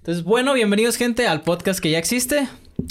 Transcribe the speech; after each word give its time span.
Entonces, 0.00 0.24
bueno, 0.24 0.54
bienvenidos 0.54 0.96
gente 0.96 1.28
al 1.28 1.42
podcast 1.42 1.78
que 1.78 1.90
ya 1.90 1.98
existe. 1.98 2.48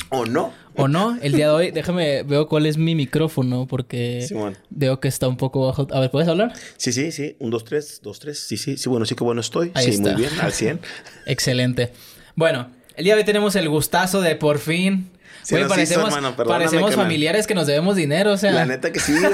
¿O 0.10 0.28
no? 0.28 0.54
¿O 0.76 0.88
no? 0.88 1.18
El 1.24 1.32
día 1.32 1.48
de 1.48 1.54
hoy, 1.54 1.71
déjame, 1.71 2.21
veo 2.21 2.48
cuál 2.48 2.68
es 2.68 2.78
mi 2.78 2.94
micrófono 2.94 3.66
porque 3.66 4.21
Simón. 4.28 4.55
veo 4.70 5.00
que 5.00 5.08
está 5.08 5.27
un 5.27 5.36
poco 5.36 5.66
bajo. 5.66 5.88
A 5.91 6.02
ver, 6.02 6.12
¿puedes 6.12 6.30
hablar? 6.30 6.54
Sí, 6.77 6.94
sí, 6.94 7.12
sí. 7.12 7.36
Un, 7.40 7.50
dos, 7.50 7.66
tres, 7.66 8.02
dos, 8.04 8.20
tres. 8.20 8.38
Sí, 8.38 8.58
sí, 8.58 8.77
sí, 8.77 8.90
bueno, 8.90 9.08
sí 9.08 9.16
que 9.16 9.23
bueno 9.23 9.41
estoy. 9.41 9.72
Ahí 9.73 9.86
sí, 9.86 9.90
está. 9.90 10.12
muy 10.12 10.22
bien, 10.22 10.40
al 10.40 10.54
100. 10.54 10.82
Excelente. 11.26 11.94
Bueno, 12.36 12.70
el 12.94 13.05
día 13.05 13.16
de 13.16 13.21
hoy 13.21 13.26
tenemos 13.26 13.55
el 13.55 13.68
gustazo 13.70 14.21
de 14.21 14.36
por 14.36 14.60
fin. 14.60 15.10
Nos 15.50 15.62
hizo, 15.62 15.68
parecemos, 15.68 16.14
parecemos 16.46 16.94
familiares 16.94 17.48
que 17.48 17.55
nos 17.55 17.66
debemos 17.66 17.96
dinero, 17.96 18.34
o 18.34 18.38
sea. 18.38 18.52
La 18.52 18.68
neta 18.68 18.91
que 18.91 19.00
sí, 19.00 19.14
güey. 19.20 19.34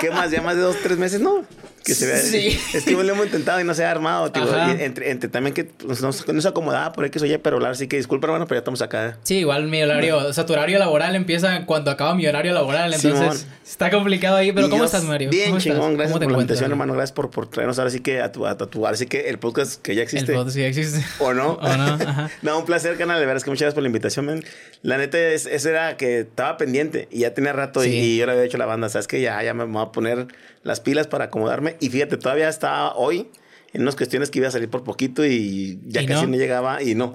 ¿Qué 0.00 0.12
más? 0.12 0.30
Ya 0.30 0.42
más 0.42 0.54
de 0.54 0.62
dos, 0.62 0.76
tres 0.80 0.96
meses, 0.96 1.20
¿no? 1.20 1.44
Que 1.86 1.94
se 1.94 2.06
vea. 2.06 2.16
Sí. 2.18 2.58
Es 2.74 2.84
que 2.84 2.90
lo 2.90 3.00
hemos 3.02 3.26
intentado 3.26 3.60
y 3.60 3.64
no 3.64 3.72
se 3.72 3.84
ha 3.84 3.90
armado, 3.90 4.30
tío. 4.32 4.44
Entre, 4.78 5.10
entre 5.10 5.28
también 5.28 5.54
que 5.54 5.64
pues, 5.64 6.02
no, 6.02 6.10
no 6.32 6.40
se 6.40 6.48
acomodaba 6.48 6.92
por 6.92 7.04
X 7.06 7.22
o 7.22 7.26
Y, 7.26 7.38
pero 7.38 7.56
hablar, 7.56 7.72
así 7.72 7.86
que 7.86 7.96
disculpa, 7.96 8.26
hermano, 8.26 8.46
pero 8.46 8.56
ya 8.56 8.60
estamos 8.60 8.82
acá. 8.82 9.16
Sí, 9.22 9.36
igual 9.38 9.68
mi 9.68 9.82
horario, 9.82 10.18
o 10.18 10.32
sea, 10.32 10.44
tu 10.44 10.52
horario 10.52 10.78
laboral 10.78 11.14
empieza 11.14 11.64
cuando 11.64 11.90
acaba 11.90 12.14
mi 12.14 12.26
horario 12.26 12.52
laboral, 12.52 12.92
entonces 12.92 13.46
está 13.64 13.90
complicado 13.90 14.36
ahí, 14.36 14.50
pero 14.52 14.66
Y 14.66 14.70
¿cómo 14.70 14.84
estás, 14.84 15.04
Mario? 15.04 15.30
Bien, 15.30 15.50
¿Cómo 15.50 15.60
chingón. 15.60 15.94
Gracias 15.94 16.12
¿Cómo 16.12 16.18
te 16.20 16.24
por 16.26 16.32
la 16.32 16.38
invitación, 16.42 16.70
hermano. 16.72 16.92
Gracias 16.94 17.12
por, 17.12 17.30
por 17.30 17.48
traernos 17.48 17.78
ahora 17.78 17.90
sí 17.90 18.00
que 18.00 18.20
a 18.20 18.32
tu, 18.32 18.46
a 18.46 18.56
tu, 18.56 18.84
ahora 18.84 18.96
sí 18.96 19.06
que 19.06 19.28
el 19.28 19.38
podcast 19.38 19.80
que 19.80 19.94
ya 19.94 20.02
El 20.02 20.04
existe. 20.08 20.32
podcast 20.34 20.56
ya 20.56 20.66
existe. 20.66 21.04
¿O 21.20 21.32
no? 21.34 21.52
¿O 21.62 21.76
no? 21.76 21.84
Ajá. 22.06 22.30
no, 22.42 22.58
un 22.58 22.64
placer, 22.64 22.96
canal. 22.96 23.20
De 23.20 23.26
verdad 23.26 23.36
es 23.38 23.44
que 23.44 23.50
muchas 23.50 23.60
gracias 23.62 23.74
por 23.74 23.82
la 23.82 23.88
invitación, 23.88 24.26
man. 24.26 24.42
La 24.82 24.98
neta, 24.98 25.18
es, 25.18 25.46
eso 25.46 25.68
era 25.68 25.96
que 25.96 26.20
estaba 26.20 26.56
pendiente 26.56 27.06
y 27.10 27.20
ya 27.20 27.32
tenía 27.34 27.52
rato 27.52 27.84
y- 27.84 27.88
y, 27.88 28.16
yo 28.18 28.26
le 28.26 28.32
había 28.32 28.44
hecho 28.44 28.58
la 28.58 28.66
banda. 28.66 28.88
Sabes 28.88 29.06
que 29.06 29.20
ya, 29.20 29.42
ya 29.42 29.54
me 29.54 29.64
voy 29.64 29.82
a 29.82 29.92
poner 29.92 30.26
las 30.66 30.80
pilas 30.80 31.06
para 31.06 31.26
acomodarme. 31.26 31.76
Y 31.80 31.88
fíjate, 31.88 32.16
todavía 32.16 32.48
estaba 32.48 32.94
hoy 32.96 33.28
en 33.76 33.82
unas 33.82 33.94
cuestiones 33.96 34.30
que 34.30 34.38
iba 34.38 34.48
a 34.48 34.50
salir 34.50 34.68
por 34.70 34.82
poquito 34.84 35.24
y 35.24 35.78
ya 35.86 36.02
¿Y 36.02 36.06
casi 36.06 36.22
no? 36.26 36.32
no? 36.32 36.36
llegaba 36.38 36.82
y 36.82 36.94
no. 36.94 37.14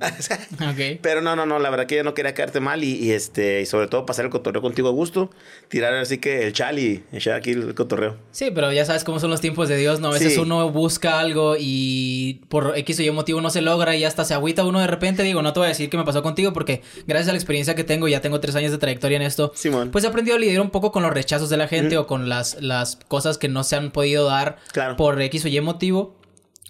Pero 1.01 1.21
no, 1.21 1.35
no, 1.35 1.45
no, 1.45 1.59
la 1.59 1.69
verdad 1.69 1.87
que 1.87 1.95
yo 1.95 2.03
no 2.03 2.13
quería 2.13 2.33
quedarte 2.33 2.59
mal 2.59 2.83
y, 2.83 2.93
y, 2.95 3.11
este, 3.11 3.61
y 3.61 3.65
sobre 3.65 3.87
todo 3.87 4.05
pasar 4.05 4.25
el 4.25 4.31
cotorreo 4.31 4.61
contigo 4.61 4.87
a 4.87 4.91
gusto, 4.91 5.31
tirar 5.67 5.93
así 5.95 6.17
que 6.19 6.43
el 6.45 6.53
chal 6.53 6.79
y 6.79 7.03
echar 7.11 7.35
aquí 7.35 7.51
el 7.51 7.73
cotorreo. 7.75 8.17
Sí, 8.31 8.51
pero 8.53 8.71
ya 8.71 8.85
sabes 8.85 9.03
cómo 9.03 9.19
son 9.19 9.29
los 9.29 9.41
tiempos 9.41 9.69
de 9.69 9.77
Dios, 9.77 9.99
¿no? 9.99 10.09
A 10.09 10.11
veces 10.13 10.33
Sí. 10.35 10.39
uno 10.39 10.69
busca 10.71 11.19
algo 11.19 11.55
y 11.59 12.41
por 12.49 12.77
X 12.77 12.99
o 12.99 13.03
Y 13.03 13.11
motivo 13.11 13.41
no 13.41 13.49
se 13.49 13.61
logra 13.61 13.95
y 13.95 14.03
hasta 14.03 14.23
se 14.23 14.33
agüita 14.33 14.63
uno 14.65 14.79
de 14.79 14.87
repente. 14.87 15.23
Digo, 15.23 15.41
no 15.41 15.53
te 15.53 15.59
voy 15.59 15.65
a 15.65 15.69
decir 15.69 15.89
qué 15.89 15.97
me 15.97 16.03
pasó 16.05 16.21
contigo 16.23 16.53
porque 16.53 16.81
gracias 17.07 17.29
a 17.29 17.31
la 17.33 17.37
experiencia 17.37 17.75
que 17.75 17.83
tengo, 17.83 18.07
ya 18.07 18.21
tengo 18.21 18.39
tres 18.39 18.55
años 18.55 18.71
de 18.71 18.77
trayectoria 18.77 19.15
en 19.17 19.23
esto, 19.23 19.51
Simón. 19.55 19.89
pues 19.91 20.03
he 20.03 20.07
aprendido 20.07 20.37
a 20.37 20.39
lidiar 20.39 20.61
un 20.61 20.69
poco 20.69 20.91
con 20.91 21.03
los 21.03 21.11
rechazos 21.11 21.49
de 21.49 21.57
la 21.57 21.67
gente 21.67 21.97
o 21.97 22.07
con 22.07 22.29
las, 22.29 22.61
las 22.61 22.97
cosas 23.07 23.37
que 23.37 23.47
no 23.47 23.63
se 23.63 23.75
han 23.75 23.91
podido 23.91 24.25
dar 24.25 24.57
Claro. 24.71 24.95
por 24.95 25.19
X 25.21 25.45
o 25.45 25.47
Y 25.47 25.59
motivo. 25.61 26.15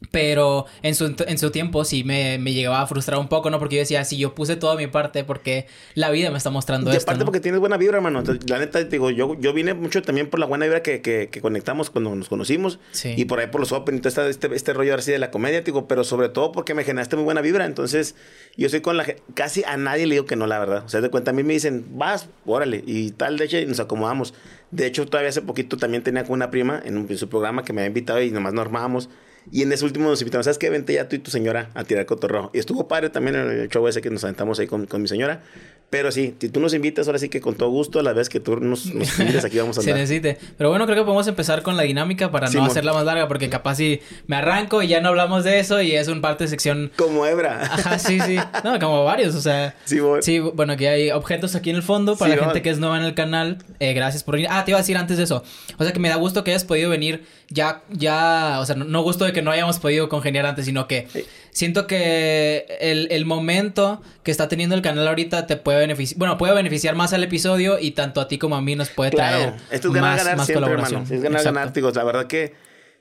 Pero 0.09 0.65
en 0.81 0.95
su, 0.95 1.15
en 1.27 1.37
su 1.37 1.51
tiempo 1.51 1.85
sí 1.85 2.03
me, 2.03 2.39
me 2.39 2.53
llegaba 2.53 2.81
a 2.81 2.87
frustrar 2.87 3.19
un 3.19 3.27
poco, 3.27 3.51
¿no? 3.51 3.59
Porque 3.59 3.75
yo 3.75 3.81
decía, 3.81 4.03
si 4.03 4.17
yo 4.17 4.33
puse 4.33 4.55
toda 4.55 4.75
mi 4.75 4.87
parte, 4.87 5.23
porque 5.23 5.67
la 5.93 6.09
vida 6.09 6.31
me 6.31 6.37
está 6.37 6.49
mostrando 6.49 6.91
Y 6.91 6.95
esto, 6.95 7.03
aparte 7.11 7.19
¿no? 7.19 7.25
porque 7.25 7.39
tienes 7.39 7.59
buena 7.59 7.77
vibra, 7.77 7.97
hermano. 7.97 8.19
Entonces, 8.19 8.49
La 8.49 8.57
neta, 8.57 8.83
digo, 8.83 9.11
yo, 9.11 9.39
yo 9.39 9.53
vine 9.53 9.75
mucho 9.75 10.01
también 10.01 10.27
por 10.27 10.39
la 10.39 10.47
buena 10.47 10.65
vibra 10.65 10.81
que, 10.81 11.01
que, 11.01 11.29
que 11.31 11.39
conectamos 11.39 11.91
cuando 11.91 12.15
nos 12.15 12.29
conocimos. 12.29 12.79
Sí. 12.91 13.13
Y 13.15 13.25
por 13.25 13.39
ahí 13.39 13.47
por 13.47 13.61
los 13.61 13.71
Open 13.71 13.95
y 13.97 13.99
todo 14.01 14.27
este, 14.27 14.53
este, 14.55 14.73
rollo 14.73 14.95
así 14.95 15.11
de 15.11 15.19
la 15.19 15.29
comedia, 15.29 15.61
digo, 15.61 15.87
pero 15.87 16.03
sobre 16.03 16.29
todo 16.29 16.51
porque 16.51 16.73
me 16.73 16.83
generaste 16.83 17.15
muy 17.15 17.23
buena 17.25 17.41
vibra. 17.41 17.65
Entonces, 17.65 18.15
yo 18.57 18.69
soy 18.69 18.81
con 18.81 18.97
la 18.97 19.05
casi 19.35 19.63
a 19.65 19.77
nadie 19.77 20.07
le 20.07 20.15
digo 20.15 20.25
que 20.25 20.35
no, 20.35 20.47
la 20.47 20.57
verdad. 20.57 20.83
O 20.83 20.89
sea, 20.89 21.01
de 21.01 21.09
cuenta, 21.09 21.29
a 21.29 21.33
mí 21.35 21.43
me 21.43 21.53
dicen, 21.53 21.85
vas, 21.91 22.27
órale, 22.47 22.83
y 22.87 23.11
tal, 23.11 23.37
de 23.37 23.45
hecho, 23.45 23.59
y 23.59 23.67
nos 23.67 23.79
acomodamos. 23.79 24.33
De 24.71 24.87
hecho, 24.87 25.05
todavía 25.05 25.29
hace 25.29 25.43
poquito 25.43 25.77
también 25.77 26.01
tenía 26.01 26.23
con 26.23 26.33
una 26.33 26.49
prima 26.49 26.81
en, 26.83 26.97
un- 26.97 27.05
en 27.07 27.17
su 27.19 27.29
programa 27.29 27.63
que 27.63 27.71
me 27.71 27.81
había 27.81 27.87
invitado 27.89 28.19
y 28.21 28.31
nomás 28.31 28.53
nos 28.53 28.65
armábamos. 28.65 29.07
Y 29.49 29.63
en 29.63 29.71
ese 29.71 29.85
último 29.85 30.09
nos 30.09 30.21
invitamos, 30.21 30.45
¿sabes 30.45 30.57
qué? 30.57 30.69
Vente 30.69 30.93
ya 30.93 31.07
tú 31.07 31.15
y 31.15 31.19
tu 31.19 31.31
señora 31.31 31.71
a 31.73 31.83
tirar 31.83 32.05
cotorreo. 32.05 32.51
Y 32.53 32.59
estuvo 32.59 32.87
padre 32.87 33.09
también 33.09 33.35
el 33.35 33.69
show 33.69 33.87
ese 33.87 34.01
que 34.01 34.09
nos 34.09 34.23
aventamos 34.23 34.59
ahí 34.59 34.67
con, 34.67 34.85
con 34.85 35.01
mi 35.01 35.07
señora. 35.07 35.41
Pero 35.91 36.09
sí, 36.11 36.33
si 36.39 36.47
tú 36.49 36.59
nos 36.61 36.73
invitas, 36.73 37.05
ahora 37.07 37.19
sí 37.19 37.27
que 37.29 37.41
con 37.41 37.53
todo 37.53 37.69
gusto, 37.69 37.99
a 37.99 38.03
la 38.03 38.13
vez 38.13 38.29
que 38.29 38.39
tú 38.39 38.55
nos, 38.59 38.85
nos 38.95 39.19
invites 39.19 39.43
aquí 39.45 39.59
vamos 39.59 39.77
a 39.77 39.81
se 39.81 39.89
andar. 39.91 40.01
necesite. 40.01 40.37
Pero 40.57 40.69
bueno, 40.69 40.85
creo 40.85 40.97
que 40.97 41.03
podemos 41.03 41.27
empezar 41.27 41.61
con 41.63 41.75
la 41.75 41.83
dinámica 41.83 42.31
para 42.31 42.47
no 42.47 42.51
Simón. 42.53 42.69
hacerla 42.69 42.93
más 42.93 43.03
larga, 43.03 43.27
porque 43.27 43.49
capaz 43.49 43.75
si 43.75 43.99
me 44.25 44.37
arranco 44.37 44.81
y 44.81 44.87
ya 44.87 45.01
no 45.01 45.09
hablamos 45.09 45.43
de 45.43 45.59
eso 45.59 45.81
y 45.81 45.91
es 45.91 46.07
un 46.07 46.21
parte 46.21 46.45
de 46.45 46.47
sección. 46.49 46.91
Como 46.95 47.25
hebra. 47.25 47.61
Ajá, 47.63 47.99
sí, 47.99 48.19
sí. 48.21 48.37
No, 48.63 48.79
como 48.79 49.03
varios, 49.03 49.35
o 49.35 49.41
sea. 49.41 49.75
Sí, 49.83 49.99
voy. 49.99 50.21
Sí, 50.23 50.39
bueno, 50.39 50.73
aquí 50.73 50.85
hay 50.85 51.11
objetos 51.11 51.55
aquí 51.55 51.69
en 51.71 51.75
el 51.75 51.83
fondo 51.83 52.15
para 52.15 52.35
la 52.37 52.43
gente 52.45 52.61
que 52.61 52.69
es 52.69 52.79
nueva 52.79 52.97
en 52.97 53.03
el 53.03 53.13
canal. 53.13 53.57
Eh, 53.81 53.93
gracias 53.93 54.23
por 54.23 54.35
venir. 54.35 54.47
Ah, 54.49 54.63
te 54.63 54.71
iba 54.71 54.77
a 54.77 54.81
decir 54.81 54.95
antes 54.95 55.17
de 55.17 55.23
eso. 55.25 55.43
O 55.77 55.83
sea, 55.83 55.91
que 55.91 55.99
me 55.99 56.07
da 56.07 56.15
gusto 56.15 56.43
que 56.45 56.51
hayas 56.51 56.63
podido 56.63 56.89
venir 56.89 57.25
ya, 57.49 57.81
ya, 57.89 58.59
o 58.61 58.65
sea, 58.65 58.77
no, 58.77 58.85
no 58.85 59.01
gusto 59.01 59.25
de 59.25 59.33
que 59.33 59.41
no 59.41 59.51
hayamos 59.51 59.77
podido 59.79 60.07
congeniar 60.07 60.45
antes, 60.45 60.63
sino 60.63 60.87
que 60.87 61.07
Sí. 61.11 61.25
Siento 61.51 61.87
que 61.87 62.65
el, 62.79 63.07
el 63.11 63.25
momento 63.25 64.01
que 64.23 64.31
está 64.31 64.47
teniendo 64.47 64.75
el 64.75 64.81
canal 64.81 65.07
ahorita 65.07 65.47
te 65.47 65.57
puede 65.57 65.79
beneficiar, 65.79 66.17
bueno, 66.19 66.37
puede 66.37 66.53
beneficiar 66.53 66.95
más 66.95 67.13
al 67.13 67.23
episodio 67.23 67.77
y 67.79 67.91
tanto 67.91 68.21
a 68.21 68.27
ti 68.27 68.37
como 68.37 68.55
a 68.55 68.61
mí 68.61 68.75
nos 68.75 68.89
puede 68.89 69.11
traer 69.11 69.49
Claro, 69.49 69.57
esto 69.71 69.87
es 69.89 69.93
ganar, 69.93 70.09
más, 70.11 70.17
ganar 70.23 70.37
más 70.37 70.45
siempre, 70.47 70.63
colaboración. 70.63 71.01
hermano. 71.01 71.15
Es 71.15 71.21
ganar, 71.23 71.39
Exacto. 71.41 71.55
ganar, 71.59 71.73
digo, 71.73 71.91
la 71.91 72.03
verdad 72.03 72.27
que 72.27 72.53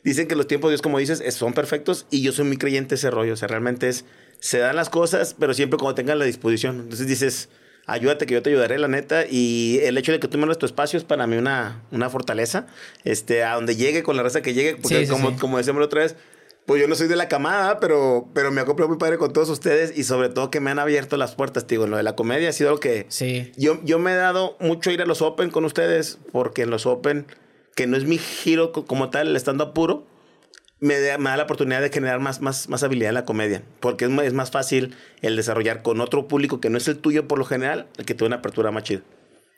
dicen 0.02 0.26
que 0.28 0.34
los 0.36 0.46
tiempos 0.46 0.68
de 0.70 0.72
Dios, 0.72 0.82
como 0.82 0.98
dices, 0.98 1.20
es- 1.24 1.34
son 1.34 1.52
perfectos 1.52 2.06
y 2.10 2.22
yo 2.22 2.32
soy 2.32 2.44
muy 2.46 2.56
creyente 2.56 2.94
ese 2.96 3.10
rollo. 3.10 3.34
O 3.34 3.36
sea, 3.36 3.48
realmente 3.48 3.88
es, 3.88 4.04
se 4.40 4.58
dan 4.58 4.76
las 4.76 4.88
cosas, 4.90 5.34
pero 5.38 5.54
siempre 5.54 5.78
cuando 5.78 5.94
tengan 5.94 6.18
la 6.18 6.24
disposición. 6.24 6.80
Entonces 6.80 7.06
dices, 7.06 7.50
ayúdate 7.86 8.24
que 8.26 8.34
yo 8.34 8.42
te 8.42 8.50
ayudaré, 8.50 8.78
la 8.78 8.88
neta. 8.88 9.24
Y 9.30 9.78
el 9.82 9.98
hecho 9.98 10.12
de 10.12 10.18
que 10.20 10.26
tú 10.28 10.38
me 10.38 10.46
des 10.46 10.56
tu 10.58 10.64
espacio 10.66 10.96
es 10.96 11.04
para 11.04 11.26
mí 11.26 11.36
una, 11.36 11.82
una 11.90 12.08
fortaleza. 12.08 12.66
Este, 13.04 13.44
a 13.44 13.54
donde 13.54 13.76
llegue, 13.76 14.02
con 14.02 14.16
la 14.16 14.22
raza 14.22 14.40
que 14.42 14.54
llegue, 14.54 14.76
porque 14.76 15.00
Sí, 15.00 15.04
sí, 15.06 15.10
como, 15.12 15.30
sí. 15.30 15.36
como 15.36 15.58
decíamos 15.58 15.80
la 15.80 15.86
otra 15.86 16.00
vez, 16.02 16.16
pues 16.70 16.80
yo 16.80 16.86
no 16.86 16.94
soy 16.94 17.08
de 17.08 17.16
la 17.16 17.26
camada, 17.26 17.80
pero, 17.80 18.28
pero 18.32 18.52
me 18.52 18.60
acoplo 18.60 18.86
muy 18.86 18.96
padre 18.96 19.18
con 19.18 19.32
todos 19.32 19.48
ustedes 19.50 19.92
y 19.98 20.04
sobre 20.04 20.28
todo 20.28 20.52
que 20.52 20.60
me 20.60 20.70
han 20.70 20.78
abierto 20.78 21.16
las 21.16 21.34
puertas, 21.34 21.66
digo, 21.66 21.82
en 21.82 21.90
lo 21.90 21.96
de 21.96 22.04
la 22.04 22.14
comedia 22.14 22.48
ha 22.48 22.52
sido 22.52 22.70
algo 22.70 22.78
que... 22.78 23.06
Sí. 23.08 23.50
Yo, 23.56 23.80
yo 23.82 23.98
me 23.98 24.12
he 24.12 24.14
dado 24.14 24.56
mucho 24.60 24.92
ir 24.92 25.02
a 25.02 25.04
los 25.04 25.20
Open 25.20 25.50
con 25.50 25.64
ustedes 25.64 26.20
porque 26.30 26.62
en 26.62 26.70
los 26.70 26.86
Open, 26.86 27.26
que 27.74 27.88
no 27.88 27.96
es 27.96 28.04
mi 28.04 28.18
giro 28.18 28.70
co- 28.70 28.84
como 28.84 29.10
tal, 29.10 29.26
el 29.26 29.34
stand-up 29.36 29.72
puro, 29.72 30.06
me 30.78 31.00
da, 31.00 31.18
me 31.18 31.30
da 31.30 31.38
la 31.38 31.42
oportunidad 31.42 31.80
de 31.80 31.90
generar 31.90 32.20
más, 32.20 32.40
más, 32.40 32.68
más 32.68 32.84
habilidad 32.84 33.08
en 33.08 33.14
la 33.16 33.24
comedia. 33.24 33.62
Porque 33.80 34.04
es, 34.04 34.10
más- 34.12 34.26
es 34.26 34.32
más 34.32 34.52
fácil 34.52 34.94
el 35.22 35.34
desarrollar 35.34 35.82
con 35.82 36.00
otro 36.00 36.28
público 36.28 36.60
que 36.60 36.70
no 36.70 36.78
es 36.78 36.86
el 36.86 36.98
tuyo 36.98 37.26
por 37.26 37.40
lo 37.40 37.44
general, 37.46 37.88
el 37.98 38.04
que 38.06 38.14
tuvo 38.14 38.28
una 38.28 38.36
apertura 38.36 38.70
más 38.70 38.84
chida. 38.84 39.00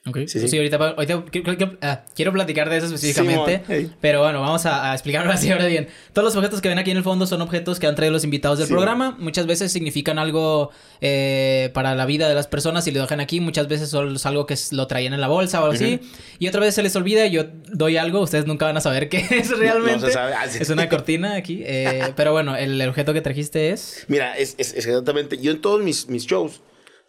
Ok. 0.05 0.17
Sí, 0.27 0.41
Sí, 0.41 0.49
sí. 0.49 0.57
ahorita, 0.57 0.79
va- 0.79 0.89
ahorita 0.91 1.25
quiero, 1.31 1.57
quiero- 1.57 1.79
ah, 1.81 2.03
quiero 2.17 2.33
platicar 2.33 2.69
de 2.69 2.77
eso 2.79 2.87
específicamente. 2.87 3.63
Hey. 3.69 3.93
Pero 4.01 4.21
bueno, 4.21 4.41
vamos 4.41 4.67
a, 4.67 4.91
a 4.91 4.95
explicarlo 4.95 5.31
así 5.33 5.49
ahora 5.53 5.67
bien. 5.67 5.87
Todos 6.13 6.25
los 6.27 6.35
objetos 6.37 6.61
que 6.61 6.69
ven 6.69 6.79
aquí 6.79 6.91
en 6.91 6.97
el 6.97 7.05
fondo 7.05 7.25
son 7.25 7.41
objetos 7.41 7.79
que 7.79 7.87
han 7.87 7.95
traído 7.95 8.13
los 8.13 8.25
invitados 8.25 8.59
del 8.59 8.67
programa. 8.67 9.17
Muchas 9.21 9.47
veces 9.47 9.71
significan 9.71 10.19
algo 10.19 10.71
eh, 11.01 11.71
para 11.73 11.95
la 11.95 12.05
vida 12.07 12.29
de 12.29 12.35
las 12.35 12.49
personas 12.49 12.85
y 12.89 12.91
lo 12.91 13.01
dejan 13.01 13.21
aquí. 13.21 13.41
Muchas 13.41 13.69
veces 13.69 13.91
solo 13.91 14.17
es 14.17 14.27
algo 14.27 14.45
que 14.45 14.57
lo 14.73 14.89
traían 14.89 15.13
en 15.15 15.21
la 15.21 15.29
bolsa 15.29 15.61
o 15.61 15.65
algo 15.67 15.75
así. 15.75 16.01
Y 16.41 16.49
otra 16.49 16.61
vez 16.61 16.75
se 16.75 16.83
les 16.83 16.97
olvida 16.97 17.25
yo 17.27 17.45
doy 17.73 17.97
algo. 17.97 18.21
Ustedes 18.23 18.47
nunca 18.47 18.67
van 18.67 18.77
a 18.77 18.81
saber 18.81 19.09
qué 19.09 19.19
es 19.31 19.57
realmente. 19.57 20.11
sabe. 20.11 20.35
Ah. 20.35 20.47
Es 20.47 20.69
una 20.71 20.89
cortina 20.89 21.37
aquí. 21.37 21.63
eh, 21.65 22.13
pero 22.17 22.33
bueno, 22.33 22.57
el, 22.57 22.81
el 22.81 22.89
objeto 22.89 23.13
que 23.15 23.21
trajiste 23.21 23.71
es... 23.71 24.05
Mira, 24.09 24.37
es, 24.37 24.57
es- 24.59 24.75
es 24.75 24.87
exactamente. 24.87 25.39
Yo 25.39 25.53
en 25.53 25.61
todos 25.61 25.81
mis, 25.83 26.09
mis 26.09 26.27
shows 26.27 26.61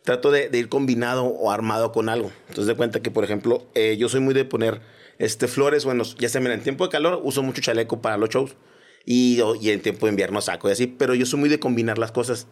trato 0.03 0.31
de, 0.31 0.49
ir 0.53 0.69
combinado 0.69 1.25
o 1.25 1.51
armado 1.51 1.91
con 1.91 2.09
algo. 2.09 2.31
Entonces, 2.49 2.67
de 2.67 2.75
cuenta 2.75 3.01
que, 3.01 3.11
por 3.11 3.23
ejemplo, 3.23 3.65
eh, 3.73 3.97
yo 3.97 4.09
soy 4.09 4.19
muy 4.19 4.33
de 4.33 4.45
poner 4.45 4.81
este, 5.17 5.47
flores. 5.47 5.85
Bueno, 5.85 6.03
ya 6.17 6.29
sea, 6.29 6.41
mira, 6.41 6.53
en 6.53 6.61
tiempo 6.61 6.85
de 6.85 6.91
calor 6.91 7.21
uso 7.23 7.41
mucho 7.43 7.61
chaleco 7.61 8.01
para 8.01 8.17
los 8.17 8.29
shows. 8.29 8.55
Y, 9.05 9.41
y 9.59 9.69
en 9.71 9.81
tiempo 9.81 10.05
de 10.05 10.11
invierno 10.11 10.39
saco 10.41 10.69
y 10.69 10.71
así. 10.71 10.87
Pero 10.87 11.15
yo 11.15 11.25
soy 11.25 11.39
muy 11.39 11.49
de 11.49 11.59
combinar 11.59 11.97
las 11.97 12.11
cosas. 12.11 12.47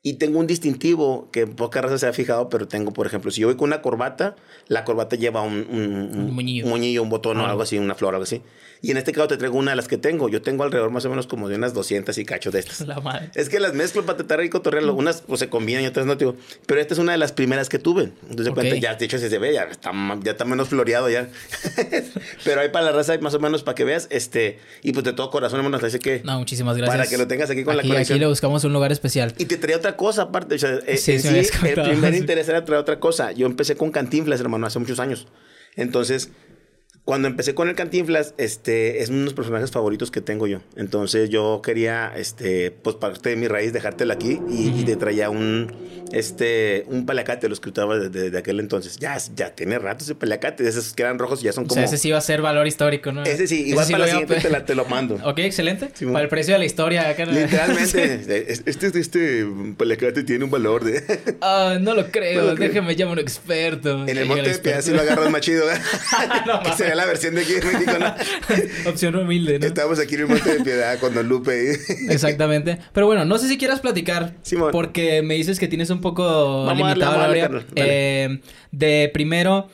Y 0.00 0.14
tengo 0.14 0.38
un 0.38 0.46
distintivo 0.46 1.28
que 1.32 1.46
poca 1.48 1.80
raza 1.82 1.98
se 1.98 2.06
ha 2.06 2.12
fijado, 2.12 2.48
pero 2.48 2.68
tengo, 2.68 2.92
por 2.92 3.06
ejemplo, 3.06 3.32
si 3.32 3.40
yo 3.40 3.48
voy 3.48 3.56
con 3.56 3.66
una 3.68 3.82
corbata, 3.82 4.36
la 4.68 4.84
corbata 4.84 5.16
lleva 5.16 5.42
un, 5.42 5.66
un, 5.68 6.10
Un 6.20 6.34
moñillo. 6.34 6.64
un 6.64 6.70
moñillo, 6.70 7.02
un 7.02 7.08
botón 7.10 7.38
o 7.38 7.46
Ah. 7.46 7.50
algo 7.50 7.62
así, 7.62 7.78
una 7.78 7.96
flor 7.96 8.14
o 8.14 8.16
algo 8.16 8.22
así. 8.22 8.40
Y 8.80 8.92
en 8.92 8.96
este 8.96 9.10
caso 9.10 9.26
te 9.26 9.36
traigo 9.36 9.58
una 9.58 9.72
de 9.72 9.76
las 9.76 9.88
que 9.88 9.98
tengo. 9.98 10.28
Yo 10.28 10.40
tengo 10.40 10.62
alrededor 10.62 10.92
más 10.92 11.04
o 11.04 11.10
menos 11.10 11.26
como 11.26 11.48
de 11.48 11.56
unas 11.56 11.74
200 11.74 12.16
y 12.16 12.24
cacho 12.24 12.52
de 12.52 12.60
estas. 12.60 12.82
La 12.86 13.00
madre. 13.00 13.30
Es 13.34 13.48
que 13.48 13.58
las 13.58 13.74
mezclo 13.74 14.06
para 14.06 14.18
tratar 14.18 14.38
de 14.38 14.48
cotorrearlo. 14.50 14.94
Unas 14.94 15.22
pues, 15.22 15.40
se 15.40 15.48
combinan 15.48 15.82
y 15.82 15.86
otras 15.88 16.06
no, 16.06 16.16
tío. 16.16 16.36
Pero 16.66 16.80
esta 16.80 16.94
es 16.94 17.00
una 17.00 17.10
de 17.10 17.18
las 17.18 17.32
primeras 17.32 17.68
que 17.68 17.80
tuve. 17.80 18.12
Entonces, 18.30 18.54
de 18.54 18.80
ya, 18.80 18.94
de 18.94 19.04
hecho, 19.04 19.18
si 19.18 19.28
se 19.28 19.38
ve, 19.40 19.52
ya 19.52 19.64
está, 19.64 19.90
ya 20.22 20.30
está 20.30 20.44
menos 20.44 20.68
floreado 20.68 21.10
ya. 21.10 21.28
Pero 22.44 22.60
ahí 22.60 22.68
para 22.68 22.84
la 22.86 22.92
raza, 22.92 23.18
más 23.18 23.34
o 23.34 23.40
menos, 23.40 23.64
para 23.64 23.74
que 23.74 23.82
veas. 23.82 24.06
este 24.10 24.60
Y 24.84 24.92
pues 24.92 25.02
de 25.04 25.12
todo 25.12 25.30
corazón, 25.30 25.58
hermano, 25.58 25.84
así 25.84 25.98
que... 25.98 26.22
No, 26.24 26.38
muchísimas 26.38 26.76
gracias. 26.76 26.96
Para 26.98 27.10
que 27.10 27.18
lo 27.18 27.26
tengas 27.26 27.50
aquí 27.50 27.64
con 27.64 27.74
la 27.76 27.80
aquí, 27.82 27.88
colección. 27.90 28.14
Aquí 28.14 28.20
le 28.20 28.28
buscamos 28.28 28.62
un 28.62 28.72
lugar 28.72 28.92
especial. 28.92 29.34
Y 29.38 29.46
te 29.46 29.56
traía 29.56 29.76
otra 29.78 29.87
cosa 29.96 30.22
aparte. 30.22 30.54
O 30.54 30.58
sea, 30.58 30.78
eh, 30.86 30.96
Sí, 30.96 31.12
en 31.12 31.20
sí 31.22 31.28
el 31.66 31.74
primer 31.74 32.14
interés 32.14 32.48
era 32.48 32.64
traer 32.64 32.80
otra 32.80 33.00
cosa. 33.00 33.32
Yo 33.32 33.46
empecé 33.46 33.76
con 33.76 33.90
Cantinflas, 33.90 34.40
hermano, 34.40 34.66
hace 34.66 34.78
muchos 34.78 35.00
años. 35.00 35.26
Entonces, 35.76 36.30
cuando 37.08 37.26
empecé 37.26 37.54
con 37.54 37.70
el 37.70 37.74
Cantinflas, 37.74 38.34
este, 38.36 39.02
es 39.02 39.08
uno 39.08 39.20
de 39.20 39.24
los 39.24 39.32
personajes 39.32 39.70
favoritos 39.70 40.10
que 40.10 40.20
tengo 40.20 40.46
yo. 40.46 40.58
Entonces 40.76 41.30
yo 41.30 41.62
quería, 41.64 42.12
este, 42.14 42.70
pues 42.70 42.96
parte 42.96 43.30
de 43.30 43.36
mi 43.36 43.48
raíz, 43.48 43.72
dejártela 43.72 44.12
aquí 44.12 44.38
y, 44.50 44.84
te 44.84 44.94
traía 44.96 45.30
un, 45.30 45.72
este, 46.12 46.84
un 46.88 47.06
palacate, 47.06 47.48
los 47.48 47.60
que 47.60 47.70
usaba 47.70 47.98
de, 47.98 48.36
aquel 48.36 48.60
entonces. 48.60 48.98
Ya, 48.98 49.16
ya 49.34 49.54
tiene 49.54 49.78
rato 49.78 50.04
ese 50.04 50.16
palacate, 50.16 50.68
esos 50.68 50.92
que 50.92 51.02
eran 51.02 51.18
rojos 51.18 51.40
ya 51.40 51.50
son 51.54 51.64
como... 51.64 51.72
O 51.72 51.74
sea, 51.76 51.84
ese 51.84 51.96
sí 51.96 52.10
va 52.10 52.18
a 52.18 52.20
ser 52.20 52.42
valor 52.42 52.66
histórico, 52.66 53.10
¿no? 53.10 53.22
Ese 53.22 53.46
sí, 53.46 53.68
igual 53.68 53.86
para 53.86 53.98
la 54.00 54.08
siguiente 54.08 54.40
te, 54.42 54.50
la, 54.50 54.66
te, 54.66 54.74
lo 54.74 54.84
mando. 54.84 55.14
ok, 55.24 55.38
excelente. 55.38 55.90
para 56.12 56.20
el 56.20 56.28
precio 56.28 56.52
de 56.52 56.58
la 56.58 56.66
historia. 56.66 57.08
Acá, 57.08 57.24
Literalmente, 57.24 58.50
este, 58.66 58.98
este 59.00 59.46
palacate 59.78 60.24
tiene 60.24 60.44
un 60.44 60.50
valor 60.50 60.84
de... 60.84 61.02
Ah, 61.40 61.78
no 61.80 61.94
lo 61.94 62.10
creo, 62.10 62.54
déjeme 62.54 62.94
llamar 62.96 63.14
un 63.14 63.20
experto. 63.20 64.06
En 64.06 64.18
el 64.18 64.26
monte 64.26 64.50
de 64.50 64.58
Piedad 64.58 64.82
sí 64.82 64.90
lo 64.90 65.00
agarras 65.00 65.30
más 65.30 65.40
chido, 65.40 65.64
no, 66.46 66.60
la 66.98 67.06
versión 67.06 67.34
de 67.34 67.42
aquí 67.42 67.52
México, 67.54 67.92
Opción 68.88 69.16
humilde, 69.16 69.58
¿no? 69.58 69.66
Estamos 69.66 69.98
aquí 69.98 70.16
en 70.16 70.22
el 70.22 70.26
Monte 70.26 70.58
de 70.58 70.64
Piedad 70.64 70.98
con 70.98 71.14
Don 71.14 71.28
Lupe. 71.28 71.78
Exactamente. 72.10 72.78
Pero 72.92 73.06
bueno, 73.06 73.24
no 73.24 73.38
sé 73.38 73.48
si 73.48 73.56
quieras 73.56 73.80
platicar. 73.80 74.34
Porque 74.72 75.22
me 75.22 75.34
dices 75.34 75.58
que 75.58 75.68
tienes 75.68 75.90
un 75.90 76.00
poco 76.00 76.70
limitado 76.74 77.16
la. 77.16 77.62
Eh, 77.76 78.40
de 78.72 79.10
primero 79.14 79.68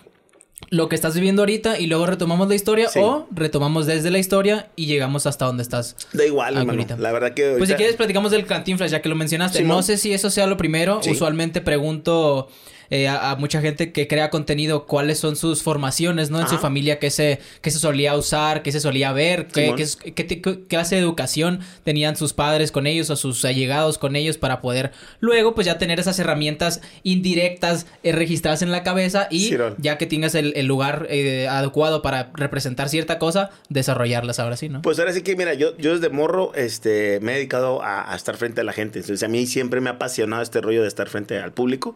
lo 0.71 0.89
que 0.89 0.95
estás 0.95 1.15
viviendo 1.15 1.43
ahorita 1.43 1.79
y 1.79 1.87
luego 1.87 2.07
retomamos 2.07 2.49
la 2.49 2.55
historia 2.55 2.89
o 2.97 3.27
retomamos 3.31 3.87
desde 3.87 4.11
la 4.11 4.19
historia 4.19 4.69
y 4.77 4.87
llegamos 4.87 5.27
hasta 5.27 5.47
donde 5.47 5.63
estás. 5.63 5.97
Da 6.13 6.25
igual, 6.25 6.57
hermano. 6.57 6.85
La 6.99 7.13
verdad 7.13 7.33
que 7.33 7.55
Pues 7.59 7.71
si 7.71 7.77
quieres 7.77 7.97
platicamos 7.97 8.31
del 8.31 8.47
Cantinflas 8.47 8.91
ya 8.91 9.01
que 9.01 9.09
lo 9.09 9.15
mencionaste. 9.15 9.63
No 9.63 9.83
sé 9.83 9.97
si 9.97 10.13
eso 10.13 10.31
sea 10.31 10.47
lo 10.47 10.57
primero. 10.57 11.01
Usualmente 11.09 11.61
pregunto 11.61 12.49
eh, 12.91 13.09
a, 13.09 13.37
mucha 13.37 13.61
gente 13.61 13.93
que 13.93 14.07
crea 14.07 14.31
contenido 14.31 14.87
cuáles 14.87 15.19
son 15.19 15.37
sus 15.37 15.63
formaciones, 15.63 16.31
¿no? 16.31 16.41
En 16.41 16.49
su 16.49 16.59
familia, 16.59 16.99
qué 16.99 17.11
se, 17.11 17.41
qué 17.61 17.71
se 17.71 17.79
solía 17.79 18.17
usar, 18.17 18.63
qué 18.63 18.73
se 18.73 18.81
solía 18.81 19.13
ver, 19.13 19.47
qué, 19.47 19.75
qué, 20.15 20.65
clase 20.69 20.97
de 20.97 21.01
educación 21.01 21.61
tenían 21.83 22.17
sus 22.17 22.33
padres 22.33 22.73
con 22.73 22.87
ellos 22.87 23.11
o 23.11 23.17
sus 23.17 23.45
allegados 23.45 23.99
con 23.99 24.17
ellos 24.17 24.39
para 24.39 24.61
poder 24.61 24.93
luego 25.21 25.55
pues 25.55 25.67
ya 25.67 25.79
tener 25.79 26.01
esas 26.01 26.19
herramientas 26.19 26.81
indirectas 27.03 27.87
eh, 28.03 28.13
registradas 28.13 28.63
en 28.63 28.71
la 28.71 28.83
cabeza 28.83 29.29
y 29.31 29.57
ya 29.79 29.99
que 29.99 30.07
tengas 30.07 30.35
el, 30.35 30.53
lugar 30.67 31.07
eh, 31.11 31.47
adecuado 31.49 32.03
para 32.03 32.31
representar 32.35 32.89
cierta 32.89 33.19
cosa, 33.19 33.51
desarrollarlas 33.69 34.39
ahora 34.39 34.57
sí, 34.57 34.69
¿no? 34.69 34.83
Pues 34.83 34.99
ahora 34.99 35.13
sí 35.13 35.23
que 35.23 35.37
mira, 35.37 35.55
yo, 35.55 35.77
yo 35.77 35.95
desde 35.95 36.09
morro 36.09 36.55
este, 36.55 37.21
me 37.21 37.33
he 37.33 37.35
dedicado 37.37 37.83
a, 37.83 38.13
a 38.13 38.17
estar 38.17 38.37
frente 38.37 38.61
a 38.63 38.65
la 38.65 38.73
gente. 38.73 39.01
Entonces 39.01 39.23
a 39.23 39.29
mí 39.29 39.47
siempre 39.47 39.81
me 39.81 39.91
ha 39.91 39.95
apasionado 39.95 40.43
este 40.43 40.61
rollo 40.61 40.83
de 40.83 40.89
estar 40.89 41.09
frente 41.09 41.39
al 41.39 41.53
público. 41.53 41.95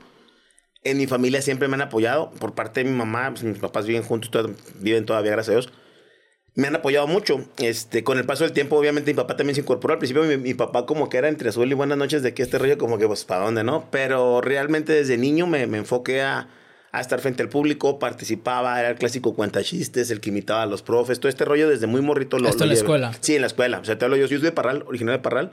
En 0.90 0.96
mi 0.96 1.06
familia 1.06 1.42
siempre 1.42 1.68
me 1.68 1.74
han 1.74 1.82
apoyado. 1.82 2.30
Por 2.30 2.54
parte 2.54 2.82
de 2.82 2.90
mi 2.90 2.96
mamá, 2.96 3.30
pues, 3.30 3.44
mis 3.44 3.58
papás 3.58 3.86
viven 3.86 4.02
juntos, 4.02 4.30
viven 4.80 5.04
todavía, 5.04 5.32
gracias 5.32 5.48
a 5.50 5.60
Dios. 5.60 5.72
Me 6.54 6.66
han 6.66 6.76
apoyado 6.76 7.06
mucho. 7.06 7.44
Este, 7.58 8.02
con 8.02 8.16
el 8.16 8.24
paso 8.24 8.44
del 8.44 8.52
tiempo, 8.52 8.76
obviamente, 8.76 9.12
mi 9.12 9.16
papá 9.16 9.36
también 9.36 9.54
se 9.54 9.60
incorporó. 9.60 9.92
Al 9.92 9.98
principio, 9.98 10.24
mi, 10.24 10.54
papá 10.54 10.86
como 10.86 11.08
que 11.08 11.18
era 11.18 11.28
entre 11.28 11.50
azul 11.50 11.70
y 11.70 11.74
buenas 11.74 11.98
noches 11.98 12.22
de 12.22 12.32
que 12.32 12.42
este 12.42 12.58
rollo, 12.58 12.78
como 12.78 12.98
que, 12.98 13.06
pues, 13.06 13.24
¿para 13.24 13.44
dónde, 13.44 13.64
no? 13.64 13.88
Pero 13.90 14.40
realmente 14.40 14.92
desde 14.94 15.18
niño 15.18 15.46
me, 15.46 15.66
me 15.66 15.78
enfoqué 15.78 16.22
a, 16.22 16.48
a, 16.90 17.00
estar 17.00 17.20
frente 17.20 17.42
al 17.42 17.50
público, 17.50 17.98
participaba, 17.98 18.80
era 18.80 18.88
el 18.88 18.96
clásico 18.96 19.34
cuentachistes, 19.34 20.10
el 20.10 20.20
que 20.20 20.30
imitaba 20.30 20.62
a 20.62 20.66
los 20.66 20.82
profes, 20.82 21.20
todo 21.20 21.28
este 21.28 21.44
rollo 21.44 21.68
desde 21.68 21.86
muy 21.86 22.00
morrito 22.00 22.38
lo 22.38 22.48
¿Esto 22.48 22.64
en 22.64 22.70
la 22.70 22.74
escuela? 22.74 23.12
Sí, 23.20 23.34
en 23.34 23.42
la 23.42 23.46
escuela. 23.46 23.78
O 23.78 23.84
sea, 23.84 23.98
te 23.98 24.06
hablo 24.06 24.16
yo, 24.16 24.26
yo 24.26 24.38
soy 24.38 24.46
de 24.46 24.52
Parral, 24.52 24.84
original 24.86 25.16
de 25.16 25.22
Parral. 25.22 25.52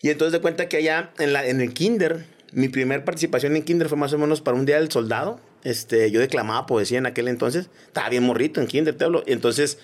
Y 0.00 0.10
entonces 0.10 0.32
de 0.32 0.40
cuenta 0.40 0.68
que 0.68 0.78
allá 0.78 1.12
en, 1.18 1.32
la, 1.32 1.46
en 1.46 1.60
el 1.62 1.72
kinder 1.72 2.26
mi 2.54 2.68
primer 2.68 3.04
participación 3.04 3.56
en 3.56 3.62
Kinder 3.62 3.88
fue 3.88 3.98
más 3.98 4.12
o 4.12 4.18
menos 4.18 4.40
para 4.40 4.56
un 4.56 4.64
día 4.64 4.76
del 4.76 4.90
soldado. 4.90 5.40
Este, 5.64 6.10
yo 6.10 6.20
declamaba 6.20 6.66
poesía 6.66 6.98
en 6.98 7.06
aquel 7.06 7.28
entonces. 7.28 7.68
Estaba 7.86 8.08
bien 8.08 8.22
morrito 8.22 8.60
en 8.60 8.68
Kinder, 8.68 8.94
te 8.94 9.04
hablo. 9.04 9.24
Entonces, 9.26 9.78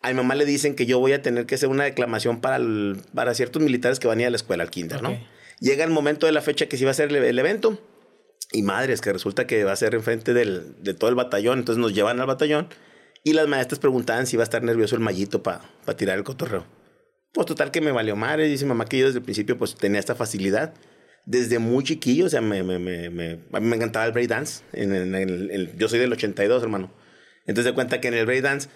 a 0.00 0.08
mi 0.08 0.14
mamá 0.14 0.34
le 0.34 0.46
dicen 0.46 0.74
que 0.74 0.86
yo 0.86 0.98
voy 0.98 1.12
a 1.12 1.22
tener 1.22 1.44
que 1.44 1.54
hacer 1.54 1.68
una 1.68 1.84
declamación 1.84 2.40
para, 2.40 2.58
para 3.14 3.34
ciertos 3.34 3.62
militares 3.62 4.00
que 4.00 4.08
van 4.08 4.18
a 4.18 4.22
ir 4.22 4.26
a 4.28 4.30
la 4.30 4.36
escuela, 4.36 4.64
al 4.64 4.70
Kinder, 4.70 5.02
¿no? 5.02 5.16
Llega 5.60 5.84
el 5.84 5.90
momento 5.90 6.26
de 6.26 6.32
la 6.32 6.40
fecha 6.40 6.66
que 6.66 6.76
se 6.76 6.84
iba 6.84 6.90
a 6.90 6.92
hacer 6.92 7.14
el, 7.14 7.38
evento. 7.38 7.78
Y 8.52 8.62
madres, 8.62 9.00
que 9.00 9.12
resulta 9.12 9.46
que 9.46 9.64
va 9.64 9.72
a 9.72 9.76
ser 9.76 9.94
enfrente 9.94 10.32
del, 10.32 10.82
de 10.82 10.94
todo 10.94 11.10
el 11.10 11.16
batallón. 11.16 11.58
Entonces 11.58 11.80
nos 11.80 11.94
llevan 11.94 12.20
al 12.20 12.26
batallón. 12.26 12.68
Y 13.22 13.34
las 13.34 13.48
maestras 13.48 13.78
preguntaban 13.78 14.26
si 14.26 14.36
iba 14.36 14.42
a 14.42 14.44
estar 14.44 14.62
nervioso 14.62 14.94
el 14.94 15.00
mallito 15.00 15.42
para 15.42 15.62
tirar 15.96 16.16
el 16.16 16.24
cotorreo. 16.24 16.66
Pues 17.32 17.46
total 17.46 17.70
que 17.70 17.80
me 17.80 17.92
valió 17.92 18.16
madre. 18.16 18.46
Dice 18.48 18.64
mamá 18.64 18.86
que 18.86 18.98
yo 18.98 19.06
desde 19.06 19.18
el 19.18 19.24
principio 19.24 19.58
pues 19.58 19.74
tenía 19.74 20.00
esta 20.00 20.14
facilidad 20.14 20.74
desde 21.26 21.58
muy 21.58 21.84
chiquillo, 21.84 22.26
o 22.26 22.28
sea, 22.28 22.40
me, 22.40 22.62
me, 22.62 22.78
me, 22.78 23.10
me 23.10 23.40
a 23.52 23.60
mí 23.60 23.66
me 23.66 23.76
encantaba 23.76 24.04
el 24.06 24.12
breakdance. 24.12 24.62
En, 24.72 24.94
en, 24.94 25.14
el, 25.14 25.76
yo 25.76 25.88
soy 25.88 25.98
del 25.98 26.12
82, 26.12 26.62
hermano. 26.62 26.92
Entonces, 27.46 27.66
de 27.66 27.74
cuenta 27.74 28.00
que 28.00 28.08
en 28.08 28.14
el 28.14 28.26
breakdance 28.26 28.68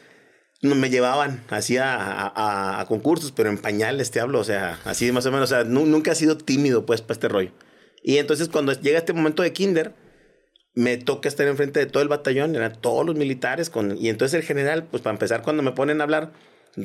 me 0.62 0.90
llevaban 0.90 1.44
así 1.50 1.76
a, 1.76 1.94
a, 1.94 2.80
a, 2.80 2.86
concursos, 2.86 3.32
pero 3.32 3.48
en 3.48 3.58
pañales 3.58 4.10
te 4.10 4.20
hablo, 4.20 4.40
o 4.40 4.44
sea, 4.44 4.80
así 4.84 5.10
más 5.12 5.24
o 5.26 5.30
menos, 5.30 5.52
o 5.52 5.54
sea, 5.54 5.64
nunca 5.64 6.12
he 6.12 6.14
sido 6.14 6.36
tímido, 6.36 6.84
pues, 6.84 7.00
para 7.00 7.12
este 7.12 7.28
rollo. 7.28 7.52
Y 8.02 8.18
entonces, 8.18 8.48
cuando 8.48 8.72
llega 8.72 8.98
este 8.98 9.12
momento 9.12 9.42
de 9.42 9.52
kinder, 9.52 9.94
me 10.74 10.96
toca 10.96 11.28
estar 11.28 11.46
enfrente 11.46 11.80
de 11.80 11.86
todo 11.86 12.02
el 12.02 12.08
batallón, 12.08 12.56
eran 12.56 12.80
todos 12.80 13.06
los 13.06 13.14
militares, 13.14 13.70
con, 13.70 13.96
y 13.96 14.08
entonces 14.08 14.40
el 14.40 14.46
general, 14.46 14.84
pues, 14.90 15.02
para 15.02 15.14
empezar, 15.14 15.42
cuando 15.42 15.62
me 15.62 15.72
ponen 15.72 16.00
a 16.00 16.04
hablar, 16.04 16.32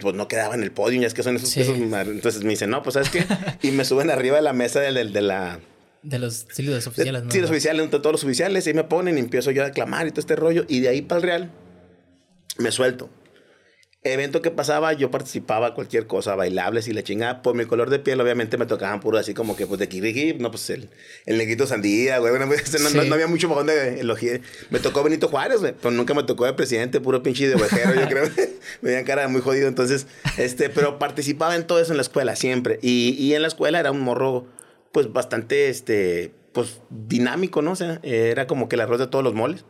pues 0.02 0.16
no 0.16 0.28
quedaba 0.28 0.56
en 0.56 0.64
el 0.64 0.72
podio, 0.72 1.02
ya 1.02 1.08
es 1.08 1.14
que 1.14 1.24
son 1.24 1.36
esos, 1.36 1.56
Entonces 1.58 2.44
me 2.44 2.52
dicen, 2.52 2.70
no, 2.70 2.84
pues 2.84 2.94
sabes 2.94 3.10
qué. 3.10 3.26
y 3.62 3.72
me 3.72 3.86
suben 3.86 4.10
arriba 4.10 4.38
de 4.38 4.42
la 4.42 4.54
mesa 4.54 4.80
de, 4.80 4.92
de, 4.92 5.06
de 5.06 5.22
la. 5.22 5.60
De 6.02 6.20
los, 6.20 6.46
sí, 6.52 6.64
los 6.64 6.86
oficiales, 6.86 7.24
¿no? 7.24 7.32
Sí, 7.32 7.40
los 7.40 7.50
oficiales, 7.50 7.90
todos 7.90 8.12
los 8.12 8.24
oficiales, 8.24 8.68
y 8.68 8.74
me 8.74 8.84
ponen 8.84 9.18
y 9.18 9.22
empiezo 9.22 9.52
yo 9.52 9.64
a 9.64 9.66
declamar 9.68 10.08
y 10.08 10.12
todo 10.12 10.20
este 10.20 10.36
rollo. 10.36 10.66
Y 10.68 10.82
de 10.82 10.90
ahí 10.90 11.02
para 11.02 11.18
el 11.20 11.24
Real, 11.24 11.52
me 12.58 12.72
suelto 12.72 13.10
evento 14.04 14.42
que 14.42 14.52
pasaba, 14.52 14.94
yo 14.94 15.12
participaba 15.12 15.74
cualquier 15.74 16.08
cosa, 16.08 16.36
bailables 16.36 16.88
y 16.88 16.94
la 16.94 17.04
chingada. 17.04 17.42
Por 17.42 17.56
mi 17.56 17.66
color 17.66 17.90
de 17.90 18.00
piel, 18.00 18.20
obviamente 18.20 18.58
me 18.58 18.66
tocaban 18.66 19.00
puro 19.00 19.18
así 19.18 19.34
como 19.34 19.56
que, 19.56 19.66
pues 19.66 19.80
de 19.80 19.88
kiriki, 19.88 20.34
no, 20.34 20.52
pues 20.52 20.70
el, 20.70 20.90
el 21.26 21.38
negrito 21.38 21.68
sandía, 21.68 22.20
güey. 22.20 22.34
Pues, 22.44 22.94
no, 22.94 23.04
no, 23.04 23.14
había 23.14 23.28
mucho 23.28 23.48
mojón 23.48 23.68
de 23.68 24.02
elogiar. 24.02 24.42
Me 24.70 24.80
tocó 24.80 25.04
Benito 25.04 25.28
Juárez, 25.28 25.62
güey, 25.62 25.74
pero 25.74 25.92
nunca 25.92 26.14
me 26.14 26.24
tocó 26.24 26.46
de 26.46 26.54
presidente, 26.54 27.00
puro 27.00 27.24
pinche 27.24 27.48
de 27.48 27.56
huejero, 27.56 27.94
yo 27.96 28.08
creo. 28.08 28.30
me 28.82 28.90
veían 28.90 29.06
cara 29.06 29.28
muy 29.28 29.42
jodido. 29.42 29.68
Entonces, 29.68 30.08
este, 30.38 30.70
pero 30.70 31.00
participaba 31.00 31.56
en 31.56 31.66
todo 31.66 31.80
eso 31.80 31.92
en 31.92 31.98
la 31.98 32.04
escuela, 32.04 32.36
siempre. 32.36 32.80
Y, 32.82 33.16
y 33.18 33.34
en 33.34 33.42
la 33.42 33.48
escuela 33.48 33.80
era 33.80 33.92
un 33.92 34.02
morro, 34.02 34.46
pues 34.92 35.12
bastante, 35.14 35.70
este, 35.70 36.34
pues 36.52 36.82
dinámico, 36.90 37.62
¿no? 37.62 37.72
O 37.72 37.76
sea, 37.76 38.00
era 38.04 38.48
como 38.48 38.68
que 38.68 38.76
el 38.76 38.82
arroz 38.82 39.00
de 39.00 39.08
todos 39.08 39.24
los 39.24 39.34
moles. 39.34 39.66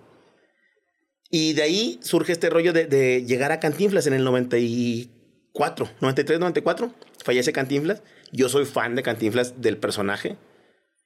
Y 1.35 1.53
de 1.53 1.63
ahí 1.63 1.99
surge 2.03 2.31
este 2.31 2.51
rollo 2.51 2.73
de, 2.73 3.23
llegar 3.25 3.51
a 3.51 3.59
Cantinflas 3.59 4.05
en 4.05 4.13
el 4.13 4.23
94, 4.23 5.89
93, 5.99 6.39
94. 6.39 6.93
Fallece 7.23 7.51
Cantinflas. 7.51 8.03
Yo 8.31 8.49
soy 8.49 8.65
fan 8.65 8.93
de 8.93 9.01
Cantinflas 9.01 9.59
del 9.59 9.77
personaje. 9.77 10.37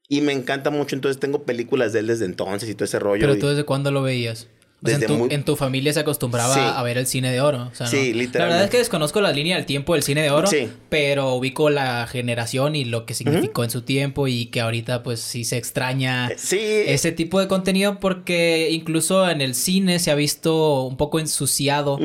Y 0.09 0.19
me 0.19 0.33
encanta 0.33 0.69
mucho, 0.69 0.97
entonces 0.97 1.17
tengo 1.17 1.43
películas 1.43 1.93
de 1.93 1.99
él 1.99 2.07
desde 2.07 2.25
entonces 2.25 2.67
y 2.67 2.73
todo 2.75 2.83
ese 2.83 2.99
rollo. 2.99 3.25
¿Pero 3.25 3.39
tú 3.39 3.47
desde 3.47 3.63
cuándo 3.63 3.89
lo 3.89 4.01
veías? 4.01 4.49
En, 4.85 5.43
tu, 5.43 5.55
familia 5.55 5.91
se 5.91 6.01
acostumbraba 6.01 6.77
a 6.77 6.83
ver 6.83 6.97
el 6.97 7.07
cine 7.07 7.31
de 7.31 7.41
oro. 7.41 7.71
sí, 7.73 8.13
literalmente. 8.13 8.39
La 8.39 8.45
verdad 8.45 8.63
es 8.65 8.69
que 8.69 8.77
desconozco 8.77 9.21
la 9.21 9.31
línea 9.31 9.55
del 9.55 9.65
tiempo 9.65 9.93
del 9.93 10.03
cine 10.03 10.21
de 10.21 10.29
oro, 10.29 10.49
pero 10.89 11.33
ubico 11.33 11.69
la 11.69 12.05
generación 12.05 12.75
y 12.75 12.85
lo 12.85 13.05
que 13.05 13.15
significó 13.15 13.63
en 13.63 13.71
su 13.71 13.81
tiempo 13.81 14.27
y 14.27 14.47
que 14.47 14.61
ahorita 14.61 15.01
pues 15.01 15.19
sí 15.19 15.45
se 15.45 15.57
extraña 15.57 16.29
eh, 16.29 16.85
ese 16.89 17.11
tipo 17.11 17.39
de 17.39 17.47
contenido 17.47 17.99
porque 17.99 18.69
incluso 18.71 19.27
en 19.29 19.41
el 19.41 19.55
cine 19.55 19.97
se 19.99 20.11
ha 20.11 20.15
visto 20.15 20.83
un 20.83 20.97
poco 20.97 21.19
ensuciado, 21.19 21.99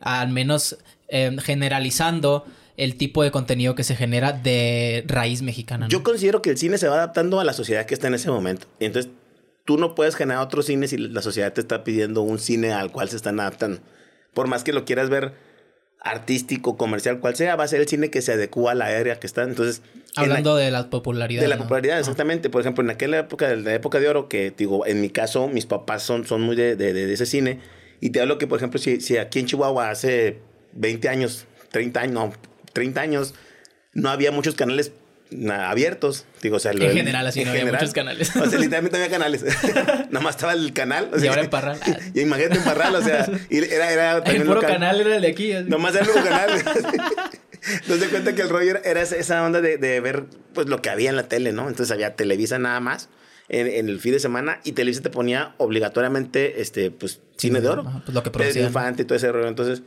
al 0.00 0.28
menos 0.30 0.78
em, 1.08 1.36
generalizando 1.38 2.44
el 2.78 2.96
tipo 2.96 3.22
de 3.22 3.30
contenido 3.30 3.74
que 3.74 3.84
se 3.84 3.94
genera 3.94 4.32
de 4.32 5.04
raíz 5.06 5.42
mexicana. 5.42 5.88
Yo 5.88 6.02
considero 6.02 6.42
que 6.42 6.50
el 6.50 6.58
cine 6.58 6.78
se 6.78 6.88
va 6.88 6.96
adaptando 6.96 7.40
a 7.40 7.44
la 7.44 7.52
sociedad 7.52 7.86
que 7.86 7.94
está 7.94 8.08
en 8.08 8.14
ese 8.14 8.30
momento. 8.30 8.66
Entonces 8.80 9.10
tú 9.66 9.76
no 9.76 9.94
puedes 9.94 10.14
generar 10.14 10.42
otro 10.42 10.62
cine 10.62 10.88
si 10.88 10.96
la 10.96 11.20
sociedad 11.20 11.52
te 11.52 11.60
está 11.60 11.84
pidiendo 11.84 12.22
un 12.22 12.38
cine 12.38 12.72
al 12.72 12.90
cual 12.90 13.10
se 13.10 13.16
están 13.16 13.38
adaptando. 13.38 13.80
Por 14.32 14.46
más 14.46 14.64
que 14.64 14.72
lo 14.72 14.86
quieras 14.86 15.10
ver 15.10 15.34
artístico, 16.00 16.76
comercial, 16.76 17.18
cual 17.18 17.34
sea, 17.34 17.56
va 17.56 17.64
a 17.64 17.68
ser 17.68 17.80
el 17.80 17.88
cine 17.88 18.10
que 18.10 18.22
se 18.22 18.32
adecua 18.32 18.72
a 18.72 18.74
la 18.76 18.86
área 18.86 19.18
que 19.18 19.26
está. 19.26 19.42
Entonces, 19.42 19.82
hablando 20.14 20.54
de 20.56 20.70
la 20.70 20.88
popularidad. 20.88 21.42
De 21.42 21.48
la 21.48 21.58
popularidad, 21.58 21.98
exactamente. 21.98 22.48
Por 22.48 22.60
ejemplo, 22.60 22.84
en 22.84 22.90
aquella 22.90 23.18
época, 23.18 23.48
de 23.48 23.56
la 23.56 23.74
época 23.74 23.98
de 23.98 24.08
oro, 24.08 24.28
que 24.28 24.54
digo, 24.56 24.86
en 24.86 25.00
mi 25.00 25.10
caso, 25.10 25.48
mis 25.48 25.66
papás 25.66 26.04
son, 26.04 26.24
son 26.26 26.42
muy 26.42 26.54
de, 26.54 26.76
de, 26.76 26.92
de 26.92 27.12
ese 27.12 27.26
cine. 27.26 27.60
Y 28.00 28.10
te 28.10 28.20
hablo 28.20 28.38
que, 28.38 28.46
por 28.46 28.58
ejemplo, 28.58 28.78
si, 28.78 29.00
si 29.00 29.16
aquí 29.18 29.40
en 29.40 29.46
Chihuahua 29.46 29.90
hace 29.90 30.38
20 30.74 31.08
años, 31.08 31.46
30 31.72 32.00
años, 32.00 32.14
no, 32.14 32.32
30 32.72 33.00
años, 33.00 33.34
no 33.94 34.10
había 34.10 34.30
muchos 34.30 34.54
canales 34.54 34.92
abiertos. 35.50 36.26
Digo, 36.42 36.56
o 36.56 36.58
sea, 36.58 36.72
en 36.72 36.92
general, 36.92 37.26
así 37.26 37.44
no 37.44 37.50
había 37.50 37.66
muchos 37.66 37.92
canales. 37.92 38.34
O 38.36 38.48
sea, 38.48 38.58
literalmente 38.58 38.96
había 38.96 39.10
canales. 39.10 39.44
Nada 40.10 40.20
más 40.20 40.36
estaba 40.36 40.52
el 40.52 40.72
canal. 40.72 41.10
y 41.20 41.26
ahora 41.26 41.42
en 41.42 41.50
Parral. 41.50 41.78
y 42.14 42.20
imagínate 42.20 42.58
en 42.58 42.64
Parral, 42.64 42.94
o 42.94 43.02
sea, 43.02 43.28
era, 43.50 43.90
era 43.90 44.18
El 44.18 44.44
puro 44.44 44.60
canal 44.60 45.00
era 45.00 45.16
el 45.16 45.22
de 45.22 45.28
aquí. 45.28 45.52
Nomás 45.66 45.94
era 45.94 46.04
el 46.04 46.10
único 46.10 46.28
canal. 46.28 46.50
Entonces, 47.80 48.08
cuenta 48.08 48.34
que 48.34 48.42
el 48.42 48.48
rollo 48.48 48.78
era 48.84 49.02
esa 49.02 49.44
onda 49.44 49.60
de, 49.60 49.76
de, 49.76 50.00
ver 50.00 50.24
pues 50.52 50.68
lo 50.68 50.80
que 50.80 50.90
había 50.90 51.10
en 51.10 51.16
la 51.16 51.24
tele, 51.24 51.52
¿no? 51.52 51.68
Entonces 51.68 51.90
había 51.90 52.14
Televisa 52.14 52.58
nada 52.58 52.78
más. 52.80 53.08
en, 53.48 53.88
el 53.88 53.98
fin 53.98 54.12
de 54.12 54.20
semana 54.20 54.60
y 54.62 54.72
Televisa 54.72 55.02
te 55.02 55.10
ponía 55.10 55.54
obligatoriamente, 55.58 56.60
este, 56.60 56.92
pues, 56.92 57.20
cine 57.36 57.60
de 57.60 57.68
oro. 57.68 58.02
pues 58.04 58.14
lo 58.14 58.22
que 58.22 58.30
Pedro 58.30 58.60
Infante 58.60 59.02
y 59.02 59.04
todo 59.04 59.16
ese 59.16 59.32
rollo. 59.32 59.48
Entonces, 59.48 59.82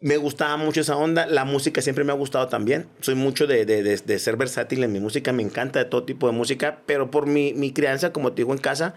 me 0.00 0.16
gustaba 0.16 0.56
mucho 0.56 0.80
esa 0.80 0.96
onda. 0.96 1.26
La 1.26 1.44
música 1.44 1.82
siempre 1.82 2.04
me 2.04 2.12
ha 2.12 2.16
gustado 2.16 2.48
también. 2.48 2.86
Soy 3.00 3.14
mucho 3.14 3.46
de, 3.46 3.64
de, 3.64 3.82
de, 3.82 4.18
ser 4.18 4.36
versátil 4.36 4.84
en 4.84 4.92
mi 4.92 5.00
música. 5.00 5.32
Me 5.32 5.42
encanta 5.42 5.80
de 5.80 5.84
todo 5.86 6.04
tipo 6.04 6.26
de 6.26 6.32
música. 6.32 6.82
Pero 6.86 7.10
por 7.10 7.26
mi, 7.26 7.52
mi 7.54 7.72
crianza, 7.72 8.12
como 8.12 8.32
te 8.32 8.42
digo, 8.42 8.52
en 8.52 8.58
casa, 8.58 8.94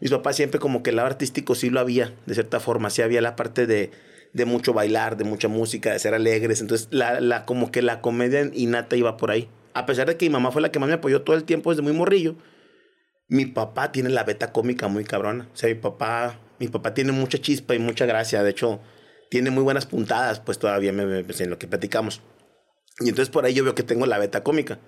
mis 0.00 0.10
papás 0.10 0.36
siempre 0.36 0.60
como 0.60 0.82
que 0.82 0.90
el 0.90 0.96
lado 0.96 1.08
artístico 1.08 1.54
sí 1.54 1.70
lo 1.70 1.80
había, 1.80 2.14
de 2.26 2.34
cierta 2.34 2.60
forma. 2.60 2.90
Sí 2.90 3.02
había 3.02 3.20
la 3.20 3.36
parte 3.36 3.66
de, 3.66 3.90
de 4.32 4.44
mucho 4.44 4.72
bailar, 4.72 5.16
de 5.16 5.24
mucha 5.24 5.48
música, 5.48 5.92
de 5.92 5.98
ser 5.98 6.14
alegres. 6.14 6.60
Entonces, 6.60 6.88
la, 6.90 7.20
la, 7.20 7.46
como 7.46 7.72
que 7.72 7.82
la 7.82 8.00
comedia 8.00 8.48
innata 8.54 8.96
iba 8.96 9.16
por 9.16 9.30
ahí. 9.30 9.48
A 9.74 9.86
pesar 9.86 10.06
de 10.06 10.16
que 10.16 10.26
mi 10.26 10.32
mamá 10.32 10.52
fue 10.52 10.62
la 10.62 10.70
que 10.70 10.78
más 10.78 10.88
me 10.88 10.94
apoyó 10.94 11.22
todo 11.22 11.34
el 11.34 11.42
tiempo 11.42 11.70
desde 11.70 11.82
muy 11.82 11.92
morrillo, 11.92 12.36
mi 13.26 13.46
papá 13.46 13.90
tiene 13.90 14.10
la 14.10 14.22
beta 14.22 14.52
cómica 14.52 14.86
muy 14.86 15.02
cabrona. 15.02 15.48
O 15.52 15.56
sea, 15.56 15.68
mi 15.68 15.74
papá, 15.74 16.38
mi 16.60 16.68
papá 16.68 16.94
tiene 16.94 17.10
mucha 17.10 17.38
chispa 17.38 17.74
y 17.74 17.80
mucha 17.80 18.06
gracia. 18.06 18.44
De 18.44 18.50
hecho, 18.50 18.80
tiene 19.34 19.50
muy 19.50 19.64
buenas 19.64 19.84
puntadas, 19.84 20.38
pues 20.38 20.60
todavía 20.60 20.92
me, 20.92 21.24
pues, 21.24 21.40
en 21.40 21.50
lo 21.50 21.58
que 21.58 21.66
platicamos. 21.66 22.20
Y 23.00 23.08
entonces 23.08 23.30
por 23.30 23.44
ahí 23.44 23.52
yo 23.52 23.64
veo 23.64 23.74
que 23.74 23.82
tengo 23.82 24.06
la 24.06 24.16
beta 24.16 24.44
cómica. 24.44 24.78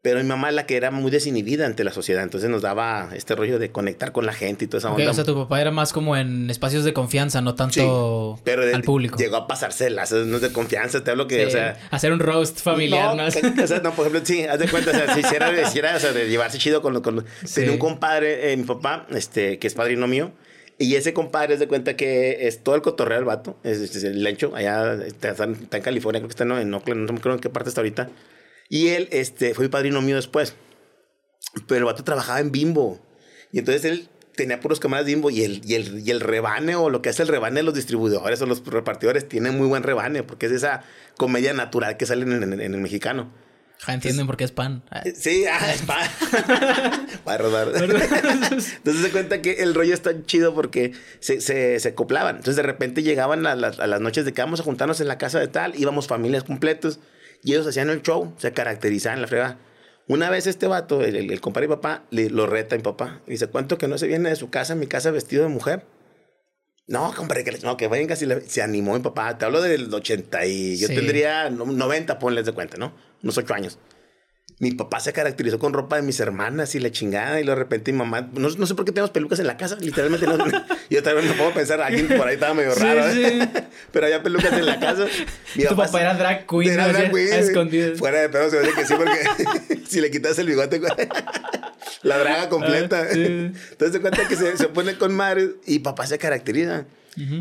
Pero 0.00 0.20
mi 0.20 0.26
mamá 0.28 0.52
la 0.52 0.64
que 0.64 0.76
era 0.76 0.92
muy 0.92 1.10
desinhibida 1.10 1.66
ante 1.66 1.82
la 1.82 1.90
sociedad, 1.90 2.22
entonces 2.22 2.48
nos 2.50 2.62
daba 2.62 3.10
este 3.16 3.34
rollo 3.34 3.58
de 3.58 3.72
conectar 3.72 4.12
con 4.12 4.26
la 4.26 4.32
gente 4.32 4.66
y 4.66 4.68
toda 4.68 4.78
esa 4.78 4.92
onda. 4.92 5.10
O 5.10 5.12
sea, 5.12 5.24
tu 5.24 5.34
papá 5.34 5.60
era 5.60 5.72
más 5.72 5.92
como 5.92 6.16
en 6.16 6.48
espacios 6.50 6.84
de 6.84 6.92
confianza, 6.92 7.40
no 7.40 7.56
tanto 7.56 8.38
pero 8.44 8.62
al 8.62 8.82
público. 8.84 9.18
Llegó 9.18 9.34
a 9.34 9.48
pasárselas, 9.48 10.12
no 10.12 10.36
es 10.36 10.42
de 10.42 10.52
confianza, 10.52 11.02
te 11.02 11.10
hablo 11.10 11.26
que, 11.26 11.44
o 11.44 11.50
sea... 11.50 11.80
Hacer 11.90 12.12
un 12.12 12.20
roast 12.20 12.60
familiar, 12.60 13.16
¿no? 13.16 13.26
o 13.26 13.66
sea, 13.66 13.80
no, 13.80 13.90
por 13.90 14.06
ejemplo, 14.06 14.20
sí, 14.24 14.44
haz 14.44 14.60
de 14.60 14.68
cuenta, 14.68 14.92
o 14.92 14.94
sea, 14.94 15.14
si 15.14 15.18
hiciera, 15.18 15.96
o 15.96 15.98
sea, 15.98 16.12
de 16.12 16.28
llevarse 16.28 16.58
chido 16.58 16.80
con... 16.80 17.02
con 17.02 17.24
Tenía 17.52 17.72
un 17.72 17.78
compadre, 17.78 18.52
eh, 18.52 18.56
mi 18.56 18.62
papá, 18.62 19.08
este, 19.10 19.58
que 19.58 19.66
es 19.66 19.74
padrino 19.74 20.06
mío, 20.06 20.30
y 20.78 20.94
ese 20.94 21.12
compadre 21.12 21.54
es 21.54 21.60
de 21.60 21.66
cuenta 21.68 21.96
que 21.96 22.46
es 22.46 22.62
todo 22.62 22.76
el 22.76 22.82
cotorreo 22.82 23.18
del 23.18 23.24
vato, 23.24 23.58
es, 23.64 24.04
el 24.04 24.22
lencho, 24.22 24.54
allá 24.54 24.94
está, 25.04 25.34
en 25.44 25.82
California, 25.82 26.20
creo 26.20 26.28
que 26.28 26.32
está 26.32 26.44
en 26.44 26.74
Oakland, 26.74 27.06
no 27.06 27.12
me 27.12 27.18
acuerdo 27.18 27.36
en 27.36 27.40
qué 27.40 27.50
parte 27.50 27.68
está 27.68 27.80
ahorita. 27.80 28.08
Y 28.68 28.88
él 28.88 29.08
este, 29.10 29.54
fue 29.54 29.68
padrino 29.68 30.00
mío 30.02 30.16
después. 30.16 30.54
Pero 31.66 31.78
el 31.78 31.84
vato 31.84 32.04
trabajaba 32.04 32.40
en 32.40 32.52
Bimbo. 32.52 33.00
Y 33.50 33.58
entonces 33.58 33.84
él 33.84 34.08
tenía 34.36 34.60
puros 34.60 34.78
cámaras 34.78 35.04
Bimbo 35.04 35.30
y 35.30 35.42
el, 35.42 35.62
y, 35.64 35.74
el, 35.74 36.06
y 36.06 36.10
el 36.10 36.20
rebane 36.20 36.76
o 36.76 36.90
lo 36.90 37.02
que 37.02 37.08
hace 37.08 37.22
el 37.22 37.28
rebane 37.28 37.56
de 37.56 37.62
los 37.64 37.74
distribuidores 37.74 38.40
o 38.40 38.46
los 38.46 38.64
repartidores 38.64 39.28
tiene 39.28 39.50
muy 39.50 39.66
buen 39.66 39.82
rebane 39.82 40.22
porque 40.22 40.46
es 40.46 40.52
esa 40.52 40.84
comedia 41.16 41.52
natural 41.54 41.96
que 41.96 42.06
sale 42.06 42.22
en, 42.22 42.52
en, 42.52 42.60
el 42.60 42.80
mexicano. 42.80 43.32
Ja, 43.80 43.94
entienden 43.94 44.26
por 44.26 44.36
qué 44.36 44.44
es 44.44 44.52
pan. 44.52 44.82
Ah. 44.90 45.02
Sí, 45.14 45.44
ah, 45.46 45.72
es 45.72 45.82
pan. 45.82 46.08
Para 47.24 47.38
rodar. 47.38 47.68
Entonces 47.76 49.02
se 49.02 49.10
cuenta 49.10 49.40
que 49.40 49.62
el 49.62 49.74
rollo 49.74 49.94
está 49.94 50.10
chido 50.24 50.54
porque 50.54 50.92
se, 51.20 51.40
se, 51.40 51.78
se 51.78 51.88
acoplaban. 51.88 52.36
Entonces 52.36 52.56
de 52.56 52.62
repente 52.62 53.02
llegaban 53.02 53.46
a 53.46 53.54
las, 53.54 53.78
a 53.78 53.86
las 53.86 54.00
noches 54.00 54.24
de 54.24 54.32
que 54.32 54.42
vamos 54.42 54.60
a 54.60 54.64
juntarnos 54.64 55.00
en 55.00 55.08
la 55.08 55.16
casa 55.16 55.38
de 55.38 55.48
tal, 55.48 55.78
íbamos 55.78 56.08
familias 56.08 56.42
completos 56.44 56.98
y 57.44 57.52
ellos 57.52 57.66
hacían 57.66 57.88
el 57.88 58.02
show, 58.02 58.34
se 58.38 58.52
caracterizaban 58.52 59.22
la 59.22 59.28
fregada. 59.28 59.58
Una 60.08 60.30
vez 60.30 60.46
este 60.46 60.66
vato, 60.66 61.02
el, 61.02 61.16
el, 61.30 61.40
compadre 61.40 61.66
y 61.66 61.68
papá, 61.68 62.04
le, 62.10 62.30
lo 62.30 62.46
reta 62.46 62.74
a 62.74 62.78
mi 62.78 62.82
papá. 62.82 63.20
Y 63.26 63.32
dice, 63.32 63.46
¿cuánto 63.46 63.78
que 63.78 63.88
no 63.88 63.98
se 63.98 64.06
viene 64.06 64.30
de 64.30 64.36
su 64.36 64.50
casa, 64.50 64.74
mi 64.74 64.86
casa 64.86 65.10
vestido 65.10 65.42
de 65.42 65.50
mujer? 65.50 65.84
No, 66.88 67.14
compadre, 67.14 67.44
que, 67.44 67.52
no, 67.58 67.76
que 67.76 67.86
venga, 67.86 68.16
si 68.16 68.26
se 68.46 68.62
animó 68.62 68.94
mi 68.94 69.00
papá. 69.00 69.36
Te 69.36 69.44
hablo 69.44 69.60
del 69.60 69.92
80 69.92 70.46
y 70.46 70.78
yo 70.78 70.88
tendría 70.88 71.50
90, 71.50 72.18
ponles 72.18 72.46
de 72.46 72.52
cuenta, 72.52 72.78
¿no? 72.78 72.94
Unos 73.22 73.36
8 73.36 73.54
años 73.54 73.78
mi 74.60 74.72
papá 74.72 74.98
se 74.98 75.12
caracterizó 75.12 75.60
con 75.60 75.72
ropa 75.72 75.96
de 75.96 76.02
mis 76.02 76.18
hermanas 76.18 76.74
y 76.74 76.80
la 76.80 76.90
chingada. 76.90 77.40
Y 77.40 77.46
de 77.46 77.54
repente 77.54 77.92
mi 77.92 77.98
mamá, 77.98 78.28
no, 78.32 78.48
no 78.48 78.66
sé 78.66 78.74
por 78.74 78.84
qué 78.84 78.90
tenemos 78.90 79.10
pelucas 79.10 79.38
en 79.38 79.46
la 79.46 79.56
casa, 79.56 79.76
literalmente 79.80 80.26
no. 80.26 80.36
yo 80.90 81.02
también 81.02 81.28
no 81.28 81.34
puedo 81.34 81.52
pensar, 81.52 81.80
alguien 81.80 82.08
por 82.08 82.26
ahí 82.26 82.34
estaba 82.34 82.54
medio 82.54 82.74
raro, 82.74 83.08
¿eh? 83.08 83.48
pero 83.92 84.06
había 84.06 84.22
pelucas 84.22 84.52
en 84.52 84.66
la 84.66 84.80
casa. 84.80 85.06
tu 85.68 85.76
papá, 85.76 86.00
era 86.00 86.14
drag 86.14 86.46
queen, 86.46 86.72
era 86.72 86.88
drag 86.88 87.12
queen 87.12 87.96
Fuera 87.96 88.20
de 88.20 88.28
pedo 88.28 88.50
se 88.50 88.58
ve 88.58 88.70
que 88.74 88.84
sí, 88.84 88.94
porque 88.96 89.82
si 89.86 90.00
le 90.00 90.10
quitas 90.10 90.38
el 90.40 90.48
bigote, 90.48 90.80
la 92.02 92.18
draga 92.18 92.48
completa. 92.48 93.02
Ah, 93.02 93.12
Entonces 93.12 93.92
se 93.92 94.00
cuenta 94.00 94.26
que 94.26 94.34
se, 94.34 94.56
se 94.56 94.68
pone 94.68 94.98
con 94.98 95.14
madre 95.14 95.50
y 95.66 95.80
papá 95.80 96.06
se 96.06 96.18
caracteriza. 96.18 96.86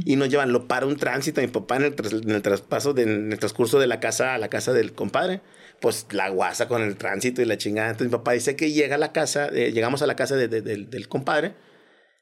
Y 0.06 0.16
nos 0.16 0.30
llevan, 0.30 0.52
lo 0.52 0.68
para 0.68 0.88
un 0.88 0.98
tránsito. 0.98 1.40
Mi 1.40 1.46
papá 1.46 1.76
en 1.76 1.84
el, 1.84 1.96
en 2.24 2.32
el 2.32 2.42
traspaso, 2.42 2.94
de, 2.94 3.04
en 3.04 3.32
el 3.32 3.38
transcurso 3.38 3.80
de 3.80 3.86
la 3.86 4.00
casa 4.00 4.34
a 4.34 4.40
la 4.40 4.48
casa 4.48 4.74
del 4.74 4.94
compadre 4.94 5.40
pues 5.80 6.08
la 6.12 6.30
guasa 6.30 6.68
con 6.68 6.82
el 6.82 6.98
tránsito 6.98 7.42
y 7.42 7.46
la 7.46 7.58
chingada. 7.58 7.90
Entonces 7.90 8.12
mi 8.12 8.18
papá 8.18 8.34
dice 8.34 8.56
que 8.56 8.72
llega 8.72 8.96
a 8.96 8.98
la 9.00 9.12
casa, 9.12 9.48
eh, 9.48 9.72
llegamos 9.72 10.02
a 10.02 10.08
la 10.08 10.16
casa 10.16 10.36
del 10.36 11.08
compadre 11.08 11.56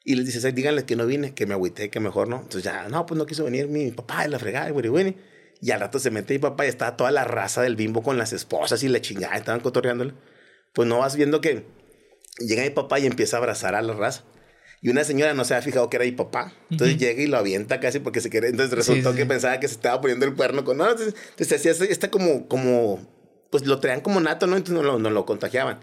y 0.03 0.15
les 0.15 0.25
dice, 0.25 0.51
díganle 0.51 0.85
que 0.85 0.95
no 0.95 1.05
vine, 1.07 1.33
que 1.33 1.45
me 1.45 1.53
agüité, 1.53 1.89
que 1.89 1.99
mejor 1.99 2.27
no. 2.27 2.37
Entonces 2.37 2.63
ya, 2.63 2.87
no, 2.89 3.05
pues 3.05 3.17
no 3.17 3.25
quiso 3.25 3.43
venir 3.43 3.67
mi 3.67 3.91
papá 3.91 4.25
y 4.25 4.29
la 4.29 4.37
fregada, 4.37 4.69
güey, 4.69 4.87
güey. 4.87 5.15
Y 5.61 5.71
al 5.71 5.79
rato 5.79 5.97
se 5.99 6.11
mete 6.11 6.33
mi 6.33 6.39
papá 6.39 6.65
y 6.65 6.69
estaba 6.69 6.95
toda 6.95 7.11
la 7.11 7.23
raza 7.23 7.61
del 7.61 7.75
bimbo 7.75 8.03
con 8.03 8.17
las 8.17 8.31
esposas 8.33 8.83
y 8.83 8.87
la 8.87 9.01
chingada, 9.01 9.35
estaban 9.35 9.61
cotorreándole. 9.61 10.13
Pues 10.73 10.87
no 10.87 10.99
vas 10.99 11.15
viendo 11.15 11.41
que 11.41 11.65
llega 12.39 12.61
mi 12.61 12.69
papá 12.69 12.99
y 12.99 13.07
empieza 13.07 13.37
a 13.37 13.39
abrazar 13.39 13.73
a 13.73 13.81
la 13.81 13.93
raza. 13.93 14.23
Y 14.81 14.89
una 14.89 15.03
señora 15.03 15.33
no 15.33 15.45
se 15.45 15.55
ha 15.55 15.61
fijado 15.63 15.89
que 15.89 15.95
era 15.95 16.05
mi 16.05 16.11
papá. 16.11 16.53
Entonces 16.69 16.97
llega 16.97 17.23
y 17.23 17.25
lo 17.25 17.37
avienta 17.37 17.79
casi 17.79 17.97
porque 17.97 18.21
se 18.21 18.29
quiere. 18.29 18.49
Entonces 18.49 18.75
resultó 18.75 19.15
que 19.15 19.25
pensaba 19.25 19.59
que 19.59 19.67
se 19.67 19.73
estaba 19.73 19.99
poniendo 20.01 20.27
el 20.27 20.35
cuerno 20.35 20.63
con. 20.63 20.77
No, 20.77 20.87
entonces, 20.87 21.15
entonces 21.31 21.65
hacía 21.65 21.87
esta 21.89 22.11
como, 22.11 22.47
como 22.47 23.14
pues 23.55 23.69
lo 23.69 23.79
traían 23.79 24.01
como 24.01 24.19
nato, 24.19 24.47
¿no? 24.47 24.57
Entonces 24.57 24.83
no 24.83 24.97
lo, 24.99 25.09
lo 25.09 25.25
contagiaban. 25.25 25.79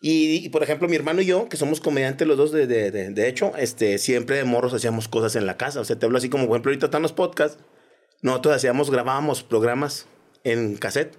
Y, 0.00 0.50
por 0.50 0.62
ejemplo, 0.62 0.88
mi 0.88 0.94
hermano 0.94 1.20
y 1.22 1.26
yo, 1.26 1.48
que 1.48 1.56
somos 1.56 1.80
comediantes 1.80 2.28
los 2.28 2.36
dos, 2.36 2.52
de, 2.52 2.68
de, 2.68 2.90
de, 2.90 3.28
hecho, 3.28 3.52
este, 3.56 3.98
siempre 3.98 4.36
de 4.36 4.44
morros 4.44 4.72
hacíamos 4.74 5.08
cosas 5.08 5.34
en 5.34 5.44
la 5.46 5.56
casa. 5.56 5.80
O 5.80 5.84
sea, 5.84 5.98
te 5.98 6.06
hablo 6.06 6.18
así 6.18 6.28
como, 6.28 6.46
por 6.46 6.54
ejemplo, 6.54 6.70
ahorita 6.70 6.86
están 6.86 7.02
los 7.02 7.12
podcasts. 7.12 7.58
Nosotros 8.22 8.54
hacíamos, 8.54 8.92
grabábamos 8.92 9.42
programas 9.42 10.06
en 10.44 10.76
cassette. 10.76 11.18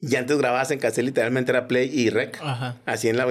Y 0.00 0.14
antes 0.16 0.36
grababas 0.36 0.70
en 0.70 0.80
cassette, 0.80 1.06
literalmente 1.06 1.52
era 1.52 1.66
play 1.66 1.88
y 1.90 2.10
rec. 2.10 2.38
Ajá. 2.42 2.76
Así 2.84 3.08
en 3.08 3.16
la... 3.16 3.26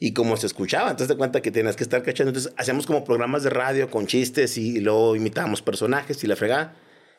Y 0.00 0.14
como 0.14 0.36
se 0.36 0.48
escuchaba, 0.48 0.90
entonces 0.90 1.14
te 1.14 1.16
cuenta 1.16 1.40
que 1.40 1.52
tenías 1.52 1.76
que 1.76 1.84
estar 1.84 2.02
cachando. 2.02 2.30
Entonces 2.30 2.52
hacíamos 2.56 2.86
como 2.86 3.04
programas 3.04 3.44
de 3.44 3.50
radio 3.50 3.88
con 3.88 4.08
chistes 4.08 4.58
y, 4.58 4.78
y 4.78 4.80
luego 4.80 5.14
imitábamos 5.14 5.62
personajes 5.62 6.24
y 6.24 6.26
la 6.26 6.34
fregada. 6.34 6.74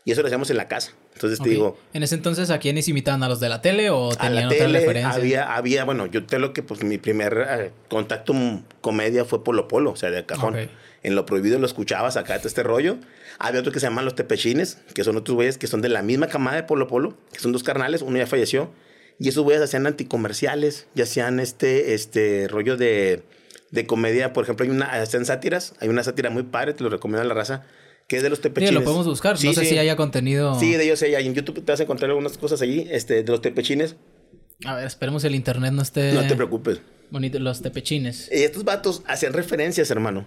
Y 0.07 0.11
eso 0.11 0.21
lo 0.21 0.27
hacíamos 0.27 0.51
en 0.51 0.57
la 0.57 0.67
casa. 0.67 0.91
Entonces 1.15 1.39
te 1.39 1.49
digo. 1.49 1.79
¿En 1.91 2.03
ese 2.03 2.13
entonces 2.13 2.51
a 2.51 2.59
quiénes 2.59 2.87
imitaban? 2.87 3.23
¿A 3.23 3.27
los 3.27 3.39
de 3.39 3.49
la 3.49 3.61
tele 3.61 3.89
o 3.89 4.09
tenían 4.09 4.45
a 4.45 4.49
la 4.49 4.49
tele 4.49 5.03
Había, 5.03 5.55
había, 5.55 5.83
bueno, 5.83 6.05
yo 6.05 6.23
te 6.27 6.37
lo 6.37 6.53
que 6.53 6.61
pues 6.61 6.83
mi 6.83 6.99
primer 6.99 7.43
eh, 7.49 7.71
contacto 7.89 8.35
comedia 8.81 9.25
fue 9.25 9.43
Polo 9.43 9.67
Polo, 9.67 9.91
o 9.91 9.95
sea, 9.95 10.11
de 10.11 10.23
cajón. 10.23 10.69
En 11.01 11.15
lo 11.15 11.25
prohibido 11.25 11.57
lo 11.57 11.65
escuchabas 11.65 12.17
acá 12.17 12.35
este 12.35 12.61
rollo. 12.61 12.97
Había 13.39 13.61
otro 13.61 13.71
que 13.71 13.79
se 13.79 13.87
llaman 13.87 14.05
los 14.05 14.13
Tepechines, 14.13 14.77
que 14.93 15.03
son 15.03 15.17
otros 15.17 15.35
güeyes 15.35 15.57
que 15.57 15.65
son 15.65 15.81
de 15.81 15.89
la 15.89 16.03
misma 16.03 16.27
camada 16.27 16.55
de 16.55 16.63
Polo 16.63 16.87
Polo, 16.87 17.17
que 17.33 17.39
son 17.39 17.51
dos 17.51 17.63
carnales, 17.63 18.03
uno 18.03 18.17
ya 18.17 18.27
falleció. 18.27 18.69
Y 19.17 19.29
esos 19.29 19.43
güeyes 19.43 19.63
hacían 19.63 19.87
anticomerciales, 19.87 20.87
y 20.93 21.01
hacían 21.01 21.39
este, 21.39 21.95
este 21.95 22.47
rollo 22.47 22.77
de, 22.77 23.23
de 23.71 23.87
comedia. 23.87 24.33
Por 24.33 24.43
ejemplo, 24.43 24.65
hay 24.65 24.69
una, 24.69 24.85
hacían 24.85 25.25
sátiras, 25.25 25.73
hay 25.79 25.89
una 25.89 26.03
sátira 26.03 26.29
muy 26.29 26.43
padre, 26.43 26.73
te 26.73 26.83
lo 26.83 26.89
recomiendo 26.89 27.21
a 27.21 27.25
la 27.25 27.33
raza 27.33 27.65
que 28.07 28.17
es 28.17 28.23
de 28.23 28.29
los 28.29 28.41
tepechines. 28.41 28.69
Sí, 28.69 28.75
lo 28.75 28.83
podemos 28.83 29.07
buscar. 29.07 29.35
no 29.43 29.53
sé 29.53 29.65
si 29.65 29.77
haya 29.77 29.95
contenido. 29.95 30.59
Sí, 30.59 30.73
de 30.73 30.83
ellos 30.83 31.01
hay. 31.01 31.15
En 31.15 31.33
YouTube 31.33 31.63
te 31.63 31.71
vas 31.71 31.79
a 31.79 31.83
encontrar 31.83 32.09
algunas 32.11 32.37
cosas 32.37 32.61
allí, 32.61 32.87
este, 32.89 33.23
de 33.23 33.31
los 33.31 33.41
tepechines. 33.41 33.95
A 34.63 34.75
ver, 34.75 34.85
esperemos 34.85 35.23
el 35.23 35.35
internet 35.35 35.73
no 35.73 35.81
esté. 35.81 36.13
No 36.13 36.25
te 36.27 36.35
preocupes. 36.35 36.81
Bonito, 37.11 37.39
los 37.39 37.61
tepechines. 37.61 38.29
Y 38.31 38.43
estos 38.43 38.63
vatos 38.63 39.03
hacían 39.07 39.33
referencias, 39.33 39.91
hermano. 39.91 40.25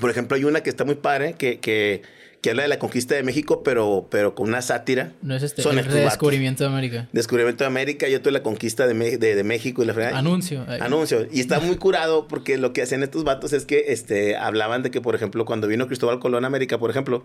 Por 0.00 0.10
ejemplo, 0.10 0.36
hay 0.36 0.44
una 0.44 0.62
que 0.62 0.70
está 0.70 0.84
muy 0.84 0.96
padre, 0.96 1.34
que, 1.34 1.58
que 1.60 2.02
que 2.40 2.50
habla 2.50 2.62
de 2.62 2.68
la 2.68 2.78
conquista 2.78 3.16
de 3.16 3.24
México, 3.24 3.62
pero, 3.64 4.06
pero 4.10 4.34
con 4.34 4.48
una 4.48 4.62
sátira. 4.62 5.12
No 5.22 5.34
es 5.34 5.42
este, 5.42 5.62
Son 5.62 5.78
el 5.78 5.88
descubrimiento 5.88 6.62
de 6.62 6.70
América. 6.70 7.08
Descubrimiento 7.12 7.64
de 7.64 7.68
América, 7.68 8.08
yo 8.08 8.22
tuve 8.22 8.32
la 8.32 8.42
conquista 8.42 8.86
de, 8.86 9.18
de, 9.18 9.44
México 9.44 9.82
y 9.82 9.86
la 9.86 9.94
fregada. 9.94 10.16
Anuncio. 10.16 10.64
Anuncio. 10.80 11.26
Y 11.32 11.40
está 11.40 11.58
muy 11.58 11.76
curado 11.76 12.28
porque 12.28 12.56
lo 12.56 12.72
que 12.72 12.82
hacían 12.82 13.02
estos 13.02 13.24
vatos 13.24 13.52
es 13.52 13.64
que 13.64 13.86
este, 13.88 14.36
hablaban 14.36 14.82
de 14.82 14.90
que, 14.90 15.00
por 15.00 15.16
ejemplo, 15.16 15.44
cuando 15.44 15.66
vino 15.66 15.86
Cristóbal 15.88 16.20
Colón 16.20 16.44
a 16.44 16.46
América, 16.46 16.78
por 16.78 16.90
ejemplo, 16.90 17.24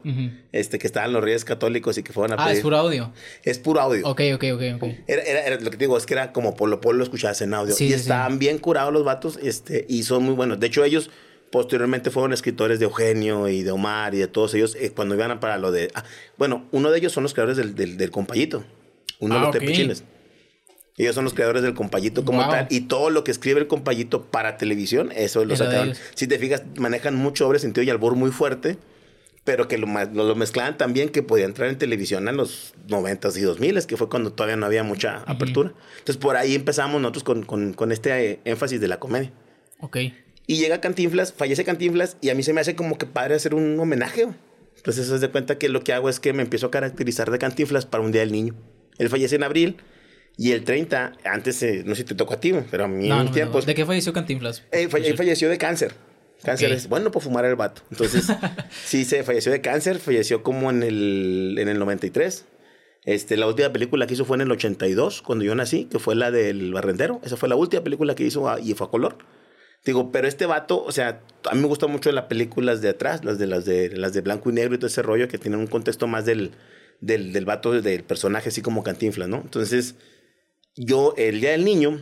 este, 0.52 0.80
que 0.80 0.88
estaban 0.88 1.14
los 1.14 1.24
reyes 1.24 1.46
católicos 1.46 1.98
y 1.98 2.04
que 2.04 2.12
fueron 2.12 2.40
a 2.40 2.44
Ah, 2.44 2.52
es 2.52 2.62
puro 2.62 2.78
audio. 2.78 3.14
Es 3.44 3.60
puro 3.60 3.82
audio. 3.82 4.08
Ok, 4.08 4.22
ok, 4.34 4.44
ok, 4.54 4.62
ok. 4.82 4.84
Era, 5.08 5.22
era, 5.22 5.60
lo 5.60 5.70
que 5.70 5.78
te 5.78 5.86
digo, 5.86 5.96
es 5.98 6.06
que 6.06 6.14
era 6.16 6.32
como 6.32 6.56
Polo 6.56 6.82
Polo 6.82 6.98
lo 6.98 7.04
escuchabas 7.04 7.42
en 7.42 7.54
audio. 7.54 7.76
y 7.80 7.94
estaban 7.94 8.40
bien 8.40 8.58
curados 8.58 8.92
los 8.92 9.04
vatos 9.04 9.38
este, 9.42 9.86
y 9.88 10.04
son 10.04 10.24
muy 10.24 10.34
buenos. 10.34 10.60
De 10.60 10.68
hecho, 10.68 10.84
ellos 10.84 11.12
Posteriormente 11.54 12.10
fueron 12.10 12.34
escritores 12.34 12.80
de 12.80 12.86
Eugenio 12.86 13.48
y 13.48 13.62
de 13.62 13.70
Omar 13.70 14.16
y 14.16 14.18
de 14.18 14.28
todos 14.28 14.56
ellos 14.56 14.76
eh, 14.76 14.90
cuando 14.90 15.14
iban 15.14 15.40
para 15.40 15.60
lo 15.60 15.72
de... 15.72 15.92
Ah, 15.94 16.04
bueno, 16.36 16.66
uno 16.72 16.90
de 16.90 16.98
ellos 16.98 17.12
son 17.12 17.22
los 17.22 17.36
creadores 17.36 17.58
del, 17.58 17.96
del, 17.96 18.10
compayito. 18.10 18.64
Uno 19.20 19.36
de 19.36 19.40
los 19.40 19.50
ah, 19.50 19.60
tepechines. 19.60 20.04
Ellos 20.98 21.14
son 21.14 21.26
los 21.26 21.36
creadores 21.36 21.62
del 21.62 21.76
compayito 21.76 22.26
como 22.26 22.42
tal. 22.50 22.66
Y 22.72 22.82
todo 22.88 23.12
lo 23.12 23.24
que 23.24 23.30
escribe 23.30 23.60
el 23.60 23.68
compayito 23.68 24.24
para 24.32 24.58
televisión, 24.58 25.12
eso 25.16 25.46
lo 25.46 25.56
sacaron. 25.56 25.94
Si 26.16 26.26
te 26.26 26.40
fijas, 26.40 26.64
manejan 26.80 27.14
mucho 27.14 27.46
doble 27.46 27.60
sentido 27.60 27.84
y 27.84 27.92
albur 27.92 28.16
muy 28.16 28.32
fuerte. 28.32 28.80
pero 29.44 29.68
que 29.68 29.78
lo, 29.78 29.86
lo, 29.86 30.36
mezclaban 30.36 30.80
también 30.80 31.10
que 31.10 31.22
podía 31.22 31.46
entrar 31.46 31.70
en 31.70 31.78
televisión 31.78 32.28
en 32.30 32.36
los 32.36 32.74
90s 32.88 33.38
y 33.38 33.42
2000 33.42 33.86
que 33.86 33.96
fue 33.96 34.10
cuando 34.10 34.34
todavía 34.34 34.56
no 34.56 34.66
había 34.66 34.82
mucha 34.82 35.18
apertura. 35.28 35.72
Entonces 36.00 36.18
por 36.18 36.36
ahí 36.36 36.56
empezamos 36.56 37.00
nosotros 37.00 37.24
con, 37.24 37.44
con, 37.44 37.74
con 37.74 37.92
este 37.92 38.32
eh, 38.32 38.40
énfasis 38.44 38.82
de 38.82 38.88
la 38.88 38.98
comedia. 39.00 39.32
Ok. 39.82 39.98
Y 40.46 40.58
llega 40.58 40.82
Cantinflas, 40.82 41.34
fallece 41.34 41.64
Cantinflas 41.64 42.18
y 42.22 42.30
a 42.30 42.36
mí 42.36 42.44
se 42.44 42.54
me 42.54 42.62
hace 42.62 42.76
como 42.76 42.98
que 42.98 43.06
padre 43.06 43.36
hacer 43.36 43.54
un 43.56 43.80
homenaje. 43.80 44.28
Entonces 44.76 45.08
se 45.08 45.20
de 45.20 45.30
cuenta 45.30 45.58
que 45.58 45.70
lo 45.70 45.84
que 45.84 45.94
hago 45.94 46.10
es 46.10 46.20
que 46.20 46.34
me 46.34 46.44
empiezo 46.44 46.68
a 46.68 46.72
caracterizar 46.72 47.32
de 47.32 47.40
Cantinflas 47.40 47.86
para 47.86 48.04
un 48.04 48.12
Día 48.12 48.22
del 48.22 48.32
Niño. 48.32 48.56
Él 48.98 49.10
fallece 49.10 49.36
en 49.36 49.44
abril 49.44 49.78
y 50.38 50.52
el 50.52 50.64
30, 50.64 51.14
antes, 51.26 51.62
eh, 51.64 51.84
no 51.86 51.96
sé 51.96 52.02
si 52.02 52.08
te 52.10 52.16
tocó 52.16 52.34
a 52.34 52.40
ti, 52.40 52.54
pero 52.70 52.86
a 52.86 52.88
mí 52.88 53.10
en 53.10 53.32
tiempos... 53.32 53.66
¿De 53.66 53.76
qué 53.76 53.86
falleció 53.86 54.12
Cantinflas? 54.14 54.64
él 54.72 54.90
falleció 54.90 55.50
de 55.50 55.58
cáncer. 55.58 55.94
Cáncer 56.44 56.74
es 56.74 56.90
bueno 56.90 57.12
por 57.12 57.22
fumar 57.22 57.46
el 57.46 57.56
vato. 57.56 57.84
Entonces, 57.92 58.28
sí, 58.86 59.06
se 59.06 59.24
falleció 59.24 59.52
de 59.52 59.62
cáncer, 59.62 60.00
falleció 60.00 60.44
como 60.44 60.70
en 60.72 60.84
el, 60.84 61.56
en 61.58 61.70
el 61.70 61.80
93. 61.80 62.46
Este, 63.06 63.38
la 63.38 63.48
última 63.48 63.72
película 63.72 64.08
que 64.08 64.14
hizo 64.14 64.26
fue 64.26 64.38
en 64.38 64.42
el 64.42 64.52
82, 64.52 65.22
cuando 65.22 65.46
yo 65.46 65.56
nací, 65.56 65.86
que 65.86 66.00
fue 66.00 66.16
la 66.16 66.32
del 66.32 66.74
Barrendero. 66.74 67.22
Esa 67.24 67.38
fue 67.38 67.48
la 67.48 67.56
última 67.56 67.84
película 67.84 68.16
que 68.16 68.26
hizo 68.26 68.50
ah, 68.50 68.60
y 68.60 68.74
fue 68.74 68.88
a 68.88 68.90
color. 68.90 69.18
Digo, 69.86 70.12
pero 70.12 70.28
este 70.28 70.46
vato, 70.46 70.84
o 70.84 70.92
sea, 70.92 71.22
a 71.50 71.56
mí 71.56 71.62
me 71.62 71.68
gustan 71.68 71.92
mucho 71.92 72.12
las 72.12 72.26
películas 72.26 72.82
de 72.82 72.90
atrás, 72.90 73.26
las 73.26 73.38
de 73.38 73.48
las 73.48 73.66
de 73.66 73.90
las 73.90 74.14
de 74.14 74.22
blanco 74.22 74.50
y 74.50 74.54
negro 74.54 74.76
y 74.76 74.78
todo 74.78 74.88
ese 74.88 75.02
rollo 75.02 75.28
que 75.28 75.38
tienen 75.38 75.60
un 75.60 75.68
contexto 75.68 76.08
más 76.08 76.26
del, 76.26 76.52
del, 77.02 77.34
del 77.34 77.46
vato, 77.46 77.82
del 77.82 78.04
personaje, 78.04 78.50
así 78.50 78.62
como 78.62 78.84
Cantinflas, 78.84 79.28
¿no? 79.28 79.38
Entonces, 79.38 79.96
yo, 80.76 81.14
el 81.18 81.42
día 81.42 81.52
del 81.52 81.66
niño, 81.66 82.00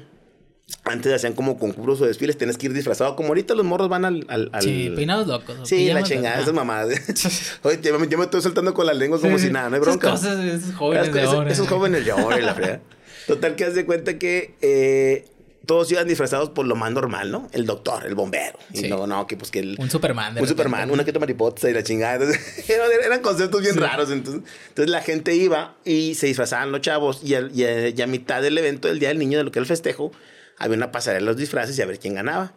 antes 0.83 1.11
hacían 1.13 1.33
como 1.33 1.57
concursos 1.57 2.01
o 2.01 2.05
desfiles, 2.05 2.37
tenés 2.37 2.57
que 2.57 2.67
ir 2.67 2.73
disfrazado. 2.73 3.15
Como 3.15 3.29
ahorita 3.29 3.55
los 3.55 3.65
morros 3.65 3.89
van 3.89 4.05
al. 4.05 4.25
al, 4.29 4.49
Sí, 4.61 4.91
peinados 4.95 5.27
locos. 5.27 5.67
Sí, 5.67 5.91
la 5.91 6.03
chingada, 6.03 6.39
esas 6.39 6.53
mamadas. 6.53 6.89
Oye, 7.63 7.79
yo 7.81 7.99
me, 7.99 8.07
me, 8.07 8.23
estoy 8.23 8.41
soltando 8.41 8.73
con 8.73 8.85
la 8.85 8.93
lengua 8.93 9.19
como 9.19 9.37
si 9.37 9.49
nada, 9.49 9.69
no 9.69 9.75
hay 9.75 9.81
bronca. 9.81 10.13
Esas 10.13 10.21
cosas, 10.21 10.45
esos 10.45 10.75
jóvenes 10.75 11.13
de 11.13 11.21
ahora. 11.21 11.51
Esos, 11.51 11.67
jóvenes 11.67 12.05
de 12.05 12.11
ahora, 12.11 12.37
la 12.39 12.53
frea. 12.53 12.81
Total, 13.27 13.55
que 13.55 13.65
haz 13.65 13.75
de 13.75 13.85
cuenta 13.85 14.17
que 14.17 14.55
eh, 14.61 15.27
todos 15.65 15.91
iban 15.91 16.07
disfrazados 16.07 16.49
por 16.49 16.65
lo 16.65 16.75
más 16.75 16.91
normal, 16.91 17.31
¿no? 17.31 17.47
El 17.51 17.65
doctor, 17.65 18.05
el 18.05 18.15
bombero. 18.15 18.57
Y 18.73 18.83
no, 18.83 19.05
no, 19.05 19.27
que 19.27 19.37
pues 19.37 19.51
que 19.51 19.59
el... 19.59 19.75
Un 19.77 19.89
Superman. 19.89 20.37
Un 20.37 20.47
Superman, 20.47 20.89
una 20.89 21.05
que 21.05 21.13
toma 21.13 21.23
mariposa 21.23 21.69
y 21.69 21.73
la 21.73 21.83
chingada. 21.83 22.15
Entonces, 22.15 22.69
eran 23.05 23.21
conceptos 23.21 23.61
bien 23.61 23.77
raros. 23.77 24.09
Entonces, 24.09 24.43
entonces 24.69 24.89
la 24.89 25.01
gente 25.01 25.35
iba 25.35 25.77
y 25.85 26.15
se 26.15 26.27
disfrazaban 26.27 26.71
los 26.71 26.81
chavos 26.81 27.21
y, 27.23 27.35
y 27.35 28.01
a 28.01 28.07
mitad 28.07 28.41
del 28.41 28.57
evento 28.57 28.87
del 28.87 28.99
Día 28.99 29.09
del 29.09 29.19
Niño, 29.19 29.37
de 29.37 29.43
lo 29.43 29.51
que 29.51 29.59
era 29.59 29.63
el 29.63 29.67
festejo, 29.67 30.11
había 30.57 30.77
una 30.77 30.91
pasarela 30.91 31.19
de 31.19 31.25
los 31.27 31.37
disfraces 31.37 31.77
y 31.77 31.81
a 31.81 31.85
ver 31.85 31.99
quién 31.99 32.15
ganaba. 32.15 32.53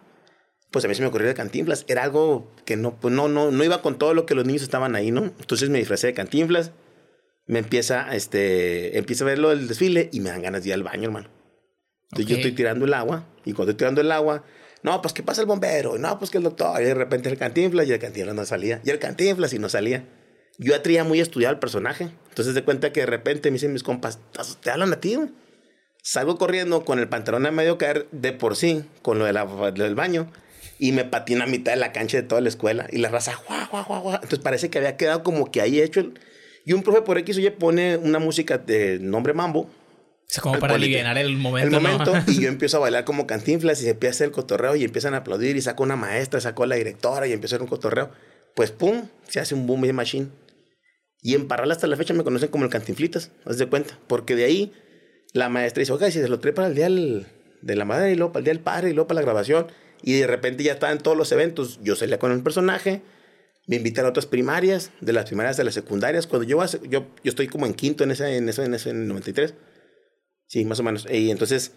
Pues 0.71 0.85
a 0.85 0.89
mí 0.89 0.95
se 0.95 1.03
me 1.03 1.09
ocurrió 1.09 1.29
de 1.29 1.35
Cantinflas. 1.35 1.85
Era 1.87 2.05
algo 2.05 2.51
que 2.65 2.77
no, 2.77 2.99
pues 2.99 3.13
no, 3.15 3.29
no, 3.29 3.51
no 3.51 3.65
iba 3.65 3.83
con 3.83 3.99
todo 3.99 4.15
lo 4.15 4.25
que 4.25 4.35
los 4.35 4.47
niños 4.47 4.63
estaban 4.63 4.97
ahí, 4.97 5.11
¿no? 5.11 5.25
Entonces 5.25 5.69
me 5.69 5.79
disfracé 5.79 6.09
de 6.09 6.15
Cantinflas. 6.15 6.73
Me 7.47 7.59
empieza, 7.59 8.15
este, 8.15 8.97
empieza 8.97 9.25
a 9.25 9.27
ver 9.27 9.39
lo 9.39 9.51
del 9.51 9.69
desfile 9.69 10.09
y 10.11 10.21
me 10.21 10.31
dan 10.31 10.41
ganas 10.41 10.63
de 10.63 10.71
ir 10.71 10.75
al 10.75 10.83
baño, 10.83 11.05
hermano. 11.05 11.29
Entonces 12.15 12.31
yo 12.31 12.37
estoy 12.37 12.53
tirando 12.53 12.85
el 12.85 12.95
agua 12.95 13.27
y 13.45 13.53
cuando 13.53 13.73
estoy 13.73 13.85
tirando 13.85 14.01
el 14.01 14.13
agua, 14.13 14.45
no, 14.83 15.01
pues 15.03 15.13
que 15.13 15.23
pasa 15.23 15.41
el 15.41 15.47
bombero, 15.47 15.99
no, 15.99 16.19
pues 16.19 16.31
que 16.31 16.39
el 16.39 16.45
doctor, 16.45 16.81
y 16.81 16.85
de 16.85 16.95
repente 16.95 17.29
el 17.29 17.39
Cantinflas 17.39 17.89
y 17.89 17.93
el 17.93 17.99
Cantinflas 17.99 18.35
no 18.35 18.45
salía, 18.45 18.81
y 18.85 18.91
el 18.91 18.99
Cantinflas 18.99 19.53
y 19.53 19.59
no 19.59 19.69
salía. 19.69 20.05
Yo 20.59 20.73
ya 20.73 20.83
traía 20.83 21.03
muy 21.03 21.21
estudiado 21.21 21.53
el 21.53 21.59
personaje. 21.59 22.11
Entonces 22.29 22.55
de 22.55 22.63
cuenta 22.63 22.93
que 22.93 23.01
de 23.01 23.07
repente 23.07 23.51
me 23.51 23.55
dicen 23.55 23.73
mis 23.73 23.83
compas, 23.83 24.21
te 24.63 24.71
hablan 24.71 24.93
a 24.93 25.01
ti, 25.01 25.19
Salgo 26.07 26.37
corriendo 26.37 26.85
con 26.85 26.99
el 26.99 27.09
pantalón 27.09 27.47
a 27.47 27.51
medio 27.51 27.79
caer 27.79 28.07
de 28.13 28.35
por 28.35 28.57
sí, 28.57 28.85
con 29.01 29.19
lo 29.19 29.25
de 29.25 29.33
la, 29.33 29.47
del 29.71 29.95
baño, 29.95 30.31
y 30.79 30.93
me 30.93 31.07
patina 31.07 31.45
a 31.45 31.47
mitad 31.47 31.73
de 31.73 31.79
la 31.79 31.93
cancha 31.93 32.19
de 32.19 32.25
toda 32.25 32.43
la 32.43 32.51
escuela. 32.51 32.87
Y 32.93 32.99
la 32.99 33.09
raza, 33.09 33.41
guau, 33.49 33.67
guau, 33.71 33.85
guau, 33.87 34.03
guau. 34.03 34.15
Entonces 34.17 34.41
parece 34.41 34.69
que 34.69 34.77
había 34.77 34.99
quedado 34.99 35.23
como 35.23 35.51
que 35.51 35.63
ahí 35.63 35.81
hecho. 35.81 36.13
Y 36.67 36.75
un 36.75 36.83
profe 36.83 37.01
por 37.01 37.17
X 37.17 37.39
oye 37.39 37.51
pone 37.51 37.97
una 37.97 38.19
música 38.19 38.59
de 38.59 38.99
nombre 39.01 39.33
mambo. 39.33 39.71
Sea, 40.27 40.43
como 40.43 40.59
para 40.59 40.75
aliviar 40.75 41.17
el 41.19 41.37
momento. 41.37 41.77
El 41.77 41.83
momento, 41.83 42.13
y 42.27 42.41
yo 42.41 42.49
empiezo 42.49 42.79
a 42.79 42.81
bailar 42.81 43.05
como 43.05 43.27
cantinflas 43.27 43.81
y 43.81 43.85
se 43.85 43.91
empieza 43.91 44.25
el 44.25 44.31
cotorreo 44.31 44.75
y 44.77 44.85
empiezan 44.85 45.15
a 45.15 45.19
aplaudir 45.19 45.57
y 45.57 45.61
saco 45.61 45.83
una 45.83 45.97
maestra, 45.97 46.41
saco 46.41 46.65
a 46.65 46.67
la 46.67 46.77
directora 46.77 47.27
y 47.27 47.33
empieza 47.33 47.55
a 47.55 47.57
hacer 47.57 47.63
un 47.63 47.69
cotorreo. 47.69 48.11
Pues 48.55 48.71
pum, 48.71 49.09
se 49.29 49.41
hace 49.41 49.55
un 49.55 49.67
boom 49.67 49.83
de 49.83 49.93
machine. 49.93 50.29
Y 51.21 51.35
en 51.35 51.49
Parral 51.49 51.71
hasta 51.71 51.87
la 51.87 51.97
fecha 51.97 52.13
me 52.15 52.23
conocen 52.23 52.51
como 52.51 52.65
el 52.65 52.71
Cantinflitas, 52.71 53.31
haz 53.45 53.59
de 53.59 53.67
cuenta. 53.67 53.99
Porque 54.07 54.37
de 54.37 54.45
ahí 54.45 54.73
la 55.33 55.49
maestra 55.49 55.81
dice, 55.81 55.93
oiga, 55.93 56.11
si 56.11 56.21
se 56.21 56.29
lo 56.29 56.39
trae 56.39 56.53
para 56.53 56.69
el 56.69 56.75
día 56.75 56.89
de 56.89 57.77
la 57.77 57.85
madre 57.85 58.13
y 58.13 58.15
luego 58.15 58.33
para 58.33 58.41
el 58.41 58.45
día 58.45 58.53
del 58.53 58.63
padre 58.63 58.91
y 58.91 58.93
luego 58.93 59.09
para 59.09 59.21
la 59.21 59.23
grabación. 59.23 59.67
Y 60.03 60.13
de 60.13 60.27
repente 60.27 60.63
ya 60.63 60.75
está 60.75 60.93
en 60.93 60.99
todos 60.99 61.17
los 61.17 61.33
eventos. 61.33 61.81
Yo 61.83 61.97
salía 61.97 62.19
con 62.19 62.31
el 62.31 62.43
personaje, 62.43 63.01
me 63.67 63.77
invitan 63.77 64.05
a 64.05 64.11
otras 64.11 64.27
primarias, 64.27 64.91
de 65.01 65.15
las 65.15 65.25
primarias 65.25 65.59
a 65.59 65.65
las 65.65 65.73
secundarias. 65.73 66.27
Cuando 66.27 66.47
yo, 66.47 66.63
yo, 66.83 67.07
yo 67.25 67.31
estoy 67.31 67.49
como 67.49 67.65
en 67.65 67.73
quinto 67.73 68.05
en 68.05 68.11
ese, 68.11 68.37
en 68.37 68.49
ese, 68.49 68.65
en 68.65 68.75
ese 68.75 68.93
93. 68.93 69.55
Sí, 70.55 70.65
más 70.65 70.79
o 70.79 70.85
menos. 70.85 71.05
Y 71.11 71.33
entonces 71.33 71.73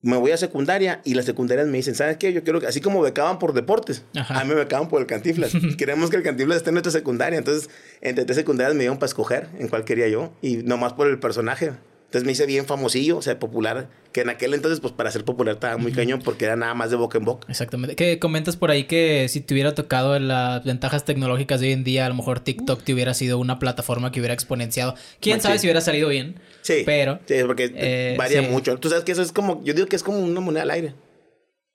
me 0.00 0.16
voy 0.16 0.30
a 0.30 0.38
secundaria 0.38 1.02
y 1.04 1.12
las 1.12 1.26
secundarias 1.26 1.66
me 1.66 1.76
dicen, 1.76 1.94
¿sabes 1.94 2.16
qué? 2.16 2.32
Yo 2.32 2.42
quiero 2.42 2.60
que, 2.60 2.66
así 2.66 2.80
como 2.80 3.02
becaban 3.02 3.38
por 3.38 3.52
deportes, 3.52 4.04
a 4.14 4.42
mí 4.42 4.48
me 4.48 4.54
becaban 4.54 4.88
por 4.88 5.02
el 5.02 5.06
cantiflas. 5.06 5.52
Queremos 5.76 6.08
que 6.08 6.16
el 6.16 6.22
cantiflas 6.22 6.56
esté 6.56 6.70
en 6.70 6.76
nuestra 6.76 6.92
secundaria. 6.92 7.38
Entonces, 7.38 7.68
entre 8.00 8.24
tres 8.24 8.38
secundarias 8.38 8.74
me 8.74 8.84
dieron 8.84 8.96
para 8.96 9.08
escoger 9.08 9.48
en 9.58 9.68
cuál 9.68 9.84
quería 9.84 10.08
yo 10.08 10.32
y 10.40 10.56
nomás 10.56 10.94
por 10.94 11.08
el 11.08 11.18
personaje. 11.18 11.72
Entonces 12.08 12.24
me 12.24 12.32
hice 12.32 12.46
bien 12.46 12.64
famosillo, 12.64 13.18
o 13.18 13.22
sea, 13.22 13.38
popular, 13.38 13.90
que 14.12 14.22
en 14.22 14.30
aquel 14.30 14.54
entonces, 14.54 14.80
pues 14.80 14.94
para 14.94 15.10
ser 15.10 15.26
popular 15.26 15.56
estaba 15.56 15.76
muy 15.76 15.92
cañón 15.92 16.22
porque 16.24 16.46
era 16.46 16.56
nada 16.56 16.72
más 16.72 16.88
de 16.88 16.96
boca 16.96 17.18
en 17.18 17.26
boca. 17.26 17.46
Exactamente. 17.50 17.96
Que 17.96 18.18
comentas 18.18 18.56
por 18.56 18.70
ahí 18.70 18.84
que 18.84 19.28
si 19.28 19.42
te 19.42 19.52
hubiera 19.52 19.74
tocado 19.74 20.18
las 20.18 20.64
ventajas 20.64 21.04
tecnológicas 21.04 21.60
de 21.60 21.66
hoy 21.66 21.72
en 21.74 21.84
día, 21.84 22.06
a 22.06 22.08
lo 22.08 22.14
mejor 22.14 22.40
TikTok 22.40 22.82
te 22.82 22.94
hubiera 22.94 23.12
sido 23.12 23.36
una 23.36 23.58
plataforma 23.58 24.10
que 24.10 24.20
hubiera 24.20 24.32
exponenciado. 24.32 24.94
Quién 25.20 25.42
sabe 25.42 25.58
si 25.58 25.66
hubiera 25.66 25.82
salido 25.82 26.08
bien. 26.08 26.40
Sí. 26.62 26.82
Pero. 26.86 27.20
Sí, 27.26 27.34
porque 27.46 27.74
eh, 27.76 28.14
varía 28.16 28.40
mucho. 28.40 28.78
Tú 28.78 28.88
sabes 28.88 29.04
que 29.04 29.12
eso 29.12 29.20
es 29.20 29.30
como, 29.30 29.62
yo 29.62 29.74
digo 29.74 29.86
que 29.86 29.96
es 29.96 30.02
como 30.02 30.18
una 30.18 30.40
moneda 30.40 30.62
al 30.62 30.70
aire. 30.70 30.94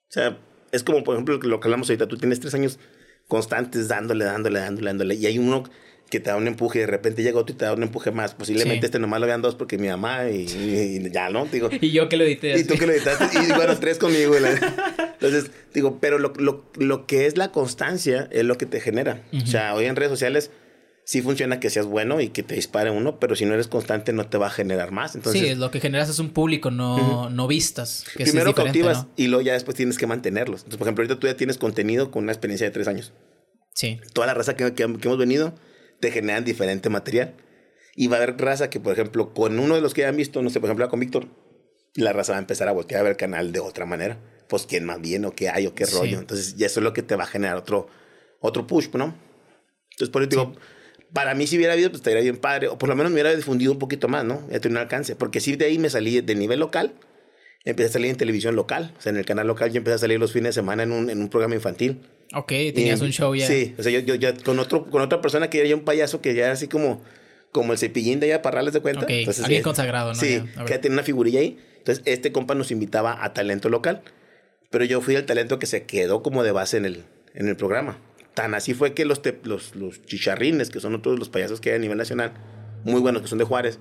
O 0.08 0.12
sea, 0.14 0.36
es 0.72 0.82
como, 0.82 1.04
por 1.04 1.14
ejemplo, 1.14 1.38
lo 1.38 1.60
que 1.60 1.68
hablamos 1.68 1.88
ahorita. 1.88 2.08
Tú 2.08 2.16
tienes 2.16 2.40
tres 2.40 2.54
años 2.54 2.80
constantes 3.28 3.86
dándole, 3.86 4.24
dándole, 4.24 4.58
dándole, 4.58 4.86
dándole. 4.88 5.14
Y 5.14 5.26
hay 5.26 5.38
uno 5.38 5.62
que 6.14 6.20
te 6.20 6.30
da 6.30 6.36
un 6.36 6.46
empuje 6.46 6.78
y 6.78 6.82
de 6.82 6.86
repente 6.86 7.24
llega 7.24 7.40
otro 7.40 7.56
y 7.56 7.58
te 7.58 7.64
da 7.64 7.72
un 7.72 7.82
empuje 7.82 8.12
más. 8.12 8.34
Posiblemente 8.34 8.86
este 8.86 9.00
nomás 9.00 9.20
lo 9.20 9.26
vean 9.26 9.42
dos 9.42 9.56
porque 9.56 9.78
mi 9.78 9.88
mamá 9.88 10.30
y, 10.30 11.10
ya, 11.10 11.28
¿no? 11.28 11.46
Digo, 11.46 11.68
y 11.80 11.90
yo 11.90 12.08
que 12.08 12.16
lo 12.16 12.22
edité. 12.22 12.56
Y 12.56 12.62
tú 12.62 12.74
que 12.74 12.86
lo 12.86 12.92
editaste. 12.92 13.36
y 13.36 13.52
bueno, 13.52 13.76
tres 13.78 13.98
conmigo. 13.98 14.36
Entonces, 15.14 15.50
digo, 15.72 15.98
pero 16.00 16.20
lo, 16.20 16.32
lo, 16.36 16.70
lo, 16.76 17.06
que 17.06 17.26
es 17.26 17.36
la 17.36 17.50
constancia 17.50 18.28
es 18.30 18.44
lo 18.44 18.56
que 18.56 18.64
te 18.64 18.80
genera. 18.80 19.22
O 19.32 19.44
sea, 19.44 19.74
hoy 19.74 19.86
en 19.86 19.96
redes 19.96 20.12
sociales 20.12 20.52
sí 21.02 21.20
funciona 21.20 21.58
que 21.58 21.68
seas 21.68 21.86
bueno 21.86 22.20
y 22.20 22.28
que 22.28 22.44
te 22.44 22.54
dispare 22.54 22.92
uno, 22.92 23.18
pero 23.18 23.34
si 23.34 23.44
no 23.44 23.54
eres 23.54 23.66
constante 23.66 24.12
no 24.12 24.28
te 24.28 24.38
va 24.38 24.46
a 24.46 24.50
generar 24.50 24.92
más. 24.92 25.16
Entonces, 25.16 25.42
sí, 25.42 25.54
lo 25.56 25.72
que 25.72 25.80
generas 25.80 26.08
es 26.08 26.20
un 26.20 26.30
público, 26.30 26.70
no, 26.70 27.28
no 27.28 27.48
vistas. 27.48 28.04
Que 28.16 28.22
Primero 28.22 28.54
cautivas 28.54 29.06
y 29.16 29.26
luego 29.26 29.42
ya 29.42 29.54
después 29.54 29.76
tienes 29.76 29.98
que 29.98 30.06
mantenerlos. 30.06 30.60
Entonces, 30.60 30.78
por 30.78 30.86
ejemplo, 30.86 31.02
ahorita 31.02 31.18
tú 31.18 31.26
ya 31.26 31.36
tienes 31.36 31.58
contenido 31.58 32.12
con 32.12 32.22
una 32.22 32.30
experiencia 32.30 32.68
de 32.68 32.70
tres 32.70 32.86
años. 32.86 33.12
Sí. 33.72 33.98
Toda 34.12 34.28
la 34.28 34.34
raza 34.34 34.54
que, 34.54 34.74
que 34.74 34.84
hemos 34.84 35.18
venido 35.18 35.54
te 36.00 36.10
generan 36.10 36.44
diferente 36.44 36.88
material. 36.90 37.34
Y 37.96 38.08
va 38.08 38.16
a 38.16 38.22
haber 38.22 38.36
raza 38.38 38.70
que, 38.70 38.80
por 38.80 38.92
ejemplo, 38.92 39.32
con 39.34 39.58
uno 39.58 39.74
de 39.76 39.80
los 39.80 39.94
que 39.94 40.04
han 40.04 40.16
visto, 40.16 40.42
no 40.42 40.50
sé, 40.50 40.60
por 40.60 40.68
ejemplo, 40.68 40.88
con 40.88 41.00
Víctor, 41.00 41.28
la 41.94 42.12
raza 42.12 42.32
va 42.32 42.38
a 42.38 42.40
empezar 42.40 42.68
a 42.68 42.72
voltear 42.72 43.00
a 43.00 43.02
ver 43.04 43.12
el 43.12 43.16
canal 43.16 43.52
de 43.52 43.60
otra 43.60 43.86
manera. 43.86 44.18
Pues 44.48 44.66
quién 44.66 44.84
más 44.84 45.00
bien 45.00 45.24
o 45.24 45.32
qué 45.32 45.48
hay 45.48 45.66
o 45.66 45.74
qué 45.74 45.86
rollo. 45.86 46.18
Entonces, 46.18 46.56
ya 46.56 46.66
eso 46.66 46.80
es 46.80 46.84
lo 46.84 46.92
que 46.92 47.02
te 47.02 47.16
va 47.16 47.24
a 47.24 47.26
generar 47.26 47.56
otro, 47.56 47.86
otro 48.40 48.66
push, 48.66 48.88
¿no? 48.94 49.14
Entonces, 49.92 50.10
por 50.10 50.22
eso 50.22 50.30
digo, 50.30 50.54
para 51.12 51.34
mí 51.34 51.46
si 51.46 51.56
hubiera 51.56 51.72
habido, 51.72 51.90
pues 51.90 52.00
estaría 52.00 52.20
bien 52.20 52.36
padre. 52.36 52.68
O 52.68 52.76
por 52.76 52.88
lo 52.88 52.96
menos 52.96 53.10
me 53.10 53.14
hubiera 53.14 53.34
difundido 53.34 53.72
un 53.72 53.78
poquito 53.78 54.08
más, 54.08 54.24
¿no? 54.24 54.46
Ya 54.50 54.60
tenía 54.60 54.78
un 54.78 54.82
alcance. 54.82 55.14
Porque 55.14 55.40
si 55.40 55.56
de 55.56 55.66
ahí 55.66 55.78
me 55.78 55.88
salí 55.88 56.20
de 56.20 56.34
nivel 56.34 56.58
local, 56.58 56.94
empecé 57.64 57.88
a 57.88 57.92
salir 57.92 58.10
en 58.10 58.16
televisión 58.16 58.56
local. 58.56 58.92
O 58.98 59.00
sea, 59.00 59.10
en 59.10 59.16
el 59.16 59.24
canal 59.24 59.46
local 59.46 59.70
yo 59.70 59.78
empecé 59.78 59.94
a 59.94 59.98
salir 59.98 60.18
los 60.18 60.32
fines 60.32 60.48
de 60.50 60.52
semana 60.60 60.82
en 60.82 60.92
un, 60.92 61.08
en 61.10 61.20
un 61.20 61.28
programa 61.28 61.54
infantil. 61.54 62.02
Ok, 62.32 62.48
tenías 62.48 63.00
un 63.00 63.10
show 63.10 63.34
ya. 63.34 63.46
Sí, 63.46 63.74
o 63.78 63.82
sea, 63.82 63.92
yo, 63.92 64.00
yo 64.00 64.14
ya 64.14 64.34
con, 64.34 64.58
otro, 64.58 64.88
con 64.90 65.02
otra 65.02 65.20
persona 65.20 65.50
que 65.50 65.60
era 65.60 65.68
ya 65.68 65.74
un 65.74 65.84
payaso 65.84 66.20
que 66.20 66.34
ya 66.34 66.44
era 66.44 66.52
así 66.52 66.68
como, 66.68 67.02
como 67.52 67.72
el 67.72 67.78
cepillín 67.78 68.20
de 68.20 68.26
allá 68.26 68.42
para 68.42 68.56
darles 68.56 68.74
de 68.74 68.80
cuenta. 68.80 69.04
Ok, 69.04 69.10
alguien 69.42 69.62
consagrado, 69.62 70.14
¿no? 70.14 70.14
Sí, 70.14 70.42
que 70.66 70.78
tenía 70.78 70.96
una 70.96 71.02
figurilla 71.02 71.40
ahí. 71.40 71.58
Entonces, 71.78 72.02
este 72.06 72.32
compa 72.32 72.54
nos 72.54 72.70
invitaba 72.70 73.22
a 73.22 73.34
talento 73.34 73.68
local. 73.68 74.02
Pero 74.70 74.84
yo 74.86 75.00
fui 75.00 75.14
el 75.14 75.24
talento 75.24 75.60
que 75.60 75.66
se 75.66 75.84
quedó 75.84 76.22
como 76.22 76.42
de 76.42 76.50
base 76.50 76.78
en 76.78 76.84
el, 76.84 77.04
en 77.34 77.46
el 77.46 77.56
programa. 77.56 77.98
Tan 78.34 78.54
así 78.54 78.74
fue 78.74 78.92
que 78.92 79.04
los, 79.04 79.20
los, 79.44 79.76
los 79.76 80.02
chicharrines, 80.02 80.70
que 80.70 80.80
son 80.80 80.96
otros 80.96 81.16
los 81.16 81.28
payasos 81.28 81.60
que 81.60 81.70
hay 81.70 81.76
a 81.76 81.78
nivel 81.78 81.96
nacional, 81.96 82.32
muy 82.82 83.00
buenos, 83.00 83.22
que 83.22 83.28
son 83.28 83.38
de 83.38 83.44
Juárez, 83.44 83.78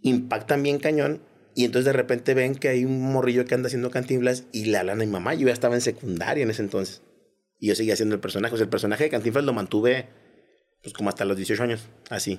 impactan 0.00 0.62
bien 0.62 0.78
cañón. 0.78 1.20
Y 1.54 1.64
entonces 1.64 1.84
de 1.84 1.92
repente 1.92 2.32
ven 2.32 2.54
que 2.54 2.68
hay 2.68 2.86
un 2.86 3.00
morrillo 3.12 3.44
que 3.44 3.54
anda 3.54 3.66
haciendo 3.66 3.90
cantinflas 3.90 4.44
y 4.52 4.64
le 4.66 4.78
hablan 4.78 5.02
a 5.02 5.04
mi 5.04 5.10
mamá. 5.10 5.34
Yo 5.34 5.46
ya 5.48 5.52
estaba 5.52 5.74
en 5.74 5.82
secundaria 5.82 6.42
en 6.42 6.50
ese 6.50 6.62
entonces. 6.62 7.02
Y 7.58 7.68
yo 7.68 7.74
seguía 7.74 7.94
haciendo 7.94 8.14
el 8.14 8.20
personaje. 8.20 8.54
O 8.54 8.56
sea, 8.56 8.64
el 8.64 8.70
personaje 8.70 9.04
de 9.04 9.10
Cantinflas 9.10 9.44
lo 9.44 9.52
mantuve 9.52 10.06
pues 10.82 10.94
como 10.94 11.08
hasta 11.08 11.24
los 11.24 11.36
18 11.36 11.62
años, 11.62 11.88
así. 12.10 12.38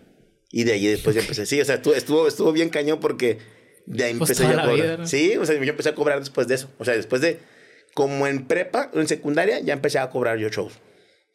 Y 0.51 0.63
de 0.63 0.73
ahí 0.73 0.87
después 0.87 1.15
ya 1.15 1.21
empecé. 1.21 1.45
Sí, 1.45 1.59
o 1.59 1.65
sea, 1.65 1.75
estuvo, 1.75 2.27
estuvo, 2.27 2.51
bien 2.53 2.69
cañón 2.69 2.99
porque 2.99 3.39
de 3.85 4.05
ahí 4.05 4.13
pues 4.13 4.29
empecé 4.29 4.53
a 4.53 4.65
cobrar. 4.65 5.07
Sí, 5.07 5.35
o 5.35 5.45
sea, 5.45 5.55
yo 5.55 5.69
empecé 5.69 5.89
a 5.89 5.95
cobrar 5.95 6.19
después 6.19 6.47
de 6.47 6.55
eso. 6.55 6.69
O 6.77 6.85
sea, 6.85 6.95
después 6.95 7.21
de, 7.21 7.39
como 7.93 8.27
en 8.27 8.47
prepa, 8.47 8.89
en 8.93 9.07
secundaria, 9.07 9.59
ya 9.59 9.73
empecé 9.73 9.99
a 9.99 10.09
cobrar 10.09 10.37
yo 10.37 10.47
shows. 10.49 10.73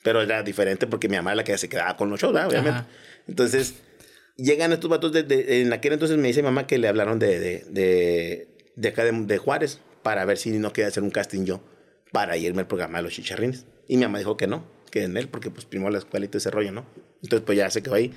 Pero 0.02 0.22
era 0.22 0.42
diferente 0.42 0.86
porque 0.86 1.08
mi 1.08 1.16
mamá 1.16 1.32
era 1.32 1.36
la 1.36 1.44
que 1.44 1.58
se 1.58 1.68
quedaba 1.68 1.96
con 1.96 2.08
los 2.08 2.20
shows, 2.20 2.34
obviamente. 2.34 2.84
Entonces, 3.28 3.74
llegan 4.36 4.72
estos 4.72 4.88
vatos 4.90 5.12
de, 5.12 5.60
en 5.60 5.72
aquel 5.72 5.92
entonces 5.92 6.16
me 6.16 6.28
dice 6.28 6.42
mi 6.42 6.46
mamá 6.46 6.66
que 6.66 6.78
le 6.78 6.88
hablaron 6.88 7.18
de, 7.18 7.38
de, 7.38 8.48
de, 8.74 8.88
acá 8.88 9.04
de, 9.04 9.38
Juárez 9.38 9.80
para 10.02 10.24
ver 10.24 10.38
si 10.38 10.50
no 10.50 10.72
quería 10.72 10.88
hacer 10.88 11.02
un 11.02 11.10
casting 11.10 11.44
yo 11.44 11.62
para 12.10 12.36
irme 12.36 12.62
al 12.62 12.66
programa 12.66 12.98
de 12.98 13.04
los 13.04 13.12
chicharrines. 13.12 13.66
Y 13.92 13.98
mi 13.98 14.04
mamá 14.04 14.16
dijo 14.16 14.38
que 14.38 14.46
no, 14.46 14.64
que 14.90 15.02
en 15.02 15.18
él, 15.18 15.28
porque 15.28 15.50
pues 15.50 15.66
primero 15.66 15.90
la 15.90 15.98
escuela 15.98 16.24
y 16.24 16.28
todo 16.28 16.38
ese 16.38 16.50
rollo, 16.50 16.72
¿no? 16.72 16.86
Entonces 17.22 17.44
pues 17.44 17.58
ya 17.58 17.68
se 17.68 17.82
quedó 17.82 17.94
ahí. 17.94 18.10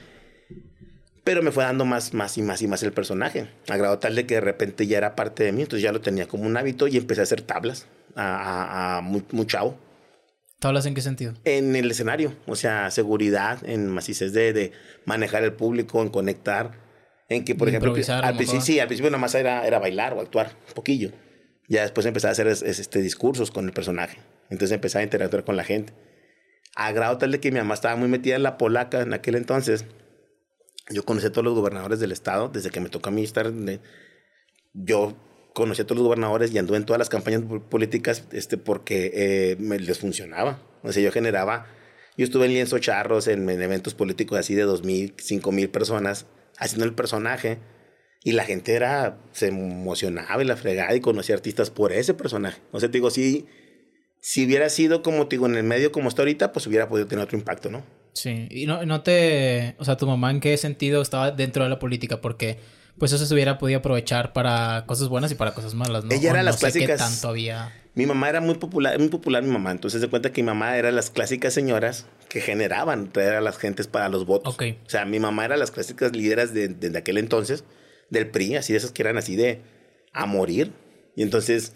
Pero 1.25 1.43
me 1.43 1.51
fue 1.51 1.65
dando 1.65 1.83
más, 1.83 2.13
más 2.13 2.37
y 2.37 2.41
más 2.43 2.61
y 2.61 2.67
más 2.69 2.81
el 2.81 2.93
personaje. 2.93 3.49
A 3.67 3.75
grado 3.75 3.99
tal 3.99 4.15
de 4.15 4.25
que 4.25 4.35
de 4.35 4.39
repente 4.39 4.87
ya 4.87 4.99
era 4.99 5.17
parte 5.17 5.43
de 5.43 5.51
mí. 5.51 5.63
Entonces 5.63 5.83
ya 5.83 5.91
lo 5.91 5.99
tenía 5.99 6.29
como 6.29 6.45
un 6.45 6.55
hábito 6.55 6.87
y 6.87 6.95
empecé 6.95 7.19
a 7.19 7.23
hacer 7.23 7.41
tablas 7.41 7.87
a, 8.15 8.99
a, 8.99 9.01
muy, 9.01 9.25
muy 9.31 9.45
chavo. 9.47 9.77
¿Tablas 10.59 10.85
en 10.85 10.93
qué 10.93 11.01
sentido? 11.01 11.33
En 11.43 11.75
el 11.75 11.91
escenario. 11.91 12.31
O 12.47 12.55
sea, 12.55 12.89
seguridad, 12.89 13.59
en 13.65 13.89
macizes 13.89 14.31
de, 14.31 14.53
de 14.53 14.71
manejar 15.03 15.43
el 15.43 15.51
público, 15.51 16.01
en 16.01 16.07
conectar. 16.07 16.71
En 17.27 17.43
que, 17.43 17.53
por 17.53 17.67
ejemplo, 17.67 17.93
al 17.93 18.37
principio, 18.37 18.61
sí, 18.61 18.79
al 18.79 18.87
principio 18.87 19.11
nomás 19.11 19.35
era, 19.35 19.67
era 19.67 19.79
bailar 19.79 20.13
o 20.13 20.21
actuar, 20.21 20.53
un 20.69 20.73
poquillo. 20.73 21.11
Ya 21.67 21.81
después 21.81 22.05
empecé 22.05 22.27
a 22.27 22.31
hacer 22.31 22.47
este, 22.47 23.01
discursos 23.01 23.51
con 23.51 23.65
el 23.65 23.73
personaje. 23.73 24.19
Entonces 24.49 24.75
empecé 24.75 24.99
a 24.99 25.03
interactuar 25.03 25.43
con 25.43 25.55
la 25.55 25.63
gente. 25.63 25.93
A 26.75 26.91
grado 26.91 27.17
tal 27.17 27.31
de 27.31 27.39
que 27.39 27.51
mi 27.51 27.59
mamá 27.59 27.73
estaba 27.73 27.95
muy 27.95 28.09
metida 28.09 28.35
en 28.35 28.43
la 28.43 28.57
polaca 28.57 29.01
en 29.01 29.13
aquel 29.13 29.35
entonces 29.35 29.85
yo 30.89 31.03
conocí 31.03 31.25
a 31.25 31.31
todos 31.31 31.45
los 31.45 31.55
gobernadores 31.55 31.99
del 31.99 32.11
estado, 32.11 32.49
desde 32.49 32.69
que 32.69 32.79
me 32.79 32.89
tocó 32.89 33.09
a 33.09 33.11
mí 33.11 33.23
estar... 33.23 33.51
yo 34.73 35.15
conocí 35.53 35.81
a 35.81 35.85
todos 35.85 35.97
los 35.97 36.05
gobernadores 36.05 36.53
y 36.53 36.57
anduve 36.57 36.77
en 36.77 36.85
todas 36.85 36.99
las 36.99 37.09
campañas 37.09 37.41
políticas 37.69 38.25
este, 38.31 38.57
porque 38.57 39.11
eh, 39.13 39.55
me, 39.57 39.79
les 39.79 39.99
funcionaba. 39.99 40.61
O 40.83 40.91
sea, 40.91 41.01
yo 41.01 41.11
generaba... 41.11 41.67
Yo 42.17 42.23
estuve 42.23 42.45
en 42.45 42.53
lienzo 42.53 42.79
charros, 42.79 43.27
en, 43.27 43.49
eventos 43.49 43.93
políticos 43.93 44.39
así 44.39 44.55
de 44.55 44.61
dos 44.61 44.85
mil, 44.85 45.13
cinco 45.17 45.51
mil 45.51 45.69
personas, 45.69 46.27
haciendo 46.57 46.85
el 46.85 46.93
personaje. 46.93 47.57
Y 48.23 48.31
la 48.31 48.45
gente 48.45 48.73
era, 48.73 49.17
se 49.33 49.47
emocionaba 49.47 50.41
y 50.41 50.45
la 50.45 50.55
fregaba 50.55 50.95
y 50.95 51.01
conocía 51.01 51.35
artistas 51.35 51.71
por 51.71 51.91
ese 51.91 52.13
personaje. 52.13 52.61
O 52.71 52.79
sea, 52.79 52.89
te 52.89 52.99
digo, 52.99 53.09
si, 53.09 53.47
si 54.27 54.43
hubiera 54.43 54.71
sido 54.71 55.03
como, 55.03 55.27
te 55.27 55.35
digo, 55.35 55.45
en 55.45 55.53
el 55.53 55.61
medio 55.61 55.91
como 55.91 56.09
está 56.09 56.23
ahorita, 56.23 56.51
pues 56.51 56.65
hubiera 56.65 56.89
podido 56.89 57.05
tener 57.05 57.23
otro 57.23 57.37
impacto, 57.37 57.69
¿no? 57.69 57.83
Sí, 58.13 58.47
y 58.49 58.65
no, 58.65 58.83
no 58.83 59.03
te... 59.03 59.75
O 59.77 59.85
sea, 59.85 59.97
tu 59.97 60.07
mamá 60.07 60.31
en 60.31 60.39
qué 60.39 60.57
sentido 60.57 61.03
estaba 61.03 61.29
dentro 61.29 61.63
de 61.63 61.69
la 61.69 61.77
política, 61.77 62.21
porque 62.21 62.57
pues 62.97 63.11
eso 63.11 63.23
se 63.23 63.31
hubiera 63.35 63.59
podido 63.59 63.77
aprovechar 63.77 64.33
para 64.33 64.85
cosas 64.87 65.09
buenas 65.09 65.31
y 65.31 65.35
para 65.35 65.53
cosas 65.53 65.75
malas, 65.75 66.05
¿no? 66.05 66.11
Ella 66.11 66.31
era 66.31 66.41
las 66.41 66.57
clásicas... 66.57 66.97
tanto 66.97 67.27
había... 67.27 67.71
Mi 67.93 68.07
mamá 68.07 68.27
era 68.27 68.41
muy 68.41 68.55
popular, 68.55 68.97
muy 68.97 69.09
popular 69.09 69.43
mi 69.43 69.51
mamá, 69.51 69.69
entonces 69.69 70.01
se 70.01 70.07
cuenta 70.07 70.31
que 70.31 70.41
mi 70.41 70.47
mamá 70.47 70.75
era 70.75 70.91
las 70.91 71.11
clásicas 71.11 71.53
señoras 71.53 72.07
que 72.27 72.41
generaban 72.41 73.11
traer 73.11 73.35
a 73.35 73.41
las 73.41 73.59
gentes 73.59 73.85
para 73.85 74.09
los 74.09 74.25
votos. 74.25 74.55
Okay. 74.55 74.79
O 74.87 74.89
sea, 74.89 75.05
mi 75.05 75.19
mamá 75.19 75.45
era 75.45 75.55
las 75.55 75.69
clásicas 75.69 76.15
líderes 76.15 76.51
de, 76.51 76.69
de, 76.69 76.97
aquel 76.97 77.19
entonces, 77.19 77.63
del 78.09 78.31
PRI, 78.31 78.55
así 78.55 78.73
de 78.73 78.79
esas 78.79 78.91
que 78.91 79.03
eran 79.03 79.19
así 79.19 79.35
de 79.35 79.61
a 80.13 80.25
morir. 80.25 80.71
Y 81.15 81.21
entonces 81.21 81.73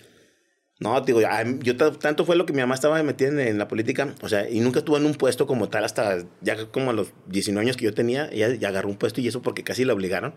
no, 0.79 1.01
digo, 1.01 1.19
yo 1.61 1.75
tanto 1.75 2.25
fue 2.25 2.37
lo 2.37 2.45
que 2.45 2.53
mi 2.53 2.61
mamá 2.61 2.73
estaba 2.73 3.03
metida 3.03 3.43
en, 3.45 3.57
la 3.57 3.67
política, 3.67 4.15
o 4.21 4.29
sea, 4.29 4.49
y 4.49 4.61
nunca 4.61 4.79
estuvo 4.79 4.95
en 4.95 5.05
un 5.05 5.13
puesto 5.13 5.45
como 5.45 5.67
tal 5.67 5.83
hasta 5.83 6.23
ya 6.39 6.67
como 6.67 6.91
a 6.91 6.93
los 6.93 7.11
19 7.27 7.65
años 7.65 7.75
que 7.75 7.83
yo 7.83 7.93
tenía, 7.93 8.29
ella 8.31 8.55
ya 8.55 8.69
agarró 8.69 8.87
un 8.87 8.95
puesto 8.95 9.19
y 9.19 9.27
eso 9.27 9.41
porque 9.41 9.63
casi 9.63 9.83
la 9.83 9.93
obligaron. 9.93 10.33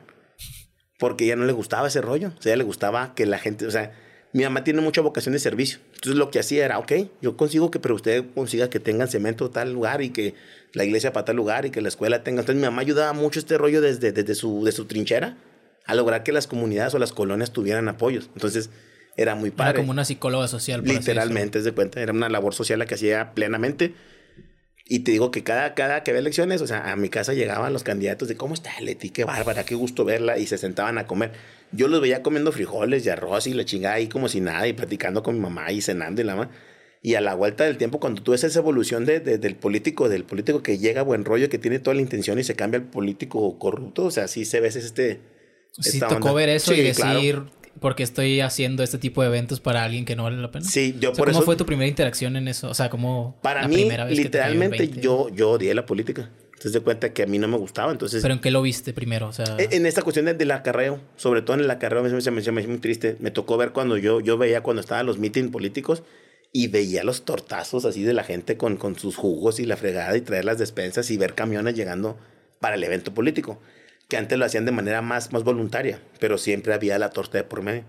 Porque 0.98 1.24
ella 1.24 1.37
no 1.37 1.44
le 1.44 1.52
gustaba 1.52 1.87
ese 1.87 2.00
rollo, 2.00 2.33
o 2.37 2.42
sea, 2.42 2.57
le 2.57 2.64
gustaba 2.64 3.14
que 3.14 3.24
la 3.24 3.38
gente, 3.38 3.66
o 3.66 3.70
sea, 3.70 3.92
mi 4.33 4.42
mamá 4.42 4.64
tiene 4.64 4.81
mucha 4.81 5.00
vocación 5.00 5.33
de 5.33 5.38
servicio. 5.38 5.78
Entonces 5.94 6.16
lo 6.16 6.31
que 6.33 6.40
hacía 6.40 6.64
era, 6.64 6.78
ok, 6.81 6.92
yo 7.20 7.37
consigo 7.37 7.70
que, 7.70 7.78
pero 7.78 7.94
usted 7.94 8.24
consiga 8.35 8.68
que 8.68 8.81
tengan 8.81 9.07
cemento 9.07 9.48
tal 9.50 9.72
lugar 9.72 10.02
y 10.02 10.11
que 10.11 10.35
la 10.72 10.85
iglesia 10.85 11.12
para 11.12 11.26
tal 11.26 11.37
lugar 11.37 11.66
y 11.66 11.70
que 11.70 11.81
la 11.81 11.88
escuela 11.88 12.24
tenga. 12.24 12.40
Entonces 12.40 12.61
mi 12.61 12.66
mamá 12.66 12.83
ayudaba 12.83 13.12
mucho 13.12 13.38
este 13.38 13.59
rollo 13.59 13.81
desde, 13.81 14.11
desde 14.11 14.35
su, 14.35 14.64
de 14.64 14.72
su 14.72 14.87
trinchera 14.87 15.37
a 15.85 15.94
lograr 15.94 16.24
que 16.24 16.33
las 16.33 16.46
comunidades 16.46 16.94
o 16.94 16.98
las 16.98 17.12
colonias 17.12 17.52
tuvieran 17.52 17.88
apoyos. 17.88 18.31
Entonces 18.35 18.70
era 19.16 19.35
muy 19.35 19.51
padre. 19.51 19.70
Era 19.70 19.81
como 19.81 19.92
una 19.92 20.05
psicóloga 20.05 20.48
social. 20.48 20.83
Literalmente, 20.85 21.59
es 21.59 21.64
de 21.64 21.72
cuenta. 21.72 22.01
Era 22.01 22.12
una 22.12 22.29
labor 22.29 22.55
social 22.55 22.79
la 22.79 22.87
que 22.87 22.94
hacía 22.94 23.33
plenamente. 23.35 23.94
Y 24.85 25.01
te 25.01 25.12
digo 25.12 25.31
que 25.31 25.42
cada, 25.42 25.75
cada 25.75 26.03
que 26.03 26.11
había 26.11 26.20
elecciones, 26.20 26.61
o 26.61 26.66
sea, 26.66 26.90
a 26.90 26.96
mi 26.96 27.09
casa 27.09 27.33
llegaban 27.33 27.72
los 27.72 27.85
candidatos 27.85 28.29
de 28.29 28.37
cómo 28.37 28.53
está 28.55 28.79
Leti, 28.81 29.11
qué 29.11 29.25
bárbara, 29.25 29.64
qué 29.64 29.75
gusto 29.75 30.05
verla, 30.05 30.38
y 30.38 30.46
se 30.46 30.59
sentaban 30.59 30.98
a 30.98 31.07
comer. 31.07 31.33
Yo 31.70 31.88
los 31.88 32.01
veía 32.01 32.22
comiendo 32.22 32.53
frijoles 32.53 33.07
y 33.07 33.09
arroz 33.09 33.46
y 33.46 33.55
la 33.55 33.64
chingada 33.64 33.94
ahí 33.94 34.09
como 34.09 34.29
si 34.29 34.40
nada, 34.40 34.66
y 34.66 34.72
platicando 34.72 35.22
con 35.22 35.37
mi 35.37 35.40
mamá 35.40 35.70
y 35.72 35.81
cenando 35.81 36.20
y 36.20 36.25
la 36.25 36.37
mamá. 36.37 36.51
Y 37.01 37.14
a 37.14 37.20
la 37.20 37.35
vuelta 37.35 37.64
del 37.64 37.79
tiempo, 37.79 38.01
cuando 38.01 38.22
tú 38.22 38.33
ves 38.33 38.44
esa 38.44 38.59
evolución 38.59 39.05
de, 39.07 39.20
del 39.20 39.57
político, 39.57 40.09
del 40.09 40.25
político 40.25 40.62
que 40.62 40.79
llega 40.79 41.01
a 41.01 41.05
buen 41.05 41.25
rollo, 41.25 41.48
que 41.48 41.59
tiene 41.59 41.79
toda 41.79 41.94
la 41.94 42.03
intención 42.03 42.38
y 42.38 42.44
se 42.44 42.55
cambia 42.55 42.79
el 42.79 42.85
político 42.85 43.59
corrupto, 43.59 44.05
o 44.05 44.11
sea, 44.11 44.29
sí 44.29 44.44
se 44.44 44.61
ve 44.61 44.68
este. 44.68 45.20
Sí, 45.81 46.01
tocó 46.01 46.35
ver 46.35 46.51
eso 46.51 46.75
y 46.75 46.83
decir, 46.83 47.44
porque 47.80 48.02
estoy 48.02 48.40
haciendo 48.40 48.82
este 48.82 48.98
tipo 48.98 49.22
de 49.22 49.28
eventos 49.28 49.61
para 49.61 49.85
alguien 49.85 50.04
que 50.04 50.16
no 50.16 50.24
vale 50.24 50.37
la 50.37 50.50
pena. 50.50 50.64
Sí, 50.64 50.96
yo 50.98 51.12
por 51.12 51.26
¿cómo 51.26 51.32
¿Cómo 51.32 51.44
fue 51.44 51.56
tu 51.56 51.66
primera 51.66 51.88
interacción 51.88 52.37
en 52.37 52.48
eso? 52.48 52.68
O 52.68 52.74
sea, 52.74 52.90
¿cómo 52.90 53.37
Para 53.42 53.66
mí, 53.68 53.88
literalmente, 54.11 54.88
yo, 54.88 55.28
yo 55.30 55.52
odié 55.52 55.74
la 55.74 55.87
política. 55.87 56.30
Entonces, 56.44 56.74
de 56.74 56.80
cuenta 56.80 57.12
que 57.12 57.24
a 57.24 57.26
mí 57.26 57.40
no 57.40 57.48
me 57.48 57.56
gustaba, 57.56 57.90
entonces... 57.90 58.22
¿Pero 58.22 58.35
en 58.35 58.40
qué 58.40 58.52
lo 58.52 58.62
viste 58.62 58.92
primero? 58.92 59.26
O 59.26 59.32
sea... 59.32 59.56
E, 59.58 59.68
en 59.72 59.85
esta 59.85 60.02
cuestión 60.02 60.26
del 60.26 60.50
acarreo, 60.52 61.00
sobre 61.16 61.42
todo 61.42 61.54
en 61.54 61.64
el 61.64 61.70
acarreo, 61.70 62.04
me, 62.04 62.11
me, 62.11 62.52
me, 62.52 62.66
muy 62.68 62.78
triste. 62.78 63.16
Me 63.18 63.32
tocó 63.32 63.56
ver 63.56 63.72
cuando 63.72 63.96
yo, 63.96 64.20
yo 64.20 64.38
veía 64.38 64.61
cuando 64.62 64.80
estaban 64.80 65.04
los 65.04 65.18
meetings 65.18 65.50
políticos 65.50 66.04
y 66.52 66.68
veía 66.68 67.02
los 67.02 67.24
tortazos 67.24 67.85
así 67.85 68.04
de 68.04 68.12
la 68.12 68.22
gente 68.22 68.56
con, 68.56 68.76
con 68.76 68.96
sus 68.96 69.16
jugos 69.16 69.58
y 69.58 69.66
la 69.66 69.76
fregada 69.76 70.16
y 70.16 70.20
traer 70.20 70.44
las 70.44 70.58
despensas 70.58 71.11
y 71.11 71.16
ver 71.16 71.35
camiones 71.35 71.74
llegando 71.74 72.16
para 72.61 72.76
el 72.76 72.85
evento 72.85 73.12
político 73.12 73.58
que 74.12 74.18
antes 74.18 74.38
lo 74.38 74.44
hacían 74.44 74.66
de 74.66 74.72
manera 74.72 75.01
más, 75.01 75.33
más 75.33 75.42
voluntaria, 75.42 75.98
pero 76.20 76.37
siempre 76.37 76.75
había 76.75 76.98
la 76.98 77.09
torta 77.09 77.38
de 77.38 77.44
por 77.44 77.62
medio. 77.62 77.87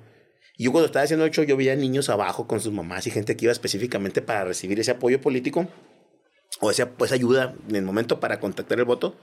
Y 0.56 0.64
yo 0.64 0.72
cuando 0.72 0.86
estaba 0.86 1.04
haciendo 1.04 1.26
hecho, 1.26 1.44
yo 1.44 1.58
veía 1.58 1.76
niños 1.76 2.08
abajo 2.08 2.48
con 2.48 2.62
sus 2.62 2.72
mamás 2.72 3.06
y 3.06 3.12
gente 3.12 3.36
que 3.36 3.44
iba 3.44 3.52
específicamente 3.52 4.22
para 4.22 4.46
recibir 4.46 4.80
ese 4.80 4.92
apoyo 4.92 5.20
político 5.20 5.68
o 6.62 6.72
esa 6.72 6.92
pues, 6.92 7.12
ayuda 7.12 7.56
en 7.68 7.76
el 7.76 7.84
momento 7.84 8.22
para 8.22 8.40
contactar 8.40 8.80
el 8.80 8.86
voto. 8.86 9.18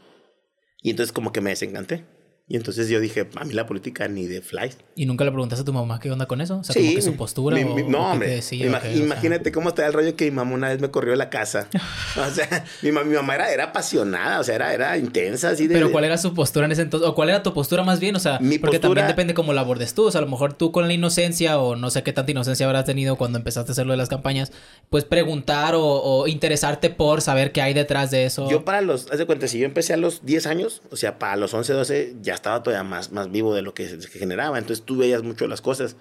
Y 0.82 0.90
entonces 0.90 1.10
como 1.10 1.32
que 1.32 1.40
me 1.40 1.48
desencanté. 1.48 2.04
Y 2.50 2.56
entonces 2.56 2.88
yo 2.88 2.98
dije, 2.98 3.28
a 3.36 3.44
mí 3.44 3.54
la 3.54 3.64
política 3.64 4.08
ni 4.08 4.26
de 4.26 4.42
fly. 4.42 4.72
¿Y 4.96 5.06
nunca 5.06 5.24
le 5.24 5.30
preguntaste 5.30 5.62
a 5.62 5.64
tu 5.64 5.72
mamá 5.72 6.00
qué 6.00 6.10
onda 6.10 6.26
con 6.26 6.40
eso? 6.40 6.58
O 6.58 6.64
sea, 6.64 6.74
como 6.74 6.96
que 6.96 7.00
su 7.00 7.14
postura 7.14 7.56
No, 7.86 8.10
hombre. 8.10 8.40
imagínate 8.50 9.52
cómo 9.52 9.68
está 9.68 9.86
el 9.86 9.92
rollo 9.92 10.16
que 10.16 10.24
mi 10.24 10.32
mamá 10.32 10.56
una 10.56 10.68
vez 10.68 10.80
me 10.80 10.90
corrió 10.90 11.12
de 11.12 11.16
la 11.16 11.30
casa. 11.30 11.68
o 12.16 12.28
sea, 12.28 12.64
mi, 12.82 12.90
mi 12.90 13.14
mamá 13.14 13.36
era, 13.36 13.52
era, 13.52 13.64
apasionada, 13.66 14.40
o 14.40 14.42
sea, 14.42 14.56
era, 14.56 14.74
era 14.74 14.98
intensa 14.98 15.50
así 15.50 15.68
de... 15.68 15.74
Pero 15.74 15.92
¿cuál 15.92 16.02
era 16.02 16.18
su 16.18 16.34
postura 16.34 16.66
en 16.66 16.72
ese 16.72 16.82
entonces? 16.82 17.08
¿O 17.08 17.14
cuál 17.14 17.28
era 17.28 17.44
tu 17.44 17.54
postura 17.54 17.84
más 17.84 18.00
bien? 18.00 18.16
O 18.16 18.18
sea, 18.18 18.40
porque 18.60 18.80
también 18.80 19.06
depende 19.06 19.32
cómo 19.32 19.52
la 19.52 19.60
abordes 19.60 19.94
tú. 19.94 20.06
O 20.06 20.10
sea, 20.10 20.18
a 20.18 20.24
lo 20.24 20.28
mejor 20.28 20.52
tú 20.52 20.72
con 20.72 20.88
la 20.88 20.92
inocencia 20.92 21.60
o 21.60 21.76
no 21.76 21.88
sé 21.90 22.02
qué 22.02 22.12
tanta 22.12 22.32
inocencia 22.32 22.66
habrás 22.66 22.84
tenido 22.84 23.14
cuando 23.14 23.38
empezaste 23.38 23.70
a 23.70 23.74
hacer 23.74 23.86
lo 23.86 23.92
de 23.92 23.98
las 23.98 24.08
campañas, 24.08 24.50
pues 24.88 25.04
preguntar 25.04 25.76
o, 25.76 25.84
o 25.84 26.26
interesarte 26.26 26.90
por 26.90 27.20
saber 27.20 27.52
qué 27.52 27.62
hay 27.62 27.74
detrás 27.74 28.10
de 28.10 28.24
eso. 28.24 28.50
Yo 28.50 28.64
para 28.64 28.80
los... 28.80 29.08
Haz 29.12 29.18
de 29.18 29.26
cuenta, 29.26 29.46
si 29.46 29.60
yo 29.60 29.66
empecé 29.66 29.92
a 29.92 29.96
los 29.96 30.26
10 30.26 30.46
años, 30.48 30.82
o 30.90 30.96
sea, 30.96 31.20
para 31.20 31.36
los 31.36 31.54
11, 31.54 31.74
12, 31.74 32.16
ya 32.22 32.39
estaba 32.40 32.62
todavía 32.62 32.82
más, 32.82 33.12
más 33.12 33.30
vivo 33.30 33.54
de 33.54 33.62
lo 33.62 33.74
que, 33.74 33.86
que 33.86 34.18
generaba. 34.18 34.58
Entonces 34.58 34.84
tú 34.84 34.96
veías 34.96 35.22
mucho 35.22 35.46
las 35.46 35.60
cosas. 35.60 35.96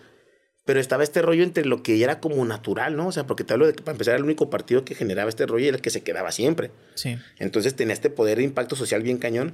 Pero 0.65 0.79
estaba 0.79 1.03
este 1.03 1.21
rollo 1.21 1.43
entre 1.43 1.65
lo 1.65 1.81
que 1.81 2.03
era 2.03 2.19
como 2.19 2.43
natural, 2.45 2.95
¿no? 2.95 3.07
O 3.07 3.11
sea, 3.11 3.25
porque 3.25 3.43
te 3.43 3.53
hablo 3.53 3.65
de 3.65 3.73
que 3.73 3.81
para 3.81 3.93
empezar 3.93 4.15
el 4.15 4.23
único 4.23 4.49
partido 4.49 4.85
que 4.85 4.93
generaba 4.93 5.29
este 5.29 5.45
rollo 5.45 5.65
y 5.65 5.67
era 5.69 5.77
el 5.77 5.81
que 5.81 5.89
se 5.89 6.03
quedaba 6.03 6.31
siempre. 6.31 6.71
Sí. 6.95 7.17
Entonces 7.39 7.75
tenía 7.75 7.93
este 7.93 8.09
poder 8.09 8.37
de 8.37 8.43
impacto 8.43 8.75
social 8.75 9.01
bien 9.01 9.17
cañón. 9.17 9.53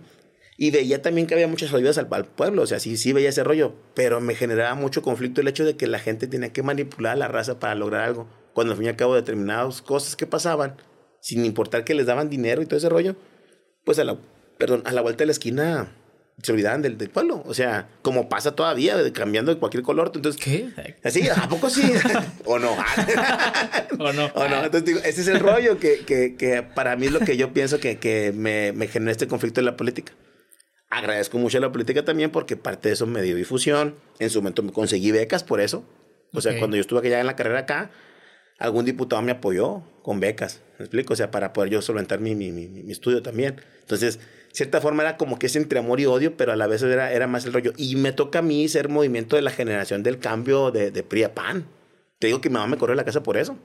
Y 0.57 0.71
veía 0.71 1.01
también 1.01 1.27
que 1.27 1.33
había 1.33 1.47
muchas 1.47 1.73
ayudas 1.73 1.97
al, 1.97 2.07
pueblo, 2.07 2.61
o 2.61 2.65
sea, 2.65 2.79
sí, 2.79 2.95
sí 2.95 3.11
veía 3.11 3.29
ese 3.29 3.43
rollo, 3.43 3.75
pero 3.93 4.21
me 4.21 4.35
generaba 4.35 4.73
mucho 4.73 5.01
conflicto 5.01 5.41
el 5.41 5.49
hecho 5.49 5.65
de 5.65 5.75
que 5.75 5.85
la 5.85 5.99
gente 5.99 6.27
tenía 6.27 6.53
que 6.53 6.63
manipular 6.63 7.13
a 7.13 7.17
la 7.17 7.27
raza 7.27 7.59
para 7.59 7.75
lograr 7.75 8.01
algo. 8.03 8.29
Cuando 8.53 8.71
al 8.71 8.77
fin 8.77 8.85
y 8.85 8.89
al 8.89 8.95
cabo 8.95 9.15
determinadas 9.15 9.81
cosas 9.81 10.15
que 10.15 10.25
pasaban, 10.25 10.77
sin 11.19 11.43
importar 11.43 11.83
que 11.83 11.93
les 11.93 12.05
daban 12.05 12.29
dinero 12.29 12.61
y 12.61 12.67
todo 12.67 12.77
ese 12.77 12.87
rollo, 12.87 13.17
pues 13.83 13.99
a 13.99 14.05
la, 14.05 14.17
perdón, 14.57 14.81
a 14.85 14.93
la 14.93 15.01
vuelta 15.01 15.23
de 15.23 15.25
la 15.25 15.33
esquina 15.33 15.91
se 16.41 16.51
olvidaban 16.51 16.81
del, 16.81 16.97
del, 16.97 17.09
pueblo. 17.09 17.43
O 17.45 17.53
sea, 17.53 17.87
como 18.01 18.29
pasa 18.29 18.55
todavía, 18.55 18.97
cambiando 19.13 19.53
de 19.53 19.59
cualquier 19.59 19.83
color. 19.83 20.11
Entonces, 20.13 20.41
¿qué? 20.41 20.69
Así, 21.03 21.27
¿a 21.29 21.47
poco 21.47 21.69
sí? 21.69 21.91
¿O 22.45 22.59
no? 22.59 22.71
¿O 23.99 24.13
no? 24.13 24.25
¿O 24.35 24.47
no? 24.47 24.63
Entonces, 24.63 24.85
digo, 24.85 24.99
ese 24.99 25.21
es 25.21 25.27
el 25.27 25.39
rollo 25.39 25.79
que, 25.79 25.99
que, 26.05 26.35
que 26.35 26.61
para 26.61 26.95
mí 26.95 27.07
es 27.07 27.11
lo 27.11 27.19
que 27.19 27.37
yo 27.37 27.53
pienso 27.53 27.79
que, 27.79 27.97
que 27.97 28.33
me, 28.35 28.73
me 28.73 28.87
generó 28.87 29.11
este 29.11 29.27
conflicto 29.27 29.61
en 29.61 29.65
la 29.65 29.77
política. 29.77 30.13
Agradezco 30.89 31.37
mucho 31.37 31.57
a 31.57 31.61
la 31.61 31.71
política 31.71 32.05
también 32.05 32.31
porque 32.31 32.55
parte 32.55 32.89
de 32.89 32.93
eso 32.93 33.07
me 33.07 33.21
dio 33.21 33.35
difusión. 33.35 33.95
En 34.19 34.29
su 34.29 34.39
momento 34.39 34.61
me 34.61 34.71
conseguí 34.71 35.11
becas 35.11 35.43
por 35.43 35.59
eso. 35.61 35.85
O 36.33 36.41
sea, 36.41 36.57
cuando 36.59 36.75
yo 36.75 36.81
estuve 36.81 37.09
ya 37.09 37.19
en 37.19 37.27
la 37.27 37.35
carrera 37.35 37.59
acá, 37.59 37.91
algún 38.59 38.85
diputado 38.85 39.21
me 39.21 39.31
apoyó 39.31 39.83
con 40.03 40.19
becas. 40.19 40.61
¿Me 40.77 40.85
explico? 40.85 41.13
O 41.13 41.15
sea, 41.15 41.31
para 41.31 41.53
poder 41.53 41.71
yo 41.71 41.81
solventar 41.81 42.19
mi, 42.19 42.35
mi, 42.35 42.51
mi, 42.51 42.67
mi 42.67 42.91
estudio 42.91 43.21
también. 43.21 43.61
Entonces, 43.79 44.19
cierta 44.55 44.81
forma 44.81 45.03
era 45.03 45.17
como 45.17 45.37
que 45.37 45.45
es 45.47 45.55
entre 45.55 45.79
amor 45.79 45.99
y 45.99 46.05
odio, 46.05 46.35
pero 46.37 46.51
a 46.51 46.55
la 46.55 46.65
vez 46.67 46.81
era, 46.81 47.11
era 47.11 47.27
más 47.27 47.45
el 47.45 47.53
rollo. 47.53 47.73
Y 47.77 47.95
me 47.97 48.11
toca 48.13 48.39
a 48.39 48.41
mí 48.41 48.67
ser 48.67 48.89
movimiento 48.89 49.35
de 49.35 49.41
la 49.41 49.51
generación 49.51 50.01
del 50.03 50.17
cambio 50.19 50.71
de, 50.71 50.91
de 50.91 51.03
PRI 51.03 51.23
a 51.23 51.33
PAN. 51.33 51.65
Te 52.19 52.27
digo 52.27 52.41
que 52.41 52.49
mi 52.49 52.53
mamá 52.53 52.67
me 52.67 52.77
corrió 52.77 52.93
de 52.93 52.97
la 52.97 53.05
casa 53.05 53.21
por 53.21 53.37
eso. 53.37 53.57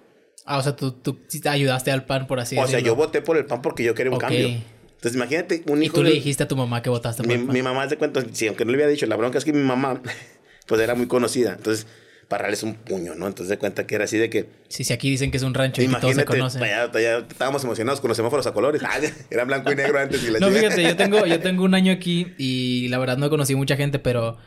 Ah, 0.45 0.59
o 0.59 0.63
sea, 0.63 0.75
tú, 0.75 0.93
tú 0.93 1.15
te 1.43 1.49
ayudaste 1.49 1.91
al 1.93 2.05
PAN, 2.05 2.27
por 2.27 2.41
así 2.41 2.57
o 2.57 2.61
decirlo. 2.63 2.79
sea, 2.81 2.87
yo 2.87 2.97
voté 2.97 3.23
por 3.23 3.37
el 3.37 3.47
PAN 3.47 3.63
porque 3.63 3.85
yo 3.85 3.95
quería 3.95 4.11
un 4.11 4.17
Ok. 4.17 4.23
cambio. 4.23 4.49
Entonces, 4.49 5.15
imagínate 5.15 5.63
un 5.67 5.83
Y 5.83 5.87
hijo 5.87 5.95
tú 5.97 6.03
le 6.03 6.11
dijiste 6.11 6.43
a 6.43 6.49
tu 6.49 6.57
mamá 6.57 6.83
que 6.83 6.91
votaste 6.91 7.23
por 7.23 7.29
mi, 7.29 7.35
el 7.41 7.47
PAN. 7.47 7.55
mi 7.55 7.63
mamá 7.63 7.89
se 7.89 7.97
cuenta, 7.97 8.23
sí, 8.33 8.49
aunque 8.49 8.65
no 8.65 8.73
le 8.73 8.77
había 8.79 8.89
dicho, 8.89 9.07
la 9.07 9.17
bronca 9.17 9.39
es 9.39 9.45
que 9.45 9.53
mi 9.53 9.63
mamá, 9.63 10.03
pues 10.67 10.81
era 10.81 10.95
muy 10.95 11.07
conocida. 11.07 11.53
Entonces, 11.53 11.87
para 12.31 12.45
darles 12.45 12.63
un 12.63 12.75
puño, 12.75 13.17
¿no? 13.17 13.27
Entonces, 13.27 13.49
de 13.49 13.59
cuenta 13.59 13.89
que 13.89 13.97
era 13.97 14.05
así 14.05 14.17
de 14.17 14.31
que, 14.31 14.47
Sí, 14.69 14.85
sí, 14.85 14.93
aquí 14.93 15.11
dicen 15.11 15.33
que 15.33 15.37
es 15.39 15.43
un 15.43 15.53
rancho 15.53 15.83
y 15.83 15.89
que 15.89 15.97
todos 15.97 16.15
se 16.15 16.25
conocen. 16.25 16.63
estábamos 17.29 17.65
emocionados 17.65 18.01
con 18.01 18.07
los 18.07 18.17
semáforos 18.17 18.47
a 18.47 18.53
colores. 18.53 18.81
Ah, 18.85 19.01
era 19.31 19.45
blanco 19.45 19.73
y 19.73 19.75
negro 19.75 19.99
antes 19.99 20.23
y 20.23 20.31
la 20.31 20.39
No, 20.39 20.49
fíjate, 20.49 20.81
yo 20.85 20.97
tengo, 20.97 21.27
yo 21.27 21.41
tengo 21.41 21.65
un 21.65 21.75
año 21.75 21.93
aquí 21.93 22.33
y 22.39 22.87
la 22.87 22.99
verdad 22.99 23.17
no 23.17 23.29
conocí 23.31 23.57
mucha 23.57 23.75
gente, 23.77 23.99
pero 23.99 24.39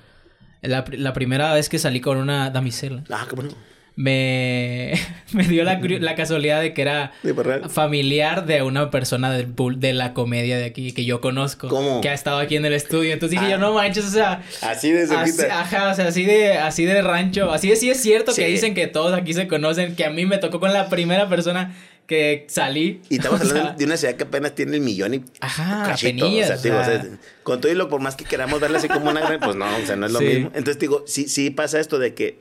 la, 0.62 0.86
la 0.94 1.12
primera 1.12 1.54
vez 1.54 1.68
que 1.68 1.78
salí 1.78 2.00
con 2.00 2.18
una 2.18 2.50
damisela, 2.52 3.04
Ah, 3.10 3.26
qué 3.30 3.36
bueno. 3.36 3.52
Me, 3.96 4.94
me 5.34 5.44
dio 5.48 5.64
la, 5.64 5.80
la 5.80 6.16
casualidad 6.16 6.62
de 6.62 6.74
que 6.74 6.82
era 6.82 7.12
pues, 7.22 7.72
familiar 7.72 8.46
de 8.46 8.62
una 8.64 8.90
persona 8.90 9.32
del 9.32 9.54
de 9.78 9.94
la 9.94 10.14
comedia 10.14 10.58
de 10.58 10.66
aquí 10.66 10.92
que 10.94 11.06
yo 11.06 11.22
conozco. 11.22 11.68
¿Cómo? 11.68 12.02
Que 12.02 12.10
ha 12.10 12.14
estado 12.14 12.38
aquí 12.40 12.56
en 12.56 12.66
el 12.66 12.74
estudio. 12.74 13.14
Entonces 13.14 13.40
dije 13.40 13.54
Ah. 13.54 13.58
yo, 13.58 13.58
no 13.60 13.74
manches, 13.74 14.06
o 14.06 14.10
sea... 14.12 14.42
Así 14.62 14.92
de 14.92 15.04
Así, 15.04 15.42
ajá, 15.50 15.92
o 15.92 15.96
sea, 15.96 16.08
así 16.08 16.26
de, 16.26 16.54
así 16.58 16.86
de 16.86 17.02
rancho. 17.02 17.52
Así 17.52 17.70
de 17.70 17.76
sí 17.76 17.90
es 17.90 18.02
cierto 18.02 18.32
Sí. 18.32 18.42
que 18.42 18.48
dicen 18.48 18.74
que 18.74 18.88
todos 18.88 19.14
aquí 19.14 19.34
se 19.34 19.48
conocen, 19.48 19.96
que 19.96 20.06
a 20.06 20.10
mí 20.10 20.26
me 20.26 20.38
tocó 20.38 20.60
con 20.60 20.74
la 20.74 20.90
primera 20.90 21.30
persona 21.30 21.76
que 22.08 22.46
salí. 22.50 23.02
Y 23.10 23.16
estamos 23.18 23.42
O 23.42 23.46
sea, 23.46 23.52
hablando 23.58 23.78
de 23.80 23.86
una 23.86 23.98
ciudad 23.98 24.16
que 24.16 24.24
apenas 24.24 24.56
tiene 24.56 24.76
el 24.78 24.82
millón 24.82 25.14
y 25.14 25.24
Ajá, 25.40 25.84
cachito. 25.88 26.26
apenillas, 26.26 26.50
o 26.50 26.54
sea, 26.58 26.62
digo, 26.64 26.78
o 26.78 26.82
o 26.82 26.86
sea. 26.86 27.02
sea, 27.02 27.12
con 27.44 27.62
todo 27.62 27.72
y 27.72 27.76
lo 27.76 27.88
por 27.90 28.02
más 28.02 28.16
que 28.16 28.26
queramos 28.26 28.60
verla 28.60 28.80
así 28.80 28.88
como 28.88 29.10
una 29.10 29.22
gran, 29.22 29.40
pues 29.40 29.56
no, 29.56 29.66
o 29.66 29.86
sea, 29.86 29.96
no 29.96 30.06
es 30.08 30.12
lo 30.12 30.20
Sí. 30.20 30.26
mismo. 30.26 30.48
Entonces 30.56 30.80
digo, 30.80 31.04
sí, 31.08 31.28
sí 31.28 31.50
pasa 31.52 31.80
esto 31.80 32.00
de 32.00 32.14
que, 32.14 32.40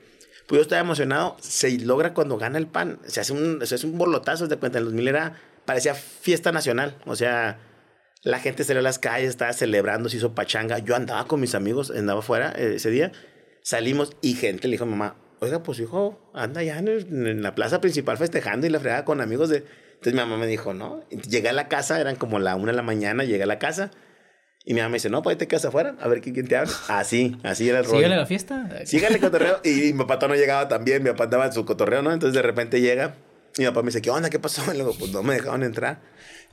pues 0.53 0.59
yo 0.59 0.63
estaba 0.65 0.83
emocionado, 0.83 1.39
se 1.41 1.79
logra 1.79 2.13
cuando 2.13 2.37
gana 2.37 2.59
el 2.59 2.67
pan, 2.67 2.99
se 3.07 3.21
hace 3.21 3.33
un, 3.33 3.67
se 3.67 3.75
hace 3.75 3.87
un 3.87 3.97
borlotazo 3.97 4.49
de 4.49 4.59
cuenta, 4.59 4.77
en 4.77 4.85
los 4.85 4.93
2000 4.93 5.09
era, 5.09 5.41
parecía 5.65 5.95
fiesta 5.95 6.53
nacional, 6.53 6.99
o 7.07 7.17
sea, 7.17 7.59
la 8.23 8.39
gente 8.39 8.63
salió 8.63 8.81
a 8.81 8.83
las 8.83 8.99
calles, 8.99 9.31
estaba 9.31 9.55
celebrando, 9.55 10.11
se 10.11 10.19
hizo 10.19 10.35
pachanga, 10.35 10.79
yo 10.81 10.95
andaba 10.95 11.27
con 11.27 11.41
mis 11.41 11.55
amigos, 11.55 11.91
andaba 11.91 12.21
afuera 12.21 12.53
eh, 12.55 12.75
ese 12.75 12.91
día, 12.91 13.13
salimos 13.63 14.15
y 14.21 14.35
gente 14.35 14.69
le 14.69 14.73
dijo 14.73 14.85
a 14.85 14.89
mamá, 14.89 15.17
oiga, 15.41 15.63
pues 15.63 15.81
hijo, 15.81 16.21
anda 16.35 16.63
ya 16.63 16.79
en, 16.79 16.87
en 16.87 17.43
la 17.43 17.55
plaza 17.55 17.81
principal 17.81 18.19
festejando 18.19 18.67
y 18.67 18.69
la 18.69 18.79
fregada 18.79 19.07
con 19.07 19.23
amigos 19.23 19.49
de... 19.49 19.65
Entonces 19.95 20.13
mi 20.13 20.19
mamá 20.19 20.37
me 20.37 20.47
dijo, 20.47 20.75
no, 20.75 21.03
llegué 21.09 21.49
a 21.49 21.55
la 21.55 21.69
casa, 21.69 21.99
eran 21.99 22.17
como 22.17 22.39
la 22.39 22.57
una 22.57 22.73
de 22.73 22.77
la 22.77 22.83
mañana, 22.83 23.25
llegué 23.25 23.45
a 23.45 23.47
la 23.47 23.59
casa 23.59 23.91
y 24.65 24.75
mi 24.75 24.81
mamá 24.81 24.91
me 24.91 24.95
dice, 24.97 25.11
no, 25.11 25.23
pues 25.23 25.35
ahí 25.35 25.39
te 25.39 25.49
quedas 25.49 25.65
afuera, 25.65 25.97
a 26.01 26.09
ver 26.09 26.21
quién 26.21 26.47
te 26.47 26.57
habla. 26.57 26.73
Así, 26.89 27.37
así 27.43 27.69
era 27.69 27.81
el 27.81 27.85
rollo. 27.85 27.97
Síguele 27.99 28.17
la 28.17 28.27
fiesta. 28.27 28.69
Síganle 28.87 29.19
cotorreo. 29.21 29.61
Y 29.65 29.93
mi 29.93 30.05
papá 30.05 30.29
no 30.29 30.35
llegaba 30.35 30.69
también, 30.69 31.03
mi 31.03 31.11
papá 31.11 31.25
andaba 31.25 31.47
en 31.47 31.53
su 31.53 31.65
cotorreo, 31.65 32.03
¿no? 32.03 32.13
Entonces 32.13 32.35
de 32.35 32.43
repente 32.43 32.81
llega 32.81 33.17
y 33.57 33.63
mi 33.63 33.67
papá 33.69 33.83
me 33.83 33.87
dice, 33.87 34.01
¿qué 34.03 34.11
onda? 34.11 34.31
¿Qué 34.31 34.39
pasó? 34.39 34.63
Y 34.73 34.77
luego, 34.77 34.95
pues 34.99 35.11
no 35.13 35.23
me 35.23 35.35
dejaron 35.35 35.63
entrar. 35.65 36.01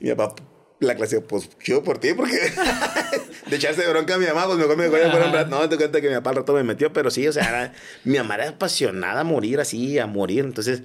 Y 0.00 0.06
mi 0.06 0.14
papá, 0.14 0.42
la 0.80 0.94
clase, 0.96 1.20
pues 1.20 1.48
chido 1.62 1.82
por 1.84 1.98
ti, 1.98 2.12
porque 2.14 2.36
de 3.48 3.56
echarse 3.56 3.82
de 3.82 3.88
bronca 3.88 4.14
a 4.14 4.18
mi 4.18 4.26
mamá, 4.26 4.46
pues 4.46 4.58
mejor 4.58 4.76
me 4.76 4.84
dejó 4.84 4.96
ir 4.98 5.04
afuera 5.04 5.26
un 5.26 5.32
rato. 5.32 5.50
No, 5.50 5.68
te 5.68 5.76
cuenta 5.76 6.00
que 6.00 6.08
mi 6.08 6.14
papá 6.16 6.30
al 6.30 6.36
rato 6.36 6.52
me 6.54 6.62
metió, 6.64 6.92
pero 6.92 7.10
sí, 7.10 7.26
o 7.28 7.32
sea, 7.32 7.48
era- 7.48 7.72
mi 8.04 8.16
mamá 8.18 8.34
era 8.36 8.48
apasionada 8.50 9.20
a 9.20 9.24
morir 9.24 9.60
así, 9.60 9.98
a 9.98 10.06
morir. 10.06 10.44
Entonces, 10.44 10.82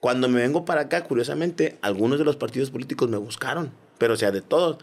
cuando 0.00 0.28
me 0.28 0.40
vengo 0.40 0.64
para 0.64 0.82
acá, 0.82 1.04
curiosamente, 1.04 1.78
algunos 1.82 2.18
de 2.18 2.24
los 2.24 2.36
partidos 2.36 2.70
políticos 2.70 3.08
me 3.08 3.16
buscaron, 3.16 3.72
pero 3.98 4.14
o 4.14 4.16
sea, 4.16 4.30
de 4.30 4.40
todos. 4.42 4.78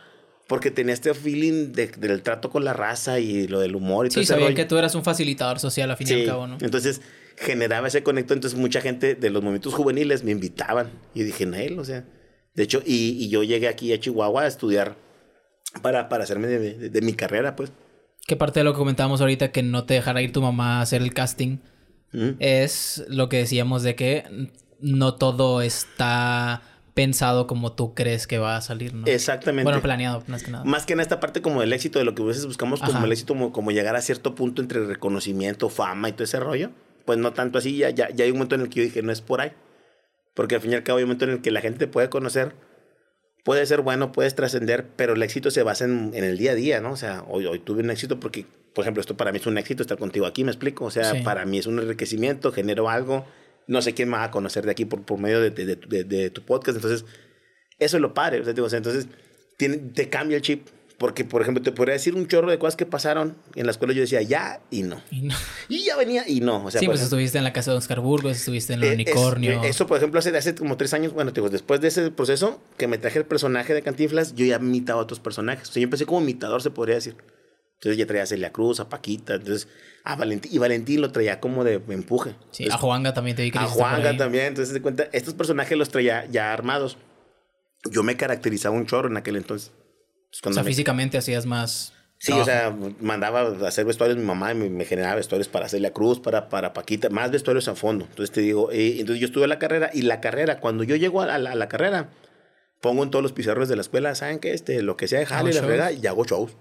Porque 0.51 0.69
tenía 0.69 0.93
este 0.93 1.13
feeling 1.13 1.71
de- 1.71 1.87
del 1.87 2.21
trato 2.23 2.49
con 2.49 2.65
la 2.65 2.73
raza 2.73 3.19
y 3.21 3.47
lo 3.47 3.61
del 3.61 3.73
humor 3.73 4.05
y 4.05 4.09
todo 4.09 4.15
Sí, 4.15 4.19
ese 4.23 4.33
sabían 4.33 4.49
rollo. 4.49 4.55
que 4.57 4.65
tú 4.65 4.77
eras 4.77 4.93
un 4.95 5.03
facilitador 5.05 5.59
social 5.59 5.89
al 5.89 5.95
fin 5.95 6.07
y 6.09 6.13
al 6.13 6.25
cabo, 6.25 6.45
¿no? 6.47 6.57
Entonces 6.59 6.99
generaba 7.37 7.87
ese 7.87 8.03
conecto. 8.03 8.33
Entonces 8.33 8.59
mucha 8.59 8.81
gente 8.81 9.15
de 9.15 9.29
los 9.29 9.41
movimientos 9.41 9.73
juveniles 9.73 10.25
me 10.25 10.31
invitaban. 10.31 10.89
Y 11.15 11.23
dije, 11.23 11.45
Nael, 11.45 11.79
o 11.79 11.85
sea. 11.85 12.03
De 12.53 12.63
hecho, 12.63 12.83
y, 12.85 13.11
y 13.23 13.29
yo 13.29 13.43
llegué 13.43 13.69
aquí 13.69 13.93
a 13.93 13.99
Chihuahua 14.01 14.41
a 14.43 14.47
estudiar 14.47 14.97
para, 15.81 16.09
para 16.09 16.25
hacerme 16.25 16.47
de, 16.47 16.59
de- 16.59 16.89
de 16.89 17.01
mi 17.01 17.13
carrera, 17.13 17.55
pues. 17.55 17.71
¿Qué 18.27 18.35
parte 18.35 18.59
de 18.59 18.65
lo 18.65 18.73
que 18.73 18.79
comentábamos 18.79 19.21
ahorita 19.21 19.53
que 19.53 19.63
no 19.63 19.85
te 19.85 19.93
dejara 19.93 20.21
ir 20.21 20.33
tu 20.33 20.41
mamá 20.41 20.79
a 20.79 20.81
hacer 20.81 21.01
el 21.01 21.13
casting 21.13 21.57
es 22.39 23.05
lo 23.07 23.29
que 23.29 23.37
decíamos 23.37 23.83
de 23.83 23.95
que 23.95 24.49
no 24.81 25.15
todo 25.15 25.61
está 25.61 26.61
pensado 26.93 27.47
como 27.47 27.73
tú 27.73 27.93
crees 27.93 28.27
que 28.27 28.38
va 28.38 28.58
a 28.58 28.62
salir, 28.62 28.93
¿no? 28.93 29.06
Exactamente. 29.08 29.63
Bueno, 29.63 29.82
planeado, 29.82 30.23
más 30.27 30.43
que 30.43 30.51
nada. 30.51 30.63
Más 30.65 30.86
que 30.86 30.93
en 30.93 30.99
esta 30.99 31.19
parte 31.19 31.41
como 31.41 31.62
del 31.62 31.71
éxito, 31.73 31.99
de 31.99 32.06
lo 32.06 32.13
que 32.15 32.21
a 32.21 32.25
veces 32.25 32.45
buscamos 32.45 32.80
como 32.82 32.93
Ajá. 32.97 33.06
el 33.06 33.12
éxito, 33.12 33.34
como, 33.34 33.51
como 33.54 33.71
llegar 33.71 33.95
a 33.95 34.01
cierto 34.01 34.36
punto 34.36 34.62
entre 34.62 34.86
reconocimiento, 34.86 35.69
fama 35.69 36.10
y 36.10 36.12
todo 36.13 36.23
ese 36.25 36.39
rollo. 36.39 36.71
Pues 37.06 37.17
no 37.17 37.34
tanto 37.34 37.58
así, 37.58 37.77
ya, 37.77 37.89
ya, 37.89 38.10
ya 38.10 38.25
hay 38.25 38.32
un 38.32 38.38
momento 38.38 38.56
en 38.56 38.62
el 38.62 38.69
que 38.69 38.75
yo 38.80 38.84
dije, 38.84 39.01
no 39.01 39.12
es 39.12 39.21
por 39.21 39.41
ahí. 39.41 39.51
Porque 40.34 40.56
al 40.56 40.62
fin 40.62 40.71
y 40.71 40.75
al 40.75 40.84
cabo 40.84 40.97
hay 40.97 41.04
un 41.04 41.10
momento 41.10 41.25
en 41.25 41.32
el 41.32 41.41
que 41.41 41.51
la 41.51 41.62
gente 41.62 41.80
te 41.80 41.88
puede 41.88 42.10
conocer, 42.10 42.54
puede 43.43 43.65
ser 43.65 43.82
bueno, 43.82 44.12
puedes 44.12 44.36
trascender, 44.36 44.88
pero 44.95 45.13
el 45.13 45.23
éxito 45.23 45.49
se 45.51 45.63
basa 45.63 45.86
en, 45.86 46.12
en 46.13 46.23
el 46.23 46.38
día 46.38 46.51
a 46.51 46.56
día, 46.56 46.80
¿no? 46.80 46.91
O 46.91 46.95
sea, 46.97 47.23
hoy, 47.27 47.45
hoy 47.47 47.60
tuve 47.60 47.82
un 47.82 47.89
éxito 47.89 48.19
porque, 48.19 48.45
por 48.75 48.84
ejemplo, 48.84 49.01
esto 49.01 49.17
para 49.17 49.32
mí 49.32 49.39
es 49.39 49.47
un 49.47 49.58
éxito 49.58 49.82
estar 49.82 49.97
contigo 49.97 50.25
aquí, 50.25 50.43
¿me 50.43 50.51
explico? 50.51 50.86
O 50.86 50.91
sea, 50.91 51.12
Sí. 51.12 51.21
para 51.21 51.45
mí 51.45 51.58
es 51.58 51.65
un 51.65 51.80
enriquecimiento, 51.80 52.51
genero 52.51 52.89
algo, 52.89 53.25
no 53.67 53.82
sé 53.82 53.93
quién 53.93 54.12
va 54.12 54.24
a 54.24 54.32
conocer 54.32 54.65
de 54.65 54.71
aquí 54.71 54.86
por, 54.86 55.04
por 55.04 55.19
medio 55.19 55.39
de, 55.39 55.50
de- 55.52 55.65
de- 55.65 55.76
de- 55.88 56.04
de 56.04 56.30
tu 56.30 56.41
podcast, 56.43 56.76
entonces, 56.78 57.06
eso 57.80 57.97
es 57.97 58.02
lo 58.02 58.13
padre, 58.13 58.41
o 58.41 58.43
sea, 58.43 58.54
digo, 58.54 58.67
o 58.67 58.69
sea, 58.69 58.78
entonces, 58.78 59.08
tiene, 59.58 59.78
te 59.78 60.10
cambia 60.10 60.38
el 60.38 60.41
chip. 60.43 60.67
Porque, 60.97 61.26
por 61.26 61.41
ejemplo, 61.41 61.63
te 61.63 61.71
podría 61.71 61.93
decir 61.93 62.13
un 62.13 62.28
chorro 62.28 62.52
de 62.52 62.60
cosas 62.60 62.76
que 62.76 62.86
pasaron 62.86 63.36
en 63.56 63.65
la 63.65 63.71
escuela. 63.71 63.91
Yo 63.91 64.02
decía 64.02 64.21
ya 64.21 64.62
y 64.69 64.84
no. 64.84 65.02
Y 65.10 65.21
no- 65.21 65.36
Y 65.67 65.84
ya 65.86 65.97
venía 65.97 66.30
y 66.30 66.41
no. 66.41 66.63
O 66.65 66.69
sea, 66.69 66.80
sí, 66.80 66.86
pues 66.86 67.00
ejemplo, 67.00 67.04
estuviste 67.17 67.39
en 67.39 67.43
la 67.43 67.54
casa 67.54 67.71
de 67.71 67.78
Oscar 67.78 68.02
Burgos, 68.02 68.38
estuviste 68.38 68.74
en 68.74 68.84
el 68.84 68.89
eh, 68.89 68.93
unicornio. 68.93 69.63
es- 69.63 69.71
eso, 69.71 69.88
por 69.88 69.97
ejemplo, 69.97 70.19
hace, 70.19 70.38
hace 70.38 70.54
como 70.54 70.78
tres 70.78 70.93
años, 70.93 71.12
bueno, 71.13 71.32
digo, 71.32 71.50
después 71.50 71.82
de 71.82 71.88
ese 71.88 72.12
proceso 72.12 72.62
que 72.78 72.86
me 72.88 73.00
traje 73.00 73.17
el 73.17 73.26
personaje 73.26 73.74
de 73.74 73.82
Cantinflas, 73.82 74.36
yo 74.36 74.45
ya 74.45 74.58
imitaba 74.58 75.00
a 75.00 75.04
otros 75.04 75.19
personajes. 75.19 75.67
O 75.69 75.74
sea, 75.74 75.82
yo 75.82 75.86
empecé 75.86 76.06
como 76.06 76.21
imitador, 76.21 76.62
se 76.62 76.69
podría 76.69 76.93
decir. 76.97 77.15
Entonces 77.81 77.97
ya 77.97 78.05
traía 78.05 78.21
a 78.23 78.27
Celia 78.27 78.51
Cruz, 78.51 78.79
a 78.79 78.89
Paquita, 78.89 79.33
entonces 79.33 79.67
a 80.03 80.15
Valentín. 80.15 80.51
Y 80.53 80.59
Valentín 80.59 81.01
lo 81.01 81.11
traía 81.11 81.39
como 81.39 81.63
de 81.63 81.81
empuje. 81.89 82.35
Sí, 82.51 82.63
Entonces, 82.63 82.73
a 82.73 82.77
Juanga 82.77 83.13
también 83.15 83.35
te 83.35 83.41
vi 83.41 83.49
que 83.49 83.57
a 83.57 83.63
Juanga 83.65 84.15
también. 84.17 84.45
Entonces, 84.45 84.71
de 84.71 84.81
cuenta, 84.83 85.07
estos 85.13 85.33
personajes 85.33 85.75
los 85.75 85.89
traía 85.89 86.27
ya 86.27 86.53
armados. 86.53 86.97
Yo 87.89 88.03
me 88.03 88.15
caracterizaba 88.17 88.75
un 88.75 88.85
chorro 88.85 89.09
en 89.09 89.17
aquel 89.17 89.35
entonces. 89.35 89.71
Pues, 90.29 90.51
O 90.51 90.53
sea, 90.53 90.61
me- 90.63 90.69
físicamente 90.69 91.17
hacías 91.17 91.47
más. 91.47 91.93
Sí, 92.19 92.31
o 92.33 92.45
trabajo. 92.45 92.85
sea, 92.91 92.93
mandaba 93.01 93.39
a 93.41 93.67
hacer 93.67 93.83
vestuarios 93.85 94.15
mi 94.19 94.23
mamá 94.25 94.51
y 94.51 94.55
me, 94.55 94.69
me 94.69 94.85
generaba 94.85 95.15
vestuarios 95.15 95.47
para 95.47 95.67
Celia 95.67 95.91
Cruz, 95.91 96.19
para, 96.19 96.49
para 96.49 96.71
Paquita, 96.73 97.09
más 97.09 97.31
vestuarios 97.31 97.67
a 97.67 97.73
fondo. 97.73 98.05
Entonces 98.07 98.31
te 98.31 98.41
digo, 98.41 98.71
eh, 98.71 98.97
entonces 98.99 99.19
yo 99.19 99.25
estuve 99.25 99.47
la 99.47 99.57
carrera 99.57 99.89
y 99.91 100.03
la 100.03 100.21
carrera, 100.21 100.59
cuando 100.59 100.83
yo 100.83 100.95
llego 100.97 101.23
a 101.23 101.25
la, 101.39 101.51
a 101.51 101.55
la 101.55 101.67
carrera, 101.67 102.11
pongo 102.79 103.01
en 103.01 103.09
todos 103.09 103.23
los 103.23 103.33
pizarros 103.33 103.69
de 103.69 103.75
la 103.75 103.81
escuela, 103.81 104.13
¿saben 104.13 104.37
qué? 104.37 104.53
Este, 104.53 104.83
lo 104.83 104.97
que 104.97 105.07
sea 105.07 105.17
de 105.17 105.25
jale 105.25 105.51
la 105.51 105.63
frega 105.63 105.91
y 105.91 106.05
hago 106.05 106.23
shows. 106.25 106.55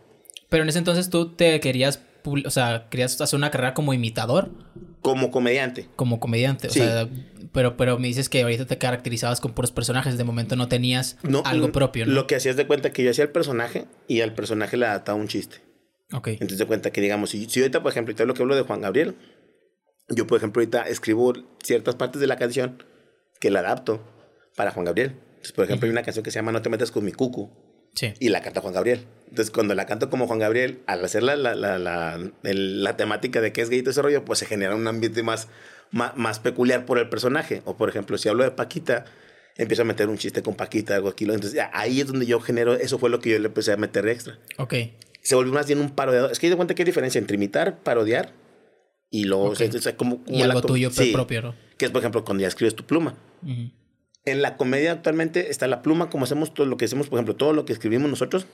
Pero 0.51 0.63
en 0.65 0.69
ese 0.69 0.79
entonces 0.79 1.09
tú 1.09 1.35
te 1.35 1.59
querías, 1.61 2.03
o 2.45 2.51
sea, 2.51 2.89
querías 2.91 3.19
hacer 3.21 3.37
una 3.39 3.51
carrera 3.51 3.73
como 3.73 3.95
imitador, 3.95 4.51
Como 5.01 5.31
comediante. 5.31 5.89
como 5.97 6.21
comediante. 6.21 6.67
O 6.69 6.71
Sí. 6.71 6.81
sea, 6.81 7.09
pero, 7.53 7.77
pero 7.79 7.99
me 7.99 8.07
dices 8.09 8.29
que 8.29 8.43
ahorita 8.43 8.67
te 8.67 8.77
caracterizabas 8.77 9.41
con 9.41 9.53
puros 9.55 9.73
personajes. 9.73 10.19
De 10.19 10.25
momento 10.25 10.57
no 10.57 10.69
tenías 10.69 11.17
No, 11.23 11.43
algo 11.47 11.73
propio, 11.73 12.05
¿no? 12.05 12.13
Lo 12.13 12.27
que 12.27 12.37
hacías 12.37 12.57
de 12.57 12.67
cuenta 12.67 12.91
que 12.93 13.03
yo 13.03 13.11
hacía 13.11 13.25
el 13.25 13.31
personaje 13.31 13.87
y 14.09 14.21
al 14.21 14.35
personaje 14.35 14.77
le 14.77 14.85
adaptaba 14.87 15.17
un 15.19 15.29
chiste. 15.29 15.59
Ok. 16.13 16.29
Entonces 16.29 16.59
de 16.59 16.67
cuenta 16.67 16.91
que, 16.91 17.01
digamos, 17.01 17.31
si, 17.31 17.49
si 17.49 17.61
ahorita, 17.61 17.83
por 17.83 17.93
ejemplo, 17.93 18.11
ahorita 18.13 18.25
lo 18.27 18.35
que 18.35 18.43
hablo 18.43 18.57
de 18.57 18.63
Juan 18.63 18.81
Gabriel, 18.83 19.15
yo, 20.09 20.27
por 20.27 20.37
ejemplo, 20.39 20.61
ahorita 20.61 20.83
escribo 20.83 21.33
ciertas 21.63 21.95
partes 21.95 22.21
de 22.21 22.27
la 22.27 22.37
canción 22.37 22.83
que 23.39 23.51
la 23.51 23.61
adapto 23.61 24.03
para 24.57 24.73
Juan 24.73 24.85
Gabriel. 24.87 25.13
Entonces, 25.29 25.53
por 25.53 25.65
ejemplo, 25.65 25.87
hay 25.87 25.93
una 25.93 26.03
canción 26.03 26.25
que 26.25 26.31
se 26.33 26.39
llama 26.41 26.51
No 26.53 26.61
te 26.63 26.69
metas 26.69 26.91
con 26.91 27.05
mi 27.05 27.13
cucu 27.13 27.51
Sí. 27.95 28.13
y 28.19 28.29
la 28.29 28.43
canta 28.43 28.61
Juan 28.61 28.75
Gabriel. 28.75 29.07
Entonces, 29.31 29.51
cuando 29.51 29.75
la 29.75 29.87
canto 29.87 30.11
como 30.11 30.27
Juan 30.27 30.39
Gabriel, 30.41 30.81
al 30.87 31.05
hacer 31.05 31.23
la, 31.23 31.37
la, 31.37 31.55
la, 31.55 31.79
la, 31.79 32.19
el- 32.43 32.83
la 32.85 32.97
temática 32.97 33.41
de 33.41 33.53
que 33.53 33.63
es 33.63 33.71
gay 33.71 33.79
y 33.79 33.83
todo 33.83 33.93
ese 33.93 34.03
rollo, 34.03 34.25
pues 34.25 34.39
se 34.41 34.47
genera 34.47 34.75
un 34.75 34.87
ambiente 34.87 35.23
más, 35.23 35.49
más, 35.91 36.17
más 36.17 36.41
peculiar 36.41 36.85
por 36.85 36.99
el 36.99 37.09
personaje. 37.09 37.63
O, 37.65 37.77
por 37.77 37.89
ejemplo, 37.89 38.19
si 38.19 38.29
hablo 38.29 38.43
de 38.45 38.51
Paquita, 38.51 39.05
empiezo 39.57 39.83
a 39.83 39.85
meter 39.85 40.09
un 40.09 40.19
chiste 40.19 40.43
con 40.43 40.55
Paquita, 40.55 40.97
algo 40.97 41.09
aquí. 41.09 41.25
Entonces, 41.25 41.59
ahí 41.73 42.01
es 42.01 42.07
donde 42.09 42.27
yo 42.27 42.41
genero, 42.41 42.75
eso 42.75 42.99
fue 42.99 43.09
lo 43.09 43.21
que 43.21 43.31
yo 43.31 43.39
le 43.39 43.47
empecé 43.47 43.73
a 43.73 43.77
meter 43.77 44.07
extra. 44.09 44.39
Ok. 44.59 44.75
Se 45.23 45.35
volvió 45.35 45.53
más 45.53 45.67
bien 45.67 45.79
un 45.81 45.91
parodiador. 45.91 46.33
Es 46.33 46.39
que 46.39 46.47
hay 46.47 46.51
de 46.51 46.57
cuenta 46.57 46.75
que 46.75 46.83
hay 46.83 46.87
diferencia 46.87 47.19
entre 47.19 47.37
imitar, 47.37 47.79
parodiar 47.79 48.33
y 49.11 49.25
luego, 49.25 49.45
Ok. 49.51 49.61
o 49.75 49.79
sea, 49.81 49.97
como, 49.97 50.25
como 50.25 50.37
Y 50.39 50.43
algo 50.43 50.63
tuyo 50.63 50.91
sí, 50.91 51.13
propio, 51.13 51.43
¿no? 51.43 51.55
Que 51.79 51.85
es, 51.85 51.91
por 51.91 52.01
ejemplo, 52.01 52.25
cuando 52.25 52.43
ya 52.43 52.49
escribes 52.49 52.75
tu 52.75 52.85
pluma. 52.85 53.15
Ujú. 53.43 53.71
En 54.25 54.43
la 54.43 54.57
comedia 54.57 54.93
actualmente 54.93 55.51
está 55.51 55.67
la 55.67 55.83
pluma, 55.83 56.11
como 56.11 56.25
hacemos 56.25 56.53
todo 56.53 56.67
lo 56.67 56.77
que 56.77 56.85
hacemos, 56.85 57.09
por 57.09 57.19
ejemplo, 57.19 57.37
todo 57.37 57.53
lo 57.53 57.65
que 57.65 57.73
escribimos 57.73 58.11
nosotros. 58.11 58.47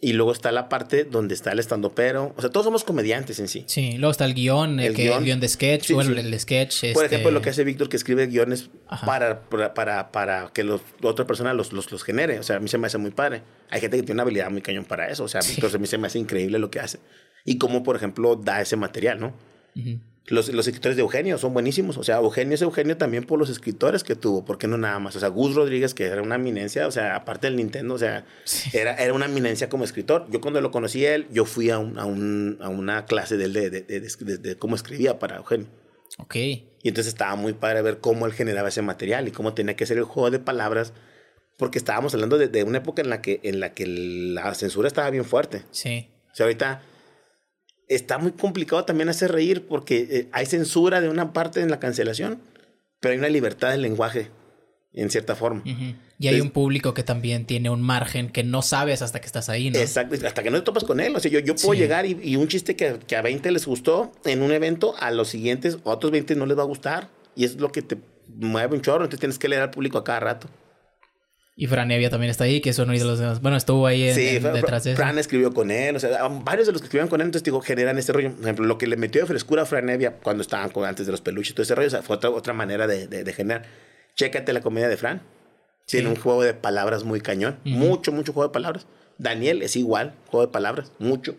Y 0.00 0.14
luego 0.14 0.32
está 0.32 0.50
la 0.50 0.68
parte 0.68 1.04
donde 1.04 1.34
está 1.34 1.52
el 1.52 1.58
estando 1.58 1.94
pero. 1.94 2.34
O 2.36 2.40
sea, 2.40 2.50
todos 2.50 2.64
somos 2.64 2.84
comediantes 2.84 3.38
en 3.38 3.48
sí. 3.48 3.64
Sí, 3.66 3.92
luego 3.98 4.10
está 4.10 4.24
el 4.24 4.34
guion, 4.34 4.80
el, 4.80 4.86
El 4.86 4.94
que, 4.94 5.02
guion. 5.04 5.18
el 5.18 5.24
guion 5.24 5.40
de 5.40 5.48
sketch, 5.48 5.84
Sí, 5.84 5.92
bueno, 5.94 6.12
sí. 6.14 6.18
el 6.20 6.40
sketch. 6.40 6.80
Por 6.94 7.04
este, 7.04 7.16
ejemplo, 7.16 7.30
lo 7.30 7.42
que 7.42 7.50
hace 7.50 7.64
Víctor, 7.64 7.88
que 7.88 7.96
escribe 7.96 8.26
guiones 8.26 8.70
para, 9.04 9.42
para, 9.74 10.10
para, 10.10 10.50
que 10.54 10.64
los, 10.64 10.80
otra 11.02 11.26
persona 11.26 11.52
los, 11.54 11.72
los, 11.72 11.92
los 11.92 12.02
genere. 12.02 12.38
O 12.38 12.42
sea, 12.42 12.56
a 12.56 12.60
mí 12.60 12.68
se 12.68 12.78
me 12.78 12.86
hace 12.86 12.98
muy 12.98 13.10
padre. 13.12 13.42
Hay 13.70 13.80
gente 13.80 13.96
que 13.98 14.02
tiene 14.02 14.14
una 14.14 14.22
habilidad 14.22 14.50
muy 14.50 14.62
cañón 14.62 14.84
para 14.84 15.08
eso. 15.08 15.24
O 15.24 15.28
sea, 15.28 15.42
Sí. 15.42 15.52
Víctor 15.54 15.70
a 15.76 15.78
mí 15.78 15.86
se 15.86 15.98
me 15.98 16.06
hace 16.06 16.18
increíble 16.18 16.58
lo 16.58 16.70
que 16.70 16.80
hace. 16.80 16.98
Y 17.44 17.58
cómo, 17.58 17.82
por 17.82 17.94
ejemplo, 17.94 18.36
da 18.36 18.60
ese 18.62 18.76
material, 18.76 19.20
¿no? 19.20 19.34
Ujú. 19.76 20.00
Los, 20.26 20.48
los 20.48 20.66
escritores 20.66 20.96
de 20.96 21.02
Eugenio 21.02 21.36
son 21.36 21.52
buenísimos. 21.52 21.98
O 21.98 22.02
sea, 22.02 22.16
Eugenio 22.16 22.54
es 22.54 22.62
Eugenio 22.62 22.96
también 22.96 23.24
por 23.24 23.38
los 23.38 23.50
escritores 23.50 24.04
que 24.04 24.16
tuvo, 24.16 24.44
porque 24.44 24.66
no 24.66 24.78
nada 24.78 24.98
más. 24.98 25.14
O 25.16 25.20
sea, 25.20 25.28
Gus 25.28 25.54
Rodríguez, 25.54 25.92
que 25.92 26.04
era 26.04 26.22
una 26.22 26.36
eminencia, 26.36 26.86
o 26.86 26.90
sea, 26.90 27.14
aparte 27.16 27.46
del 27.46 27.56
Nintendo, 27.56 27.94
o 27.94 27.98
sea, 27.98 28.24
era, 28.72 28.94
era 28.94 29.12
una 29.12 29.26
eminencia 29.26 29.68
como 29.68 29.84
escritor. 29.84 30.26
Yo 30.30 30.40
cuando 30.40 30.62
lo 30.62 30.70
conocí 30.70 31.04
a 31.04 31.14
él, 31.14 31.26
yo 31.30 31.44
fui 31.44 31.68
a, 31.68 31.78
un, 31.78 31.98
a, 31.98 32.06
un, 32.06 32.56
a 32.62 32.70
una 32.70 33.04
clase 33.04 33.36
de 33.36 33.44
él 33.44 33.52
de, 33.52 33.68
de, 33.68 33.82
de, 33.82 34.38
de, 34.38 34.56
cómo 34.56 34.76
escribía 34.76 35.18
para 35.18 35.36
Eugenio. 35.36 35.66
Ok. 36.18 36.36
Y 36.36 36.88
entonces 36.88 37.12
estaba 37.12 37.36
muy 37.36 37.52
padre 37.52 37.82
ver 37.82 37.98
cómo 37.98 38.24
él 38.24 38.32
generaba 38.32 38.68
ese 38.68 38.80
material 38.80 39.28
y 39.28 39.30
cómo 39.30 39.52
tenía 39.52 39.76
que 39.76 39.84
ser 39.84 39.98
el 39.98 40.04
juego 40.04 40.30
de 40.30 40.38
palabras, 40.38 40.94
porque 41.58 41.78
estábamos 41.78 42.14
hablando 42.14 42.38
de, 42.38 42.64
una 42.64 42.78
época 42.78 43.02
en 43.02 43.10
la, 43.10 43.20
que, 43.20 43.40
en 43.42 43.60
la 43.60 43.74
que 43.74 43.86
la 43.86 44.54
censura 44.54 44.88
estaba 44.88 45.10
bien 45.10 45.24
fuerte. 45.24 45.64
Sí. 45.70 46.08
O 46.32 46.34
sea, 46.34 46.46
ahorita 46.46 46.82
está 47.88 48.18
muy 48.18 48.32
complicado 48.32 48.84
también 48.84 49.08
hacer 49.08 49.32
reír 49.32 49.66
porque 49.66 50.06
eh, 50.10 50.28
hay 50.32 50.46
censura 50.46 51.00
de 51.00 51.08
una 51.08 51.32
parte 51.32 51.60
en 51.60 51.70
la 51.70 51.78
cancelación, 51.78 52.40
pero 53.00 53.12
hay 53.12 53.18
una 53.18 53.28
libertad 53.28 53.70
del 53.70 53.82
lenguaje, 53.82 54.30
en 54.92 55.10
cierta 55.10 55.34
forma. 55.34 55.62
Y 56.18 56.28
hay 56.28 56.40
un 56.40 56.50
público 56.50 56.94
que 56.94 57.02
también 57.02 57.44
tiene 57.44 57.68
un 57.68 57.82
margen 57.82 58.30
que 58.30 58.44
no 58.44 58.62
sabes 58.62 59.02
hasta 59.02 59.20
que 59.20 59.26
estás 59.26 59.48
ahí, 59.48 59.70
¿no? 59.70 59.78
Exacto, 59.78 60.16
hasta 60.26 60.42
que 60.42 60.50
no 60.50 60.58
te 60.58 60.64
topas 60.64 60.84
con 60.84 61.00
él. 61.00 61.14
O 61.16 61.20
sea, 61.20 61.30
yo, 61.30 61.40
yo 61.40 61.54
puedo 61.56 61.74
llegar 61.74 62.06
y, 62.06 62.36
un 62.36 62.48
chiste 62.48 62.76
que, 62.76 62.98
que, 63.06 63.16
a 63.16 63.22
20 63.22 63.50
les 63.50 63.66
gustó 63.66 64.12
en 64.24 64.42
un 64.42 64.52
evento, 64.52 64.94
a 64.98 65.10
los 65.10 65.28
siguientes, 65.28 65.78
a 65.84 65.90
otros 65.90 66.12
20 66.12 66.36
no 66.36 66.46
les 66.46 66.56
va 66.56 66.62
a 66.62 66.66
gustar. 66.66 67.10
Y 67.36 67.44
es 67.44 67.56
lo 67.56 67.72
que 67.72 67.82
te 67.82 67.98
mueve 68.36 68.76
un 68.76 68.82
chorro, 68.82 69.04
entonces 69.04 69.20
tienes 69.20 69.38
que 69.38 69.48
leer 69.48 69.62
al 69.62 69.70
público 69.70 69.98
a 69.98 70.04
cada 70.04 70.20
rato. 70.20 70.48
Y 71.56 71.68
Fran 71.68 71.90
Evia 71.92 72.10
también 72.10 72.30
está 72.30 72.44
ahí, 72.44 72.60
que 72.60 72.70
es 72.70 72.78
uno 72.80 72.92
de 72.92 73.04
los 73.04 73.20
demás. 73.20 73.40
Bueno, 73.40 73.56
estuvo 73.56 73.86
ahí 73.86 74.12
sí, 74.12 74.40
detrás 74.40 74.82
de 74.84 74.92
eso. 74.92 74.96
Fran 74.96 75.18
escribió 75.18 75.54
con 75.54 75.70
él, 75.70 75.94
o 75.94 76.00
sea, 76.00 76.26
varios 76.28 76.66
de 76.66 76.72
los 76.72 76.82
que 76.82 76.86
escribían 76.86 77.06
con 77.06 77.20
él, 77.20 77.26
entonces 77.26 77.44
digo, 77.44 77.60
generan 77.60 77.96
este 77.96 78.12
rollo. 78.12 78.32
Por 78.32 78.42
ejemplo, 78.42 78.66
lo 78.66 78.76
que 78.76 78.88
le 78.88 78.96
metió 78.96 79.20
de 79.20 79.28
frescura 79.28 79.62
a 79.62 79.66
Fran 79.66 79.88
Evia 79.88 80.16
cuando 80.20 80.42
estaban 80.42 80.70
con, 80.70 80.84
antes 80.84 81.06
de 81.06 81.12
los 81.12 81.20
peluches, 81.20 81.54
todo 81.54 81.62
ese 81.62 81.76
rollo, 81.76 81.86
o 81.86 81.90
sea, 81.90 82.02
fue 82.02 82.16
otra, 82.16 82.30
otra 82.30 82.54
manera 82.54 82.88
de, 82.88 83.06
de, 83.06 83.32
generar. 83.32 83.64
Chécate 84.16 84.52
la 84.52 84.62
comedia 84.62 84.88
de 84.88 84.96
Fran. 84.96 85.22
Tiene 85.86 86.08
un 86.08 86.16
juego 86.16 86.42
de 86.42 86.54
palabras 86.54 87.04
muy 87.04 87.20
cañón. 87.20 87.60
Mucho, 87.64 88.10
mucho 88.10 88.32
juego 88.32 88.48
de 88.48 88.52
palabras. 88.52 88.86
Daniel 89.18 89.62
es 89.62 89.76
igual, 89.76 90.14
juego 90.26 90.46
de 90.46 90.52
palabras, 90.52 90.92
mucho. 90.98 91.36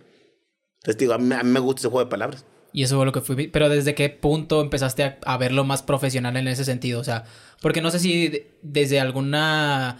Entonces 0.78 0.97
digo, 0.97 1.13
a 1.13 1.17
mí, 1.17 1.36
me 1.43 1.60
gusta 1.60 1.82
ese 1.82 1.89
juego 1.89 2.06
de 2.06 2.10
palabras. 2.12 2.45
Y 2.75 2.83
eso 2.83 2.97
fue 2.97 3.05
lo 3.05 3.13
que 3.13 3.21
fui. 3.21 3.47
Pero 3.47 3.69
¿desde 3.69 3.95
qué 3.95 4.09
punto 4.09 4.59
empezaste 4.59 5.03
a, 5.03 5.17
a 5.25 5.38
verlo 5.38 5.63
más 5.63 5.81
profesional 5.81 6.35
en 6.35 6.49
ese 6.49 6.65
sentido? 6.65 6.99
O 6.99 7.05
sea, 7.05 7.23
porque 7.61 7.81
no 7.81 7.89
sé 7.89 7.99
si 7.99 8.47
desde 8.61 8.99
alguna 8.99 9.97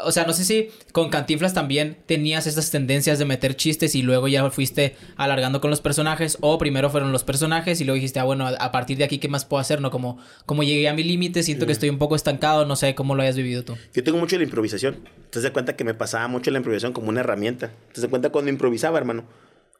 o 0.00 0.12
sea, 0.12 0.24
no 0.24 0.32
sé 0.32 0.44
si 0.44 0.70
con 0.92 1.10
Cantinflas 1.10 1.54
también 1.54 1.96
tenías 2.06 2.46
esas 2.46 2.70
tendencias 2.70 3.18
de 3.18 3.24
meter 3.24 3.56
chistes 3.56 3.94
y 3.94 4.02
luego 4.02 4.28
ya 4.28 4.48
fuiste 4.50 4.96
alargando 5.16 5.60
con 5.60 5.70
los 5.70 5.80
personajes 5.80 6.38
o 6.40 6.56
primero 6.58 6.88
fueron 6.88 7.10
los 7.10 7.24
personajes 7.24 7.80
y 7.80 7.84
luego 7.84 7.96
dijiste, 7.96 8.20
ah, 8.20 8.24
bueno, 8.24 8.46
a 8.46 8.72
partir 8.72 8.98
de 8.98 9.04
aquí, 9.04 9.18
¿qué 9.18 9.28
más 9.28 9.44
puedo 9.44 9.60
hacer? 9.60 9.80
No, 9.80 9.90
como, 9.90 10.18
como 10.46 10.62
llegué 10.62 10.88
a 10.88 10.94
mi 10.94 11.02
límite, 11.02 11.42
siento 11.42 11.66
que 11.66 11.72
estoy 11.72 11.88
un 11.88 11.98
poco 11.98 12.14
estancado, 12.14 12.64
no 12.64 12.76
sé 12.76 12.94
cómo 12.94 13.14
lo 13.14 13.22
hayas 13.22 13.36
vivido 13.36 13.64
tú. 13.64 13.76
Yo 13.92 14.04
tengo 14.04 14.18
mucho 14.18 14.36
la 14.36 14.44
improvisación. 14.44 14.98
Te 15.30 15.40
das 15.40 15.50
cuenta 15.50 15.76
que 15.76 15.84
me 15.84 15.94
pasaba 15.94 16.28
mucho 16.28 16.50
la 16.50 16.58
improvisación 16.58 16.92
como 16.92 17.08
una 17.08 17.20
herramienta. 17.20 17.72
Te 17.92 18.00
das 18.00 18.08
cuenta 18.08 18.30
cuando 18.30 18.50
improvisaba, 18.50 18.98
hermano. 18.98 19.24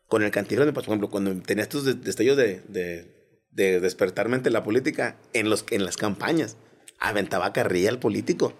Con 0.09 0.23
el 0.23 0.31
Cantinflas, 0.31 0.73
por 0.73 0.83
ejemplo, 0.83 1.09
cuando 1.11 1.35
tenía 1.43 1.63
estos 1.63 2.03
destellos 2.03 2.37
de, 2.37 2.63
de, 2.67 3.07
de 3.51 3.81
despertarme 3.81 4.37
ante 4.37 4.51
la 4.51 4.65
política 4.65 5.17
en, 5.33 5.51
los, 5.51 5.65
en 5.71 5.85
las 5.85 5.97
campañas, 5.97 6.57
aventaba 6.99 7.53
carrilla 7.53 7.91
al 7.91 7.99
político. 7.99 8.55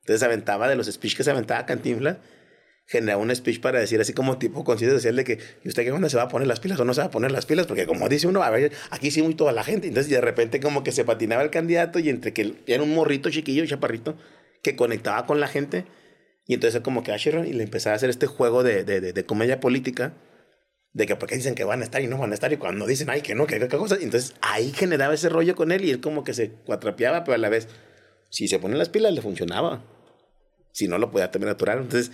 Entonces 0.00 0.22
aventaba 0.22 0.68
de 0.68 0.76
los 0.76 0.86
speech 0.86 1.16
que 1.16 1.24
se 1.24 1.30
aventaba 1.30 1.66
Cantinflas, 1.66 2.18
generaba 2.86 3.20
un 3.20 3.34
speech 3.34 3.60
para 3.60 3.80
decir 3.80 4.00
así 4.00 4.12
como 4.12 4.38
tipo 4.38 4.62
conciencia 4.62 4.96
social 4.96 5.16
de 5.16 5.24
que, 5.24 5.38
¿y 5.64 5.68
usted 5.68 5.82
qué 5.82 5.90
onda 5.90 6.08
se 6.08 6.16
va 6.16 6.24
a 6.24 6.28
poner 6.28 6.46
las 6.46 6.60
pilas 6.60 6.78
o 6.78 6.84
no 6.84 6.94
se 6.94 7.00
va 7.00 7.08
a 7.08 7.10
poner 7.10 7.32
las 7.32 7.46
pilas? 7.46 7.66
Porque 7.66 7.86
como 7.86 8.08
dice 8.08 8.28
uno, 8.28 8.42
a 8.42 8.50
ver, 8.50 8.72
aquí 8.90 9.10
sí 9.10 9.22
muy 9.22 9.34
toda 9.34 9.52
la 9.52 9.64
gente. 9.64 9.88
Entonces 9.88 10.10
de 10.10 10.20
repente 10.20 10.60
como 10.60 10.84
que 10.84 10.92
se 10.92 11.04
patinaba 11.04 11.42
el 11.42 11.50
candidato 11.50 11.98
y 11.98 12.08
entre 12.08 12.32
que 12.32 12.54
era 12.66 12.82
un 12.82 12.94
morrito 12.94 13.30
chiquillo, 13.30 13.66
chaparrito, 13.66 14.16
que 14.62 14.76
conectaba 14.76 15.26
con 15.26 15.40
la 15.40 15.48
gente. 15.48 15.84
Y 16.46 16.54
entonces 16.54 16.80
como 16.80 17.02
que 17.02 17.12
Asher 17.12 17.44
y 17.46 17.52
le 17.52 17.64
empezaba 17.64 17.94
a 17.94 17.96
hacer 17.96 18.10
este 18.10 18.26
juego 18.26 18.62
de, 18.62 18.84
de, 18.84 19.00
de, 19.00 19.26
comedia 19.26 19.58
política 19.58 20.14
de 20.96 21.06
que 21.06 21.16
porque 21.16 21.36
dicen 21.36 21.54
que 21.54 21.64
van 21.64 21.80
a 21.82 21.84
estar 21.84 22.00
y 22.00 22.06
no 22.06 22.18
van 22.18 22.30
a 22.30 22.34
estar 22.34 22.52
y 22.52 22.56
cuando 22.56 22.86
dicen 22.86 23.10
ay 23.10 23.20
que 23.20 23.34
no 23.34 23.46
que 23.46 23.58
qué 23.60 23.68
cosa 23.68 23.96
entonces 24.00 24.34
ahí 24.40 24.72
generaba 24.72 25.14
ese 25.14 25.28
rollo 25.28 25.54
con 25.54 25.70
él 25.70 25.84
y 25.84 25.90
él 25.90 26.00
como 26.00 26.24
que 26.24 26.34
se 26.34 26.50
cuatrapeaba 26.50 27.22
pero 27.24 27.34
a 27.34 27.38
la 27.38 27.48
vez 27.48 27.68
si 28.30 28.48
se 28.48 28.58
ponen 28.58 28.78
las 28.78 28.88
pilas 28.88 29.12
le 29.12 29.20
funcionaba 29.20 29.82
si 30.76 30.88
no 30.88 30.98
lo 30.98 31.10
podía 31.10 31.30
también 31.30 31.48
natural. 31.48 31.78
Entonces, 31.78 32.12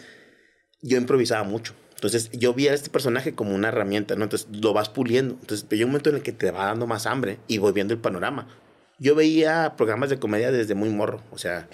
yo 0.83 0.97
improvisaba 0.97 1.43
mucho. 1.43 1.75
Entonces, 1.97 2.31
yo 2.31 2.55
vi 2.55 2.69
a 2.69 2.75
este 2.75 2.91
personaje 2.91 3.35
como 3.35 3.57
una 3.57 3.69
herramienta, 3.69 4.15
¿no? 4.15 4.23
Entonces, 4.23 4.47
lo 4.53 4.73
vas 4.73 4.89
puliendo. 4.89 5.35
Entonces, 5.41 5.67
hay 5.69 5.83
un 5.83 5.91
momento 5.91 6.11
en 6.11 6.17
el 6.17 6.23
que 6.23 6.31
te 6.31 6.53
va 6.53 6.67
dando 6.67 6.87
más 6.87 7.07
hambre 7.07 7.39
y 7.49 7.59
voy 7.59 7.73
viendo 7.73 7.93
el 7.93 7.99
panorama. 7.99 8.47
Yo 9.01 9.17
veía 9.17 9.75
programas 9.77 10.11
de 10.11 10.21
comedia 10.21 10.53
desde 10.53 10.77
muy 10.77 10.91
morro. 10.91 11.25
O 11.33 11.39
sea, 11.39 11.69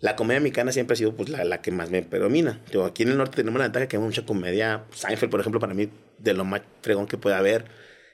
la 0.00 0.16
comedia 0.16 0.40
mexicana 0.40 0.72
siempre 0.72 0.94
ha 0.94 0.96
sido 0.96 1.14
pues, 1.14 1.28
la, 1.28 1.44
la 1.44 1.62
que 1.62 1.70
más 1.70 1.88
me 1.90 2.02
predomina. 2.02 2.60
Yo, 2.72 2.84
aquí 2.84 3.04
en 3.04 3.10
el 3.10 3.16
norte 3.16 3.36
tenemos 3.36 3.60
la 3.60 3.66
ventaja 3.66 3.86
que 3.86 3.96
hay 3.96 4.02
mucha 4.02 4.26
comedia. 4.26 4.82
Seinfeld, 4.90 5.30
por 5.30 5.38
ejemplo, 5.38 5.60
para 5.60 5.72
mí, 5.72 5.88
de 6.22 6.34
lo 6.34 6.44
más 6.44 6.62
fregón 6.82 7.06
que 7.06 7.18
puede 7.18 7.36
haber. 7.36 7.64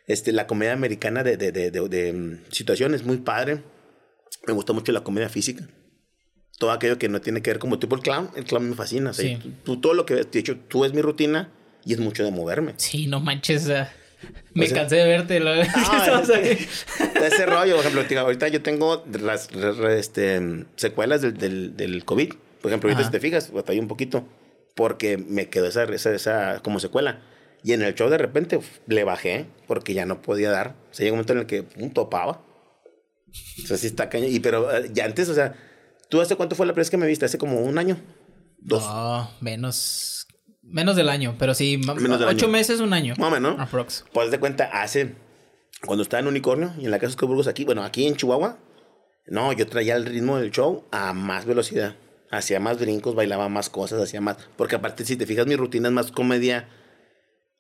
Este, 0.07 0.33
la 0.33 0.47
comedia 0.47 0.73
americana 0.73 1.23
de, 1.23 1.37
de, 1.37 1.53
de, 1.53 1.71
de, 1.71 2.13
mm, 2.13 2.45
situaciones 2.51 3.05
muy 3.05 3.19
padre. 3.19 3.63
Me 4.47 4.53
gusta 4.55 4.73
mucho 4.73 4.93
la 4.93 5.03
comedia 5.03 5.29
física 5.29 5.69
todo 6.59 6.73
aquello 6.73 6.99
que 6.99 7.09
no 7.09 7.21
tiene 7.21 7.41
que 7.41 7.51
ver 7.51 7.59
como 7.59 7.79
tipo 7.79 7.95
el 7.95 8.03
clown, 8.03 8.31
el 8.37 8.45
clown 8.45 8.71
me 8.71 8.75
fascina. 8.77 9.13
tú, 9.65 9.81
todo 9.81 9.95
lo 9.95 10.05
que 10.05 10.17
de 10.17 10.39
hecho, 10.39 10.57
tú 10.69 10.85
es 10.85 10.93
mi 10.93 11.01
rutina 11.01 11.51
y 11.85 11.93
es 11.93 12.01
mucho 12.01 12.25
de 12.25 12.31
moverme. 12.31 12.75
Sí, 12.77 13.07
no 13.07 13.21
manches. 13.21 13.69
me 14.55 14.69
cansé 14.69 14.97
de 14.97 15.07
verte. 15.07 15.41
Ah, 15.75 16.23
ese 17.25 17.47
rollo, 17.47 17.77
por 17.77 17.87
ejemplo, 17.87 18.21
ahorita 18.21 18.49
yo 18.49 18.61
tengo 18.61 19.05
las 19.23 19.49
este, 19.91 20.67
secuelas 20.75 21.23
del, 21.23 21.39
del, 21.39 21.77
del, 21.77 22.05
COVID. 22.05 22.35
Por 22.61 22.71
ejemplo, 22.71 22.91
ahorita 22.91 23.07
si 23.07 23.13
te 23.13 23.21
fijas, 23.21 23.53
batallé 23.53 23.79
un 23.79 23.89
poquito 23.89 24.27
porque 24.75 25.17
me 25.17 25.49
quedó 25.49 25.67
esa, 25.67 25.85
esa, 25.85 26.13
esa 26.13 26.61
como 26.63 26.81
secuela. 26.81 27.23
Y 27.63 27.73
en 27.73 27.83
el 27.83 27.95
show 27.95 28.09
de 28.09 28.19
repente 28.19 28.61
le 28.87 29.05
bajé 29.05 29.47
porque 29.67 29.95
ya 29.95 30.07
no 30.07 30.23
podía 30.23 30.51
dar. 30.51 30.77
O 30.91 30.95
sea, 30.95 31.05
llegó 31.05 31.15
un 31.15 31.19
momento 31.19 31.33
en 31.33 31.39
el 31.41 31.47
que 31.47 31.65
un 31.83 31.93
topaba. 31.93 32.45
O 33.63 33.67
sea, 33.67 33.77
sí 33.77 33.87
está 33.87 34.09
cañón. 34.09 34.31
Y 34.33 34.41
pero 34.41 34.75
eh, 34.75 34.91
ya 34.93 35.05
antes, 35.05 35.29
o 35.29 35.35
sea, 35.35 35.55
¿Tú 36.09 36.21
hace 36.23 36.37
cuánto 36.37 36.57
fue 36.57 36.67
la 36.67 36.73
vez 36.73 36.91
que 36.91 36.97
me 36.97 37.07
viste? 37.07 37.27
¿Hace 37.27 37.39
como 37.39 37.61
un 37.61 37.77
año? 37.79 37.99
¿Dos? 38.59 38.83
No, 38.83 39.31
menos. 39.41 40.27
Menos 40.63 40.97
del 40.97 41.09
año, 41.09 41.37
pero 41.39 41.55
sí, 41.55 41.81
ocho 42.27 42.49
meses, 42.49 42.81
un 42.81 42.93
año. 42.93 43.15
Más 43.17 43.29
o 43.29 43.31
menos. 43.31 43.59
Aprox. 43.59 44.05
Pues 44.13 44.31
de 44.31 44.39
cuenta, 44.39 44.65
hace. 44.65 45.15
Cuando 45.87 46.03
estaba 46.03 46.21
en 46.21 46.27
Unicornio 46.27 46.75
y 46.79 46.87
en 46.87 46.91
la 46.91 46.99
casa 46.99 47.17
de 47.19 47.27
Burgos 47.27 47.47
aquí, 47.47 47.65
bueno, 47.65 47.85
aquí 47.85 48.07
en 48.07 48.17
Chihuahua, 48.17 48.59
no, 49.27 49.53
yo 49.53 49.67
traía 49.67 49.97
el 49.97 50.05
ritmo 50.05 50.39
del 50.39 50.51
show 50.51 50.85
a 50.91 51.13
más 51.13 51.47
velocidad. 51.47 51.97
Hacía 52.31 52.61
más 52.61 52.79
brincos, 52.79 53.15
bailaba 53.15 53.49
más 53.49 53.71
cosas, 53.71 54.03
hacía 54.03 54.21
más. 54.21 54.37
Porque 54.57 54.77
aparte, 54.77 55.05
si 55.05 55.17
te 55.17 55.25
fijas, 55.25 55.47
mi 55.47 55.57
rutina 55.57 55.89
es 55.89 55.95
más 55.95 56.11
comedia. 56.11 56.69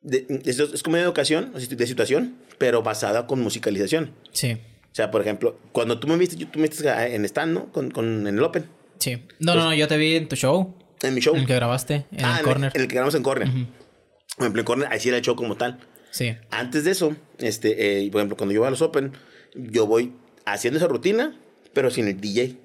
Es, 0.04 0.82
comedia 0.82 1.04
de 1.04 1.08
ocasión, 1.08 1.52
de 1.52 1.86
situación, 1.86 2.36
pero 2.58 2.82
basada 2.82 3.26
con 3.26 3.40
musicalización. 3.40 4.12
Sí. 4.32 4.52
O 4.52 4.94
sea, 4.94 5.10
por 5.10 5.20
ejemplo, 5.20 5.58
cuando 5.72 5.98
tú 6.00 6.08
me 6.08 6.16
viste, 6.16 6.36
tú 6.36 6.58
me 6.58 6.68
viste 6.68 6.88
en 6.88 7.24
stand, 7.24 7.52
¿no? 7.52 7.72
Con, 7.72 7.90
con, 7.90 8.26
en 8.26 8.38
el 8.38 8.42
Open. 8.42 8.66
Sí. 8.98 9.22
No, 9.38 9.54
no, 9.54 9.64
no, 9.64 9.74
yo 9.74 9.86
te 9.86 9.96
vi 9.96 10.16
en 10.16 10.28
tu 10.28 10.36
show. 10.36 10.74
En 11.02 11.14
mi 11.14 11.20
show. 11.20 11.34
En 11.34 11.42
el 11.42 11.46
que 11.46 11.54
grabaste, 11.54 12.06
en 12.10 12.24
ah, 12.24 12.38
el 12.38 12.44
Corner. 12.44 12.72
En 12.74 12.80
el, 12.80 12.88
que 12.88 12.94
grabamos 12.94 13.14
en 13.14 13.22
Corner. 13.22 13.48
Por 13.48 14.44
ejemplo, 14.44 14.60
en 14.60 14.66
Corner, 14.66 14.88
ahí 14.90 15.00
sí 15.00 15.08
era 15.08 15.18
el 15.18 15.24
show 15.24 15.36
como 15.36 15.56
tal. 15.56 15.78
Sí. 16.10 16.36
Antes 16.50 16.84
de 16.84 16.92
eso, 16.92 17.14
este, 17.38 18.04
eh, 18.04 18.10
por 18.10 18.20
ejemplo, 18.20 18.36
cuando 18.36 18.54
yo 18.54 18.60
voy 18.60 18.68
a 18.68 18.70
los 18.70 18.82
Open, 18.82 19.12
yo 19.54 19.86
voy 19.86 20.12
haciendo 20.44 20.78
esa 20.78 20.88
rutina, 20.88 21.38
pero 21.74 21.90
sin 21.90 22.08
el 22.08 22.20
DJ. 22.20 22.56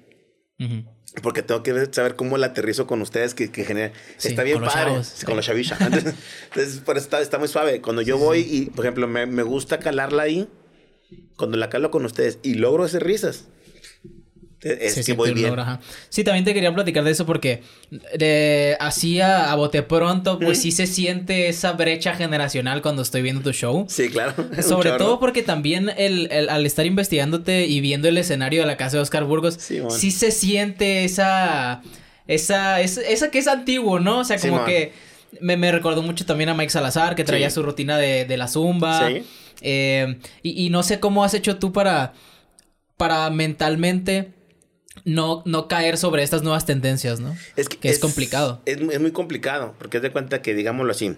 Porque 1.22 1.42
tengo 1.42 1.62
que 1.62 1.88
saber 1.92 2.16
cómo 2.16 2.36
la 2.38 2.46
aterrizo 2.46 2.86
con 2.86 3.00
ustedes, 3.00 3.34
que, 3.34 3.50
que 3.50 3.64
genera. 3.64 3.92
está 4.22 4.42
bien 4.42 4.60
padre. 4.60 5.00
con 5.24 5.36
la 5.36 5.42
chavisha. 5.42 5.76
Entonces, 5.80 6.80
por 6.80 6.96
eso 6.96 7.04
está, 7.04 7.20
está, 7.20 7.38
muy 7.38 7.48
suave. 7.48 7.80
Cuando 7.80 8.02
yo 8.02 8.18
voy 8.18 8.40
y, 8.40 8.66
por 8.70 8.84
ejemplo, 8.84 9.06
me, 9.06 9.24
me 9.26 9.44
gusta 9.44 9.78
calarla 9.78 10.24
ahí 10.24 10.48
cuando 11.36 11.56
la 11.56 11.70
calo 11.70 11.90
con 11.90 12.04
ustedes 12.04 12.38
y 12.42 12.54
logro 12.54 12.84
hacer 12.84 13.04
risas, 13.04 13.46
es 14.64 15.06
que 15.06 15.12
voy 15.12 15.32
bien. 15.32 15.54
Sí, 16.08 16.24
también 16.24 16.44
te 16.44 16.54
quería 16.54 16.74
platicar 16.74 17.04
de 17.04 17.10
eso 17.10 17.26
porque 17.26 17.62
de, 18.16 18.76
así 18.80 19.20
a, 19.20 19.54
bote 19.54 19.82
pronto, 19.82 20.38
pues 20.38 20.60
sí 20.60 20.72
se 20.72 20.86
siente 20.86 21.48
esa 21.48 21.72
brecha 21.72 22.14
generacional 22.14 22.82
cuando 22.82 23.02
estoy 23.02 23.22
viendo 23.22 23.42
tu 23.42 23.52
show. 23.52 23.86
Sí, 23.88 24.08
claro. 24.08 24.34
Sobre 24.62 24.92
todo 24.92 25.20
porque 25.20 25.42
también 25.42 25.90
el, 25.96 26.48
al 26.48 26.66
estar 26.66 26.86
investigándote 26.86 27.66
y 27.66 27.80
viendo 27.80 28.08
el 28.08 28.18
escenario 28.18 28.60
de 28.60 28.66
la 28.66 28.76
casa 28.76 28.96
de 28.96 29.02
Oscar 29.02 29.24
Burgos, 29.24 29.58
sí, 29.58 30.10
se 30.10 30.30
siente 30.30 31.04
esa, 31.04 31.82
esa, 32.26 32.80
esa, 32.80 33.30
que 33.30 33.38
es 33.38 33.48
antiguo, 33.48 34.00
¿no? 34.00 34.20
O 34.20 34.24
sea, 34.24 34.38
como 34.38 34.64
que 34.64 34.92
me, 35.40 35.56
me, 35.56 35.72
recordó 35.72 36.02
mucho 36.02 36.24
también 36.26 36.48
a 36.48 36.54
Mike 36.54 36.70
Salazar, 36.70 37.14
que 37.14 37.24
traía 37.24 37.50
su 37.50 37.62
rutina 37.62 37.98
de, 37.98 38.24
de 38.24 38.36
la 38.36 38.48
zumba. 38.48 39.08
Sí. 39.08 39.22
Eh, 39.66 40.18
y, 40.42 40.68
no 40.68 40.82
sé 40.82 41.00
cómo 41.00 41.24
has 41.24 41.32
hecho 41.32 41.56
tú 41.56 41.72
para, 41.72 42.12
para 42.98 43.30
mentalmente 43.30 44.33
no, 45.04 45.42
no 45.44 45.68
caer 45.68 45.96
sobre 45.98 46.22
estas 46.22 46.42
nuevas 46.42 46.66
tendencias, 46.66 47.20
¿no? 47.20 47.36
Es 47.56 47.68
que, 47.68 47.88
es, 47.88 47.98
complicado. 47.98 48.62
Es, 48.66 48.80
muy 48.80 49.12
complicado, 49.12 49.74
porque 49.78 49.98
es 49.98 50.02
de 50.02 50.10
cuenta 50.12 50.42
que, 50.42 50.54
digámoslo 50.54 50.92
así, 50.92 51.16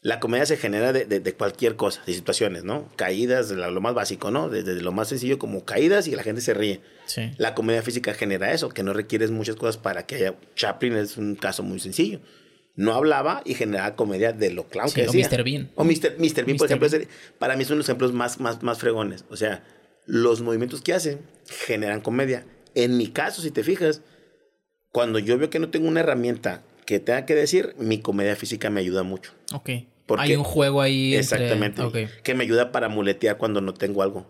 La 0.00 0.18
comedia 0.18 0.46
se 0.46 0.56
genera 0.56 0.92
de, 0.92 1.04
de, 1.04 1.20
de 1.20 1.34
cualquier 1.34 1.76
cosa, 1.76 2.02
de 2.06 2.14
situaciones, 2.14 2.64
¿no? 2.64 2.88
Caídas, 2.96 3.48
de 3.48 3.56
lo 3.56 3.80
más 3.80 3.94
básico, 3.94 4.30
¿no? 4.30 4.48
Desde 4.48 4.80
lo 4.80 4.92
más 4.92 5.08
sencillo 5.08 5.38
como 5.38 5.64
caídas 5.64 6.08
y 6.08 6.16
la 6.16 6.22
gente 6.22 6.40
se 6.40 6.54
ríe. 6.54 6.80
Sí. 7.06 7.30
La 7.36 7.54
comedia 7.54 7.82
física 7.82 8.14
genera 8.14 8.52
eso, 8.52 8.68
que 8.70 8.82
no 8.82 8.92
requieres 8.92 9.30
muchas 9.30 9.56
cosas 9.56 9.76
para 9.76 10.06
que 10.06 10.16
haya... 10.16 10.34
Chaplin 10.56 10.94
es 10.94 11.16
un 11.16 11.36
caso 11.36 11.62
muy 11.62 11.78
sencillo. 11.78 12.20
No 12.74 12.94
hablaba 12.94 13.42
y 13.44 13.54
generaba 13.54 13.94
comedia 13.96 14.32
de 14.32 14.50
lo 14.50 14.66
clown 14.66 14.88
Sí, 14.88 14.94
que 14.94 15.02
o 15.02 15.12
decía. 15.12 15.28
Mr. 15.28 15.44
Bean. 15.44 15.70
O 15.74 15.84
Mr. 15.84 16.16
Mr. 16.18 16.44
Bean, 16.46 16.56
por 16.56 16.66
ejemplo, 16.66 16.86
es 16.86 17.08
para 17.38 17.54
mí 17.56 17.64
son 17.64 17.76
los 17.76 17.86
ejemplos 17.86 18.12
más, 18.12 18.40
más, 18.40 18.62
más 18.62 18.78
fregones. 18.78 19.24
O 19.28 19.36
sea, 19.36 19.62
los 20.06 20.40
movimientos 20.40 20.80
que 20.80 20.94
hacen 20.94 21.20
generan 21.46 22.00
comedia. 22.00 22.46
En 22.74 22.96
mi 22.96 23.08
caso, 23.08 23.42
si 23.42 23.50
te 23.50 23.62
fijas, 23.64 24.02
cuando 24.90 25.18
yo 25.18 25.38
veo 25.38 25.50
que 25.50 25.58
no 25.58 25.70
tengo 25.70 25.88
una 25.88 26.00
herramienta 26.00 26.62
que 26.86 27.00
tenga 27.00 27.26
que 27.26 27.34
decir, 27.34 27.74
mi 27.78 28.00
comedia 28.00 28.36
física 28.36 28.70
me 28.70 28.80
ayuda 28.80 29.02
mucho. 29.02 29.32
Ok. 29.52 29.70
Porque- 30.06 30.24
Hay 30.24 30.36
un 30.36 30.44
juego 30.44 30.80
ahí. 30.80 31.14
entre- 31.14 31.20
Exactamente. 31.20 31.82
Ok. 31.82 31.96
Que 32.22 32.34
me 32.34 32.44
ayuda 32.44 32.72
para 32.72 32.88
muletear 32.88 33.38
cuando 33.38 33.60
no 33.60 33.72
tengo 33.74 34.02
algo. 34.02 34.26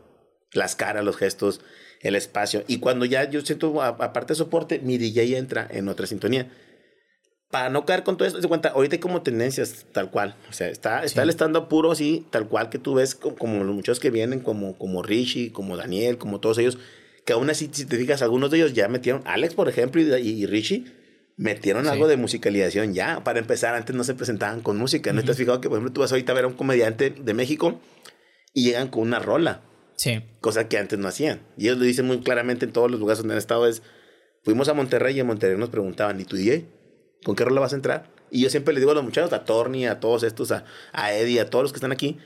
Las 0.53 0.77
caras, 0.77 1.05
los 1.05 1.17
gestos, 1.17 1.61
el 2.03 2.15
espacio. 2.15 2.63
Y 2.69 2.79
cuando 2.79 3.05
ya 3.07 3.29
yo 3.31 3.41
siento, 3.41 3.81
aparte 3.83 4.35
de 4.35 4.37
soporte, 4.37 4.79
mi 4.81 4.99
DJ 4.99 5.39
entra 5.39 5.67
en 5.71 5.89
otra 5.89 6.07
sintonía. 6.07 6.51
Para 7.51 7.69
no 7.69 7.85
caer 7.85 8.03
con 8.03 8.17
todo 8.17 8.27
esto, 8.27 8.41
se 8.41 8.49
cuenta, 8.49 8.71
ahorita 8.71 8.97
hay 8.97 9.01
como 9.01 9.23
tendencias 9.23 9.85
tal 9.93 10.11
cual. 10.11 10.35
O 10.49 10.53
sea, 10.53 10.69
está, 10.69 11.05
está 11.05 11.21
Sí. 11.23 11.25
el 11.25 11.31
stand-up 11.31 11.69
puro 11.69 11.93
así, 11.93 12.27
tal 12.31 12.49
cual 12.49 12.71
que 12.71 12.79
tú 12.79 12.95
ves 12.95 13.15
co- 13.15 13.35
como, 13.35 13.63
los 13.65 13.75
muchachos 13.75 14.01
que 14.01 14.11
vienen, 14.11 14.41
como, 14.41 14.77
como 14.79 15.03
Richie, 15.03 15.53
como 15.53 15.77
Daniel, 15.77 16.17
como 16.19 16.41
todos 16.41 16.57
ellos, 16.59 16.79
que 17.25 17.33
aún 17.33 17.51
así, 17.51 17.69
si 17.73 17.85
te 17.87 17.97
fijas, 17.97 18.23
algunos 18.23 18.51
de 18.51 18.59
ellos 18.59 18.73
ya 18.73 18.89
metieron, 18.89 19.23
Alex, 19.27 19.55
por 19.55 19.69
ejemplo, 19.69 20.01
y, 20.01 20.29
y 20.29 20.47
Richie, 20.47 20.85
metieron 21.37 21.85
Sí. 21.85 21.91
algo 21.91 22.09
de 22.09 22.17
musicalización 22.17 22.95
ya. 22.95 23.23
Para 23.25 23.39
empezar, 23.39 23.75
antes 23.75 23.95
no 23.97 24.05
se 24.05 24.15
presentaban 24.15 24.61
con 24.61 24.77
música. 24.77 25.13
¿No 25.13 25.23
te 25.23 25.31
has 25.31 25.37
fijado 25.37 25.61
que, 25.61 25.69
por 25.69 25.79
ejemplo, 25.79 25.93
tú 25.93 26.01
vas 26.01 26.13
ahorita 26.13 26.33
a 26.33 26.35
ver 26.35 26.45
a 26.45 26.49
un 26.49 26.55
comediante 26.55 27.11
de 27.11 27.35
México 27.35 27.81
y 28.55 28.65
llegan 28.65 28.89
con 28.89 29.03
una 29.03 29.19
rola? 29.19 29.63
Sí. 29.95 30.21
cosa 30.41 30.67
que 30.69 30.79
antes 30.79 30.99
no 30.99 31.07
hacían. 31.07 31.41
Y 31.57 31.67
ellos 31.67 31.79
lo 31.79 31.85
dicen 31.85 32.07
muy 32.07 32.21
claramente 32.21 32.65
en 32.65 32.73
todos 32.73 32.91
los 32.91 32.99
lugares 32.99 33.19
donde 33.19 33.35
han 33.35 33.39
estado 33.39 33.69
es, 33.69 33.83
fuimos 34.43 34.69
a 34.69 34.75
Monterrey 34.75 35.17
y 35.17 35.21
en 35.21 35.27
Monterrey 35.29 35.57
nos 35.57 35.69
preguntaban, 35.71 36.21
¿y 36.21 36.25
tu 36.25 36.35
DJ? 36.37 36.67
¿Con 37.25 37.37
qué 37.37 37.45
rola 37.45 37.61
vas 37.61 37.73
a 37.73 37.77
entrar? 37.77 38.11
Y 38.31 38.41
yo 38.43 38.51
siempre 38.51 38.75
les 38.75 38.81
digo 38.81 38.91
a 38.91 38.95
los 38.95 39.05
muchachos, 39.05 39.33
a 39.33 39.45
Torni, 39.45 39.87
a 39.87 40.01
todos 40.01 40.25
estos, 40.25 40.51
a, 40.51 40.65
a 40.93 41.15
Eddie, 41.15 41.39
a 41.41 41.49
todos 41.51 41.63
los 41.63 41.73
que 41.73 41.77
están 41.77 41.93
aquí, 41.93 42.19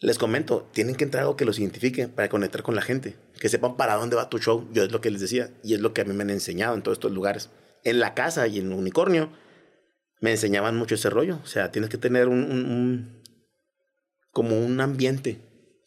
les 0.00 0.18
comento, 0.18 0.68
tienen 0.72 0.94
que 0.96 1.04
entrar 1.04 1.22
algo 1.22 1.36
que 1.36 1.44
los 1.44 1.58
identifique 1.58 2.08
para 2.08 2.28
conectar 2.28 2.62
con 2.62 2.74
la 2.74 2.82
gente, 2.82 3.16
que 3.38 3.48
sepan 3.48 3.76
para 3.76 3.94
dónde 3.96 4.16
va 4.16 4.30
tu 4.30 4.38
show. 4.38 4.66
Yo 4.72 4.82
es 4.84 4.92
lo 4.92 5.00
que 5.00 5.10
les 5.10 5.20
decía 5.20 5.50
y 5.62 5.74
es 5.74 5.80
lo 5.80 5.92
que 5.92 6.00
a 6.00 6.04
mí 6.04 6.14
me 6.14 6.22
han 6.22 6.30
enseñado 6.30 6.74
en 6.74 6.82
todos 6.82 6.96
estos 6.96 7.12
lugares. 7.12 7.50
En 7.84 8.00
la 8.00 8.14
casa 8.14 8.46
y 8.46 8.58
en 8.58 8.72
Unicornio 8.72 9.30
me 10.20 10.30
enseñaban 10.32 10.76
mucho 10.76 10.94
ese 10.94 11.10
rollo. 11.10 11.38
O 11.42 11.46
sea, 11.46 11.70
tienes 11.70 11.90
que 11.90 11.98
tener 11.98 12.28
un, 12.28 12.44
un- 12.44 12.64
un- 12.70 13.22
como 14.32 14.58
un 14.58 14.80
ambiente 14.80 15.40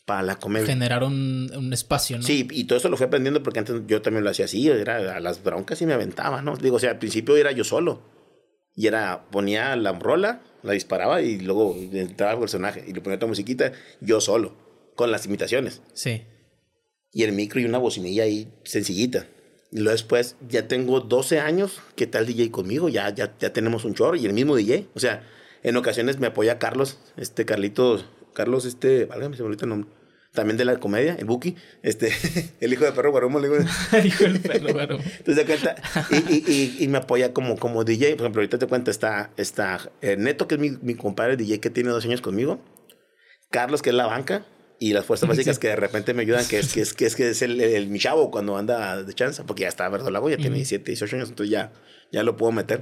para 0.06 0.22
la 0.22 0.36
comedia. 0.36 0.68
Generar 0.68 1.04
un, 1.04 1.50
un 1.56 1.72
espacio, 1.74 2.18
¿no? 2.18 2.24
Sí, 2.24 2.48
y 2.52 2.66
todo 2.66 2.78
eso 2.78 2.90
lo 2.90 2.98
fui 2.98 3.06
aprendiendo 3.06 3.42
porque 3.42 3.60
antes 3.60 3.82
yo 3.88 4.02
también 4.02 4.24
lo 4.24 4.30
hacía 4.30 4.46
así, 4.46 4.68
era 4.70 5.16
a 5.16 5.20
las 5.22 5.42
broncas 5.44 5.82
y 5.82 5.86
me 5.86 5.94
aventaba, 5.94 6.42
¿no? 6.42 6.58
Digo, 6.58 6.76
o 6.76 6.80
sea, 6.80 6.92
al 6.92 7.00
principio 7.00 7.36
era 7.38 7.52
yo 7.52 7.64
solo. 7.64 8.02
Y 8.76 8.88
era, 8.88 9.26
ponía 9.32 9.76
la 9.76 9.94
rola, 9.94 10.42
la 10.64 10.74
disparaba 10.74 11.22
y 11.22 11.40
luego 11.40 11.76
entraba 11.92 12.34
el 12.34 12.40
personaje 12.40 12.84
y 12.88 12.94
le 12.94 13.02
ponía 13.02 13.18
otra 13.18 13.28
musiquita 13.28 13.72
yo 14.02 14.22
solo, 14.22 14.56
con 14.96 15.12
las 15.12 15.26
imitaciones. 15.26 15.82
Sí. 15.94 16.24
Y 17.12 17.24
el 17.24 17.34
micro 17.34 17.60
y 17.60 17.66
una 17.66 17.78
bocinilla 17.78 18.24
ahí 18.24 18.52
sencillita. 18.64 19.28
Y 19.72 19.78
luego 19.78 19.92
después 19.92 20.36
ya 20.48 20.68
tengo 20.68 21.02
12 21.02 21.40
años 21.40 21.82
que 21.96 22.08
tal 22.08 22.26
DJ 22.26 22.52
conmigo, 22.52 22.90
ya, 22.90 23.14
ya, 23.14 23.36
ya 23.40 23.54
tenemos 23.54 23.86
un 23.86 23.94
chorro 23.94 24.16
y 24.16 24.26
el 24.26 24.34
mismo 24.34 24.56
DJ. 24.56 24.88
O 24.96 25.00
sea, 25.00 25.28
en 25.64 25.78
ocasiones 25.78 26.20
me 26.20 26.28
apoya 26.28 26.60
Carlos, 26.60 27.00
este 27.18 27.46
Carlitos, 27.46 28.06
Carlos, 28.34 28.66
este, 28.66 29.06
válgame, 29.06 29.36
se 29.36 29.44
me 29.44 29.48
olvidó 29.48 29.66
el 29.66 29.70
nombre. 29.70 29.90
También 30.34 30.58
de 30.58 30.66
la 30.66 30.80
comedia, 30.80 31.16
el 31.16 31.26
Buki, 31.26 31.56
este, 31.84 32.12
el 32.60 32.74
hijo 32.74 32.84
de 32.86 32.92
perro 32.92 33.12
guaromo, 33.12 33.40
le 33.40 33.50
digo. 33.50 33.64
El 34.20 34.40
perro, 34.40 34.74
bueno. 34.74 34.96
Entonces, 34.96 35.36
de 35.36 35.46
cuenta, 35.46 35.76
y, 36.10 36.16
y, 36.16 36.44
y, 36.48 36.84
y 36.84 36.88
me 36.88 36.98
apoya 36.98 37.34
como, 37.34 37.56
como 37.58 37.84
DJ. 37.84 38.16
Por 38.16 38.22
ejemplo, 38.22 38.40
ahorita 38.42 38.58
te 38.58 38.66
cuento, 38.68 38.90
está, 38.90 39.30
está 39.38 39.92
eh, 40.02 40.16
Neto, 40.18 40.48
que 40.48 40.56
es 40.56 40.62
mi, 40.62 40.72
mi 40.82 40.96
compadre 40.96 41.38
DJ 41.38 41.60
que 41.60 41.70
tiene 41.70 41.90
dos 41.92 42.04
años 42.06 42.22
conmigo. 42.22 42.60
Carlos, 43.52 43.82
que 43.84 43.92
es 43.92 43.96
la 43.96 44.08
banca. 44.08 44.46
Y 44.80 44.94
las 44.94 45.06
fuerzas 45.06 45.30
básicas 45.30 45.56
Sí. 45.58 45.62
que 45.62 45.68
de 45.68 45.76
repente 45.76 46.14
me 46.16 46.24
ayudan, 46.24 46.46
que 46.48 46.58
es 46.58 46.74
que 46.74 46.82
es, 46.82 46.94
que 46.94 47.06
es, 47.06 47.16
que 47.16 47.30
es 47.30 47.42
el, 47.44 47.62
el, 47.62 47.88
mi 47.88 48.00
chavo 48.00 48.32
cuando 48.32 48.58
anda 48.58 49.04
de 49.04 49.14
chanza, 49.14 49.46
porque 49.46 49.62
ya 49.62 49.68
está 49.70 49.88
verdolago, 49.88 50.30
ya 50.32 50.38
tiene 50.38 50.50
Ujú. 50.50 50.56
17, 50.58 50.92
18 50.92 51.16
años, 51.16 51.30
entonces 51.30 51.52
ya, 51.52 51.72
ya 52.12 52.24
lo 52.24 52.36
puedo 52.36 52.52
meter. 52.52 52.82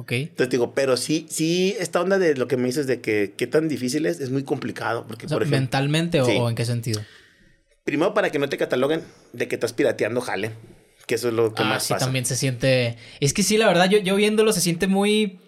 Ok. 0.00 0.12
Entonces 0.12 0.48
digo, 0.50 0.72
pero 0.74 0.96
sí, 0.96 1.26
sí, 1.28 1.76
esta 1.78 2.00
onda 2.00 2.18
de 2.18 2.34
lo 2.34 2.48
que 2.48 2.56
me 2.56 2.66
dices 2.66 2.86
de 2.86 3.00
que 3.02 3.34
qué 3.36 3.46
tan 3.46 3.68
difícil 3.68 4.06
es, 4.06 4.18
es 4.20 4.30
muy 4.30 4.44
complicado. 4.44 5.04
Porque, 5.06 5.26
O 5.26 5.28
sea, 5.28 5.36
por 5.36 5.42
ejemplo, 5.42 5.60
¿Mentalmente 5.60 6.20
o, 6.22 6.24
Sí. 6.24 6.36
o 6.38 6.48
en 6.48 6.54
qué 6.54 6.64
sentido? 6.64 7.00
primero 7.84 8.14
para 8.14 8.30
que 8.30 8.38
no 8.38 8.48
te 8.48 8.56
cataloguen 8.56 9.02
de 9.32 9.48
que 9.48 9.56
estás 9.56 9.72
pirateando 9.72 10.20
jale, 10.20 10.52
que 11.06 11.16
eso 11.16 11.28
es 11.28 11.34
lo 11.34 11.52
que 11.54 11.62
ah, 11.62 11.66
más 11.66 11.82
sí, 11.84 11.92
pasa. 11.92 12.06
también 12.06 12.24
se 12.24 12.36
siente. 12.36 12.96
Es 13.18 13.32
que 13.34 13.42
sí, 13.42 13.56
la 13.58 13.66
verdad, 13.66 13.90
yo, 13.90 13.98
yo 13.98 14.14
viéndolo 14.16 14.52
se 14.52 14.60
siente 14.60 14.86
muy. 14.86 15.40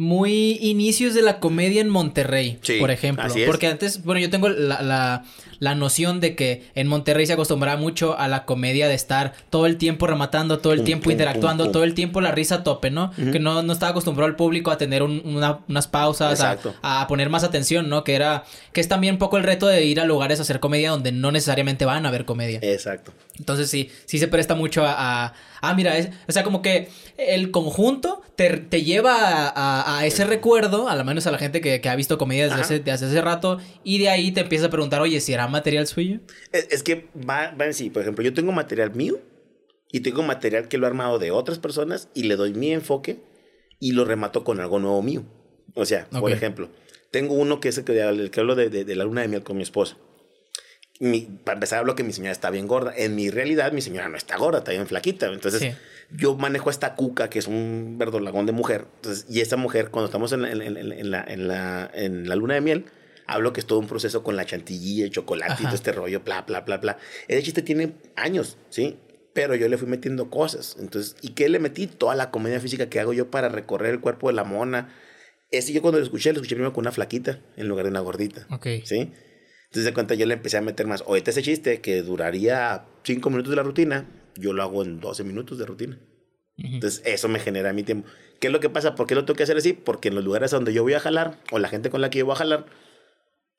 Muy 0.00 0.56
inicios 0.62 1.12
de 1.12 1.20
la 1.20 1.40
comedia 1.40 1.82
en 1.82 1.90
Monterrey, 1.90 2.58
Sí, 2.62 2.78
por 2.80 2.90
ejemplo. 2.90 3.22
así 3.26 3.42
es. 3.42 3.46
Porque 3.46 3.66
antes, 3.66 4.02
bueno, 4.02 4.18
yo 4.18 4.30
tengo 4.30 4.48
la, 4.48 4.80
la, 4.80 5.24
la 5.58 5.74
noción 5.74 6.20
de 6.20 6.34
que 6.34 6.64
en 6.74 6.86
Monterrey 6.86 7.26
se 7.26 7.34
acostumbraba 7.34 7.78
mucho 7.78 8.18
a 8.18 8.26
la 8.26 8.46
comedia 8.46 8.88
de 8.88 8.94
estar 8.94 9.34
todo 9.50 9.66
el 9.66 9.76
tiempo 9.76 10.06
rematando, 10.06 10.58
todo 10.58 10.72
el 10.72 10.78
Pum, 10.78 10.86
tiempo 10.86 11.04
pum, 11.04 11.12
interactuando, 11.12 11.64
pum, 11.64 11.72
todo 11.74 11.84
el 11.84 11.92
tiempo 11.92 12.22
la 12.22 12.30
risa 12.32 12.54
a 12.54 12.64
tope, 12.64 12.90
¿no? 12.90 13.10
Que 13.14 13.38
no, 13.40 13.62
no 13.62 13.72
estaba 13.74 13.90
acostumbrado 13.90 14.26
al 14.30 14.36
público 14.36 14.70
a 14.70 14.78
tener 14.78 15.02
un- 15.02 15.20
una- 15.22 15.58
unas 15.68 15.86
pausas, 15.86 16.40
a, 16.82 17.06
poner 17.06 17.28
más 17.28 17.44
atención, 17.44 17.90
¿no? 17.90 18.02
Que 18.02 18.14
era, 18.14 18.44
que 18.72 18.80
es 18.80 18.88
también 18.88 19.16
un 19.16 19.18
poco 19.18 19.36
el 19.36 19.42
reto 19.44 19.66
de 19.66 19.84
ir 19.84 20.00
a 20.00 20.06
lugares 20.06 20.38
a 20.38 20.42
hacer 20.42 20.60
comedia 20.60 20.92
donde 20.92 21.12
no 21.12 21.30
necesariamente 21.30 21.84
van 21.84 22.06
a 22.06 22.10
ver 22.10 22.24
comedia. 22.24 22.58
Exacto. 22.62 23.12
Entonces 23.38 23.68
sí, 23.68 23.90
sí 24.06 24.18
se 24.18 24.28
presta 24.28 24.54
mucho 24.54 24.82
a... 24.86 25.26
a- 25.26 25.34
ah, 25.60 25.74
mira, 25.74 25.96
es- 25.98 26.10
o 26.28 26.32
sea, 26.32 26.42
como 26.44 26.62
que 26.62 26.88
el 27.16 27.50
conjunto 27.50 28.22
te, 28.36 28.56
te 28.58 28.82
lleva 28.82 29.14
a, 29.16 29.48
a- 29.48 29.98
a 29.98 30.06
ese 30.06 30.24
recuerdo, 30.24 30.88
a 30.88 30.96
lo 30.96 31.04
menos 31.04 31.26
a 31.26 31.30
la 31.30 31.38
gente 31.38 31.60
que, 31.60 31.80
que 31.80 31.88
ha 31.88 31.96
visto 31.96 32.18
comedia 32.18 32.44
desde 32.44 32.56
hace, 32.62 32.78
desde 32.80 33.06
hace 33.06 33.20
rato, 33.20 33.58
y 33.84 33.98
de 33.98 34.08
ahí 34.10 34.32
te 34.32 34.40
empieza 34.40 34.66
a 34.66 34.70
preguntar, 34.70 35.00
oye, 35.00 35.20
¿si 35.20 35.32
era 35.32 35.46
material 35.48 35.86
suyo? 35.86 36.20
Es, 36.52 36.68
es 36.70 36.82
que 36.82 37.08
va, 37.28 37.50
va 37.52 37.66
en 37.66 37.74
sí. 37.74 37.90
Por 37.90 38.02
ejemplo, 38.02 38.24
yo 38.24 38.32
tengo 38.34 38.52
material 38.52 38.94
mío 38.94 39.18
y 39.92 40.00
tengo 40.00 40.22
material 40.22 40.68
que 40.68 40.78
lo 40.78 40.86
he 40.86 40.90
armado 40.90 41.18
de 41.18 41.30
otras 41.30 41.58
personas 41.58 42.08
y 42.14 42.24
le 42.24 42.36
doy 42.36 42.54
mi 42.54 42.72
enfoque 42.72 43.18
y 43.78 43.92
lo 43.92 44.04
remato 44.04 44.44
con 44.44 44.60
algo 44.60 44.78
nuevo 44.78 45.02
mío. 45.02 45.24
O 45.74 45.84
sea, 45.84 46.06
por 46.20 46.30
ejemplo, 46.36 46.68
tengo 47.10 47.34
uno 47.34 47.60
que 47.60 47.68
es 47.70 47.78
el 47.78 47.84
que, 47.84 48.00
el 48.00 48.30
que 48.30 48.40
hablo 48.40 48.54
de, 48.54 48.70
de- 48.70 48.84
de 48.84 48.96
la 48.96 49.04
luna 49.04 49.22
de 49.22 49.28
miel 49.28 49.42
con 49.42 49.56
mi 49.56 49.62
esposa. 49.62 49.96
Mi- 51.00 51.22
para 51.44 51.54
empezar, 51.54 51.78
hablo 51.78 51.94
que 51.94 52.04
mi 52.04 52.12
señora 52.12 52.30
está 52.32 52.50
bien 52.50 52.66
gorda. 52.68 52.92
En 52.94 53.14
mi 53.14 53.30
realidad, 53.30 53.72
mi 53.72 53.80
señora 53.80 54.08
no 54.10 54.16
está 54.18 54.36
gorda, 54.36 54.58
está 54.58 54.70
bien 54.72 54.86
flaquita. 54.86 55.26
Entonces, 55.32 55.60
Sí. 55.60 55.70
yo 56.14 56.36
manejo 56.36 56.68
a 56.68 56.72
esta 56.72 56.94
cuca, 56.94 57.30
que 57.30 57.38
es 57.38 57.46
un 57.48 57.96
verdolagón 57.98 58.44
de 58.44 58.52
mujer. 58.52 58.84
Entonces, 58.96 59.24
y 59.28 59.40
esta 59.40 59.56
mujer, 59.56 59.88
cuando 59.90 60.06
estamos 60.06 60.30
en 60.32 60.42
la, 60.42 60.52
en, 60.52 60.60
en- 60.60 60.76
en 60.92 61.10
la, 61.10 61.90
en 61.94 62.28
la- 62.28 62.36
luna 62.36 62.54
de 62.54 62.60
miel, 62.60 62.84
hablo 63.26 63.52
que 63.54 63.60
es 63.60 63.66
todo 63.66 63.78
un 63.78 63.86
proceso 63.86 64.22
con 64.22 64.36
la 64.36 64.44
chantilly, 64.44 65.02
el 65.02 65.10
chocolate 65.10 65.62
y 65.62 65.64
todo 65.64 65.74
este 65.74 65.92
rollo, 65.92 66.20
bla, 66.20 66.42
bla, 66.42 66.60
bla, 66.60 66.76
bla. 66.76 66.98
Ese 67.28 67.42
chiste 67.44 67.62
tiene 67.62 67.94
años, 68.16 68.58
¿sí? 68.68 68.98
Pero 69.32 69.54
yo 69.54 69.68
le 69.68 69.78
fui 69.78 69.88
metiendo 69.88 70.28
cosas. 70.28 70.76
Entonces, 70.80 71.16
¿y 71.22 71.30
qué 71.30 71.48
le 71.48 71.60
metí? 71.60 71.86
Toda 71.86 72.14
la 72.14 72.30
comedia 72.30 72.60
física 72.60 72.90
que 72.90 73.00
hago 73.00 73.14
yo 73.14 73.30
para 73.30 73.48
recorrer 73.48 73.94
el 73.94 74.00
cuerpo 74.00 74.28
de 74.28 74.34
la 74.34 74.44
mona. 74.44 74.92
Ese 75.50 75.72
yo 75.72 75.80
cuando 75.80 75.98
lo 75.98 76.04
escuché, 76.04 76.30
lo 76.32 76.40
escuché 76.40 76.56
primero 76.56 76.74
con 76.74 76.82
una 76.82 76.92
flaquita 76.92 77.38
en 77.56 77.68
lugar 77.68 77.84
de 77.86 77.90
una 77.90 78.00
gordita. 78.00 78.46
Ok. 78.50 78.66
¿Sí? 78.84 79.12
Entonces, 79.70 79.84
de 79.84 79.94
cuenta, 79.94 80.14
yo 80.14 80.26
le 80.26 80.34
empecé 80.34 80.56
a 80.56 80.62
meter 80.62 80.86
más. 80.88 81.02
Ahorita 81.02 81.30
ese 81.30 81.42
chiste 81.42 81.80
que 81.80 82.02
duraría 82.02 82.84
5 83.04 83.30
minutos 83.30 83.50
de 83.50 83.56
la 83.56 83.62
rutina, 83.62 84.04
yo 84.36 84.52
lo 84.52 84.62
hago 84.64 84.82
en 84.82 84.98
12 85.00 85.22
minutos 85.22 85.58
de 85.58 85.66
rutina. 85.66 85.98
Entonces, 86.56 87.02
eso 87.06 87.28
me 87.28 87.38
genera 87.38 87.72
mi 87.72 87.84
tiempo. 87.84 88.08
¿Qué 88.40 88.48
es 88.48 88.52
lo 88.52 88.58
que 88.60 88.68
pasa? 88.68 88.94
¿Por 88.96 89.06
qué 89.06 89.14
lo 89.14 89.24
tengo 89.24 89.36
que 89.36 89.44
hacer 89.44 89.56
así? 89.56 89.72
Porque 89.72 90.08
en 90.08 90.16
los 90.16 90.24
lugares 90.24 90.50
donde 90.50 90.72
yo 90.74 90.82
voy 90.82 90.94
a 90.94 91.00
jalar, 91.00 91.38
o 91.52 91.58
la 91.60 91.68
gente 91.68 91.88
con 91.88 92.00
la 92.00 92.10
que 92.10 92.18
yo 92.18 92.26
voy 92.26 92.32
a 92.34 92.38
jalar, 92.38 92.66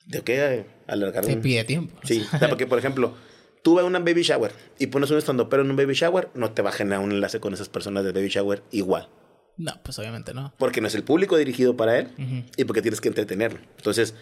tengo 0.10 0.26
que 0.26 0.66
alargar 0.88 1.26
Te 1.26 1.34
un- 1.36 1.42
pide 1.42 1.64
tiempo. 1.64 1.96
Sí, 2.04 2.26
o 2.34 2.38
sea, 2.38 2.50
porque, 2.50 2.68
por 2.68 2.78
ejemplo, 2.78 3.16
tú 3.64 3.76
vas 3.76 3.84
a 3.86 3.88
una 3.88 4.00
baby 4.00 4.22
shower 4.24 4.52
y 4.80 4.88
pones 4.88 5.10
un 5.12 5.18
estando 5.18 5.48
pero 5.50 5.64
en 5.64 5.70
un 5.72 5.78
baby 5.78 5.94
shower, 5.94 6.30
no 6.36 6.52
te 6.52 6.62
va 6.62 6.72
a 6.72 6.74
generar 6.74 7.00
un 7.00 7.12
enlace 7.12 7.40
con 7.40 7.54
esas 7.54 7.70
personas 7.70 8.04
del 8.04 8.14
baby 8.14 8.28
shower 8.28 8.64
igual. 8.72 9.08
No, 9.58 9.72
pues 9.84 9.98
obviamente 10.00 10.34
no. 10.34 10.54
Porque 10.58 10.82
no 10.82 10.88
es 10.88 10.96
el 10.96 11.04
público 11.04 11.38
dirigido 11.38 11.78
para 11.78 11.98
él 12.00 12.10
y 12.58 12.66
porque 12.66 12.82
tienes 12.82 13.00
que 13.02 13.08
entretenerlo. 13.10 13.60
Entonces, 13.78 14.14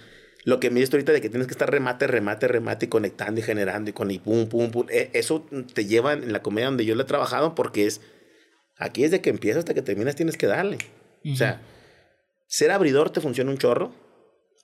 lo 0.43 0.59
que 0.59 0.69
me 0.69 0.79
dices 0.79 0.93
ahorita 0.93 1.11
de 1.11 1.21
que 1.21 1.29
tienes 1.29 1.47
que 1.47 1.53
estar 1.53 1.69
remate, 1.69 2.07
remate, 2.07 2.47
remate 2.47 2.85
y 2.85 2.89
conectando 2.89 3.39
y 3.39 3.43
generando 3.43 3.89
y 3.89 3.93
con 3.93 4.09
y 4.09 4.19
pum, 4.19 4.47
pum, 4.47 4.71
pum, 4.71 4.85
eh, 4.89 5.09
eso 5.13 5.45
te 5.73 5.85
lleva 5.85 6.13
en 6.13 6.31
la 6.31 6.41
comedia 6.41 6.67
donde 6.67 6.85
yo 6.85 6.95
lo 6.95 7.03
he 7.03 7.05
trabajado 7.05 7.55
porque 7.55 7.85
es, 7.85 8.01
aquí 8.77 9.03
desde 9.03 9.21
que 9.21 9.29
empiezas 9.29 9.59
hasta 9.59 9.73
que 9.73 9.81
terminas 9.81 10.15
tienes 10.15 10.37
que 10.37 10.47
darle. 10.47 10.77
O 11.29 11.35
sea, 11.35 11.61
ser 12.47 12.71
abridor 12.71 13.09
te 13.09 13.19
funciona 13.19 13.51
un 13.51 13.57
chorro 13.57 13.93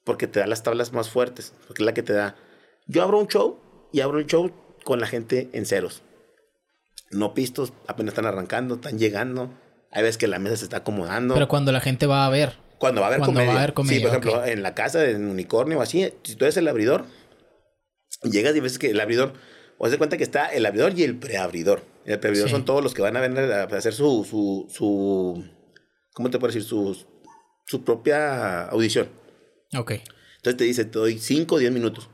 porque 0.06 0.28
te 0.28 0.40
da 0.40 0.48
las 0.48 0.64
tablas 0.64 0.94
más 0.94 1.10
fuertes, 1.10 1.54
porque 1.68 1.84
es 1.84 1.86
la 1.86 1.94
que 1.94 2.04
te 2.04 2.14
da. 2.14 2.36
Yo 2.88 3.04
abro 3.04 3.20
un 3.20 3.28
show 3.28 3.60
y 3.92 4.00
abro 4.00 4.20
un 4.20 4.28
show 4.28 4.52
con 4.84 5.02
la 5.02 5.08
gente 5.08 5.50
en 5.52 5.66
ceros. 5.66 6.04
No 7.12 7.34
pistos, 7.34 7.74
apenas 7.88 8.14
están 8.14 8.26
arrancando, 8.26 8.76
están 8.76 8.98
llegando. 8.98 9.52
Hay 9.92 10.04
veces 10.04 10.18
que 10.18 10.28
la 10.28 10.40
mesa 10.40 10.58
se 10.58 10.66
está 10.66 10.78
acomodando. 10.78 11.34
Pero 11.34 11.48
cuando 11.48 11.72
la 11.72 11.82
gente 11.82 12.06
va 12.06 12.26
a 12.26 12.30
ver, 12.30 12.54
Cuando 12.78 13.02
va 13.02 13.08
a 13.08 13.10
haber 13.10 13.20
Cuando 13.20 13.34
comedia. 13.40 13.54
va 13.54 13.60
a 13.60 13.64
haber 13.64 13.74
comedia, 13.74 13.98
Sí, 13.98 14.02
por 14.04 14.10
ejemplo, 14.12 14.40
ok. 14.40 14.48
en 14.48 14.64
la 14.64 14.74
casa 14.76 15.00
de 15.00 15.16
un 15.16 15.26
unicornio 15.28 15.80
o 15.80 15.82
así, 15.82 16.12
si 16.24 16.36
tú 16.36 16.46
eres 16.46 16.58
el 16.58 16.68
abridor, 16.68 17.06
llegas 18.24 18.56
y 18.56 18.60
ves 18.60 18.80
que 18.80 18.90
el 18.90 19.00
abridor, 19.00 19.34
o 19.78 19.90
de 19.90 19.98
cuenta 19.98 20.18
que 20.18 20.24
está 20.24 20.48
el 20.48 20.66
abridor 20.66 20.98
y 20.98 21.04
el 21.04 21.18
preabridor. 21.18 21.84
El 22.06 22.20
preabridor 22.20 22.50
Sí. 22.50 22.52
son 22.54 22.66
todos 22.66 22.84
los 22.84 22.94
que 22.94 23.02
van 23.02 23.18
a 23.18 23.22
venir 23.22 23.40
a 23.52 23.64
hacer 23.64 23.94
su, 23.94 24.26
su, 24.30 24.68
su 24.72 25.44
¿cómo 26.14 26.30
te 26.30 26.38
puedo 26.40 26.54
decir? 26.54 26.64
Su, 26.68 26.98
su 27.66 27.84
propia 27.84 28.66
audición. 28.68 29.10
Ok. 29.78 29.92
Entonces 30.38 30.58
te 30.58 30.64
dice, 30.64 30.86
te 30.86 31.00
doy 31.00 31.18
5 31.18 31.56
o 31.56 31.58
10 31.58 31.72
minutos. 31.72 32.10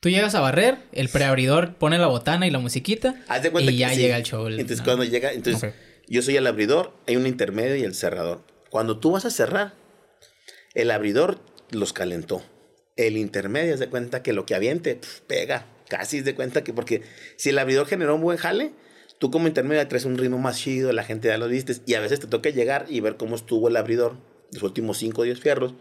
Tú 0.00 0.08
llegas 0.08 0.34
a 0.34 0.40
barrer, 0.40 0.78
el 0.92 1.08
preabridor 1.10 1.74
pone 1.74 1.98
la 1.98 2.06
botana 2.06 2.46
y 2.46 2.50
la 2.50 2.58
musiquita. 2.58 3.22
Haz 3.28 3.42
de 3.42 3.50
cuenta 3.50 3.70
y 3.70 3.74
que 3.74 3.80
ya 3.80 3.90
sí. 3.90 4.00
llega 4.00 4.16
el 4.16 4.22
show. 4.24 4.46
el- 4.46 4.54
Entonces, 4.54 4.78
no. 4.78 4.84
cuando 4.86 5.04
llega, 5.04 5.32
entonces, 5.32 5.70
Ok. 5.70 5.76
yo 6.08 6.22
soy 6.22 6.36
el 6.36 6.46
abridor, 6.46 6.92
hay 7.06 7.16
un 7.16 7.26
intermedio 7.26 7.76
y 7.76 7.82
el 7.84 7.94
cerrador. 7.94 8.42
Cuando 8.70 8.98
tú 8.98 9.12
vas 9.12 9.24
a 9.26 9.30
cerrar, 9.30 9.74
el 10.74 10.90
abridor 10.90 11.38
los 11.70 11.92
calentó. 11.92 12.42
El 12.96 13.16
intermedio, 13.16 13.74
haz 13.74 13.80
de 13.80 13.88
cuenta 13.88 14.22
que 14.22 14.32
lo 14.32 14.46
que 14.46 14.54
aviente, 14.54 14.96
pf, 14.96 15.22
pega. 15.26 15.66
Casi 15.88 16.18
es 16.18 16.24
de 16.24 16.34
cuenta 16.34 16.62
que, 16.62 16.72
porque 16.72 17.02
si 17.36 17.50
el 17.50 17.58
abridor 17.58 17.86
generó 17.86 18.14
un 18.14 18.20
buen 18.22 18.38
jale, 18.38 18.72
tú 19.18 19.30
como 19.30 19.48
intermedio 19.48 19.86
traes 19.88 20.04
un 20.04 20.18
ritmo 20.18 20.38
más 20.38 20.58
chido, 20.58 20.92
la 20.92 21.02
gente 21.04 21.28
ya 21.28 21.38
lo 21.38 21.48
viste, 21.48 21.74
y 21.86 21.94
a 21.94 22.00
veces 22.00 22.20
te 22.20 22.26
toca 22.26 22.50
llegar 22.50 22.86
y 22.88 23.00
ver 23.00 23.16
cómo 23.16 23.36
estuvo 23.36 23.68
el 23.68 23.76
abridor, 23.76 24.16
los 24.52 24.62
últimos 24.62 24.98
5 24.98 25.22
o 25.22 25.24
10 25.24 25.40
fierros, 25.40 25.74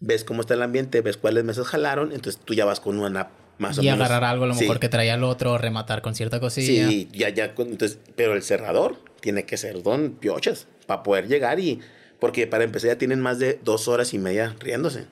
ves 0.00 0.24
cómo 0.24 0.42
está 0.42 0.54
el 0.54 0.62
ambiente, 0.62 1.00
ves 1.00 1.16
cuáles 1.16 1.44
mesas 1.44 1.66
jalaron, 1.66 2.12
entonces 2.12 2.40
tú 2.44 2.52
ya 2.54 2.64
vas 2.64 2.80
con 2.80 2.98
una 2.98 3.30
más 3.58 3.78
o 3.78 3.82
Y 3.82 3.86
menos. 3.86 4.00
agarrar 4.00 4.24
algo 4.30 4.44
a 4.44 4.48
lo 4.48 4.54
Sí. 4.54 4.60
mejor 4.62 4.78
que 4.80 4.90
traía 4.90 5.14
el 5.14 5.24
otro, 5.24 5.56
rematar 5.56 6.02
con 6.02 6.14
cierta 6.14 6.38
cosilla. 6.40 6.86
Sí, 6.88 7.08
ya, 7.12 7.30
ya, 7.30 7.54
entonces, 7.56 7.98
pero 8.14 8.34
el 8.34 8.42
cerrador 8.42 8.98
tiene 9.20 9.44
que 9.46 9.56
ser 9.56 9.82
don 9.82 10.12
piochas 10.12 10.66
para 10.86 11.02
poder 11.02 11.26
llegar 11.28 11.58
y, 11.60 11.80
porque 12.20 12.46
para 12.46 12.64
empezar 12.64 12.88
ya 12.90 12.98
tienen 12.98 13.20
más 13.20 13.38
de 13.38 13.58
dos 13.64 13.88
horas 13.88 14.14
y 14.14 14.18
media 14.18 14.54
riéndose. 14.60 15.06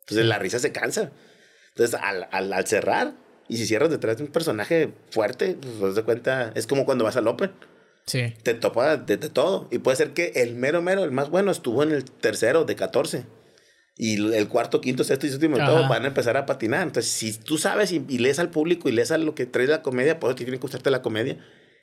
Entonces 0.00 0.26
la 0.26 0.38
risa 0.38 0.58
se 0.58 0.72
cansa. 0.72 1.10
Entonces 1.70 1.98
al, 2.02 2.28
al, 2.30 2.52
al 2.52 2.66
cerrar, 2.66 3.14
y 3.48 3.56
si 3.56 3.66
cierras 3.66 3.90
detrás 3.90 4.16
de 4.18 4.24
un 4.24 4.30
personaje 4.30 4.92
fuerte, 5.10 5.56
pues 5.80 5.94
de 5.94 6.02
cuenta, 6.02 6.52
es 6.54 6.66
como 6.66 6.84
cuando 6.84 7.04
vas 7.04 7.16
al 7.16 7.28
Open, 7.28 7.50
Sí. 8.06 8.32
te 8.42 8.54
topa 8.54 8.96
de, 8.96 9.16
de 9.18 9.28
todo. 9.28 9.68
Y 9.70 9.78
puede 9.78 9.96
ser 9.98 10.12
que 10.14 10.32
el 10.36 10.54
mero 10.54 10.80
mero, 10.80 11.04
el 11.04 11.10
más 11.10 11.28
bueno, 11.28 11.50
estuvo 11.50 11.82
en 11.82 11.92
el 11.92 12.04
tercero 12.04 12.64
de 12.64 12.74
14. 12.74 13.24
Y 13.96 14.14
el- 14.34 14.48
cuarto, 14.48 14.80
quinto, 14.80 15.04
sexto 15.04 15.26
y 15.26 15.30
séptimo, 15.30 15.56
todo 15.58 15.88
van 15.88 16.04
a 16.04 16.08
empezar 16.08 16.36
a 16.38 16.46
patinar. 16.46 16.82
Entonces, 16.84 17.10
si 17.12 17.32
tú 17.36 17.58
sabes 17.58 17.92
y, 17.92 18.02
y 18.08 18.18
lees 18.18 18.38
al 18.38 18.48
público 18.50 18.88
y 18.88 18.92
lees 18.92 19.10
a 19.10 19.18
lo 19.18 19.34
que 19.34 19.44
trae 19.44 19.66
la 19.66 19.82
comedia, 19.82 20.18
por 20.20 20.30
eso 20.30 20.36
te 20.36 20.44
tiene 20.44 20.56
que 20.58 20.62
gustarte 20.62 20.90
la 20.90 21.02
comedia, 21.02 21.36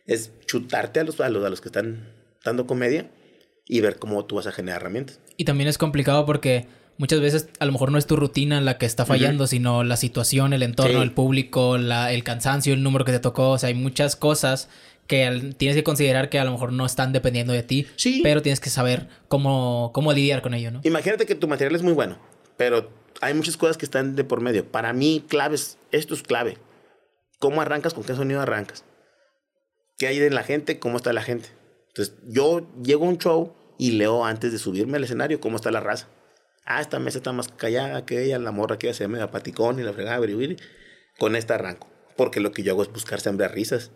es 0.07 0.31
chutarte 0.47 0.99
a 0.99 1.03
los, 1.03 1.19
a 1.19 1.29
los, 1.29 1.45
a 1.45 1.49
los 1.49 1.61
que 1.61 1.67
están 1.67 2.11
dando 2.43 2.65
comedia 2.65 3.11
y 3.67 3.81
ver 3.81 3.97
cómo 3.97 4.25
tú 4.25 4.35
vas 4.35 4.47
a 4.47 4.51
generar 4.51 4.81
herramientas. 4.81 5.19
Y 5.37 5.45
también 5.45 5.67
es 5.67 5.77
complicado 5.77 6.25
porque 6.25 6.67
muchas 6.97 7.19
veces 7.19 7.49
a 7.59 7.65
lo 7.65 7.71
mejor 7.71 7.91
no 7.91 7.97
es 7.97 8.05
tu 8.07 8.15
rutina 8.15 8.61
la 8.61 8.77
que 8.77 8.85
está 8.85 9.05
fallando, 9.05 9.47
sino 9.47 9.83
la 9.83 9.97
situación, 9.97 10.53
el 10.53 10.63
entorno, 10.63 10.97
Sí. 10.99 11.03
el 11.03 11.11
público, 11.11 11.77
la, 11.77 12.13
el 12.13 12.23
cansancio, 12.23 12.73
el 12.73 12.83
número 12.83 13.05
que 13.05 13.11
te 13.11 13.19
tocó. 13.19 13.51
O 13.51 13.57
sea, 13.57 13.67
hay 13.67 13.75
muchas 13.75 14.15
cosas 14.15 14.69
que 15.07 15.25
al- 15.25 15.55
tienes 15.55 15.75
que 15.75 15.83
considerar 15.83 16.29
que 16.29 16.39
a 16.39 16.45
lo 16.45 16.51
mejor 16.51 16.71
no 16.73 16.85
están 16.85 17.11
dependiendo 17.13 17.53
de 17.53 17.63
ti, 17.63 17.87
Sí. 17.95 18.21
pero 18.23 18.41
tienes 18.41 18.59
que 18.59 18.69
saber 18.69 19.07
cómo, 19.27 19.91
cómo 19.93 20.13
lidiar 20.13 20.41
con 20.41 20.53
ello, 20.53 20.71
¿no? 20.71 20.81
Imagínate 20.83 21.25
que 21.25 21.35
tu 21.35 21.47
material 21.47 21.75
es 21.75 21.81
muy 21.83 21.93
bueno, 21.93 22.17
pero 22.57 22.89
hay 23.21 23.33
muchas 23.33 23.55
cosas 23.57 23.77
que 23.77 23.85
están 23.85 24.15
de 24.15 24.23
por 24.23 24.41
medio. 24.41 24.65
Para 24.71 24.93
mí, 24.93 25.23
claves, 25.27 25.77
esto 25.91 26.13
es 26.15 26.23
clave. 26.23 26.57
¿Cómo 27.39 27.61
arrancas? 27.61 27.93
¿Con 27.93 28.03
qué 28.03 28.15
sonido 28.15 28.41
arrancas? 28.41 28.83
¿Qué 29.97 30.07
hay 30.07 30.17
de 30.19 30.29
la 30.31 30.43
gente? 30.43 30.79
¿Cómo 30.79 30.97
está 30.97 31.13
la 31.13 31.21
gente? 31.21 31.49
Entonces, 31.95 32.15
yo 32.27 32.67
llego 32.83 33.05
a 33.05 33.09
un 33.09 33.17
show 33.17 33.53
y 33.77 33.91
leo 33.91 34.25
antes 34.25 34.51
de 34.51 34.57
subirme 34.57 34.97
al 34.97 35.05
escenario 35.05 35.39
cómo 35.39 35.55
está 35.55 35.71
la 35.71 35.79
raza. 35.79 36.09
Ah, 36.65 36.81
esta 36.81 36.99
mesa 36.99 37.19
está 37.19 37.31
más 37.31 37.47
callada 37.47 38.05
que 38.05 38.23
ella, 38.23 38.37
la 38.37 38.51
morra 38.51 38.77
que 38.77 38.87
ella 38.87 38.93
se 38.93 39.07
me 39.07 39.25
paticón 39.29 39.79
y 39.79 39.83
la 39.83 39.93
fregada, 39.93 40.19
biri. 40.19 40.57
Con 41.17 41.37
esta 41.37 41.55
arranco. 41.55 41.87
Porque 42.17 42.41
lo 42.41 42.51
que 42.51 42.63
yo 42.63 42.73
hago 42.73 42.83
es 42.83 42.91
buscar 42.91 43.21
sembrar 43.21 43.53
risas. 43.53 43.91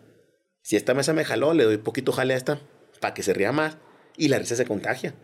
Si 0.62 0.76
esta 0.76 0.94
mesa 0.94 1.12
me 1.12 1.24
jaló, 1.26 1.52
le 1.52 1.64
doy 1.64 1.76
poquito 1.76 2.12
jale 2.12 2.32
a 2.32 2.36
esta 2.38 2.58
para 3.00 3.12
que 3.12 3.22
se 3.22 3.34
ría 3.34 3.52
más 3.52 3.76
y 4.16 4.28
la 4.28 4.38
risa 4.38 4.56
se 4.56 4.64
contagia. 4.64 5.14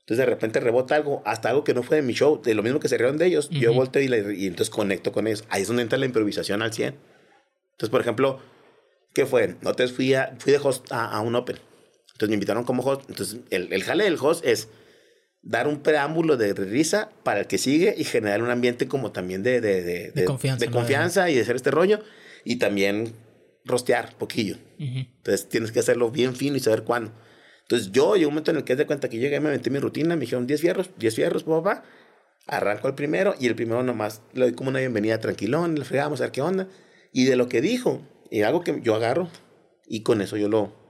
Entonces 0.00 0.18
de 0.18 0.26
repente 0.26 0.58
rebota 0.58 0.96
algo, 0.96 1.22
hasta 1.24 1.50
algo 1.50 1.62
que 1.62 1.74
no 1.74 1.84
fue 1.84 1.96
de 1.98 2.02
mi 2.02 2.14
show, 2.14 2.42
de 2.42 2.54
lo 2.54 2.64
mismo 2.64 2.80
que 2.80 2.88
se 2.88 2.98
rieron 2.98 3.16
de 3.18 3.26
ellos, 3.26 3.48
yo 3.50 3.72
volteo 3.72 4.02
y, 4.02 4.08
la- 4.08 4.32
y 4.32 4.46
entonces 4.48 4.70
conecto 4.70 5.12
con 5.12 5.28
ellos. 5.28 5.44
Ahí 5.50 5.62
es 5.62 5.68
donde 5.68 5.82
entra 5.82 5.98
la 5.98 6.06
improvisación 6.06 6.62
al 6.62 6.72
100. 6.72 6.96
Entonces, 7.72 7.90
por 7.90 8.00
ejemplo, 8.00 8.40
¿qué 9.14 9.26
fue? 9.26 9.44
Entonces 9.44 9.92
fui, 9.92 10.14
a, 10.14 10.34
fui 10.38 10.52
de 10.52 10.58
host 10.58 10.90
a, 10.90 11.04
a 11.06 11.20
un 11.20 11.34
Open. 11.36 11.58
Entonces 12.12 12.28
me 12.28 12.34
invitaron 12.34 12.64
como 12.64 12.82
host. 12.82 13.08
Entonces 13.08 13.40
el, 13.50 13.72
el 13.72 13.82
jale 13.84 14.04
del 14.04 14.18
host 14.20 14.44
es 14.44 14.68
dar 15.42 15.66
un 15.66 15.82
preámbulo 15.82 16.36
de 16.36 16.54
risa 16.54 17.10
para 17.24 17.40
el 17.40 17.46
que 17.46 17.58
sigue 17.58 17.94
y 17.96 18.04
generar 18.04 18.42
un 18.42 18.50
ambiente 18.50 18.86
como 18.86 19.10
también 19.10 19.42
de, 19.42 19.60
de, 19.60 19.82
de, 19.82 20.12
De 20.12 20.24
confianza, 20.24 20.64
de 20.64 20.70
confianza 20.70 21.30
y 21.30 21.34
de 21.34 21.42
hacer 21.42 21.56
este 21.56 21.70
rollo. 21.70 22.00
Y 22.44 22.56
también 22.56 23.12
rostear 23.64 24.16
poquillo. 24.16 24.56
Ujú. 24.78 24.98
Entonces 25.16 25.48
tienes 25.48 25.72
que 25.72 25.80
hacerlo 25.80 26.10
bien 26.10 26.34
fino 26.34 26.56
y 26.56 26.60
saber 26.60 26.82
cuándo. 26.84 27.12
Entonces 27.62 27.92
yo 27.92 28.16
llegó 28.16 28.28
un 28.28 28.34
momento 28.34 28.50
en 28.50 28.58
el 28.58 28.64
que 28.64 28.76
de 28.76 28.86
cuenta 28.86 29.08
que 29.08 29.18
llegué, 29.18 29.40
me 29.40 29.48
aventé 29.48 29.70
mi 29.70 29.78
rutina, 29.78 30.14
me 30.14 30.22
dijeron 30.22 30.46
10 30.46 30.60
fierros, 30.60 30.90
10 30.98 31.14
fierros, 31.14 31.44
papá. 31.44 31.84
Arranco 32.46 32.88
el 32.88 32.94
primero 32.94 33.34
y 33.38 33.46
el 33.46 33.54
primero 33.54 33.82
nomás 33.82 34.20
le 34.32 34.42
doy 34.42 34.52
como 34.52 34.70
una 34.70 34.80
bienvenida 34.80 35.20
tranquilón, 35.20 35.76
le 35.76 35.84
fregamos 35.84 36.20
a 36.20 36.24
ver 36.24 36.32
qué 36.32 36.42
onda. 36.42 36.68
Y 37.12 37.24
de 37.24 37.36
lo 37.36 37.48
que 37.48 37.60
dijo, 37.60 38.02
y 38.30 38.42
algo 38.42 38.62
que 38.62 38.80
yo 38.82 38.94
agarro 38.94 39.30
y 39.86 40.02
con 40.02 40.22
eso 40.22 40.36
yo 40.36 40.48
lo 40.48 40.81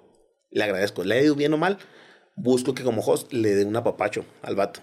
le 0.53 0.65
agradezco. 0.65 1.05
Le 1.05 1.19
he 1.19 1.25
ido 1.25 1.35
bien 1.35 1.53
o 1.55 1.59
mal, 1.59 1.79
busco 2.35 2.75
que 2.75 2.83
como 2.83 3.03
host 3.03 3.33
le 3.33 3.55
dé 3.55 3.65
un 3.65 3.77
apapacho 3.77 4.25
al 4.43 4.57
vato. 4.57 4.81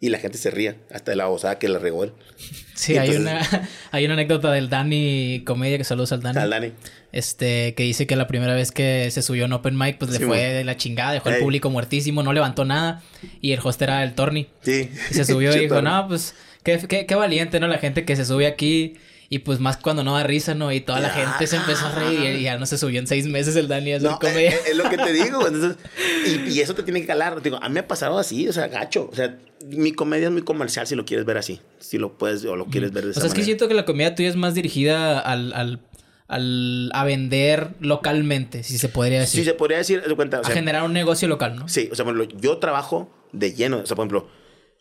Y 0.00 0.08
la 0.08 0.18
gente 0.18 0.38
se 0.38 0.50
ría, 0.50 0.76
hasta 0.92 1.12
de 1.12 1.16
la 1.16 1.28
osada 1.28 1.58
que 1.58 1.68
le 1.68 1.78
regó 1.78 2.04
él. 2.04 2.12
Sí, 2.74 2.96
hay, 2.96 3.16
una, 3.16 3.40
hay 3.90 4.04
una 4.04 4.14
anécdota 4.14 4.52
del 4.52 4.68
Dani 4.68 5.42
Comedia, 5.44 5.78
que 5.78 5.84
saludos 5.84 6.12
al 6.12 6.22
Dani. 6.22 6.38
Al 6.38 6.50
Dani. 6.50 6.72
Este, 7.12 7.74
que 7.74 7.84
dice 7.84 8.06
que 8.06 8.16
la 8.16 8.26
primera 8.26 8.54
vez 8.54 8.72
que 8.72 9.10
se 9.10 9.22
subió 9.22 9.44
en 9.44 9.52
Open 9.52 9.78
Mic, 9.78 9.98
pues 9.98 10.10
le 10.10 10.24
fue 10.24 10.38
de 10.38 10.64
la 10.64 10.76
chingada, 10.76 11.12
dejó 11.12 11.30
el 11.30 11.40
público 11.40 11.70
muertísimo, 11.70 12.22
no 12.22 12.32
levantó 12.32 12.64
nada. 12.64 13.02
Y 13.40 13.52
el 13.52 13.60
host 13.62 13.80
era 13.82 14.02
el 14.02 14.14
Torni. 14.14 14.48
Sí. 14.62 14.90
Y 15.10 15.14
se 15.14 15.24
subió 15.24 15.54
y 15.56 15.60
dijo, 15.60 15.82
no, 15.82 16.08
pues, 16.08 16.34
qué, 16.62 16.78
qué, 16.88 17.06
qué 17.06 17.14
valiente, 17.14 17.60
¿no? 17.60 17.68
La 17.68 17.78
gente 17.78 18.04
que 18.04 18.16
se 18.16 18.24
sube 18.24 18.46
aquí. 18.46 18.94
Y 19.30 19.40
pues 19.40 19.58
más 19.58 19.76
cuando 19.78 20.04
no 20.04 20.14
da 20.14 20.22
risa, 20.22 20.54
¿no? 20.54 20.70
Y 20.70 20.80
toda 20.80 21.00
la 21.00 21.08
gente 21.10 21.46
se 21.46 21.56
empezó 21.56 21.86
a 21.86 21.92
reír 21.92 22.36
y 22.38 22.42
ya 22.42 22.58
no 22.58 22.66
se 22.66 22.76
subió 22.78 23.00
en 23.00 23.06
seis 23.06 23.26
meses 23.26 23.56
el 23.56 23.68
Dani 23.68 23.92
a 23.94 23.96
hacer 23.96 24.10
No, 24.10 24.18
comedia. 24.18 24.50
es, 24.50 24.66
es 24.68 24.76
lo 24.76 24.88
que 24.90 24.96
te 24.98 25.12
digo. 25.24 25.46
Entonces, 25.46 25.76
y, 26.26 26.50
y 26.52 26.60
eso 26.60 26.74
te 26.74 26.82
tiene 26.82 27.00
que 27.00 27.06
calar. 27.06 27.40
Digo, 27.42 27.58
a 27.62 27.68
mí 27.68 27.74
me 27.74 27.80
ha 27.80 27.88
pasado 27.88 28.18
así, 28.18 28.46
o 28.48 28.52
sea, 28.52 28.68
gacho. 28.68 29.08
O 29.10 29.14
sea, 29.16 29.38
mi 29.66 29.92
comedia 29.92 30.26
es 30.26 30.32
muy 30.32 30.42
comercial 30.42 30.86
si 30.86 30.94
lo 30.94 31.04
quieres 31.04 31.24
ver 31.26 31.38
así. 31.38 31.60
Si 31.78 31.96
lo 31.98 32.18
puedes 32.18 32.44
o 32.44 32.54
lo 32.56 32.66
quieres 32.66 32.92
ver 32.92 33.04
de 33.04 33.08
O 33.08 33.12
esa 33.12 33.20
sea, 33.20 33.28
es 33.28 33.34
que 33.34 33.44
siento 33.44 33.66
que 33.66 33.74
la 33.74 33.84
comedia 33.86 34.14
tuya 34.14 34.28
es 34.28 34.36
más 34.36 34.54
dirigida 34.54 35.18
al, 35.20 35.52
al, 35.54 35.80
al- 36.28 36.90
a 36.92 37.04
vender 37.04 37.70
localmente, 37.80 38.62
si 38.62 38.76
se 38.78 38.88
podría 38.88 39.20
decir. 39.20 39.40
Sí, 39.40 39.44
se 39.46 39.54
podría 39.54 39.78
decir, 39.78 40.02
cuenta. 40.16 40.40
O 40.40 40.46
a 40.46 40.50
generar 40.50 40.82
un 40.84 40.92
negocio 40.92 41.28
local, 41.28 41.56
¿no? 41.56 41.68
Sí, 41.68 41.88
o 41.90 41.94
sea, 41.94 42.04
yo 42.40 42.58
trabajo 42.58 43.10
de 43.32 43.52
lleno. 43.54 43.78
O 43.78 43.86
sea, 43.86 43.96
por 43.96 44.02
ejemplo, 44.04 44.28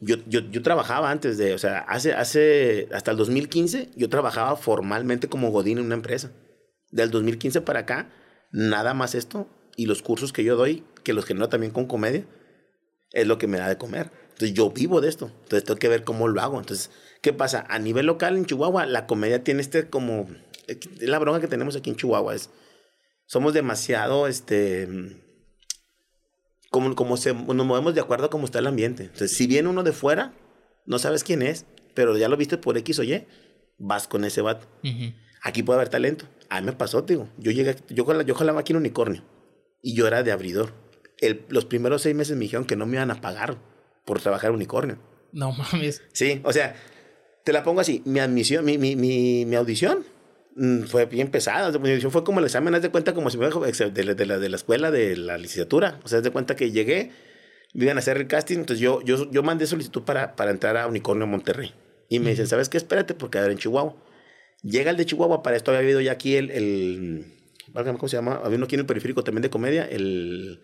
yo, 0.04 0.18
yo, 0.28 0.42
yo 0.42 0.62
trabajaba 0.62 1.12
antes 1.12 1.38
de, 1.38 1.54
o 1.54 1.58
sea, 1.58 1.80
hace, 1.80 2.14
hace, 2.14 2.90
hasta 2.94 3.12
el 3.12 3.18
2015, 3.18 3.90
yo 3.96 4.10
trabajaba 4.10 4.56
formalmente 4.56 5.28
como 5.28 5.52
Godín 5.52 5.78
en 5.78 5.86
una 5.86 5.96
empresa. 5.96 6.32
Del 6.92 7.10
2015 7.10 7.62
para 7.62 7.82
acá, 7.82 8.10
nada 8.52 8.94
más 8.94 9.16
esto 9.16 9.48
y 9.76 9.86
los 9.86 10.02
cursos 10.02 10.34
que 10.34 10.44
yo 10.44 10.56
doy, 10.56 10.84
que 11.04 11.14
los 11.14 11.26
genero 11.26 11.50
también 11.50 11.72
con 11.72 11.88
comedia, 11.88 12.26
es 13.12 13.28
lo 13.28 13.38
que 13.38 13.48
me 13.48 13.58
da 13.58 13.68
de 13.68 13.78
comer. 13.78 14.12
Entonces 14.24 14.54
yo 14.54 14.72
vivo 14.72 15.02
de 15.02 15.10
esto. 15.10 15.32
Entonces 15.44 15.64
tengo 15.64 15.80
que 15.80 15.88
ver 15.88 16.04
cómo 16.04 16.28
lo 16.28 16.42
hago. 16.42 16.60
Entonces, 16.60 16.92
¿qué 17.22 17.34
pasa? 17.34 17.66
A 17.70 17.80
nivel 17.80 18.06
local 18.06 18.36
en 18.36 18.46
Chihuahua, 18.46 18.86
la 18.86 19.08
comedia 19.08 19.44
tiene 19.44 19.62
este 19.62 19.90
como... 19.90 20.28
La 21.00 21.20
bronca 21.20 21.42
que 21.42 21.48
tenemos 21.48 21.76
aquí 21.76 21.90
en 21.90 21.96
Chihuahua 21.96 22.36
es... 22.36 22.50
Somos 23.26 23.54
demasiado, 23.54 24.28
este 24.28 24.88
como, 26.74 26.96
como 26.96 27.18
se, 27.18 27.36
nos 27.36 27.66
movemos 27.68 27.94
de 27.94 28.02
acuerdo 28.02 28.26
a 28.26 28.30
cómo 28.32 28.46
está 28.46 28.58
el 28.58 28.66
ambiente. 28.66 29.04
Entonces, 29.04 29.32
si 29.38 29.46
viene 29.46 29.70
uno 29.70 29.84
de 29.84 29.92
fuera, 29.92 30.34
no 30.88 30.98
sabes 30.98 31.24
quién 31.24 31.44
es, 31.44 31.68
pero 31.94 32.18
ya 32.18 32.28
lo 32.28 32.36
viste 32.36 32.58
por 32.58 32.76
X 32.80 32.98
o 32.98 33.04
Y, 33.04 33.28
vas 33.78 34.08
con 34.08 34.26
ese 34.26 34.42
vato. 34.42 34.66
Aquí 35.44 35.62
puede 35.62 35.78
haber 35.78 35.90
talento. 35.90 36.26
A 36.50 36.60
mí 36.62 36.66
me 36.66 36.74
pasó, 36.74 37.04
digo. 37.04 37.30
Yo 37.38 37.52
llegué, 37.52 37.76
yo, 37.90 38.22
yo 38.24 38.34
jalaba 38.34 38.62
aquí 38.62 38.74
en 38.74 38.78
Unicornio 38.78 39.24
y 39.84 39.94
yo 39.94 40.08
era 40.08 40.24
de 40.24 40.32
abridor. 40.32 40.74
El- 41.20 41.46
los 41.50 41.66
primeros 41.66 42.02
seis 42.02 42.16
meses 42.16 42.36
me 42.36 42.42
dijeron 42.46 42.66
que 42.66 42.76
no 42.76 42.88
me 42.88 42.96
iban 42.98 43.12
a 43.12 43.22
pagar 43.22 43.58
por 44.04 44.20
trabajar 44.20 44.50
Unicornio. 44.52 44.98
No 45.32 45.52
mames. 45.52 46.02
Sí, 46.12 46.42
o 46.44 46.52
sea, 46.52 46.76
te 47.44 47.54
la 47.54 47.64
pongo 47.64 47.82
así. 47.82 48.02
Mi 48.06 48.20
admisión, 48.20 48.66
mi, 48.66 48.80
mi, 48.80 48.96
mi, 48.96 49.46
mi 49.46 49.56
audición 49.56 50.04
fue 50.88 51.06
bien 51.08 51.30
pesada. 51.30 51.72
Fue 52.10 52.24
como 52.24 52.40
el 52.40 52.46
examen, 52.46 52.76
haz 52.76 52.82
de 52.82 52.90
cuenta 52.90 53.14
como 53.14 53.30
si 53.30 53.38
me 53.38 53.48
hubiera- 53.48 53.90
de, 53.90 54.04
la- 54.04 54.14
de, 54.14 54.26
la, 54.26 54.38
de 54.40 54.50
la 54.50 54.56
escuela 54.56 54.92
de 54.92 55.16
la 55.18 55.38
licenciatura. 55.38 56.00
O 56.04 56.08
sea, 56.08 56.20
haz 56.20 56.24
de 56.24 56.32
cuenta 56.32 56.56
que 56.56 56.72
llegué, 56.72 57.12
me 57.74 57.86
iban 57.86 57.98
a 57.98 58.00
hacer 58.00 58.18
el 58.18 58.28
casting. 58.28 58.58
Entonces 58.60 58.80
yo, 58.82 59.02
yo, 59.02 59.30
yo 59.32 59.44
mandé 59.44 59.66
solicitud 59.68 60.04
para, 60.04 60.36
para 60.36 60.52
entrar 60.52 60.78
a 60.78 60.88
Unicornio 60.88 61.26
Monterrey. 61.28 61.74
Y 62.10 62.20
me 62.20 62.32
dicen, 62.32 62.48
¿sabes 62.48 62.70
qué? 62.70 62.78
Espérate 62.78 63.14
porque 63.16 63.38
era 63.40 63.52
en 63.52 63.58
Chihuahua. 63.58 63.96
Llega 64.62 64.92
el 64.92 64.98
de 64.98 65.06
Chihuahua, 65.06 65.42
para 65.44 65.56
esto 65.58 65.72
había 65.72 65.82
habido 65.82 66.00
ya 66.02 66.12
aquí 66.14 66.36
el, 66.36 66.52
el 66.52 67.26
¿cómo 67.74 68.08
se 68.08 68.16
llama? 68.18 68.40
Había 68.44 68.58
uno 68.58 68.66
aquí 68.66 68.76
en 68.76 68.82
el 68.82 68.86
periférico 68.86 69.24
también 69.24 69.42
de 69.42 69.50
comedia, 69.50 69.86
el 69.86 70.62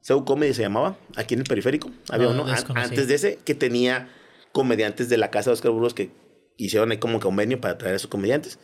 Seu 0.00 0.24
Comedy 0.24 0.54
se 0.54 0.62
llamaba, 0.62 0.96
aquí 1.14 1.34
en 1.34 1.40
el 1.40 1.46
periférico. 1.46 1.90
Había 2.08 2.28
No, 2.28 2.42
uno 2.42 2.46
an- 2.52 2.64
antes 2.76 3.06
de 3.06 3.14
ese 3.14 3.38
que 3.44 3.54
tenía 3.54 4.08
comediantes 4.52 5.08
de 5.08 5.16
la 5.18 5.30
casa 5.30 5.50
de 5.50 5.54
Oscar 5.54 5.70
Burgos 5.72 5.94
que 5.94 6.10
hicieron 6.56 6.90
ahí 6.90 6.98
como 6.98 7.20
convenio 7.20 7.60
para 7.60 7.76
traer 7.78 7.92
a 7.92 7.96
esos 7.96 8.08
comediantes. 8.10 8.58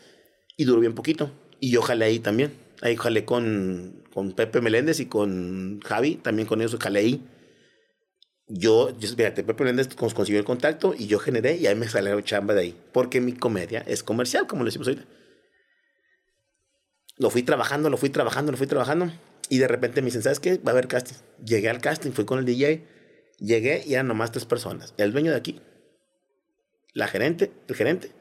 Y 0.60 0.64
duró 0.66 0.80
bien 0.80 0.94
poquito. 0.94 1.30
Y 1.58 1.70
yo 1.70 1.80
jalé 1.80 2.04
ahí 2.04 2.18
también. 2.18 2.52
Ahí 2.82 2.94
jalé 2.94 3.24
con, 3.24 4.04
con 4.12 4.32
Pepe 4.32 4.60
Meléndez 4.60 5.00
y 5.00 5.06
con 5.06 5.80
Javi, 5.80 6.16
también 6.16 6.46
con 6.46 6.60
ellos 6.60 6.76
jalé 6.78 7.00
ahí. 7.00 7.26
Yo, 8.46 8.94
yo 8.98 9.08
fíjate, 9.08 9.42
Pepe 9.42 9.64
Meléndez 9.64 9.88
cons- 9.96 10.12
consiguió 10.12 10.38
el 10.38 10.44
contacto 10.44 10.94
y 10.94 11.06
yo 11.06 11.18
generé 11.18 11.56
y 11.56 11.66
ahí 11.66 11.74
me 11.76 11.88
salió 11.88 12.20
chamba 12.20 12.52
de 12.52 12.60
ahí. 12.60 12.80
Porque 12.92 13.22
mi 13.22 13.32
comedia 13.32 13.82
es 13.86 14.02
comercial, 14.02 14.46
como 14.46 14.60
lo 14.62 14.66
decimos 14.66 14.88
ahorita. 14.88 15.06
Lo 17.16 17.30
fui 17.30 17.42
trabajando, 17.42 17.88
lo 17.88 17.96
fui 17.96 18.10
trabajando, 18.10 18.52
lo 18.52 18.58
fui 18.58 18.66
trabajando. 18.66 19.10
Y 19.48 19.56
de 19.60 19.66
repente 19.66 20.02
me 20.02 20.06
dicen, 20.08 20.22
¿sabes 20.22 20.40
qué? 20.40 20.58
Va 20.58 20.72
a 20.72 20.72
haber 20.72 20.88
casting. 20.88 21.16
Llegué 21.42 21.70
al 21.70 21.80
casting, 21.80 22.10
fui 22.10 22.26
con 22.26 22.38
el 22.38 22.44
DJ. 22.44 22.84
Llegué 23.38 23.82
y 23.86 23.94
eran 23.94 24.08
nomás 24.08 24.30
tres 24.30 24.44
personas. 24.44 24.92
El 24.98 25.12
dueño 25.12 25.30
de 25.30 25.38
aquí, 25.38 25.58
la 26.92 27.08
gerente, 27.08 27.50
el 27.66 27.74
gerente 27.74 28.12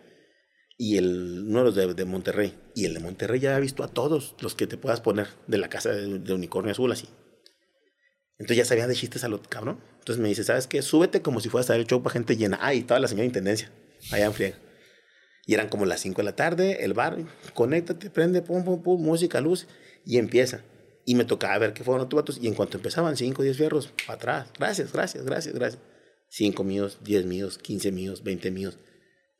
y 0.81 0.95
el, 0.95 1.43
uno 1.45 1.69
de 1.73 1.93
de, 1.93 2.05
Monterrey. 2.05 2.57
Y 2.73 2.85
el 2.85 2.93
de 2.93 3.01
Monterrey 3.01 3.41
ya 3.41 3.49
había 3.49 3.59
visto 3.59 3.83
a 3.83 3.89
todos 3.89 4.35
los 4.39 4.55
que 4.55 4.65
te 4.65 4.77
puedas 4.77 5.01
poner 5.01 5.27
de 5.45 5.57
la 5.57 5.67
casa 5.67 5.91
de, 5.91 6.33
Unicornio 6.33 6.71
Azul, 6.71 6.89
así. 6.93 7.09
Entonces 8.37 8.57
ya 8.57 8.65
sabía 8.65 8.87
de 8.87 8.95
chistes 8.95 9.25
a 9.25 9.27
lo 9.27 9.41
cabrón. 9.41 9.81
Entonces 9.99 10.21
me 10.23 10.29
dice, 10.29 10.45
¿sabes 10.45 10.67
qué? 10.67 10.81
Súbete 10.81 11.21
como 11.21 11.41
si 11.41 11.49
fueras 11.49 11.69
a 11.69 11.73
dar 11.73 11.81
el 11.81 11.85
show 11.85 12.01
para 12.01 12.13
gente 12.13 12.37
llena. 12.37 12.57
Ah, 12.61 12.73
y 12.73 12.79
estaba 12.79 13.01
la 13.01 13.09
señora 13.09 13.25
Intendencia, 13.25 13.69
allá 14.09 14.27
en 14.27 14.33
friega. 14.33 14.57
Y 15.45 15.53
eran 15.53 15.67
como 15.67 15.85
las 15.85 15.99
5 15.99 16.21
de 16.21 16.23
la 16.23 16.35
tarde, 16.37 16.85
el 16.85 16.93
bar, 16.93 17.17
conéctate, 17.53 18.09
prende, 18.09 18.41
pum, 18.41 18.63
pum, 18.63 18.81
pum, 18.81 19.03
música, 19.03 19.41
luz, 19.41 19.67
y 20.05 20.17
empieza. 20.17 20.61
Y 21.03 21.15
me 21.15 21.25
tocaba 21.25 21.57
ver 21.57 21.73
qué 21.73 21.83
fueron 21.83 22.05
los 22.05 22.09
vatos. 22.09 22.39
Y 22.41 22.47
en 22.47 22.53
cuanto 22.53 22.77
empezaban, 22.77 23.17
5, 23.17 23.43
10 23.43 23.57
fierros, 23.57 23.93
para 24.07 24.15
atrás. 24.15 24.47
Gracias, 24.57 24.93
gracias, 24.93 25.25
gracias, 25.25 25.53
gracias. 25.53 25.81
5 26.29 26.63
míos, 26.63 26.99
10 27.03 27.25
míos, 27.25 27.57
15 27.57 27.91
míos, 27.91 28.23
20 28.23 28.51
míos, 28.51 28.77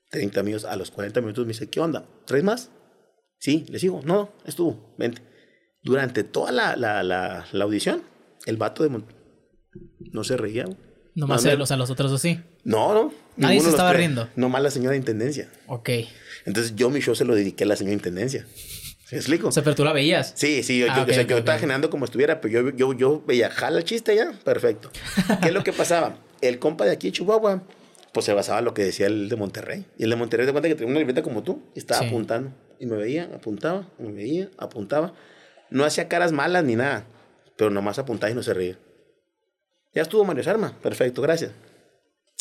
30 0.10 0.44
míos. 0.44 0.66
A 0.66 0.76
los 0.76 0.92
40 0.92 1.22
minutos 1.22 1.46
me 1.46 1.54
dice, 1.54 1.70
¿qué 1.70 1.80
onda? 1.80 2.06
¿Tres 2.26 2.44
más? 2.44 2.70
Sí, 3.40 3.66
le 3.70 3.80
sigo. 3.80 4.02
No, 4.04 4.32
estuvo, 4.46 4.94
vente. 4.98 5.22
Durante 5.84 6.24
toda 6.24 6.52
la, 6.52 6.76
la, 6.76 7.04
la, 7.04 7.46
la 7.52 7.64
audición, 7.64 8.04
el 8.46 8.58
vato 8.58 8.84
de 8.84 8.90
Mon- 8.90 9.06
no 10.12 10.24
se 10.24 10.36
reía. 10.38 10.66
Nomás 11.16 11.44
No, 11.44 11.52
él, 11.52 11.62
o 11.62 11.66
sea, 11.66 11.78
los 11.78 11.90
otros 11.90 12.12
dos 12.12 12.22
sí. 12.22 12.40
No, 12.64 12.94
no. 12.94 13.14
Nadie 13.38 13.60
se 13.60 13.66
de 13.68 13.72
estaba 13.72 13.94
riendo. 13.94 14.28
Nomás 14.36 14.62
la 14.62 14.72
señora 14.72 14.96
Intendencia. 14.96 15.50
Ok. 15.68 15.90
Entonces 16.46 16.76
yo 16.76 16.90
mi 16.90 17.00
show 17.00 17.16
se 17.16 17.26
lo 17.26 17.36
dediqué 17.36 17.64
a 17.64 17.68
la 17.68 17.76
señora 17.76 17.94
Intendencia. 17.94 18.46
¿Se 19.06 19.16
explico? 19.16 19.48
O 19.48 19.52
sea, 19.52 19.64
pero 19.64 19.76
tú 19.76 19.84
la 19.84 19.92
veías. 19.94 20.34
Sí, 20.36 20.62
sí, 20.62 20.80
yo, 20.80 20.88
Ah, 20.90 20.98
yo, 20.98 21.12
o 21.12 21.14
sea, 21.16 21.24
yo 21.24 21.38
estaba 21.38 21.58
generando 21.58 21.90
como 21.90 22.06
estuviera, 22.06 22.42
pero 22.42 22.70
yo, 22.70 22.76
yo, 22.76 22.94
yo 22.94 23.24
veía, 23.26 23.50
jala 23.50 23.80
el 23.80 23.84
chiste 23.84 24.16
ya, 24.16 24.32
perfecto. 24.44 24.92
¿Qué 25.42 25.48
es 25.48 25.54
lo 25.54 25.64
que 25.64 25.74
pasaba? 25.74 26.18
El 26.42 26.60
compa 26.60 26.86
de 26.86 26.92
aquí, 26.92 27.08
de 27.08 27.14
Chihuahua, 27.14 27.64
pues 28.14 28.26
se 28.26 28.34
basaba 28.34 28.60
en 28.60 28.66
lo 28.66 28.74
que 28.74 28.84
decía 28.84 29.08
el 29.08 29.30
de 29.30 29.36
Monterrey. 29.36 29.86
Y 29.98 30.04
el 30.04 30.10
de 30.10 30.16
Monterrey 30.16 30.46
te 30.46 30.52
cuenta 30.52 30.68
que 30.68 30.76
tenía 30.76 30.90
una 30.92 31.00
libreta 31.00 31.22
como 31.24 31.44
tú 31.44 31.62
y 31.76 31.80
estaba 31.80 32.02
Sí. 32.02 32.08
apuntando. 32.08 32.52
Y 32.80 32.86
me 32.86 32.96
veía, 32.98 33.30
apuntaba, 33.36 33.88
me 34.00 34.12
veía, 34.12 34.50
apuntaba. 34.58 35.14
No 35.70 35.84
hacía 35.86 36.08
caras 36.08 36.32
malas 36.32 36.64
ni 36.64 36.76
nada, 36.76 37.06
pero 37.58 37.70
nomás 37.70 38.00
apuntaba 38.00 38.32
y 38.32 38.36
no 38.36 38.42
se 38.44 38.54
reía. 38.54 38.78
Ya 39.94 40.02
estuvo 40.04 40.24
Mario 40.26 40.44
Sarma, 40.44 40.78
perfecto, 40.82 41.22
gracias. 41.22 41.52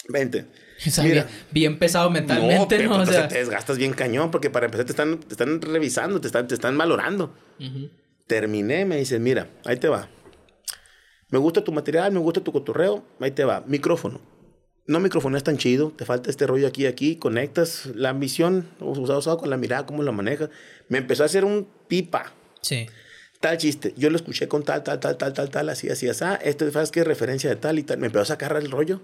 Vente. 0.09 0.47
O 0.87 0.91
sea, 0.91 1.03
Mira. 1.03 1.25
bien, 1.25 1.27
bien 1.51 1.79
pesado 1.81 2.09
mentalmente, 2.09 2.77
pero 2.77 2.91
¿no? 2.91 2.95
O 2.95 2.99
entonces 3.01 3.17
sea, 3.17 3.27
te 3.29 3.39
desgastas 3.39 3.79
bien 3.79 3.93
cañón 3.93 4.31
porque 4.31 4.49
para 4.49 4.67
empezar 4.67 4.87
te 4.87 4.93
están, 4.93 5.19
te 5.19 5.35
están 5.35 5.61
revisando, 5.61 6.21
te 6.21 6.29
están, 6.29 6.47
te 6.47 6.55
están 6.55 6.79
valorando. 6.79 7.35
Terminé, 8.29 8.85
me 8.85 8.97
dicen, 8.97 9.21
mira, 9.23 9.49
ahí 9.65 9.77
te 9.77 9.89
va. 9.89 10.09
Me 11.31 11.39
gusta 11.39 11.65
tu 11.65 11.73
material, 11.73 12.13
me 12.13 12.21
gusta 12.21 12.41
tu 12.43 12.53
cotorreo, 12.53 13.05
ahí 13.21 13.33
te 13.33 13.45
va. 13.45 13.65
Micrófono. 13.67 14.21
No 14.89 15.01
micrófono 15.01 15.37
es 15.37 15.45
tan 15.45 15.59
chido, 15.59 15.93
te 15.95 16.07
falta 16.07 16.31
este 16.31 16.47
rollo 16.47 16.67
aquí 16.67 16.87
aquí, 16.87 17.17
conectas 17.17 17.87
la 17.95 18.09
ambición, 18.09 18.67
usado, 18.81 19.19
usado 19.19 19.37
con 19.37 19.51
la 19.51 19.59
mirada, 19.59 19.85
cómo 19.85 20.03
la 20.03 20.13
manejas. 20.13 20.49
Me 20.89 20.97
empezó 20.97 21.23
a 21.23 21.27
hacer 21.27 21.45
un 21.45 21.69
pipa, 21.89 22.33
sí. 22.63 22.87
tal 23.41 23.59
chiste. 23.59 23.93
Yo 23.99 24.09
lo 24.09 24.17
escuché 24.17 24.49
con 24.49 24.63
tal, 24.63 24.83
tal, 24.83 24.99
tal, 24.99 25.19
tal, 25.19 25.35
tal, 25.35 25.51
tal, 25.51 25.69
así, 25.69 25.91
así, 25.91 26.09
así. 26.09 26.25
Ah, 26.25 26.39
este 26.43 26.71
sabes 26.73 26.91
qué 26.91 27.05
referencia 27.05 27.51
de 27.51 27.57
tal 27.57 27.79
y 27.79 27.83
tal. 27.83 27.99
Me 27.99 28.07
empezó 28.07 28.23
a 28.23 28.27
sacar 28.27 28.57
el 28.57 28.71
rollo. 28.71 29.03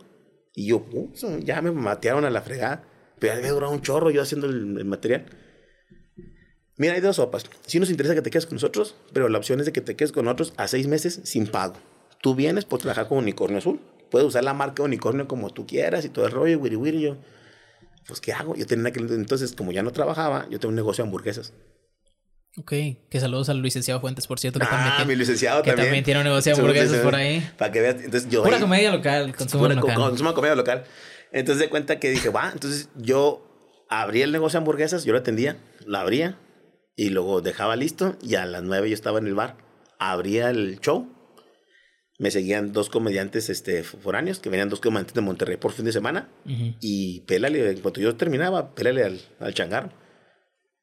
Y 0.54 0.68
yo, 0.68 0.86
"Ups, 0.90 1.26
ya 1.40 1.60
me 1.60 1.70
matearon 1.70 2.24
a 2.24 2.30
la 2.30 2.40
fregada. 2.40 2.84
Pero 3.18 3.34
ya 3.34 3.38
había 3.38 3.52
durado 3.52 3.72
un 3.72 3.82
chorro 3.82 4.10
yo 4.10 4.22
haciendo 4.22 4.46
el, 4.46 4.78
el 4.78 4.84
material. 4.86 5.26
Mira, 6.78 6.94
hay 6.94 7.00
dos 7.00 7.16
sopas. 7.16 7.44
Si 7.66 7.78
nos 7.78 7.90
interesa 7.90 8.14
que 8.14 8.22
te 8.22 8.30
quedes 8.30 8.46
con 8.46 8.56
nosotros, 8.56 8.96
pero 9.12 9.28
la 9.28 9.38
opción 9.38 9.60
es 9.60 9.66
de 9.66 9.72
que 9.72 9.80
te 9.82 9.96
quedes 9.96 10.12
con 10.12 10.24
nosotros 10.24 10.54
a 10.56 10.66
seis 10.66 10.88
meses 10.88 11.20
sin 11.24 11.46
pago. 11.46 11.74
Tú 12.22 12.34
vienes 12.34 12.64
por 12.64 12.80
trabajar 12.80 13.06
con 13.06 13.18
Unicornio 13.18 13.58
Azul. 13.58 13.80
Puedes 14.10 14.28
usar 14.28 14.44
la 14.44 14.54
marca 14.54 14.82
Unicornio 14.82 15.26
como 15.28 15.50
tú 15.50 15.66
quieras 15.66 16.04
y 16.04 16.08
todo 16.08 16.26
el 16.26 16.32
rollo, 16.32 16.58
wiri 16.58 16.76
wiri. 16.76 17.00
Yo, 17.00 17.16
pues, 18.06 18.20
¿qué 18.20 18.32
hago? 18.32 18.54
Yo 18.54 18.66
tenía 18.66 18.92
que, 18.92 19.00
entonces, 19.00 19.52
como 19.56 19.72
ya 19.72 19.82
no 19.82 19.90
trabajaba, 19.92 20.46
yo 20.50 20.58
tengo 20.60 20.70
un 20.70 20.76
negocio 20.76 21.02
de 21.04 21.08
hamburguesas. 21.08 21.52
Ok. 22.56 22.70
Que 23.10 23.18
saludos 23.20 23.48
al 23.48 23.60
licenciado 23.62 24.00
Fuentes, 24.00 24.26
por 24.28 24.38
cierto, 24.38 24.60
que 24.60 24.66
Ah, 24.68 24.94
también, 24.98 25.08
mi 25.08 25.16
licenciado 25.16 25.62
que 25.62 25.70
también. 25.70 25.86
también 25.88 26.04
tiene 26.04 26.20
un 26.20 26.24
negocio 26.24 26.54
de 26.54 26.60
hamburguesas 26.60 27.00
por 27.00 27.14
ahí. 27.16 27.50
Para 27.58 27.72
que 27.72 27.80
veas. 27.80 27.96
Entonces 27.96 28.30
yo. 28.30 28.44
Pura 28.44 28.56
ahí- 28.56 28.62
comedia 28.62 28.92
local, 28.92 29.34
consumo 29.34 29.64
pura 29.64 29.74
local. 29.74 29.94
co- 29.96 30.08
consumo 30.10 30.34
comedia 30.34 30.54
local. 30.54 30.84
Entonces 31.32 31.60
de 31.60 31.68
cuenta 31.68 31.98
que 31.98 32.10
dije, 32.10 32.28
va. 32.28 32.50
Entonces 32.52 32.90
yo 32.94 33.44
abrí 33.90 34.22
el 34.22 34.30
negocio 34.30 34.58
de 34.58 34.62
hamburguesas, 34.62 35.04
yo 35.04 35.12
lo 35.12 35.18
atendía, 35.18 35.56
lo 35.84 35.98
abría 35.98 36.38
y 36.94 37.08
luego 37.10 37.40
dejaba 37.40 37.74
listo. 37.74 38.16
Y 38.22 38.36
a 38.36 38.46
las 38.46 38.62
nueve 38.62 38.88
yo 38.88 38.94
estaba 38.94 39.18
en 39.18 39.26
el 39.26 39.34
bar. 39.34 39.56
Abría 39.98 40.50
el 40.50 40.78
show. 40.80 41.08
Me 42.18 42.30
seguían 42.30 42.72
dos 42.72 42.90
comediantes 42.90 43.50
este, 43.50 43.82
foráneos, 43.82 44.38
que 44.38 44.48
venían 44.48 44.68
dos 44.68 44.80
comediantes 44.80 45.14
de 45.14 45.20
Monterrey 45.20 45.56
por 45.56 45.72
fin 45.72 45.84
de 45.84 45.92
semana. 45.92 46.28
Ujú. 46.46 46.74
Y 46.80 47.20
pélale, 47.22 47.70
en 47.70 47.80
cuanto 47.80 48.00
yo 48.00 48.14
terminaba, 48.16 48.74
pélale 48.74 49.02
al, 49.04 49.20
al 49.40 49.52
changarro. 49.54 49.90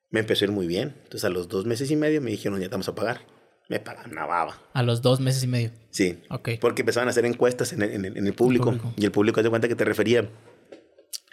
Me 0.10 0.20
empezó 0.20 0.44
a 0.44 0.48
ir 0.48 0.52
muy 0.52 0.68
bien. 0.68 0.90
Entonces 1.04 1.24
a 1.24 1.30
los 1.30 1.48
dos 1.48 1.66
meses 1.66 1.90
y 1.90 1.96
medio 1.96 2.22
me 2.22 2.32
dijeron, 2.32 2.60
ya 2.60 2.66
te 2.68 2.72
vamos 2.72 2.90
a 2.90 2.96
pagar. 2.96 3.22
Me 3.70 3.80
pagan 3.80 4.12
una 4.12 4.26
baba. 4.26 4.62
A 4.74 4.84
los 4.84 5.02
dos 5.02 5.22
meses 5.22 5.42
y 5.44 5.48
medio. 5.48 5.72
Sí. 5.92 6.20
Ok. 6.30 6.50
Porque 6.60 6.82
empezaban 6.82 7.08
a 7.08 7.12
hacer 7.12 7.26
encuestas 7.26 7.72
en 7.72 7.82
el, 7.84 7.92
en 7.92 8.04
el- 8.06 8.18
en 8.18 8.28
el 8.28 8.34
público, 8.34 8.66
público. 8.66 8.94
Y 8.98 9.06
el 9.06 9.12
público 9.12 9.42
de 9.42 9.50
cuenta 9.50 9.70
que 9.70 9.76
te 9.76 9.86
refería 9.86 10.30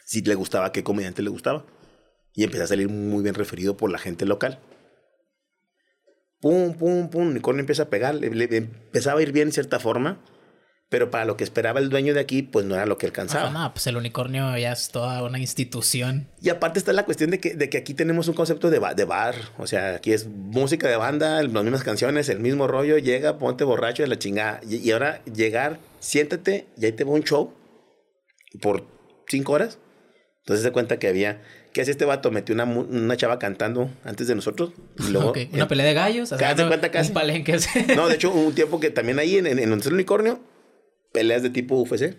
si 0.05 0.23
le 0.23 0.37
gustaba, 0.37 0.71
qué 0.71 0.85
comediante 0.85 1.23
le 1.23 1.31
gustaba. 1.31 1.67
Y 2.35 2.45
empecé 2.45 2.63
a 2.63 2.67
salir 2.69 2.89
muy 2.89 3.25
bien 3.25 3.35
referido 3.35 3.77
por 3.77 3.91
la 3.91 3.99
gente 3.99 4.25
local. 4.27 4.61
Pum, 6.41 6.75
pum, 6.75 7.09
pum. 7.11 7.29
Unicornio 7.29 7.61
empieza 7.61 7.85
a 7.85 7.91
pegar. 7.91 8.15
Le, 8.15 8.31
le- 8.31 8.57
empezaba 8.57 9.21
a 9.21 9.23
ir 9.23 9.33
bien 9.33 9.49
en 9.49 9.53
cierta 9.53 9.79
forma. 9.81 10.23
Pero 10.91 11.11
para 11.11 11.27
lo 11.27 11.37
que 11.37 11.45
esperaba 11.45 11.81
el 11.81 11.91
dueño 11.91 12.15
de 12.15 12.21
aquí, 12.21 12.41
pues 12.41 12.65
no 12.65 12.75
era 12.75 12.87
lo 12.87 12.97
que 12.97 13.05
alcanzaba. 13.05 13.49
Ajá, 13.51 13.59
no, 13.65 13.75
pues 13.75 13.87
el 13.89 13.99
unicornio 13.99 14.57
ya 14.57 14.73
es 14.73 14.89
toda 14.89 15.23
una 15.23 15.39
institución. 15.39 16.31
Y 16.41 16.49
aparte 16.49 16.79
está 16.79 16.95
la 16.95 17.05
cuestión 17.05 17.31
de 17.31 17.41
que, 17.41 17.55
de 17.55 17.69
que 17.69 17.77
aquí 17.77 17.93
tenemos 17.93 18.27
un 18.27 18.33
concepto 18.35 18.71
de, 18.71 18.79
ba- 18.79 18.95
de 18.95 19.05
bar. 19.05 19.35
O 19.59 19.67
sea, 19.67 19.97
aquí 19.97 20.15
es 20.15 20.27
música 20.29 20.89
de 20.89 20.97
banda, 20.97 21.43
las 21.43 21.63
mismas 21.63 21.83
canciones, 21.85 22.31
el 22.31 22.41
mismo 22.41 22.67
rollo. 22.69 22.97
Llega, 22.97 23.37
ponte 23.37 23.65
borracho 23.65 24.03
de 24.03 24.09
la 24.09 24.19
chingada. 24.19 24.61
Y, 24.67 24.77
y 24.77 24.91
ahora 24.93 25.23
llegar, 25.25 25.79
siéntate 25.99 26.69
y 26.79 26.87
ahí 26.87 26.93
te 26.93 27.05
va 27.05 27.11
un 27.11 27.23
show 27.23 27.53
por 28.63 28.87
cinco 29.29 29.53
horas. 29.53 29.79
Entonces 30.41 30.65
se 30.65 30.73
cuenta 30.73 30.99
que 30.99 31.09
había... 31.09 31.43
¿Qué 31.79 31.83
hace 31.83 31.93
este 31.93 32.05
vato? 32.05 32.33
Metió 32.33 32.57
una, 32.57 32.65
una 32.65 33.17
chava 33.17 33.39
cantando 33.39 33.89
antes 34.03 34.27
de 34.27 34.35
nosotros. 34.35 34.73
Y 34.99 35.13
luego, 35.13 35.33
Una 35.53 35.69
pelea 35.69 35.87
de 35.87 35.95
gallos. 35.95 36.33
o 36.33 36.37
sea, 36.37 36.53
no, 36.57 36.67
cuenta 36.67 36.91
casi. 36.91 37.11
Un 37.11 37.15
palenque. 37.15 37.57
No, 37.95 38.09
de 38.09 38.17
hecho, 38.17 38.33
hubo 38.33 38.49
un 38.49 38.53
tiempo 38.53 38.81
que 38.81 38.91
también 38.91 39.21
ahí 39.21 39.37
en, 39.37 39.47
en, 39.47 39.61
en 39.61 39.73
el 39.73 39.93
unicornio, 39.93 40.41
peleas 41.13 41.45
de 41.45 41.51
tipo 41.51 41.77
UFC. 41.77 42.17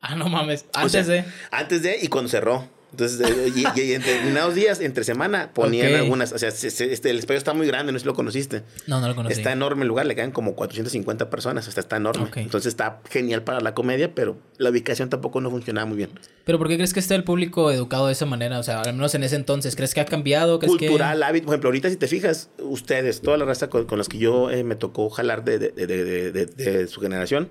ah, 0.00 0.16
no 0.16 0.30
mames. 0.30 0.64
O 0.74 0.78
Antes 0.78 1.04
sea, 1.04 1.16
de. 1.16 1.24
Antes 1.50 1.82
de 1.82 1.98
y 2.00 2.08
cuando 2.08 2.30
cerró. 2.30 2.66
Entonces, 2.94 3.20
eh, 3.28 3.52
y, 3.54 3.60
y- 3.60 3.82
y 3.90 3.92
en 3.94 4.02
determinados 4.02 4.54
días, 4.54 4.80
entre 4.80 5.02
semana, 5.04 5.52
ponían 5.52 5.88
algunas. 5.96 6.32
O 6.32 6.38
sea, 6.38 6.50
se- 6.52 6.70
se- 6.70 6.92
este, 6.92 7.10
el 7.10 7.18
espacio 7.18 7.38
está 7.38 7.52
muy 7.54 7.66
grande, 7.66 7.92
no 7.92 7.98
sé 7.98 8.02
si 8.04 8.06
lo 8.06 8.14
conociste. 8.14 8.62
No, 8.86 9.00
no 9.00 9.08
lo 9.08 9.14
conocí. 9.16 9.34
Está 9.34 9.52
enorme 9.52 9.82
el 9.82 9.88
lugar, 9.88 10.06
le 10.06 10.14
caen 10.14 10.30
como 10.30 10.54
450 10.54 11.28
personas, 11.30 11.66
o 11.68 11.72
sea, 11.72 11.80
está 11.80 11.96
enorme. 11.96 12.30
Entonces 12.36 12.68
está 12.68 13.00
genial 13.10 13.42
para 13.42 13.60
la 13.60 13.74
comedia, 13.74 14.14
pero 14.14 14.38
la 14.58 14.70
ubicación 14.70 15.10
tampoco 15.10 15.40
no 15.40 15.50
funcionaba 15.50 15.86
muy 15.86 15.96
bien. 15.96 16.10
Pero 16.44 16.58
¿por 16.58 16.68
qué 16.68 16.76
crees 16.76 16.92
que 16.94 17.00
está 17.00 17.14
el 17.14 17.24
público 17.24 17.70
educado 17.72 18.06
de 18.06 18.12
esa 18.12 18.26
manera? 18.26 18.58
O 18.58 18.62
sea, 18.62 18.80
al 18.82 18.94
menos 18.94 19.14
en 19.14 19.24
ese 19.24 19.36
entonces. 19.36 19.74
¿Crees 19.76 19.94
que 19.94 20.00
ha 20.00 20.04
cambiado? 20.06 20.58
¿Crees 20.58 20.76
Cultural, 20.76 21.22
hábito. 21.22 21.46
Por 21.46 21.54
ejemplo, 21.54 21.68
ahorita 21.68 21.90
si 21.90 21.96
te 21.96 22.06
fijas, 22.06 22.50
ustedes, 22.58 23.20
toda 23.20 23.36
la 23.36 23.44
raza 23.44 23.68
con, 23.68 23.86
con 23.86 23.98
las 23.98 24.08
que 24.08 24.18
yo 24.18 24.50
eh, 24.50 24.62
me 24.62 24.76
tocó 24.76 25.10
jalar 25.10 25.44
de, 25.44 25.58
de, 25.58 25.70
de, 25.72 25.86
de- 26.04 26.32
de- 26.32 26.46
de 26.46 26.86
su 26.86 27.00
generación, 27.00 27.48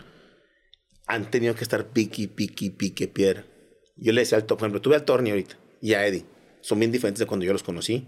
han 1.08 1.30
tenido 1.30 1.54
que 1.56 1.64
estar 1.64 1.88
piqui, 1.88 2.28
piqui, 2.28 2.70
pique, 2.70 3.08
piedra. 3.08 3.46
Yo 4.04 4.12
le 4.14 4.22
decía 4.22 4.38
al 4.38 4.46
Top, 4.46 4.60
por 4.60 4.66
ejemplo, 4.68 4.82
tuve 4.82 4.96
al 4.96 5.06
Torni 5.06 5.30
ahorita 5.32 5.56
y 5.82 5.94
a 5.94 6.06
Eddie. 6.06 6.26
Son 6.62 6.80
bien 6.80 6.92
diferentes 6.92 7.20
de 7.20 7.26
cuando 7.26 7.46
yo 7.46 7.54
los 7.54 7.64
conocí. 7.64 8.08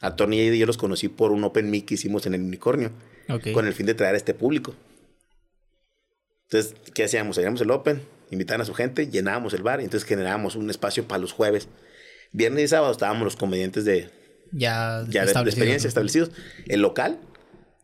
A 0.00 0.16
Torni 0.16 0.36
y 0.38 0.40
a 0.40 0.44
Eddie 0.44 0.58
yo 0.58 0.66
los 0.66 0.76
conocí 0.78 1.08
por 1.08 1.32
un 1.32 1.44
Open 1.44 1.70
Mic 1.70 1.86
que 1.86 1.94
hicimos 1.94 2.26
en 2.26 2.34
el 2.34 2.40
Unicornio, 2.42 2.90
con 3.52 3.66
el 3.66 3.72
fin 3.74 3.86
de 3.86 3.94
traer 3.94 4.14
a 4.14 4.16
este 4.16 4.34
público. 4.34 4.74
Entonces, 6.44 6.74
¿qué 6.94 7.04
hacíamos? 7.04 7.38
Hacíamos 7.38 7.60
el 7.60 7.70
Open, 7.70 8.02
invitaban 8.30 8.60
a 8.60 8.64
su 8.64 8.74
gente, 8.74 9.08
llenábamos 9.08 9.54
el 9.54 9.62
bar 9.62 9.80
y 9.80 9.84
entonces 9.84 10.08
generábamos 10.08 10.54
un 10.56 10.68
espacio 10.70 11.06
para 11.08 11.18
los 11.18 11.32
jueves. 11.32 11.68
Viernes 12.32 12.64
y 12.64 12.68
sábado 12.68 12.92
estábamos 12.92 13.24
los 13.24 13.36
comediantes 13.36 13.84
de, 13.84 14.10
Ya, 14.52 15.04
ya 15.08 15.20
de- 15.22 15.26
de, 15.26 15.50
experiencia 15.50 15.88
establecidos, 15.88 16.30
el 16.66 16.80
local 16.82 17.18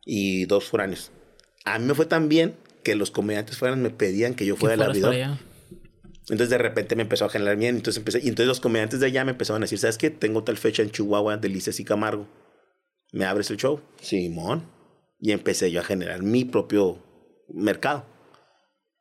y 0.05 0.45
dos 0.47 0.65
foráneos. 0.65 1.11
A 1.65 1.79
mí 1.79 1.87
me 1.87 1.95
fue 1.95 2.07
tan 2.07 2.29
bien 2.29 2.55
que 2.83 2.95
los 2.95 3.11
comediantes 3.11 3.57
fueran, 3.57 3.83
me 3.83 3.91
pedían 3.91 4.35
que 4.35 4.45
yo 4.47 4.57
fuera 4.57 4.75
el 4.75 4.81
abridor. 4.91 5.11
Entonces 6.31 6.51
de 6.51 6.59
repente 6.59 6.95
me 6.97 7.03
empezó 7.03 7.25
a 7.25 7.31
generar 7.31 7.57
bien. 7.57 7.77
Entonces 7.77 7.99
empecé, 7.99 8.19
y 8.19 8.29
entonces 8.29 8.47
los 8.47 8.61
comediantes 8.61 9.01
de 9.01 9.07
allá 9.07 9.25
me 9.25 9.33
empezaron 9.33 9.63
a 9.63 9.65
decir, 9.65 9.79
¿sabes 9.79 9.99
qué? 9.99 10.11
Tengo 10.11 10.45
tal 10.45 10.57
fecha 10.57 10.83
en 10.83 10.91
Chihuahua, 10.91 11.39
Delicias 11.39 11.81
y 11.81 11.85
Camargo. 11.85 12.27
¿Me 13.13 13.25
abres 13.25 13.51
el 13.51 13.57
show? 13.57 13.81
Simón. 14.01 14.71
Y 15.19 15.33
empecé 15.33 15.71
yo 15.71 15.81
a 15.81 15.85
generar 15.85 16.23
mi 16.23 16.45
propio 16.45 17.03
mercado. 17.49 18.05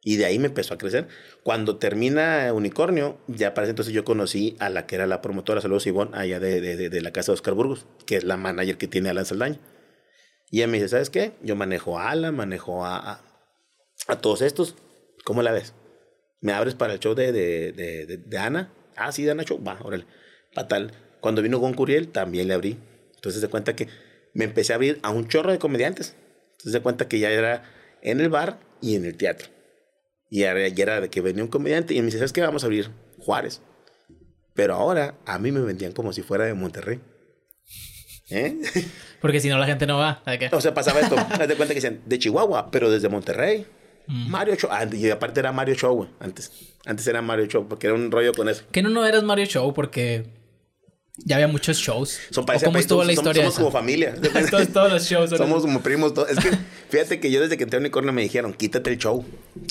Y 0.02 0.16
de 0.16 0.26
ahí 0.26 0.40
me 0.40 0.48
empezó 0.48 0.74
a 0.74 0.78
crecer. 0.78 1.10
Cuando 1.44 1.78
termina 1.78 2.54
Unicornio, 2.54 3.18
ya 3.28 3.54
para 3.54 3.66
ese 3.66 3.72
entonces 3.72 3.94
yo 3.94 4.06
conocí 4.06 4.56
a 4.60 4.70
la 4.70 4.86
que 4.86 4.96
era 4.96 5.06
la 5.06 5.22
promotora, 5.22 5.60
saludos 5.60 5.86
Ivonne, 5.86 6.18
allá 6.18 6.40
de, 6.40 6.62
de, 6.62 7.02
la 7.02 7.12
casa 7.12 7.32
de 7.32 7.34
Oscar 7.34 7.56
Burgos, 7.56 7.86
que 8.06 8.16
es 8.16 8.24
la 8.24 8.38
manager 8.38 8.78
que 8.78 8.88
tiene 8.88 9.10
Alan 9.10 9.26
Saldaña. 9.26 9.60
Y 10.50 10.60
ella 10.60 10.68
me 10.68 10.78
dice, 10.78 10.88
¿sabes 10.88 11.10
qué? 11.10 11.34
Yo 11.44 11.58
manejo 11.58 12.00
a 12.00 12.12
Alan, 12.12 12.36
manejo 12.36 12.86
a, 12.86 12.98
a, 12.98 13.22
a 14.08 14.22
todos 14.22 14.42
estos. 14.42 14.76
¿Cómo 15.26 15.42
la 15.42 15.52
ves? 15.52 15.74
¿Me 16.42 16.54
abres 16.54 16.76
para 16.76 16.94
el 16.94 17.00
show 17.00 17.16
de, 17.16 17.32
de, 17.32 17.72
de, 17.72 18.18
de 18.18 18.38
Ana? 18.38 18.72
Ah, 18.96 19.12
sí, 19.12 19.24
de 19.24 19.32
Ana 19.32 19.44
Show. 19.44 19.64
Va, 19.64 19.80
órale. 19.84 20.06
Fatal. 20.54 20.92
Cuando 21.20 21.42
vino 21.42 21.60
con 21.60 21.74
Curiel, 21.74 22.10
también 22.10 22.48
le 22.48 22.54
abrí. 22.54 22.78
Entonces 23.16 23.42
se 23.42 23.48
cuenta 23.48 23.76
que 23.76 23.88
me 24.34 24.46
empecé 24.46 24.74
a 24.74 24.76
abrir 24.76 25.00
a 25.04 25.10
un 25.10 25.28
chorro 25.28 25.52
de 25.52 25.60
comediantes. 25.60 26.16
Entonces 26.52 26.74
se 26.74 26.82
cuenta 26.82 27.08
que 27.08 27.20
ya 27.20 27.32
era 27.32 27.64
en 28.02 28.22
el 28.22 28.30
bar 28.30 28.60
y 28.82 28.96
en 28.96 29.06
el 29.06 29.18
teatro. 29.18 29.50
Y 30.30 30.42
ya 30.42 30.52
era 30.52 31.02
de 31.02 31.10
que 31.10 31.22
venía 31.22 31.44
un 31.44 31.50
comediante 31.50 31.94
y 31.94 32.00
me 32.00 32.06
dice, 32.06 32.18
¿sabes 32.18 32.34
qué? 32.34 32.42
Vamos 32.42 32.64
a 32.64 32.68
abrir 32.68 32.92
Juárez. 33.20 33.62
Pero 34.54 34.76
ahora 34.76 35.16
a 35.26 35.40
mí 35.40 35.52
me 35.52 35.62
vendían 35.62 35.92
como 35.92 36.14
si 36.14 36.22
fuera 36.22 36.46
de 36.46 36.54
Monterrey. 36.54 37.00
¿Eh? 38.30 38.60
Porque 39.22 39.40
si 39.40 39.50
no 39.50 39.58
la 39.58 39.66
gente 39.66 39.88
no 39.88 39.98
va. 39.98 40.22
O 40.52 40.62
sea, 40.62 40.74
pasaba 40.74 41.00
esto. 41.00 41.16
Haz 41.30 41.48
de 41.48 41.56
cuenta 41.56 41.74
que 41.74 41.82
decían, 41.82 42.02
de 42.06 42.20
Chihuahua, 42.20 42.72
pero 42.72 42.90
desde 42.90 43.10
Monterrey. 43.10 43.66
Mm. 44.08 44.30
Mario 44.30 44.56
Show. 44.56 44.70
Ah, 44.72 44.86
y 44.92 45.10
aparte 45.10 45.40
era 45.40 45.52
Mario 45.52 45.76
Show, 45.76 45.96
güey. 45.96 46.10
Antes. 46.20 46.52
Antes 46.86 47.06
era 47.08 47.22
Mario 47.22 47.46
Show, 47.46 47.68
porque 47.68 47.88
era 47.88 47.96
un 47.96 48.12
rollo 48.12 48.34
con 48.34 48.50
eso. 48.50 48.64
Que 48.72 48.82
no, 48.82 48.90
no 48.90 49.06
eras 49.06 49.24
Mario 49.24 49.46
Show 49.46 49.74
porque 49.74 50.26
ya 51.26 51.38
había 51.38 51.48
muchos 51.48 51.78
shows. 51.78 52.20
Son 52.30 52.46
¿Cómo 52.46 52.78
estuvo 52.78 53.04
la 53.04 53.12
historia? 53.12 53.44
Somos, 53.44 53.56
como 53.56 53.72
familia. 53.72 54.16
todos, 54.74 54.92
los 54.92 55.04
shows. 55.04 55.32
Somos 55.32 55.64
como 55.64 55.82
primos. 55.82 56.14
Es 56.30 56.38
que 56.38 56.52
fíjate 56.90 57.20
que 57.20 57.32
yo 57.32 57.42
desde 57.42 57.58
que 57.58 57.64
entré 57.64 57.78
a 57.78 57.80
Unicornio 57.80 58.14
me 58.14 58.22
dijeron, 58.22 58.54
quítate 58.54 58.92
el 58.92 58.98
show. 58.98 59.26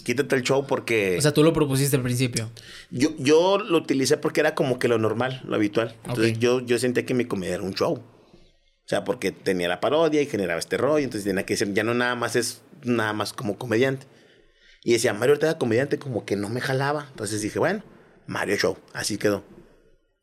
Quítate 0.04 0.34
el 0.34 0.42
show 0.42 0.66
porque... 0.66 1.16
O 1.18 1.22
sea, 1.22 1.32
tú 1.32 1.44
lo 1.44 1.52
propusiste 1.52 1.96
al 1.96 2.02
principio. 2.02 2.50
Yo, 2.90 3.10
yo 3.18 3.58
lo 3.58 3.78
utilicé 3.78 4.16
porque 4.16 4.40
era 4.40 4.54
como 4.54 4.78
que 4.78 4.88
lo 4.88 4.98
normal, 4.98 5.42
lo 5.46 5.54
habitual. 5.54 5.94
Entonces 6.04 6.38
yo, 6.38 6.60
yo 6.60 6.78
sentía 6.78 7.06
que 7.06 7.14
mi 7.14 7.24
comedia 7.24 7.54
era 7.54 7.62
un 7.62 7.74
show. 7.74 7.94
O 7.94 8.88
sea, 8.88 9.04
porque 9.04 9.30
tenía 9.30 9.68
la 9.68 9.80
parodia 9.80 10.22
y 10.22 10.26
generaba 10.26 10.58
este 10.58 10.76
rollo. 10.76 11.04
Entonces 11.04 11.24
tenía 11.24 11.46
que 11.46 11.56
ser, 11.56 11.72
ya 11.74 11.84
no 11.84 11.94
nada 11.94 12.16
más 12.16 12.34
es 12.34 12.62
nada 12.82 13.12
más 13.12 13.32
como 13.32 13.56
comediante. 13.56 14.06
Y 14.86 14.92
decía, 14.92 15.12
Mario 15.12 15.32
Ortega 15.32 15.58
comediante, 15.58 15.98
como 15.98 16.24
que 16.24 16.36
no 16.36 16.48
me 16.48 16.60
jalaba. 16.60 17.08
Entonces 17.10 17.42
dije, 17.42 17.58
bueno, 17.58 17.82
Mario 18.28 18.54
Show. 18.56 18.76
Así 18.92 19.18
quedó. 19.18 19.42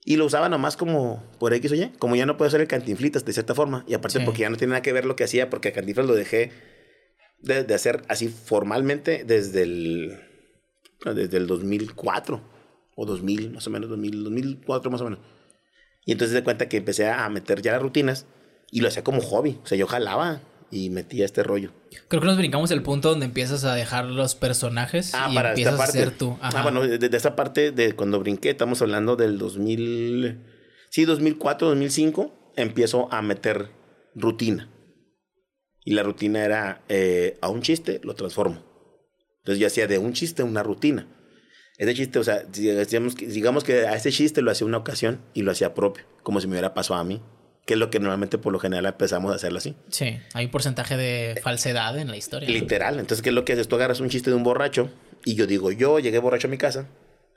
Y 0.05 0.15
lo 0.15 0.23
usaba 0.23 0.47
nomás 0.47 0.77
como 0.77 1.21
por 1.37 1.53
X 1.53 1.73
o 1.73 1.75
Y. 1.75 1.89
Como 1.99 2.15
ya 2.15 2.25
no 2.25 2.37
puedo 2.37 2.47
hacer 2.47 2.61
el 2.61 2.69
cantinflitas 2.69 3.25
de 3.25 3.33
cierta 3.33 3.53
forma. 3.55 3.83
Y 3.89 3.93
aparte 3.93 4.21
porque 4.21 4.39
ya 4.39 4.49
no 4.49 4.55
tiene 4.55 4.71
nada 4.71 4.81
que 4.81 4.93
ver 4.93 5.03
lo 5.03 5.17
que 5.17 5.25
hacía, 5.25 5.49
porque 5.49 5.67
a 5.67 5.73
cantinflas 5.73 6.07
lo 6.07 6.15
dejé 6.15 6.53
de, 7.39 7.73
hacer 7.73 8.03
así 8.07 8.29
formalmente 8.29 9.25
desde 9.25 9.63
el, 9.63 10.17
desde 11.13 11.35
el 11.35 11.45
2004 11.45 12.41
o 12.95 13.05
2000, 13.05 13.51
más 13.51 13.67
o 13.67 13.69
menos, 13.69 13.89
2000, 13.89 14.23
2004 14.23 14.91
más 14.91 15.01
o 15.01 15.03
menos. 15.03 15.19
Y 16.05 16.13
entonces 16.13 16.33
de 16.33 16.43
cuenta 16.45 16.69
que 16.69 16.77
empecé 16.77 17.09
a 17.09 17.27
meter 17.27 17.61
ya 17.61 17.73
las 17.73 17.81
rutinas 17.81 18.27
y 18.71 18.79
lo 18.79 18.87
hacía 18.87 19.03
como 19.03 19.19
hobby. 19.19 19.59
O 19.61 19.67
sea, 19.67 19.77
yo 19.77 19.87
jalaba 19.87 20.41
y 20.73 20.89
metía 20.89 21.23
este 21.23 21.43
rollo. 21.43 21.71
Creo 22.07 22.19
que 22.21 22.27
nos 22.27 22.37
brincamos 22.37 22.71
el 22.71 22.81
punto 22.81 23.09
donde 23.09 23.27
empiezas 23.27 23.63
a 23.63 23.75
dejar 23.75 24.05
los 24.05 24.33
personajes 24.33 25.13
ah, 25.13 25.27
y 25.31 25.35
para 25.35 25.49
empiezas 25.49 25.79
a 25.79 25.87
ser 25.87 26.11
tú. 26.11 26.35
Ah, 26.41 26.63
bueno, 26.63 26.81
de, 26.81 27.15
esa 27.15 27.35
parte 27.35 27.71
de 27.71 27.93
cuando 27.93 28.19
brinqué, 28.19 28.49
estamos 28.49 28.81
hablando 28.81 29.15
del 29.15 29.37
2000, 29.37 30.39
sí, 30.89 31.05
2004, 31.05 31.67
2005, 31.69 32.53
empiezo 32.55 33.07
a 33.13 33.21
meter 33.21 33.69
rutina. 34.15 34.69
Y 35.85 35.93
la 35.93 36.01
rutina 36.01 36.43
era 36.43 36.83
eh, 36.89 37.37
a 37.41 37.49
un 37.49 37.61
chiste, 37.61 38.01
lo 38.03 38.15
transformo. 38.15 38.63
Entonces 39.39 39.59
yo 39.59 39.67
hacía 39.67 39.85
de 39.85 39.99
un 39.99 40.13
chiste 40.13 40.41
una 40.41 40.63
rutina. 40.63 41.07
Ese 41.77 41.93
chiste, 41.93 42.17
o 42.17 42.23
sea, 42.23 42.43
digamos, 42.43 43.15
digamos 43.15 43.63
que 43.63 43.85
a 43.85 43.95
ese 43.95 44.11
chiste 44.11 44.41
lo 44.41 44.49
hacía 44.49 44.65
una 44.65 44.77
ocasión 44.77 45.21
y 45.33 45.43
lo 45.43 45.51
hacía 45.51 45.75
propio, 45.75 46.05
como 46.23 46.39
si 46.39 46.47
me 46.47 46.53
hubiera 46.53 46.73
pasado 46.73 46.99
a 46.99 47.03
mí 47.03 47.21
que 47.65 47.75
es 47.75 47.79
lo 47.79 47.89
que 47.89 47.99
normalmente 47.99 48.37
por 48.37 48.51
lo 48.51 48.59
general 48.59 48.85
empezamos 48.85 49.31
a 49.31 49.35
hacerlo 49.35 49.59
así. 49.59 49.75
Sí, 49.89 50.17
hay 50.33 50.45
un 50.45 50.51
porcentaje 50.51 50.97
de 50.97 51.39
falsedad 51.41 51.97
en 51.97 52.09
la 52.09 52.17
historia. 52.17 52.49
Literal. 52.49 52.99
Entonces, 52.99 53.21
¿qué 53.21 53.29
es 53.29 53.35
lo 53.35 53.45
que 53.45 53.53
haces? 53.53 53.67
Tú 53.67 53.75
agarras 53.75 53.99
un 53.99 54.09
chiste 54.09 54.29
de 54.29 54.35
un 54.35 54.43
borracho 54.43 54.89
y 55.23 55.35
yo 55.35 55.47
digo, 55.47 55.71
yo 55.71 55.99
llegué 55.99 56.19
borracho 56.19 56.47
a 56.47 56.51
mi 56.51 56.57
casa 56.57 56.87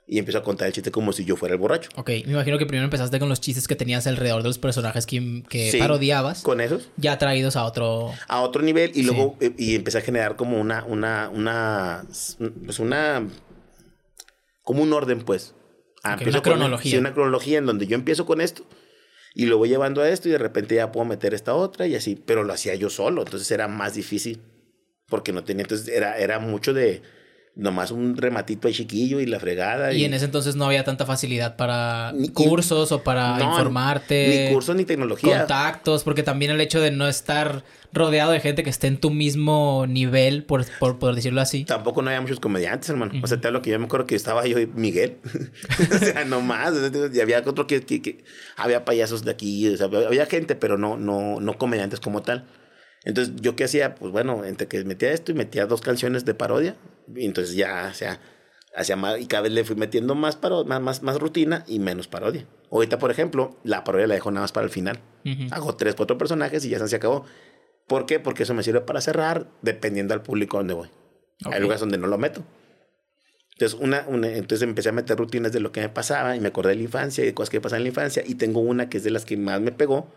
y 0.05 0.19
empiezo 0.19 0.39
a 0.39 0.43
contar 0.43 0.67
el 0.67 0.73
chiste 0.73 0.91
como 0.91 1.13
si 1.13 1.23
yo 1.23 1.37
fuera 1.37 1.55
el 1.55 1.59
borracho. 1.59 1.89
Ok, 1.95 2.09
me 2.25 2.33
imagino 2.33 2.57
que 2.57 2.65
primero 2.65 2.85
empezaste 2.85 3.19
con 3.19 3.29
los 3.29 3.39
chistes 3.39 3.67
que 3.67 3.75
tenías 3.75 4.05
alrededor 4.05 4.41
de 4.41 4.49
los 4.49 4.57
personajes 4.57 5.05
que, 5.05 5.43
que 5.47 5.75
parodiabas. 5.79 6.41
Con 6.41 6.59
esos. 6.59 6.89
Ya 6.97 7.17
traídos 7.17 7.55
a 7.55 7.63
otro... 7.63 8.11
A 8.27 8.41
otro 8.41 8.61
nivel 8.61 8.91
y 8.95 9.03
luego 9.03 9.37
eh, 9.39 9.53
y 9.57 9.75
empecé 9.75 9.99
a 9.99 10.01
generar 10.01 10.35
como 10.35 10.59
una, 10.59 10.83
una, 10.83 11.29
una, 11.29 12.05
pues 12.65 12.79
una, 12.79 13.27
como 14.63 14.83
un 14.83 14.91
orden 14.91 15.21
pues. 15.21 15.53
Ah, 16.03 16.17
una 16.25 16.41
cronología. 16.41 16.91
sí, 16.91 16.97
una 16.97 17.13
cronología 17.13 17.57
en 17.57 17.65
donde 17.65 17.87
yo 17.87 17.95
empiezo 17.95 18.25
con 18.25 18.39
esto 18.39 18.65
y 19.39 19.45
lo 19.45 19.59
voy 19.59 19.69
llevando 19.69 20.01
a 20.01 20.09
esto 20.09 20.27
y 20.27 20.31
de 20.31 20.39
repente 20.39 20.73
ya 20.73 20.91
puedo 20.91 21.05
meter 21.05 21.35
esta 21.35 21.53
otra 21.53 21.85
y 21.85 21.93
así, 21.93 22.15
pero 22.15 22.43
lo 22.43 22.53
hacía 22.53 22.73
yo 22.73 22.89
solo, 22.89 23.21
entonces 23.21 23.51
era 23.51 23.67
más 23.67 23.93
difícil 23.93 24.41
porque 25.05 25.31
no 25.31 25.43
tenía, 25.43 25.61
entonces 25.61 25.89
era, 25.89 26.17
era 26.17 26.39
mucho 26.39 26.73
de 26.73 27.03
nomás 27.57 27.89
un 27.89 28.15
rematito 28.15 28.67
ahí 28.67 28.73
chiquillo 28.73 29.19
y 29.19 29.25
la 29.25 29.39
fregada. 29.39 29.91
Y, 29.91 30.05
en 30.05 30.13
ese 30.13 30.25
entonces 30.25 30.55
no 30.55 30.65
había 30.65 30.83
tanta 30.83 31.05
facilidad 31.05 31.55
para 31.55 32.13
cursos 32.33 32.91
o 32.91 33.03
para 33.03 33.41
informarte. 33.41 34.45
Ni 34.45 34.53
cursos 34.53 34.75
ni 34.75 34.85
tecnología. 34.85 35.39
Contactos, 35.39 36.03
porque 36.03 36.23
también 36.23 36.51
el 36.51 36.61
hecho 36.61 36.79
de 36.79 36.91
no 36.91 37.07
estar 37.07 37.63
rodeado 37.93 38.31
de 38.31 38.39
gente 38.39 38.63
que 38.63 38.69
esté 38.69 38.87
en 38.87 38.97
tu 38.97 39.09
mismo 39.09 39.85
nivel, 39.87 40.43
por, 40.43 40.65
por, 40.77 41.15
decirlo 41.15 41.41
así. 41.41 41.65
Tampoco 41.65 42.01
no 42.01 42.09
había 42.09 42.21
muchos 42.21 42.39
comediantes, 42.39 42.89
hermano. 42.89 43.13
O 43.23 43.27
sea, 43.27 43.41
te 43.41 43.47
hablo 43.47 43.61
que 43.61 43.71
yo 43.71 43.79
me 43.79 43.85
acuerdo 43.85 44.05
que 44.05 44.15
estaba 44.15 44.45
yo 44.45 44.59
y 44.59 44.67
Miguel. 44.67 45.17
o 45.91 45.97
sea, 45.97 46.25
nomás. 46.25 46.73
Y 47.13 47.19
había 47.19 47.39
otro 47.39 47.65
que, 47.65 47.81
que, 47.81 48.23
había 48.55 48.85
payasos 48.85 49.25
de 49.25 49.31
aquí, 49.31 49.67
o 49.67 49.77
sea, 49.77 49.87
había 49.87 50.27
gente, 50.27 50.55
pero 50.55 50.77
no, 50.77 50.97
no, 50.97 51.39
no 51.39 51.57
comediantes 51.57 51.99
como 51.99 52.21
tal. 52.21 52.45
Entonces, 53.03 53.33
¿yo 53.41 53.55
qué 53.55 53.63
hacía? 53.63 53.95
Pues 53.95 54.11
bueno, 54.11 54.45
entre 54.45 54.67
que 54.67 54.83
metía 54.83 55.11
esto 55.11 55.31
y 55.31 55.35
metía 55.35 55.65
dos 55.65 55.81
canciones 55.81 56.25
de 56.25 56.33
parodia, 56.33 56.75
y 57.15 57.25
entonces 57.25 57.55
ya, 57.55 57.89
o 57.91 57.93
sea, 57.93 58.19
hacía 58.75 58.95
más, 58.95 59.19
y 59.19 59.27
cada 59.27 59.43
vez 59.43 59.51
le 59.51 59.63
fui 59.63 59.75
metiendo 59.75 60.15
más, 60.15 60.35
paro, 60.35 60.65
más, 60.65 60.81
más, 60.81 61.03
más, 61.03 61.19
rutina 61.19 61.63
y 61.67 61.79
menos 61.79 62.07
parodia. 62.07 62.45
Ahorita, 62.71 62.99
por 62.99 63.11
ejemplo, 63.11 63.57
la 63.63 63.83
parodia 63.83 64.07
la 64.07 64.13
dejo 64.15 64.31
nada 64.31 64.43
más 64.43 64.51
para 64.51 64.65
el 64.65 64.71
final. 64.71 64.99
Hago 65.51 65.75
tres, 65.75 65.95
cuatro 65.95 66.17
personajes 66.17 66.63
y 66.63 66.69
ya 66.69 66.85
se 66.85 66.95
acabó. 66.95 67.25
¿Por 67.87 68.05
qué? 68.05 68.19
Porque 68.19 68.43
eso 68.43 68.53
me 68.53 68.63
sirve 68.63 68.81
para 68.81 69.01
cerrar 69.01 69.47
dependiendo 69.61 70.13
al 70.13 70.21
público 70.21 70.57
donde 70.57 70.73
voy. 70.73 70.89
Hay 71.45 71.61
lugares 71.61 71.79
donde 71.81 71.97
no 71.97 72.07
lo 72.07 72.17
meto. 72.17 72.43
Entonces, 73.53 73.79
una, 73.81 74.05
entonces 74.07 74.61
empecé 74.61 74.89
a 74.89 74.91
meter 74.91 75.17
rutinas 75.17 75.51
de 75.51 75.59
lo 75.59 75.71
que 75.71 75.81
me 75.81 75.89
pasaba 75.89 76.35
y 76.35 76.39
me 76.39 76.49
acordé 76.49 76.69
de 76.69 76.75
la 76.75 76.83
infancia 76.83 77.23
y 77.23 77.27
de 77.27 77.33
cosas 77.33 77.49
que 77.49 77.59
pasaban 77.59 77.79
en 77.79 77.83
la 77.85 77.89
infancia. 77.89 78.23
Y 78.25 78.35
tengo 78.35 78.59
una 78.59 78.89
que 78.89 78.97
es 78.97 79.03
de 79.03 79.11
las 79.11 79.25
que 79.25 79.35
más 79.35 79.59
me 79.59 79.71
pegó, 79.71 80.13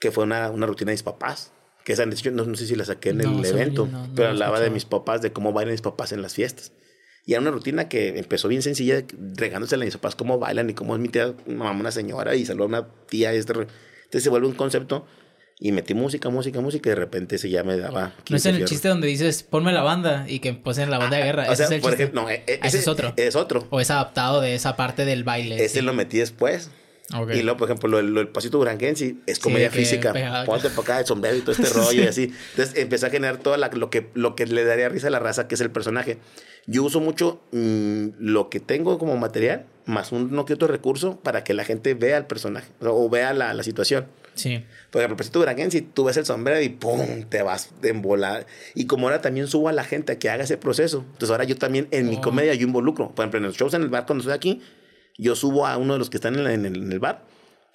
que 0.00 0.10
fue 0.10 0.24
una, 0.24 0.50
una 0.50 0.66
rutina 0.66 0.90
de 0.90 0.94
mis 0.94 1.02
papás. 1.02 1.52
Que 1.84 1.94
esa 1.94 2.04
no, 2.06 2.44
no 2.44 2.54
sé 2.56 2.66
si 2.66 2.76
la 2.76 2.84
saqué 2.84 3.10
en 3.10 3.20
el 3.20 3.44
evento, 3.44 3.88
pero 4.14 4.28
hablaba 4.28 4.60
de 4.60 4.70
mis 4.70 4.84
papás, 4.84 5.22
de 5.22 5.32
cómo 5.32 5.52
bailan 5.52 5.72
mis 5.72 5.80
papás 5.80 6.12
en 6.12 6.22
las 6.22 6.34
fiestas. 6.34 6.72
Y 7.26 7.32
era 7.32 7.42
una 7.42 7.50
rutina 7.50 7.88
que 7.88 8.18
empezó 8.18 8.48
bien 8.48 8.62
sencilla, 8.62 9.04
regándose 9.36 9.74
a 9.74 9.78
mis 9.78 9.94
papás 9.94 10.14
cómo 10.14 10.38
bailan 10.38 10.70
y 10.70 10.74
cómo 10.74 10.94
es 10.94 11.00
mi 11.00 11.08
tía, 11.08 11.34
mamá, 11.46 11.72
una 11.72 11.90
señora 11.90 12.34
y 12.34 12.44
saluda 12.44 12.64
a 12.64 12.68
una 12.68 12.88
tía. 13.06 13.32
Este, 13.32 13.52
entonces 13.52 14.22
se 14.22 14.30
vuelve 14.30 14.48
un 14.48 14.54
concepto 14.54 15.06
y 15.58 15.72
metí 15.72 15.92
música, 15.92 16.30
música, 16.30 16.60
música 16.60 16.88
y 16.88 16.90
de 16.90 16.96
repente 16.96 17.36
se 17.36 17.50
ya 17.50 17.62
me 17.62 17.76
daba... 17.76 18.14
No 18.30 18.36
es 18.36 18.46
en 18.46 18.56
el 18.56 18.64
chiste 18.64 18.88
donde 18.88 19.06
dices, 19.08 19.42
ponme 19.42 19.72
la 19.72 19.82
banda 19.82 20.24
y 20.26 20.40
que 20.40 20.54
posen 20.54 20.90
la 20.90 20.98
banda 20.98 21.18
de 21.18 21.24
guerra. 21.24 21.50
o 21.50 21.54
sea, 21.54 21.68
por 21.80 21.92
ejemplo, 21.92 22.22
no, 22.22 22.30
e, 22.30 22.42
e, 22.46 22.60
ese, 22.62 22.78
es 22.78 22.88
otro. 22.88 23.12
Es 23.16 23.36
otro. 23.36 23.66
O 23.68 23.78
es 23.78 23.90
adaptado 23.90 24.40
de 24.40 24.54
esa 24.54 24.74
parte 24.76 25.04
del 25.04 25.22
baile. 25.22 25.62
Ese 25.62 25.82
lo 25.82 25.92
metí 25.92 26.18
después. 26.18 26.70
Y 27.32 27.42
luego, 27.42 27.58
por 27.58 27.68
ejemplo, 27.68 27.98
el 27.98 28.28
pasito 28.28 28.58
duranguense 28.58 29.16
es 29.26 29.38
comedia 29.38 29.70
física. 29.70 30.12
Ponte 30.46 30.70
para 30.70 30.82
acá 30.82 31.00
el 31.00 31.06
sombrero 31.06 31.36
y 31.36 31.40
todo 31.40 31.52
este 31.52 31.68
rollo 31.74 32.04
y 32.04 32.06
así. 32.06 32.32
Entonces 32.50 32.76
empecé 32.76 33.06
a 33.06 33.10
generar 33.10 33.38
todo 33.38 33.56
lo, 33.56 33.90
que, 33.90 34.08
lo 34.14 34.36
que 34.36 34.46
le 34.46 34.64
daría 34.64 34.88
risa 34.88 35.08
a 35.08 35.10
la 35.10 35.18
raza, 35.18 35.48
que 35.48 35.56
es 35.56 35.60
el 35.60 35.70
personaje. 35.70 36.18
Yo 36.66 36.84
uso 36.84 37.00
mucho 37.00 37.40
mm, 37.52 38.08
lo 38.18 38.48
que 38.48 38.60
tengo 38.60 38.98
como 38.98 39.16
material, 39.16 39.66
más 39.86 40.12
uno 40.12 40.44
que 40.44 40.54
otro 40.54 40.68
recurso, 40.68 41.18
para 41.20 41.42
que 41.42 41.52
la 41.52 41.64
gente 41.64 41.94
vea 41.94 42.16
el 42.16 42.26
personaje 42.26 42.68
o, 42.80 43.08
vea 43.08 43.32
la, 43.32 43.54
la 43.54 43.62
situación. 43.64 44.06
Sí. 44.34 44.64
Por 44.90 45.02
ejemplo, 45.02 45.24
si 45.24 45.30
tú 45.30 45.44
si 45.70 45.82
tú 45.82 46.04
ves 46.04 46.16
el 46.16 46.24
sombrero 46.24 46.60
y 46.60 46.68
¡pum! 46.68 47.24
te 47.28 47.42
vas 47.42 47.70
de 47.82 47.90
embolar. 47.90 48.46
Y 48.74 48.86
como 48.86 49.08
ahora 49.08 49.20
también 49.20 49.48
subo 49.48 49.68
a 49.68 49.72
la 49.72 49.82
gente 49.82 50.12
a 50.12 50.18
que 50.18 50.30
haga 50.30 50.44
ese 50.44 50.56
proceso. 50.56 50.98
Entonces 50.98 51.30
ahora 51.30 51.44
yo 51.44 51.56
también 51.56 51.88
en 51.90 52.08
mi 52.08 52.16
oh. 52.16 52.20
comedia 52.20 52.54
yo 52.54 52.66
involucro. 52.66 53.10
Por 53.10 53.24
ejemplo, 53.24 53.38
en 53.38 53.44
los 53.46 53.56
shows 53.56 53.74
en 53.74 53.82
el 53.82 53.88
bar 53.88 54.06
cuando 54.06 54.22
estoy 54.22 54.34
aquí, 54.34 54.62
yo 55.20 55.36
subo 55.36 55.66
a 55.66 55.76
uno 55.76 55.92
de 55.94 55.98
los 55.98 56.10
que 56.10 56.16
están 56.16 56.34
en, 56.46 56.64
el, 56.64 56.98
bar 56.98 57.24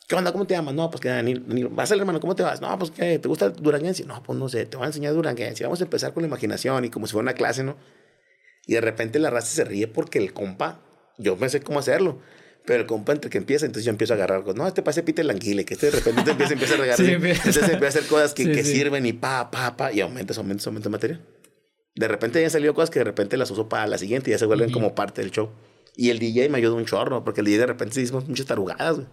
¿Qué 0.07 0.15
onda? 0.15 0.31
¿Cómo 0.31 0.45
te 0.45 0.53
llamas? 0.53 0.75
No, 0.75 0.89
pues 0.91 1.01
que 1.01 1.09
Daniel. 1.09 1.43
Daniel. 1.47 1.69
¿Vas 1.69 1.91
al 1.91 1.99
hermano? 1.99 2.19
¿Cómo 2.19 2.35
te 2.35 2.43
vas? 2.43 2.61
No, 2.61 2.77
pues 2.77 2.91
que 2.91 3.17
te 3.17 3.27
gusta 3.27 3.49
Duranguense. 3.49 4.05
No, 4.05 4.21
pues 4.21 4.37
no 4.37 4.47
sé, 4.49 4.65
te 4.65 4.77
voy 4.77 4.83
a 4.83 4.87
enseñar 4.87 5.13
Duranguense. 5.13 5.63
Vamos 5.63 5.81
a 5.81 5.85
empezar 5.85 6.13
con 6.13 6.21
la 6.21 6.27
imaginación 6.27 6.85
y 6.85 6.89
como 6.89 7.07
si 7.07 7.13
fuera 7.13 7.23
una 7.23 7.33
clase, 7.33 7.63
¿no? 7.63 7.75
Y 8.67 8.73
de 8.73 8.81
repente 8.81 9.17
la 9.19 9.31
raza 9.31 9.47
se 9.47 9.63
ríe 9.63 9.87
porque 9.87 10.19
el 10.19 10.33
compa, 10.33 10.79
yo 11.17 11.37
pensé 11.37 11.61
cómo 11.61 11.79
hacerlo. 11.79 12.19
Pero 12.65 12.81
el 12.81 12.87
compa 12.87 13.13
entre 13.13 13.29
que 13.29 13.37
empieza, 13.37 13.65
entonces 13.65 13.85
yo 13.85 13.91
empiezo 13.91 14.13
a 14.13 14.15
agarrar 14.15 14.41
cosas. 14.41 14.55
No, 14.55 14.67
este 14.67 14.81
pase 14.81 15.03
Peter 15.03 15.23
Languile, 15.23 15.65
que 15.65 15.75
este 15.75 15.87
de 15.87 15.91
repente 15.93 16.23
te 16.23 16.31
empieza, 16.31 16.53
empieza 16.53 16.73
a 16.73 16.77
regalar. 16.77 16.99
Sí, 17.05 17.11
entonces 17.13 17.69
empieza 17.69 17.85
a 17.85 17.89
hacer 17.89 18.05
cosas 18.07 18.33
que, 18.33 18.43
Sí, 18.43 18.51
que 18.51 18.63
sí. 18.63 18.73
sirven 18.73 19.05
y 19.05 19.13
pa, 19.13 19.51
pa, 19.51 19.77
pa, 19.77 19.91
y 19.91 20.01
aumentas, 20.01 20.37
aumentas, 20.37 20.65
aumentas 20.67 20.91
material. 20.91 21.21
De 21.95 22.07
repente 22.07 22.39
ya 22.39 22.45
han 22.45 22.51
salido 22.51 22.73
cosas 22.73 22.89
que 22.89 22.99
de 22.99 23.05
repente 23.05 23.37
las 23.37 23.49
uso 23.51 23.69
para 23.69 23.87
la 23.87 23.97
siguiente 23.97 24.29
y 24.29 24.33
ya 24.33 24.37
se 24.39 24.45
vuelven 24.45 24.71
como 24.71 24.95
parte 24.95 25.21
del 25.21 25.31
show. 25.31 25.49
Y 25.95 26.09
el 26.09 26.19
DJ 26.19 26.49
me 26.49 26.57
ayudó 26.57 26.75
un 26.75 26.85
chorro, 26.85 27.23
porque 27.23 27.41
el 27.41 27.45
DJ 27.45 27.59
de 27.59 27.65
repente 27.67 28.01
hicimos 28.01 28.27
muchas 28.27 28.45
tarugadas, 28.45 28.95
güey. 28.95 29.07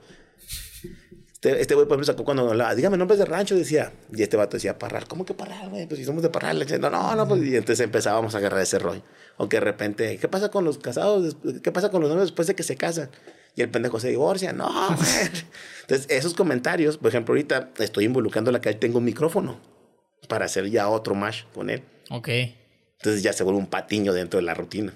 Este, 1.43 1.61
este 1.61 1.75
güey, 1.75 1.89
por 1.89 1.97
ejemplo, 1.97 2.07
sacó 2.07 2.25
cuando 2.25 2.49
hablaba, 2.49 2.73
dígame 2.77 2.97
nombres 2.97 3.19
de 3.19 3.25
rancho, 3.25 3.57
decía. 3.57 3.93
Y 4.15 4.23
este 4.23 4.37
vato 4.37 4.57
decía, 4.57 4.79
Parral. 4.79 5.09
¿Cómo 5.09 5.25
que 5.25 5.35
Parral, 5.35 5.71
güey? 5.71 5.89
Pues 5.89 5.99
si 5.99 6.05
somos 6.05 6.23
de 6.23 6.29
Parral. 6.29 6.57
Le 6.57 6.67
decía, 6.67 6.79
No, 6.79 6.89
no, 6.89 7.17
no. 7.17 7.27
Pues, 7.27 7.43
y 7.43 7.57
entonces 7.57 7.81
empezábamos 7.81 8.37
a 8.37 8.39
agarrar 8.39 8.61
ese 8.61 8.79
rollo. 8.79 9.03
O 9.39 9.49
que 9.49 9.57
de 9.57 9.63
repente, 9.63 10.19
¿qué 10.19 10.29
pasa 10.29 10.51
con 10.53 10.65
los 10.65 10.79
casados? 10.79 11.37
¿Qué 11.65 11.73
pasa 11.73 11.91
con 11.91 12.01
los 12.01 12.11
novios 12.11 12.29
después 12.29 12.47
de 12.47 12.55
que 12.55 12.63
se 12.63 12.77
casan? 12.77 13.11
Y 13.57 13.63
el 13.63 13.71
pendejo 13.71 13.99
se 13.99 14.11
divorcia. 14.11 14.53
No, 14.53 14.69
güey. 14.97 15.09
Entonces, 15.81 16.07
esos 16.11 16.35
comentarios, 16.35 16.97
por 16.97 17.09
ejemplo, 17.09 17.33
ahorita 17.33 17.71
estoy 17.79 18.05
involucrando 18.05 18.53
la 18.53 18.61
que 18.61 18.73
tengo 18.75 18.99
un 18.99 19.05
micrófono 19.05 19.59
para 20.29 20.45
hacer 20.45 20.71
ya 20.71 20.89
otro 20.89 21.17
mash 21.17 21.43
con 21.53 21.71
él. 21.71 21.83
Ok. 22.11 22.29
Entonces 22.99 23.25
ya 23.25 23.33
se 23.33 23.43
vuelve 23.43 23.59
un 23.59 23.67
patiño 23.67 24.13
dentro 24.13 24.39
de 24.39 24.47
la 24.47 24.55
rutina. 24.55 24.95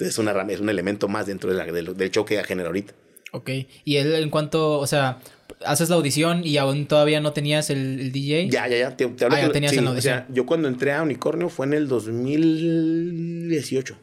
Entonces 0.00 0.14
es, 0.14 0.18
una, 0.18 0.32
es 0.52 0.60
un 0.60 0.68
elemento 0.70 1.08
más 1.08 1.26
dentro 1.26 1.50
de 1.50 1.56
la- 1.56 1.66
del, 1.70 1.96
del 1.96 2.10
show 2.10 2.24
que 2.24 2.42
genera 2.44 2.68
ahorita. 2.68 2.94
Ok. 3.32 3.50
Y 3.84 3.96
él 3.96 4.14
en 4.14 4.30
cuanto, 4.30 4.78
o 4.78 4.86
sea, 4.86 5.18
haces 5.64 5.88
la 5.90 5.96
audición 5.96 6.44
y 6.44 6.56
aún 6.56 6.86
todavía 6.86 7.20
no 7.20 7.32
tenías 7.32 7.70
el, 7.70 8.00
el 8.00 8.12
DJ. 8.12 8.48
Ya, 8.50 8.66
ya, 8.66 8.78
ya. 8.78 8.96
Te, 8.96 9.06
te 9.06 9.24
hablo 9.24 9.36
Ah, 9.36 9.40
ya 9.40 9.46
que- 9.48 9.52
tenías 9.52 9.72
sí, 9.72 9.78
en 9.78 9.84
la 9.84 9.90
o 9.92 10.00
sea, 10.00 10.26
yo 10.30 10.46
cuando 10.46 10.68
entré 10.68 10.92
a 10.92 11.02
Unicornio 11.02 11.48
fue 11.48 11.66
en 11.66 11.74
el 11.74 11.88
2018. 11.88 13.96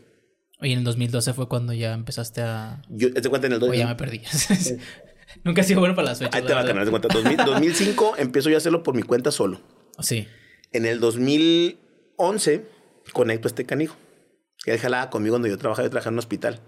Y 0.61 0.71
en 0.71 0.79
el 0.79 0.83
2012 0.85 1.33
fue 1.33 1.47
cuando 1.47 1.73
ya 1.73 1.93
empezaste 1.93 2.41
a... 2.41 2.81
Yo, 2.89 3.13
te 3.13 3.29
cuenta 3.29 3.47
en 3.47 3.53
el 3.53 3.57
O 3.57 3.67
2000. 3.67 3.79
ya 3.79 3.87
me 3.87 3.95
perdí. 3.95 4.21
Nunca 5.43 5.61
he 5.61 5.63
sido 5.63 5.79
bueno 5.81 5.95
para 5.95 6.09
las 6.09 6.19
fechas. 6.19 6.33
Ahí 6.35 6.43
te 6.43 6.53
va 6.53 6.61
a 6.61 6.65
tener 6.65 6.89
cuenta. 6.89 7.07
2000 7.13 7.37
2005 7.37 8.15
empiezo 8.17 8.49
yo 8.49 8.55
a 8.55 8.59
hacerlo 8.59 8.81
por 8.83 8.95
mi 8.95 9.03
cuenta 9.03 9.31
solo. 9.31 9.61
Sí. 9.99 10.27
En 10.71 10.85
el 10.85 10.99
2011 10.99 12.65
conecto 13.13 13.47
a 13.47 13.49
este 13.49 13.65
canijo. 13.65 13.95
Él 14.68 14.80
jalaba 14.80 15.09
conmigo 15.09 15.34
cuando 15.34 15.47
yo 15.47 15.57
trabajaba, 15.57 15.86
yo 15.86 15.89
trabajaba 15.89 16.11
en 16.11 16.15
un 16.15 16.20
hospital. 16.20 16.59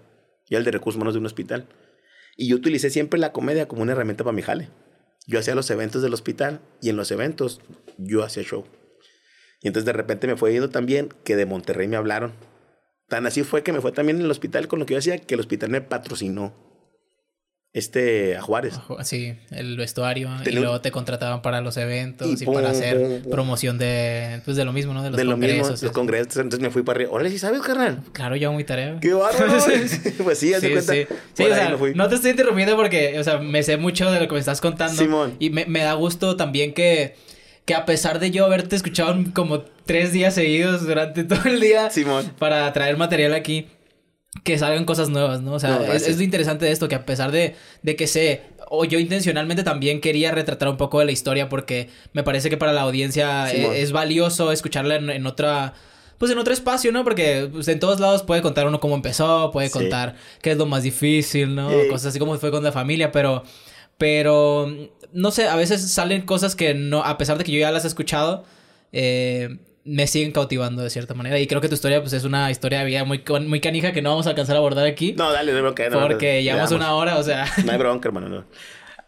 Yo 0.48 0.58
el 0.58 0.64
de 0.64 0.70
recursos 0.70 0.96
humanos 0.96 1.14
de 1.14 1.20
un 1.20 1.26
hospital. 1.26 1.68
Y 2.36 2.48
yo 2.48 2.56
utilicé 2.56 2.90
siempre 2.90 3.20
la 3.20 3.32
comedia 3.32 3.68
como 3.68 3.82
una 3.82 3.92
herramienta 3.92 4.24
para 4.24 4.34
mi 4.34 4.42
jale. 4.42 4.70
Yo 5.26 5.38
hacía 5.38 5.54
los 5.54 5.70
eventos 5.70 6.02
del 6.02 6.14
hospital 6.14 6.60
y 6.80 6.88
en 6.88 6.96
los 6.96 7.10
eventos 7.10 7.60
yo 7.98 8.24
hacía 8.24 8.42
show. 8.42 8.64
Y 9.62 9.68
entonces 9.68 9.84
de 9.84 9.92
repente 9.92 10.26
me 10.26 10.36
fue 10.36 10.52
yendo 10.52 10.70
también 10.70 11.10
que 11.24 11.36
de 11.36 11.46
Monterrey 11.46 11.86
me 11.86 11.96
hablaron. 11.96 12.32
Tan 13.08 13.26
así 13.26 13.42
fue 13.42 13.62
que 13.62 13.72
me 13.72 13.80
fue 13.80 13.92
también 13.92 14.18
en 14.18 14.24
el 14.24 14.30
hospital 14.30 14.68
con 14.68 14.78
lo 14.78 14.86
que 14.86 14.94
yo 14.94 14.98
hacía, 14.98 15.18
que 15.18 15.34
el 15.34 15.40
hospital 15.40 15.70
me 15.70 15.82
patrocinó. 15.82 16.69
Este, 17.72 18.36
a 18.36 18.42
Juárez. 18.42 18.74
Sí, 19.04 19.34
el 19.52 19.76
vestuario. 19.76 20.28
y 20.40 20.42
Tenía 20.42 20.60
luego 20.60 20.80
te 20.80 20.90
contrataban 20.90 21.40
para 21.40 21.60
los 21.60 21.76
eventos 21.76 22.26
Y 22.28 22.42
y, 22.42 22.44
pum, 22.46 22.54
para 22.54 22.70
hacer 22.70 22.98
pum, 22.98 23.22
pum. 23.22 23.30
promoción 23.30 23.78
de, 23.78 24.40
pues 24.44 24.56
de 24.56 24.64
lo 24.64 24.72
mismo, 24.72 24.92
¿no? 24.92 25.04
De 25.04 25.10
los 25.10 25.16
de 25.16 25.22
lo 25.22 25.36
mismo, 25.36 25.58
congresos. 25.60 25.82
los 25.84 25.92
congresos. 25.92 26.36
Entonces 26.38 26.58
me 26.60 26.70
fui 26.70 26.82
para 26.82 26.96
arriba. 26.96 27.12
Órale, 27.12 27.30
¿sí 27.30 27.38
sabes, 27.38 27.60
carnal? 27.60 28.02
Claro, 28.12 28.34
yo 28.34 28.48
hago 28.48 28.56
mi 28.56 28.64
tarea. 28.64 28.98
¡Qué 29.00 29.12
bárbaro! 29.12 29.52
pues 30.24 30.38
sí, 30.38 30.52
haz 30.52 30.62
de 30.62 30.68
Sí, 30.68 30.72
cuenta. 30.74 30.92
sí. 30.92 31.06
Sí, 31.34 31.42
o 31.44 31.54
sea, 31.54 31.76
no 31.94 32.08
te 32.08 32.14
estoy 32.16 32.32
interrumpiendo 32.32 32.74
porque, 32.76 33.16
o 33.20 33.22
sea, 33.22 33.38
me 33.38 33.62
sé 33.62 33.76
mucho 33.76 34.10
de 34.10 34.18
lo 34.18 34.26
que 34.26 34.34
me 34.34 34.40
estás 34.40 34.60
contando. 34.60 35.00
Simón. 35.00 35.36
Y 35.38 35.50
me, 35.50 35.64
me 35.66 35.80
da 35.84 35.92
gusto 35.92 36.34
también 36.36 36.74
que, 36.74 37.14
que 37.66 37.74
a 37.74 37.84
pesar 37.86 38.18
de 38.18 38.32
yo 38.32 38.46
haberte 38.46 38.74
escuchado 38.74 39.16
como 39.32 39.60
tres 39.86 40.12
días 40.12 40.34
seguidos 40.34 40.84
durante 40.84 41.22
todo 41.24 41.44
el 41.44 41.60
día 41.60 41.88
Simón. 41.90 42.32
para 42.36 42.72
traer 42.72 42.96
material 42.96 43.32
aquí, 43.32 43.68
que 44.44 44.58
salgan 44.58 44.84
cosas 44.84 45.08
nuevas, 45.08 45.42
¿no? 45.42 45.54
O 45.54 45.58
sea, 45.60 45.78
No, 45.78 45.92
es, 45.92 46.16
lo 46.16 46.22
interesante 46.22 46.64
de 46.64 46.72
esto, 46.72 46.88
que 46.88 46.94
a 46.94 47.04
pesar 47.04 47.32
de, 47.32 47.56
de 47.82 47.96
que 47.96 48.06
sé, 48.06 48.42
o 48.68 48.84
yo 48.84 48.98
intencionalmente 48.98 49.64
también 49.64 50.00
quería 50.00 50.30
retratar 50.30 50.68
un 50.68 50.76
poco 50.76 51.00
de 51.00 51.04
la 51.04 51.12
historia 51.12 51.48
porque 51.48 51.88
me 52.12 52.22
parece 52.22 52.48
que 52.48 52.56
para 52.56 52.72
la 52.72 52.82
audiencia 52.82 53.52
eh, 53.52 53.82
es, 53.82 53.90
valioso 53.92 54.52
escucharla 54.52 54.96
en, 54.96 55.10
en 55.10 55.26
otra... 55.26 55.74
Pues 56.18 56.30
en 56.30 56.38
otro 56.38 56.52
espacio, 56.52 56.92
¿no? 56.92 57.02
Porque 57.02 57.48
pues, 57.50 57.66
en 57.68 57.80
todos 57.80 57.98
lados 57.98 58.22
puede 58.22 58.42
contar 58.42 58.66
uno 58.66 58.78
cómo 58.78 58.94
empezó, 58.94 59.50
puede 59.52 59.68
Sí. 59.68 59.72
contar 59.72 60.16
qué 60.42 60.50
es 60.50 60.58
lo 60.58 60.66
más 60.66 60.82
difícil, 60.82 61.54
¿no? 61.54 61.70
Sí. 61.70 61.88
Cosas 61.88 62.08
así 62.08 62.18
como 62.18 62.36
fue 62.38 62.50
con 62.50 62.62
la 62.62 62.72
familia, 62.72 63.10
pero... 63.10 63.42
Pero... 63.98 64.72
No 65.12 65.30
sé, 65.30 65.48
a 65.48 65.56
veces 65.56 65.90
salen 65.90 66.22
cosas 66.22 66.54
que 66.54 66.74
no... 66.74 67.02
A 67.04 67.18
pesar 67.18 67.36
de 67.38 67.44
que 67.44 67.52
yo 67.52 67.58
ya 67.58 67.70
las 67.70 67.84
he 67.84 67.88
escuchado, 67.88 68.44
eh, 68.92 69.58
me 69.84 70.06
siguen 70.06 70.32
cautivando 70.32 70.82
de 70.82 70.90
cierta 70.90 71.14
manera. 71.14 71.38
Y 71.38 71.46
creo 71.46 71.60
que 71.60 71.68
tu 71.68 71.74
historia, 71.74 72.00
pues, 72.00 72.12
es 72.12 72.24
una 72.24 72.50
historia 72.50 72.80
de 72.80 72.84
vida 72.84 73.04
muy, 73.04 73.22
muy 73.46 73.60
canija 73.60 73.92
que 73.92 74.02
no 74.02 74.10
vamos 74.10 74.26
a 74.26 74.30
alcanzar 74.30 74.56
a 74.56 74.58
abordar 74.58 74.86
aquí. 74.86 75.14
No, 75.14 75.32
dale, 75.32 75.50
no 75.52 75.56
hay 75.58 75.62
bronca. 75.62 75.88
no, 75.88 76.00
porque 76.00 76.36
no, 76.36 76.40
llevamos 76.42 76.70
le 76.70 76.76
una 76.76 76.94
hora, 76.94 77.16
o 77.18 77.22
sea... 77.22 77.46
No 77.64 77.72
hay 77.72 77.78
bronca, 77.78 78.08
hermano. 78.08 78.28
No. 78.28 78.44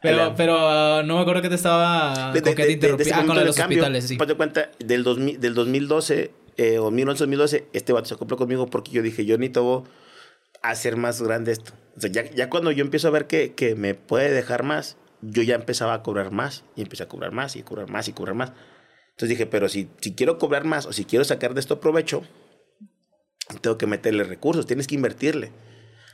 Pero, 0.00 0.34
pero 0.36 0.56
uh, 0.98 1.02
no 1.04 1.16
me 1.16 1.20
acuerdo 1.22 1.42
que 1.42 1.48
te 1.48 1.54
estaba... 1.54 2.32
De- 2.32 2.42
con 2.42 2.50
de- 2.50 2.56
qué 2.56 2.62
de- 2.62 2.64
te 2.64 2.66
de- 2.66 2.72
interrumpí. 2.72 3.04
de 3.04 3.12
Ah, 3.14 3.24
con 3.24 3.36
los 3.46 3.56
cambio, 3.56 3.78
hospitales, 3.78 4.06
sí. 4.08 4.16
Ponte 4.16 4.34
cuenta, 4.34 4.70
del, 4.80 5.04
2000, 5.04 5.38
del 5.40 5.54
2012, 5.54 6.32
eh, 6.56 6.78
2011-2012, 6.78 7.64
este 7.72 7.92
vato 7.92 8.06
se 8.08 8.14
acopló 8.14 8.36
conmigo 8.36 8.66
porque 8.66 8.90
yo 8.90 9.00
dije, 9.02 9.24
yo 9.24 9.38
necesito 9.38 9.84
hacer 10.62 10.96
más 10.96 11.22
grande 11.22 11.52
esto. 11.52 11.72
O 11.96 12.00
sea, 12.00 12.10
ya, 12.10 12.28
ya 12.30 12.48
cuando 12.50 12.72
yo 12.72 12.82
empiezo 12.84 13.08
a 13.08 13.10
ver 13.12 13.26
que, 13.26 13.52
que 13.54 13.74
me 13.74 13.94
puede 13.94 14.30
dejar 14.32 14.62
más, 14.64 14.96
yo 15.20 15.42
ya 15.42 15.54
empezaba 15.54 15.94
a 15.94 16.02
cobrar 16.02 16.30
más. 16.32 16.64
Y 16.74 16.82
empecé 16.82 17.02
a 17.04 17.08
cobrar 17.08 17.30
más 17.32 17.54
y 17.56 17.62
cobrar 17.62 17.88
más 17.88 18.08
y 18.08 18.12
cobrar 18.12 18.34
más. 18.34 18.52
Entonces 19.22 19.38
dije, 19.38 19.46
pero 19.46 19.68
si, 19.68 19.88
si 20.00 20.14
quiero 20.14 20.36
cobrar 20.36 20.64
más 20.64 20.84
o 20.84 20.92
si 20.92 21.04
quiero 21.04 21.24
sacar 21.24 21.54
de 21.54 21.60
esto 21.60 21.78
provecho, 21.78 22.24
tengo 23.60 23.78
que 23.78 23.86
meterle 23.86 24.24
recursos, 24.24 24.66
tienes 24.66 24.88
que 24.88 24.96
invertirle. 24.96 25.52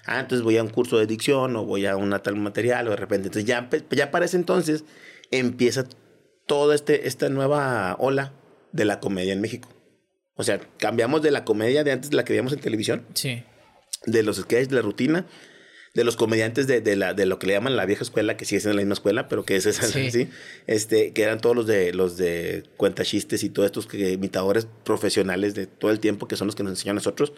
Ah, 0.04 0.20
entonces 0.20 0.42
voy 0.44 0.58
a 0.58 0.62
un 0.62 0.68
curso 0.68 0.98
de 0.98 1.06
dicción 1.06 1.56
o 1.56 1.64
voy 1.64 1.86
a 1.86 1.96
una 1.96 2.18
tal 2.22 2.36
material 2.36 2.86
o 2.86 2.90
de 2.90 2.96
repente. 2.96 3.28
Entonces 3.28 3.46
ya, 3.48 3.70
ya 3.92 4.10
para 4.10 4.26
ese 4.26 4.36
entonces 4.36 4.84
empieza 5.30 5.86
toda 6.46 6.74
este, 6.74 7.08
esta 7.08 7.30
nueva 7.30 7.96
ola 7.98 8.34
de 8.72 8.84
la 8.84 9.00
comedia 9.00 9.32
en 9.32 9.40
México. 9.40 9.70
O 10.34 10.42
sea, 10.42 10.60
cambiamos 10.76 11.22
de 11.22 11.30
la 11.30 11.46
comedia 11.46 11.84
de 11.84 11.92
antes 11.92 12.10
de 12.10 12.16
la 12.16 12.26
que 12.26 12.34
veíamos 12.34 12.52
en 12.52 12.60
televisión, 12.60 13.06
Sí. 13.14 13.42
de 14.04 14.22
los 14.22 14.36
sketches, 14.36 14.68
de 14.68 14.76
la 14.76 14.82
rutina, 14.82 15.24
de 15.98 16.04
los 16.04 16.16
comediantes 16.16 16.68
de, 16.68 16.80
de, 16.80 16.94
la, 16.94 17.12
de 17.12 17.26
lo 17.26 17.40
que 17.40 17.48
le 17.48 17.54
llaman 17.54 17.74
la 17.74 17.84
vieja 17.84 18.04
escuela, 18.04 18.36
que 18.36 18.44
sigue 18.44 18.60
siendo 18.60 18.76
la 18.76 18.82
misma 18.82 18.94
escuela, 18.94 19.26
pero 19.26 19.44
que 19.44 19.56
es 19.56 19.66
esa, 19.66 19.82
Sí. 19.86 20.12
¿sí? 20.12 20.28
Este, 20.68 21.12
que 21.12 21.22
eran 21.24 21.40
todos 21.40 21.56
los 21.56 21.66
de 21.66 21.92
los 21.92 22.16
de 22.16 22.62
cuentachistes 22.76 23.42
y 23.42 23.50
todos 23.50 23.66
estos 23.66 23.88
que, 23.88 24.12
imitadores 24.12 24.68
profesionales 24.84 25.56
de 25.56 25.66
todo 25.66 25.90
el 25.90 25.98
tiempo, 25.98 26.28
que 26.28 26.36
son 26.36 26.46
los 26.46 26.54
que 26.54 26.62
nos 26.62 26.70
enseñan 26.70 26.94
a 26.94 27.00
nosotros. 27.00 27.32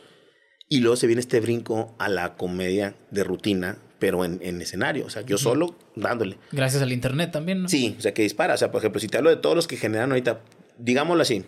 Y 0.69 0.81
luego 0.81 0.97
se 0.97 1.07
viene 1.07 1.21
este 1.21 1.41
brinco 1.41 1.95
a 1.99 2.11
la 2.11 2.37
comedia 2.37 2.95
de 3.11 3.25
rutina, 3.25 3.79
pero 3.99 4.27
en, 4.27 4.39
en 4.43 4.61
escenario. 4.61 5.07
O 5.07 5.11
sea, 5.11 5.23
yo 5.23 5.39
solo 5.39 5.75
dándole. 5.97 6.37
Gracias 6.53 6.83
al 6.83 6.93
internet 6.93 7.33
también, 7.33 7.63
¿no? 7.63 7.69
Sí, 7.71 7.97
o 7.99 8.03
sea, 8.03 8.13
que 8.13 8.23
dispara. 8.23 8.55
O 8.55 8.59
sea, 8.59 8.71
por 8.71 8.81
ejemplo, 8.81 9.01
si 9.01 9.09
te 9.09 9.17
hablo 9.17 9.31
de 9.31 9.37
todos 9.37 9.57
los 9.57 9.67
que 9.67 9.77
generan 9.79 10.11
ahorita, 10.11 10.41
digámoslo 10.79 11.23
así, 11.23 11.45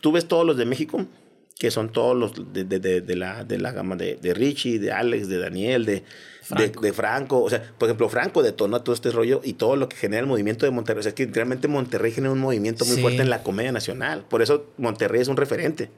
tú 0.00 0.12
ves 0.12 0.26
todos 0.28 0.46
los 0.46 0.56
de 0.56 0.64
México, 0.64 1.06
que 1.62 1.70
son 1.70 1.92
todos 1.92 2.16
los 2.16 2.52
de, 2.52 2.64
de- 2.64 2.80
de- 2.80 3.00
de 3.02 3.14
la, 3.14 3.44
de 3.44 3.56
la 3.56 3.70
gama 3.70 3.94
de, 3.94 4.18
Richie, 4.34 4.80
de 4.80 4.90
Alex, 4.90 5.28
de 5.28 5.38
Daniel, 5.38 5.84
de 5.86 6.02
Franco. 6.42 6.80
de, 6.80 6.92
Franco. 6.92 7.40
O 7.40 7.48
sea, 7.48 7.62
por 7.78 7.88
ejemplo, 7.88 8.08
Franco 8.08 8.42
detonó 8.42 8.82
todo 8.82 8.96
este 8.96 9.12
rollo 9.12 9.40
y 9.44 9.52
todo 9.52 9.76
lo 9.76 9.88
que 9.88 9.96
genera 9.96 10.18
el 10.22 10.26
movimiento 10.26 10.66
de 10.66 10.72
Monterrey. 10.72 10.98
O 10.98 11.02
sea, 11.04 11.10
es 11.10 11.14
que 11.14 11.26
realmente 11.26 11.68
Monterrey 11.68 12.10
genera 12.10 12.32
un 12.32 12.40
movimiento 12.40 12.84
muy 12.84 12.96
Sí. 12.96 13.00
fuerte 13.00 13.22
en 13.22 13.30
la 13.30 13.44
comedia 13.44 13.70
nacional. 13.70 14.24
Por 14.28 14.42
eso 14.42 14.72
Monterrey 14.76 15.20
es 15.20 15.28
un 15.28 15.36
referente. 15.36 15.88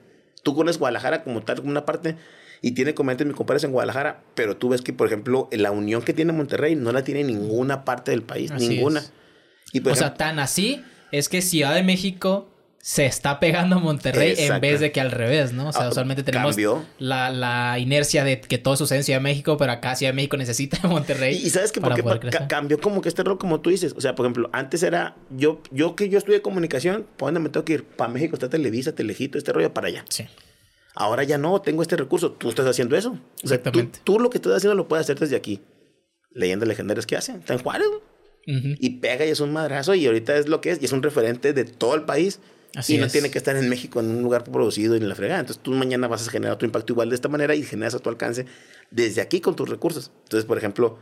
Tú 0.42 0.54
conoces 0.54 0.78
Guadalajara 0.78 1.24
como 1.24 1.42
tal, 1.42 1.56
como 1.60 1.70
una 1.70 1.86
parte, 1.86 2.16
y 2.60 2.72
tiene 2.72 2.92
comediantes, 2.92 3.26
mis 3.26 3.36
compadres 3.36 3.64
en 3.64 3.72
Guadalajara, 3.72 4.22
pero 4.34 4.58
tú 4.58 4.68
ves 4.68 4.82
que, 4.82 4.92
por 4.92 5.06
ejemplo, 5.06 5.48
la 5.50 5.70
unión 5.70 6.02
que 6.02 6.12
tiene 6.12 6.34
Monterrey 6.34 6.76
no 6.76 6.92
la 6.92 7.04
tiene 7.04 7.24
ninguna 7.24 7.86
parte 7.86 8.10
del 8.10 8.22
país, 8.22 8.50
Así 8.50 8.68
ninguna. 8.68 9.00
Y 9.72 9.80
O 9.80 9.84
sea, 9.84 9.92
ejemplo, 10.08 10.12
tan 10.18 10.38
así 10.40 10.84
es 11.10 11.30
que 11.30 11.40
Ciudad 11.40 11.74
de 11.74 11.82
México 11.82 12.50
se 12.87 13.07
está 13.07 13.41
pegando 13.41 13.76
a 13.76 13.78
Monterrey 13.78 14.35
en 14.37 14.61
vez 14.61 14.78
de 14.78 14.93
que 14.93 15.01
al 15.01 15.11
revés, 15.11 15.55
¿no? 15.55 15.68
O 15.68 15.72
sea, 15.72 15.85
Ah, 15.87 15.89
usualmente 15.89 16.22
tenemos 16.22 16.51
cambió. 16.51 16.85
la, 16.99 17.30
la 17.30 17.78
inercia 17.78 18.24
de 18.24 18.43
que 18.43 18.59
todo 18.59 18.76
sucede 18.76 18.99
en 18.99 19.05
Ciudad 19.05 19.20
de 19.20 19.22
México, 19.22 19.57
pero 19.57 19.72
acá 19.72 19.97
Ciudad 19.97 20.12
de 20.12 20.16
México 20.16 20.37
necesita 20.37 20.87
Monterrey. 20.87 21.35
Y, 21.35 21.47
y 21.47 21.51
sabes 21.51 21.72
que 21.72 21.80
porque 21.80 22.03
ca- 22.28 22.47
cambió 22.47 22.78
como 22.78 23.01
que 23.01 23.09
este 23.09 23.22
rol, 23.22 23.39
como 23.39 23.62
tú 23.62 23.70
dices. 23.70 23.95
O 23.97 24.03
sea, 24.03 24.14
por 24.14 24.26
ejemplo, 24.26 24.51
antes 24.53 24.82
era 24.82 25.16
yo, 25.30 25.62
yo 25.70 25.97
que 25.97 26.11
yo 26.11 26.18
estudié 26.18 26.43
comunicación, 26.43 27.07
¿para 27.16 27.28
dónde 27.28 27.41
me 27.41 27.49
tengo 27.49 27.64
que 27.64 27.72
ir? 27.72 27.85
Para 27.85 28.12
México 28.12 28.35
está 28.37 28.51
Televisa, 28.51 28.95
Telejito, 28.95 29.39
este 29.39 29.55
rollo 29.55 29.72
para 29.72 29.87
allá. 29.89 30.05
Sí. 30.11 30.26
Ahora 30.95 31.24
ya 31.24 31.39
no, 31.39 31.62
tengo 31.62 31.80
este 31.80 31.97
recurso. 31.97 32.32
Tú 32.32 32.51
estás 32.51 32.66
haciendo 32.66 32.97
eso. 32.99 33.12
O 33.12 33.14
sea, 33.49 33.57
tú, 33.62 33.70
Exactamente. 33.70 34.01
tú 34.05 34.20
lo 34.20 34.28
que 34.28 34.37
estás 34.37 34.53
haciendo 34.57 34.74
lo 34.74 34.89
puedes 34.89 35.05
hacer 35.07 35.18
desde 35.18 35.37
aquí. 35.37 35.62
Leyendas 36.32 36.68
legendarias 36.68 37.07
que 37.07 37.16
hacen. 37.16 37.37
Está 37.37 37.55
en 37.55 37.61
Juárez. 37.61 37.87
Y 38.47 38.91
pega 39.01 39.24
y 39.24 39.30
es 39.30 39.41
un 39.41 39.55
madrazo. 39.55 39.95
Y 39.95 40.05
ahorita 40.07 40.37
es 40.37 40.49
lo 40.49 40.61
que 40.61 40.70
es. 40.70 40.82
Y 40.82 40.85
es 40.85 40.93
un 40.93 41.03
referente 41.03 41.55
de 41.55 41.64
todo 41.64 41.95
el 41.95 42.03
país. 42.03 42.41
Así 42.74 42.96
y 42.96 42.98
no 42.98 43.06
es. 43.06 43.12
tiene 43.12 43.30
que 43.30 43.38
estar 43.38 43.56
en 43.56 43.68
México 43.68 44.00
en 44.00 44.10
un 44.10 44.22
lugar 44.22 44.44
producido 44.44 44.94
y 44.94 44.98
en 44.98 45.08
la 45.08 45.14
fregada. 45.14 45.40
Entonces 45.40 45.62
tú 45.62 45.72
mañana 45.72 46.08
vas 46.08 46.26
a 46.26 46.30
generar 46.30 46.58
tu 46.58 46.66
impacto 46.66 46.92
igual 46.92 47.08
de 47.08 47.14
esta 47.14 47.28
manera 47.28 47.54
y 47.54 47.62
generas 47.62 47.94
a 47.94 47.98
tu 47.98 48.08
alcance 48.10 48.46
desde 48.90 49.20
aquí 49.20 49.40
con 49.40 49.56
tus 49.56 49.68
recursos. 49.68 50.10
Entonces, 50.24 50.44
por 50.44 50.58
ejemplo, 50.58 50.98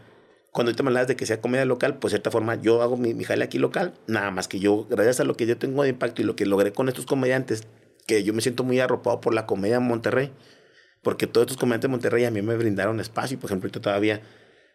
cuando 0.52 0.68
ahorita 0.68 0.82
me 0.82 0.90
hablas 0.90 1.08
de 1.08 1.16
que 1.16 1.24
sea 1.24 1.40
comedia 1.40 1.64
local, 1.64 1.98
pues 1.98 2.12
de 2.12 2.16
cierta 2.16 2.30
forma 2.30 2.56
yo 2.56 2.82
hago 2.82 2.96
mi, 2.98 3.14
mi 3.14 3.24
jale 3.24 3.44
aquí 3.44 3.58
local, 3.58 3.94
nada 4.06 4.30
más 4.30 4.48
que 4.48 4.60
yo, 4.60 4.86
gracias 4.90 5.20
a 5.20 5.24
lo 5.24 5.34
que 5.34 5.46
yo 5.46 5.56
tengo 5.56 5.82
de 5.82 5.88
impacto 5.88 6.20
y 6.20 6.26
lo 6.26 6.36
que 6.36 6.44
logré 6.44 6.72
con 6.72 6.88
estos 6.88 7.06
comediantes, 7.06 7.66
que 8.06 8.22
yo 8.22 8.34
me 8.34 8.42
siento 8.42 8.62
muy 8.62 8.78
arropado 8.78 9.20
por 9.20 9.34
la 9.34 9.46
comedia 9.46 9.76
en 9.76 9.84
Monterrey, 9.84 10.30
porque 11.02 11.26
todos 11.26 11.46
estos 11.46 11.56
comediantes 11.56 11.88
de 11.88 11.92
Monterrey 11.92 12.24
a 12.26 12.30
mí 12.30 12.42
me 12.42 12.54
brindaron 12.56 13.00
espacio, 13.00 13.38
por 13.38 13.48
ejemplo, 13.48 13.68
ahorita 13.68 13.80
todavía 13.80 14.20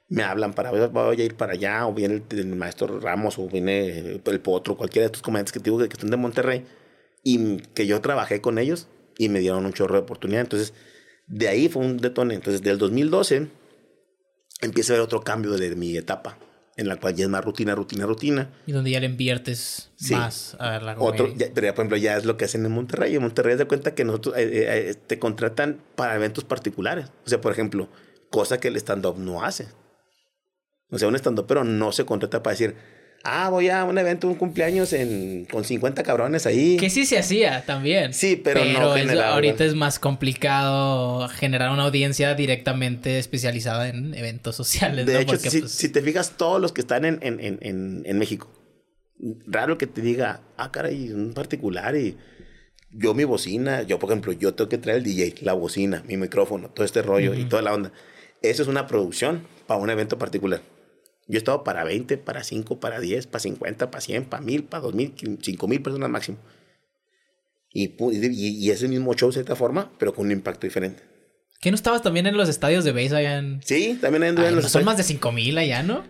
me 0.10 0.24
hablan 0.24 0.54
para, 0.54 0.72
voy 0.72 1.22
a 1.22 1.24
ir 1.24 1.36
para 1.36 1.54
allá, 1.54 1.86
o 1.86 1.94
viene 1.94 2.24
el, 2.28 2.40
el 2.40 2.56
maestro 2.56 3.00
Ramos, 3.00 3.38
o 3.38 3.48
viene 3.48 4.20
el 4.24 4.40
Potro, 4.40 4.78
cualquiera 4.78 5.04
de 5.04 5.08
estos 5.08 5.22
comediantes 5.22 5.52
que 5.52 5.60
digo 5.60 5.78
que 5.78 5.86
están 5.86 6.10
de 6.10 6.18
Monterrey, 6.18 6.66
y 7.24 7.58
que 7.74 7.88
yo 7.88 8.00
trabajé 8.02 8.42
con 8.42 8.58
ellos 8.58 8.88
y 9.18 9.30
me 9.30 9.40
dieron 9.40 9.66
un 9.66 9.74
chorro 9.74 9.96
de 9.96 10.02
oportunidad. 10.02 10.42
Entonces, 10.42 10.74
de 11.28 11.48
ahí 11.48 11.68
fue 11.70 11.84
un 11.84 11.98
detone. 11.98 12.36
Entonces, 12.36 12.62
del 12.62 12.78
2012 12.78 13.48
empieza 14.62 14.94
a 14.94 14.96
haber 14.96 15.04
otro 15.06 15.22
cambio 15.22 15.52
de 15.52 15.76
mi 15.76 15.96
etapa, 15.98 16.38
en 16.78 16.88
la 16.88 16.96
cual 16.98 17.16
ya 17.16 17.26
es 17.26 17.30
más 17.30 17.44
rutina, 17.44 17.76
rutina, 17.76 18.06
rutina. 18.06 18.50
Y 18.66 18.72
donde 18.72 18.92
ya 18.92 19.00
le 19.00 19.08
inviertes 19.08 19.92
Sí. 19.96 20.14
más 20.14 20.56
a 20.60 20.80
la 20.80 20.96
Otro, 21.00 21.28
ya- 21.36 21.48
pero 21.54 21.68
ya, 21.68 21.74
por 21.76 21.84
ejemplo, 21.84 21.98
ya 21.98 22.18
es 22.18 22.26
lo 22.26 22.38
que 22.38 22.46
hacen 22.46 22.66
en 22.66 22.72
Monterrey. 22.72 23.16
En 23.16 23.22
Monterrey 23.22 23.58
se 23.58 23.66
cuenta 23.66 23.94
que 23.96 24.04
nosotros 24.06 24.36
eh, 24.38 24.44
eh, 24.44 24.90
eh, 24.90 24.94
te 24.96 25.20
contratan 25.20 25.82
para 25.96 26.16
eventos 26.16 26.44
particulares. 26.44 27.08
O 27.26 27.30
sea, 27.30 27.42
por 27.42 27.52
ejemplo, 27.52 27.90
cosa 28.30 28.60
que 28.60 28.68
el 28.70 28.76
stand-up 28.78 29.18
no 29.18 29.44
hace. 29.44 29.68
O 30.90 30.98
sea, 30.98 31.08
un 31.10 31.16
stand-up 31.16 31.46
pero 31.48 31.64
no 31.64 31.92
se 31.92 32.06
contrata 32.06 32.42
para 32.42 32.54
decir, 32.54 32.76
ah, 33.28 33.50
voy 33.50 33.70
a 33.70 33.84
un 33.84 33.98
evento, 33.98 34.28
un 34.28 34.36
cumpleaños 34.36 34.94
en, 34.94 35.46
con 35.46 35.66
50 35.66 36.02
cabrones 36.04 36.46
ahí. 36.46 36.78
Que 36.78 36.90
sí 36.90 37.06
se 37.06 37.20
hacía 37.20 37.66
también. 37.66 38.14
Sí, 38.14 38.40
pero 38.42 38.64
no 38.64 38.96
es- 38.96 39.02
generaba, 39.02 39.34
ahorita 39.34 39.66
es 39.66 39.76
más 39.76 40.00
complicado 40.00 41.28
generar 41.28 41.72
una 41.72 41.84
audiencia 41.84 42.34
directamente 42.36 43.20
especializada 43.20 43.90
en 43.90 44.14
eventos 44.14 44.56
sociales. 44.56 45.06
De 45.06 45.14
¿no? 45.14 45.20
hecho, 45.20 45.34
Porque, 45.34 45.50
si, 45.50 45.60
pues, 45.60 45.72
si 45.74 45.90
te 45.90 46.02
fijas, 46.02 46.38
todos 46.38 46.62
los 46.62 46.72
que 46.72 46.82
están 46.82 47.04
en, 47.04 47.20
en, 47.22 47.40
en, 47.40 48.04
en, 48.06 48.18
México, 48.18 48.50
raro 49.46 49.78
que 49.78 49.88
te 49.88 50.02
diga, 50.02 50.42
ah, 50.56 50.72
caray, 50.72 51.12
un 51.12 51.34
particular 51.34 51.96
y 51.98 52.18
yo 52.92 53.14
mi 53.14 53.26
bocina, 53.26 53.82
yo 53.84 54.00
por 54.00 54.10
ejemplo, 54.10 54.32
yo 54.32 54.54
tengo 54.54 54.70
que 54.70 54.78
traer 54.78 55.00
el 55.00 55.04
DJ, 55.04 55.36
la 55.42 55.54
bocina, 55.54 56.02
mi 56.08 56.16
micrófono, 56.16 56.70
todo 56.70 56.86
este 56.86 57.02
rollo 57.02 57.34
y 57.34 57.44
toda 57.44 57.62
la 57.62 57.74
onda. 57.74 57.92
Eso 58.42 58.62
es 58.62 58.70
una 58.70 58.88
producción 58.88 59.46
para 59.68 59.82
un 59.82 59.90
evento 59.90 60.18
particular. 60.18 60.62
Yo 61.28 61.36
he 61.36 61.38
estado 61.38 61.64
para 61.64 61.84
20, 61.84 62.18
para 62.18 62.44
5, 62.44 62.80
para 62.80 63.00
10, 63.00 63.28
para 63.28 63.40
50, 63.42 63.92
para 63.92 64.02
100, 64.02 64.26
para 64.26 64.42
1000, 64.42 64.64
para 64.64 64.82
2000, 64.84 65.40
5000 65.42 65.82
personas 65.82 66.10
máximo. 66.10 66.38
Y, 67.74 67.96
y, 68.00 68.66
y 68.66 68.72
ese 68.72 68.88
mismo 68.88 69.14
show 69.14 69.30
de 69.30 69.34
cierta 69.34 69.56
forma, 69.56 69.92
pero 70.00 70.14
con 70.14 70.26
un 70.28 70.32
impacto 70.32 70.66
diferente. 70.66 71.04
¿Qué 71.60 71.70
no 71.72 71.76
estabas 71.76 72.02
también 72.02 72.28
en 72.28 72.38
los 72.38 72.48
estadios 72.50 72.86
de 72.86 72.92
base 72.92 73.16
allá 73.16 73.40
en... 73.40 73.62
Sí, 73.64 73.98
también 74.00 74.24
anduve 74.24 74.46
Ay, 74.46 74.50
en 74.50 74.56
no 74.56 74.62
los 74.62 74.72
son 74.72 74.82
estadios- 74.82 74.86
más 74.86 74.98
de 74.98 75.04
5000 75.04 75.58
allá, 75.58 75.84
¿no? 75.84 76.04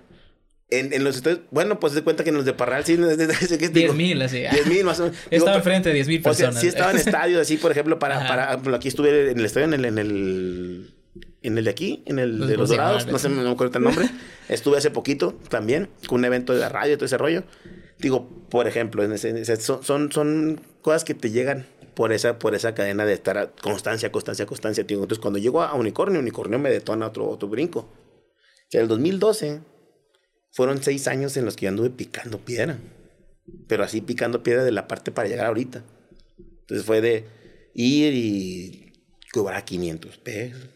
En, 0.69 0.91
en 0.91 1.03
los 1.05 1.15
estadios, 1.15 1.39
bueno, 1.49 1.79
pues 1.79 1.93
se 1.93 2.01
cuenta 2.03 2.25
que 2.25 2.29
en 2.29 2.35
los 2.35 2.43
de 2.43 2.51
Parral 2.53 2.83
sí, 2.83 2.97
no, 2.97 3.09
sé 3.09 3.57
qué 3.57 3.69
te 3.69 3.79
digo. 3.79 3.93
10 3.93 3.95
mil, 3.95 4.21
así. 4.21 4.39
10 4.39 4.67
mil 4.67 4.83
más 4.83 4.99
o 4.99 5.03
menos. 5.05 5.17
Estaba 5.31 5.55
enfrente 5.55 5.87
de 5.89 5.95
10 5.95 6.07
mil 6.09 6.19
O 6.19 6.33
sea, 6.33 6.47
personas. 6.49 6.61
sí 6.61 6.67
estaba 6.67 6.91
en 6.91 6.97
estadios 7.07 7.41
así, 7.41 7.55
por 7.55 7.71
ejemplo, 7.71 7.97
para, 7.99 8.17
Ajá. 8.17 8.57
para, 8.61 8.75
aquí 8.75 8.89
estuve 8.89 9.31
en 9.31 9.39
el 9.39 9.45
estadio, 9.45 9.65
en 9.67 9.73
el, 9.75 9.85
en 9.85 9.97
el, 9.97 10.96
en 11.41 11.57
el 11.57 11.63
de 11.65 11.69
aquí, 11.69 12.03
en 12.05 12.19
el 12.19 12.37
Los 12.39 12.47
de 12.49 12.57
los 12.57 12.69
Dorados. 12.69 13.07
No 13.07 13.17
sé, 13.19 13.29
no 13.29 13.41
me 13.43 13.49
acuerdo 13.49 13.77
el 13.77 13.83
nombre. 13.83 14.09
estuve 14.49 14.77
hace 14.77 14.91
poquito 14.91 15.33
también, 15.49 15.89
con 16.07 16.19
un 16.19 16.25
evento 16.25 16.53
de 16.53 16.59
la 16.59 16.69
radio 16.69 16.93
y 16.93 16.97
todo 16.97 17.05
ese 17.05 17.17
rollo. 17.17 17.43
Digo, 17.99 18.29
por 18.49 18.67
ejemplo, 18.67 19.03
en 19.03 19.11
ese- 19.13 19.29
en 19.29 19.37
ese- 19.37 19.57
son, 19.57 19.83
son, 19.83 20.11
son 20.11 20.61
cosas 20.81 21.03
que 21.03 21.13
te 21.13 21.31
llegan 21.31 21.65
por 21.95 22.11
esa, 22.13 22.37
por 22.37 22.53
esa 22.53 22.75
cadena 22.75 23.05
de 23.05 23.13
estar 23.13 23.37
a 23.37 23.51
constancia, 23.51 24.11
constancia, 24.11 24.45
constancia. 24.45 24.83
Digo, 24.83 25.01
entonces, 25.01 25.21
cuando 25.21 25.39
llego 25.39 25.61
a 25.63 25.73
Unicornio, 25.73 26.19
Unicornio 26.19 26.59
me 26.59 26.69
detona 26.69 27.07
otro, 27.07 27.27
otro 27.27 27.47
brinco. 27.47 27.91
Que 28.69 28.77
en 28.77 28.83
el 28.83 28.87
2012 28.89 29.61
fueron 30.51 30.83
seis 30.83 31.07
años 31.07 31.35
en 31.37 31.45
los 31.45 31.55
que 31.55 31.65
yo 31.65 31.69
anduve 31.69 31.89
picando 31.89 32.37
piedra. 32.39 32.77
Pero 33.67 33.83
así 33.83 34.01
picando 34.01 34.43
piedra 34.43 34.63
de 34.63 34.71
la 34.71 34.87
parte 34.87 35.11
para 35.11 35.27
llegar 35.27 35.47
ahorita. 35.47 35.83
Entonces 36.61 36.85
fue 36.85 37.01
de 37.01 37.25
ir 37.73 38.13
y 38.13 38.93
cobrar 39.31 39.63
500 39.65 40.17
pesos. 40.17 40.67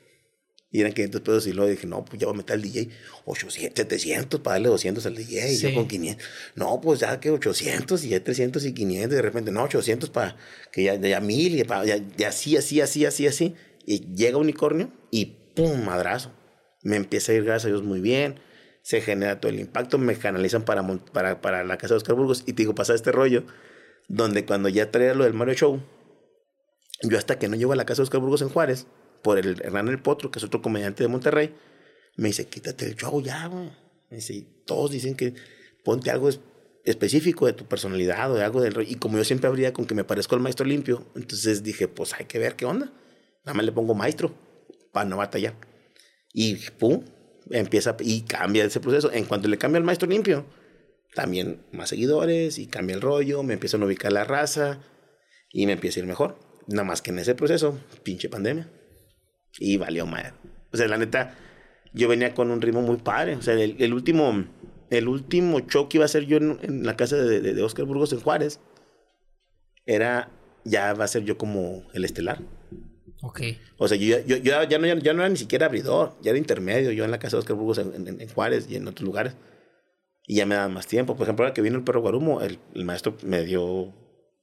Y 0.73 0.79
eran 0.79 0.93
500 0.93 1.21
pesos 1.21 1.47
y 1.47 1.51
luego 1.53 1.69
dije, 1.69 1.85
no, 1.85 2.05
pues 2.05 2.19
ya 2.19 2.27
voy 2.27 2.35
a 2.35 2.37
meter 2.37 2.53
al 2.53 2.61
DJ 2.61 2.89
800, 3.25 3.73
700 3.75 4.39
para 4.39 4.53
darle 4.55 4.69
200 4.69 5.05
al 5.05 5.15
DJ. 5.15 5.51
Y 5.51 5.55
Sí. 5.57 5.67
yo 5.69 5.75
con 5.75 5.87
500. 5.87 6.25
No, 6.55 6.79
pues 6.79 7.01
ya 7.01 7.19
que 7.19 7.29
800 7.29 8.03
y 8.05 8.09
ya 8.09 8.23
300 8.23 8.63
y 8.65 8.73
500. 8.73 9.11
Y 9.11 9.15
de 9.17 9.21
repente, 9.21 9.51
no, 9.51 9.63
800 9.63 10.09
para 10.09 10.37
que 10.71 10.83
ya, 10.83 10.95
ya 10.95 11.19
1000 11.19 11.59
y, 11.59 11.63
pa- 11.65 11.83
ya, 11.83 11.97
ya 12.15 12.29
así, 12.29 12.55
así, 12.55 12.79
así, 12.79 13.05
así, 13.05 13.27
así. 13.27 13.53
Y 13.85 14.13
llega 14.15 14.37
Unicornio 14.37 14.91
y 15.11 15.25
pum, 15.55 15.83
madrazo. 15.83 16.31
Me 16.83 16.95
empieza 16.95 17.33
a 17.33 17.35
ir, 17.35 17.43
gracias 17.43 17.65
a 17.65 17.67
Dios, 17.67 17.83
muy 17.83 17.99
bien. 17.99 18.39
Se 18.81 19.01
genera 19.01 19.41
todo 19.41 19.51
el 19.51 19.59
impacto. 19.59 19.97
Me 19.97 20.15
canalizan 20.15 20.63
para, 20.63 20.87
para, 21.11 21.41
para 21.41 21.63
la 21.65 21.77
casa 21.77 21.95
de 21.95 21.97
Oscar 21.97 22.15
Burgos. 22.15 22.43
Y 22.47 22.53
te 22.53 22.61
digo, 22.63 22.73
pasa 22.75 22.95
este 22.95 23.11
rollo 23.11 23.43
donde 24.07 24.45
cuando 24.45 24.69
ya 24.69 24.89
traía 24.89 25.13
lo 25.15 25.25
del 25.25 25.33
Mario 25.33 25.53
Show, 25.55 25.81
yo 27.03 27.17
hasta 27.17 27.37
que 27.39 27.47
no 27.49 27.55
llego 27.55 27.73
a 27.73 27.75
la 27.75 27.85
casa 27.85 28.01
de 28.01 28.03
Oscar 28.03 28.21
Burgos 28.21 28.41
en 28.41 28.49
Juárez, 28.49 28.87
por 29.21 29.37
el 29.39 29.61
Hernán 29.61 29.87
El 29.87 30.01
Potro, 30.01 30.31
que 30.31 30.39
es 30.39 30.45
otro 30.45 30.61
comediante 30.61 31.03
de 31.03 31.07
Monterrey, 31.09 31.55
me 32.17 32.29
dice, 32.29 32.47
quítate 32.47 32.85
el 32.85 32.95
show 32.95 33.21
ya, 33.21 33.47
güey. 33.47 33.69
Me 34.09 34.17
dice, 34.17 34.45
todos 34.65 34.91
dicen 34.91 35.15
que 35.15 35.33
ponte 35.83 36.11
algo 36.11 36.29
es- 36.29 36.39
específico 36.83 37.45
de 37.45 37.53
tu 37.53 37.65
personalidad 37.65 38.31
o 38.31 38.35
de 38.35 38.43
algo 38.43 38.61
del 38.61 38.73
rollo. 38.73 38.89
Y 38.91 38.95
como 38.95 39.17
yo 39.17 39.23
siempre 39.23 39.47
habría 39.47 39.71
con 39.73 39.85
que 39.85 39.95
me 39.95 40.03
parezco 40.03 40.35
al 40.35 40.41
maestro 40.41 40.65
limpio, 40.65 41.05
entonces 41.15 41.63
dije, 41.63 41.87
pues 41.87 42.13
hay 42.13 42.25
que 42.25 42.39
ver 42.39 42.55
qué 42.55 42.65
onda. 42.65 42.91
Nada 43.45 43.55
más 43.55 43.65
le 43.65 43.71
pongo 43.71 43.93
maestro 43.95 44.33
para 44.91 45.07
no 45.09 45.17
batallar. 45.17 45.55
Y 46.33 46.55
pum, 46.71 47.03
empieza 47.49 47.95
y 47.99 48.21
cambia 48.21 48.65
ese 48.65 48.79
proceso. 48.79 49.11
En 49.11 49.25
cuanto 49.25 49.47
le 49.47 49.57
cambia 49.57 49.77
al 49.77 49.83
maestro 49.83 50.09
limpio, 50.09 50.45
también 51.15 51.65
más 51.71 51.89
seguidores 51.89 52.57
y 52.57 52.67
cambia 52.67 52.95
el 52.95 53.01
rollo, 53.01 53.43
me 53.43 53.53
empiezan 53.53 53.81
a 53.83 53.85
ubicar 53.85 54.11
la 54.11 54.23
raza 54.23 54.81
y 55.51 55.65
me 55.65 55.73
empieza 55.73 55.99
a 55.99 56.03
ir 56.03 56.07
mejor. 56.07 56.39
Nada 56.67 56.83
más 56.83 57.01
que 57.01 57.11
en 57.11 57.19
ese 57.19 57.35
proceso, 57.35 57.79
pinche 58.03 58.29
pandemia. 58.29 58.69
Y 59.59 59.77
valió 59.77 60.05
madre. 60.05 60.33
O 60.71 60.77
sea, 60.77 60.87
la 60.87 60.97
neta, 60.97 61.35
yo 61.93 62.07
venía 62.07 62.33
con 62.33 62.51
un 62.51 62.61
ritmo 62.61 62.81
muy 62.81 62.97
padre. 62.97 63.35
O 63.35 63.41
sea, 63.41 63.53
el, 63.55 63.75
el 63.79 63.93
último, 63.93 64.45
el 64.89 65.07
último 65.07 65.59
show 65.61 65.89
que 65.89 65.97
iba 65.97 66.05
a 66.05 66.07
hacer 66.07 66.25
yo 66.25 66.37
en, 66.37 66.59
en 66.61 66.85
la 66.85 66.95
casa 66.95 67.17
de, 67.17 67.41
de, 67.41 67.53
de 67.53 67.63
Oscar 67.63 67.85
Burgos 67.85 68.13
en 68.13 68.21
Juárez 68.21 68.59
era, 69.85 70.29
ya 70.63 70.93
va 70.93 71.05
a 71.05 71.07
ser 71.07 71.23
yo 71.23 71.37
como 71.37 71.83
el 71.93 72.05
estelar. 72.05 72.39
Ok. 73.23 73.41
O 73.77 73.87
sea, 73.87 73.97
yo, 73.97 74.17
ya- 74.17 74.25
yo, 74.25 74.37
yo 74.37 74.63
ya, 74.63 74.77
no, 74.79 74.87
ya 74.87 75.13
no 75.13 75.21
era 75.21 75.29
ni 75.29 75.37
siquiera 75.37 75.65
abridor, 75.67 76.15
ya 76.21 76.31
era 76.31 76.37
intermedio, 76.39 76.91
yo 76.91 77.03
en 77.05 77.11
la 77.11 77.19
casa 77.19 77.37
de 77.37 77.39
Oscar 77.41 77.55
Burgos 77.55 77.77
en, 77.79 78.07
en- 78.07 78.21
en 78.21 78.29
Juárez 78.29 78.67
y 78.69 78.75
en 78.75 78.87
otros 78.87 79.05
lugares. 79.05 79.35
Y 80.27 80.35
ya 80.35 80.45
me 80.45 80.55
daban 80.55 80.73
más 80.73 80.87
tiempo. 80.87 81.15
Por 81.15 81.23
ejemplo, 81.23 81.43
ahora 81.45 81.53
que 81.53 81.61
vino 81.61 81.77
el 81.77 81.83
perro 81.83 82.01
Guarumo, 82.01 82.41
el, 82.41 82.59
el 82.73 82.85
maestro 82.85 83.17
me 83.23 83.43
dio 83.43 83.93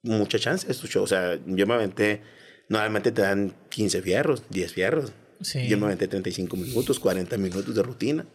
mucha 0.02 0.38
chance 0.38 0.72
su 0.74 0.86
show. 0.86 1.02
O 1.04 1.06
sea, 1.06 1.38
yo 1.46 1.66
me 1.66 1.74
aventé, 1.74 2.20
normalmente 2.68 3.12
te 3.12 3.22
dan 3.22 3.54
15 3.70 4.02
fierros, 4.02 4.42
10 4.50 4.72
fierros. 4.72 5.12
Sí. 5.40 5.66
Yo 5.68 5.78
me 5.78 5.86
aventé 5.86 6.08
35 6.08 6.56
minutos, 6.56 6.98
40 6.98 7.36
minutos 7.38 7.74
de 7.74 7.82
rutina 7.82 8.26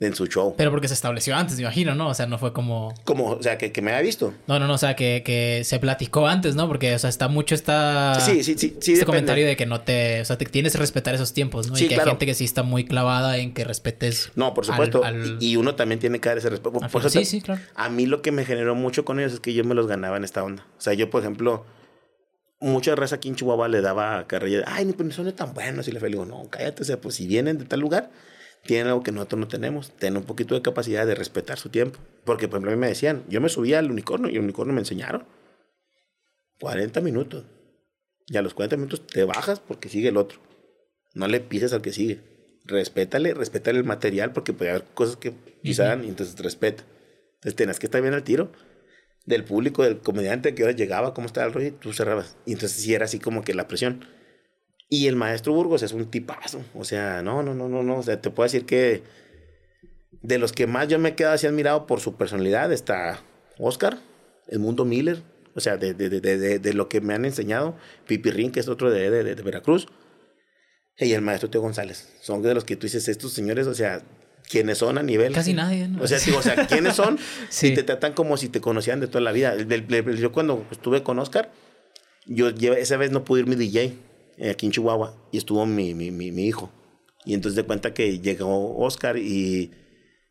en 0.00 0.14
su 0.14 0.26
show. 0.26 0.54
Pero 0.56 0.70
porque 0.72 0.88
se 0.88 0.94
estableció 0.94 1.34
antes, 1.36 1.56
me 1.56 1.62
imagino, 1.62 1.94
¿no? 1.94 2.08
O 2.08 2.14
sea, 2.14 2.26
no 2.26 2.36
fue 2.36 2.52
como... 2.52 2.92
Como, 3.04 3.30
o 3.30 3.42
sea, 3.42 3.58
que, 3.58 3.70
que 3.72 3.80
me 3.80 3.92
había 3.92 4.02
visto. 4.02 4.34
No, 4.48 4.58
no, 4.58 4.66
no, 4.66 4.74
o 4.74 4.78
sea, 4.78 4.96
que, 4.96 5.22
que 5.24 5.62
se 5.64 5.78
platicó 5.78 6.26
antes, 6.26 6.56
¿no? 6.56 6.66
Porque, 6.68 6.94
o 6.94 6.98
sea, 6.98 7.08
está 7.08 7.28
mucho 7.28 7.54
esta... 7.54 8.18
sí, 8.20 8.42
sí, 8.42 8.54
sí. 8.58 8.76
sí 8.80 8.92
este 8.94 9.06
comentario 9.06 9.46
de 9.46 9.56
que 9.56 9.66
no 9.66 9.80
te... 9.82 10.20
O 10.20 10.24
sea, 10.24 10.36
te 10.36 10.44
tienes 10.46 10.72
que 10.72 10.78
respetar 10.78 11.14
esos 11.14 11.32
tiempos, 11.32 11.68
¿no? 11.68 11.76
Sí, 11.76 11.84
y 11.84 11.88
que 11.88 11.94
claro. 11.94 12.10
hay 12.10 12.12
gente 12.14 12.26
que 12.26 12.34
sí 12.34 12.44
está 12.44 12.62
muy 12.64 12.84
clavada 12.84 13.38
en 13.38 13.54
que 13.54 13.64
respetes... 13.64 14.30
No, 14.34 14.52
por 14.52 14.64
al- 14.64 14.70
supuesto. 14.72 15.04
al- 15.04 15.36
Y 15.40 15.50
y 15.52 15.56
uno 15.56 15.74
también 15.76 16.00
tiene 16.00 16.18
que 16.20 16.28
dar 16.28 16.38
ese 16.38 16.50
respeto. 16.50 16.80
al 16.82 16.90
Por 16.90 17.08
sí, 17.08 17.24
sí, 17.24 17.40
claro. 17.40 17.60
A 17.76 17.88
mí 17.88 18.06
lo 18.06 18.20
que 18.20 18.32
me 18.32 18.44
generó 18.44 18.74
mucho 18.74 19.04
con 19.04 19.20
ellos 19.20 19.32
es 19.34 19.40
que 19.40 19.54
yo 19.54 19.64
me 19.64 19.74
los 19.74 19.86
ganaba 19.86 20.16
en 20.16 20.24
esta 20.24 20.42
onda. 20.42 20.66
O 20.76 20.80
sea, 20.80 20.92
yo, 20.94 21.08
por 21.08 21.22
ejemplo, 21.22 21.64
mucha 22.64 22.94
raza 22.94 23.16
aquí 23.16 23.28
en 23.28 23.36
Chihuahua 23.36 23.68
le 23.68 23.80
daba 23.80 24.26
carrilla 24.26 24.64
ay, 24.66 24.86
pues 24.92 25.06
no 25.06 25.12
son 25.12 25.32
tan 25.32 25.54
buenos. 25.54 25.86
Y 25.88 25.92
le 25.92 26.00
digo, 26.00 26.24
no, 26.24 26.48
cállate. 26.50 26.82
O 26.82 26.84
sea, 26.84 27.00
pues 27.00 27.14
si 27.14 27.26
vienen 27.26 27.58
de 27.58 27.64
tal 27.64 27.80
lugar, 27.80 28.10
tienen 28.64 28.88
algo 28.88 29.02
que 29.02 29.12
nosotros 29.12 29.40
no 29.40 29.48
tenemos. 29.48 29.92
Tienen 29.92 30.18
un 30.18 30.24
poquito 30.24 30.54
de 30.54 30.62
capacidad 30.62 31.06
de 31.06 31.14
respetar 31.14 31.58
su 31.58 31.68
tiempo. 31.68 31.98
Porque, 32.24 32.48
por 32.48 32.56
ejemplo, 32.56 32.72
a 32.72 32.74
mí 32.74 32.80
me 32.80 32.88
decían, 32.88 33.24
yo 33.28 33.40
me 33.40 33.48
subía 33.48 33.78
al 33.78 33.90
unicornio 33.90 34.30
y 34.30 34.36
el 34.36 34.42
unicornio 34.42 34.74
me 34.74 34.80
enseñaron 34.80 35.24
40 36.60 37.00
minutos. 37.02 37.44
Y 38.26 38.36
a 38.38 38.42
los 38.42 38.54
40 38.54 38.76
minutos 38.76 39.06
te 39.06 39.24
bajas 39.24 39.60
porque 39.60 39.88
sigue 39.88 40.08
el 40.08 40.16
otro. 40.16 40.38
No 41.12 41.28
le 41.28 41.40
pises 41.40 41.72
al 41.72 41.82
que 41.82 41.92
sigue. 41.92 42.20
Respétale, 42.64 43.34
respétale 43.34 43.78
el 43.78 43.84
material 43.84 44.32
porque 44.32 44.54
puede 44.54 44.70
haber 44.70 44.84
cosas 44.94 45.16
que 45.16 45.32
pisaran 45.32 46.04
y 46.04 46.08
entonces 46.08 46.38
respeta. 46.38 46.82
Entonces 47.34 47.56
tenías 47.56 47.78
que 47.78 47.86
estar 47.86 48.00
bien 48.00 48.14
al 48.14 48.22
tiro 48.22 48.50
del 49.26 49.44
público, 49.44 49.82
del 49.82 50.00
comediante, 50.00 50.54
que 50.54 50.64
hora 50.64 50.72
llegaba, 50.72 51.14
cómo 51.14 51.26
estaba 51.26 51.46
el 51.46 51.52
rollo, 51.52 51.68
y 51.68 51.70
tú 51.72 51.92
cerrabas. 51.92 52.36
Y 52.46 52.52
entonces 52.52 52.82
sí 52.82 52.94
era 52.94 53.06
así 53.06 53.18
como 53.18 53.42
que 53.42 53.54
la 53.54 53.68
presión. 53.68 54.04
Y 54.88 55.06
el 55.06 55.16
maestro 55.16 55.52
Burgos 55.52 55.82
es 55.82 55.92
un 55.92 56.10
tipazo. 56.10 56.62
O 56.74 56.84
sea, 56.84 57.22
no, 57.22 57.42
no, 57.42 57.54
no, 57.54 57.68
no, 57.68 57.82
no. 57.82 57.98
O 57.98 58.02
sea, 58.02 58.20
te 58.20 58.30
puedo 58.30 58.44
decir 58.44 58.66
que 58.66 59.02
de 60.22 60.38
los 60.38 60.52
que 60.52 60.66
más 60.66 60.88
yo 60.88 60.98
me 60.98 61.10
he 61.10 61.14
quedado 61.14 61.34
así 61.34 61.46
admirado 61.46 61.86
por 61.86 62.00
su 62.00 62.16
personalidad 62.16 62.72
está 62.72 63.20
Oscar, 63.58 63.98
el 64.48 64.58
mundo 64.58 64.84
Miller. 64.84 65.22
O 65.56 65.60
sea, 65.60 65.76
de, 65.76 65.94
de, 65.94 66.08
de, 66.08 66.58
de, 66.58 66.74
lo 66.74 66.88
que 66.88 67.00
me 67.00 67.14
han 67.14 67.24
enseñado. 67.24 67.76
Pipirrín, 68.06 68.50
que 68.50 68.60
es 68.60 68.68
otro 68.68 68.90
de 68.90 69.34
Veracruz. 69.36 69.86
Y 70.98 71.12
el 71.12 71.22
maestro 71.22 71.50
Teo 71.50 71.60
González. 71.60 72.12
Son 72.20 72.42
de 72.42 72.54
los 72.54 72.64
que 72.64 72.76
tú 72.76 72.86
dices, 72.86 73.08
estos 73.08 73.32
señores, 73.32 73.66
o 73.66 73.74
sea, 73.74 74.02
quiénes 74.48 74.78
son 74.78 74.98
a 74.98 75.02
nivel. 75.02 75.32
Casi 75.32 75.52
nadie, 75.54 75.88
¿no? 75.88 76.02
O 76.02 76.06
sea, 76.06 76.18
digo, 76.18 76.38
o 76.38 76.42
sea, 76.42 76.66
quiénes 76.66 76.94
son 76.94 77.18
Sí. 77.48 77.68
y 77.68 77.74
te 77.74 77.82
tratan 77.82 78.12
como 78.12 78.36
si 78.36 78.48
te 78.48 78.60
conocían 78.60 79.00
de 79.00 79.06
toda 79.08 79.20
la 79.20 79.32
vida. 79.32 79.54
El- 79.54 79.70
el- 79.72 79.92
el- 79.92 80.16
Yo 80.18 80.32
cuando 80.32 80.66
estuve 80.70 81.02
con 81.02 81.18
Oscar, 81.18 81.50
yo 82.26 82.48
esa 82.48 82.96
vez 82.96 83.10
no 83.10 83.24
pude 83.24 83.40
ir 83.40 83.46
mi 83.46 83.54
DJ 83.56 83.94
eh, 84.38 84.50
aquí 84.50 84.66
en 84.66 84.72
Chihuahua 84.72 85.14
y 85.32 85.38
estuvo 85.38 85.64
mi, 85.66 85.94
mi, 85.94 86.10
mi, 86.10 86.30
mi 86.32 86.46
hijo. 86.46 86.70
Y 87.24 87.34
entonces 87.34 87.56
de 87.56 87.64
cuenta 87.64 87.94
que 87.94 88.18
llegó 88.20 88.76
Oscar 88.78 89.16
y 89.16 89.70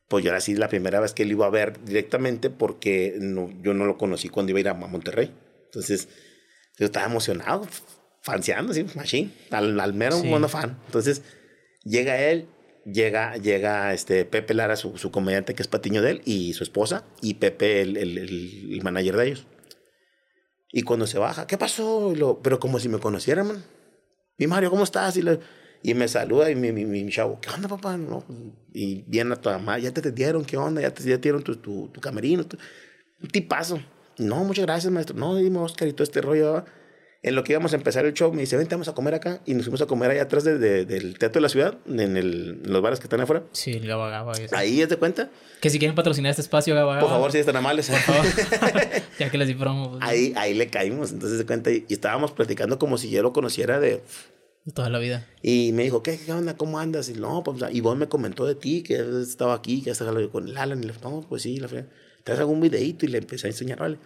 pues 0.07 0.23
yo 0.23 0.29
era 0.29 0.37
así 0.37 0.53
la 0.55 0.67
primera 0.69 0.99
vez 0.99 1.13
que 1.13 1.23
él 1.23 1.31
iba 1.31 1.45
a 1.47 1.49
ver 1.49 1.83
directamente 1.83 2.49
porque 2.51 3.15
no, 3.19 3.49
yo 3.63 3.73
no 3.73 3.85
lo 3.85 3.97
conocí 3.97 4.29
cuando 4.29 4.51
iba 4.51 4.57
a 4.57 4.61
ir 4.61 4.67
a 4.69 4.73
Monterrey. 4.75 5.31
Entonces 5.65 6.07
yo 6.77 6.85
estaba 6.85 7.05
emocionado, 7.07 7.67
fanseando, 8.21 8.71
así, 8.73 8.85
machine, 8.95 9.31
al, 9.51 9.79
al 9.79 9.93
mero 9.93 10.17
Sí. 10.19 10.27
mono 10.27 10.47
fan. 10.49 10.77
Entonces 10.85 11.23
llega 11.83 12.19
él, 12.21 12.47
llega, 12.85 13.37
llega 13.37 13.93
este 13.93 14.25
Pepe 14.25 14.53
Lara, 14.53 14.75
su, 14.75 14.97
su 14.97 15.11
comediante 15.11 15.53
que 15.55 15.61
es 15.61 15.67
patiño 15.67 16.01
de 16.01 16.11
él, 16.11 16.21
y 16.25 16.53
su 16.53 16.63
esposa, 16.63 17.05
y 17.21 17.35
Pepe, 17.35 17.81
el, 17.81 17.97
el, 17.97 18.17
el- 18.17 18.73
el 18.73 18.81
manager 18.83 19.17
de 19.17 19.27
ellos. 19.27 19.47
Y 20.71 20.81
cuando 20.83 21.05
se 21.07 21.19
baja, 21.19 21.45
¿qué 21.47 21.57
pasó? 21.57 22.13
Lo- 22.15 22.41
pero 22.41 22.59
como 22.59 22.79
si 22.79 22.89
me 22.89 22.99
conociera, 22.99 23.43
man. 23.43 23.63
Mi 24.37 24.47
Mario, 24.47 24.69
¿cómo 24.71 24.83
estás? 24.83 25.15
Y, 25.17 25.21
le- 25.21 25.39
y 25.83 25.93
me 25.93 26.07
saluda 26.07 26.49
y 26.49 26.55
mi, 26.55 26.71
mi, 26.71 26.85
mi 26.85 27.09
chavo, 27.11 27.39
¿qué 27.39 27.49
onda, 27.51 27.67
papá? 27.67 27.95
No, 27.97 28.23
y 28.73 29.03
viene 29.07 29.33
a 29.33 29.35
tu 29.35 29.49
mamá, 29.49 29.77
ya 29.77 29.91
te 29.93 29.99
atendieron, 29.99 30.43
¿qué 30.45 30.57
onda? 30.57 30.81
Ya 30.81 30.91
te, 30.93 31.03
ya 31.03 31.15
te 31.17 31.21
dieron 31.21 31.43
tu, 31.43 31.55
tu, 31.57 31.89
tu 31.89 32.01
camerino. 32.01 32.45
tu- 32.45 32.57
un 33.21 33.29
tipazo. 33.29 33.79
No, 34.17 34.43
muchas 34.43 34.65
gracias, 34.65 34.91
maestro. 34.91 35.15
No, 35.17 35.35
dime, 35.35 35.59
Oscar, 35.59 35.87
y 35.87 35.93
todo 35.93 36.03
este 36.03 36.21
rollo. 36.21 36.53
¿va? 36.53 36.65
En 37.23 37.35
lo 37.35 37.43
que 37.45 37.53
íbamos 37.53 37.71
a 37.71 37.77
empezar 37.77 38.05
el 38.05 38.13
show, 38.13 38.33
me 38.33 38.41
dice, 38.41 38.57
vente, 38.57 38.75
vamos 38.75 38.89
a 38.89 38.93
comer 38.93 39.13
acá. 39.15 39.39
Y 39.45 39.53
nos 39.53 39.63
fuimos 39.63 39.81
a 39.81 39.85
comer 39.85 40.11
allá 40.11 40.23
atrás 40.23 40.43
de- 40.43 40.57
de- 40.59 40.83
del 40.85 41.17
Teatro 41.17 41.39
de 41.39 41.41
la 41.43 41.47
Ciudad, 41.49 41.77
en, 41.87 42.17
el- 42.17 42.59
en 42.65 42.71
los 42.73 42.81
bares 42.81 42.99
que 42.99 43.05
están 43.05 43.21
afuera. 43.21 43.43
Sí, 43.53 43.71
el 43.71 43.87
Gaba 43.87 44.33
y. 44.37 44.53
Ahí, 44.53 44.77
¿ya 44.79 44.87
te 44.89 44.97
cuenta? 44.97 45.29
Que 45.61 45.69
si 45.69 45.79
quieren 45.79 45.95
patrocinar 45.95 46.31
este 46.31 46.41
espacio, 46.41 46.75
Gaba. 46.75 46.99
Por 46.99 47.07
favor, 47.09 47.31
si 47.31 47.37
están 47.37 47.55
amables. 47.55 47.89
Por 47.89 47.97
favor. 47.99 48.25
ya 49.19 49.31
que 49.31 49.37
les 49.37 49.47
di 49.47 49.53
promo. 49.53 49.91
pues, 49.91 50.03
ahí, 50.03 50.33
ahí 50.35 50.53
le 50.53 50.67
caímos. 50.67 51.13
Entonces, 51.13 51.39
se 51.39 51.45
cuenta, 51.45 51.71
y, 51.71 51.85
y 51.87 51.93
estábamos 51.93 52.31
platicando 52.33 52.77
como 52.77 52.97
si 52.97 53.09
yo 53.09 53.23
lo 53.23 53.31
conociera 53.31 53.79
de... 53.79 54.01
De 54.65 54.71
toda 54.73 54.89
la 54.89 54.99
vida. 54.99 55.25
Y 55.41 55.71
me 55.73 55.83
dijo, 55.83 56.03
¿qué, 56.03 56.17
qué 56.17 56.31
onda? 56.33 56.55
¿Cómo 56.57 56.77
andas? 56.79 57.07
Y 57.09 57.13
no, 57.13 57.41
pues, 57.43 57.63
Ivonne 57.73 58.01
me 58.01 58.07
comentó 58.09 58.45
de 58.45 58.55
ti, 58.55 58.83
que 58.83 59.01
estaba 59.21 59.53
aquí, 59.53 59.81
que 59.81 59.91
estaba 59.91 60.13
con 60.29 60.47
el 60.49 60.57
Alan. 60.57 60.83
Y 60.83 60.87
le 60.87 60.93
no, 61.01 61.25
pues 61.27 61.43
sí, 61.43 61.57
la 61.57 61.69
fe. 61.69 61.85
¿Traes 62.25 62.39
algún 62.41 62.59
videíto? 62.59 63.05
Y 63.05 63.09
le 63.09 63.17
empecé 63.19 63.47
a 63.47 63.49
enseñar, 63.51 63.79
vale. 63.79 63.97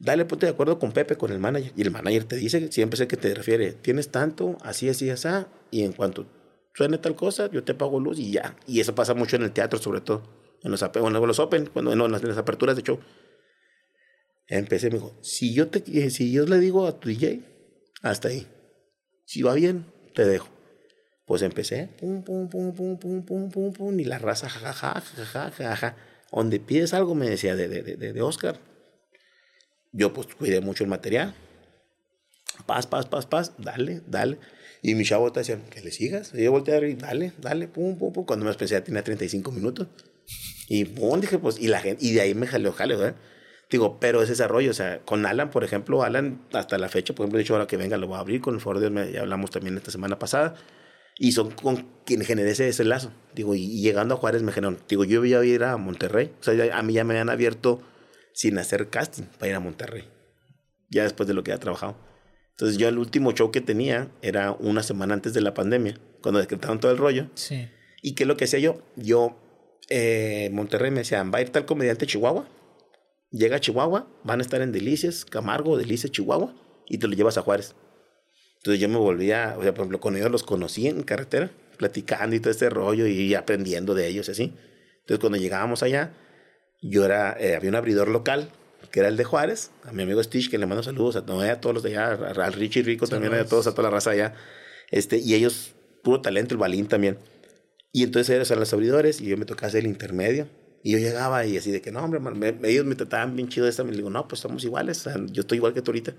Dale, 0.00 0.24
ponte 0.24 0.46
de 0.46 0.52
acuerdo 0.52 0.78
con 0.78 0.92
Pepe, 0.92 1.16
con 1.16 1.30
el 1.30 1.38
manager. 1.38 1.72
Y 1.76 1.82
el 1.82 1.90
manager 1.90 2.24
te 2.24 2.36
dice, 2.36 2.72
siempre 2.72 2.96
sé 2.96 3.06
que 3.06 3.18
te 3.18 3.34
refiere, 3.34 3.72
tienes 3.72 4.10
tanto, 4.10 4.56
así, 4.62 4.88
así, 4.88 5.10
así. 5.10 5.28
Y 5.70 5.82
en 5.84 5.92
cuanto 5.92 6.26
suene 6.74 6.96
tal 6.96 7.14
cosa, 7.14 7.50
yo 7.50 7.62
te 7.64 7.74
pago 7.74 8.00
luz 8.00 8.18
y 8.18 8.32
ya. 8.32 8.56
Y 8.66 8.80
eso 8.80 8.94
pasa 8.94 9.12
mucho 9.12 9.36
en 9.36 9.42
el 9.42 9.52
teatro, 9.52 9.78
sobre 9.78 10.00
todo. 10.00 10.22
En 10.62 10.70
los, 10.70 10.82
en 10.82 11.12
los 11.12 11.38
open, 11.38 11.66
cuando, 11.66 11.94
no, 11.94 12.06
en 12.06 12.12
las, 12.12 12.22
en 12.22 12.28
las 12.30 12.38
aperturas 12.38 12.76
de 12.76 12.82
show. 12.82 12.98
Empecé, 14.46 14.88
me 14.88 14.96
dijo, 14.96 15.14
si 15.20 15.52
yo, 15.52 15.68
te, 15.68 16.10
si 16.10 16.32
yo 16.32 16.46
le 16.46 16.58
digo 16.58 16.86
a 16.86 16.98
tu 16.98 17.10
DJ, 17.10 17.42
hasta 18.00 18.28
ahí. 18.28 18.46
Si 19.26 19.42
va 19.42 19.52
bien, 19.52 19.84
te 20.14 20.24
dejo. 20.24 20.48
Pues 21.26 21.42
empecé, 21.42 21.90
pum, 22.00 22.24
pum, 22.24 22.48
pum, 22.48 22.74
pum, 22.74 22.98
pum, 22.98 23.22
pum, 23.22 23.50
pum, 23.50 23.72
pum, 23.72 24.00
y 24.00 24.04
la 24.04 24.18
raza, 24.18 24.48
jajaja, 24.48 25.00
jajaja, 25.00 25.50
jajaja. 25.50 25.96
Donde 26.32 26.58
pides 26.58 26.94
algo, 26.94 27.14
me 27.14 27.28
decía 27.28 27.54
de, 27.54 27.68
de, 27.68 27.82
de, 27.82 28.12
de 28.14 28.22
Oscar. 28.22 28.58
Yo 29.92 30.12
pues 30.12 30.28
cuidé 30.38 30.60
mucho 30.60 30.84
el 30.84 30.90
material. 30.90 31.34
Paz, 32.66 32.86
paz, 32.86 33.06
paz, 33.06 33.26
paz, 33.26 33.52
dale, 33.58 34.02
dale. 34.06 34.38
Y 34.82 34.94
mi 34.94 35.04
chavo 35.04 35.32
te 35.32 35.40
decía, 35.40 35.58
que 35.70 35.80
le 35.80 35.90
sigas. 35.90 36.32
Y 36.34 36.44
yo 36.44 36.52
volteé 36.52 36.88
y 36.90 36.94
dale, 36.94 37.32
dale, 37.40 37.68
pum, 37.68 37.98
pum, 37.98 38.12
pum. 38.12 38.24
Cuando 38.24 38.44
me 38.46 38.54
pensé 38.54 38.74
ya 38.74 38.84
tenía 38.84 39.02
35 39.02 39.50
minutos. 39.52 39.88
Y 40.68 40.84
pum, 40.84 41.20
dije, 41.20 41.38
pues, 41.38 41.58
y 41.60 41.68
la 41.68 41.80
gente, 41.80 42.04
y 42.04 42.12
de 42.12 42.20
ahí 42.20 42.34
me 42.34 42.46
jaleo, 42.46 42.72
jaleo, 42.72 43.06
¿eh? 43.08 43.14
Digo, 43.70 43.98
pero 44.00 44.22
ese 44.22 44.32
desarrollo, 44.32 44.70
o 44.70 44.74
sea, 44.74 45.00
con 45.04 45.26
Alan, 45.26 45.50
por 45.50 45.64
ejemplo, 45.64 46.02
Alan, 46.02 46.42
hasta 46.52 46.76
la 46.78 46.88
fecha, 46.88 47.14
por 47.14 47.24
ejemplo, 47.24 47.38
he 47.38 47.42
dicho 47.42 47.54
ahora 47.54 47.66
que 47.66 47.76
venga, 47.76 47.96
lo 47.96 48.08
voy 48.08 48.16
a 48.16 48.20
abrir 48.20 48.40
con 48.40 48.54
el 48.54 48.60
favor 48.60 48.80
de 48.80 48.90
Dios, 48.90 49.12
ya 49.12 49.20
hablamos 49.20 49.50
también 49.50 49.76
esta 49.76 49.92
semana 49.92 50.18
pasada, 50.18 50.54
y 51.16 51.32
son 51.32 51.52
con 51.52 51.86
quien 52.04 52.22
generé 52.24 52.50
ese, 52.50 52.68
ese 52.68 52.84
lazo. 52.84 53.12
Digo, 53.34 53.54
y, 53.54 53.62
y 53.62 53.80
llegando 53.82 54.14
a 54.14 54.18
Juárez 54.18 54.42
me 54.42 54.48
dijeron, 54.48 54.78
digo, 54.88 55.04
yo 55.04 55.24
iba 55.24 55.40
a 55.40 55.44
ir 55.44 55.62
a 55.62 55.76
Monterrey, 55.76 56.32
o 56.40 56.42
sea, 56.42 56.54
ya- 56.54 56.76
a 56.76 56.82
mí 56.82 56.94
ya 56.94 57.04
me 57.04 57.14
habían 57.14 57.30
abierto 57.30 57.80
sin 58.40 58.56
hacer 58.56 58.88
casting 58.88 59.24
para 59.38 59.50
ir 59.50 59.54
a 59.54 59.60
Monterrey, 59.60 60.08
ya 60.88 61.02
después 61.02 61.26
de 61.26 61.34
lo 61.34 61.44
que 61.44 61.52
había 61.52 61.60
trabajado. 61.60 61.94
Entonces, 62.52 62.78
yo 62.78 62.88
el 62.88 62.96
último 62.96 63.32
show 63.32 63.50
que 63.50 63.60
tenía 63.60 64.10
era 64.22 64.52
una 64.52 64.82
semana 64.82 65.12
antes 65.12 65.34
de 65.34 65.42
la 65.42 65.52
pandemia, 65.52 66.00
cuando 66.22 66.40
decretaron 66.40 66.80
todo 66.80 66.90
el 66.90 66.96
rollo. 66.96 67.28
Sí. 67.34 67.68
¿Y 68.00 68.14
qué 68.14 68.22
es 68.22 68.26
lo 68.26 68.38
que 68.38 68.44
hacía 68.44 68.58
yo? 68.58 68.80
Yo, 68.96 69.36
eh, 69.90 70.48
Monterrey 70.54 70.90
me 70.90 71.00
decían, 71.00 71.30
va 71.30 71.40
a 71.40 71.42
ir 71.42 71.50
tal 71.50 71.66
comediante 71.66 72.06
a 72.06 72.08
Chihuahua. 72.08 72.48
Llega 73.30 73.56
a 73.56 73.60
Chihuahua, 73.60 74.08
van 74.24 74.38
a 74.38 74.42
estar 74.42 74.62
en 74.62 74.72
Delicias, 74.72 75.26
Camargo, 75.26 75.76
Delicias, 75.76 76.10
Chihuahua, 76.10 76.54
y 76.88 76.96
te 76.96 77.08
lo 77.08 77.14
llevas 77.14 77.36
a 77.36 77.42
Juárez. 77.42 77.74
Entonces 78.56 78.80
yo 78.80 78.88
me 78.88 78.96
volvía, 78.96 79.54
o 79.58 79.62
sea, 79.62 79.74
por 79.74 79.80
ejemplo, 79.80 80.00
con 80.00 80.16
ellos 80.16 80.30
los 80.30 80.44
conocí 80.44 80.86
en 80.86 81.02
carretera, 81.02 81.50
platicando 81.76 82.34
y 82.34 82.40
todo 82.40 82.52
este 82.52 82.70
rollo 82.70 83.06
y 83.06 83.34
aprendiendo 83.34 83.94
de 83.94 84.08
ellos 84.08 84.28
y 84.28 84.30
así. 84.30 84.54
Entonces 85.00 85.18
cuando 85.18 85.36
llegábamos 85.36 85.82
allá, 85.82 86.14
yo 86.82 87.04
era, 87.04 87.36
eh, 87.38 87.56
había 87.56 87.70
un 87.70 87.76
abridor 87.76 88.08
local, 88.08 88.50
que 88.90 89.00
era 89.00 89.08
el 89.08 89.16
de 89.16 89.24
Juárez, 89.24 89.70
a 89.84 89.92
mi 89.92 90.02
amigo 90.02 90.22
Stitch, 90.22 90.50
que 90.50 90.58
le 90.58 90.66
mando 90.66 90.82
saludos 90.82 91.16
a, 91.16 91.20
no, 91.22 91.40
a 91.40 91.60
todos 91.60 91.74
los 91.74 91.82
de 91.82 91.90
allá, 91.90 92.12
a, 92.12 92.46
a 92.46 92.50
Richie 92.50 92.82
Rico 92.82 93.06
también, 93.06 93.32
a 93.32 93.36
Saludos. 93.36 93.50
todos, 93.50 93.66
a 93.68 93.70
toda 93.74 93.84
la 93.88 93.90
raza 93.94 94.10
allá. 94.10 94.34
Este, 94.90 95.18
y 95.18 95.34
ellos, 95.34 95.72
puro 96.02 96.20
talento, 96.20 96.54
el 96.54 96.58
Balín 96.58 96.86
también. 96.88 97.18
Y 97.92 98.02
entonces 98.04 98.34
ellos 98.34 98.50
eran 98.50 98.60
los 98.60 98.72
abridores 98.72 99.20
y 99.20 99.26
yo 99.26 99.36
me 99.36 99.44
tocaba 99.44 99.68
hacer 99.68 99.80
el 99.84 99.86
intermedio. 99.90 100.48
Y 100.82 100.92
yo 100.92 100.98
llegaba 100.98 101.44
y 101.44 101.56
así 101.58 101.70
de 101.70 101.82
que, 101.82 101.92
no, 101.92 102.02
hombre, 102.02 102.20
man, 102.20 102.38
me- 102.38 102.56
ellos 102.64 102.86
me 102.86 102.94
trataban 102.94 103.36
bien 103.36 103.48
chido 103.48 103.64
de 103.64 103.70
esta. 103.70 103.84
Me 103.84 103.92
digo, 103.94 104.08
no, 104.10 104.26
pues 104.26 104.38
estamos 104.40 104.64
iguales. 104.64 105.06
o 105.06 105.10
sea, 105.10 105.20
yo 105.30 105.42
estoy 105.42 105.56
igual 105.58 105.74
que 105.74 105.82
tú 105.82 105.90
ahorita. 105.90 106.14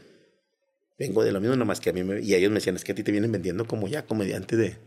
Vengo 1.00 1.24
de 1.24 1.32
lo 1.32 1.42
mismo, 1.42 1.56
nomás 1.56 1.80
que 1.80 1.90
a 1.90 1.94
mí 1.94 2.04
me... 2.04 2.22
Y 2.22 2.36
ellos 2.36 2.52
me 2.52 2.56
decían, 2.56 2.76
es 2.76 2.84
que 2.84 2.92
a 2.92 2.96
ti 2.96 3.04
te 3.04 3.12
vienen 3.12 3.32
vendiendo 3.32 3.66
como 3.66 3.88
ya 3.88 4.06
comediante 4.06 4.56
de, 4.56 4.78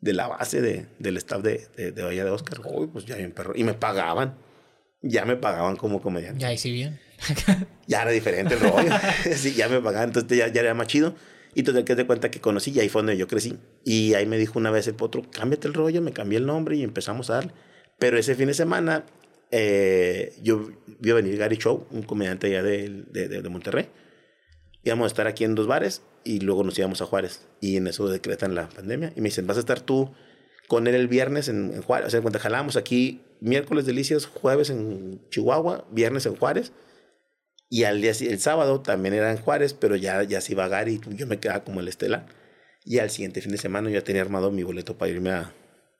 de 0.00 0.12
la 0.12 0.28
base 0.28 0.60
de, 0.60 0.86
del 0.98 1.16
staff 1.16 1.42
de, 1.42 1.66
de, 1.76 1.92
de 1.92 2.02
allá 2.02 2.24
de 2.24 2.30
Oscar. 2.30 2.60
Uy, 2.66 2.88
pues 2.88 3.06
ya 3.06 3.16
bien 3.16 3.32
perro. 3.32 3.54
Y 3.56 3.64
me 3.64 3.72
pagaban. 3.74 4.34
Ya 5.02 5.24
me 5.24 5.36
pagaban 5.36 5.76
como 5.76 6.00
comediante. 6.00 6.40
Ya, 6.40 6.48
ahí 6.48 6.58
sí 6.58 6.70
bien. 6.72 6.98
Ya 7.86 8.02
era 8.02 8.10
diferente 8.12 8.54
el 8.54 8.60
rollo. 8.60 8.90
sí, 9.36 9.54
ya 9.54 9.68
me 9.68 9.80
pagaban, 9.80 10.08
entonces 10.10 10.38
ya, 10.38 10.48
ya 10.48 10.60
era 10.60 10.74
más 10.74 10.86
chido. 10.86 11.14
Y 11.54 11.60
entonces 11.60 11.84
que 11.84 11.94
te 11.96 12.06
cuenta 12.06 12.30
que 12.30 12.40
conocí 12.40 12.70
y 12.70 12.80
ahí 12.80 12.88
fue 12.88 13.00
donde 13.00 13.16
yo 13.16 13.26
crecí. 13.28 13.58
Y 13.84 14.14
ahí 14.14 14.24
me 14.26 14.38
dijo 14.38 14.58
una 14.58 14.70
vez 14.70 14.86
el 14.86 14.94
potro, 14.94 15.22
cámbiate 15.30 15.68
el 15.68 15.74
rollo, 15.74 16.00
me 16.00 16.12
cambié 16.12 16.38
el 16.38 16.46
nombre 16.46 16.76
y 16.76 16.82
empezamos 16.82 17.28
a 17.28 17.34
darle. 17.34 17.52
Pero 17.98 18.16
ese 18.18 18.34
fin 18.34 18.46
de 18.46 18.54
semana 18.54 19.04
eh, 19.50 20.32
yo 20.42 20.70
vi 21.00 21.10
a 21.10 21.14
venir 21.14 21.36
Gary 21.36 21.56
Show, 21.56 21.86
un 21.90 22.02
comediante 22.02 22.46
allá 22.46 22.62
de, 22.62 22.88
de, 23.10 23.28
de- 23.28 23.42
de 23.42 23.48
Monterrey. 23.50 23.88
Íbamos 24.84 25.04
a 25.04 25.08
estar 25.08 25.26
aquí 25.26 25.44
en 25.44 25.54
dos 25.54 25.66
bares 25.66 26.02
y 26.24 26.40
luego 26.40 26.64
nos 26.64 26.78
íbamos 26.78 27.02
a 27.02 27.06
Juárez. 27.06 27.46
Y 27.60 27.76
en 27.76 27.86
eso 27.86 28.08
decretan 28.08 28.54
la 28.54 28.68
pandemia. 28.68 29.12
Y 29.14 29.20
me 29.20 29.28
dicen, 29.28 29.46
vas 29.46 29.56
a 29.58 29.60
estar 29.60 29.80
tú 29.80 30.12
con 30.68 30.86
él 30.86 30.94
el 30.94 31.08
viernes 31.08 31.48
en, 31.48 31.72
en 31.74 31.82
Juárez. 31.82 32.06
O 32.06 32.10
sea, 32.10 32.20
cuando 32.22 32.38
jalamos 32.38 32.76
aquí 32.76 33.20
miércoles 33.42 33.84
delicias, 33.86 34.26
jueves 34.26 34.70
en 34.70 35.20
Chihuahua, 35.30 35.86
viernes 35.90 36.26
en 36.26 36.36
Juárez. 36.36 36.72
Y 37.68 37.84
al 37.84 38.00
día, 38.00 38.12
el 38.12 38.38
sábado 38.38 38.80
también 38.80 39.14
era 39.14 39.30
en 39.30 39.38
Juárez, 39.38 39.74
pero 39.74 39.96
ya, 39.96 40.22
ya 40.24 40.40
se 40.40 40.52
iba 40.52 40.68
Gary, 40.68 41.00
yo 41.16 41.26
me 41.26 41.38
quedaba 41.38 41.64
como 41.64 41.80
el 41.80 41.88
estelar. 41.88 42.26
Y 42.84 42.98
al 42.98 43.10
siguiente 43.10 43.40
fin 43.40 43.52
de 43.52 43.58
semana 43.58 43.88
yo 43.88 43.94
ya 43.94 44.04
tenía 44.04 44.22
armado 44.22 44.50
mi 44.50 44.62
boleto 44.62 44.96
para 44.98 45.10
irme 45.10 45.30
a, 45.30 45.54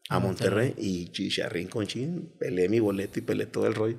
a 0.08 0.16
A 0.16 0.18
Monterrey. 0.18 0.74
Y 0.76 1.08
chicharrín 1.08 1.68
con 1.68 1.86
chin, 1.86 2.32
peleé 2.38 2.68
mi 2.68 2.80
boleto 2.80 3.18
y 3.18 3.22
peleé 3.22 3.46
todo 3.46 3.66
el 3.66 3.74
rollo. 3.74 3.96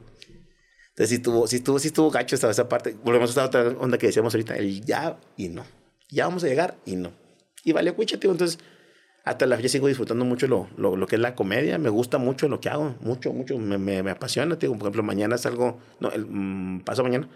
Entonces 0.89 1.10
sí 1.10 1.16
estuvo, 1.16 1.48
sí 1.48 1.56
estuvo, 1.58 1.80
sí 1.80 1.88
estuvo 1.88 2.12
gacho 2.12 2.36
esta, 2.36 2.52
esa 2.52 2.70
parte. 2.70 2.96
Volvemos 3.04 3.30
a 3.30 3.32
esta 3.32 3.46
otra 3.46 3.78
onda 3.80 3.98
que 3.98 4.08
decíamos 4.08 4.36
ahorita, 4.36 4.56
el 4.56 4.86
ya 4.86 5.20
y 5.36 5.50
no. 5.50 5.66
Ya 6.10 6.28
vamos 6.28 6.44
a 6.44 6.48
llegar 6.48 6.78
y 6.86 6.96
no. 6.96 7.12
Y 7.64 7.72
valió 7.72 7.96
cucha, 7.96 8.20
tío. 8.20 8.32
Entonces, 8.32 8.60
hasta 9.24 9.46
la 9.46 9.56
fecha 9.56 9.70
sigo 9.70 9.88
disfrutando 9.88 10.26
mucho 10.26 10.48
lo, 10.48 10.68
lo, 10.78 10.96
lo 10.96 11.08
que 11.08 11.16
es 11.16 11.22
la 11.22 11.34
comedia. 11.36 11.78
Me 11.78 11.90
gusta 11.90 12.18
mucho 12.18 12.48
lo 12.50 12.60
que 12.60 12.70
hago. 12.70 12.96
Mucho, 13.02 13.32
mucho. 13.34 13.58
Me, 13.58 13.78
me, 13.78 14.04
me 14.04 14.12
apasiona, 14.12 14.58
tío. 14.60 14.72
Por 14.72 14.82
ejemplo, 14.82 15.04
mañana 15.04 15.38
salgo, 15.38 15.80
no, 16.00 16.12
el, 16.12 16.26
mm, 16.28 16.82
paso 16.82 17.04
mañana, 17.04 17.30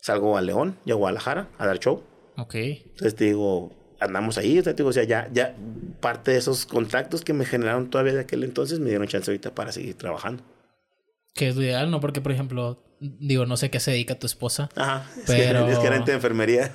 salgo 0.00 0.36
a 0.36 0.40
León 0.42 0.76
y 0.84 0.92
a 0.92 0.94
Guadalajara 0.94 1.48
a 1.58 1.66
dar 1.66 1.78
show. 1.80 2.02
Ok. 2.36 2.54
Entonces 2.54 3.14
te 3.16 3.24
digo, 3.24 3.72
andamos 3.98 4.38
ahí, 4.38 4.58
o 4.58 4.62
sea, 4.62 4.72
te 4.74 4.78
digo, 4.82 4.90
o 4.90 4.92
sea, 4.92 5.04
ya, 5.04 5.28
ya 5.32 5.56
parte 6.00 6.30
de 6.30 6.38
esos 6.38 6.64
contactos 6.66 7.22
que 7.22 7.32
me 7.32 7.44
generaron 7.44 7.90
todavía 7.90 8.12
de 8.14 8.20
aquel 8.20 8.44
entonces 8.44 8.78
me 8.78 8.88
dieron 8.90 9.08
chance 9.08 9.30
ahorita 9.30 9.54
para 9.54 9.72
seguir 9.72 9.94
trabajando. 9.96 10.44
Que 11.34 11.48
es 11.48 11.56
lo 11.56 11.62
ideal, 11.62 11.90
¿no? 11.90 12.00
Porque, 12.00 12.20
por 12.20 12.32
ejemplo, 12.32 12.82
digo, 13.00 13.46
no 13.46 13.56
sé 13.56 13.70
qué 13.70 13.80
se 13.80 13.90
dedica 13.90 14.18
tu 14.18 14.26
esposa, 14.26 14.68
Ajá, 14.76 15.10
Pero- 15.26 15.60
es 15.60 15.64
que 15.66 15.72
es 15.72 15.78
gerente 15.80 16.10
de 16.12 16.16
enfermería. 16.16 16.72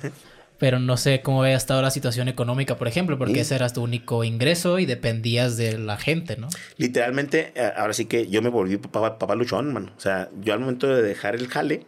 Pero 0.62 0.78
no 0.78 0.96
sé 0.96 1.22
cómo 1.22 1.42
había 1.42 1.56
estado 1.56 1.82
la 1.82 1.90
situación 1.90 2.28
económica, 2.28 2.76
por 2.76 2.86
ejemplo, 2.86 3.18
porque 3.18 3.34
Sí. 3.34 3.40
ese 3.40 3.56
era 3.56 3.68
tu 3.68 3.82
único 3.82 4.22
ingreso 4.22 4.78
y 4.78 4.86
dependías 4.86 5.56
de 5.56 5.76
la 5.76 5.96
gente, 5.96 6.36
¿no? 6.36 6.46
Literalmente, 6.76 7.50
eh, 7.56 7.72
ahora 7.76 7.92
sí 7.92 8.04
que 8.04 8.28
yo 8.28 8.42
me 8.42 8.48
volví 8.48 8.76
papá, 8.76 9.18
papá 9.18 9.34
luchón, 9.34 9.72
mano. 9.72 9.92
O 9.96 10.00
sea, 10.00 10.30
yo 10.40 10.52
al 10.52 10.60
momento 10.60 10.86
de 10.86 11.02
dejar 11.02 11.34
el 11.34 11.48
jale, 11.48 11.84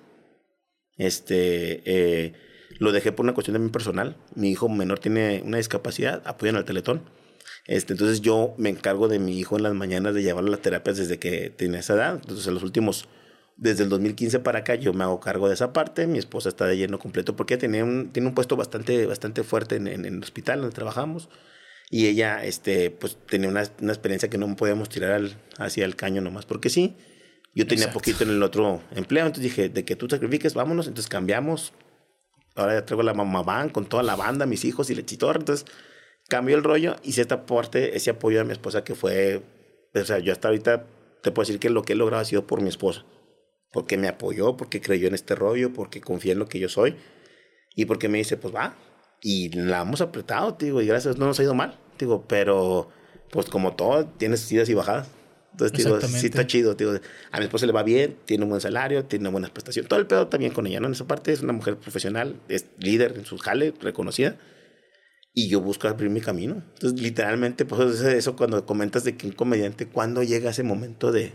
este, 0.96 1.82
eh, 1.86 2.32
lo 2.80 2.90
dejé 2.90 3.12
por 3.12 3.22
una 3.22 3.32
cuestión 3.32 3.52
de 3.52 3.60
mi 3.60 3.70
personal. 3.70 4.16
Mi 4.34 4.50
hijo 4.50 4.68
menor 4.68 4.98
tiene 4.98 5.40
una 5.44 5.58
discapacidad, 5.58 6.20
apoyan 6.24 6.56
al 6.56 6.64
teletón. 6.64 7.02
Este, 7.68 7.92
entonces 7.92 8.22
yo 8.22 8.54
me 8.58 8.70
encargo 8.70 9.06
de 9.06 9.20
mi 9.20 9.38
hijo 9.38 9.56
en 9.56 9.62
las 9.62 9.74
mañanas 9.74 10.14
de 10.16 10.24
llevarlo 10.24 10.48
a 10.48 10.50
las 10.50 10.62
terapias 10.62 10.96
desde 10.96 11.20
que 11.20 11.50
tiene 11.50 11.78
esa 11.78 11.94
edad. 11.94 12.14
Entonces 12.16 12.44
en 12.48 12.54
los 12.54 12.64
últimos, 12.64 13.06
desde 13.56 13.84
el 13.84 13.88
2015 13.88 14.40
para 14.40 14.60
acá, 14.60 14.74
yo 14.74 14.92
me 14.92 15.04
hago 15.04 15.20
cargo 15.20 15.48
de 15.48 15.54
esa 15.54 15.72
parte. 15.72 16.06
Mi 16.06 16.18
esposa 16.18 16.48
está 16.48 16.66
de 16.66 16.76
lleno 16.76 16.98
completo 16.98 17.36
porque 17.36 17.56
tiene 17.56 17.82
un, 17.82 18.10
tiene 18.12 18.28
un 18.28 18.34
puesto 18.34 18.56
bastante, 18.56 19.06
bastante 19.06 19.44
fuerte 19.44 19.76
en, 19.76 19.86
en, 19.86 20.04
el 20.04 20.22
hospital 20.22 20.60
donde 20.60 20.74
trabajamos. 20.74 21.28
Y 21.90 22.06
ella, 22.06 22.44
este, 22.44 22.90
pues 22.90 23.18
tenía 23.28 23.48
una, 23.48 23.62
una 23.80 23.92
experiencia 23.92 24.28
que 24.28 24.38
no 24.38 24.56
podíamos 24.56 24.88
tirar 24.88 25.12
al, 25.12 25.36
hacia 25.58 25.84
el 25.84 25.96
caño 25.96 26.20
nomás 26.20 26.46
porque 26.46 26.68
sí. 26.68 26.96
Yo 27.54 27.68
tenía 27.68 27.92
poquito 27.92 28.24
en 28.24 28.30
el 28.30 28.42
otro 28.42 28.82
empleo, 28.96 29.26
entonces 29.26 29.44
dije, 29.44 29.68
de 29.68 29.84
que 29.84 29.94
tú 29.94 30.08
sacrifiques, 30.08 30.54
vámonos. 30.54 30.88
Entonces 30.88 31.08
cambiamos. 31.08 31.72
Ahora 32.56 32.74
ya 32.74 32.84
traigo 32.84 33.04
la 33.04 33.14
mamá 33.14 33.42
van 33.42 33.68
con 33.68 33.86
toda 33.86 34.02
la 34.02 34.16
banda, 34.16 34.46
mis 34.46 34.64
hijos 34.64 34.90
y 34.90 34.96
lechitor. 34.96 35.36
Entonces 35.36 35.66
cambió 36.28 36.56
el 36.56 36.64
rollo, 36.64 36.96
y 37.04 37.10
ese 37.10 37.22
aporte, 37.32 37.96
ese 37.96 38.10
apoyo 38.10 38.38
de 38.38 38.44
mi 38.44 38.52
esposa 38.52 38.82
que 38.82 38.94
fue, 38.94 39.42
o 39.94 40.04
sea, 40.04 40.18
yo 40.18 40.32
hasta 40.32 40.48
ahorita 40.48 40.86
te 41.22 41.30
puedo 41.30 41.46
decir 41.46 41.60
que 41.60 41.70
lo 41.70 41.82
que 41.82 41.92
he 41.92 41.96
logrado 41.96 42.22
ha 42.22 42.24
sido 42.24 42.46
por 42.46 42.60
mi 42.60 42.68
esposa. 42.68 43.04
Porque 43.74 43.98
me 43.98 44.08
apoyó, 44.08 44.56
porque 44.56 44.80
creyó 44.80 45.08
en 45.08 45.14
este 45.14 45.34
rollo, 45.34 45.72
porque 45.74 46.00
confía 46.00 46.32
en 46.32 46.38
lo 46.38 46.48
que 46.48 46.60
yo 46.60 46.70
soy. 46.70 46.96
Y 47.74 47.84
porque 47.84 48.08
me 48.08 48.18
dice, 48.18 48.38
pues 48.38 48.54
va. 48.54 48.76
Y 49.20 49.50
la 49.50 49.82
hemos 49.82 50.00
apretado, 50.00 50.56
digo, 50.58 50.80
y 50.80 50.86
gracias, 50.86 51.18
no 51.18 51.26
nos 51.26 51.40
ha 51.40 51.42
ido 51.42 51.54
mal, 51.54 51.80
digo, 51.98 52.24
pero 52.28 52.90
pues 53.30 53.46
como 53.46 53.74
todo, 53.74 54.06
tienes 54.06 54.40
subidas 54.40 54.68
y 54.68 54.74
bajadas. 54.74 55.08
Entonces, 55.50 55.76
digo, 55.76 56.00
sí 56.00 56.26
está 56.26 56.46
chido. 56.46 56.74
Digo, 56.74 56.92
a 57.30 57.38
mi 57.38 57.44
esposa 57.44 57.66
le 57.66 57.72
va 57.72 57.82
bien, 57.82 58.16
tiene 58.24 58.44
un 58.44 58.50
buen 58.50 58.60
salario, 58.60 59.04
tiene 59.04 59.24
una 59.24 59.30
buena 59.30 59.48
prestación. 59.48 59.86
Todo 59.86 59.98
el 60.00 60.06
pedo 60.06 60.28
también 60.28 60.52
con 60.52 60.66
ella, 60.66 60.80
¿no? 60.80 60.86
En 60.86 60.92
esa 60.92 61.06
parte 61.06 61.32
es 61.32 61.42
una 61.42 61.52
mujer 61.52 61.76
profesional, 61.76 62.40
es 62.48 62.66
líder 62.78 63.14
en 63.16 63.24
su 63.24 63.38
jale, 63.38 63.72
reconocida. 63.80 64.36
Y 65.32 65.48
yo 65.48 65.60
busco 65.60 65.88
abrir 65.88 66.10
mi 66.10 66.20
camino. 66.20 66.62
Entonces, 66.74 67.00
literalmente, 67.00 67.64
pues 67.64 68.00
eso 68.00 68.36
cuando 68.36 68.64
comentas 68.66 69.02
de 69.04 69.16
que 69.16 69.26
un 69.26 69.32
comediante, 69.32 69.86
¿cuándo 69.86 70.22
llega 70.22 70.50
ese 70.50 70.62
momento 70.62 71.10
de, 71.10 71.32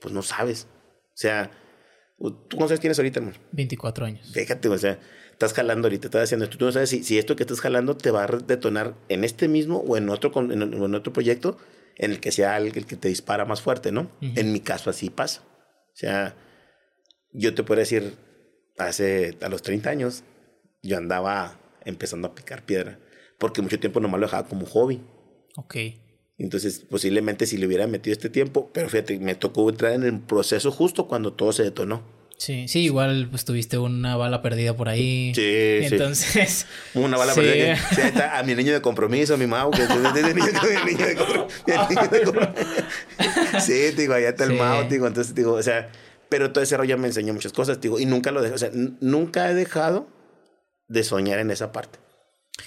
pues 0.00 0.12
no 0.12 0.22
sabes? 0.22 0.66
O 0.74 1.20
sea, 1.20 1.50
¿tú 2.18 2.56
cuántos 2.56 2.72
años 2.72 2.80
tienes 2.80 2.98
ahorita, 2.98 3.20
hermano? 3.20 3.38
24 3.52 4.06
años. 4.06 4.30
Fíjate, 4.32 4.68
o 4.68 4.78
sea, 4.78 4.98
estás 5.32 5.52
jalando 5.52 5.86
ahorita, 5.86 6.08
estás 6.08 6.24
haciendo 6.24 6.44
esto. 6.44 6.58
Tú 6.58 6.64
no 6.66 6.72
sabes 6.72 6.90
si, 6.90 7.02
si 7.04 7.18
esto 7.18 7.36
que 7.36 7.44
estás 7.44 7.60
jalando 7.60 7.96
te 7.96 8.10
va 8.10 8.24
a 8.24 8.26
detonar 8.26 8.94
en 9.08 9.24
este 9.24 9.48
mismo 9.48 9.78
o 9.78 9.96
en 9.96 10.08
otro, 10.08 10.32
en, 10.40 10.62
en 10.62 10.94
otro 10.94 11.12
proyecto 11.12 11.58
en 11.96 12.12
el 12.12 12.20
que 12.20 12.32
sea 12.32 12.56
el, 12.56 12.72
que 12.72 12.96
te 12.96 13.08
dispara 13.08 13.44
más 13.44 13.60
fuerte, 13.60 13.92
¿no? 13.92 14.10
En 14.20 14.52
mi 14.52 14.60
caso 14.60 14.88
así 14.88 15.10
pasa. 15.10 15.42
O 15.42 15.96
sea, 15.96 16.36
yo 17.32 17.54
te 17.54 17.64
puedo 17.64 17.80
decir, 17.80 18.14
hace, 18.78 19.36
a 19.42 19.48
los 19.48 19.62
30 19.62 19.90
años, 19.90 20.22
yo 20.82 20.96
andaba 20.96 21.58
empezando 21.84 22.28
a 22.28 22.34
picar 22.34 22.64
piedra 22.64 23.00
porque 23.38 23.62
mucho 23.62 23.78
tiempo 23.78 24.00
nomás 24.00 24.20
lo 24.20 24.26
dejaba 24.26 24.48
como 24.48 24.66
hobby. 24.66 25.00
Ok. 25.56 25.76
Entonces, 26.38 26.84
posiblemente 26.88 27.46
si 27.46 27.56
le 27.56 27.66
hubiera 27.66 27.86
metido 27.86 28.12
este 28.12 28.30
tiempo, 28.30 28.70
pero 28.72 28.88
fíjate, 28.88 29.18
me 29.18 29.34
tocó 29.34 29.68
entrar 29.68 29.92
en 29.92 30.04
el 30.04 30.20
proceso 30.20 30.70
justo 30.70 31.08
cuando 31.08 31.32
todo 31.32 31.52
se 31.52 31.64
detonó. 31.64 32.02
Sí, 32.38 32.68
sí, 32.68 32.82
igual 32.82 33.26
pues 33.30 33.44
tuviste 33.44 33.78
una 33.78 34.16
bala 34.16 34.40
perdida 34.42 34.76
por 34.76 34.88
ahí. 34.88 35.32
Sí, 35.34 35.42
Entonces. 35.82 36.66
Sí. 36.92 36.98
Una 36.98 37.16
bala 37.16 37.34
perdida. 37.34 37.76
sí, 37.76 38.00
está 38.00 38.38
a 38.38 38.44
mi 38.44 38.54
niño 38.54 38.72
de 38.72 38.80
compromiso, 38.80 39.34
a 39.34 39.36
mi 39.36 39.48
Mau, 39.48 39.72
que 39.72 39.82
es 39.82 39.90
mi 39.90 39.96
niño 39.96 41.06
de 41.06 41.14
compromiso. 41.16 42.54
sí, 43.60 43.90
digo, 43.96 44.14
allá 44.14 44.28
está 44.28 44.44
el 44.44 44.50
sí. 44.52 44.56
Mau, 44.56 44.88
digo, 44.88 45.08
entonces 45.08 45.34
digo, 45.34 45.54
o 45.54 45.62
sea, 45.62 45.90
pero 46.28 46.52
todo 46.52 46.62
ese 46.62 46.76
rollo 46.76 46.96
me 46.96 47.08
enseñó 47.08 47.34
muchas 47.34 47.52
cosas, 47.52 47.80
digo, 47.80 47.98
y 47.98 48.06
nunca 48.06 48.30
lo 48.30 48.40
dejé, 48.40 48.54
o 48.54 48.58
sea, 48.58 48.70
nunca 48.72 49.50
he 49.50 49.54
dejado 49.54 50.06
de 50.86 51.02
soñar 51.02 51.40
en 51.40 51.50
esa 51.50 51.72
parte. 51.72 51.98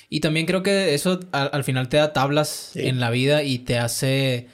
Y 0.10 0.20
también 0.20 0.46
creo 0.46 0.64
que 0.64 0.94
eso 0.94 1.20
al, 1.32 1.50
al 1.54 1.64
final 1.64 1.90
te 1.90 1.98
da 1.98 2.14
tablas 2.14 2.72
sí. 2.74 2.88
en 2.88 3.00
la 3.00 3.10
vida 3.10 3.44
y 3.44 3.60
te 3.60 3.78
hace, 3.78 4.48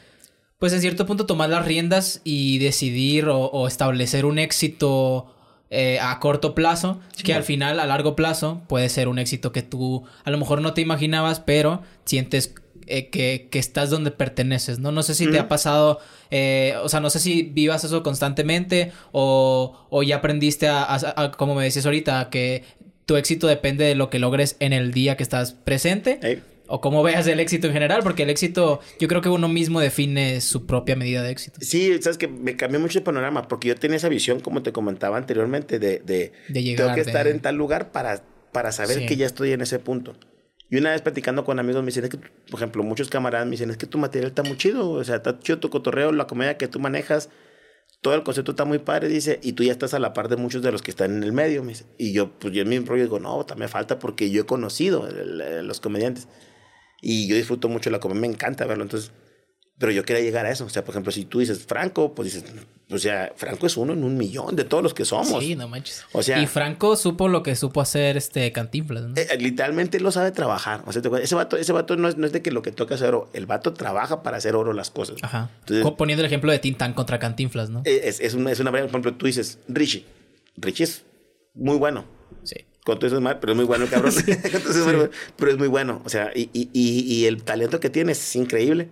pues 0.60 0.74
en 0.74 0.82
cierto 0.82 1.06
punto, 1.06 1.26
tomar 1.26 1.50
las 1.50 1.66
riendas 1.66 2.22
y 2.24 2.58
decidir 2.60 3.28
o, 3.30 3.46
o 3.46 3.68
establecer 3.68 4.26
un 4.26 4.40
éxito 4.40 5.34
eh, 5.70 6.00
a 6.00 6.18
corto 6.20 6.56
plazo, 6.56 7.02
sí, 7.14 7.24
que 7.24 7.34
al 7.34 7.44
final, 7.44 7.82
a 7.82 7.86
largo 7.86 8.16
plazo, 8.16 8.62
puede 8.70 8.88
ser 8.88 9.10
un 9.10 9.20
éxito 9.20 9.52
que 9.52 9.64
tú 9.64 10.06
a 10.24 10.32
lo 10.32 10.38
mejor 10.38 10.62
no 10.62 10.74
te 10.74 10.80
imaginabas, 10.80 11.42
pero 11.42 11.82
sientes 12.06 12.56
eh, 12.86 13.10
que, 13.10 13.50
que, 13.52 13.60
estás 13.60 13.90
donde 13.90 14.12
perteneces, 14.12 14.80
¿no? 14.80 14.94
No 14.94 15.04
sé 15.04 15.14
si 15.14 15.26
mm 15.26 15.28
-hmm. 15.28 15.32
te 15.34 15.40
ha 15.40 15.48
pasado, 15.50 16.00
eh, 16.32 16.76
o 16.82 16.88
sea, 16.88 17.02
no 17.02 17.10
sé 17.10 17.20
si 17.20 17.42
vivas 17.44 17.84
eso 17.84 18.02
constantemente 18.02 18.94
o, 19.12 19.88
o 19.90 20.04
ya 20.04 20.18
aprendiste 20.18 20.70
a, 20.70 20.84
a, 20.84 21.24
a, 21.24 21.32
como 21.32 21.54
me 21.54 21.66
decías 21.66 21.86
ahorita, 21.86 22.30
que 22.30 22.64
tu 23.08 23.16
éxito 23.16 23.48
depende 23.48 23.86
de 23.86 23.96
lo 23.96 24.12
que 24.12 24.20
logres 24.20 24.58
en 24.60 24.74
el 24.74 24.92
día 24.92 25.18
que 25.18 25.24
estás 25.24 25.54
presente. 25.54 26.20
Hey. 26.22 26.44
O 26.68 26.82
cómo 26.82 27.02
veas 27.02 27.26
el 27.28 27.40
éxito 27.40 27.68
en 27.68 27.74
general, 27.74 28.02
porque 28.04 28.24
el 28.24 28.30
éxito, 28.30 28.82
yo 29.00 29.08
creo 29.08 29.22
que 29.22 29.30
uno 29.30 29.48
mismo 29.48 29.80
define 29.80 30.42
su 30.42 30.66
propia 30.66 30.98
medida 30.98 31.24
de 31.24 31.32
éxito. 31.32 31.58
Sí, 31.62 31.98
sabes 32.02 32.18
que 32.18 32.28
me 32.28 32.58
cambió 32.58 32.78
mucho 32.82 33.00
el 33.00 33.06
panorama, 33.06 33.48
porque 33.48 33.70
yo 33.70 33.76
tenía 33.76 33.96
esa 33.96 34.10
visión, 34.10 34.42
como 34.42 34.62
te 34.62 34.74
comentaba 34.74 35.16
anteriormente, 35.16 35.80
de, 35.80 36.00
de, 36.00 36.34
de 36.50 36.64
llegar. 36.64 36.88
Tengo 36.88 36.96
que 36.96 37.10
estar 37.10 37.26
en 37.28 37.40
tal 37.40 37.56
lugar 37.56 37.94
para, 37.94 38.22
para 38.52 38.74
saber 38.74 39.00
sí. 39.00 39.06
que 39.06 39.16
ya 39.16 39.26
estoy 39.26 39.54
en 39.54 39.62
ese 39.62 39.80
punto. 39.80 40.18
Y 40.70 40.76
una 40.76 40.92
vez 40.92 41.02
platicando 41.02 41.46
con 41.46 41.58
amigos 41.58 41.84
me 41.84 41.88
dicen, 41.88 42.04
es 42.04 42.10
que, 42.10 42.18
por 42.18 42.60
ejemplo, 42.60 42.84
muchos 42.84 43.10
camaradas 43.10 43.48
me 43.48 43.52
dicen, 43.52 43.70
es 43.70 43.78
que 43.78 43.86
tu 43.86 43.98
material 43.98 44.32
está 44.32 44.44
muy 44.44 44.58
chido, 44.58 44.90
o 44.90 45.04
sea, 45.06 45.16
está 45.16 45.40
chido 45.40 45.60
tu 45.60 45.70
cotorreo, 45.70 46.12
la 46.12 46.28
comedia 46.28 46.58
que 46.58 46.68
tú 46.68 46.82
manejas, 46.82 47.30
todo 48.02 48.14
el 48.14 48.24
concepto 48.24 48.52
está 48.52 48.66
muy 48.66 48.80
padre, 48.80 49.08
dice, 49.08 49.40
y 49.42 49.54
tú 49.54 49.64
ya 49.64 49.72
estás 49.72 49.94
a 49.94 50.00
la 50.00 50.14
par 50.14 50.30
de 50.30 50.38
muchos 50.38 50.62
de 50.62 50.72
los 50.72 50.82
que 50.82 50.92
están 50.92 51.16
en 51.16 51.24
el 51.24 51.34
medio, 51.34 51.64
me. 51.64 51.74
Y 51.98 52.14
yo, 52.14 52.38
pues 52.40 52.54
yo 52.54 52.62
en 52.62 52.70
mi 52.70 52.80
rollo 52.80 53.04
digo, 53.04 53.20
no, 53.20 53.46
también 53.46 53.70
falta 53.70 54.00
porque 54.00 54.30
yo 54.30 54.42
he 54.42 54.46
conocido 54.46 55.08
el, 55.08 55.68
los 55.68 55.80
comediantes. 55.80 56.28
Y 57.02 57.28
yo 57.28 57.36
disfruto 57.36 57.70
mucho 57.70 57.90
la 57.90 58.00
comedia, 58.00 58.22
me 58.22 58.28
encanta 58.28 58.66
verlo. 58.66 58.84
Entonces, 58.84 59.12
pero 59.78 59.92
yo 59.92 60.04
quería 60.04 60.24
llegar 60.24 60.46
a 60.46 60.52
eso. 60.52 60.66
O 60.66 60.70
sea, 60.70 60.84
por 60.84 60.94
ejemplo, 60.94 61.12
si 61.12 61.26
tú 61.26 61.40
dices 61.40 61.66
Franco, 61.66 62.16
pues 62.16 62.34
dices, 62.34 62.52
o 62.90 62.98
sea, 62.98 63.34
Franco 63.36 63.68
es 63.68 63.76
uno 63.76 63.92
en 63.92 64.04
un 64.06 64.16
millón 64.16 64.56
de 64.56 64.64
todos 64.64 64.82
los 64.82 64.94
que 64.94 65.04
somos. 65.04 65.44
Sí, 65.44 65.56
no 65.56 65.68
manches. 65.68 66.06
O 66.14 66.24
sea, 66.24 66.42
y 66.42 66.48
Franco 66.48 66.96
supo 66.96 67.28
lo 67.28 67.44
que 67.44 67.58
supo 67.58 67.82
hacer 67.82 68.16
este 68.16 68.50
Cantinflas, 68.54 69.04
¿no? 69.04 69.14
Eh, 69.18 69.28
literalmente 69.40 70.00
lo 70.00 70.10
sabe 70.12 70.32
trabajar. 70.32 70.84
O 70.86 70.94
sea, 70.94 71.02
ese 71.22 71.36
vato, 71.36 71.58
ese 71.58 71.74
vato 71.74 71.98
no, 71.98 72.08
es, 72.08 72.16
no 72.16 72.26
es 72.26 72.32
de 72.32 72.42
que 72.42 72.50
lo 72.50 72.62
que 72.62 72.72
toca 72.72 72.96
hacer 72.96 73.10
oro. 73.10 73.30
El 73.34 73.46
vato 73.46 73.74
trabaja 73.74 74.24
para 74.24 74.38
hacer 74.38 74.56
oro 74.56 74.72
las 74.72 74.90
cosas. 74.90 75.18
Ajá. 75.22 75.50
Entonces, 75.60 75.86
Poniendo 75.98 76.22
el 76.22 76.28
ejemplo 76.28 76.50
de 76.50 76.60
Tintán 76.60 76.94
contra 76.94 77.20
Cantinflas, 77.20 77.70
¿no? 77.70 77.82
Es, 77.84 78.22
es, 78.22 78.34
una, 78.34 78.54
es 78.54 78.60
una. 78.62 78.72
Por 78.72 78.80
ejemplo, 78.80 79.14
tú 79.16 79.26
dices 79.26 79.60
Richie. 79.68 80.06
Richie 80.56 80.86
es 80.86 81.04
muy 81.56 81.76
bueno. 81.76 82.06
Sí. 82.44 82.66
Con 82.86 83.00
todo 83.00 83.08
eso 83.08 83.18
es 83.18 83.22
mal, 83.22 83.40
pero 83.42 83.52
es 83.52 83.58
muy 83.58 83.66
bueno 83.66 83.84
el 83.84 83.90
cabrón. 83.90 84.12
sí. 84.14 84.22
sí. 84.34 84.80
Pero 85.36 85.52
es 85.52 85.58
muy 85.58 85.68
bueno. 85.68 86.02
O 86.06 86.10
sea, 86.10 86.32
y, 86.34 86.50
y, 86.54 86.70
y, 86.72 87.14
y 87.14 87.26
el 87.26 87.44
talento 87.44 87.82
que 87.82 87.90
tiene 87.90 88.14
es 88.14 88.36
increíble. 88.38 88.90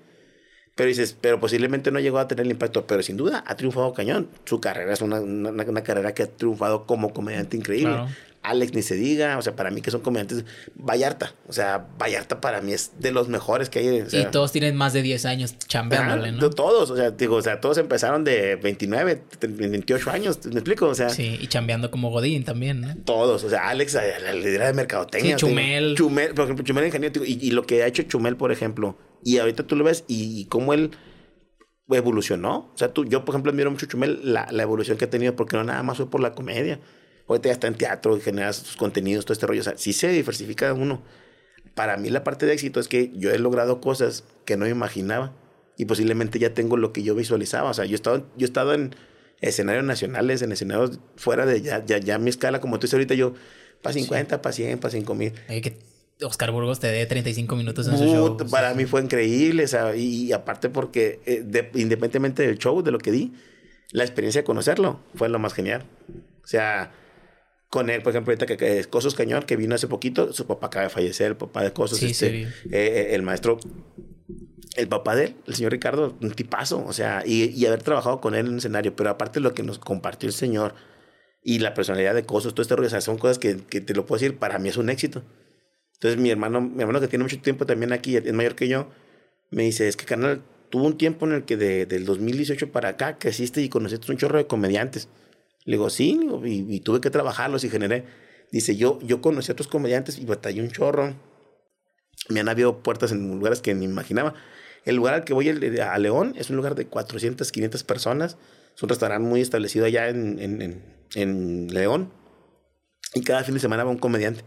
Pero 0.75 0.89
dices, 0.89 1.15
pero 1.19 1.39
posiblemente 1.39 1.89
no 1.89 1.99
llegó 1.99 2.19
a 2.19 2.27
tener 2.27 2.45
el 2.45 2.51
impacto, 2.51 2.85
pero 2.85 3.01
sin 3.01 3.15
duda 3.15 3.43
ha 3.47 3.55
triunfado 3.55 3.93
cañón. 3.93 4.27
Su 4.43 4.59
carrera 4.59 4.91
es 4.93 5.01
una, 5.01 5.21
una, 5.21 5.49
una 5.49 5.83
carrera 5.83 6.13
que 6.13 6.23
ha 6.23 6.27
triunfado 6.27 6.85
como 6.85 7.13
comediante 7.13 7.55
increíble. 7.55 7.93
Claro. 7.93 8.09
Alex 8.45 8.73
ni 8.73 8.81
se 8.81 8.95
diga, 8.95 9.37
o 9.37 9.41
sea, 9.41 9.55
para 9.55 9.71
mí 9.71 9.81
que 9.81 9.91
son 9.91 10.01
comediantes, 10.01 10.45
Vallarta, 10.75 11.33
o 11.47 11.53
sea, 11.53 11.87
Vallarta 11.99 12.41
para 12.41 12.61
mí 12.61 12.73
es 12.73 12.91
de 12.99 13.11
los 13.11 13.27
mejores 13.27 13.69
que 13.69 13.79
hay. 13.79 14.01
O 14.01 14.09
sea, 14.09 14.21
y 14.21 14.25
todos 14.25 14.51
tienen 14.51 14.75
más 14.75 14.93
de 14.93 15.01
10 15.01 15.25
años 15.25 15.57
chambeándole, 15.57 16.31
¿no? 16.31 16.49
Todos, 16.49 16.91
o 16.91 16.95
sea, 16.95 17.11
digo, 17.11 17.37
o 17.37 17.41
sea, 17.41 17.59
todos 17.59 17.77
empezaron 17.77 18.23
de 18.23 18.55
29, 18.55 19.23
28 19.41 20.11
años, 20.11 20.45
¿me 20.45 20.53
explico? 20.53 20.87
O 20.87 20.95
sea, 20.95 21.09
sí, 21.09 21.37
y 21.41 21.47
chambeando 21.47 21.91
como 21.91 22.11
Godín 22.11 22.43
también, 22.43 22.81
¿no? 22.81 22.95
Todos, 23.03 23.43
o 23.43 23.49
sea, 23.49 23.69
Alex, 23.69 23.93
la 23.95 24.33
líder 24.33 24.67
de 24.67 24.73
mercadotecnia. 24.73 25.37
Sí, 25.37 25.45
Chumel. 25.45 25.95
Chumel, 25.95 26.33
por 26.33 26.45
ejemplo, 26.45 26.65
Chumel 26.65 26.85
ingeniero, 26.85 27.25
y, 27.25 27.39
y, 27.41 27.51
lo 27.51 27.65
que 27.65 27.83
ha 27.83 27.87
hecho 27.87 28.03
Chumel, 28.03 28.35
por 28.35 28.51
ejemplo, 28.51 28.97
y 29.25 29.39
ahorita 29.39 29.63
tú 29.63 29.75
lo 29.75 29.83
ves 29.83 30.05
y, 30.07 30.39
y 30.39 30.45
cómo 30.45 30.73
él 30.73 30.91
evolucionó. 31.89 32.71
O 32.73 32.77
sea, 32.77 32.93
tú, 32.93 33.03
yo, 33.03 33.25
por 33.25 33.33
ejemplo, 33.33 33.51
admiro 33.51 33.69
mucho 33.69 33.85
Chumel 33.87 34.21
la, 34.23 34.47
la 34.49 34.63
evolución 34.63 34.97
que 34.97 35.03
ha 35.03 35.09
tenido, 35.09 35.35
porque 35.35 35.57
no 35.57 35.65
nada 35.65 35.83
más 35.83 35.97
fue 35.97 36.09
por 36.09 36.21
la 36.21 36.33
comedia 36.33 36.79
ahorita 37.27 37.49
ya 37.49 37.53
está 37.53 37.67
en 37.67 37.75
teatro 37.75 38.17
y 38.17 38.21
genera 38.21 38.53
sus 38.53 38.75
contenidos, 38.75 39.25
todo 39.25 39.33
este 39.33 39.47
rollo. 39.47 39.61
O 39.61 39.63
sea, 39.63 39.77
sí 39.77 39.93
se 39.93 40.09
diversifica 40.09 40.73
uno. 40.73 41.01
Para 41.73 41.97
mí 41.97 42.09
la 42.09 42.23
parte 42.23 42.45
de 42.45 42.53
éxito 42.53 42.79
es 42.79 42.87
que 42.87 43.11
yo 43.15 43.31
he 43.31 43.39
logrado 43.39 43.81
cosas 43.81 44.23
que 44.45 44.57
no 44.57 44.67
imaginaba 44.67 45.33
y 45.77 45.85
posiblemente 45.85 46.39
ya 46.39 46.53
tengo 46.53 46.77
lo 46.77 46.93
que 46.93 47.03
yo 47.03 47.15
visualizaba. 47.15 47.69
O 47.69 47.73
sea, 47.73 47.85
yo 47.85 47.93
he 47.93 47.95
estado, 47.95 48.19
yo 48.37 48.45
he 48.45 48.45
estado 48.45 48.73
en 48.73 48.95
escenarios 49.41 49.83
nacionales, 49.83 50.41
en 50.41 50.51
escenarios 50.51 50.99
fuera 51.17 51.45
de 51.45 51.61
ya, 51.61 51.83
ya, 51.85 51.97
ya 51.97 52.17
mi 52.17 52.29
escala, 52.29 52.61
como 52.61 52.79
tú 52.79 52.87
dices 52.87 52.93
ahorita, 52.93 53.15
yo 53.15 53.33
para 53.81 53.93
50, 53.93 54.35
sí. 54.35 54.41
para 54.41 54.53
100, 54.53 54.79
para 54.79 54.91
5 54.91 55.15
mil. 55.15 55.33
que 55.61 55.77
Oscar 56.21 56.51
Burgos 56.51 56.79
te 56.79 56.87
dé 56.87 57.05
35 57.05 57.55
minutos 57.55 57.87
en 57.87 57.97
su 57.97 58.05
show. 58.05 58.37
Para 58.37 58.69
o 58.69 58.71
sea, 58.71 58.73
mí 58.73 58.85
fue 58.85 59.01
increíble, 59.01 59.65
o 59.65 59.67
sea, 59.67 59.95
y, 59.95 60.25
y 60.25 60.33
aparte 60.33 60.69
porque 60.69 61.19
eh, 61.25 61.41
de, 61.45 61.69
independientemente 61.75 62.45
del 62.47 62.57
show, 62.57 62.81
de 62.81 62.91
lo 62.91 62.99
que 62.99 63.11
di, 63.11 63.33
la 63.91 64.03
experiencia 64.03 64.41
de 64.41 64.45
conocerlo 64.45 65.01
fue 65.15 65.29
lo 65.29 65.39
más 65.39 65.53
genial. 65.53 65.85
O 66.43 66.47
sea, 66.47 66.93
con 67.69 67.89
él, 67.89 68.01
por 68.01 68.11
ejemplo, 68.11 68.31
ahorita 68.31 68.45
que, 68.45 68.55
que 68.55 68.83
Cosos 68.85 69.15
Cañón, 69.15 69.43
que 69.43 69.57
vino 69.57 69.75
hace 69.75 69.87
poquito, 69.87 70.31
su 70.31 70.47
papá 70.47 70.67
acaba 70.67 70.83
de 70.83 70.89
fallecer, 70.89 71.27
el 71.27 71.37
papá 71.37 71.63
de 71.63 71.73
Cosos, 71.73 71.97
sí, 71.97 72.11
este, 72.11 72.45
sí. 72.45 72.69
Eh, 72.71 73.09
el 73.11 73.21
maestro, 73.21 73.57
el 74.77 74.87
papá 74.87 75.15
de 75.15 75.25
él, 75.25 75.35
el 75.47 75.55
señor 75.55 75.73
Ricardo, 75.73 76.15
un 76.21 76.31
tipazo, 76.31 76.85
o 76.85 76.93
sea, 76.93 77.23
y, 77.25 77.49
y, 77.49 77.65
haber 77.65 77.83
trabajado 77.83 78.21
con 78.21 78.35
él 78.35 78.45
en 78.45 78.53
un 78.53 78.57
escenario, 78.59 78.95
pero 78.95 79.09
aparte 79.09 79.41
lo 79.41 79.53
que 79.53 79.63
nos 79.63 79.79
compartió 79.79 80.27
el 80.27 80.33
señor 80.33 80.75
y 81.43 81.59
la 81.59 81.73
personalidad 81.73 82.15
de 82.15 82.23
Cosos, 82.23 82.53
todo 82.53 82.61
este 82.61 82.75
rollo, 82.75 82.87
o 82.87 82.91
sea, 82.91 83.01
son 83.01 83.17
cosas 83.17 83.39
que, 83.39 83.57
que 83.57 83.81
te 83.81 83.93
lo 83.93 84.05
puedo 84.05 84.19
decir, 84.19 84.37
para 84.37 84.57
mí 84.59 84.69
es 84.69 84.77
un 84.77 84.89
éxito. 84.89 85.23
Entonces 85.95 86.19
mi 86.19 86.29
hermano, 86.29 86.61
mi 86.61 86.81
hermano 86.81 87.01
que 87.01 87.07
tiene 87.07 87.23
mucho 87.23 87.39
tiempo 87.39 87.65
también 87.65 87.91
aquí, 87.93 88.15
es 88.15 88.33
mayor 88.33 88.55
que 88.55 88.67
yo, 88.67 88.89
Me 89.51 89.63
dice, 89.63 89.87
es 89.87 89.95
que 89.97 90.05
canal, 90.05 90.41
tuvo 90.69 90.85
un 90.85 90.97
tiempo 90.97 91.25
en 91.25 91.33
el 91.33 91.45
que 91.45 91.57
de, 91.57 91.85
del 91.85 92.05
2018 92.05 92.71
para 92.71 92.89
acá 92.89 93.17
creciste 93.17 93.61
y 93.61 93.69
conociste 93.69 94.11
un 94.11 94.17
chorro 94.17 94.37
de 94.37 94.47
comediantes. 94.47 95.07
Le 95.65 95.77
digo, 95.77 95.89
sí, 95.89 96.19
y, 96.43 96.79
tuve 96.81 97.01
que 97.01 97.09
trabajarlos 97.09 97.63
y 97.63 97.69
generé. 97.69 98.05
Dice, 98.51 98.75
yo, 98.75 98.99
yo 99.01 99.21
conocí 99.21 99.51
a 99.51 99.53
otros 99.53 99.67
comediantes 99.67 100.19
y 100.19 100.25
batallé 100.25 100.61
un 100.61 100.69
chorro. 100.69 101.15
Me 102.29 102.39
han 102.39 102.49
abierto 102.49 102.83
puertas 102.83 103.11
en 103.11 103.29
lugares 103.29 103.61
que 103.61 103.73
ni 103.73 103.85
imaginaba. 103.85 104.35
El 104.85 104.95
lugar 104.97 105.15
al 105.15 105.23
que 105.23 105.33
voy 105.33 105.49
a 105.49 105.97
León 105.97 106.35
es 106.37 106.51
un 106.51 106.55
lugar 106.55 106.75
de 106.75 106.85
400, 106.85 107.51
500 107.51 107.83
personas. 107.83 108.37
Es 108.75 108.83
un 108.83 108.89
restaurante 108.89 109.27
muy 109.27 109.41
establecido 109.41 109.85
allá 109.85 110.09
en, 110.09 110.39
en, 110.39 110.83
en, 111.15 111.73
León. 111.73 112.11
Y 113.15 113.21
cada 113.21 113.43
fin 113.43 113.55
de 113.55 113.59
semana 113.59 113.83
va 113.83 113.89
un 113.89 113.97
comediante. 113.97 114.43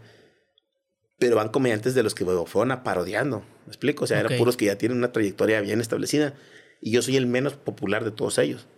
Pero 1.19 1.36
van 1.36 1.49
comediantes 1.49 1.95
de 1.95 2.03
los 2.03 2.15
que 2.15 2.24
fueron 2.24 2.70
a 2.70 2.85
parodiando. 2.85 3.40
¿Me 3.66 3.70
explico? 3.73 4.05
O 4.05 4.07
sea, 4.07 4.20
eran 4.20 4.39
puros 4.39 4.57
que 4.57 4.66
ya 4.66 4.78
tienen 4.78 4.99
una 4.99 5.12
trayectoria 5.12 5.61
bien 5.61 5.81
establecida. 5.81 6.35
Y 6.81 6.93
yo 6.93 7.03
soy 7.03 7.16
el 7.16 7.27
menos 7.27 7.55
popular 7.55 8.05
de 8.05 8.12
todos 8.12 8.39
ellos. 8.39 8.69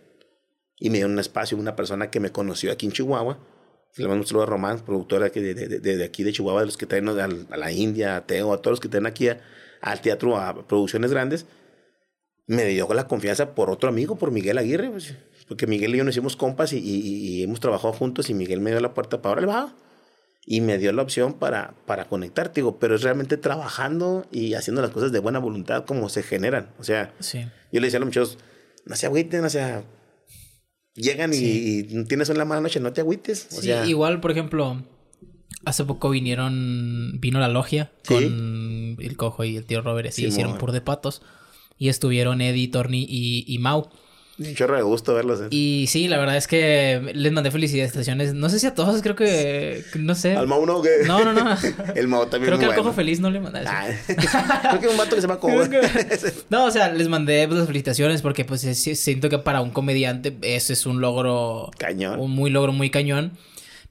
Y 0.77 0.89
me 0.89 0.97
dio 0.97 1.07
un 1.07 1.19
espacio 1.19 1.57
una 1.57 1.75
persona 1.75 2.09
que 2.09 2.19
me 2.19 2.31
conoció 2.31 2.71
aquí 2.71 2.87
en 2.87 2.91
Chihuahua. 2.91 3.37
Le 3.95 4.07
mando 4.07 4.23
un 4.23 4.27
saludo 4.27 4.43
a 4.43 4.47
Román, 4.47 4.79
productora 4.79 5.29
de, 5.29 5.53
de, 5.53 5.79
de, 5.79 6.03
aquí 6.03 6.23
de 6.23 6.31
Chihuahua, 6.31 6.61
de 6.61 6.65
los 6.65 6.77
que 6.77 6.85
traen 6.87 7.07
a, 7.09 7.57
la 7.57 7.71
India, 7.71 8.15
a 8.15 8.25
Teo, 8.25 8.53
a 8.53 8.57
todos 8.57 8.73
los 8.73 8.79
que 8.79 8.87
traen 8.87 9.05
aquí 9.05 9.27
al 9.81 10.01
teatro, 10.01 10.37
a 10.37 10.67
producciones 10.67 11.11
grandes. 11.11 11.45
Me 12.47 12.65
dio 12.65 12.91
la 12.93 13.07
confianza 13.07 13.53
por 13.53 13.69
otro 13.69 13.89
amigo, 13.89 14.17
por 14.17 14.31
Miguel 14.31 14.57
Aguirre. 14.57 14.89
Pues, 14.89 15.13
porque 15.47 15.67
Miguel 15.67 15.93
y 15.93 15.97
yo 15.99 16.03
nos 16.03 16.15
hicimos 16.15 16.35
compas 16.35 16.73
y, 16.73 16.79
y, 16.79 17.43
hemos 17.43 17.59
trabajado 17.59 17.93
juntos 17.93 18.29
y 18.29 18.33
Miguel 18.33 18.61
me 18.61 18.71
dio 18.71 18.79
la 18.79 18.93
puerta 18.93 19.21
para 19.21 19.33
ahora 19.33 19.41
le 19.41 19.47
va 19.47 19.75
y 20.45 20.61
me 20.61 20.77
dio 20.77 20.91
la 20.91 21.01
opción 21.03 21.33
para, 21.33 21.75
para 21.85 22.05
conectar, 22.05 22.51
digo, 22.53 22.79
pero 22.79 22.95
es 22.95 23.03
realmente 23.03 23.37
trabajando 23.37 24.25
y 24.31 24.55
haciendo 24.55 24.81
las 24.81 24.91
cosas 24.91 25.11
de 25.11 25.19
buena 25.19 25.39
voluntad 25.39 25.85
como 25.85 26.09
se 26.09 26.23
generan. 26.23 26.69
O 26.79 26.83
sea, 26.83 27.13
yo 27.21 27.79
le 27.79 27.81
decía 27.81 27.97
a 27.97 27.99
los 27.99 28.07
muchachos, 28.07 28.37
no 28.85 28.95
se 28.95 29.05
agüiten, 29.05 29.45
o 29.45 29.49
sea, 29.49 29.83
llegan 30.95 31.31
y, 31.33 31.83
tienes 32.05 32.29
una 32.29 32.45
mala 32.45 32.61
noche, 32.61 32.79
no 32.79 32.91
te 32.91 33.01
agüites. 33.01 33.47
O 33.57 33.61
sea, 33.61 33.85
igual, 33.85 34.19
por 34.19 34.31
ejemplo, 34.31 34.83
hace 35.63 35.85
poco 35.85 36.09
vinieron, 36.09 37.19
vino 37.19 37.39
la 37.39 37.47
logia 37.47 37.91
con 38.07 38.97
el 38.99 39.17
cojo 39.17 39.43
y 39.43 39.57
el 39.57 39.65
tío 39.65 39.81
Robert, 39.81 40.17
y 40.17 40.25
hicieron 40.25 40.57
pur 40.57 40.71
de 40.71 40.81
patos. 40.81 41.21
Y 41.77 41.89
estuvieron 41.89 42.41
Eddie, 42.41 42.67
Torni 42.67 43.05
y, 43.09 43.43
y 43.47 43.57
Mau. 43.57 43.89
Un 44.47 44.55
chorro 44.55 44.75
de 44.75 44.81
gusto 44.81 45.13
verlos. 45.13 45.41
¿eh? 45.41 45.47
Y 45.51 45.85
sí, 45.87 46.07
la 46.07 46.17
verdad 46.17 46.37
es 46.37 46.47
que 46.47 47.11
les 47.13 47.31
mandé 47.31 47.51
felicitaciones. 47.51 48.33
No 48.33 48.49
sé 48.49 48.59
si 48.59 48.67
a 48.67 48.73
todos, 48.73 49.01
creo 49.01 49.15
que. 49.15 49.83
No 49.95 50.15
sé. 50.15 50.35
¿Al 50.35 50.47
Mau 50.47 50.65
no? 50.65 50.81
No, 51.05 51.25
no, 51.25 51.33
no. 51.33 51.57
El 51.95 52.07
Mau 52.07 52.25
también. 52.25 52.47
Creo 52.47 52.59
que 52.59 52.65
al 52.65 52.75
Cojo 52.75 52.93
Feliz 52.93 53.19
no 53.19 53.29
le 53.29 53.39
mandé. 53.39 53.61
Ah, 53.65 53.87
creo 54.07 54.79
que 54.79 54.87
un 54.87 54.97
vato 54.97 55.15
que 55.15 55.21
se 55.21 55.27
llama 55.27 55.39
Cojo. 55.39 55.61
no, 56.49 56.65
o 56.65 56.71
sea, 56.71 56.91
les 56.91 57.07
mandé 57.07 57.47
pues, 57.47 57.59
las 57.59 57.67
felicitaciones 57.67 58.21
porque, 58.21 58.45
pues, 58.45 58.61
siento 58.61 59.29
que 59.29 59.37
para 59.37 59.61
un 59.61 59.71
comediante 59.71 60.35
ese 60.41 60.73
es 60.73 60.85
un 60.85 61.01
logro. 61.01 61.71
Cañón. 61.77 62.19
Un 62.19 62.31
muy 62.31 62.49
logro 62.49 62.73
muy 62.73 62.89
cañón. 62.89 63.33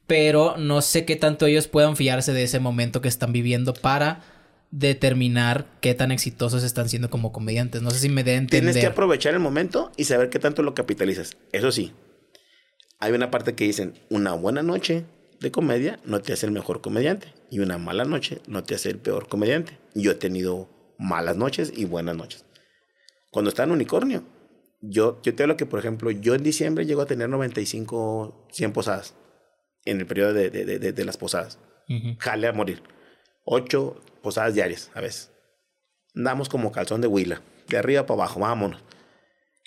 Pero 0.06 0.56
no 0.58 0.82
sé 0.82 1.04
qué 1.04 1.14
tanto 1.14 1.46
ellos 1.46 1.68
puedan 1.68 1.96
fiarse 1.96 2.32
de 2.32 2.42
ese 2.42 2.58
momento 2.58 3.00
que 3.00 3.06
están 3.06 3.32
viviendo 3.32 3.74
para 3.74 4.22
determinar 4.70 5.66
qué 5.80 5.94
tan 5.94 6.12
exitosos 6.12 6.62
están 6.62 6.88
siendo 6.88 7.10
como 7.10 7.32
comediantes. 7.32 7.82
No 7.82 7.90
sé 7.90 7.98
si 7.98 8.08
me 8.08 8.24
de 8.24 8.34
entender. 8.34 8.72
Tienes 8.72 8.76
que 8.76 8.86
aprovechar 8.86 9.34
el 9.34 9.40
momento 9.40 9.90
y 9.96 10.04
saber 10.04 10.30
qué 10.30 10.38
tanto 10.38 10.62
lo 10.62 10.74
capitalizas. 10.74 11.36
Eso 11.52 11.72
sí, 11.72 11.92
hay 12.98 13.12
una 13.12 13.30
parte 13.30 13.54
que 13.54 13.64
dicen, 13.64 13.94
una 14.10 14.32
buena 14.34 14.62
noche 14.62 15.04
de 15.40 15.50
comedia 15.50 15.98
no 16.04 16.20
te 16.20 16.32
hace 16.32 16.46
el 16.46 16.52
mejor 16.52 16.80
comediante 16.82 17.32
y 17.50 17.60
una 17.60 17.78
mala 17.78 18.04
noche 18.04 18.42
no 18.46 18.62
te 18.62 18.74
hace 18.74 18.90
el 18.90 18.98
peor 18.98 19.28
comediante. 19.28 19.78
Yo 19.94 20.12
he 20.12 20.16
tenido 20.16 20.68
malas 20.98 21.36
noches 21.36 21.72
y 21.74 21.86
buenas 21.86 22.16
noches. 22.16 22.44
Cuando 23.30 23.48
está 23.48 23.64
en 23.64 23.70
unicornio, 23.70 24.24
yo, 24.82 25.20
yo 25.22 25.34
te 25.34 25.42
hablo 25.42 25.56
que, 25.56 25.66
por 25.66 25.78
ejemplo, 25.78 26.10
yo 26.10 26.34
en 26.34 26.42
diciembre 26.42 26.84
llego 26.84 27.02
a 27.02 27.06
tener 27.06 27.28
95, 27.28 28.48
100 28.50 28.72
posadas 28.72 29.14
en 29.84 30.00
el 30.00 30.06
periodo 30.06 30.34
de, 30.34 30.50
de, 30.50 30.78
de, 30.92 31.04
las 31.04 31.16
posadas. 31.16 31.58
Jale 32.18 32.48
a 32.48 32.52
morir. 32.52 32.82
8, 33.44 34.00
posadas 34.22 34.54
diarias 34.54 34.90
a 34.94 35.00
veces. 35.00 35.30
Andamos 36.14 36.48
como 36.48 36.72
calzón 36.72 37.00
de 37.00 37.06
huila, 37.06 37.42
de 37.68 37.78
arriba 37.78 38.06
para 38.06 38.22
abajo, 38.22 38.40
vámonos. 38.40 38.82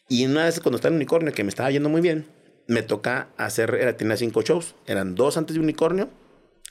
Y 0.09 0.25
una 0.25 0.45
vez 0.45 0.59
cuando 0.59 0.77
estaba 0.77 0.91
en 0.91 0.97
Unicornio, 0.97 1.33
que 1.33 1.43
me 1.43 1.49
estaba 1.49 1.71
yendo 1.71 1.89
muy 1.89 2.01
bien, 2.01 2.27
me 2.67 2.83
toca 2.83 3.29
hacer, 3.37 3.75
era, 3.75 3.95
tenía 3.95 4.17
cinco 4.17 4.41
shows, 4.41 4.75
eran 4.85 5.15
dos 5.15 5.37
antes 5.37 5.55
de 5.55 5.61
Unicornio. 5.61 6.09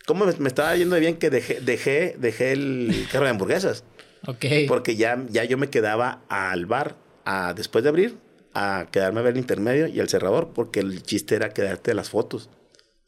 ¿Cómo 0.07 0.27
me, 0.27 0.49
estaba 0.49 0.77
yendo 0.77 0.95
de 0.95 1.01
bien 1.01 1.17
que 1.17 1.31
dejé, 1.31 1.61
dejé, 1.61 2.17
dejé 2.19 2.53
el 2.53 3.07
carro 3.11 3.25
de 3.25 3.31
hamburguesas? 3.31 3.85
Ok. 4.25 4.45
Porque 4.69 4.95
ya, 4.95 5.21
ya 5.31 5.43
yo 5.43 5.59
me 5.59 5.69
quedaba 5.69 6.23
al 6.29 6.67
bar 6.67 6.95
a, 7.25 7.55
después 7.55 7.83
de 7.83 7.91
abrir 7.91 8.19
a 8.55 8.87
quedarme 8.91 9.21
a 9.21 9.23
ver 9.23 9.33
el 9.33 9.39
intermedio 9.39 9.87
y 9.87 10.01
el 10.01 10.09
cerrador, 10.09 10.53
porque 10.55 10.81
el 10.81 11.03
chiste 11.03 11.35
era 11.35 11.51
quedarte 11.51 11.95
las 11.95 12.11
fotos 12.11 12.51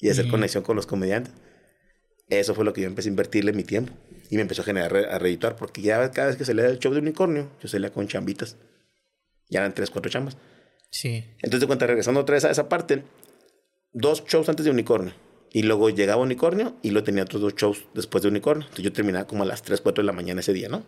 y 0.01 0.09
hacer 0.09 0.29
conexión 0.29 0.63
con 0.63 0.77
los 0.77 0.87
comediantes. 0.87 1.33
Eso 2.29 2.55
fue 2.55 2.65
lo 2.65 2.73
que 2.73 2.81
yo 2.81 2.87
empecé 2.87 3.09
a 3.09 3.13
invertirle 3.13 3.53
mi 3.53 3.65
tiempo. 3.65 3.93
Y 4.31 4.37
me 4.37 4.43
empezó 4.43 4.63
a 4.63 4.65
generar, 4.65 4.97
a 4.97 5.19
reeditar, 5.19 5.57
porque 5.57 5.83
ya 5.83 6.11
cada 6.11 6.29
vez 6.29 6.37
que 6.37 6.45
salía 6.45 6.67
el 6.67 6.79
show 6.79 6.93
de 6.93 7.01
unicornio, 7.01 7.51
yo 7.63 7.69
salía 7.69 7.93
con 7.93 8.09
chambitas. 8.09 8.57
Ya 9.51 9.61
eran 9.61 9.75
tres, 9.75 9.91
cuatro 9.91 10.11
chambas. 10.11 10.37
Sí. 10.91 11.25
Entonces, 11.37 11.61
de 11.61 11.67
cuenta, 11.67 11.87
regresando 11.87 12.21
otra 12.21 12.35
vez 12.35 12.45
a 12.45 12.51
esa 12.51 12.69
parte, 12.69 13.05
dos 13.93 14.25
shows 14.27 14.49
antes 14.49 14.65
de 14.65 14.71
unicornio. 14.71 15.15
Y 15.53 15.63
luego 15.63 15.89
llegaba 15.89 16.23
unicornio 16.23 16.77
y 16.83 16.91
luego 16.91 17.05
tenía 17.05 17.23
otros 17.23 17.41
dos 17.41 17.55
shows 17.55 17.87
después 17.95 18.23
de 18.23 18.29
unicornio. 18.29 18.65
Entonces 18.65 18.85
yo 18.85 18.93
terminaba 18.93 19.27
como 19.27 19.45
a 19.45 19.47
las 19.47 19.63
3, 19.63 19.81
4 19.81 20.03
de 20.03 20.07
la 20.07 20.13
mañana 20.13 20.41
ese 20.41 20.53
día, 20.53 20.69
¿no? 20.69 20.85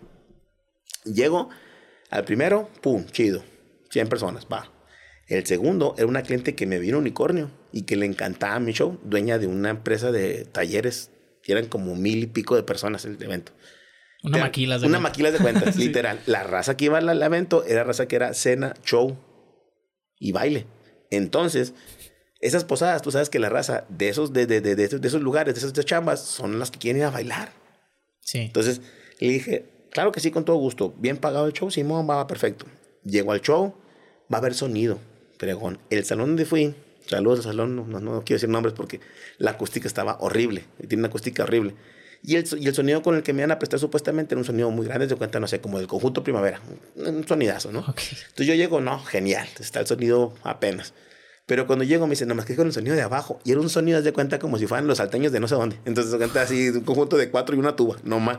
Llego 1.04 1.50
al 2.10 2.24
primero, 2.24 2.68
pum, 2.80 3.06
chido. 3.06 3.44
100 3.90 4.08
personas, 4.08 4.46
va. 4.52 4.72
El 5.28 5.46
segundo 5.46 5.94
era 5.96 6.06
una 6.06 6.22
cliente 6.22 6.54
que 6.54 6.66
me 6.66 6.78
vino 6.78 6.98
unicornio 6.98 7.50
y 7.72 7.82
que 7.82 7.96
le 7.96 8.06
encantaba 8.06 8.58
mi 8.58 8.72
show, 8.72 8.98
dueña 9.04 9.38
de 9.38 9.46
una 9.46 9.70
empresa 9.70 10.10
de 10.10 10.44
talleres 10.44 11.10
eran 11.52 11.66
como 11.66 11.94
mil 11.94 12.24
y 12.24 12.26
pico 12.26 12.56
de 12.56 12.62
personas 12.62 13.04
el 13.04 13.22
evento. 13.22 13.52
Una 14.22 14.38
maquila 14.38 14.78
de 14.78 14.86
Una 14.86 14.98
maquila 14.98 15.30
de 15.30 15.38
cuentas, 15.38 15.76
literal. 15.76 16.20
La 16.26 16.42
raza 16.42 16.76
que 16.76 16.86
iba 16.86 16.98
al, 16.98 17.22
evento 17.22 17.64
era 17.64 17.84
raza 17.84 18.08
que 18.08 18.16
era 18.16 18.34
cena, 18.34 18.74
show 18.84 19.16
y 20.18 20.32
baile. 20.32 20.66
Entonces, 21.10 21.74
esas 22.40 22.64
posadas, 22.64 23.02
tú 23.02 23.12
sabes 23.12 23.30
que 23.30 23.38
la 23.38 23.48
raza 23.48 23.84
de 23.88 24.08
esos, 24.08 24.32
de, 24.32 24.46
de, 24.46 24.60
de, 24.60 24.74
de 24.74 25.08
esos 25.08 25.20
lugares, 25.22 25.54
de 25.54 25.60
esas 25.60 25.72
chambas, 25.84 26.20
son 26.20 26.58
las 26.58 26.70
que 26.70 26.78
quieren 26.78 27.02
ir 27.02 27.06
a 27.06 27.10
bailar. 27.10 27.52
Sí. 28.20 28.40
Entonces, 28.40 28.80
le 29.20 29.28
dije, 29.28 29.66
claro 29.92 30.12
que 30.12 30.20
sí, 30.20 30.30
con 30.30 30.44
todo 30.44 30.56
gusto. 30.56 30.94
Bien 30.98 31.16
pagado 31.16 31.46
el 31.46 31.52
show, 31.52 31.70
Simón, 31.70 32.08
va, 32.08 32.26
perfecto. 32.26 32.66
Llego 33.04 33.32
al 33.32 33.40
show, 33.40 33.74
va 34.32 34.38
a 34.38 34.40
haber 34.40 34.54
sonido, 34.54 34.98
pregón. 35.38 35.78
El 35.90 36.04
salón 36.04 36.30
donde 36.30 36.44
fui 36.44 36.74
Saludos 37.06 37.40
al 37.40 37.52
salón, 37.52 37.76
no, 37.76 38.00
no, 38.00 38.22
quiero 38.24 38.36
decir 38.36 38.48
nombres 38.48 38.74
porque 38.74 39.00
la 39.38 39.52
acústica 39.52 39.86
estaba 39.86 40.18
horrible, 40.20 40.64
tiene 40.88 41.02
una 41.02 41.08
acústica 41.08 41.44
horrible. 41.44 41.74
Y 42.22 42.36
el, 42.36 42.46
y 42.58 42.66
el 42.66 42.74
sonido 42.74 43.02
con 43.02 43.14
el 43.14 43.22
que 43.22 43.32
me 43.32 43.40
iban 43.40 43.52
a 43.52 43.58
prestar 43.58 43.78
supuestamente 43.78 44.34
era 44.34 44.40
un 44.40 44.44
sonido 44.44 44.70
muy 44.70 44.86
grande, 44.86 45.06
de 45.06 45.14
cuenta, 45.14 45.38
no 45.38 45.46
sé, 45.46 45.60
como 45.60 45.78
del 45.78 45.86
conjunto 45.86 46.24
primavera, 46.24 46.60
un 46.96 47.26
sonidazo, 47.26 47.70
¿no? 47.70 47.80
Entonces 47.80 48.46
yo 48.46 48.54
llego, 48.54 48.80
no, 48.80 48.98
genial, 49.04 49.46
está 49.60 49.80
el 49.80 49.86
sonido 49.86 50.34
apenas. 50.42 50.94
Pero 51.46 51.68
cuando 51.68 51.84
llego 51.84 52.06
me 52.06 52.10
dicen, 52.10 52.26
no 52.26 52.34
más 52.34 52.44
que 52.44 52.56
con 52.56 52.66
el 52.66 52.72
sonido 52.72 52.96
de 52.96 53.02
abajo. 53.02 53.38
Y 53.44 53.52
era 53.52 53.60
un 53.60 53.70
sonido, 53.70 54.02
de 54.02 54.12
cuenta, 54.12 54.40
como 54.40 54.58
si 54.58 54.66
fueran 54.66 54.88
los 54.88 54.98
salteños 54.98 55.30
de 55.30 55.38
no 55.38 55.46
sé 55.46 55.54
dónde. 55.54 55.78
Entonces 55.84 56.10
se 56.10 56.18
cuenta 56.18 56.42
así, 56.42 56.70
un 56.70 56.80
conjunto 56.80 57.16
de 57.16 57.30
cuatro 57.30 57.54
y 57.54 57.58
una 57.60 57.76
tuba, 57.76 57.96
no 58.02 58.18
más. 58.18 58.38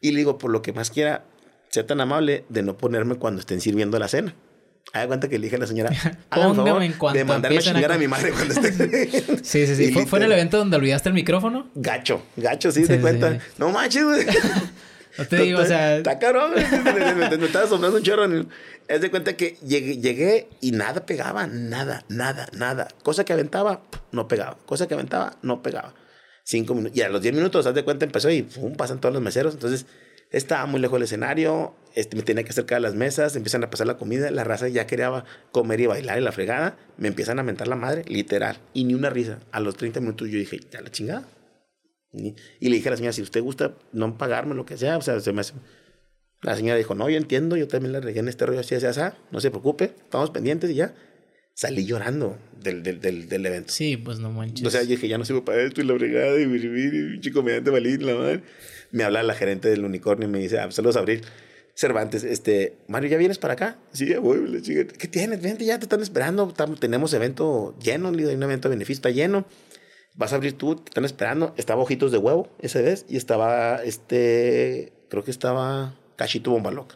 Y 0.00 0.12
le 0.12 0.18
digo, 0.18 0.38
por 0.38 0.50
lo 0.50 0.62
que 0.62 0.72
más 0.72 0.90
quiera, 0.90 1.26
sea 1.68 1.86
tan 1.86 2.00
amable 2.00 2.46
de 2.48 2.62
no 2.62 2.78
ponerme 2.78 3.16
cuando 3.16 3.40
estén 3.40 3.60
sirviendo 3.60 3.98
la 3.98 4.08
cena. 4.08 4.34
Haga 4.92 5.06
cuenta 5.06 5.28
que 5.28 5.38
le 5.38 5.44
dije 5.44 5.56
a 5.56 5.58
la 5.58 5.66
señora, 5.66 5.90
póngame 6.28 6.86
en 6.86 6.92
cuanto 6.92 7.18
de 7.18 7.24
mandarme 7.24 7.58
a 7.58 7.62
chingar 7.62 7.92
a... 7.92 7.98
mi 7.98 8.08
madre 8.08 8.32
cuando 8.32 8.54
esté. 8.54 9.10
sí, 9.42 9.66
sí, 9.66 9.74
sí. 9.74 9.92
¿Fue, 10.06 10.18
en 10.18 10.24
el 10.26 10.32
evento 10.32 10.58
donde 10.58 10.76
olvidaste 10.76 11.08
el 11.08 11.14
micrófono? 11.14 11.70
Gacho, 11.74 12.22
gacho, 12.36 12.70
sí, 12.70 12.84
se 12.84 13.00
cuenta. 13.00 13.38
No 13.56 13.70
manches, 13.70 14.04
güey. 14.04 14.26
No 15.18 15.26
te 15.26 15.36
digo, 15.36 15.60
o 15.60 15.64
sea. 15.64 15.98
Está 15.98 16.18
caro, 16.18 16.48
me, 16.48 16.62
estaba 16.62 17.64
asombrando 17.64 17.98
un 17.98 18.02
chorro. 18.02 18.46
Es 18.88 19.00
de 19.00 19.10
cuenta 19.10 19.34
que 19.34 19.56
llegué, 19.66 19.98
llegué, 19.98 20.48
y 20.60 20.72
nada 20.72 21.06
pegaba, 21.06 21.46
nada, 21.46 22.04
nada, 22.08 22.48
nada. 22.52 22.88
Cosa 23.02 23.24
que 23.24 23.32
aventaba, 23.32 23.82
no 24.10 24.28
pegaba. 24.28 24.58
Cosa 24.66 24.88
que 24.88 24.94
aventaba, 24.94 25.36
no 25.42 25.62
pegaba. 25.62 25.94
Cinco 26.44 26.74
minutos. 26.74 26.98
Y 26.98 27.02
a 27.02 27.08
los 27.08 27.22
diez 27.22 27.34
minutos, 27.34 27.66
haz 27.66 27.74
de 27.74 27.84
cuenta, 27.84 28.04
empezó 28.04 28.28
y 28.30 28.42
pum, 28.42 28.74
pasan 28.74 29.00
todos 29.00 29.14
los 29.14 29.22
meseros. 29.22 29.54
Entonces, 29.54 29.86
estaba 30.32 30.66
muy 30.66 30.80
lejos 30.80 30.96
del 30.96 31.04
escenario, 31.04 31.74
este, 31.94 32.16
me 32.16 32.22
tenía 32.22 32.42
que 32.42 32.50
acercar 32.50 32.78
a 32.78 32.80
las 32.80 32.94
mesas, 32.94 33.36
empiezan 33.36 33.62
a 33.64 33.70
pasar 33.70 33.86
la 33.86 33.98
comida, 33.98 34.30
la 34.30 34.44
raza 34.44 34.66
ya 34.68 34.86
quería 34.86 35.24
comer 35.52 35.80
y 35.80 35.86
bailar 35.86 36.18
en 36.18 36.24
la 36.24 36.32
fregada, 36.32 36.78
me 36.96 37.08
empiezan 37.08 37.38
a 37.38 37.42
mentar 37.42 37.68
la 37.68 37.76
madre, 37.76 38.04
literal, 38.08 38.58
y 38.72 38.84
ni 38.84 38.94
una 38.94 39.10
risa. 39.10 39.40
A 39.52 39.60
los 39.60 39.76
30 39.76 40.00
minutos 40.00 40.28
yo 40.28 40.38
dije, 40.38 40.58
ya 40.70 40.80
la 40.80 40.90
chingada. 40.90 41.28
Y, 42.12 42.34
le 42.60 42.76
dije 42.76 42.88
a 42.88 42.92
la 42.92 42.96
señora, 42.96 43.12
si 43.12 43.22
usted 43.22 43.42
gusta 43.42 43.74
no 43.92 44.18
pagarme 44.18 44.54
lo 44.54 44.64
que 44.64 44.76
sea, 44.76 44.96
o 44.96 45.02
sea, 45.02 45.20
se 45.20 45.32
me 45.32 45.42
hace... 45.42 45.54
La 46.42 46.56
señora 46.56 46.76
dijo, 46.76 46.94
no, 46.94 47.08
yo 47.08 47.16
entiendo, 47.16 47.56
yo 47.56 47.68
también 47.68 47.92
la 47.92 48.00
regué 48.00 48.18
en 48.18 48.28
este 48.28 48.44
rollo 48.46 48.60
así, 48.60 48.74
así, 48.74 48.86
así, 48.86 49.00
no 49.30 49.40
se 49.40 49.50
preocupe, 49.50 49.84
estamos 49.84 50.30
pendientes 50.30 50.70
y 50.70 50.74
ya. 50.74 50.94
Salí 51.54 51.84
llorando 51.84 52.36
del, 52.60 52.82
del, 52.82 53.00
del, 53.00 53.28
del 53.28 53.46
evento. 53.46 53.72
Sí, 53.72 53.96
pues 53.96 54.18
no 54.18 54.32
manches. 54.32 54.66
O 54.66 54.70
sea, 54.70 54.82
yo 54.82 54.88
dije, 54.88 55.06
ya 55.06 55.18
no 55.18 55.24
sirvo 55.24 55.44
para 55.44 55.62
esto 55.62 55.82
y 55.82 55.84
la 55.84 55.94
fregada 55.94 56.40
y, 56.40 56.44
y, 56.44 57.14
y 57.14 57.20
chico 57.20 57.42
mediante 57.42 57.70
balín, 57.70 58.04
la 58.06 58.14
madre 58.14 58.42
me 58.92 59.04
habla 59.04 59.22
la 59.22 59.34
gerente 59.34 59.68
del 59.68 59.84
unicornio 59.84 60.28
y 60.28 60.30
me 60.30 60.38
dice, 60.38 60.60
ah, 60.60 60.70
saludos 60.70 60.96
Abril. 60.96 61.22
Cervantes, 61.74 62.22
este, 62.22 62.76
Mario, 62.86 63.08
¿ya 63.08 63.16
vienes 63.16 63.38
para 63.38 63.54
acá? 63.54 63.78
Sí, 63.92 64.06
ya 64.06 64.20
voy. 64.20 64.62
¿Qué 64.62 65.08
tienes? 65.08 65.40
Vente, 65.40 65.64
ya 65.64 65.78
te 65.78 65.86
están 65.86 66.02
esperando. 66.02 66.52
tenemos 66.78 67.14
evento 67.14 67.74
lleno, 67.80 68.10
hay 68.10 68.34
un 68.34 68.42
evento 68.42 68.68
de 68.68 68.76
beneficio, 68.76 68.98
está 68.98 69.10
lleno. 69.10 69.46
Vas 70.14 70.34
a 70.34 70.36
abrir 70.36 70.58
tú, 70.58 70.76
te 70.76 70.90
están 70.90 71.06
esperando. 71.06 71.54
Estaba 71.56 71.80
Ojitos 71.80 72.12
de 72.12 72.18
Huevo, 72.18 72.54
ese 72.60 72.82
vez, 72.82 73.06
y 73.08 73.16
estaba, 73.16 73.82
este, 73.82 74.92
creo 75.08 75.24
que 75.24 75.30
estaba 75.30 75.98
Cachito 76.16 76.50
Bombaloc. 76.50 76.94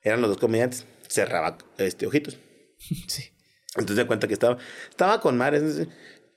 Eran 0.00 0.22
los 0.22 0.30
dos 0.30 0.38
comediantes. 0.38 0.86
Cerraba, 1.08 1.58
este, 1.78 2.06
Ojitos. 2.06 2.38
Sí. 3.08 3.24
Entonces 3.76 3.96
de 3.96 4.06
cuenta 4.06 4.26
que 4.26 4.34
estaba, 4.34 4.58
estaba 4.90 5.20
con 5.20 5.36
Mares, 5.38 5.86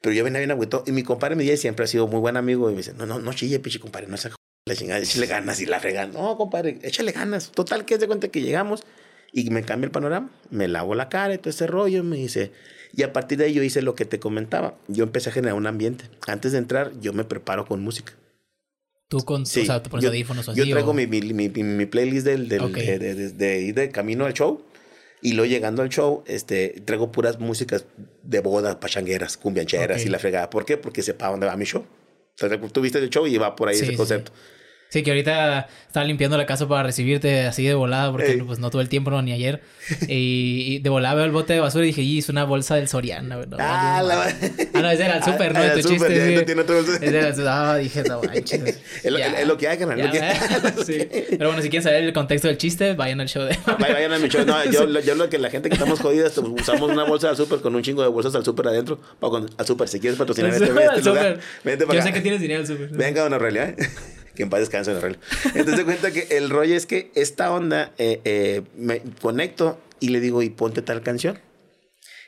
pero 0.02 0.14
yo 0.14 0.23
venía 0.23 0.39
bien 0.39 0.52
agüito. 0.52 0.84
Y 0.85 0.91
mi 0.91 1.03
compadre 1.03 1.35
me 1.35 1.43
dice, 1.43 1.57
siempre 1.57 1.85
ha 1.85 1.88
sido 1.88 2.07
muy 2.07 2.19
buen 2.19 2.38
amigo. 2.38 2.69
Y 2.69 2.73
me 2.73 2.77
dice, 2.77 2.93
no, 2.93 3.06
no, 3.06 3.19
no 3.19 3.34
chille, 3.34 3.60
pichi, 3.60 3.80
compadre, 3.80 4.07
no 4.07 4.18
se 4.18 4.30
la 4.68 4.76
chingada, 4.76 5.00
échale 5.00 5.28
ganas 5.28 5.62
y 5.62 5.68
la 5.68 5.80
fregan. 5.80 6.12
No, 6.12 6.38
compadre, 6.38 6.80
échale 6.82 7.12
ganas. 7.12 7.52
Total, 7.52 7.86
que 7.86 8.00
se 8.00 8.08
cuenta 8.08 8.30
que 8.30 8.42
llegamos 8.42 8.84
y 9.32 9.52
me 9.52 9.64
cambia 9.64 9.86
el 9.86 9.92
panorama. 9.92 10.32
Me 10.50 10.68
lavo 10.68 10.96
la 10.96 11.08
cara 11.08 11.36
y 11.36 11.38
todo 11.38 11.52
ese 11.52 11.68
rollo. 11.68 12.04
Me 12.04 12.18
dice, 12.18 12.52
y 12.92 13.04
a 13.04 13.14
partir 13.14 13.38
de 13.38 13.46
ahí 13.46 13.54
yo 13.54 13.62
hice 13.62 13.84
lo 13.84 13.94
que 13.94 14.06
te 14.06 14.20
comentaba. 14.20 14.76
Yo 14.88 15.04
empecé 15.04 15.30
a 15.30 15.34
generar 15.34 15.56
un 15.56 15.68
ambiente. 15.68 16.06
Antes 16.26 16.52
de 16.52 16.58
entrar, 16.58 17.00
yo 17.00 17.14
me 17.14 17.26
preparo 17.26 17.66
con 17.68 17.82
música. 17.82 18.14
Tú 19.08 19.20
con, 19.20 19.46
sí, 19.46 19.62
o 19.62 19.66
sea, 19.66 19.84
te 19.84 19.90
pones 19.92 20.08
audífonos 20.08 20.50
así. 20.50 20.60
Yo 20.60 20.68
traigo 20.68 20.96
mi, 20.96 21.06
mi, 21.06 21.22
mi, 21.22 21.48
mi, 21.48 21.86
playlist 21.86 22.26
del, 22.26 22.50
del 22.50 22.74
de, 22.74 22.98
de, 22.98 23.30
de, 23.30 23.74
de, 23.74 23.92
camino 23.92 24.26
al 24.26 24.34
show. 24.34 24.66
Y 25.22 25.34
luego 25.34 25.48
llegando 25.48 25.84
al 25.84 25.90
show, 25.90 26.24
este, 26.26 26.82
traigo 26.86 27.12
puras 27.12 27.40
músicas 27.40 27.86
de 28.24 28.40
boda, 28.40 28.80
pachangueras, 28.80 29.38
cumbiancheras 29.38 30.04
y 30.06 30.10
la 30.10 30.18
fregada. 30.18 30.50
¿Por 30.50 30.66
qué? 30.66 30.78
Porque 30.78 31.04
sepa 31.04 31.30
dónde 31.30 31.46
va 31.46 31.56
mi 31.56 31.66
show. 31.66 31.82
O 31.82 32.38
sea, 32.38 32.60
tú 32.60 32.82
viste 32.82 32.98
el 32.98 33.10
show 33.12 33.28
y 33.28 33.38
va 33.38 33.56
por 33.56 33.70
ahí 33.70 33.76
ese 33.76 33.96
concepto. 33.96 34.32
Sí, 34.34 34.55
que 35.03 35.11
ahorita 35.11 35.67
estaba 35.88 36.05
limpiando 36.05 36.38
la 36.38 36.45
casa 36.45 36.67
para 36.67 36.84
recibirte 36.84 37.45
así 37.45 37.63
de 37.65 37.73
volada, 37.73 38.11
porque 38.11 38.43
pues 38.45 38.59
no 38.59 38.69
tuve 38.69 38.81
el 38.81 38.89
tiempo 38.89 39.11
ni 39.22 39.31
ayer. 39.31 39.61
Y, 40.07 40.80
de 40.80 40.89
volada 40.89 41.15
veo 41.15 41.26
el 41.26 41.31
bote 41.31 41.53
de 41.53 41.59
basura 41.59 41.85
y 41.85 41.88
dije, 41.88 42.01
y 42.01 42.19
es 42.19 42.30
una 42.30 42.43
bolsa 42.43 42.76
del 42.76 42.88
Soriana, 42.88 43.38
¿no? 43.45 43.57
Ah, 43.59 44.01
la... 44.03 44.23
ah, 44.23 44.81
no, 44.81 44.89
ese 44.89 45.05
era 45.05 45.17
el 45.17 45.23
ah, 45.23 45.26
súper, 45.26 45.53
¿no? 45.53 45.59
Ah, 45.59 45.73
tu 45.73 45.88
chiste. 45.88 46.35
No 46.35 46.45
tiene 46.45 46.61
otro... 46.61 46.80
Ese 46.80 47.07
era 47.07 47.30
el 47.30 47.47
Ah, 47.47 47.77
dije, 47.77 48.03
no 48.03 48.22
manches. 48.22 48.81
es, 49.03 49.11
lo, 49.11 49.17
es 49.17 49.47
lo 49.47 49.57
que 49.57 49.67
hay, 49.67 49.77
canal. 49.77 50.11
sí. 50.85 51.07
Pero 51.30 51.49
bueno, 51.49 51.61
si 51.61 51.69
quieren 51.69 51.84
saber 51.84 52.03
el 52.03 52.13
contexto 52.13 52.47
del 52.47 52.57
chiste, 52.57 52.93
vayan 52.93 53.22
al 53.22 53.27
show 53.27 53.43
de. 53.43 53.57
vayan 53.80 54.13
a 54.13 54.19
mi 54.19 54.27
show. 54.27 54.45
No, 54.45 54.63
yo, 54.65 54.99
yo 54.99 55.15
lo 55.15 55.30
que 55.30 55.38
la 55.38 55.49
gente 55.49 55.69
que 55.69 55.76
estamos 55.76 55.99
jodidas, 55.99 56.34
pues, 56.34 56.61
usamos 56.61 56.91
una 56.91 57.03
bolsa 57.03 57.27
del 57.27 57.38
súper 57.38 57.59
con 57.59 57.76
un 57.76 57.81
chingo 57.81 58.01
de 58.01 58.09
bolsas 58.09 58.35
al 58.35 58.43
súper 58.43 58.67
adentro. 58.67 58.99
al 59.57 59.65
súper, 59.65 59.88
si 59.88 59.99
quieres 59.99 60.17
patrocinar 60.17 60.51
este, 60.51 60.65
este 60.65 61.09
lugar, 61.09 61.39
vente 61.63 61.85
para 61.85 61.99
Yo 61.99 62.05
sé 62.05 62.13
que 62.13 62.22
tienes 62.22 62.41
dinero 62.41 62.61
al 62.61 62.67
súper. 62.67 62.89
Venga, 62.89 63.26
una 63.26 63.38
realidad. 63.38 63.76
Que 64.36 64.44
en 64.44 64.49
paz 64.49 64.60
descanse 64.60 64.91
en 64.91 64.98
el 64.98 65.18
Entonces 65.56 65.76
te 65.78 65.86
cuenta 65.86 66.12
que 66.12 66.28
el 66.38 66.49
rollo 66.49 66.76
es 66.76 66.86
que 66.86 67.12
esta 67.16 67.52
onda 67.52 67.94
eh, 67.98 68.22
eh, 68.26 68.62
me 68.78 69.02
conecto 69.22 69.80
y 69.99 70.10
le 70.10 70.20
digo, 70.20 70.41
y 70.41 70.49
ponte 70.49 70.82
tal 70.82 71.02
canción. 71.02 71.40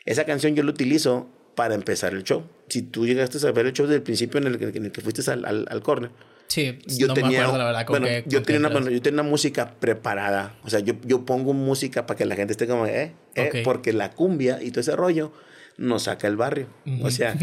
Esa 0.06 0.26
canción 0.26 0.56
yo 0.56 0.64
la 0.64 0.72
utilizo 0.72 1.28
para 1.56 1.76
empezar 1.76 2.14
el 2.14 2.24
show. 2.24 2.44
Si 2.70 2.82
tú 2.82 3.06
llegaste 3.06 3.46
a 3.46 3.52
ver 3.52 3.68
el 3.68 3.74
show 3.74 3.86
desde 3.86 3.98
el 3.98 4.04
principio 4.04 4.40
en 4.40 4.48
el, 4.48 4.62
en 4.62 4.86
el 4.86 4.92
que 4.92 5.02
fuiste 5.02 5.30
al, 5.30 5.46
al, 5.46 5.68
al 5.70 5.82
corner. 5.82 6.12
Sí, 6.48 6.80
yo 6.88 7.08
no 7.08 7.14
tenía, 7.14 7.30
me 7.30 7.38
acuerdo, 7.40 7.58
la 7.58 7.66
verdad. 7.66 7.86
Bueno, 7.88 8.08
yo, 8.26 8.42
tenía 8.42 8.68
una, 8.68 8.90
yo 8.90 9.02
tenía 9.02 9.22
una 9.22 9.30
música 9.30 9.74
preparada. 9.80 10.56
O 10.64 10.70
sea, 10.70 10.80
yo, 10.80 10.94
yo 11.04 11.26
pongo 11.26 11.54
música 11.54 12.06
para 12.06 12.18
que 12.18 12.26
la 12.26 12.36
gente 12.36 12.54
esté 12.54 12.68
como, 12.68 12.86
eh, 12.86 13.12
eh, 13.36 13.62
porque 13.66 13.92
la 13.92 14.12
cumbia 14.12 14.60
y 14.62 14.72
todo 14.72 14.80
ese 14.80 14.96
rollo 14.96 15.34
nos 15.78 16.04
saca 16.04 16.28
el 16.28 16.36
barrio. 16.36 16.68
O 17.02 17.12
sea, 17.12 17.36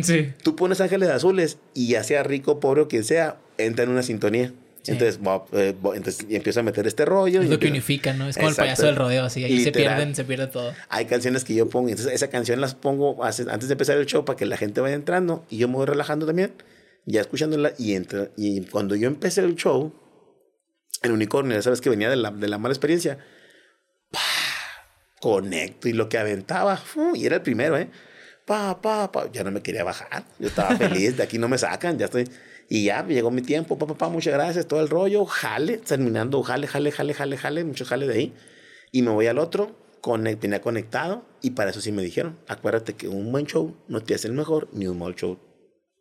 tú 0.43 0.57
pones 0.57 0.81
Ángeles 0.81 1.09
Azules 1.09 1.59
y 1.73 1.89
ya 1.89 2.03
sea 2.05 2.23
rico, 2.23 2.61
pobre 2.61 2.83
o 2.83 2.89
quien 2.89 3.05
sea, 3.05 3.39
entra 3.59 3.85
en 3.85 3.91
una 3.91 4.03
sintonía. 4.03 4.53
Entonces, 4.87 5.19
eh, 5.53 5.75
entonces 5.95 6.27
y 6.29 6.37
empieza 6.37 6.61
a 6.61 6.63
meter 6.63 6.87
este 6.87 7.05
rollo. 7.07 7.41
Es 7.41 7.49
lo 7.49 7.59
que 7.59 7.69
unifica, 7.69 8.13
¿no? 8.13 8.29
Es 8.29 8.37
como 8.37 8.51
el 8.51 8.55
payaso 8.55 8.85
del 8.85 8.97
rodeo, 8.97 9.25
así. 9.25 9.43
Ahí 9.43 9.63
se 9.63 9.73
pierden, 9.73 10.15
se 10.15 10.25
pierde 10.25 10.47
todo. 10.49 10.75
Hay 10.91 11.07
canciones 11.07 11.45
que 11.45 11.55
yo 11.55 11.69
pongo. 11.69 11.89
Entonces, 11.89 12.13
esa 12.13 12.29
canción 12.29 12.61
las 12.61 12.75
pongo 12.75 13.25
antes 13.25 13.69
de 13.69 13.73
empezar 13.73 13.97
el 13.97 14.07
show 14.07 14.25
para 14.25 14.37
que 14.37 14.45
la 14.45 14.57
gente 14.57 14.81
vaya 14.81 14.95
entrando. 14.95 15.47
Y 15.49 15.59
yo 15.59 15.69
me 15.69 15.77
voy 15.77 15.87
relajando 15.87 16.27
también, 16.27 16.53
ya 17.07 17.23
escuchándola. 17.23 17.73
Y, 17.79 17.95
entra, 17.95 18.29
y 18.37 18.61
cuando 18.67 18.95
yo 18.95 19.09
empecé 19.09 19.41
el 19.41 19.55
show, 19.57 19.95
el 21.03 21.13
unicornio, 21.13 21.61
sabes 21.63 21.81
que 21.81 21.89
venía 21.89 22.11
de 22.11 22.17
la, 22.17 22.31
de 22.31 22.49
la 22.49 22.59
mala 22.59 22.75
experiencia. 22.75 23.19
Conecto 25.21 25.89
y 25.89 25.95
lo 25.95 26.11
que 26.11 26.19
aventaba. 26.19 26.83
y 27.15 27.25
era 27.25 27.37
el 27.37 27.43
primero, 27.43 27.79
¿eh? 27.79 27.89
Pa, 28.45 28.81
pa, 28.81 29.11
pa. 29.11 29.31
Ya 29.33 29.45
no 29.45 29.51
me 29.51 29.63
quería 29.63 29.85
bajar. 29.85 30.25
Yo 30.39 30.49
estaba 30.49 30.77
feliz. 30.77 31.17
De 31.17 31.23
aquí 31.23 31.39
no 31.39 31.49
me 31.49 31.59
sacan. 31.59 31.99
Ya 31.99 32.07
estoy. 32.07 32.29
Y 32.69 32.85
ya 32.85 33.07
llegó 33.07 33.31
mi 33.31 33.43
tiempo, 33.43 33.79
papá, 33.79 33.95
papá, 33.95 34.09
muchas 34.09 34.33
gracias, 34.33 34.67
todo 34.67 34.81
el 34.81 34.89
rollo, 34.89 35.27
jale, 35.27 35.79
terminando, 35.79 36.43
jale, 36.43 36.67
jale, 36.67 36.91
jale, 36.91 37.15
jale, 37.15 37.37
jale, 37.37 37.65
mucho 37.65 37.85
jale 37.85 38.07
de 38.07 38.15
ahí. 38.15 38.35
Y 38.91 39.03
me 39.03 39.11
voy 39.11 39.27
al 39.27 39.39
otro, 39.39 39.77
tenía 40.41 40.61
conectado, 40.61 41.25
y 41.43 41.51
para 41.51 41.71
eso 41.71 41.81
sí 41.81 41.93
me 41.93 42.03
dijeron, 42.03 42.39
acuérdate 42.49 42.95
que 42.95 43.09
un 43.09 43.33
buen 43.33 43.47
show 43.47 43.77
no 43.89 44.03
te 44.03 44.15
hace 44.15 44.29
el 44.29 44.35
mejor, 44.35 44.69
ni 44.73 44.87
un 44.87 44.99
mal 44.99 45.15
show 45.15 45.39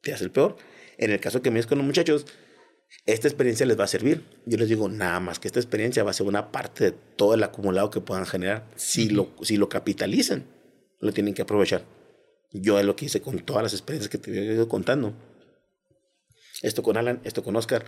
te 0.01 0.13
hace 0.13 0.23
el 0.23 0.31
peor. 0.31 0.55
En 0.97 1.11
el 1.11 1.19
caso 1.19 1.41
que 1.41 1.51
me 1.51 1.59
es 1.59 1.67
con 1.67 1.77
los 1.79 1.87
muchachos, 1.87 2.25
esta 3.05 3.27
experiencia 3.27 3.65
les 3.65 3.79
va 3.79 3.85
a 3.85 3.87
servir. 3.87 4.23
Yo 4.45 4.57
les 4.57 4.69
digo, 4.69 4.87
nada 4.87 5.19
más 5.19 5.39
que 5.39 5.47
esta 5.47 5.59
experiencia 5.59 6.03
va 6.03 6.11
a 6.11 6.13
ser 6.13 6.27
una 6.27 6.51
parte 6.51 6.85
de 6.85 6.91
todo 6.91 7.33
el 7.33 7.43
acumulado 7.43 7.89
que 7.89 7.99
puedan 7.99 8.25
generar. 8.25 8.67
Si, 8.75 9.09
lo, 9.09 9.31
si 9.41 9.57
lo 9.57 9.69
capitalizan, 9.69 10.45
lo 10.99 11.11
tienen 11.11 11.33
que 11.33 11.41
aprovechar. 11.41 11.83
Yo 12.53 12.79
es 12.79 12.85
lo 12.85 12.95
que 12.95 13.05
hice 13.05 13.21
con 13.21 13.39
todas 13.39 13.63
las 13.63 13.73
experiencias 13.73 14.09
que 14.09 14.17
te 14.17 14.31
he 14.31 14.53
ido 14.53 14.67
contando 14.67 15.13
esto 16.63 16.81
con 16.81 16.95
Alan, 16.95 17.19
esto 17.25 17.43
con 17.43 17.55
Oscar, 17.57 17.85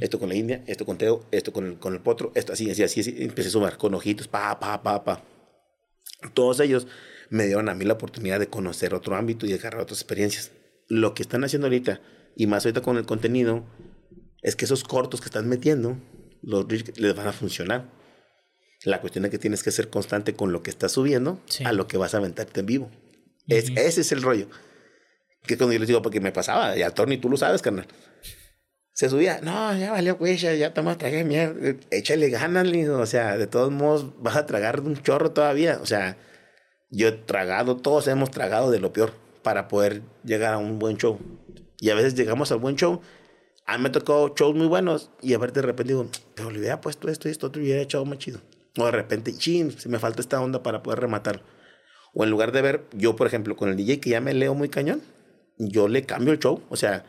esto 0.00 0.18
con 0.18 0.28
la 0.28 0.34
India, 0.34 0.64
esto 0.66 0.84
con 0.84 0.98
Teo, 0.98 1.26
esto 1.30 1.52
con 1.52 1.64
el, 1.64 1.78
con 1.78 1.94
el 1.94 2.00
Potro, 2.00 2.32
esto 2.34 2.52
así, 2.52 2.68
así, 2.68 2.82
así, 2.82 3.00
así, 3.00 3.14
empecé 3.18 3.48
a 3.48 3.52
sumar 3.52 3.78
con 3.78 3.94
ojitos, 3.94 4.26
pa, 4.26 4.58
pa, 4.58 4.82
pa, 4.82 5.04
pa. 5.04 5.22
Todos 6.34 6.58
ellos 6.58 6.88
me 7.30 7.46
dieron 7.46 7.68
a 7.68 7.74
mí 7.74 7.84
la 7.84 7.92
oportunidad 7.92 8.40
de 8.40 8.48
conocer 8.48 8.94
otro 8.94 9.14
ámbito 9.14 9.46
y 9.46 9.50
de 9.50 9.56
agarrar 9.56 9.82
otras 9.82 10.00
experiencias. 10.00 10.50
Lo 10.88 11.14
que 11.14 11.22
están 11.22 11.44
haciendo 11.44 11.68
ahorita, 11.68 12.00
y 12.34 12.48
más 12.48 12.64
ahorita 12.64 12.80
con 12.80 12.96
el 12.96 13.06
contenido, 13.06 13.64
es 14.42 14.56
que 14.56 14.64
esos 14.64 14.82
cortos 14.82 15.20
que 15.20 15.26
están 15.26 15.48
metiendo, 15.48 15.96
los 16.42 16.66
les 16.98 17.14
van 17.14 17.28
a 17.28 17.32
funcionar. 17.32 17.92
La 18.84 19.00
cuestión 19.00 19.24
es 19.24 19.30
que 19.30 19.38
tienes 19.38 19.62
que 19.62 19.70
ser 19.70 19.88
constante 19.88 20.34
con 20.34 20.52
lo 20.52 20.64
que 20.64 20.70
estás 20.70 20.92
subiendo 20.92 21.40
a 21.64 21.72
lo 21.72 21.86
que 21.86 21.96
vas 21.96 22.14
a 22.14 22.18
aventarte 22.18 22.60
en 22.60 22.66
vivo. 22.66 22.90
Es, 23.48 23.70
ese 23.70 24.00
es 24.00 24.12
el 24.12 24.22
rollo. 24.22 24.48
Que 25.42 25.56
cuando 25.56 25.72
yo 25.72 25.78
les 25.78 25.88
digo, 25.88 26.02
porque 26.02 26.20
me 26.20 26.32
pasaba, 26.32 26.76
ya 26.76 26.90
Tony, 26.90 27.18
tú 27.18 27.28
lo 27.28 27.36
sabes, 27.36 27.62
carnal. 27.62 27.86
Se 28.92 29.10
subía, 29.10 29.40
no, 29.42 29.76
ya 29.76 29.92
valió, 29.92 30.16
güey, 30.16 30.38
ya, 30.38 30.54
ya 30.54 30.72
toma, 30.72 30.96
tragué 30.96 31.22
mierda, 31.22 31.76
échale 31.90 32.30
ganas, 32.30 32.66
o 32.66 33.06
sea, 33.06 33.36
de 33.36 33.46
todos 33.46 33.70
modos 33.70 34.22
vas 34.22 34.36
a 34.36 34.46
tragar 34.46 34.80
un 34.80 34.96
chorro 35.02 35.32
todavía, 35.32 35.78
o 35.82 35.86
sea, 35.86 36.16
yo 36.88 37.08
he 37.08 37.12
tragado, 37.12 37.76
todos 37.76 38.08
hemos 38.08 38.30
tragado 38.30 38.70
de 38.70 38.80
lo 38.80 38.94
peor 38.94 39.12
para 39.42 39.68
poder 39.68 40.02
llegar 40.24 40.54
a 40.54 40.58
un 40.58 40.78
buen 40.78 40.96
show. 40.96 41.18
Y 41.78 41.90
a 41.90 41.94
veces 41.94 42.14
llegamos 42.14 42.50
al 42.52 42.58
buen 42.58 42.76
show, 42.76 43.02
a 43.66 43.76
mí 43.76 43.82
me 43.82 43.90
tocó 43.90 44.32
shows 44.34 44.54
muy 44.54 44.66
buenos 44.66 45.10
y 45.20 45.34
a 45.34 45.38
ver 45.38 45.52
de 45.52 45.60
repente 45.60 45.92
digo, 45.92 46.08
pero 46.34 46.50
le 46.50 46.60
hubiera 46.60 46.80
puesto 46.80 47.08
esto 47.08 47.28
y 47.28 47.32
esto, 47.32 47.48
otro 47.48 47.60
hubiera 47.60 47.82
echado 47.82 48.04
más 48.04 48.18
chido. 48.18 48.40
O 48.78 48.84
de 48.84 48.92
repente, 48.92 49.36
chin, 49.36 49.72
se 49.72 49.88
me 49.88 49.98
falta 49.98 50.20
esta 50.20 50.40
onda 50.40 50.62
para 50.62 50.82
poder 50.82 51.00
rematar. 51.00 51.42
O 52.18 52.24
en 52.24 52.30
lugar 52.30 52.50
de 52.50 52.62
ver, 52.62 52.80
yo 52.94 53.14
por 53.14 53.26
ejemplo, 53.26 53.56
con 53.56 53.68
el 53.68 53.76
DJ 53.76 54.00
que 54.00 54.10
ya 54.10 54.22
me 54.22 54.32
leo 54.32 54.54
muy 54.54 54.70
cañón, 54.70 55.02
yo 55.58 55.86
le 55.86 56.04
cambio 56.04 56.32
el 56.32 56.38
show. 56.38 56.62
O 56.70 56.76
sea, 56.76 57.04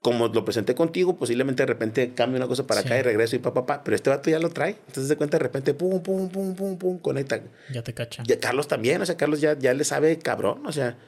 como 0.00 0.26
lo 0.26 0.44
presenté 0.44 0.74
contigo, 0.74 1.16
posiblemente 1.16 1.62
de 1.62 1.66
repente 1.66 2.14
cambio 2.14 2.38
una 2.38 2.48
cosa 2.48 2.66
para 2.66 2.80
acá 2.80 2.98
y 2.98 3.02
regreso 3.02 3.36
y 3.36 3.38
papá, 3.38 3.64
pa, 3.64 3.84
pero 3.84 3.94
este 3.94 4.10
vato 4.10 4.30
ya 4.30 4.40
lo 4.40 4.50
trae. 4.50 4.76
Entonces 4.88 5.08
de 5.08 5.16
cuenta 5.16 5.38
de 5.38 5.44
repente, 5.44 5.72
pum, 5.72 6.02
pum, 6.02 6.28
pum, 6.28 6.56
pum, 6.56 6.76
pum, 6.76 6.98
conecta. 6.98 7.40
Ya 7.72 7.84
te 7.84 7.94
cacha. 7.94 8.24
Ya, 8.26 8.40
Carlos 8.40 8.66
también, 8.66 9.00
o 9.00 9.06
sea, 9.06 9.16
Carlos 9.16 9.40
ya, 9.40 9.56
ya 9.56 9.72
le 9.72 9.84
sabe 9.84 10.18
cabrón, 10.18 10.66
o 10.66 10.72
sea. 10.72 10.98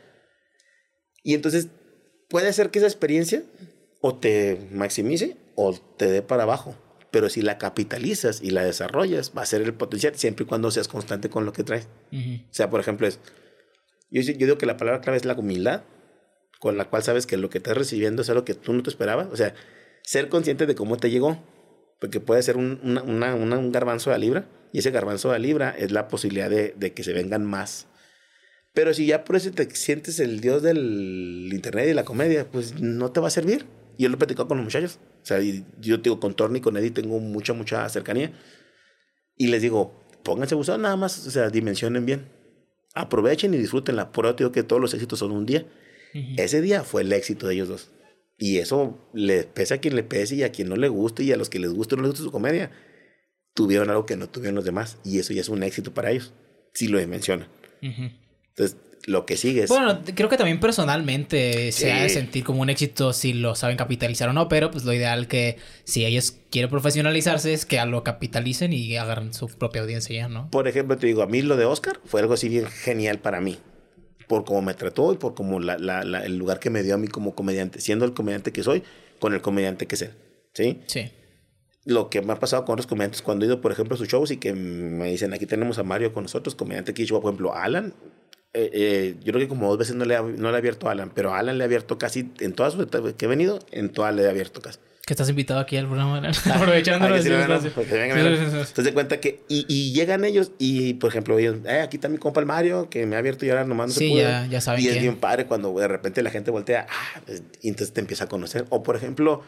Y 1.25 1.35
entonces 1.35 1.67
puede 2.29 2.53
ser 2.53 2.71
que 2.71 2.79
esa 2.79 2.87
experiencia 2.87 3.43
o 4.01 4.15
te 4.15 4.69
maximice 4.71 5.37
o 5.57 5.75
te 5.75 6.07
dé 6.07 6.23
para 6.23 6.45
abajo. 6.45 6.77
Pero 7.17 7.31
si 7.31 7.41
la 7.41 7.57
capitalizas 7.57 8.43
y 8.43 8.51
la 8.51 8.63
desarrollas, 8.63 9.33
va 9.35 9.41
a 9.41 9.47
ser 9.47 9.63
el 9.63 9.73
potencial 9.73 10.15
siempre 10.17 10.45
y 10.45 10.47
cuando 10.47 10.71
seas 10.71 10.87
constante 10.87 11.31
con 11.31 11.47
lo 11.47 11.55
que 11.55 11.65
traes. 11.65 11.89
O 12.13 12.45
sea, 12.51 12.69
por 12.69 12.79
ejemplo, 12.79 13.07
es. 13.07 13.21
Yo, 14.11 14.21
yo 14.21 14.35
digo 14.35 14.59
que 14.59 14.67
la 14.67 14.77
palabra 14.77 15.01
clave 15.01 15.17
es 15.17 15.25
la 15.25 15.33
humildad 15.33 15.85
con 16.61 16.77
la 16.77 16.85
cual 16.85 17.03
sabes 17.03 17.25
que 17.27 17.39
lo 17.39 17.49
que 17.49 17.57
estás 17.57 17.75
recibiendo 17.75 18.21
es 18.21 18.29
algo 18.29 18.45
que 18.45 18.53
tú 18.53 18.75
no 18.75 18.83
te 18.83 18.91
esperabas. 18.91 19.29
O 19.33 19.37
sea, 19.37 19.55
ser 20.03 20.29
consciente 20.29 20.67
de 20.67 20.75
cómo 20.75 20.99
te 20.99 21.09
llegó. 21.09 21.43
Porque 22.03 22.21
puede 22.21 22.43
ser 22.43 22.59
un, 22.59 22.81
una, 22.83 23.33
una, 23.33 23.57
un 23.57 23.73
garbanzo 23.73 24.11
de 24.11 24.19
libra 24.19 24.47
y 24.75 24.81
ese 24.81 24.91
garbanzo 24.91 25.33
de 25.33 25.39
libra 25.39 25.71
es 25.71 25.93
la 25.93 26.09
posibilidad 26.09 26.51
de, 26.51 26.75
de, 26.77 26.93
que 26.93 27.03
se 27.03 27.15
vengan 27.15 27.47
más. 27.47 27.87
Pero 28.75 28.93
si 28.93 29.07
ya 29.07 29.25
por 29.25 29.37
eso 29.37 29.51
te 29.53 29.75
sientes 29.75 30.21
el 30.21 30.43
dios 30.43 30.63
del 30.63 31.49
internet 31.51 31.89
y 31.89 31.95
la 31.95 32.05
comedia, 32.05 32.47
pues 32.47 32.79
no 32.79 33.11
te 33.11 33.21
va 33.21 33.29
a 33.29 33.31
servir. 33.31 33.65
Y 33.97 34.03
yo 34.03 34.11
lo 34.11 34.17
he 34.17 34.19
platicado 34.19 34.49
con 34.49 34.59
los 34.59 34.65
muchachos. 34.65 34.99
O 35.27 35.29
sea, 35.29 35.41
yo 35.81 35.97
digo, 35.97 36.21
con 36.21 36.35
Torni 36.35 36.61
con 36.61 36.77
Eddie 36.77 36.93
tengo 36.93 37.19
mucha, 37.19 37.53
mucha 37.53 37.89
cercanía. 37.89 38.31
Y 39.37 39.49
les 39.49 39.61
digo, 39.61 40.07
pónganse 40.23 40.55
buzón 40.55 40.83
nada 40.83 40.95
más, 40.95 41.27
o 41.27 41.31
sea, 41.33 41.51
dimensionen 41.51 42.07
bien. 42.07 42.29
Aprovechen 42.95 43.53
y 43.53 43.57
disfrútenla. 43.57 44.13
Por 44.13 44.27
eso 44.27 44.35
digo 44.35 44.53
que 44.53 44.63
todos 44.63 44.81
los 44.81 44.95
éxitos 44.95 45.19
son 45.19 45.33
un 45.33 45.45
día. 45.45 45.67
Ese 46.37 46.61
día 46.61 46.85
fue 46.85 47.03
el 47.03 47.13
éxito 47.13 47.49
de 47.49 47.55
ellos 47.55 47.67
dos. 47.67 47.91
Y 48.39 48.59
eso 48.59 49.11
le 49.15 49.43
pese 49.43 49.75
a 49.75 49.79
quien 49.79 49.97
le 49.97 50.05
pese 50.05 50.37
y 50.37 50.45
a 50.45 50.53
quien 50.53 50.69
no 50.69 50.77
le 50.77 50.87
guste 50.87 51.25
y 51.25 51.33
a 51.33 51.37
los 51.37 51.51
que 51.51 51.59
les 51.59 51.73
guste 51.73 51.97
o 51.97 51.99
no 51.99 52.05
les 52.05 52.13
guste 52.13 52.25
su 52.25 52.31
comedia. 52.31 52.71
tuvieron 53.53 53.91
algo 53.91 54.07
que 54.07 54.17
no 54.17 54.29
tuvieron 54.29 54.55
los 54.55 54.65
demás. 54.65 54.99
Y 55.05 55.19
eso 55.19 55.33
ya 55.33 55.41
es 55.41 55.49
un 55.49 55.65
éxito 55.65 55.93
para 55.93 56.13
ellos. 56.13 56.33
Si 56.73 56.87
lo 56.87 57.05
mencionan. 57.09 57.49
Entonces, 57.83 58.77
lo 59.07 59.25
que 59.25 59.37
sigue 59.37 59.63
es... 59.63 59.71
Bueno, 59.71 60.01
creo 60.15 60.29
que 60.29 60.37
también 60.37 60.59
personalmente 60.59 61.71
se 61.71 61.93
ha 61.93 62.03
de 62.03 62.09
sentir 62.09 62.43
como 62.43 62.61
un 62.61 62.71
éxito 62.71 63.13
si 63.13 63.33
lo 63.33 63.55
saben 63.55 63.77
capitalizar 63.77 64.29
o 64.29 64.33
no, 64.33 64.49
pero 64.49 64.71
pues 64.73 64.85
lo 64.85 64.93
ideal 64.93 65.29
que 65.29 65.59
si 65.85 66.05
ellos 66.05 66.35
quieren 66.51 66.71
profesionalizarse 66.71 67.53
es 67.53 67.65
que 67.65 67.85
lo 67.87 68.03
capitalicen 68.03 68.73
y 68.73 68.97
agarren 68.97 69.33
su 69.33 69.47
propia 69.47 69.83
audiencia 69.83 70.17
ya, 70.17 70.29
¿no? 70.29 70.51
Por 70.51 70.67
ejemplo, 70.67 70.99
te 70.99 71.07
digo, 71.07 71.23
a 71.23 71.27
mí 71.27 71.41
lo 71.41 71.57
de 71.57 71.65
Oscar 71.65 72.01
fue 72.05 72.21
algo 72.21 72.35
así 72.35 72.49
bien 72.49 72.67
genial 72.67 73.21
para 73.21 73.41
mí. 73.41 73.59
Por 74.27 74.45
cómo 74.45 74.61
me 74.61 74.75
trató 74.75 75.13
y 75.13 75.17
por 75.17 75.35
cómo 75.35 75.61
la, 75.61 75.79
la, 75.79 76.03
el 76.25 76.37
lugar 76.37 76.59
que 76.59 76.69
me 76.69 76.83
dio 76.83 76.95
a 76.95 76.99
mí 76.99 77.07
como 77.07 77.37
comediante, 77.37 77.81
siendo 77.81 78.05
el 78.05 78.13
comediante 78.13 78.51
que 78.51 78.65
soy, 78.65 78.83
con 79.21 79.35
el 79.35 79.41
comediante 79.41 79.87
que 79.87 79.97
sé. 79.97 80.11
¿Sí? 80.53 80.81
Sí 80.87 81.13
lo 81.85 82.11
que 82.11 82.21
me 82.21 82.33
ha 82.33 82.41
pasado 82.41 82.65
con 82.65 82.73
otros 82.73 82.89
comediantes 82.89 83.23
cuando 83.23 83.45
he 83.45 83.49
ido, 83.49 83.61
por 83.61 83.71
ejemplo, 83.71 83.95
a 83.95 83.97
sus 83.97 84.09
shows 84.09 84.33
y 84.33 84.39
que 84.39 84.53
me 84.53 85.09
dicen, 85.09 85.33
aquí 85.33 85.47
tenemos 85.47 85.79
a 85.79 85.85
Mario 85.85 86.13
con 86.13 86.25
nosotros, 86.25 86.57
comediante 86.57 86.93
que 86.93 87.07
por 87.07 87.23
ejemplo, 87.23 87.55
Alan, 87.55 87.95
eh, 88.57 88.71
eh, 88.73 89.15
yo 89.23 89.33
creo 89.33 89.45
que 89.45 89.49
como 89.49 89.69
dos 89.69 89.77
veces 89.77 89.97
no 89.97 90.07
le, 90.07 90.17
no 90.17 90.51
le 90.51 90.55
he 90.55 90.59
abierto 90.59 90.89
a 90.89 90.93
Alan, 90.93 91.13
pero 91.15 91.35
a 91.35 91.39
Alan 91.39 91.59
le 91.59 91.65
he 91.65 91.67
abierto 91.67 91.99
casi, 91.99 92.31
en 92.41 92.55
todas 92.55 92.73
sus 92.73 92.87
que 92.87 93.25
he 93.27 93.29
venido, 93.29 93.59
en 93.71 93.91
todas 93.91 94.15
le 94.15 94.23
he 94.23 94.29
abierto 94.29 94.63
casi. 94.63 94.79
Que 95.05 95.13
estás 95.13 95.29
invitado 95.29 95.61
aquí 95.61 95.77
al 95.77 95.87
programa, 95.87 96.19
aprovechando 96.55 97.07
sí, 97.23 97.29
Entonces 97.29 98.85
de 98.85 98.93
cuenta 98.95 99.21
que, 99.21 99.45
y, 99.49 99.67
y, 99.69 99.93
llegan 99.93 100.25
ellos, 100.25 100.53
y 100.59 100.95
por 100.95 101.11
ejemplo, 101.11 101.39
ellos, 101.39 101.59
eh, 101.67 101.81
aquí 101.81 101.99
está 101.99 102.09
mi 102.09 102.17
compa 102.17 102.41
el 102.41 102.47
Mario, 102.47 102.89
que 102.89 103.05
me 103.05 103.15
ha 103.15 103.19
abierto 103.19 103.45
y 103.45 103.51
ahora 103.51 103.65
nomás 103.65 103.89
no 103.89 103.93
sí, 103.93 104.09
se 104.09 104.13
puede. 104.15 104.25
Ya, 104.25 104.47
ya 104.47 104.61
saben 104.63 104.83
y 104.83 104.89
es 104.89 105.01
bien 105.01 105.17
padre 105.17 105.45
cuando 105.45 105.73
de 105.79 105.87
repente 105.87 106.23
la 106.23 106.31
gente 106.31 106.51
voltea, 106.51 106.87
ah, 106.89 107.21
pues, 107.27 107.43
y 107.61 107.69
entonces 107.69 107.93
te 107.93 108.01
empieza 108.01 108.25
a 108.25 108.29
conocer. 108.29 108.65
O 108.71 108.83
por 108.83 108.97
ejemplo, 108.97 109.43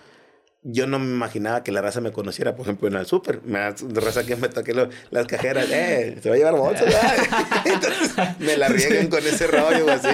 yo 0.70 0.86
no 0.86 0.98
me 0.98 1.06
imaginaba 1.06 1.64
que 1.64 1.72
la 1.72 1.80
raza 1.80 2.02
me 2.02 2.12
conociera, 2.12 2.54
por 2.54 2.66
ejemplo, 2.66 2.88
en 2.88 2.94
el 2.94 3.06
súper. 3.06 3.40
La 3.46 3.74
raza 3.94 4.24
que 4.24 4.36
me 4.36 4.48
toque 4.48 4.74
las 5.10 5.26
cajeras, 5.26 5.66
eh, 5.70 6.18
se 6.22 6.28
va 6.28 6.34
a 6.34 6.38
llevar 6.38 6.54
bolsa, 6.56 6.84
Entonces 7.64 8.12
me 8.38 8.56
la 8.58 8.68
riegan 8.68 9.08
con 9.08 9.26
ese 9.26 9.46
rollo 9.46 9.90
así, 9.90 10.08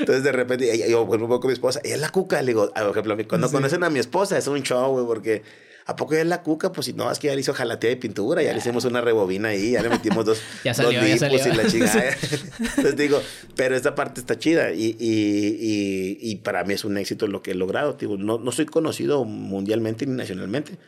Entonces 0.00 0.24
de 0.24 0.32
repente, 0.32 0.90
yo 0.90 1.06
vuelvo 1.06 1.38
con 1.38 1.48
mi 1.48 1.52
esposa, 1.52 1.80
y 1.84 1.92
es 1.92 2.00
la 2.00 2.08
cuca. 2.08 2.42
Le 2.42 2.48
digo, 2.48 2.72
por 2.72 2.90
ejemplo, 2.90 3.16
cuando 3.28 3.48
conocen 3.50 3.84
a 3.84 3.90
mi 3.90 4.00
esposa 4.00 4.36
es 4.36 4.48
un 4.48 4.60
show, 4.62 4.92
güey, 4.92 5.06
porque 5.06 5.42
¿A 5.84 5.96
poco 5.96 6.14
ya 6.14 6.20
es 6.20 6.26
la 6.26 6.42
cuca? 6.42 6.70
Pues 6.70 6.86
si 6.86 6.92
no, 6.92 7.10
es 7.10 7.18
que 7.18 7.26
ya 7.26 7.34
le 7.34 7.40
hizo 7.40 7.52
jalatea 7.52 7.90
de 7.90 7.96
pintura, 7.96 8.42
ya 8.42 8.52
le 8.52 8.58
hicimos 8.58 8.84
una 8.84 9.00
rebobina 9.00 9.48
ahí, 9.48 9.72
ya 9.72 9.82
le 9.82 9.88
metimos 9.88 10.24
dos, 10.24 10.40
ya 10.64 10.74
salió, 10.74 11.00
dos 11.00 11.20
ya 11.20 11.26
y 11.28 11.56
la 11.56 11.66
chingada. 11.68 12.16
Entonces 12.60 12.96
digo, 12.96 13.20
pero 13.56 13.74
esta 13.74 13.94
parte 13.94 14.20
está 14.20 14.38
chida 14.38 14.72
y, 14.72 14.96
y, 14.98 16.18
y, 16.20 16.36
para 16.36 16.62
mí 16.64 16.74
es 16.74 16.84
un 16.84 16.96
éxito 16.98 17.26
lo 17.26 17.42
que 17.42 17.50
he 17.50 17.54
logrado. 17.54 17.94
Digo, 17.94 18.16
no, 18.16 18.38
no 18.38 18.52
soy 18.52 18.66
conocido 18.66 19.24
mundialmente 19.24 20.06
ni 20.06 20.14
nacionalmente, 20.14 20.78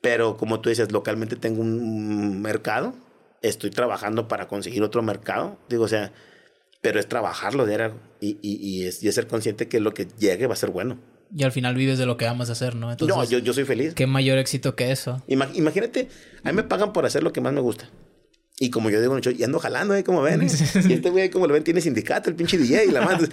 pero 0.00 0.36
como 0.36 0.60
tú 0.60 0.68
dices, 0.68 0.90
localmente 0.90 1.36
tengo 1.36 1.62
un 1.62 2.42
mercado, 2.42 2.94
estoy 3.40 3.70
trabajando 3.70 4.26
para 4.26 4.48
conseguir 4.48 4.82
otro 4.82 5.02
mercado. 5.02 5.58
Digo, 5.68 5.84
o 5.84 5.88
sea, 5.88 6.12
pero 6.80 6.98
es 6.98 7.08
trabajarlo 7.08 7.66
de 7.66 7.92
y, 8.20 8.38
y, 8.42 8.56
y, 8.56 8.86
es, 8.86 9.02
y 9.02 9.08
es 9.08 9.14
ser 9.14 9.28
consciente 9.28 9.68
que 9.68 9.78
lo 9.78 9.94
que 9.94 10.08
llegue 10.18 10.48
va 10.48 10.54
a 10.54 10.56
ser 10.56 10.70
bueno 10.70 11.13
y 11.34 11.44
al 11.44 11.52
final 11.52 11.74
vives 11.74 11.98
de 11.98 12.06
lo 12.06 12.16
que 12.16 12.26
amas 12.26 12.50
hacer, 12.50 12.74
¿no? 12.74 12.90
Entonces, 12.90 13.16
no, 13.16 13.24
yo, 13.24 13.38
yo 13.38 13.52
soy 13.52 13.64
feliz. 13.64 13.94
¿Qué 13.94 14.06
mayor 14.06 14.38
éxito 14.38 14.74
que 14.76 14.90
eso? 14.90 15.22
imagínate, 15.26 16.08
a 16.42 16.50
mí 16.50 16.56
me 16.56 16.62
pagan 16.62 16.92
por 16.92 17.06
hacer 17.06 17.22
lo 17.22 17.32
que 17.32 17.40
más 17.40 17.52
me 17.52 17.60
gusta. 17.60 17.88
Y 18.60 18.70
como 18.70 18.88
yo 18.88 19.00
digo, 19.00 19.18
y 19.36 19.42
ando 19.42 19.58
jalando, 19.58 19.96
¿eh? 19.96 20.04
Como 20.04 20.22
ven, 20.22 20.42
¿eh? 20.42 20.46
Y 20.88 20.92
este 20.92 21.10
güey, 21.10 21.28
como 21.28 21.48
lo 21.48 21.54
ven, 21.54 21.64
tiene 21.64 21.80
sindicato, 21.80 22.30
el 22.30 22.36
pinche 22.36 22.56
DJ 22.56 22.84
y 22.84 22.90
la 22.92 23.00
más. 23.00 23.28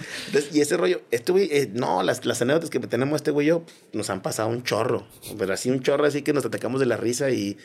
y 0.52 0.60
ese 0.60 0.76
rollo, 0.76 1.02
este 1.12 1.30
güey, 1.30 1.48
eh, 1.52 1.70
no, 1.72 2.02
las, 2.02 2.26
las 2.26 2.42
anécdotas 2.42 2.70
que 2.70 2.80
tenemos 2.80 3.16
este 3.16 3.30
güey 3.30 3.46
yo, 3.46 3.64
nos 3.92 4.10
han 4.10 4.20
pasado 4.20 4.48
un 4.48 4.64
chorro. 4.64 5.06
Pero 5.38 5.52
así 5.52 5.70
un 5.70 5.80
chorro, 5.80 6.06
así 6.06 6.22
que 6.22 6.32
nos 6.32 6.44
atacamos 6.44 6.80
de 6.80 6.86
la 6.86 6.96
risa 6.96 7.30
y, 7.30 7.56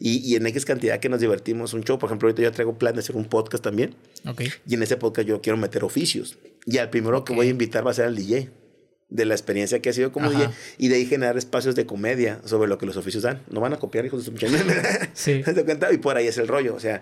y, 0.00 0.16
y, 0.28 0.34
en 0.34 0.44
X 0.48 0.64
cantidad 0.64 0.98
que 0.98 1.08
nos 1.08 1.20
divertimos. 1.20 1.72
Un 1.72 1.84
show, 1.84 2.00
por 2.00 2.08
ejemplo, 2.08 2.26
ahorita 2.26 2.42
yo 2.42 2.50
traigo 2.50 2.76
plan 2.78 2.94
de 2.94 3.00
hacer 3.00 3.14
un 3.14 3.26
podcast 3.26 3.62
también. 3.62 3.94
Ok. 4.26 4.42
Y 4.66 4.74
en 4.74 4.82
ese 4.82 4.96
podcast 4.96 5.28
yo 5.28 5.40
quiero 5.40 5.56
meter 5.56 5.84
oficios. 5.84 6.36
Y 6.66 6.78
al 6.78 6.90
primero 6.90 7.24
que 7.24 7.32
voy 7.32 7.46
a 7.46 7.50
invitar 7.50 7.86
va 7.86 7.92
a 7.92 7.94
ser 7.94 8.06
al 8.06 8.16
DJ 8.16 8.50
de 9.14 9.24
la 9.24 9.34
experiencia 9.34 9.80
que 9.80 9.90
ha 9.90 9.92
sido 9.92 10.10
como 10.10 10.28
DJ 10.28 10.50
y 10.76 10.88
de 10.88 10.96
ahí 10.96 11.06
generar 11.06 11.38
espacios 11.38 11.76
de 11.76 11.86
comedia 11.86 12.40
sobre 12.44 12.68
lo 12.68 12.78
que 12.78 12.86
los 12.86 12.96
oficios 12.96 13.22
dan. 13.22 13.40
No 13.48 13.60
van 13.60 13.72
a 13.72 13.76
copiar, 13.76 14.04
hijos 14.04 14.26
de 14.26 14.30
su 14.30 14.46
Sí. 15.14 15.42
y 15.92 15.98
por 15.98 16.16
ahí 16.16 16.26
es 16.26 16.36
el 16.36 16.48
rollo, 16.48 16.74
o 16.74 16.80
sea, 16.80 17.00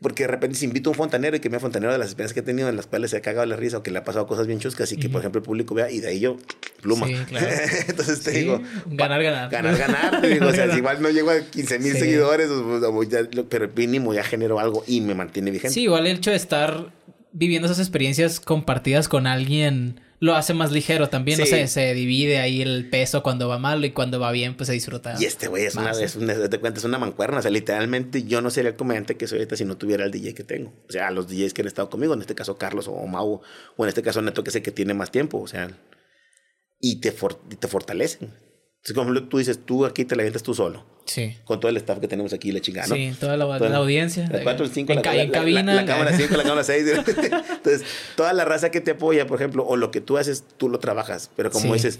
porque 0.00 0.22
de 0.22 0.28
repente 0.28 0.56
se 0.56 0.64
invita 0.64 0.88
a 0.88 0.92
un 0.92 0.96
fontanero 0.96 1.36
y 1.36 1.40
que 1.40 1.50
me 1.50 1.58
ha 1.58 1.60
fontanero 1.60 1.92
de 1.92 1.98
las 1.98 2.08
experiencias 2.08 2.32
que 2.32 2.40
he 2.40 2.42
tenido 2.42 2.70
en 2.70 2.76
las 2.76 2.86
cuales 2.86 3.10
se 3.10 3.18
ha 3.18 3.20
cagado 3.20 3.44
la 3.44 3.56
risa 3.56 3.76
o 3.76 3.82
que 3.82 3.90
le 3.90 3.98
ha 3.98 4.04
pasado 4.04 4.26
cosas 4.26 4.46
bien 4.46 4.60
chuscas 4.60 4.90
y 4.92 4.96
que, 4.96 5.10
por 5.10 5.20
ejemplo, 5.20 5.40
el 5.40 5.44
público 5.44 5.74
vea 5.74 5.90
y 5.90 6.00
de 6.00 6.08
ahí 6.08 6.20
yo, 6.20 6.38
pluma. 6.80 7.06
Sí, 7.06 7.14
claro. 7.28 7.46
Entonces 7.88 8.22
te 8.22 8.30
digo... 8.30 8.62
Ganar, 8.86 9.22
ganar. 9.22 9.50
Ganar, 9.50 9.76
ganar. 9.76 10.22
digo, 10.22 10.46
o 10.46 10.52
sea, 10.54 10.74
igual 10.74 11.02
no 11.02 11.10
llego 11.10 11.30
a 11.30 11.40
15 11.40 11.78
mil 11.80 11.92
seguidores, 11.98 12.48
pero 13.50 13.68
mínimo 13.76 14.14
ya 14.14 14.24
genero 14.24 14.58
algo 14.58 14.84
y 14.86 15.02
me 15.02 15.14
mantiene 15.14 15.50
vigente. 15.50 15.74
Sí, 15.74 15.82
igual 15.82 16.06
el 16.06 16.16
hecho 16.16 16.30
de 16.30 16.36
estar 16.36 16.94
viviendo 17.32 17.66
esas 17.66 17.78
experiencias 17.78 18.40
compartidas 18.40 19.06
con 19.06 19.26
alguien 19.26 20.00
lo 20.20 20.34
hace 20.34 20.52
más 20.52 20.70
ligero 20.70 21.08
también. 21.08 21.40
No 21.40 21.46
sé, 21.46 21.66
se 21.66 21.94
divide 21.94 22.38
ahí 22.38 22.60
el 22.60 22.88
peso 22.90 23.22
cuando 23.22 23.48
va 23.48 23.58
mal 23.58 23.82
y 23.84 23.90
cuando 23.90 24.20
va 24.20 24.30
bien, 24.30 24.54
pues 24.54 24.66
se 24.66 24.74
disfruta. 24.74 25.14
Y 25.18 25.24
este 25.24 25.48
güey 25.48 25.64
es 25.64 25.74
una, 25.74 25.90
es 25.92 26.14
una, 26.14 26.48
te 26.48 26.60
cuentas, 26.60 26.84
una 26.84 26.98
mancuerna. 26.98 27.38
O 27.38 27.42
sea, 27.42 27.50
literalmente 27.50 28.22
yo 28.24 28.42
no 28.42 28.50
sería 28.50 28.70
el 28.70 28.76
comediante 28.76 29.16
que 29.16 29.26
soy 29.26 29.38
ahorita 29.38 29.56
si 29.56 29.64
no 29.64 29.78
tuviera 29.78 30.04
el 30.04 30.10
DJ 30.10 30.34
que 30.34 30.44
tengo. 30.44 30.74
O 30.88 30.92
sea, 30.92 31.10
los 31.10 31.26
DJs 31.26 31.54
que 31.54 31.62
han 31.62 31.68
estado 31.68 31.88
conmigo, 31.88 32.12
en 32.12 32.20
este 32.20 32.34
caso 32.34 32.58
Carlos 32.58 32.86
o 32.86 33.06
Mau, 33.06 33.40
o 33.76 33.84
en 33.84 33.88
este 33.88 34.02
caso 34.02 34.20
Neto, 34.20 34.44
que 34.44 34.50
sé 34.50 34.62
que 34.62 34.70
tiene 34.70 34.92
más 34.92 35.10
tiempo. 35.10 35.40
O 35.40 35.46
sea, 35.46 35.70
y 36.78 37.00
te, 37.00 37.14
y 37.50 37.56
te 37.56 37.68
fortalecen. 37.68 38.30
Es 38.84 38.92
como 38.92 39.12
tú 39.24 39.38
dices, 39.38 39.60
tú 39.64 39.84
aquí 39.84 40.04
te 40.04 40.16
la 40.16 40.22
avientas 40.22 40.42
tú 40.42 40.54
solo. 40.54 40.86
Sí. 41.04 41.36
Con 41.44 41.60
todo 41.60 41.70
el 41.70 41.76
staff 41.76 41.98
que 41.98 42.08
tenemos 42.08 42.32
aquí, 42.32 42.52
la 42.52 42.60
chingada, 42.60 42.86
¿no? 42.88 42.94
Sí, 42.94 43.12
toda 43.18 43.36
la, 43.36 43.46
la 43.46 43.76
audiencia. 43.76 44.28
La 44.30 44.42
4, 44.42 44.68
5, 44.68 44.94
la, 44.94 45.22
en 45.22 45.30
cabina. 45.30 45.74
La, 45.74 45.84
cámara 45.84 46.16
5, 46.16 46.36
la 46.36 46.42
cámara 46.42 46.64
6. 46.64 46.86
Entonces, 46.96 47.84
toda 48.16 48.32
la 48.32 48.44
raza 48.44 48.70
que 48.70 48.80
te 48.80 48.92
apoya, 48.92 49.26
por 49.26 49.38
ejemplo, 49.38 49.66
o 49.66 49.76
lo 49.76 49.90
que 49.90 50.00
tú 50.00 50.18
haces, 50.18 50.44
tú 50.56 50.68
lo 50.68 50.78
trabajas. 50.78 51.30
Pero 51.36 51.50
como 51.50 51.74
dices, 51.74 51.98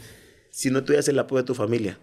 si 0.51 0.71
no 0.71 0.85
tuvieras 0.85 1.09
el 1.09 1.19
apoyo 1.19 1.43
de 1.43 1.47
tu 1.47 1.55
familia, 1.55 1.99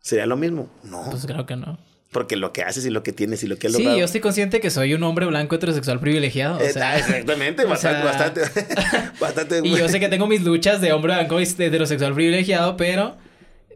¿sería 0.00 0.26
lo 0.26 0.36
mismo? 0.36 0.70
No. 0.82 1.04
Pues 1.10 1.26
creo 1.26 1.44
que 1.46 1.56
no. 1.56 1.78
Porque 2.10 2.36
lo 2.36 2.54
que 2.54 2.62
haces 2.62 2.86
y 2.86 2.90
lo 2.90 3.02
que 3.02 3.12
tienes 3.12 3.42
y 3.42 3.46
lo 3.46 3.58
que 3.58 3.66
has 3.66 3.74
logrado. 3.74 3.94
Sí, 3.94 4.00
yo 4.00 4.04
estoy 4.06 4.22
consciente 4.22 4.60
que 4.60 4.70
soy 4.70 4.94
un 4.94 5.02
hombre 5.02 5.26
blanco 5.26 5.56
heterosexual 5.56 6.00
privilegiado. 6.00 6.56
O 6.56 6.68
sea, 6.70 6.96
exactamente, 6.96 7.64
bastante, 7.66 8.04
bastante, 8.04 8.40
bastante. 9.20 9.60
Y 9.62 9.76
yo 9.76 9.88
sé 9.90 10.00
que 10.00 10.08
tengo 10.08 10.26
mis 10.26 10.42
luchas 10.42 10.80
de 10.80 10.92
hombre 10.92 11.12
blanco 11.12 11.38
heterosexual 11.38 12.14
privilegiado, 12.14 12.78
pero 12.78 13.16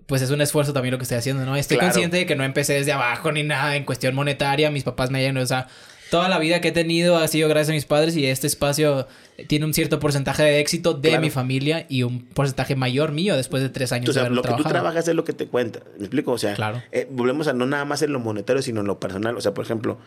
pues 0.06 0.22
es 0.22 0.30
un 0.30 0.40
esfuerzo 0.40 0.72
también 0.72 0.92
lo 0.92 0.98
que 0.98 1.04
estoy 1.04 1.18
haciendo, 1.18 1.44
¿no? 1.44 1.56
Estoy 1.56 1.78
consciente 1.78 2.16
de 2.16 2.26
que 2.26 2.36
no 2.36 2.44
empecé 2.44 2.74
desde 2.74 2.92
abajo 2.92 3.32
ni 3.32 3.42
nada 3.42 3.76
en 3.76 3.84
cuestión 3.84 4.14
monetaria. 4.14 4.70
Mis 4.70 4.84
papás 4.84 5.10
me 5.10 5.18
hayan, 5.18 5.36
o 5.36 5.46
sea, 5.46 5.68
toda 6.10 6.28
la 6.28 6.38
vida 6.38 6.60
que 6.60 6.68
he 6.68 6.72
tenido 6.72 7.16
ha 7.16 7.26
sido 7.28 7.48
gracias 7.48 7.70
a 7.70 7.72
mis 7.72 7.86
padres 7.86 8.16
y 8.16 8.26
este 8.26 8.46
espacio 8.46 9.06
tiene 9.48 9.64
un 9.64 9.72
cierto 9.72 9.98
porcentaje 9.98 10.42
de 10.42 10.60
éxito 10.60 10.94
de 10.94 11.18
mi 11.18 11.30
familia 11.30 11.86
y 11.88 12.02
un 12.02 12.26
porcentaje 12.26 12.76
mayor 12.76 13.12
mío 13.12 13.36
después 13.36 13.62
de 13.62 13.70
tres 13.70 13.92
años. 13.92 14.10
O 14.10 14.12
sea, 14.12 14.28
lo 14.28 14.42
que 14.42 14.52
tú 14.54 14.64
trabajas 14.64 15.08
es 15.08 15.14
lo 15.14 15.24
que 15.24 15.32
te 15.32 15.46
cuenta. 15.46 15.80
¿Me 15.96 16.04
explico? 16.04 16.32
O 16.32 16.38
sea, 16.38 16.54
claro. 16.54 16.82
Eh, 16.92 17.06
volvemos 17.10 17.48
a 17.48 17.54
no 17.54 17.66
nada 17.66 17.84
más 17.84 18.02
en 18.02 18.12
lo 18.12 18.20
monetario, 18.20 18.60
sino 18.62 18.80
en 18.80 18.86
lo 18.86 19.00
personal. 19.00 19.36
O 19.36 19.40
sea, 19.40 19.54
por 19.54 19.64
ejemplo, 19.64 19.98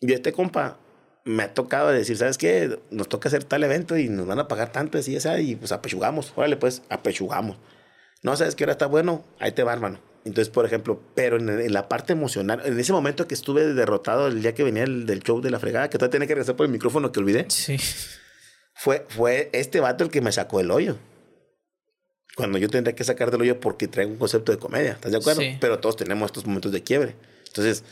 yo 0.00 0.14
este 0.14 0.32
compa 0.32 0.78
me 1.24 1.42
ha 1.42 1.52
tocado 1.52 1.88
decir, 1.88 2.16
¿sabes 2.16 2.38
qué? 2.38 2.78
Nos 2.90 3.08
toca 3.08 3.28
hacer 3.28 3.44
tal 3.44 3.64
evento 3.64 3.98
y 3.98 4.08
nos 4.08 4.26
van 4.26 4.38
a 4.38 4.48
pagar 4.48 4.72
tanto, 4.72 4.98
así, 4.98 5.16
esa, 5.16 5.40
y 5.40 5.56
pues 5.56 5.72
apechugamos. 5.72 6.32
Órale, 6.36 6.56
pues, 6.56 6.82
apechugamos. 6.88 7.56
No 8.22 8.36
sabes 8.36 8.54
que 8.54 8.64
ahora 8.64 8.72
está 8.72 8.86
bueno, 8.86 9.24
ahí 9.38 9.52
te 9.52 9.62
va, 9.62 9.72
hermano. 9.72 10.00
Entonces, 10.24 10.52
por 10.52 10.66
ejemplo, 10.66 11.00
pero 11.14 11.36
en, 11.36 11.72
la 11.72 11.88
parte 11.88 12.12
emocional, 12.12 12.60
en 12.64 12.78
ese 12.78 12.92
momento 12.92 13.26
que 13.26 13.34
estuve 13.34 13.72
derrotado 13.72 14.26
el 14.26 14.42
día 14.42 14.54
que 14.54 14.62
venía 14.62 14.82
el, 14.82 15.06
del 15.06 15.22
show 15.22 15.40
de 15.40 15.50
la 15.50 15.58
fregada, 15.58 15.88
que 15.88 15.96
todavía 15.96 16.12
tenía 16.12 16.26
que 16.26 16.34
regresar 16.34 16.56
por 16.56 16.66
el 16.66 16.72
micrófono 16.72 17.12
que 17.12 17.20
olvidé. 17.20 17.46
Sí. 17.48 17.78
Fue, 18.74 19.06
fue 19.08 19.48
este 19.52 19.80
vato 19.80 20.04
el 20.04 20.10
que 20.10 20.20
me 20.20 20.32
sacó 20.32 20.60
el 20.60 20.70
hoyo. 20.70 20.96
Cuando 22.36 22.58
yo 22.58 22.68
tendría 22.68 22.94
que 22.94 23.04
sacar 23.04 23.30
del 23.30 23.40
hoyo 23.40 23.58
porque 23.58 23.88
traigo 23.88 24.12
un 24.12 24.18
concepto 24.18 24.52
de 24.52 24.58
comedia, 24.58 24.92
¿estás 24.92 25.12
de 25.12 25.18
acuerdo? 25.18 25.42
Pero 25.60 25.80
todos 25.80 25.96
tenemos 25.96 26.26
estos 26.26 26.46
momentos 26.46 26.70
de 26.72 26.82
quiebre. 26.82 27.16
Entonces, 27.46 27.82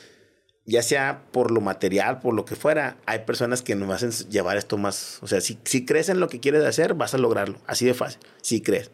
ya 0.64 0.82
sea 0.82 1.22
por 1.32 1.50
lo 1.50 1.60
material, 1.60 2.20
por 2.20 2.34
lo 2.34 2.44
que 2.44 2.54
fuera, 2.54 2.98
hay 3.06 3.20
personas 3.20 3.62
que 3.62 3.74
nos 3.74 3.90
hacen 3.90 4.30
llevar 4.30 4.56
esto 4.56 4.76
más. 4.76 5.18
O 5.22 5.26
sea, 5.26 5.40
si, 5.40 5.58
si 5.64 5.84
crees 5.84 6.08
en 6.08 6.20
lo 6.20 6.28
que 6.28 6.38
quieres 6.38 6.64
hacer, 6.64 6.94
vas 6.94 7.14
a 7.14 7.18
lograrlo. 7.18 7.58
Así 7.66 7.86
de 7.86 7.94
fácil. 7.94 8.20
Si 8.42 8.60
crees 8.60 8.90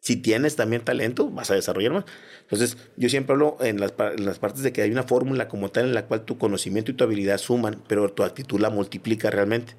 si 0.00 0.16
tienes 0.16 0.56
también 0.56 0.82
talento, 0.82 1.30
vas 1.30 1.50
a 1.50 1.54
desarrollar 1.54 1.92
más. 1.92 2.04
Entonces, 2.42 2.78
yo 2.96 3.08
siempre 3.10 3.34
hablo 3.34 3.58
en 3.60 3.80
las, 3.80 3.92
en 3.98 4.24
las 4.24 4.38
partes 4.38 4.62
de 4.62 4.72
que 4.72 4.82
hay 4.82 4.90
una 4.90 5.02
fórmula 5.02 5.46
como 5.46 5.70
tal 5.70 5.84
en 5.84 5.94
la 5.94 6.06
cual 6.06 6.24
tu 6.24 6.38
conocimiento 6.38 6.90
y 6.90 6.94
tu 6.94 7.04
habilidad 7.04 7.36
suman, 7.36 7.82
pero 7.86 8.10
tu 8.12 8.22
actitud 8.22 8.58
la 8.60 8.70
multiplica 8.70 9.30
realmente. 9.30 9.76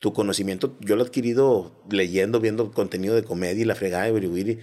Tu 0.00 0.12
conocimiento, 0.12 0.76
yo 0.80 0.96
lo 0.96 1.02
he 1.02 1.06
adquirido 1.06 1.84
leyendo, 1.90 2.40
viendo 2.40 2.70
contenido 2.70 3.14
de 3.14 3.24
comedia 3.24 3.62
y 3.62 3.66
la 3.66 3.74
fregada 3.74 4.04
de 4.04 4.12
Biriwiri, 4.12 4.58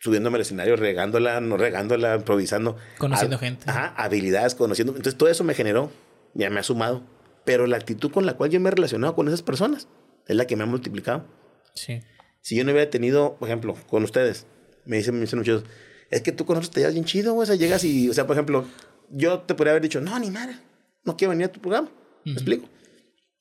subiéndome 0.00 0.36
al 0.36 0.42
escenario, 0.42 0.74
regándola, 0.74 1.40
no 1.40 1.56
regándola, 1.56 2.16
improvisando. 2.16 2.76
Conociendo 2.98 3.38
gente. 3.38 3.70
Ajá, 3.70 3.94
habilidades, 3.96 4.56
conociendo. 4.56 4.92
Entonces, 4.92 5.16
todo 5.16 5.28
eso 5.28 5.44
me 5.44 5.54
generó, 5.54 5.92
ya 6.34 6.50
me 6.50 6.58
ha 6.58 6.64
sumado. 6.64 7.04
Pero 7.44 7.66
la 7.66 7.76
actitud 7.76 8.10
con 8.10 8.26
la 8.26 8.34
cual 8.34 8.50
yo 8.50 8.58
me 8.60 8.68
he 8.68 8.72
relacionado 8.72 9.14
con 9.14 9.28
esas 9.28 9.42
personas 9.42 9.88
es 10.26 10.34
la 10.34 10.46
que 10.46 10.56
me 10.56 10.64
ha 10.64 10.66
multiplicado. 10.66 11.26
Sí. 11.74 12.00
Si 12.42 12.56
yo 12.56 12.64
no 12.64 12.72
hubiera 12.72 12.90
tenido, 12.90 13.36
por 13.38 13.48
ejemplo, 13.48 13.76
con 13.88 14.02
ustedes, 14.02 14.46
me 14.84 14.98
dicen, 14.98 15.14
me 15.14 15.22
dicen 15.22 15.38
muchos, 15.38 15.64
es 16.10 16.20
que 16.22 16.32
tú 16.32 16.44
con 16.44 16.56
nosotros 16.56 16.74
te 16.74 16.80
llevas 16.80 16.94
bien 16.94 17.06
chido, 17.06 17.32
güey. 17.32 17.44
O 17.44 17.46
sea, 17.46 17.54
llegas 17.54 17.84
y, 17.84 18.10
o 18.10 18.14
sea, 18.14 18.26
por 18.26 18.36
ejemplo, 18.36 18.66
yo 19.10 19.40
te 19.40 19.54
podría 19.54 19.72
haber 19.72 19.82
dicho, 19.82 20.00
no, 20.00 20.18
ni 20.18 20.30
madre, 20.30 20.56
no 21.04 21.16
quiero 21.16 21.30
venir 21.30 21.46
a 21.46 21.52
tu 21.52 21.60
programa. 21.60 21.88
¿Me 22.24 22.32
explico? 22.32 22.68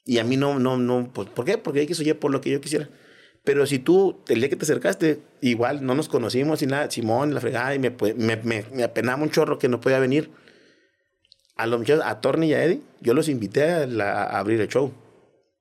Y 0.05 0.19
a 0.19 0.23
mí 0.23 0.37
no, 0.37 0.57
no, 0.59 0.77
no, 0.77 1.11
pues, 1.13 1.29
¿por 1.29 1.45
qué? 1.45 1.57
Porque 1.57 1.81
hay 1.81 1.87
que 1.87 1.95
soy 1.95 2.13
por 2.13 2.31
lo 2.31 2.41
que 2.41 2.49
yo 2.51 2.61
quisiera. 2.61 2.89
Pero 3.43 3.65
si 3.65 3.79
tú, 3.79 4.23
el 4.27 4.39
día 4.39 4.49
que 4.49 4.55
te 4.55 4.63
acercaste, 4.63 5.19
igual 5.41 5.83
no 5.83 5.95
nos 5.95 6.07
conocimos 6.07 6.61
y 6.61 6.67
nada, 6.67 6.89
Simón, 6.91 7.33
la 7.33 7.41
fregada, 7.41 7.73
y 7.73 7.79
me, 7.79 7.89
me, 7.89 8.37
me, 8.37 8.65
me 8.71 8.83
apenaba 8.83 9.21
un 9.23 9.31
chorro 9.31 9.57
que 9.57 9.67
no 9.67 9.81
podía 9.81 9.99
venir. 9.99 10.29
A 11.55 11.67
los 11.67 11.79
muchachos, 11.79 12.03
a 12.05 12.21
Torni 12.21 12.47
y 12.47 12.53
a 12.53 12.63
Eddie, 12.63 12.81
yo 13.01 13.13
los 13.13 13.29
invité 13.29 13.63
a, 13.71 13.83
a 13.83 14.39
abrir 14.39 14.61
el 14.61 14.67
show. 14.67 14.93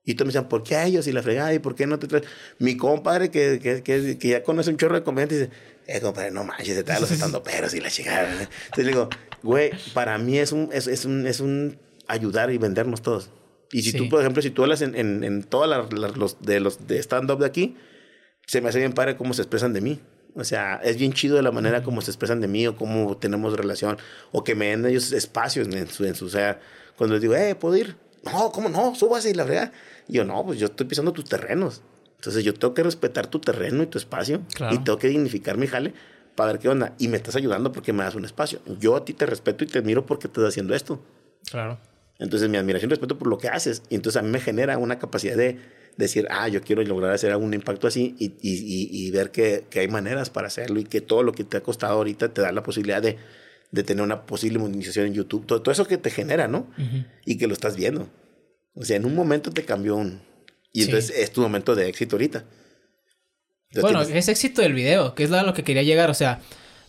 Y 0.05 0.15
todos 0.15 0.27
me 0.27 0.33
decían, 0.33 0.49
¿por 0.49 0.63
qué 0.63 0.77
a 0.77 0.87
ellos 0.87 1.07
y 1.07 1.13
la 1.13 1.23
fregada? 1.23 1.53
¿Y 1.53 1.59
por 1.59 1.75
qué 1.75 1.87
no 1.87 1.99
te 1.99 2.07
traes? 2.07 2.25
Mi 2.59 2.77
compadre, 2.77 3.31
que, 3.31 3.59
que, 3.63 3.83
que, 3.83 4.19
que 4.19 4.29
ya 4.29 4.43
conoce 4.43 4.71
un 4.71 4.77
chorro 4.77 4.95
de 4.95 5.03
comediantes, 5.03 5.41
dice, 5.41 5.51
eh, 5.87 6.01
compadre, 6.01 6.31
no 6.31 6.45
manches, 6.45 6.75
se 6.75 6.83
trae 6.83 7.01
los 7.01 7.11
estando 7.11 7.43
peros 7.45 7.75
y 7.75 7.81
la 7.81 7.91
chingada. 7.91 8.31
Entonces 8.33 8.85
le 8.85 8.93
digo, 8.93 9.09
güey, 9.43 9.71
para 9.93 10.17
mí 10.19 10.39
es 10.39 10.53
un, 10.53 10.71
es, 10.73 10.87
es, 10.87 11.05
un, 11.05 11.27
es 11.27 11.41
un 11.41 11.79
ayudar 12.07 12.51
y 12.51 12.59
vendernos 12.59 13.03
todos. 13.03 13.31
Y 13.73 13.83
si 13.83 13.93
tú, 13.93 14.09
por 14.09 14.21
ejemplo, 14.21 14.43
si 14.43 14.51
tú 14.51 14.63
hablas 14.63 14.83
en, 14.83 14.97
en, 14.97 15.23
en 15.23 15.45
todas 15.45 15.91
los 16.17 16.41
de 16.41 16.61
los 16.61 16.87
de 16.89 16.99
stand-up 16.99 17.39
de 17.39 17.47
aquí, 17.47 17.77
se 18.47 18.61
me 18.61 18.69
hace 18.69 18.79
bien 18.81 18.93
padre 18.93 19.17
cómo 19.17 19.33
se 19.33 19.43
expresan 19.43 19.73
de 19.73 19.81
mí. 19.81 20.01
O 20.35 20.45
sea, 20.45 20.81
es 20.83 20.97
bien 20.97 21.13
chido 21.13 21.37
de 21.37 21.43
la 21.43 21.53
manera 21.53 21.83
como 21.83 22.01
se 22.01 22.11
expresan 22.11 22.41
de 22.41 22.49
mí 22.49 22.67
o 22.67 22.77
cómo 22.77 23.17
tenemos 23.17 23.57
relación 23.57 23.99
o 24.33 24.43
que 24.45 24.55
me 24.55 24.67
den 24.67 24.87
ellos 24.87 25.13
espacios 25.13 25.69
en 25.69 25.89
su, 25.89 26.05
en 26.05 26.15
su, 26.15 26.27
o 26.27 26.29
sea, 26.29 26.61
cuando 26.97 27.15
les 27.15 27.23
digo, 27.23 27.35
eh, 27.35 27.55
¿puedo 27.55 27.77
ir? 27.77 27.97
No, 28.25 28.51
¿cómo 28.53 28.69
no? 28.69 28.95
Súbase 28.95 29.31
y 29.31 29.35
la 29.35 29.45
verdad. 29.45 29.73
Y 30.09 30.15
yo, 30.15 30.25
no, 30.25 30.45
pues 30.45 30.59
yo 30.59 30.67
estoy 30.67 30.87
pisando 30.87 31.13
tus 31.13 31.25
terrenos. 31.25 31.83
Entonces 32.17 32.45
yo 32.45 32.53
tengo 32.53 32.75
que 32.75 32.83
respetar 32.83 33.29
tu 33.29 33.39
terreno 33.39 33.83
y 33.83 33.87
tu 33.87 33.97
espacio 33.97 34.43
y 34.71 34.79
tengo 34.79 34.99
que 34.99 35.09
dignificar 35.09 35.57
mi 35.57 35.67
jale 35.67 35.95
para 36.35 36.53
ver 36.53 36.61
qué 36.61 36.69
onda. 36.69 36.95
Y 36.99 37.09
me 37.09 37.17
estás 37.17 37.37
ayudando 37.37 37.73
porque 37.73 37.93
me 37.93 38.05
das 38.05 38.15
un 38.15 38.25
espacio. 38.25 38.61
Yo 38.79 38.97
a 38.97 39.05
ti 39.05 39.15
te 39.15 39.25
respeto 39.25 39.65
y 39.65 39.67
te 39.67 39.79
admiro 39.79 40.05
porque 40.05 40.27
estás 40.27 40.45
haciendo 40.45 40.75
esto. 40.75 41.03
Claro. 41.51 41.79
Entonces 42.19 42.51
mi 42.51 42.59
admiración 42.59 42.91
y 42.91 42.93
respeto 42.93 43.17
por 43.17 43.29
lo 43.29 43.39
que 43.39 43.49
haces. 43.49 43.83
Y 43.89 43.95
entonces 43.95 44.21
a 44.21 44.23
mí 44.23 44.31
me 44.31 44.41
genera 44.41 44.77
una 44.77 44.99
capacidad 44.99 45.37
de 45.37 45.59
decir, 45.97 46.27
ah, 46.31 46.49
yo 46.49 46.61
quiero 46.61 46.83
lograr 46.83 47.13
hacer 47.13 47.31
algún 47.31 47.55
impacto 47.55 47.87
así 47.87 48.15
y, 48.19 48.27
y, 48.43 49.07
y, 49.07 49.11
ver 49.11 49.31
que, 49.31 49.65
que, 49.71 49.81
hay 49.81 49.89
maneras 49.89 50.31
para 50.31 50.47
hacerlo 50.47 50.81
y 50.81 50.85
que 50.85 51.01
todo 51.01 51.23
lo 51.23 51.33
que 51.33 51.45
te 51.45 51.57
ha 51.57 51.63
costado 51.63 51.95
ahorita 51.95 52.33
te 52.33 52.43
da 52.43 52.53
la 52.53 52.63
posibilidad 52.63 53.01
de, 53.01 53.17
de 53.71 53.83
tener 53.83 54.05
una 54.05 54.27
posible 54.27 54.59
monetización 54.59 55.07
en 55.07 55.15
YouTube. 55.15 55.47
Todo, 55.47 55.63
todo 55.63 55.73
eso 55.73 55.87
que 55.87 55.97
te 55.97 56.11
genera, 56.11 56.49
¿no? 56.49 56.69
Y 57.25 57.39
que 57.39 57.47
lo 57.47 57.55
estás 57.55 57.77
viendo. 57.77 58.09
O 58.81 58.85
sea, 58.85 58.97
en 58.97 59.05
un 59.05 59.15
momento 59.15 59.51
te 59.51 59.65
cambió 59.65 59.95
un... 59.97 60.23
Y 60.73 60.83
entonces 60.83 61.15
es 61.15 61.33
tu 61.33 61.43
momento 61.43 61.75
de 61.75 61.89
éxito 61.89 62.17
ahorita. 62.17 62.45
Entonces, 63.69 63.83
bueno, 63.83 64.05
tienes... 64.05 64.25
es 64.25 64.29
éxito 64.31 64.63
del 64.63 64.73
video, 64.73 65.15
que 65.15 65.25
es 65.25 65.33
a 65.33 65.43
lo 65.43 65.53
que 65.53 65.65
quería 65.65 65.83
llegar. 65.83 66.09
O 66.09 66.15
sea, 66.15 66.41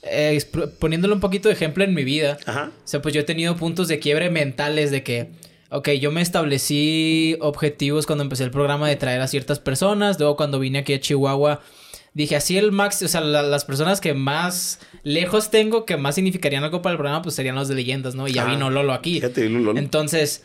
eh, 0.03 0.41
poniéndolo 0.80 1.13
un 1.13 1.19
poquito 1.19 1.49
de 1.49 1.53
ejemplo 1.55 1.84
en 1.84 1.93
mi 1.93 2.03
vida. 2.03 2.38
Ajá. 2.45 2.72
O 2.77 2.88
sea, 2.88 3.01
pues 3.01 3.13
yo 3.13 3.22
he 3.22 3.23
tenido 3.26 3.57
puntos 3.57 3.89
de 3.89 3.99
quiebre 3.99 4.30
mentales 4.30 4.89
de 4.89 5.03
que, 5.03 5.31
ok, 5.69 5.89
yo 5.99 6.11
me 6.11 6.22
establecí 6.22 7.35
objetivos 7.41 8.05
cuando 8.05 8.23
empecé 8.23 8.45
el 8.45 8.51
programa 8.51 8.88
de 8.88 8.95
traer 8.95 9.19
a 9.19 9.27
ciertas 9.27 9.59
personas. 9.59 10.18
Luego 10.18 10.38
cuando 10.38 10.59
vine 10.59 10.80
aquí 10.80 10.93
a 10.93 10.99
Chihuahua, 11.01 11.61
dije 12.13 12.38
así 12.38 12.57
el 12.57 12.72
max, 12.72 13.01
o 13.01 13.07
sea, 13.09 13.19
la, 13.19 13.41
las 13.41 13.65
personas 13.65 13.99
que 13.99 14.13
más 14.13 14.80
lejos 15.03 15.51
tengo, 15.51 15.85
que 15.85 15.97
más 15.97 16.15
significarían 16.15 16.63
algo 16.63 16.81
para 16.81 16.93
el 16.93 16.97
programa, 16.97 17.22
pues 17.22 17.35
serían 17.35 17.55
los 17.55 17.68
de 17.68 17.76
leyendas, 17.76 18.15
¿no? 18.15 18.27
Y 18.27 18.34
ya 18.34 18.45
ah, 18.45 18.49
vino 18.49 18.69
Lolo 18.69 18.93
aquí. 18.93 19.15
Fíjate, 19.15 19.49
Lolo. 19.49 19.77
Entonces 19.77 20.43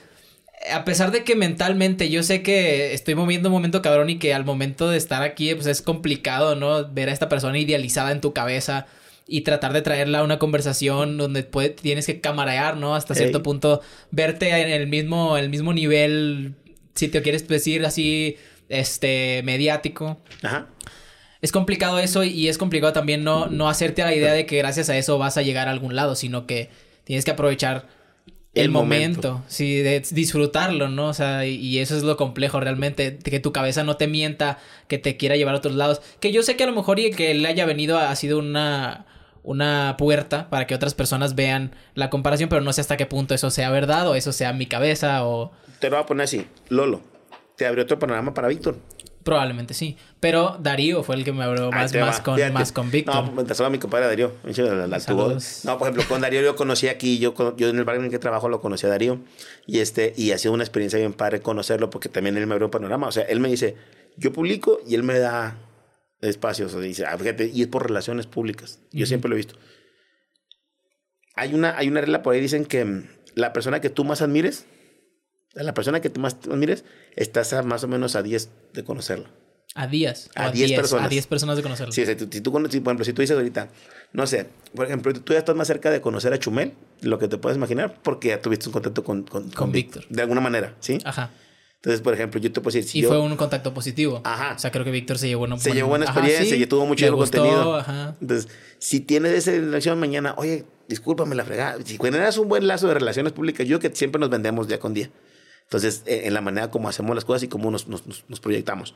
a 0.72 0.84
pesar 0.84 1.12
de 1.12 1.24
que 1.24 1.36
mentalmente 1.36 2.08
yo 2.08 2.22
sé 2.22 2.42
que 2.42 2.94
estoy 2.94 3.14
moviendo 3.14 3.48
un 3.48 3.54
momento 3.54 3.82
cabrón 3.82 4.10
y 4.10 4.18
que 4.18 4.34
al 4.34 4.44
momento 4.44 4.88
de 4.88 4.96
estar 4.96 5.22
aquí 5.22 5.54
pues 5.54 5.66
es 5.66 5.82
complicado, 5.82 6.56
¿no? 6.56 6.88
Ver 6.92 7.08
a 7.08 7.12
esta 7.12 7.28
persona 7.28 7.58
idealizada 7.58 8.12
en 8.12 8.20
tu 8.20 8.32
cabeza 8.32 8.86
y 9.28 9.40
tratar 9.40 9.72
de 9.72 9.82
traerla 9.82 10.20
a 10.20 10.24
una 10.24 10.38
conversación 10.38 11.16
donde 11.18 11.42
puede, 11.42 11.70
tienes 11.70 12.06
que 12.06 12.20
camarear, 12.20 12.76
¿no? 12.76 12.94
Hasta 12.94 13.14
cierto 13.14 13.42
punto, 13.42 13.80
verte 14.10 14.50
en 14.50 14.68
el 14.68 14.86
mismo, 14.86 15.36
el 15.36 15.50
mismo 15.50 15.72
nivel, 15.72 16.54
si 16.94 17.08
te 17.08 17.22
quieres 17.22 17.46
decir 17.48 17.84
así, 17.84 18.36
este, 18.68 19.42
mediático. 19.44 20.18
Ajá. 20.42 20.68
Es 21.42 21.52
complicado 21.52 21.98
eso 21.98 22.24
y 22.24 22.48
es 22.48 22.56
complicado 22.56 22.92
también 22.92 23.24
no, 23.24 23.46
no 23.46 23.68
hacerte 23.68 24.02
a 24.02 24.06
la 24.06 24.14
idea 24.14 24.32
de 24.32 24.46
que 24.46 24.58
gracias 24.58 24.88
a 24.88 24.96
eso 24.96 25.18
vas 25.18 25.36
a 25.36 25.42
llegar 25.42 25.68
a 25.68 25.72
algún 25.72 25.94
lado, 25.94 26.14
sino 26.14 26.46
que 26.46 26.70
tienes 27.04 27.24
que 27.24 27.30
aprovechar 27.32 27.86
el, 28.56 28.70
momento. 28.70 29.42
sí, 29.48 29.76
de 29.76 30.02
disfrutarlo, 30.10 30.88
¿no? 30.88 31.08
O 31.08 31.14
sea, 31.14 31.46
y, 31.46 31.78
eso 31.78 31.96
es 31.96 32.02
lo 32.02 32.16
complejo 32.16 32.58
realmente, 32.60 33.18
que 33.18 33.40
tu 33.40 33.52
cabeza 33.52 33.84
no 33.84 33.96
te 33.96 34.06
mienta, 34.06 34.58
que 34.88 34.98
te 34.98 35.16
quiera 35.16 35.36
llevar 35.36 35.54
a 35.54 35.58
otros 35.58 35.74
lados. 35.74 36.02
Que 36.20 36.32
yo 36.32 36.42
sé 36.42 36.56
que 36.56 36.64
a 36.64 36.66
lo 36.66 36.72
mejor 36.72 36.98
y 36.98 37.10
que 37.10 37.34
le 37.34 37.48
haya 37.48 37.66
venido 37.66 37.98
ha 37.98 38.14
sido 38.16 38.38
una, 38.38 39.06
una 39.42 39.96
puerta 39.98 40.50
para 40.50 40.66
que 40.66 40.74
otras 40.74 40.94
personas 40.94 41.34
vean 41.34 41.74
la 41.94 42.10
comparación, 42.10 42.48
pero 42.48 42.62
no 42.62 42.72
sé 42.72 42.80
hasta 42.80 42.96
qué 42.96 43.06
punto 43.06 43.34
eso 43.34 43.50
sea 43.50 43.70
verdad 43.70 44.08
o 44.08 44.14
eso 44.14 44.32
sea 44.32 44.52
mi 44.52 44.66
cabeza 44.66 45.24
o... 45.24 45.52
Te 45.78 45.88
lo 45.88 45.96
voy 45.96 46.04
a 46.04 46.06
poner 46.06 46.24
así, 46.24 46.46
Lolo, 46.68 47.02
te 47.56 47.66
abrió 47.66 47.84
otro 47.84 47.98
panorama 47.98 48.34
para 48.34 48.48
Víctor. 48.48 48.76
Probablemente 49.26 49.74
sí. 49.74 49.96
Pero 50.20 50.56
Darío 50.60 51.02
fue 51.02 51.16
el 51.16 51.24
que 51.24 51.32
me 51.32 51.42
habló 51.42 51.72
más, 51.72 51.92
más, 51.92 52.20
con, 52.20 52.40
más 52.52 52.70
con 52.70 52.92
Víctor. 52.92 53.24
No, 53.24 53.32
me 53.32 53.40
empezó 53.42 53.66
a 53.66 53.70
mi 53.70 53.78
compadre 53.78 54.06
Darío. 54.06 54.32
no, 55.64 55.78
por 55.78 55.88
ejemplo, 55.88 56.04
con 56.08 56.20
Darío 56.20 56.42
yo 56.42 56.54
conocí 56.54 56.86
aquí, 56.86 57.18
yo, 57.18 57.34
yo 57.56 57.68
en 57.68 57.76
el 57.76 57.84
barrio 57.84 58.02
en 58.02 58.04
el 58.04 58.12
que 58.12 58.20
trabajo 58.20 58.48
lo 58.48 58.60
conocí 58.60 58.86
a 58.86 58.88
Darío. 58.88 59.18
Y, 59.66 59.80
este, 59.80 60.14
y 60.16 60.30
ha 60.30 60.38
sido 60.38 60.54
una 60.54 60.62
experiencia 60.62 61.00
bien 61.00 61.12
padre 61.12 61.40
conocerlo 61.40 61.90
porque 61.90 62.08
también 62.08 62.36
él 62.36 62.46
me 62.46 62.52
abrió 62.52 62.68
un 62.68 62.70
panorama. 62.70 63.08
O 63.08 63.10
sea, 63.10 63.24
él 63.24 63.40
me 63.40 63.48
dice, 63.48 63.74
yo 64.16 64.32
publico 64.32 64.78
y 64.86 64.94
él 64.94 65.02
me 65.02 65.18
da 65.18 65.58
espacios. 66.20 66.72
O 66.72 66.78
sea, 66.78 66.86
dice, 66.86 67.04
ah, 67.04 67.18
fíjate, 67.18 67.50
y 67.52 67.62
es 67.62 67.66
por 67.66 67.84
relaciones 67.84 68.28
públicas. 68.28 68.78
Yo 68.92 69.06
siempre 69.06 69.28
lo 69.28 69.34
he 69.34 69.38
visto. 69.38 69.56
Hay 71.34 71.52
una, 71.52 71.76
hay 71.76 71.88
una 71.88 72.00
regla 72.00 72.22
por 72.22 72.32
ahí, 72.32 72.40
dicen 72.40 72.64
que 72.64 73.08
la 73.34 73.52
persona 73.52 73.80
que 73.80 73.90
tú 73.90 74.04
más 74.04 74.22
admires 74.22 74.66
la 75.62 75.74
persona 75.74 76.00
que 76.00 76.10
tú 76.10 76.20
más 76.20 76.36
admires, 76.50 76.84
estás 77.14 77.52
a 77.52 77.62
más 77.62 77.84
o 77.84 77.88
menos 77.88 78.16
a 78.16 78.22
10 78.22 78.50
de 78.74 78.84
conocerla. 78.84 79.30
A 79.74 79.86
10. 79.86 80.30
A 80.34 80.50
10 80.50 80.72
personas. 80.72 81.06
A 81.06 81.08
10 81.08 81.26
personas 81.26 81.56
de 81.56 81.62
conocerla. 81.62 81.92
Sí, 81.92 82.06
si, 82.06 82.14
tú, 82.14 82.28
si, 82.32 82.40
por 82.40 82.62
ejemplo, 82.62 83.04
si 83.04 83.12
tú 83.12 83.20
dices 83.20 83.36
ahorita, 83.36 83.68
no 84.12 84.26
sé, 84.26 84.46
por 84.74 84.86
ejemplo, 84.86 85.12
tú 85.12 85.32
ya 85.34 85.38
estás 85.38 85.54
más 85.54 85.66
cerca 85.66 85.90
de 85.90 86.00
conocer 86.00 86.32
a 86.32 86.38
Chumel, 86.38 86.72
lo 87.02 87.18
que 87.18 87.28
te 87.28 87.36
puedes 87.36 87.56
imaginar, 87.56 87.98
porque 88.02 88.28
ya 88.28 88.40
tuviste 88.40 88.68
un 88.68 88.72
contacto 88.72 89.04
con, 89.04 89.24
con, 89.24 89.50
con, 89.50 89.72
Víctor. 89.72 90.04
De 90.08 90.22
alguna 90.22 90.40
manera, 90.40 90.74
¿sí? 90.80 90.98
Ajá. 91.04 91.30
Entonces, 91.76 92.00
por 92.00 92.14
ejemplo, 92.14 92.40
yo 92.40 92.50
te 92.50 92.60
puedo 92.60 92.74
decir... 92.74 92.90
Si 92.90 93.00
y 93.00 93.02
fue 93.02 93.20
un 93.20 93.36
contacto 93.36 93.74
positivo. 93.74 94.22
Ajá. 94.24 94.54
O 94.56 94.58
sea, 94.58 94.72
creo 94.72 94.84
que 94.84 94.90
Víctor 94.90 95.18
se 95.18 95.28
llevó 95.28 95.44
una 95.44 95.58
Se 95.58 95.72
llevó 95.72 95.90
buena 95.90 96.06
experiencia 96.06 96.56
y 96.56 96.66
tuvo 96.66 96.86
mucho 96.86 97.14
contenido. 97.14 97.76
Ajá. 97.76 98.16
Entonces, 98.20 98.50
si 98.78 99.00
tienes 99.00 99.32
esa 99.32 99.50
relación 99.52 100.00
mañana, 100.00 100.34
oye, 100.38 100.64
discúlpame 100.88 101.34
la 101.34 101.44
fregada. 101.44 101.76
Si 101.84 101.98
generas 101.98 102.38
un 102.38 102.48
buen 102.48 102.66
lazo 102.66 102.88
de 102.88 102.94
relaciones 102.94 103.32
públicas, 103.32 103.66
yo 103.68 103.78
que 103.78 103.94
siempre 103.94 104.18
nos 104.18 104.30
vendemos 104.30 104.68
día 104.68 104.80
con 104.80 104.94
día. 104.94 105.10
Entonces, 105.66 106.02
eh, 106.06 106.22
en 106.24 106.34
la 106.34 106.40
manera 106.40 106.70
como 106.70 106.88
hacemos 106.88 107.14
las 107.14 107.24
cosas 107.24 107.42
y 107.42 107.48
cómo 107.48 107.70
nos, 107.70 107.88
nos, 107.88 108.24
nos 108.28 108.40
proyectamos. 108.40 108.94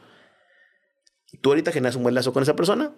Tú 1.40 1.50
ahorita 1.50 1.72
generas 1.72 1.96
un 1.96 2.02
buen 2.02 2.14
lazo 2.14 2.32
con 2.32 2.42
esa 2.42 2.56
persona, 2.56 2.92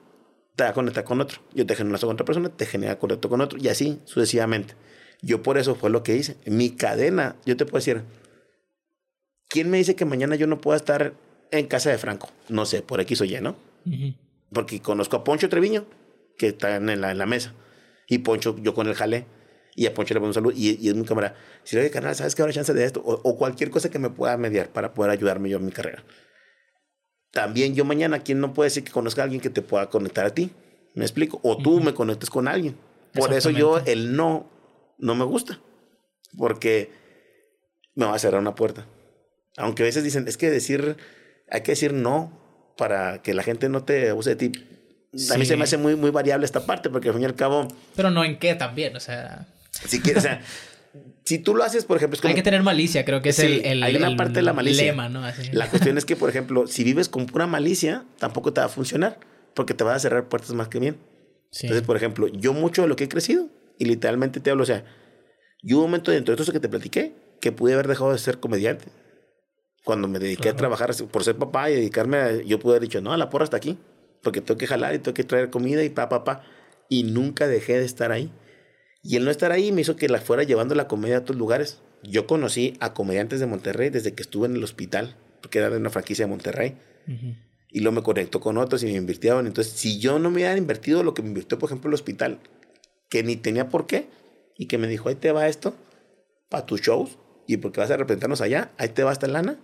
te 0.56 0.64
va 0.64 0.70
a 0.70 0.74
conectar 0.74 1.04
con 1.04 1.20
otro. 1.20 1.40
Yo 1.54 1.66
te 1.66 1.74
genero 1.74 1.88
un 1.88 1.92
lazo 1.92 2.06
con 2.06 2.14
otra 2.14 2.26
persona, 2.26 2.48
te 2.50 2.66
genera 2.66 2.98
contacto 2.98 3.28
con 3.28 3.40
otro, 3.40 3.58
y 3.58 3.68
así 3.68 4.00
sucesivamente. 4.04 4.74
Yo 5.22 5.42
por 5.42 5.56
eso 5.56 5.74
fue 5.74 5.90
lo 5.90 6.02
que 6.02 6.16
hice. 6.16 6.36
Mi 6.46 6.70
cadena, 6.70 7.36
yo 7.46 7.56
te 7.56 7.64
puedo 7.64 7.78
decir, 7.78 8.02
¿quién 9.48 9.70
me 9.70 9.78
dice 9.78 9.94
que 9.94 10.04
mañana 10.04 10.36
yo 10.36 10.46
no 10.46 10.60
pueda 10.60 10.76
estar 10.76 11.14
en 11.50 11.66
casa 11.66 11.90
de 11.90 11.98
Franco? 11.98 12.28
No 12.48 12.66
sé, 12.66 12.82
por 12.82 13.00
X 13.00 13.20
o 13.20 13.24
Y, 13.24 13.40
¿no? 13.40 13.56
Porque 14.52 14.80
conozco 14.80 15.16
a 15.16 15.24
Poncho 15.24 15.48
Treviño, 15.48 15.86
que 16.36 16.48
está 16.48 16.76
en 16.76 17.00
la, 17.00 17.12
en 17.12 17.18
la 17.18 17.26
mesa. 17.26 17.54
Y 18.08 18.18
Poncho, 18.18 18.56
yo 18.60 18.74
con 18.74 18.88
el 18.88 18.94
jale 18.94 19.26
y 19.74 19.86
a 19.86 19.94
Poncho 19.94 20.14
le 20.14 20.20
pongo 20.20 20.28
un 20.28 20.34
saludo 20.34 20.52
y, 20.56 20.78
y, 20.80 20.88
es 20.88 20.94
mi 20.94 21.04
cámara. 21.04 21.34
Si 21.64 21.76
le 21.76 21.82
digo, 21.82 21.94
canal, 21.94 22.14
¿sabes 22.14 22.34
que 22.34 22.42
habrá 22.42 22.52
chance 22.52 22.74
de 22.74 22.84
esto? 22.84 23.00
O, 23.04 23.36
cualquier 23.36 23.70
cosa 23.70 23.90
que 23.90 23.98
me 23.98 24.10
pueda 24.10 24.36
mediar 24.36 24.68
para 24.68 24.92
poder 24.92 25.10
ayudarme 25.10 25.48
yo 25.48 25.58
en 25.58 25.64
mi 25.64 25.72
carrera. 25.72 26.04
También 27.30 27.74
yo 27.74 27.84
mañana, 27.84 28.18
¿quién 28.18 28.40
no 28.40 28.52
puede 28.52 28.66
decir 28.66 28.84
que 28.84 28.92
conozca 28.92 29.22
a 29.22 29.24
alguien 29.24 29.40
que 29.40 29.48
te 29.48 29.62
pueda 29.62 29.88
conectar 29.88 30.26
a 30.26 30.34
ti? 30.34 30.50
¿Me 30.94 31.04
explico? 31.04 31.40
O 31.42 31.56
tú 31.56 31.80
me 31.80 31.94
conectes 31.94 32.28
con 32.28 32.48
alguien. 32.48 32.76
Por 33.14 33.32
eso 33.32 33.50
yo 33.50 33.78
el 33.86 34.14
no, 34.14 34.50
no 34.98 35.14
me 35.14 35.24
gusta. 35.24 35.58
Porque 36.36 36.90
me 37.94 38.04
va 38.04 38.14
a 38.14 38.18
cerrar 38.18 38.40
una 38.40 38.54
puerta. 38.54 38.86
Aunque 39.56 39.82
a 39.82 39.86
veces 39.86 40.04
dicen, 40.04 40.28
es 40.28 40.36
que 40.36 40.50
decir, 40.50 40.96
hay 41.50 41.62
que 41.62 41.72
decir 41.72 41.94
no 41.94 42.38
para 42.76 43.22
que 43.22 43.32
la 43.32 43.42
gente 43.42 43.68
no 43.68 43.84
te 43.84 44.12
use 44.12 44.34
de 44.34 44.36
ti. 44.36 44.52
A 45.32 45.38
mí 45.38 45.44
se 45.44 45.56
me 45.56 45.64
hace 45.64 45.76
muy, 45.76 45.94
muy 45.94 46.10
variable 46.10 46.46
esta 46.46 46.64
parte, 46.64 46.88
porque 46.88 47.08
al 47.08 47.14
fin 47.14 47.22
y 47.22 47.26
al 47.26 47.34
cabo. 47.34 47.68
Pero 47.94 48.10
no 48.10 48.24
en 48.24 48.38
qué 48.38 48.54
también, 48.54 48.96
o 48.96 49.00
sea. 49.00 49.46
Si 49.72 50.00
quieres, 50.00 50.24
o 50.24 50.26
sea, 50.26 50.42
si 51.24 51.38
tú 51.38 51.54
lo 51.54 51.64
haces, 51.64 51.84
por 51.84 51.96
ejemplo, 51.96 52.18
Hay 52.22 52.34
que 52.34 52.42
tener 52.42 52.62
malicia, 52.62 53.04
creo 53.04 53.22
que 53.22 53.30
es 53.30 53.38
el, 53.38 53.64
el, 53.64 53.82
Hay 53.82 53.96
una 53.96 54.14
parte 54.16 54.34
de 54.34 54.42
la 54.42 54.52
malicia. 54.52 54.84
Lema, 54.84 55.08
¿no? 55.08 55.22
La 55.52 55.68
cuestión 55.68 55.98
es 55.98 56.04
que, 56.04 56.16
por 56.16 56.28
ejemplo, 56.28 56.66
si 56.66 56.84
vives 56.84 57.08
con 57.08 57.26
pura 57.26 57.46
malicia, 57.46 58.04
tampoco 58.18 58.52
te 58.52 58.60
va 58.60 58.66
a 58.66 58.70
funcionar, 58.70 59.18
porque 59.54 59.74
te 59.74 59.84
va 59.84 59.94
a 59.94 59.98
cerrar 59.98 60.28
puertas 60.28 60.52
más 60.52 60.68
que 60.68 60.78
bien. 60.78 60.98
Entonces, 61.60 61.82
por 61.82 61.96
ejemplo, 61.96 62.28
yo 62.28 62.52
mucho 62.54 62.82
de 62.82 62.88
lo 62.88 62.96
que 62.96 63.04
he 63.04 63.08
crecido, 63.08 63.48
y 63.78 63.84
literalmente 63.84 64.40
te 64.40 64.50
hablo, 64.50 64.62
o 64.62 64.66
sea, 64.66 64.84
yo 65.62 65.76
hubo 65.76 65.84
un 65.84 65.90
momento 65.90 66.10
dentro 66.10 66.32
de 66.32 66.36
todo 66.36 66.44
eso 66.44 66.52
que 66.52 66.60
te 66.60 66.68
platiqué, 66.68 67.14
que 67.40 67.52
pude 67.52 67.74
haber 67.74 67.88
dejado 67.88 68.12
de 68.12 68.18
ser 68.18 68.40
comediante. 68.40 68.86
Cuando 69.84 70.06
me 70.08 70.18
dediqué 70.18 70.48
a 70.48 70.56
trabajar 70.56 70.94
por 71.10 71.24
ser 71.24 71.36
papá 71.36 71.70
y 71.70 71.74
dedicarme 71.74 72.16
a, 72.16 72.42
yo 72.42 72.58
pude 72.58 72.74
haber 72.74 72.82
dicho, 72.82 73.00
no, 73.00 73.16
la 73.16 73.28
porra 73.28 73.44
está 73.44 73.56
aquí, 73.56 73.78
porque 74.22 74.40
tengo 74.40 74.58
que 74.58 74.66
jalar 74.66 74.94
y 74.94 74.98
tengo 74.98 75.14
que 75.14 75.24
traer 75.24 75.50
comida 75.50 75.82
y 75.82 75.90
pa, 75.90 76.08
pa, 76.08 76.24
pa. 76.24 76.42
Y 76.88 77.02
nunca 77.02 77.48
dejé 77.48 77.78
de 77.78 77.84
estar 77.84 78.12
ahí. 78.12 78.30
Y 79.02 79.16
el 79.16 79.24
no 79.24 79.30
estar 79.30 79.50
ahí 79.52 79.72
me 79.72 79.80
hizo 79.80 79.96
que 79.96 80.08
la 80.08 80.20
fuera 80.20 80.44
llevando 80.44 80.74
la 80.74 80.86
comedia 80.86 81.16
a 81.16 81.20
otros 81.20 81.36
lugares. 81.36 81.80
Yo 82.02 82.26
conocí 82.26 82.76
a 82.80 82.94
comediantes 82.94 83.40
de 83.40 83.46
Monterrey 83.46 83.90
desde 83.90 84.14
que 84.14 84.22
estuve 84.22 84.46
en 84.46 84.56
el 84.56 84.64
hospital, 84.64 85.16
porque 85.40 85.58
era 85.58 85.70
de 85.70 85.76
una 85.76 85.90
franquicia 85.90 86.24
de 86.24 86.30
Monterrey. 86.30 86.78
Y 87.68 87.80
luego 87.80 87.96
me 87.96 88.02
conectó 88.02 88.38
con 88.40 88.58
otros 88.58 88.82
y 88.82 88.86
me 88.86 88.92
invirtieron. 88.92 89.46
Entonces, 89.46 89.72
si 89.72 89.98
yo 89.98 90.18
no 90.18 90.30
me 90.30 90.36
hubiera 90.36 90.56
invertido 90.56 91.02
lo 91.02 91.14
que 91.14 91.22
me 91.22 91.28
invirtió, 91.28 91.58
por 91.58 91.68
ejemplo, 91.68 91.88
el 91.88 91.94
hospital, 91.94 92.38
que 93.08 93.22
ni 93.22 93.36
tenía 93.36 93.68
por 93.68 93.86
qué, 93.86 94.08
y 94.56 94.66
que 94.66 94.78
me 94.78 94.86
dijo, 94.86 95.08
ahí 95.08 95.16
te 95.16 95.32
va 95.32 95.48
esto, 95.48 95.74
para 96.48 96.64
tus 96.64 96.80
shows, 96.80 97.18
y 97.46 97.56
porque 97.56 97.80
vas 97.80 97.90
a 97.90 97.96
representarnos 97.96 98.40
allá, 98.40 98.70
ahí 98.78 98.90
te 98.90 99.02
va 99.02 99.12
esta 99.12 99.26
lana, 99.26 99.58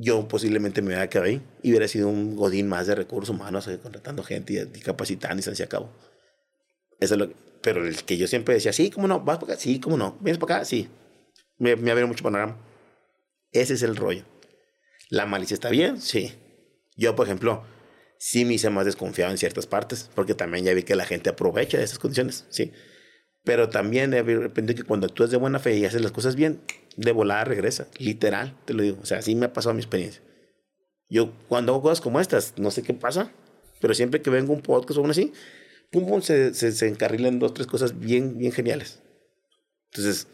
yo 0.00 0.28
posiblemente 0.28 0.80
me 0.80 0.88
hubiera 0.88 1.08
quedado 1.08 1.26
ahí 1.26 1.42
y 1.60 1.70
hubiera 1.70 1.88
sido 1.88 2.08
un 2.08 2.36
godín 2.36 2.68
más 2.68 2.86
de 2.86 2.94
recursos 2.94 3.34
humanos, 3.34 3.66
eh, 3.66 3.80
contratando 3.82 4.22
gente 4.22 4.70
y, 4.72 4.80
capacitando 4.80 5.40
y 5.40 5.42
se 5.42 5.62
acabó. 5.62 5.90
Eso 7.00 7.14
es 7.14 7.18
lo 7.18 7.30
pero 7.62 7.86
el 7.86 8.04
que 8.04 8.16
yo 8.16 8.26
siempre 8.26 8.54
decía, 8.54 8.72
sí, 8.72 8.90
cómo 8.90 9.08
no, 9.08 9.20
vas 9.20 9.38
para 9.38 9.54
acá, 9.54 9.60
sí, 9.60 9.80
cómo 9.80 9.96
no, 9.96 10.16
vienes 10.20 10.38
para 10.38 10.56
acá, 10.56 10.64
sí. 10.64 10.88
Me, 11.58 11.76
me 11.76 11.90
abrió 11.90 12.06
mucho 12.06 12.22
panorama. 12.22 12.56
Ese 13.52 13.74
es 13.74 13.82
el 13.82 13.96
rollo. 13.96 14.24
La 15.10 15.26
malicia 15.26 15.54
está 15.54 15.70
bien, 15.70 16.00
sí. 16.00 16.32
Yo, 16.96 17.16
por 17.16 17.26
ejemplo, 17.26 17.64
sí 18.18 18.44
me 18.44 18.54
hice 18.54 18.70
más 18.70 18.84
desconfiado 18.84 19.30
en 19.30 19.38
ciertas 19.38 19.66
partes, 19.66 20.10
porque 20.14 20.34
también 20.34 20.64
ya 20.64 20.74
vi 20.74 20.82
que 20.82 20.96
la 20.96 21.06
gente 21.06 21.30
aprovecha 21.30 21.78
de 21.78 21.84
esas 21.84 21.98
condiciones, 21.98 22.46
sí. 22.50 22.72
Pero 23.44 23.70
también 23.70 24.10
depende 24.10 24.74
que 24.74 24.82
cuando 24.82 25.06
actúas 25.06 25.30
de 25.30 25.36
buena 25.36 25.58
fe 25.58 25.76
y 25.76 25.84
haces 25.84 26.02
las 26.02 26.12
cosas 26.12 26.36
bien, 26.36 26.60
de 26.96 27.12
volada 27.12 27.44
regresa, 27.44 27.86
literal, 27.98 28.54
te 28.64 28.74
lo 28.74 28.82
digo. 28.82 28.98
O 29.02 29.06
sea, 29.06 29.18
así 29.18 29.34
me 29.34 29.46
ha 29.46 29.52
pasado 29.52 29.74
mi 29.74 29.80
experiencia. 29.80 30.20
Yo 31.08 31.32
cuando 31.48 31.72
hago 31.72 31.82
cosas 31.82 32.00
como 32.00 32.20
estas, 32.20 32.54
no 32.58 32.70
sé 32.70 32.82
qué 32.82 32.92
pasa, 32.92 33.32
pero 33.80 33.94
siempre 33.94 34.20
que 34.20 34.28
vengo 34.30 34.52
un 34.52 34.60
podcast 34.60 34.98
o 34.98 35.02
uno 35.02 35.12
así, 35.12 35.32
pum, 35.90 36.06
pum, 36.06 36.22
se, 36.22 36.54
se, 36.54 36.72
se 36.72 36.88
encarrilan 36.88 37.38
dos, 37.38 37.54
tres 37.54 37.66
cosas 37.66 37.98
bien, 37.98 38.38
bien 38.38 38.52
geniales. 38.52 39.00
Entonces, 39.90 40.28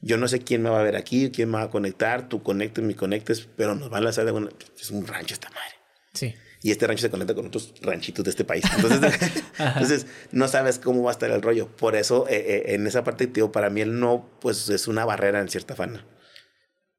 yo 0.00 0.16
no 0.16 0.28
sé 0.28 0.40
quién 0.40 0.62
me 0.62 0.70
va 0.70 0.80
a 0.80 0.84
ver 0.84 0.96
aquí, 0.96 1.30
quién 1.30 1.50
me 1.50 1.58
va 1.58 1.64
a 1.64 1.70
conectar, 1.70 2.28
tú 2.28 2.42
conectes, 2.42 2.84
me 2.84 2.94
conectes, 2.94 3.48
pero 3.56 3.74
nos 3.74 3.90
van 3.90 4.02
a 4.02 4.04
lanzar 4.04 4.24
de 4.24 4.32
una... 4.32 4.50
Es 4.78 4.90
un 4.90 5.06
rancho 5.06 5.34
esta 5.34 5.48
madre. 5.50 5.74
Sí. 6.12 6.34
Y 6.62 6.70
este 6.70 6.86
rancho 6.86 7.02
se 7.02 7.10
conecta 7.10 7.34
con 7.34 7.46
otros 7.46 7.74
ranchitos 7.82 8.24
de 8.24 8.30
este 8.30 8.44
país. 8.44 8.64
Entonces, 8.76 9.00
entonces 9.58 10.06
no 10.30 10.46
sabes 10.48 10.78
cómo 10.78 11.02
va 11.02 11.10
a 11.10 11.12
estar 11.12 11.30
el 11.30 11.42
rollo. 11.42 11.68
Por 11.68 11.96
eso, 11.96 12.28
eh, 12.28 12.36
eh, 12.36 12.74
en 12.74 12.86
esa 12.86 13.02
parte, 13.04 13.26
tío, 13.26 13.50
para 13.50 13.70
mí 13.70 13.80
el 13.80 13.98
no, 13.98 14.30
pues 14.40 14.68
es 14.68 14.86
una 14.88 15.04
barrera 15.04 15.40
en 15.40 15.48
cierta 15.48 15.74
forma. 15.74 16.06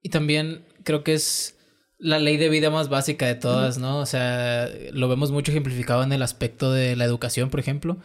Y 0.02 0.10
también 0.10 0.65
creo 0.84 1.03
que 1.03 1.14
es 1.14 1.56
la 1.99 2.17
ley 2.17 2.38
de 2.38 2.47
vida 2.47 2.69
más 2.69 2.88
básica 2.88 3.27
de 3.27 3.35
todas, 3.35 3.77
¿no? 3.77 3.99
O 3.99 4.05
sea, 4.05 4.69
lo 4.93 5.09
vemos 5.09 5.31
mucho 5.31 5.51
ejemplificado 5.51 6.01
en 6.01 6.13
el 6.13 6.21
aspecto 6.21 6.71
de 6.71 6.95
la 6.95 7.03
educación, 7.03 7.49
por 7.49 7.59
ejemplo. 7.59 7.97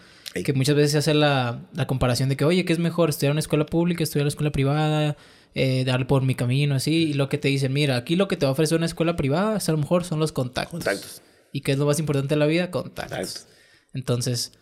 Que 0.45 0.53
muchas 0.53 0.75
veces 0.75 0.91
se 0.91 0.99
hace 0.99 1.15
la, 1.15 1.61
la, 1.75 1.87
comparación 1.87 2.29
de 2.29 2.37
que, 2.37 2.45
oye, 2.45 2.65
¿qué 2.65 2.73
es 2.73 2.81
mejor? 2.81 3.09
¿Estudiar 3.09 3.31
en 3.31 3.35
una 3.35 3.41
escuela 3.41 3.67
pública, 3.67 4.03
estudiar 4.03 4.23
en 4.23 4.25
una 4.25 4.29
escuela 4.31 4.51
privada, 4.51 5.17
eh, 5.55 5.85
dar 5.87 6.09
por 6.09 6.25
mi 6.25 6.35
camino, 6.35 6.75
así? 6.75 7.11
Y 7.11 7.13
lo 7.13 7.29
que 7.29 7.39
te 7.39 7.47
dicen, 7.47 7.73
mira, 7.73 7.97
aquí 7.97 8.17
lo 8.17 8.27
que 8.27 8.37
te 8.37 8.45
va 8.45 8.51
a 8.51 8.53
ofrecer 8.53 8.77
una 8.77 8.87
escuela 8.87 9.15
privada, 9.15 9.59
a 9.65 9.71
lo 9.71 9.79
mejor 9.79 10.03
son 10.05 10.19
los 10.19 10.33
contactos. 10.33 10.73
Contactos. 10.73 11.23
¿Y 11.53 11.61
qué 11.61 11.71
es 11.71 11.79
lo 11.79 11.87
más 11.87 12.01
importante 12.01 12.35
en 12.35 12.41
la 12.41 12.47
vida? 12.47 12.73
Contactos. 12.73 13.47
Entonces, 13.93 14.55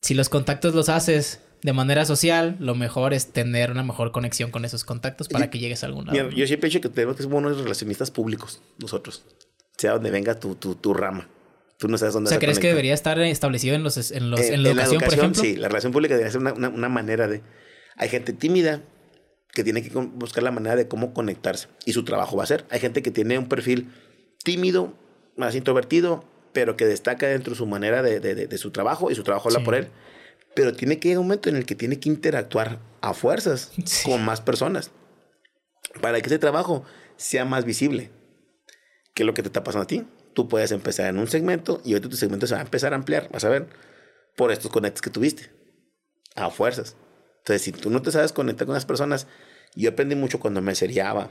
si 0.00 0.14
los 0.14 0.30
contactos 0.30 0.74
los 0.74 0.88
haces 0.88 1.40
de 1.66 1.72
manera 1.72 2.04
social, 2.04 2.56
lo 2.60 2.76
mejor 2.76 3.12
es 3.12 3.32
tener 3.32 3.72
una 3.72 3.82
mejor 3.82 4.12
conexión 4.12 4.52
con 4.52 4.64
esos 4.64 4.84
contactos 4.84 5.26
para 5.26 5.50
que 5.50 5.58
llegues 5.58 5.82
a 5.82 5.86
algún 5.86 6.06
lado. 6.06 6.30
yo 6.30 6.46
siempre 6.46 6.68
he 6.68 6.70
dicho 6.70 6.80
que 6.80 6.88
tenemos 6.88 7.16
que 7.16 7.24
ser 7.24 7.32
buenos 7.32 7.58
relacionistas 7.58 8.12
públicos, 8.12 8.62
nosotros. 8.78 9.24
Sea 9.76 9.94
donde 9.94 10.12
venga 10.12 10.38
tu, 10.38 10.54
tu, 10.54 10.76
tu 10.76 10.94
rama. 10.94 11.28
Tú 11.76 11.88
no 11.88 11.98
sabes 11.98 12.14
dónde 12.14 12.28
O 12.28 12.30
sea, 12.30 12.38
¿crees 12.38 12.60
que 12.60 12.68
debería 12.68 12.94
estar 12.94 13.18
establecido 13.18 13.74
en, 13.74 13.82
los, 13.82 13.96
en, 14.12 14.30
los, 14.30 14.40
en, 14.42 14.62
la, 14.62 14.68
educación, 14.68 15.02
por 15.02 15.12
ejemplo? 15.12 15.42
Sí, 15.42 15.56
la 15.56 15.66
relación 15.66 15.92
pública 15.92 16.14
debería 16.14 16.30
ser 16.30 16.40
una, 16.40 16.52
una, 16.52 16.88
manera 16.88 17.26
de... 17.26 17.42
Hay 17.96 18.08
gente 18.10 18.32
tímida 18.32 18.82
que 19.52 19.64
tiene 19.64 19.82
que 19.82 19.90
buscar 19.90 20.44
la 20.44 20.52
manera 20.52 20.76
de 20.76 20.86
cómo 20.86 21.12
conectarse 21.12 21.66
y 21.84 21.94
su 21.94 22.04
trabajo 22.04 22.36
va 22.36 22.44
a 22.44 22.46
ser. 22.46 22.64
Hay 22.70 22.78
gente 22.78 23.02
que 23.02 23.10
tiene 23.10 23.40
un 23.40 23.48
perfil 23.48 23.90
tímido, 24.44 24.94
más 25.36 25.56
introvertido, 25.56 26.24
pero 26.52 26.76
que 26.76 26.86
destaca 26.86 27.26
dentro 27.26 27.54
de 27.54 27.56
su 27.56 27.66
manera 27.66 28.02
de, 28.02 28.20
de, 28.20 28.46
de, 28.46 28.58
su 28.58 28.70
trabajo 28.70 29.10
y 29.10 29.16
su 29.16 29.24
trabajo 29.24 29.48
habla 29.48 29.64
por 29.64 29.74
él. 29.74 29.88
Pero 30.56 30.72
tiene 30.72 30.98
que 30.98 31.08
llegar 31.08 31.20
un 31.20 31.28
momento 31.28 31.48
en 31.48 31.54
el 31.54 31.66
que 31.66 31.76
tiene 31.76 32.00
que 32.00 32.08
interactuar 32.08 32.80
a 33.00 33.14
fuerzas 33.14 33.70
con 34.04 34.24
más 34.24 34.40
personas 34.40 34.90
para 36.00 36.20
que 36.20 36.26
ese 36.26 36.40
trabajo 36.40 36.84
sea 37.16 37.44
más 37.44 37.64
visible 37.64 38.10
que 39.14 39.22
lo 39.22 39.32
que 39.32 39.42
te 39.42 39.48
está 39.48 39.62
pasando 39.62 39.84
a 39.84 39.86
ti 39.86 40.04
tú 40.36 40.48
puedes 40.48 40.70
empezar 40.70 41.06
en 41.06 41.18
un 41.18 41.26
segmento 41.26 41.80
y 41.82 41.94
ahorita 41.94 42.10
tu 42.10 42.16
segmento 42.16 42.46
se 42.46 42.54
va 42.54 42.60
a 42.60 42.64
empezar 42.64 42.92
a 42.92 42.96
ampliar, 42.96 43.30
vas 43.32 43.44
a 43.44 43.48
ver, 43.48 43.68
por 44.36 44.52
estos 44.52 44.70
conectes 44.70 45.00
que 45.00 45.08
tuviste, 45.08 45.50
a 46.36 46.50
fuerzas. 46.50 46.94
Entonces, 47.38 47.62
si 47.62 47.72
tú 47.72 47.88
no 47.88 48.02
te 48.02 48.12
sabes 48.12 48.32
conectar 48.32 48.66
con 48.66 48.74
las 48.74 48.84
personas, 48.84 49.26
yo 49.74 49.88
aprendí 49.88 50.14
mucho 50.14 50.38
cuando 50.38 50.60
me 50.60 50.74
seriaba, 50.74 51.30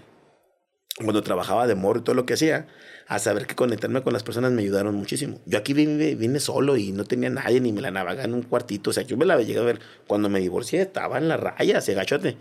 cuando 0.97 1.22
trabajaba 1.23 1.67
de 1.67 1.76
morro 1.76 1.99
y 1.99 2.03
todo 2.03 2.15
lo 2.15 2.26
que 2.26 2.35
hacía, 2.35 2.67
a 3.07 3.19
saber 3.19 3.47
que 3.47 3.55
conectarme 3.55 4.01
con 4.01 4.13
las 4.13 4.23
personas 4.23 4.51
me 4.51 4.61
ayudaron 4.61 4.95
muchísimo. 4.95 5.41
Yo 5.45 5.57
aquí 5.57 5.73
vine, 5.73 6.15
vine 6.15 6.39
solo 6.39 6.77
y 6.77 6.91
no 6.91 7.03
tenía 7.03 7.30
nadie, 7.30 7.59
ni 7.59 7.73
me 7.73 7.81
la 7.81 7.91
navegaba 7.91 8.23
en 8.23 8.34
un 8.34 8.43
cuartito. 8.43 8.91
O 8.91 8.93
sea, 8.93 9.03
yo 9.03 9.17
me 9.17 9.26
la 9.26 9.38
llegué 9.41 9.59
a 9.59 9.63
ver 9.63 9.80
cuando 10.07 10.30
me 10.30 10.39
divorcié, 10.39 10.81
estaba 10.81 11.17
en 11.17 11.27
la 11.27 11.38
raya, 11.38 11.81
se 11.81 11.93
gachote. 11.93 12.38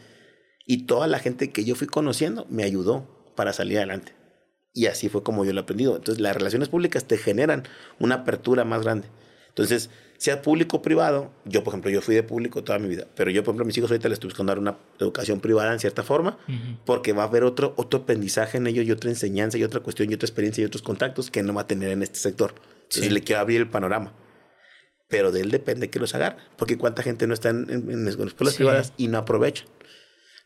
Y 0.66 0.86
toda 0.86 1.06
la 1.08 1.18
gente 1.18 1.50
que 1.50 1.64
yo 1.64 1.74
fui 1.74 1.86
conociendo 1.86 2.46
me 2.48 2.62
ayudó 2.62 3.32
para 3.34 3.52
salir 3.52 3.78
adelante. 3.78 4.14
Y 4.72 4.86
así 4.86 5.08
fue 5.08 5.22
como 5.22 5.44
yo 5.44 5.52
lo 5.52 5.60
he 5.60 5.62
aprendido. 5.62 5.96
Entonces, 5.96 6.20
las 6.20 6.34
relaciones 6.34 6.68
públicas 6.68 7.04
te 7.04 7.18
generan 7.18 7.64
una 7.98 8.16
apertura 8.16 8.64
más 8.64 8.82
grande. 8.82 9.08
Entonces, 9.48 9.90
sea 10.18 10.42
público 10.42 10.78
o 10.78 10.82
privado, 10.82 11.32
yo, 11.44 11.64
por 11.64 11.72
ejemplo, 11.72 11.90
yo 11.90 12.00
fui 12.00 12.14
de 12.14 12.22
público 12.22 12.64
toda 12.64 12.78
mi 12.78 12.88
vida, 12.88 13.06
pero 13.14 13.30
yo, 13.30 13.42
por 13.42 13.52
ejemplo, 13.52 13.64
a 13.64 13.66
mis 13.66 13.76
hijos 13.76 13.90
ahorita 13.90 14.08
les 14.08 14.16
estoy 14.16 14.28
buscando 14.28 14.50
dar 14.50 14.58
una 14.58 14.76
educación 14.98 15.40
privada 15.40 15.72
en 15.72 15.80
cierta 15.80 16.02
forma, 16.02 16.38
porque 16.84 17.12
va 17.12 17.24
a 17.24 17.26
haber 17.26 17.44
otro, 17.44 17.74
otro 17.76 18.00
aprendizaje 18.00 18.58
en 18.58 18.66
ellos 18.66 18.86
y 18.86 18.92
otra 18.92 19.10
enseñanza 19.10 19.58
y 19.58 19.64
otra 19.64 19.80
cuestión 19.80 20.10
y 20.10 20.14
otra 20.14 20.26
experiencia 20.26 20.62
y 20.62 20.64
otros 20.64 20.82
contactos 20.82 21.30
que 21.30 21.42
no 21.42 21.52
va 21.54 21.62
a 21.62 21.66
tener 21.66 21.90
en 21.90 22.02
este 22.02 22.18
sector. 22.18 22.54
Entonces, 22.84 23.12
le 23.12 23.20
quiero 23.22 23.40
abrir 23.40 23.60
el 23.60 23.68
panorama. 23.68 24.12
Pero 25.08 25.32
de 25.32 25.42
él 25.42 25.50
depende 25.50 25.90
que 25.90 25.98
los 25.98 26.14
agarre, 26.14 26.36
porque 26.56 26.78
cuánta 26.78 27.02
gente 27.02 27.26
no 27.26 27.34
está 27.34 27.50
en, 27.50 27.68
en, 27.68 28.08
escuelas 28.08 28.54
privadas 28.54 28.92
y 28.96 29.08
no 29.08 29.18
aprovecha 29.18 29.64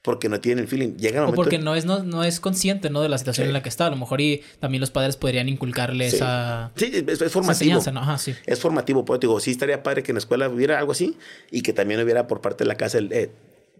porque 0.09 0.31
no 0.31 0.41
tienen 0.41 0.65
el 0.65 0.69
feeling. 0.71 0.97
Llega 0.97 1.29
o 1.29 1.35
porque 1.35 1.59
no 1.59 1.75
es, 1.75 1.85
no, 1.85 2.03
no 2.03 2.25
es 2.25 2.41
consciente 2.41 2.89
¿no? 2.89 3.03
de 3.03 3.11
la 3.11 3.19
situación 3.19 3.47
en 3.47 3.53
la 3.53 3.63
que 3.63 3.69
está. 3.69 3.89
A 3.89 3.91
lo 3.91 3.97
mejor 3.97 4.23
y 4.23 4.41
también 4.59 4.81
los 4.81 4.91
padres 4.91 5.19
podrían 5.19 5.51
inculcarle 5.51 6.07
esa. 6.07 6.73
Sí, 6.77 7.05
es, 7.07 7.19
formativo. 7.31 7.79
Es 8.47 8.59
formativo. 8.59 9.05
Pues, 9.05 9.21
digo, 9.21 9.39
sí 9.39 9.51
estaría 9.51 9.83
padre 9.83 10.03
que 10.03 10.13
en 10.13 10.15
la 10.15 10.21
escuela 10.21 10.49
hubiera 10.49 10.79
algo 10.79 10.93
así 10.93 11.19
y 11.51 11.61
que 11.61 11.75
también 11.75 12.01
hubiera 12.01 12.27
por 12.27 12.41
parte 12.41 12.65
de 12.65 12.69
la 12.69 12.77
casa 12.77 12.97
el. 12.97 13.13
Eh, 13.13 13.31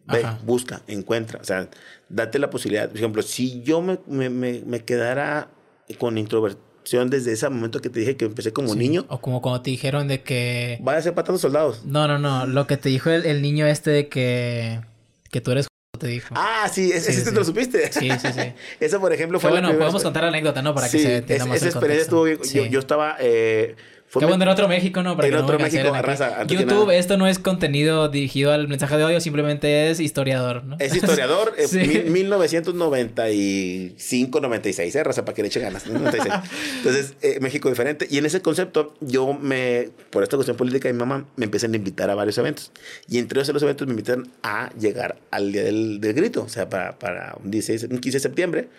ve, 0.05 0.23
busca, 0.45 0.83
encuentra. 0.87 1.41
O 1.41 1.45
sea, 1.45 1.67
date 2.11 2.39
la 2.39 2.51
posibilidad. 2.51 2.91
Por 2.91 2.99
ejemplo, 2.99 3.23
si 3.23 3.63
yo 3.63 3.81
me, 3.81 3.99
me, 4.07 4.29
me, 4.29 4.85
quedara 4.85 5.49
con 5.97 6.19
introversión 6.19 7.09
desde 7.09 7.33
ese 7.33 7.49
momento 7.49 7.81
que 7.81 7.89
te 7.89 8.01
dije 8.01 8.19
que 8.19 8.27
empecé 8.27 8.53
como 8.53 8.75
niño. 8.75 9.07
O 9.09 9.19
como 9.23 9.41
cuando 9.41 9.63
te 9.63 9.71
dijeron 9.71 10.09
de 10.09 10.21
que. 10.23 10.79
Vaya 10.83 10.99
a 10.99 11.03
ser 11.03 11.15
patando 11.15 11.39
soldados. 11.39 11.87
No, 11.87 12.07
no, 12.07 12.19
no. 12.19 12.45
Lo 12.45 12.67
que 12.67 12.77
te 12.77 12.91
dijo 12.91 13.09
el, 13.09 13.25
el 13.25 13.41
niño 13.41 13.67
este 13.67 13.91
de 13.91 14.09
que. 14.11 14.83
Que 15.31 15.43
tú 15.43 15.53
eres 15.53 15.69
te 15.99 16.07
dijo. 16.07 16.35
Ah, 16.37 16.69
sí, 16.73 16.91
ese 16.93 17.23
te 17.23 17.33
lo 17.33 17.45
supiste. 17.45 17.93
Sí, 17.93 18.11
sí, 18.21 18.29
sí. 18.33 18.53
Eso, 18.81 19.01
por 19.01 19.13
ejemplo, 19.13 19.41
fue. 19.41 19.51
bueno, 19.51 19.73
podemos 19.77 20.03
contar 20.03 20.23
la 20.23 20.29
anécdota, 20.29 20.63
¿no? 20.63 20.75
Para 20.75 20.89
que 20.89 20.99
se 20.99 21.17
entienda 21.17 21.47
más. 21.47 21.59
Esa 21.59 21.69
experiencia 21.69 22.03
estuvo 22.03 22.25
bien. 22.25 22.39
Yo, 22.43 22.65
yo, 22.67 22.79
estaba. 22.79 23.17
Eh, 23.21 23.77
fue 24.09 24.25
bueno, 24.25 24.43
en 24.43 24.49
otro 24.49 24.69
México, 24.69 25.03
¿no? 25.03 25.17
Para 25.17 25.29
en 25.29 25.35
otro 25.35 25.59
México, 25.59 25.93
raza. 26.01 26.47
YouTube, 26.47 26.89
esto 26.91 27.19
no 27.19 27.27
es 27.27 27.39
contenido 27.39 28.09
dirigido 28.09 28.53
al 28.53 28.67
mensaje 28.67 28.97
de 28.97 29.05
odio, 29.05 29.21
simplemente 29.21 29.91
es 29.91 30.01
historiador, 30.01 30.65
¿no? 30.65 30.77
Es 30.79 30.97
historiador, 30.97 31.53
eh, 31.59 31.69
sí. 31.69 32.05
1995, 32.07 34.41
96, 34.41 34.97
¿eh? 34.97 35.05
Raza, 35.05 35.27
para 35.27 35.35
que 35.35 35.43
le 35.43 35.49
eche 35.49 35.61
ganas. 35.61 35.85
Entonces, 35.87 37.17
eh, 37.21 37.39
México 37.43 37.69
diferente. 37.69 38.07
Y 38.09 38.17
en 38.17 38.25
ese 38.25 38.41
concepto, 38.41 38.95
yo 39.03 39.35
me, 39.35 39.91
por 40.09 40.23
esta 40.23 40.39
cuestión 40.39 40.57
política 40.57 40.91
mi 40.91 40.99
mamá, 40.99 41.27
me 41.37 41.45
empecé 41.45 41.67
a 41.67 41.71
invitar 41.71 42.09
a 42.09 42.15
varios 42.15 42.39
eventos. 42.39 42.73
Y 43.09 43.19
entre 43.19 43.43
esos 43.43 43.63
eventos 43.63 43.87
me 43.87 43.93
invitaron 43.93 44.33
a 44.43 44.71
llegar 44.81 45.19
al 45.31 45.53
día 45.53 45.65
del, 45.65 46.01
del 46.01 46.15
grito, 46.15 46.45
o 46.45 46.49
sea, 46.49 46.71
para, 46.71 46.99
para 46.99 47.37
un, 47.45 47.51
16, 47.51 47.89
un 47.91 47.99
15 47.99 48.17
de 48.17 48.21
septiembre, 48.21 48.71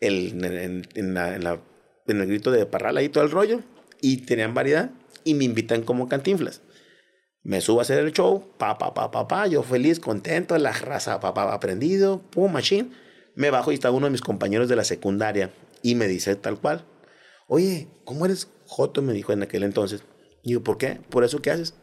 el, 0.00 0.44
en, 0.44 0.86
en, 0.94 1.14
la, 1.14 1.34
en, 1.34 1.42
la, 1.42 1.58
en 2.06 2.20
el 2.20 2.28
grito 2.28 2.52
de 2.52 2.66
Parral, 2.66 2.98
ahí 2.98 3.08
todo 3.08 3.24
el 3.24 3.32
rollo 3.32 3.64
y 4.00 4.18
tenían 4.18 4.54
variedad 4.54 4.90
y 5.24 5.34
me 5.34 5.44
invitan 5.44 5.82
como 5.82 6.08
cantinflas. 6.08 6.62
Me 7.42 7.60
subo 7.60 7.78
a 7.78 7.82
hacer 7.82 7.98
el 7.98 8.12
show, 8.12 8.44
pa, 8.58 8.76
pa, 8.76 8.92
pa, 8.92 9.10
pa, 9.10 9.28
pa, 9.28 9.46
yo 9.46 9.62
feliz, 9.62 10.00
contento, 10.00 10.58
la 10.58 10.72
raza, 10.72 11.20
pa, 11.20 11.32
pa, 11.32 11.52
aprendido, 11.52 12.22
pum, 12.30 12.52
machine. 12.52 12.90
Me 13.34 13.50
bajo 13.50 13.70
y 13.70 13.74
está 13.74 13.90
uno 13.90 14.06
de 14.06 14.10
mis 14.10 14.20
compañeros 14.20 14.68
de 14.68 14.76
la 14.76 14.84
secundaria 14.84 15.52
y 15.82 15.94
me 15.94 16.08
dice 16.08 16.34
tal 16.36 16.58
cual, 16.58 16.84
oye, 17.46 17.88
¿cómo 18.04 18.26
eres 18.26 18.48
Joto? 18.66 19.02
Me 19.02 19.12
dijo 19.12 19.32
en 19.32 19.42
aquel 19.42 19.62
entonces. 19.62 20.02
Y 20.42 20.52
yo, 20.52 20.62
¿por 20.62 20.78
qué? 20.78 21.00
¿Por 21.10 21.22
eso 21.22 21.40
qué 21.40 21.50
haces? 21.50 21.74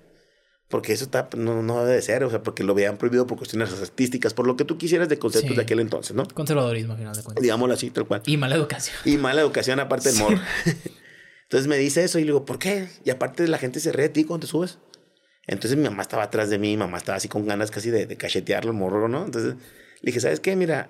Porque 0.67 0.91
eso 0.91 1.05
está, 1.05 1.29
no, 1.37 1.61
no 1.61 1.85
debe 1.85 2.01
ser, 2.01 2.23
o 2.23 2.29
sea, 2.29 2.41
porque 2.41 2.63
lo 2.63 2.73
habían 2.73 2.97
prohibido 2.97 3.27
por 3.27 3.37
cuestiones 3.37 3.71
artísticas, 3.73 4.33
por 4.33 4.47
lo 4.47 4.57
que 4.57 4.65
tú 4.65 4.77
quisieras 4.77 5.07
de 5.07 5.19
conceptos 5.19 5.55
de 5.55 5.61
aquel 5.61 5.79
entonces, 5.79 6.15
¿no? 6.15 6.25
Conservadorismo, 6.25 6.93
al 6.93 6.99
final 6.99 7.15
de 7.15 7.21
cuentas. 7.21 7.41
Digámoslo 7.41 7.73
así, 7.75 7.89
tal 7.91 8.07
cual. 8.07 8.23
Y 8.25 8.37
mala 8.37 8.55
educación. 8.55 8.97
Y 9.05 9.17
mala 9.17 9.41
educación, 9.41 9.79
aparte 9.79 10.11
del 10.11 10.17
sí. 10.17 10.23
Entonces 11.43 11.67
me 11.67 11.77
dice 11.77 12.03
eso 12.03 12.19
y 12.19 12.21
le 12.21 12.27
digo, 12.27 12.45
¿por 12.45 12.59
qué? 12.59 12.87
Y 13.03 13.09
aparte 13.09 13.47
la 13.47 13.57
gente 13.57 13.79
se 13.79 13.91
ríe 13.91 14.07
de 14.07 14.09
ti 14.09 14.23
cuando 14.23 14.45
te 14.45 14.51
subes. 14.51 14.79
Entonces 15.45 15.77
mi 15.77 15.83
mamá 15.83 16.01
estaba 16.01 16.23
atrás 16.23 16.49
de 16.49 16.57
mí, 16.57 16.69
mi 16.69 16.77
mamá 16.77 16.97
estaba 16.97 17.17
así 17.17 17.27
con 17.27 17.45
ganas 17.45 17.69
casi 17.69 17.89
de, 17.89 18.05
de 18.05 18.17
cachetearlo 18.17 18.71
el 18.71 18.77
morro, 18.77 19.07
¿no? 19.07 19.25
Entonces 19.25 19.55
le 19.55 20.01
dije, 20.01 20.19
¿sabes 20.19 20.39
qué? 20.39 20.55
Mira, 20.55 20.89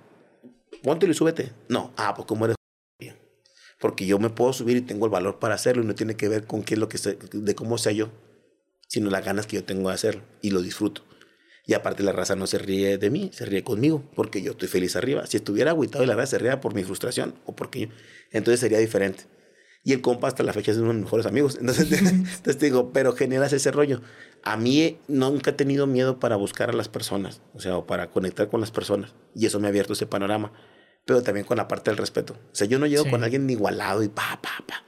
póntelo 0.83 1.11
y 1.11 1.15
súbete. 1.15 1.51
No, 1.69 1.93
ah, 1.97 2.13
pues 2.15 2.27
como 2.27 2.45
eres 2.45 2.55
porque 3.83 4.05
yo 4.05 4.17
me 4.17 4.29
puedo 4.29 4.53
subir 4.53 4.77
y 4.77 4.81
tengo 4.81 5.07
el 5.07 5.11
valor 5.11 5.39
para 5.39 5.55
hacerlo 5.55 5.83
y 5.83 5.85
no 5.85 5.93
tiene 5.93 6.15
que 6.15 6.29
ver 6.29 6.45
con 6.45 6.63
qué 6.63 6.75
es 6.75 6.79
lo 6.79 6.87
que 6.87 6.97
sé, 6.97 7.17
de 7.33 7.53
cómo 7.53 7.77
sea 7.77 7.91
yo, 7.91 8.11
sino 8.87 9.09
las 9.09 9.25
ganas 9.25 9.45
que 9.45 9.57
yo 9.57 9.65
tengo 9.65 9.89
de 9.89 9.95
hacerlo 9.95 10.21
y 10.41 10.51
lo 10.51 10.61
disfruto. 10.61 11.03
Y 11.65 11.73
aparte 11.73 12.01
la 12.01 12.13
raza 12.13 12.37
no 12.37 12.47
se 12.47 12.59
ríe 12.59 12.97
de 12.97 13.09
mí, 13.09 13.29
se 13.33 13.43
ríe 13.43 13.61
conmigo, 13.65 14.09
porque 14.15 14.41
yo 14.41 14.51
estoy 14.51 14.69
feliz 14.69 14.95
arriba. 14.95 15.27
Si 15.27 15.35
estuviera 15.35 15.71
agüitado 15.71 16.01
y 16.05 16.07
la 16.07 16.15
raza 16.15 16.37
se 16.37 16.39
ríe 16.39 16.55
por 16.55 16.73
mi 16.73 16.85
frustración 16.85 17.35
o 17.45 17.57
porque 17.57 17.81
yo, 17.81 17.87
entonces 18.31 18.61
sería 18.61 18.79
diferente. 18.79 19.25
Y 19.83 19.93
el 19.93 20.01
compa 20.01 20.27
hasta 20.27 20.43
la 20.43 20.53
fecha 20.53 20.71
es 20.71 20.77
uno 20.77 20.89
de 20.89 20.93
mis 20.93 21.03
mejores 21.03 21.25
amigos. 21.25 21.57
Entonces, 21.59 21.91
entonces 22.11 22.57
te 22.57 22.65
digo, 22.65 22.91
pero 22.93 23.13
generas 23.13 23.51
ese 23.53 23.71
rollo. 23.71 24.01
A 24.43 24.57
mí 24.57 24.97
nunca 25.07 25.51
he 25.51 25.53
tenido 25.53 25.87
miedo 25.87 26.19
para 26.19 26.35
buscar 26.35 26.69
a 26.69 26.73
las 26.73 26.89
personas, 26.89 27.41
o 27.53 27.59
sea, 27.59 27.77
o 27.77 27.85
para 27.85 28.09
conectar 28.09 28.49
con 28.49 28.61
las 28.61 28.71
personas. 28.71 29.13
Y 29.35 29.45
eso 29.45 29.59
me 29.59 29.67
ha 29.67 29.69
abierto 29.69 29.93
ese 29.93 30.05
panorama 30.05 30.53
pero 31.05 31.21
también 31.21 31.45
con 31.45 31.57
la 31.57 31.67
parte 31.67 31.91
del 31.91 31.97
respeto. 31.97 32.33
O 32.33 32.55
sea, 32.55 32.67
yo 32.67 32.79
no 32.79 32.87
llego 32.87 33.09
con 33.09 33.23
alguien 33.23 33.49
igualado 33.49 34.03
y 34.03 34.07
pa, 34.07 34.39
pa, 34.41 34.63
pa. 34.65 34.83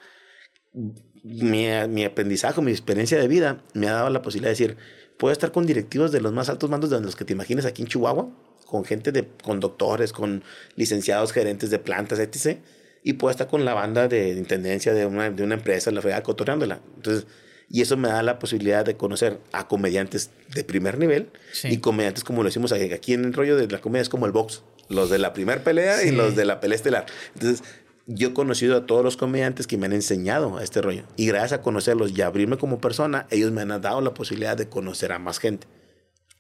Mi, 1.24 1.68
mi, 1.90 2.06
aprendizaje, 2.06 2.62
mi 2.62 2.72
experiencia 2.72 3.20
de 3.20 3.28
vida 3.28 3.64
me 3.74 3.88
ha 3.88 3.94
dado 3.94 4.10
la 4.10 4.22
posibilidad 4.22 4.50
de 4.50 4.66
decir, 4.66 4.78
puedo 5.18 5.32
estar 5.32 5.52
con 5.52 5.66
directivos 5.66 6.12
de 6.12 6.22
los 6.22 6.34
más 6.34 6.50
altos 6.50 6.70
mandos 6.70 6.90
de 6.90 7.02
los 7.02 7.16
que 7.16 7.26
te 7.26 7.34
imagines 7.34 7.66
aquí 7.66 7.82
en 7.82 7.88
Chihuahua, 7.88 8.30
con 8.66 8.86
gente 8.86 9.12
de, 9.12 9.28
con 9.44 9.60
doctores, 9.60 10.14
con 10.14 10.44
licenciados, 10.76 11.34
gerentes 11.34 11.70
de 11.70 11.80
plantas, 11.80 12.20
etc. 12.20 12.60
Y 13.08 13.14
puedo 13.14 13.30
estar 13.30 13.48
con 13.48 13.66
la 13.66 13.76
banda 13.76 14.08
de 14.08 14.32
intendencia 14.32 14.92
de 14.92 15.06
una, 15.06 15.30
de 15.30 15.44
una 15.44 15.54
empresa, 15.54 15.92
la 15.92 16.02
fregada, 16.02 16.24
cotorreándola. 16.24 16.82
Entonces, 16.96 17.28
y 17.70 17.82
eso 17.82 17.98
me 17.98 18.08
da 18.08 18.24
la 18.24 18.40
posibilidad 18.40 18.84
de 18.84 18.98
conocer 18.98 19.40
a 19.52 19.68
comediantes 19.68 20.32
de 20.56 20.64
primer 20.64 20.98
nivel 20.98 21.30
y 21.64 21.78
comediantes 21.78 22.24
como 22.24 22.42
lo 22.42 22.50
decimos 22.50 22.72
aquí 22.72 23.14
en 23.14 23.26
el 23.26 23.34
rollo 23.34 23.58
de 23.58 23.68
la 23.68 23.80
comedia 23.80 24.02
es 24.02 24.10
como 24.10 24.26
el 24.26 24.32
box 24.32 24.64
los 24.90 25.10
de 25.10 25.20
la 25.20 25.34
primera 25.34 25.64
pelea 25.64 26.04
y 26.04 26.12
los 26.12 26.36
de 26.36 26.46
la 26.46 26.60
pelea 26.60 26.76
estelar. 26.76 27.06
Entonces, 27.36 27.64
yo 28.08 28.30
he 28.30 28.34
conocido 28.34 28.78
a 28.78 28.86
todos 28.86 29.04
los 29.04 29.18
comediantes 29.18 29.68
que 29.68 29.78
me 29.78 29.86
han 29.86 29.94
enseñado 29.94 30.58
a 30.58 30.64
este 30.64 30.82
rollo. 30.82 31.04
Y 31.16 31.28
gracias 31.28 31.54
a 31.54 31.62
conocerlos 31.62 32.12
y 32.12 32.22
abrirme 32.22 32.58
como 32.58 32.80
persona, 32.80 33.28
ellos 33.30 33.52
me 33.52 33.62
han 33.62 33.82
dado 33.82 34.02
la 34.02 34.14
posibilidad 34.14 34.58
de 34.58 34.68
conocer 34.68 35.12
a 35.12 35.20
más 35.20 35.40
gente. 35.40 35.68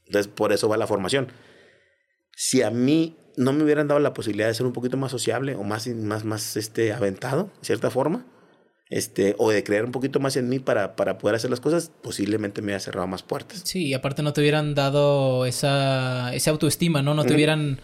Entonces, 0.06 0.32
por 0.32 0.52
eso 0.52 0.70
va 0.70 0.78
la 0.78 0.88
formación. 0.88 1.28
Si 2.36 2.62
a 2.62 2.70
mí 2.70 3.18
no 3.38 3.54
me 3.54 3.64
hubieran 3.64 3.88
dado 3.88 4.00
la 4.00 4.14
posibilidad 4.14 4.48
de 4.48 4.54
ser 4.54 4.66
un 4.66 4.74
poquito 4.74 4.98
más 4.98 5.12
sociable 5.12 5.56
o 5.56 5.64
más, 5.64 5.88
más, 5.88 6.24
más 6.24 6.58
este, 6.58 6.94
aventado, 6.94 7.46
de 7.60 7.66
cierta 7.66 7.90
forma, 7.90 8.26
este, 8.90 9.36
o 9.38 9.50
de 9.52 9.64
creer 9.64 9.86
un 9.86 9.92
poquito 9.92 10.20
más 10.20 10.38
en 10.38 10.48
mí 10.50 10.60
para, 10.60 10.96
para 10.96 11.18
poder 11.18 11.36
hacer 11.36 11.50
las 11.50 11.60
cosas, 11.60 11.92
posiblemente 12.02 12.62
me 12.62 12.68
hubiera 12.68 12.80
cerrado 12.80 13.08
más 13.08 13.24
puertas. 13.24 13.62
Sí, 13.64 13.88
y 13.88 13.94
aparte 13.94 14.22
no 14.22 14.34
te 14.34 14.42
hubieran 14.42 14.76
dado 14.76 15.46
esa, 15.46 16.34
esa 16.34 16.52
autoestima, 16.52 17.02
¿no? 17.02 17.14
No 17.14 17.26
te 17.26 17.34
hubieran 17.34 17.80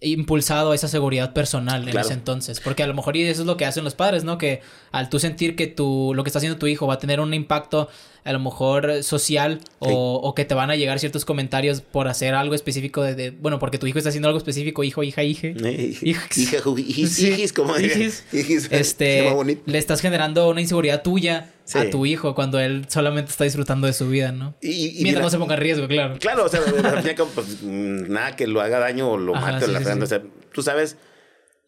impulsado 0.00 0.74
esa 0.74 0.88
seguridad 0.88 1.32
personal 1.32 1.88
en 1.88 1.98
ese 1.98 2.12
entonces. 2.12 2.60
Porque 2.60 2.82
a 2.82 2.86
lo 2.86 2.94
mejor 2.94 3.16
y 3.16 3.22
eso 3.22 3.42
es 3.42 3.46
lo 3.46 3.56
que 3.56 3.64
hacen 3.64 3.84
los 3.84 3.94
padres, 3.94 4.24
¿no? 4.24 4.38
Que 4.38 4.60
al 4.92 5.08
tú 5.08 5.18
sentir 5.18 5.56
que 5.56 5.66
tu, 5.66 6.12
lo 6.14 6.22
que 6.24 6.28
está 6.28 6.38
haciendo 6.38 6.58
tu 6.58 6.66
hijo 6.66 6.86
va 6.86 6.94
a 6.94 6.98
tener 6.98 7.20
un 7.20 7.32
impacto 7.32 7.88
a 8.24 8.32
lo 8.32 8.40
mejor 8.40 9.02
social 9.02 9.60
o, 9.78 10.14
o, 10.14 10.34
que 10.34 10.46
te 10.46 10.54
van 10.54 10.70
a 10.70 10.76
llegar 10.76 10.98
ciertos 10.98 11.26
comentarios 11.26 11.82
por 11.82 12.08
hacer 12.08 12.34
algo 12.34 12.54
específico 12.54 13.02
de, 13.02 13.30
bueno, 13.30 13.58
porque 13.58 13.78
tu 13.78 13.86
hijo 13.86 13.98
está 13.98 14.08
haciendo 14.08 14.28
algo 14.28 14.38
específico, 14.38 14.82
hijo, 14.82 15.02
hija, 15.02 15.22
hija. 15.24 15.48
Hija, 15.48 16.28
hijis, 16.76 17.52
como 17.52 17.76
Este, 17.76 19.30
le 19.66 19.78
estás 19.78 20.00
generando 20.00 20.48
una 20.48 20.62
inseguridad 20.62 21.02
tuya 21.02 21.50
a 21.74 21.90
tu 21.90 22.06
hijo 22.06 22.34
cuando 22.34 22.58
él 22.58 22.86
solamente 22.88 23.30
está 23.30 23.44
disfrutando 23.44 23.86
de 23.86 23.92
su 23.92 24.08
vida, 24.08 24.32
¿no? 24.32 24.54
Y, 24.62 25.00
Mientras 25.02 25.22
no 25.24 25.30
se 25.30 25.38
ponga 25.38 25.54
en 25.54 25.60
riesgo, 25.60 25.86
claro. 25.86 26.16
Claro, 26.18 26.46
o 26.46 26.48
sea, 26.48 26.60
pues, 27.34 27.62
nada 27.62 28.36
que 28.36 28.46
lo 28.46 28.62
haga 28.62 28.78
daño 28.78 29.10
o 29.10 29.18
lo 29.18 29.34
mate 29.34 29.66
o 29.66 29.68
la 29.68 29.80
O 29.80 30.06
sea, 30.06 30.22
tú 30.52 30.62
sabes, 30.62 30.96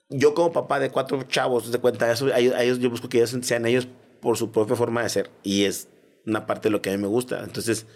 yo 0.08 0.32
como 0.34 0.52
papá 0.52 0.80
de 0.80 0.90
cuatro 0.90 1.22
chavos, 1.24 1.70
de 1.70 1.78
cuenta, 1.78 2.10
eso, 2.10 2.26
a 2.32 2.38
ellos, 2.38 2.78
yo 2.78 2.88
busco 2.88 3.10
que 3.10 3.18
ellos 3.18 3.36
sean 3.42 3.66
ellos 3.66 3.88
por 4.20 4.38
su 4.38 4.50
propia 4.50 4.74
forma 4.74 5.02
de 5.02 5.08
ser. 5.10 5.30
Y 5.42 5.64
es 5.64 5.88
una 6.26 6.46
parte 6.46 6.68
de 6.68 6.72
lo 6.72 6.82
que 6.82 6.90
a 6.90 6.92
mí 6.92 6.98
me 6.98 7.08
gusta. 7.08 7.42
Entonces, 7.42 7.86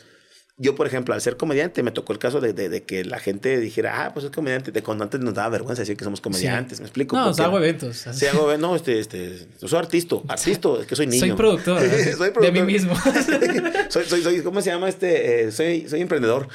yo, 0.60 0.74
por 0.74 0.86
ejemplo, 0.86 1.14
al 1.14 1.22
ser 1.22 1.38
comediante, 1.38 1.82
me 1.82 1.90
tocó 1.90 2.12
el 2.12 2.18
caso 2.18 2.38
de, 2.38 2.52
de, 2.52 2.82
que 2.82 3.02
la 3.02 3.18
gente 3.18 3.58
dijera, 3.58 4.04
ah, 4.04 4.12
pues 4.12 4.26
es 4.26 4.30
comediante. 4.30 4.70
De 4.70 4.82
cuando 4.82 5.04
antes 5.04 5.18
nos 5.18 5.32
daba 5.32 5.48
vergüenza 5.48 5.80
decir 5.80 5.96
que 5.96 6.04
somos 6.04 6.20
comediantes, 6.20 6.80
¿me 6.80 6.86
explico? 6.86 7.16
No, 7.16 7.30
hago 7.30 7.56
eventos. 7.56 8.06
Sí, 8.12 8.26
hago 8.26 8.44
eventos. 8.44 8.68
No, 8.68 8.76
este, 8.76 9.00
este, 9.00 9.46
soy 9.56 9.78
artista, 9.78 10.16
artista, 10.28 10.68
es 10.78 10.86
que 10.86 10.96
soy 10.96 11.06
niño. 11.06 11.20
Soy 11.28 11.32
productor. 11.32 11.80
soy 11.80 12.30
productor. 12.30 12.42
De 12.42 12.52
mí 12.52 12.62
mismo. 12.62 12.94
soy, 13.88 14.04
soy, 14.04 14.22
soy, 14.22 14.42
¿cómo 14.42 14.60
se 14.60 14.68
llama 14.68 14.90
este? 14.90 15.46
Eh, 15.46 15.50
soy, 15.50 15.88
soy 15.88 16.02
emprendedor. 16.02 16.46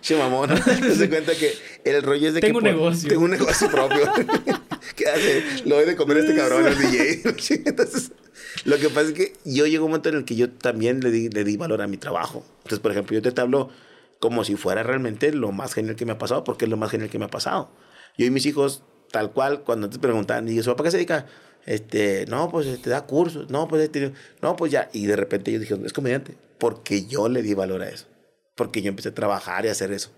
Chimamón. 0.00 0.50
Se 0.96 1.08
cuenta 1.08 1.34
que 1.34 1.52
el 1.82 2.04
rollo 2.04 2.28
es 2.28 2.34
de 2.34 2.40
tengo 2.40 2.60
que... 2.60 2.66
Tengo 2.66 2.82
un 2.82 2.84
negocio. 2.84 3.08
Tengo 3.08 3.24
un 3.24 3.30
negocio 3.32 3.68
propio. 3.68 4.12
¿Qué 4.94 5.08
hace? 5.08 5.42
Lo 5.64 5.74
doy 5.74 5.86
de 5.86 5.96
comer 5.96 6.18
a 6.18 6.20
este 6.20 6.36
cabrón 6.36 6.66
DJ. 6.78 7.22
Entonces... 7.66 8.12
Lo 8.64 8.78
que 8.78 8.88
pasa 8.88 9.08
es 9.08 9.12
que 9.12 9.32
yo 9.44 9.66
llego 9.66 9.84
a 9.84 9.86
un 9.86 9.92
momento 9.92 10.08
en 10.08 10.16
el 10.16 10.24
que 10.24 10.36
yo 10.36 10.50
también 10.50 11.00
le 11.00 11.10
di, 11.10 11.28
le 11.28 11.44
di 11.44 11.56
valor 11.56 11.82
a 11.82 11.86
mi 11.86 11.96
trabajo. 11.96 12.27
Entonces, 12.36 12.80
por 12.80 12.90
ejemplo, 12.90 13.18
yo 13.18 13.34
te 13.34 13.40
hablo 13.40 13.70
como 14.20 14.44
si 14.44 14.56
fuera 14.56 14.82
realmente 14.82 15.32
lo 15.32 15.52
más 15.52 15.74
genial 15.74 15.96
que 15.96 16.04
me 16.04 16.12
ha 16.12 16.18
pasado, 16.18 16.44
porque 16.44 16.64
es 16.64 16.70
lo 16.70 16.76
más 16.76 16.90
genial 16.90 17.10
que 17.10 17.18
me 17.18 17.26
ha 17.26 17.30
pasado. 17.30 17.70
Yo 18.16 18.26
y 18.26 18.30
mis 18.30 18.46
hijos, 18.46 18.82
tal 19.10 19.32
cual, 19.32 19.62
cuando 19.62 19.88
te 19.88 19.98
preguntan, 19.98 20.48
y 20.48 20.58
eso, 20.58 20.74
¿para 20.76 20.88
qué 20.88 20.90
se 20.90 20.96
dedica? 20.98 21.26
Este, 21.66 22.24
no, 22.26 22.50
pues 22.50 22.66
te 22.66 22.72
este, 22.72 22.90
da 22.90 23.06
cursos, 23.06 23.50
no, 23.50 23.68
pues 23.68 23.82
este, 23.82 24.12
no, 24.42 24.56
pues 24.56 24.72
ya. 24.72 24.88
Y 24.92 25.06
de 25.06 25.16
repente 25.16 25.52
yo 25.52 25.58
dije, 25.58 25.78
es 25.84 25.92
comediante, 25.92 26.36
porque 26.58 27.06
yo 27.06 27.28
le 27.28 27.42
di 27.42 27.54
valor 27.54 27.82
a 27.82 27.88
eso, 27.88 28.06
porque 28.54 28.82
yo 28.82 28.88
empecé 28.88 29.10
a 29.10 29.14
trabajar 29.14 29.64
y 29.64 29.68
a 29.68 29.72
hacer 29.72 29.92
eso. 29.92 30.10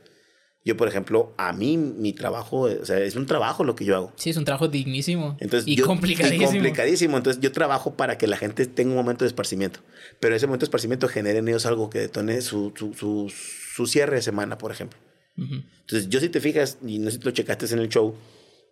Yo, 0.63 0.77
por 0.77 0.89
ejemplo, 0.89 1.33
a 1.39 1.55
mí 1.55 1.79
mi 1.79 2.13
trabajo, 2.13 2.63
o 2.63 2.85
sea, 2.85 2.99
es 2.99 3.17
un 3.17 3.25
trabajo 3.25 3.65
lo 3.65 3.75
que 3.75 3.87
yo 3.87 3.97
hago. 3.97 4.13
Sí, 4.17 4.29
es 4.29 4.37
un 4.37 4.45
trabajo 4.45 4.69
dignísimo. 4.69 5.37
Entonces, 5.41 5.67
y 5.67 5.79
complicadísimo. 5.79 6.43
Y 6.43 6.45
complicadísimo. 6.45 7.17
Entonces, 7.17 7.43
yo 7.43 7.51
trabajo 7.51 7.95
para 7.95 8.19
que 8.19 8.27
la 8.27 8.37
gente 8.37 8.67
tenga 8.67 8.91
un 8.91 8.97
momento 8.97 9.25
de 9.25 9.29
esparcimiento. 9.29 9.81
Pero 10.21 10.37
ese 10.37 10.47
momento 10.47 10.65
de 10.65 10.67
esparcimiento 10.67 11.09
genere 11.09 11.39
en 11.39 11.49
ellos 11.49 11.65
algo 11.65 11.89
que 11.89 12.01
detone 12.01 12.43
su, 12.43 12.75
su, 12.77 12.93
su, 12.93 13.33
su 13.75 13.87
cierre 13.87 14.17
de 14.17 14.23
semana, 14.23 14.59
por 14.59 14.71
ejemplo. 14.71 14.99
Entonces, 15.37 16.11
yo 16.11 16.21
si 16.21 16.29
te 16.29 16.41
fijas, 16.41 16.77
y 16.87 16.99
no 16.99 17.11
sé 17.11 17.17
si 17.17 17.25
lo 17.25 17.31
checaste 17.31 17.65
en 17.73 17.79
el 17.79 17.89
show, 17.89 18.15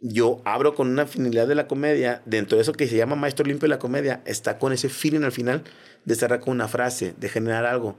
yo 0.02 0.43
abro 0.44 0.74
con 0.74 0.89
una 0.89 1.06
finalidad 1.06 1.48
de 1.48 1.55
la 1.55 1.66
comedia. 1.66 2.20
Dentro 2.27 2.56
de 2.56 2.62
eso 2.62 2.74
que 2.74 2.86
se 2.86 2.97
llama 2.97 3.16
Maestro 3.16 3.47
Limpio 3.47 3.66
de 3.66 3.74
la 3.74 3.78
comedia, 3.78 4.23
está 4.27 4.59
con 4.59 4.74
ese 4.74 4.90
feeling 4.90 5.23
al 5.23 5.32
final 5.32 5.65
de 6.05 6.15
cerrar 6.15 6.40
con 6.40 6.52
una 6.52 6.69
frase, 6.69 7.15
de 7.19 7.28
generar 7.31 7.65
algo 7.65 7.98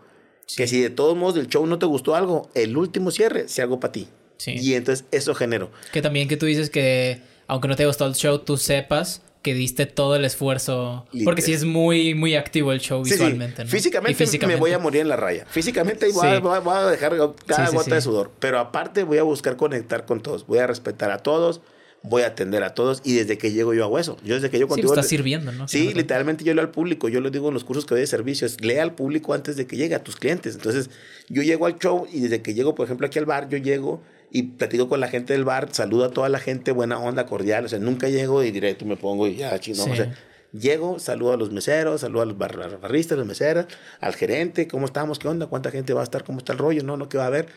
que 0.55 0.67
si 0.67 0.81
de 0.81 0.89
todos 0.89 1.17
modos 1.17 1.35
del 1.35 1.47
show 1.47 1.65
no 1.65 1.79
te 1.79 1.85
gustó 1.85 2.15
algo, 2.15 2.49
el 2.53 2.77
último 2.77 3.11
cierre 3.11 3.47
sea 3.47 3.63
algo 3.63 3.79
para 3.79 3.91
ti. 3.91 4.07
Sí. 4.37 4.55
Y 4.57 4.73
entonces 4.73 5.05
eso 5.11 5.35
generó. 5.35 5.69
Que 5.91 6.01
también 6.01 6.27
que 6.27 6.37
tú 6.37 6.45
dices 6.45 6.69
que 6.69 7.21
aunque 7.47 7.67
no 7.67 7.75
te 7.75 7.85
gustó 7.85 8.05
el 8.05 8.13
show, 8.13 8.39
tú 8.39 8.57
sepas 8.57 9.21
que 9.41 9.53
diste 9.53 9.85
todo 9.85 10.15
el 10.15 10.25
esfuerzo. 10.25 11.05
Porque 11.23 11.41
sí 11.41 11.53
es 11.53 11.63
muy, 11.63 12.13
muy 12.13 12.35
activo 12.35 12.71
el 12.71 12.79
show 12.79 13.03
visualmente. 13.03 13.65
Físicamente, 13.65 14.47
me 14.47 14.55
voy 14.55 14.71
a 14.71 14.79
morir 14.79 15.01
en 15.01 15.09
la 15.09 15.15
raya. 15.15 15.45
Físicamente 15.49 16.11
voy, 16.11 16.27
a, 16.27 16.39
voy 16.39 16.73
a, 16.75 16.85
dejar 16.85 17.17
cada 17.45 17.69
gota 17.69 17.95
de 17.95 18.01
sudor. 18.01 18.31
Pero 18.39 18.59
aparte 18.59 19.03
voy 19.03 19.17
a 19.17 19.23
buscar 19.23 19.55
conectar 19.55 20.05
con 20.05 20.21
todos. 20.21 20.45
Voy 20.45 20.59
a 20.59 20.67
respetar 20.67 21.11
a 21.11 21.19
todos 21.19 21.61
voy 22.01 22.21
a 22.21 22.27
atender 22.27 22.63
a 22.63 22.73
todos 22.73 23.01
y 23.03 23.15
desde 23.15 23.37
que 23.37 23.51
llego 23.51 23.73
yo 23.73 23.83
hago 23.83 23.99
eso. 23.99 24.17
Yo 24.23 24.35
desde 24.35 24.49
que 24.49 24.59
yo 24.59 24.67
contigo... 24.67 24.89
Sí, 24.89 24.93
estás 24.93 25.07
sirviendo, 25.07 25.51
¿no? 25.51 25.67
Sí, 25.67 25.93
literalmente 25.93 26.43
yo 26.43 26.53
leo 26.53 26.63
al 26.63 26.71
público, 26.71 27.09
yo 27.09 27.21
lo 27.21 27.29
digo 27.29 27.49
en 27.49 27.53
los 27.53 27.63
cursos 27.63 27.85
que 27.85 27.95
doy 27.95 28.01
de 28.01 28.07
servicios, 28.07 28.61
lea 28.61 28.83
al 28.83 28.95
público 28.95 29.33
antes 29.33 29.57
de 29.57 29.67
que 29.67 29.75
llegue 29.75 29.95
a 29.95 30.03
tus 30.03 30.15
clientes. 30.15 30.55
Entonces, 30.55 30.89
yo 31.27 31.41
llego 31.43 31.65
al 31.65 31.77
show 31.77 32.07
y 32.11 32.21
desde 32.21 32.41
que 32.41 32.53
llego, 32.53 32.75
por 32.75 32.85
ejemplo, 32.85 33.07
aquí 33.07 33.19
al 33.19 33.25
bar, 33.25 33.49
yo 33.49 33.57
llego 33.57 34.01
y 34.31 34.43
platico 34.43 34.87
con 34.87 34.99
la 34.99 35.07
gente 35.07 35.33
del 35.33 35.43
bar, 35.43 35.69
saludo 35.71 36.05
a 36.05 36.11
toda 36.11 36.29
la 36.29 36.39
gente, 36.39 36.71
buena 36.71 36.99
onda, 36.99 37.25
cordial, 37.25 37.65
o 37.65 37.67
sea, 37.67 37.79
nunca 37.79 38.09
llego 38.09 38.43
y 38.43 38.51
directo 38.51 38.85
me 38.85 38.95
pongo 38.95 39.27
y 39.27 39.37
ya, 39.37 39.59
chino, 39.59 39.83
o 39.83 39.95
sea, 39.95 40.13
llego, 40.53 40.99
saludo 40.99 41.33
a 41.33 41.37
los 41.37 41.51
meseros, 41.51 42.01
saludo 42.01 42.21
a 42.21 42.25
los 42.25 42.37
barristas, 42.37 43.17
los 43.17 43.27
meseros, 43.27 43.65
al 43.99 44.13
gerente, 44.13 44.67
¿cómo 44.67 44.85
estamos? 44.85 45.17
¿Qué 45.17 45.27
onda? 45.27 45.47
¿Cuánta 45.47 45.71
gente 45.71 45.93
va 45.93 46.01
a 46.01 46.03
estar? 46.03 46.23
¿Cómo 46.23 46.37
está 46.37 46.53
el 46.53 46.59
rollo? 46.59 46.83
¿No? 46.83 46.95
¿No 46.95 47.09
qué 47.09 47.17
va 47.17 47.23
a 47.23 47.27
haber? 47.27 47.47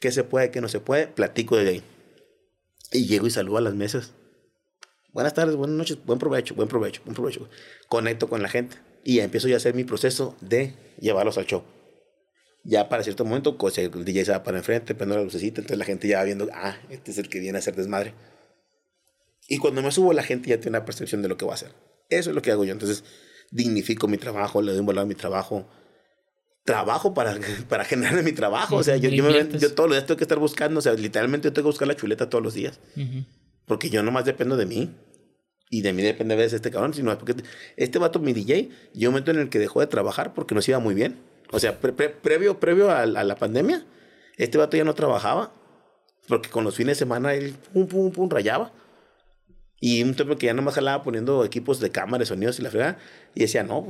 ¿Qué 0.00 0.10
se 0.10 0.24
puede? 0.24 0.50
¿Qué 0.50 0.60
no 0.60 0.68
se 0.68 0.80
puede? 0.80 1.06
Platico 1.06 1.56
de 1.56 1.68
ahí. 1.68 1.82
Y 2.92 3.06
llego 3.06 3.26
y 3.26 3.30
saludo 3.30 3.58
a 3.58 3.60
las 3.60 3.74
mesas. 3.74 4.12
Buenas 5.12 5.34
tardes, 5.34 5.56
buenas 5.56 5.76
noches, 5.76 5.98
buen 6.04 6.18
provecho, 6.18 6.54
buen 6.54 6.68
provecho, 6.68 7.02
buen 7.04 7.14
provecho. 7.14 7.48
Conecto 7.88 8.28
con 8.28 8.42
la 8.42 8.48
gente 8.48 8.76
y 9.02 9.20
empiezo 9.20 9.48
ya 9.48 9.54
a 9.54 9.56
hacer 9.56 9.74
mi 9.74 9.84
proceso 9.84 10.36
de 10.40 10.74
llevarlos 11.00 11.38
al 11.38 11.46
show. 11.46 11.64
Ya 12.64 12.88
para 12.88 13.02
cierto 13.02 13.24
momento, 13.24 13.56
el 13.76 14.04
DJ 14.04 14.24
se 14.24 14.32
va 14.32 14.42
para 14.42 14.58
enfrente, 14.58 14.94
prende 14.94 15.14
la 15.14 15.22
lucecita, 15.22 15.60
entonces 15.60 15.78
la 15.78 15.84
gente 15.84 16.08
ya 16.08 16.18
va 16.18 16.24
viendo, 16.24 16.48
ah, 16.52 16.76
este 16.90 17.12
es 17.12 17.18
el 17.18 17.28
que 17.28 17.38
viene 17.38 17.58
a 17.58 17.60
hacer 17.60 17.76
desmadre. 17.76 18.12
Y 19.48 19.58
cuando 19.58 19.82
me 19.82 19.92
subo, 19.92 20.12
la 20.12 20.24
gente 20.24 20.50
ya 20.50 20.56
tiene 20.56 20.76
una 20.76 20.84
percepción 20.84 21.22
de 21.22 21.28
lo 21.28 21.36
que 21.36 21.44
va 21.44 21.52
a 21.52 21.54
hacer. 21.54 21.72
Eso 22.10 22.30
es 22.30 22.36
lo 22.36 22.42
que 22.42 22.50
hago 22.50 22.64
yo. 22.64 22.72
Entonces, 22.72 23.04
dignifico 23.50 24.08
mi 24.08 24.18
trabajo, 24.18 24.60
le 24.62 24.72
doy 24.72 24.80
un 24.80 24.86
valor 24.86 25.04
a 25.04 25.06
mi 25.06 25.14
trabajo. 25.14 25.68
Trabajo 26.66 27.14
para, 27.14 27.38
para 27.70 27.84
generar 27.86 28.22
mi 28.22 28.32
trabajo. 28.32 28.76
O 28.76 28.82
sea, 28.82 28.96
yo, 28.96 29.08
yo, 29.08 29.24
me, 29.24 29.32
yo, 29.58 29.72
todos 29.72 29.88
los 29.88 29.96
días 29.96 30.06
tengo 30.06 30.18
que 30.18 30.24
estar 30.24 30.38
buscando, 30.38 30.80
o 30.80 30.82
sea, 30.82 30.92
literalmente 30.92 31.48
yo 31.48 31.52
tengo 31.54 31.68
que 31.68 31.72
buscar 31.72 31.88
la 31.88 31.96
chuleta 31.96 32.28
todos 32.28 32.44
los 32.44 32.52
días. 32.52 32.78
Porque 33.64 33.88
yo 33.88 34.02
nomás 34.02 34.26
dependo 34.26 34.58
de 34.58 34.66
mí. 34.66 34.94
Y 35.68 35.80
de 35.80 35.92
mí 35.92 36.02
depende 36.02 36.34
a 36.34 36.36
veces 36.36 36.54
este 36.54 36.70
cabrón, 36.70 36.94
sino 36.94 37.16
porque 37.18 37.34
este 37.76 37.98
vato, 37.98 38.20
mi 38.20 38.32
DJ, 38.32 38.70
yo 38.94 39.08
un 39.08 39.14
momento 39.14 39.32
en 39.32 39.38
el 39.38 39.48
que 39.48 39.58
dejó 39.58 39.80
de 39.80 39.88
trabajar 39.88 40.32
porque 40.32 40.54
nos 40.54 40.68
iba 40.68 40.78
muy 40.78 40.94
bien. 40.94 41.16
O 41.50 41.58
sea, 41.58 41.80
previo, 41.80 42.60
previo 42.60 42.90
a, 42.90 43.06
la 43.06 43.36
pandemia, 43.36 43.84
este 44.36 44.58
vato 44.58 44.76
ya 44.76 44.84
no 44.84 44.94
trabajaba. 44.94 45.52
Porque 46.28 46.50
con 46.50 46.64
los 46.64 46.74
fines 46.74 46.96
de 46.96 46.98
semana 47.00 47.34
él 47.34 47.54
pum, 47.72 47.86
pum, 47.86 48.10
pum, 48.10 48.28
rayaba. 48.28 48.72
Y 49.80 50.02
un 50.02 50.14
tiempo 50.14 50.36
que 50.36 50.46
ya 50.46 50.54
nomás 50.54 50.74
jalaba 50.74 51.02
poniendo 51.02 51.44
equipos 51.44 51.80
de 51.80 51.90
cámaras, 51.90 52.28
sonidos 52.28 52.58
y 52.58 52.62
la 52.62 52.70
fregada. 52.70 52.98
Y 53.34 53.40
decía, 53.40 53.62
no, 53.62 53.86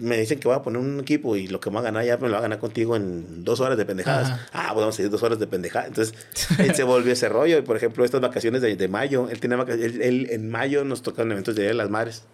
me 0.00 0.16
dicen 0.16 0.38
que 0.38 0.46
voy 0.46 0.56
a 0.56 0.62
poner 0.62 0.80
un 0.80 1.00
equipo 1.00 1.36
y 1.36 1.48
lo 1.48 1.58
que 1.58 1.70
me 1.70 1.74
va 1.74 1.80
a 1.80 1.84
ganar 1.84 2.04
ya 2.04 2.16
me 2.18 2.28
lo 2.28 2.34
va 2.34 2.38
a 2.38 2.42
ganar 2.42 2.60
contigo 2.60 2.94
en 2.94 3.42
dos 3.42 3.58
horas 3.58 3.76
de 3.76 3.84
pendejadas. 3.84 4.30
Ah, 4.52 4.70
pues 4.72 4.80
vamos 4.80 4.98
a 4.98 5.02
ir 5.02 5.10
dos 5.10 5.22
horas 5.24 5.40
de 5.40 5.46
pendejadas. 5.48 5.88
Entonces, 5.88 6.14
él 6.58 6.74
se 6.74 6.84
volvió 6.84 7.12
ese 7.12 7.28
rollo. 7.28 7.58
Y 7.58 7.62
por 7.62 7.76
ejemplo, 7.76 8.04
estas 8.04 8.20
vacaciones 8.20 8.62
de, 8.62 8.76
de 8.76 8.88
mayo, 8.88 9.28
él 9.28 9.40
tenía 9.40 9.56
vacaciones, 9.56 9.96
él, 10.00 10.28
en 10.30 10.48
mayo 10.50 10.84
nos 10.84 11.02
tocaron 11.02 11.32
eventos 11.32 11.56
de 11.56 11.74
las 11.74 11.90
Madres. 11.90 12.24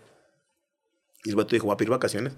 Y 1.24 1.30
el 1.30 1.36
vato 1.36 1.50
dijo, 1.56 1.66
voy 1.66 1.74
a 1.74 1.76
pedir 1.78 1.90
vacaciones. 1.90 2.34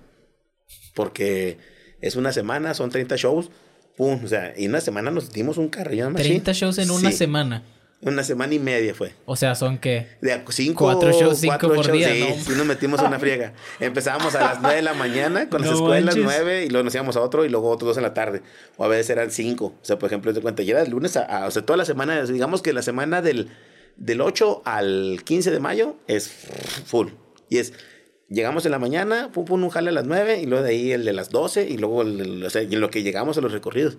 Porque 0.94 1.58
es 2.00 2.14
una 2.14 2.30
semana, 2.32 2.72
son 2.74 2.90
30 2.90 3.16
shows. 3.16 3.50
Pum, 3.96 4.24
o 4.24 4.28
sea, 4.28 4.54
y 4.56 4.68
una 4.68 4.80
semana 4.80 5.10
nos 5.10 5.32
dimos 5.32 5.58
un 5.58 5.68
carrillo. 5.68 6.08
30 6.12 6.52
shows 6.52 6.78
en 6.78 6.90
una 6.90 7.10
semana. 7.10 7.64
Una 8.02 8.22
semana 8.22 8.52
y 8.52 8.58
media 8.58 8.94
fue. 8.94 9.14
O 9.24 9.36
sea, 9.36 9.54
son 9.54 9.78
qué? 9.78 10.06
De 10.20 10.38
cinco, 10.50 10.84
cuatro 10.84 11.12
shows, 11.12 11.38
cinco 11.38 11.72
por 11.72 11.90
día, 11.90 12.12
sí, 12.12 12.20
¿no? 12.20 12.44
Sí, 12.44 12.52
nos 12.54 12.66
metimos 12.66 13.00
una 13.00 13.18
friega. 13.18 13.54
Empezábamos 13.80 14.34
a 14.34 14.40
las 14.40 14.60
nueve 14.60 14.76
de 14.76 14.82
la 14.82 14.92
mañana 14.92 15.48
con 15.48 15.62
las 15.62 15.72
escuelas, 15.72 16.14
nueve, 16.16 16.64
y 16.66 16.68
luego 16.68 16.84
nos 16.84 16.94
íbamos 16.94 17.16
a 17.16 17.22
otro 17.22 17.46
y 17.46 17.48
luego 17.48 17.70
otros 17.70 17.88
dos 17.88 17.96
en 17.96 18.02
la 18.02 18.12
tarde. 18.12 18.42
O 18.76 18.84
a 18.84 18.88
veces 18.88 19.10
eran 19.10 19.30
cinco. 19.30 19.74
O 19.80 19.84
sea, 19.84 19.98
por 19.98 20.08
ejemplo, 20.08 20.32
de 20.32 20.42
cuenta, 20.42 20.62
ya 20.62 20.72
era 20.72 20.82
el 20.82 20.90
lunes 20.90 21.16
a, 21.16 21.46
o 21.46 21.50
sea, 21.50 21.64
toda 21.64 21.78
la 21.78 21.86
semana, 21.86 22.22
digamos 22.24 22.60
que 22.60 22.74
la 22.74 22.82
semana 22.82 23.22
del, 23.22 23.48
del 23.96 24.20
8 24.20 24.62
al 24.66 25.22
15 25.24 25.50
de 25.50 25.60
mayo 25.60 25.96
es 26.06 26.28
full. 26.84 27.08
Y 27.48 27.58
es, 27.58 27.72
llegamos 28.28 28.66
en 28.66 28.72
la 28.72 28.78
mañana, 28.78 29.30
pum, 29.32 29.46
pum, 29.46 29.64
un 29.64 29.70
jale 29.70 29.88
a 29.88 29.92
las 29.92 30.04
nueve, 30.04 30.38
y 30.38 30.44
luego 30.44 30.64
de 30.64 30.70
ahí 30.70 30.92
el 30.92 31.06
de 31.06 31.14
las 31.14 31.30
12, 31.30 31.66
y 31.66 31.78
luego 31.78 32.02
el, 32.02 32.44
o 32.44 32.50
sea, 32.50 32.62
y 32.62 32.74
en 32.74 32.80
lo 32.80 32.90
que 32.90 33.02
llegamos 33.02 33.38
a 33.38 33.40
los 33.40 33.52
recorridos. 33.52 33.96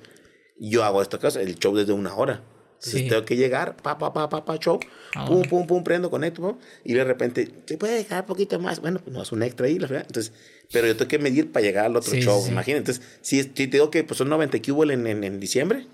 Yo 0.59 0.83
hago 0.83 1.01
esta 1.01 1.17
cosa, 1.17 1.41
el 1.41 1.57
show 1.57 1.75
desde 1.75 1.93
una 1.93 2.15
hora. 2.15 2.43
Entonces 2.77 3.09
tengo 3.09 3.25
que 3.25 3.35
llegar, 3.35 3.75
pa, 3.75 3.97
pa, 3.97 4.13
pa, 4.13 4.29
pa, 4.29 4.45
pa, 4.45 4.57
show, 4.57 4.79
ah, 5.15 5.25
pum, 5.25 5.41
pum, 5.43 5.65
pum, 5.65 5.83
prendo, 5.83 6.11
conecto, 6.11 6.59
y 6.83 6.93
de 6.93 7.03
repente, 7.03 7.51
¿se 7.65 7.77
puede 7.77 7.95
dejar 7.95 8.21
un 8.21 8.27
poquito 8.27 8.59
más? 8.59 8.79
Bueno, 8.81 8.99
pues 9.03 9.15
no 9.15 9.23
es 9.23 9.31
un 9.31 9.41
extra 9.41 9.65
ahí, 9.65 9.79
la 9.79 9.87
verdad. 9.87 10.05
Entonces, 10.07 10.31
pero 10.71 10.85
yo 10.85 10.95
tengo 10.95 11.09
que 11.09 11.17
medir 11.17 11.51
para 11.51 11.65
llegar 11.65 11.85
al 11.85 11.95
otro 11.95 12.13
show, 12.15 12.45
imagínate. 12.47 12.91
Entonces, 12.91 13.03
si, 13.21 13.43
te 13.43 13.67
digo 13.67 13.89
que 13.89 14.03
pues, 14.03 14.19
son 14.19 14.29
90 14.29 14.59
que 14.59 14.71
en, 14.71 15.07
en, 15.07 15.23
en, 15.23 15.39
diciembre, 15.39 15.87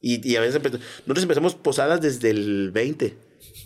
y, 0.00 0.26
y 0.26 0.36
a 0.36 0.40
veces 0.40 0.62
nosotros 0.62 1.22
empezamos 1.22 1.56
posadas 1.56 2.00
desde 2.00 2.30
el 2.30 2.70
20 2.70 3.16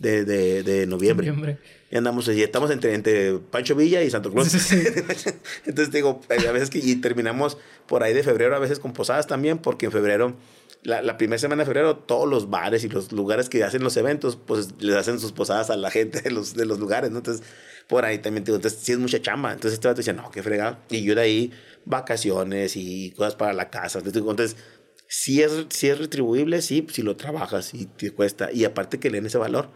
de, 0.00 0.24
de, 0.24 0.62
de 0.62 0.86
noviembre. 0.86 1.26
noviembre. 1.26 1.58
Y 1.90 1.96
andamos, 1.96 2.26
y 2.28 2.42
estamos 2.42 2.70
entre, 2.70 2.94
entre 2.94 3.38
Pancho 3.38 3.76
Villa 3.76 4.02
y 4.02 4.10
Santo 4.10 4.32
Claus. 4.32 4.52
Entonces, 5.66 5.92
digo, 5.92 6.20
a 6.28 6.52
veces 6.52 6.70
que, 6.70 6.78
y 6.78 6.96
terminamos 6.96 7.58
por 7.86 8.02
ahí 8.02 8.14
de 8.14 8.22
febrero, 8.22 8.56
a 8.56 8.58
veces 8.58 8.80
con 8.80 8.92
posadas 8.92 9.26
también, 9.26 9.58
porque 9.58 9.86
en 9.86 9.92
febrero 9.92 10.34
la, 10.82 11.02
la, 11.02 11.16
primera 11.16 11.38
semana 11.38 11.62
de 11.62 11.66
febrero, 11.66 11.96
todos 11.96 12.28
los 12.28 12.50
bares 12.50 12.84
y 12.84 12.88
los 12.88 13.10
lugares 13.10 13.48
que 13.48 13.64
hacen 13.64 13.82
los 13.82 13.96
eventos, 13.96 14.36
pues 14.36 14.74
les 14.80 14.94
hacen 14.96 15.18
sus 15.18 15.32
posadas 15.32 15.70
a 15.70 15.76
la 15.76 15.90
gente 15.90 16.20
de 16.20 16.30
los, 16.30 16.54
de 16.54 16.66
los 16.66 16.78
lugares, 16.78 17.10
¿no? 17.10 17.18
Entonces, 17.18 17.46
por 17.88 18.04
ahí 18.04 18.18
también, 18.18 18.44
digo, 18.44 18.56
entonces 18.56 18.80
sí 18.82 18.92
es 18.92 18.98
mucha 18.98 19.20
chamba. 19.20 19.52
Entonces, 19.52 19.74
este 19.74 19.88
vato 19.88 19.98
decía, 19.98 20.12
no, 20.12 20.30
qué 20.30 20.42
fregado. 20.42 20.78
Y 20.90 21.02
yo 21.02 21.14
de 21.14 21.22
ahí, 21.22 21.52
vacaciones 21.84 22.76
y 22.76 23.12
cosas 23.12 23.34
para 23.34 23.52
la 23.52 23.70
casa. 23.70 24.00
Entonces, 24.04 24.56
si 25.08 25.42
es, 25.42 25.66
si 25.70 25.88
es 25.88 25.98
retribuible, 25.98 26.60
sí, 26.60 26.86
si 26.90 27.02
lo 27.02 27.16
trabajas 27.16 27.72
y 27.74 27.86
te 27.86 28.10
cuesta. 28.10 28.52
Y 28.52 28.64
aparte 28.64 28.98
que 29.00 29.10
leen 29.10 29.26
ese 29.26 29.38
valor. 29.38 29.70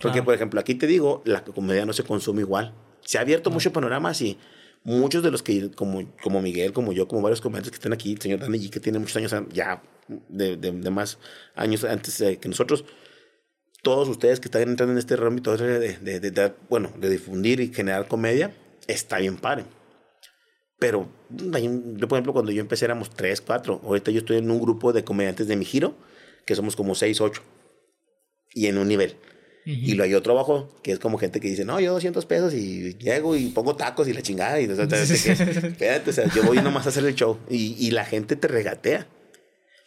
Porque, 0.00 0.22
por 0.22 0.34
ejemplo, 0.34 0.60
aquí 0.60 0.74
te 0.76 0.86
digo, 0.86 1.22
la 1.24 1.42
comedia 1.42 1.84
no 1.84 1.92
se 1.92 2.04
consume 2.04 2.42
igual. 2.42 2.74
Se 3.04 3.18
ha 3.18 3.22
abierto 3.22 3.50
mucho 3.50 3.72
panorama, 3.72 4.14
sí 4.14 4.38
muchos 4.84 5.22
de 5.22 5.30
los 5.30 5.42
que, 5.42 5.70
como, 5.72 6.02
como 6.22 6.40
Miguel, 6.40 6.72
como 6.72 6.92
yo, 6.92 7.08
como 7.08 7.20
varios 7.20 7.40
comediantes 7.40 7.70
que 7.70 7.76
están 7.76 7.92
aquí, 7.92 8.12
el 8.12 8.20
señor 8.20 8.40
Dani 8.40 8.70
que 8.70 8.80
tiene 8.80 8.98
muchos 8.98 9.16
años 9.16 9.34
ya, 9.52 9.82
de, 10.28 10.56
de, 10.56 10.90
más 10.90 11.18
años 11.54 11.84
antes 11.84 12.22
que 12.40 12.48
nosotros, 12.48 12.84
todos 13.82 14.08
ustedes 14.08 14.40
que 14.40 14.48
están 14.48 14.62
entrando 14.62 14.92
en 14.92 14.98
este 14.98 15.14
ámbito 15.14 15.56
de, 15.56 15.98
de, 15.98 16.20
de, 16.20 16.52
bueno, 16.68 16.92
de 16.98 17.10
difundir 17.10 17.60
y 17.60 17.72
generar 17.72 18.08
comedia, 18.08 18.52
está 18.86 19.18
bien 19.18 19.36
padre. 19.36 19.64
Pero, 20.78 21.08
yo, 21.30 22.08
por 22.08 22.18
ejemplo, 22.18 22.32
cuando 22.32 22.52
yo 22.52 22.60
empecé 22.60 22.84
éramos 22.84 23.10
tres, 23.10 23.40
cuatro. 23.40 23.80
Ahorita 23.84 24.10
yo 24.10 24.18
estoy 24.18 24.36
en 24.38 24.50
un 24.50 24.60
grupo 24.60 24.92
de 24.92 25.02
comediantes 25.02 25.48
de 25.48 25.56
mi 25.56 25.64
giro, 25.64 25.96
que 26.44 26.54
somos 26.54 26.76
como 26.76 26.94
seis, 26.94 27.20
ocho. 27.20 27.42
Y 28.54 28.66
en 28.66 28.78
un 28.78 28.88
nivel. 28.88 29.16
Y 29.70 29.94
lo 29.94 30.04
hay 30.04 30.14
otro 30.14 30.32
abajo, 30.32 30.74
que 30.82 30.92
es 30.92 30.98
como 30.98 31.18
gente 31.18 31.40
que 31.40 31.48
dice, 31.48 31.62
no, 31.62 31.78
yo 31.78 31.92
200 31.92 32.24
pesos 32.24 32.54
y 32.54 32.96
llego 32.96 33.36
y 33.36 33.48
pongo 33.48 33.76
tacos 33.76 34.08
y 34.08 34.14
la 34.14 34.22
chingada. 34.22 34.58
Y, 34.62 34.66
o 34.66 34.74
sea, 34.74 34.84
espérate, 34.84 36.08
o 36.08 36.12
sea, 36.12 36.32
yo 36.34 36.42
voy 36.44 36.56
nomás 36.62 36.86
a 36.86 36.88
hacer 36.88 37.04
el 37.04 37.14
show. 37.14 37.38
Y, 37.50 37.76
y, 37.78 37.90
la 37.90 38.06
gente 38.06 38.34
te 38.34 38.48
regatea. 38.48 39.06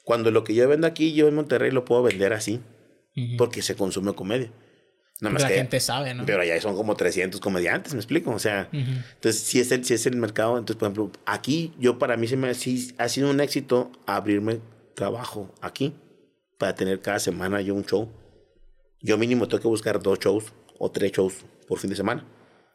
Cuando 0.03 0.32
lo 0.32 0.44
que 0.44 0.53
yo 0.53 0.68
vendo 0.68 0.88
aquí, 0.88 1.14
yo 1.14 1.28
en 1.28 1.36
Monterrey 1.36 1.72
lo 1.72 1.86
puedo 1.86 2.03
vender 2.03 2.34
así. 2.34 2.60
Porque 3.38 3.61
se 3.61 3.76
consume 3.76 4.14
comedia. 4.14 4.52
Nada 5.19 5.34
más 5.34 5.44
la 5.44 5.49
gente 5.49 5.80
sabe, 5.80 6.14
¿no? 6.14 6.26
Pero 6.26 6.41
allá 6.41 6.60
son 6.61 6.76
como 6.76 6.95
300 6.95 7.40
comediantes, 7.41 7.94
¿me 7.94 7.99
explico? 7.99 8.32
O 8.32 8.40
sea, 8.40 8.69
entonces, 8.72 9.41
si 9.41 9.60
es, 9.60 9.72
el, 9.72 9.86
si 9.86 9.94
es 9.94 10.06
el 10.07 10.15
mercado, 10.15 10.57
entonces, 10.57 10.78
por 10.78 10.88
ejemplo, 10.88 11.11
aquí, 11.26 11.73
yo 11.78 11.99
para 11.99 12.18
mí 12.18 12.28
se 12.28 12.38
me 12.38 12.53
sí, 12.56 12.94
ha 12.98 13.07
sido 13.10 13.30
un 13.30 13.40
éxito 13.40 13.91
abrirme 14.07 14.60
trabajo 14.95 15.53
aquí 15.61 15.94
para 16.57 16.73
tener 16.73 17.02
cada 17.02 17.19
semana 17.19 17.61
yo 17.61 17.76
un 17.76 17.86
show 17.86 18.10
yo 19.02 19.18
mínimo 19.18 19.48
tengo 19.48 19.61
que 19.61 19.68
buscar 19.68 20.02
dos 20.02 20.19
shows 20.19 20.53
o 20.78 20.91
tres 20.91 21.11
shows 21.11 21.45
por 21.68 21.80
fin 21.80 21.90
de 21.90 21.95
semana. 21.95 22.26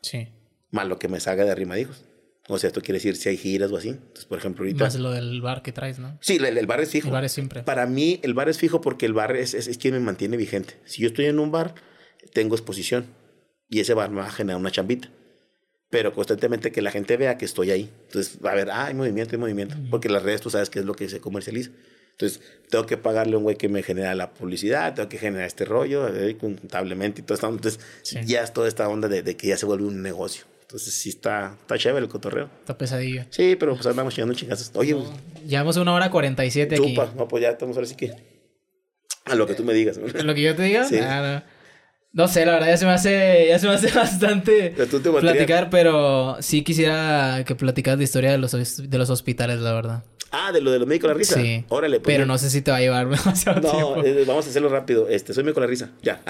Sí. 0.03 0.29
Más 0.71 0.87
lo 0.87 0.99
que 0.99 1.09
me 1.09 1.21
salga 1.21 1.45
de 1.45 1.53
arrimadijos. 1.53 2.05
O 2.49 2.59
sea, 2.59 2.69
esto 2.69 2.81
quiere 2.81 2.99
decir 2.99 3.17
si 3.17 3.29
hay 3.29 3.37
giras 3.37 3.73
o 3.73 3.77
así. 3.77 3.89
Entonces, 3.91 4.25
por 4.25 4.39
ejemplo, 4.39 4.63
ahorita. 4.63 4.85
Más 4.85 4.95
lo 4.97 5.11
del 5.11 5.41
bar 5.41 5.63
que 5.63 5.73
traes, 5.73 5.99
¿no? 5.99 6.17
Sí, 6.21 6.37
el, 6.37 6.67
bar 6.67 6.81
es 6.81 6.91
fijo. 6.91 7.09
El 7.09 7.13
bar 7.13 7.25
es 7.25 7.33
siempre. 7.33 7.63
Para 7.63 7.87
mí, 7.87 8.21
el 8.23 8.35
bar 8.35 8.49
es 8.49 8.59
fijo 8.59 8.81
porque 8.81 9.07
el 9.07 9.13
bar 9.13 9.35
es, 9.37 9.55
es, 9.55 9.79
quien 9.79 9.95
me 9.95 10.01
mantiene 10.01 10.37
vigente. 10.37 10.75
Si 10.85 11.03
yo 11.03 11.09
estoy 11.09 11.27
en 11.27 11.39
un 11.39 11.51
bar, 11.51 11.75
tengo 12.33 12.55
exposición. 12.55 13.07
Y 13.69 13.81
ese 13.81 13.95
bar 13.95 14.11
me 14.11 14.21
va 14.21 14.29
a 14.29 14.31
generar 14.31 14.61
una 14.61 14.71
chambita. 14.71 15.09
Pero 15.91 16.13
constantemente 16.13 16.71
que 16.71 16.83
la 16.83 16.91
gente 16.91 17.17
vea 17.17 17.37
que 17.37 17.45
estoy 17.45 17.71
ahí. 17.73 17.91
Entonces, 18.07 18.39
va 18.45 18.53
a 18.53 18.55
ver, 18.55 18.71
ah, 18.71 18.87
hay 18.87 18.95
movimiento, 18.95 19.35
hay 19.35 19.41
movimiento. 19.41 19.77
Porque 19.91 20.09
las 20.09 20.23
redes, 20.23 20.41
tú 20.41 20.51
sabes 20.51 20.71
qué 20.71 20.81
es 20.81 20.85
lo 20.85 20.95
que 20.95 21.09
se 21.09 21.21
comercializa. 21.21 21.71
Entonces, 22.19 22.41
tengo 22.71 22.87
que 22.87 22.97
pagarle 22.97 23.35
a 23.35 23.39
un 23.39 23.45
güey 23.45 23.57
que 23.57 23.69
me 23.69 23.83
genera 23.83 24.15
la 24.15 24.33
publicidad, 24.33 24.95
tengo 24.95 25.07
que 25.09 25.19
generar 25.19 25.47
este 25.47 25.67
rollo 25.67 26.09
eh, 26.09 26.39
contablemente 26.39 27.21
y 27.21 27.25
todo 27.25 27.35
esto. 27.35 27.49
Entonces, 27.49 27.79
ya 28.25 28.43
es 28.43 28.55
toda 28.55 28.69
esta 28.69 28.89
onda 28.89 29.07
de, 29.07 29.37
que 29.37 29.49
ya 29.49 29.59
se 29.59 29.67
vuelve 29.67 29.85
un 29.85 30.01
negocio. 30.01 30.47
Entonces, 30.67 30.95
sí 30.95 31.11
está, 31.11 31.57
está 31.61 31.79
chévere 31.79 32.05
el 32.05 32.11
cotorreo. 32.11 32.51
Está 32.59 32.77
pesadillo. 32.77 33.25
Sí, 33.31 33.55
pero 33.55 33.75
pues 33.77 33.87
andamos 33.87 34.13
chingando 34.13 34.35
chingazos. 34.35 34.73
Oye, 34.75 34.95
no, 34.95 35.05
llevamos 35.47 35.77
una 35.77 35.93
hora 35.93 36.11
cuarenta 36.11 36.45
y 36.45 36.51
siete 36.51 36.75
aquí. 36.75 36.97
no, 37.15 37.29
pues 37.29 37.41
ya 37.45 37.51
estamos 37.51 37.77
ahora 37.77 37.87
sí 37.87 37.95
que. 37.95 38.13
A 39.25 39.37
lo 39.37 39.47
que 39.47 39.55
tú 39.55 39.63
me 39.63 39.73
digas. 39.73 39.97
¿A 39.99 40.23
lo 40.25 40.35
que 40.35 40.43
yo 40.43 40.57
te 40.57 40.65
diga? 40.65 40.83
Sí. 40.85 40.99
Ah, 41.01 41.45
no. 42.13 42.27
sé, 42.27 42.45
la 42.45 42.55
verdad 42.55 42.67
ya 42.67 42.77
se 42.79 42.85
me 42.85 42.91
hace, 42.91 43.47
ya 43.49 43.61
se 43.61 43.69
me 43.69 43.75
hace 43.75 43.93
bastante 43.95 44.75
platicar, 45.21 45.71
pero 45.71 46.37
sí 46.41 46.65
quisiera 46.65 47.45
que 47.47 47.55
platicaras 47.55 47.99
la 47.99 48.05
historia 48.05 48.33
de 48.33 48.39
los, 48.39 48.51
de 48.91 48.99
los 48.99 49.09
hospitales, 49.09 49.61
la 49.61 49.73
verdad. 49.73 50.05
Ah, 50.39 50.53
de 50.53 50.61
lo 50.61 50.71
de 50.71 50.79
los 50.79 50.87
médicos 50.87 51.09
la 51.09 51.15
risa. 51.15 51.41
Sí. 51.41 51.65
Órale, 51.71 51.99
pues. 51.99 52.15
Pero 52.15 52.27
no 52.27 52.37
sé 52.37 52.51
si 52.51 52.61
te 52.61 52.71
va 52.71 52.77
a 52.77 52.81
llevar 52.81 53.09
demasiado 53.09 53.61
no, 53.61 53.71
tiempo. 53.71 54.05
Eh, 54.05 54.25
vamos 54.27 54.47
a 54.47 54.51
hacerlo 54.51 54.69
rápido. 54.69 55.09
Este, 55.09 55.33
soy 55.33 55.45
médico 55.45 55.61
la 55.61 55.67
risa. 55.67 55.93
Ya. 56.03 56.21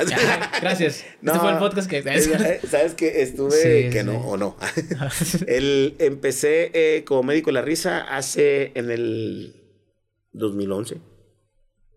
gracias. 0.61 1.05
no, 1.23 1.33
este 1.35 1.45
fue 1.45 1.53
el 1.53 1.59
podcast 1.59 1.91
que. 1.91 1.99
Eh, 1.99 2.61
Sabes 2.69 2.95
que 2.95 3.23
estuve. 3.23 3.91
que 3.91 4.05
no, 4.05 4.19
o 4.20 4.37
no. 4.37 4.57
el, 5.49 5.97
empecé 5.99 6.70
eh, 6.73 7.05
como 7.05 7.24
médico 7.24 7.51
la 7.51 7.62
risa 7.62 8.03
hace 8.03 8.70
en 8.77 8.93
el 8.93 9.57
2011. 10.33 10.99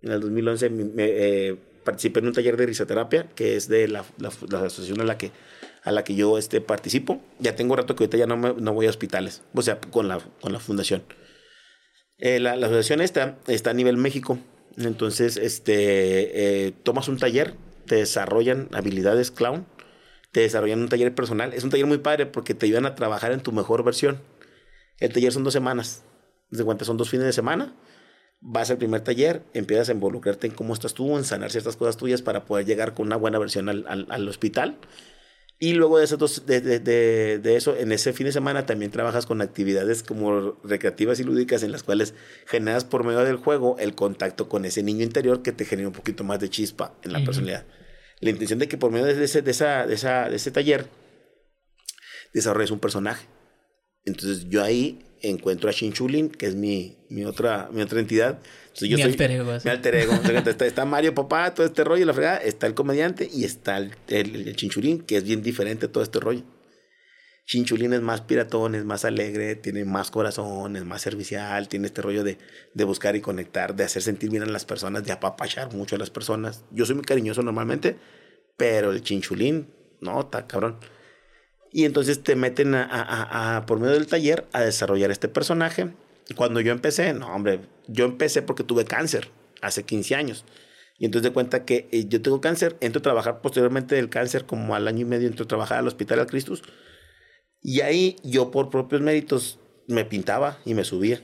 En 0.02 0.12
el 0.12 0.20
2011 0.20 0.70
me, 0.70 1.58
participé 1.84 2.22
en 2.22 2.28
un 2.28 2.34
taller 2.34 2.58
de 2.58 2.66
risoterapia 2.66 3.28
que 3.36 3.56
es 3.56 3.68
de 3.68 3.88
la, 3.88 4.04
la, 4.18 4.30
asociación 4.30 5.02
a 5.02 5.04
la 5.04 5.18
que 5.18 5.32
a 5.84 5.92
la 5.92 6.04
que 6.04 6.16
yo 6.16 6.38
este, 6.40 6.60
participo. 6.60 7.22
Ya 7.40 7.56
tengo 7.56 7.76
rato 7.76 7.96
que 7.96 8.04
ahorita 8.04 8.18
ya 8.18 8.26
no, 8.26 8.36
me, 8.36 8.54
no 8.54 8.74
voy 8.74 8.88
a 8.88 8.90
hospitales, 8.90 9.44
o 9.54 9.62
sea, 9.62 9.80
con 9.80 10.08
la, 10.08 10.20
con 10.42 10.52
la 10.52 10.60
fundación. 10.60 11.04
Eh, 12.20 12.40
la, 12.40 12.54
asociación 12.54 13.02
esta 13.02 13.38
está 13.48 13.72
a 13.72 13.74
nivel 13.74 13.98
México. 13.98 14.38
Entonces, 14.78 15.38
este, 15.38 16.68
eh, 16.68 16.74
tomas 16.84 17.08
un 17.08 17.18
taller, 17.18 17.56
te 17.86 17.96
desarrollan 17.96 18.70
habilidades 18.74 19.32
clown, 19.32 19.66
te 20.32 20.42
desarrollan 20.42 20.82
un 20.82 20.90
taller 20.90 21.16
personal. 21.16 21.54
Es 21.54 21.64
un 21.64 21.70
taller 21.70 21.86
muy 21.86 21.98
padre 21.98 22.26
porque 22.26 22.54
te 22.54 22.66
ayudan 22.66 22.86
a 22.86 22.96
trabajar 22.96 23.32
en 23.32 23.42
tu 23.42 23.52
mejor 23.52 23.84
versión. 23.84 24.22
El 25.00 25.14
taller 25.14 25.32
son 25.32 25.44
dos 25.44 25.54
semanas. 25.54 26.04
Desde 26.50 26.66
cuenta 26.66 26.86
son 26.86 26.98
dos 26.98 27.10
fines 27.10 27.26
de 27.26 27.34
semana. 27.34 27.76
Vas 28.42 28.72
al 28.72 28.78
primer 28.78 29.02
taller, 29.02 29.44
empiezas 29.54 29.90
a 29.90 29.92
involucrarte 29.94 30.48
en 30.48 30.54
cómo 30.54 30.74
estás 30.74 30.94
tú, 30.94 31.18
en 31.18 31.26
sanar 31.26 31.52
ciertas 31.52 31.76
cosas 31.76 31.98
tuyas 31.98 32.22
para 32.22 32.46
poder 32.46 32.66
llegar 32.66 32.94
con 32.94 33.08
una 33.08 33.18
buena 33.18 33.38
versión 33.38 33.68
al, 33.68 33.86
al, 33.88 34.08
al 34.10 34.28
hospital. 34.28 34.78
Y 35.62 35.74
luego 35.74 35.98
de, 35.98 36.06
esos 36.06 36.46
de, 36.46 36.62
de, 36.62 36.80
de, 36.80 37.56
eso, 37.58 37.76
en 37.76 37.92
ese 37.92 38.14
fin 38.14 38.26
de 38.26 38.32
semana 38.32 38.66
también 38.66 38.92
trabajas 38.92 39.26
con 39.26 39.42
actividades 39.42 40.04
como 40.04 40.58
recreativas 40.64 41.20
y 41.20 41.26
lúdicas 41.26 41.64
en 41.64 41.74
las 41.74 41.84
cuales 41.84 42.14
generas 42.48 42.86
por 42.86 43.04
medio 43.04 43.20
del 43.26 43.36
juego 43.36 43.76
el 43.78 43.94
contacto 43.94 44.48
con 44.48 44.64
ese 44.64 44.84
niño 44.84 45.04
interior 45.04 45.42
que 45.42 45.52
te 45.52 45.66
genera 45.66 45.90
un 45.90 45.94
poquito 45.94 46.24
más 46.24 46.40
de 46.40 46.50
chispa 46.50 46.96
en 47.04 47.12
la 47.12 47.22
personalidad. 47.26 47.66
La 48.22 48.30
intención 48.30 48.58
de 48.60 48.70
que 48.70 48.78
por 48.78 48.92
medio 48.92 49.06
de 49.06 49.22
ese, 49.22 49.42
de 49.42 49.52
esa, 49.52 49.86
de 49.86 50.36
ese 50.36 50.52
taller 50.52 50.88
desarrolles 52.34 52.72
un 52.72 52.80
personaje. 52.80 53.28
Entonces 54.06 54.48
yo 54.50 54.64
ahí 54.64 55.04
encuentro 55.22 55.70
a 55.70 55.74
Chinchulín, 55.74 56.30
que 56.30 56.46
es 56.48 56.56
mi, 56.56 56.98
mi, 57.10 57.26
otra, 57.26 57.70
mi 57.72 57.82
otra 57.82 58.00
entidad. 58.00 58.40
Entonces, 58.82 58.90
yo 58.90 58.98
mi 58.98 59.04
soy, 59.04 59.12
alter 59.12 59.32
ego. 59.32 59.58
Mi 59.64 59.72
alter 59.72 59.96
ego. 59.96 60.14
está, 60.50 60.66
está, 60.66 60.86
Mario 60.86 61.14
Papá, 61.14 61.54
todo 61.54 61.66
este 61.66 61.84
rollo, 61.84 62.06
la 62.06 62.14
fregada, 62.14 62.38
está 62.38 62.68
el 62.68 62.74
comediante 62.74 63.30
y 63.32 63.44
está 63.44 63.78
el, 63.78 63.92
el, 64.08 64.56
Chinchulín, 64.56 65.02
que 65.02 65.18
es 65.18 65.24
bien 65.24 65.42
diferente 65.42 65.88
todo 65.88 66.04
este 66.04 66.20
rollo. 66.20 66.44
Chinchulín 67.46 67.94
es 67.94 68.02
más 68.02 68.22
piratón, 68.22 68.76
es 68.76 68.86
más 68.86 69.06
alegre, 69.06 69.56
tiene 69.56 69.84
más 69.84 70.12
corazón, 70.12 70.76
es 70.76 70.86
más 70.86 71.02
servicial, 71.02 71.68
tiene 71.68 71.88
este 71.88 72.02
rollo 72.02 72.24
de, 72.24 72.38
de 72.76 72.84
buscar 72.84 73.16
y 73.16 73.22
conectar, 73.22 73.76
de 73.76 73.84
hacer 73.84 74.04
sentir 74.04 74.30
bien 74.30 74.44
a 74.44 74.46
las 74.46 74.66
personas, 74.66 75.04
de 75.04 75.12
apapachar 75.12 75.74
mucho 75.74 75.96
a 75.96 76.00
las 76.00 76.12
personas. 76.12 76.64
Yo 76.72 76.86
soy 76.86 76.96
muy 76.96 77.04
cariñoso 77.04 77.42
normalmente, 77.42 77.98
pero 78.56 78.92
el 78.92 79.02
Chinchulín, 79.02 79.74
no, 80.00 80.22
está 80.22 80.46
cabrón. 80.46 80.78
Y 81.72 81.86
entonces 81.86 82.24
te 82.24 82.36
meten 82.36 82.76
a, 82.76 83.58
a, 83.58 83.66
por 83.66 83.80
medio 83.80 83.94
del 83.94 84.08
taller 84.08 84.48
a 84.54 84.62
desarrollar 84.62 85.12
este 85.12 85.28
personaje. 85.28 85.90
Cuando 86.36 86.62
yo 86.62 86.72
empecé, 86.72 87.14
no, 87.14 87.34
hombre, 87.34 87.62
yo 87.88 88.06
empecé 88.06 88.42
porque 88.42 88.64
tuve 88.64 88.86
cáncer 88.86 89.30
hace 89.62 89.84
15 89.84 90.16
años. 90.16 90.46
Y 90.98 91.06
entonces 91.06 91.30
de 91.30 91.34
cuenta 91.34 91.66
que 91.66 91.88
eh, 91.92 92.08
yo 92.08 92.22
tengo 92.22 92.42
cáncer, 92.42 92.78
entro 92.82 93.00
a 93.00 93.04
trabajar 93.04 93.42
posteriormente 93.42 93.96
del 93.96 94.10
cáncer, 94.10 94.46
como 94.46 94.76
al 94.76 94.88
año 94.88 95.02
y 95.02 95.06
medio 95.06 95.28
entro 95.28 95.46
a 95.46 95.48
trabajar 95.48 95.80
al 95.80 95.88
Hospital 95.88 96.20
al 96.20 96.28
Cristus. 96.28 96.62
Y 97.62 97.82
ahí 97.82 98.18
yo 98.24 98.52
por 98.52 98.70
propios 98.70 99.02
méritos 99.02 99.60
me 99.88 100.06
pintaba 100.06 100.60
y 100.66 100.74
me 100.74 100.84
subía. 100.84 101.22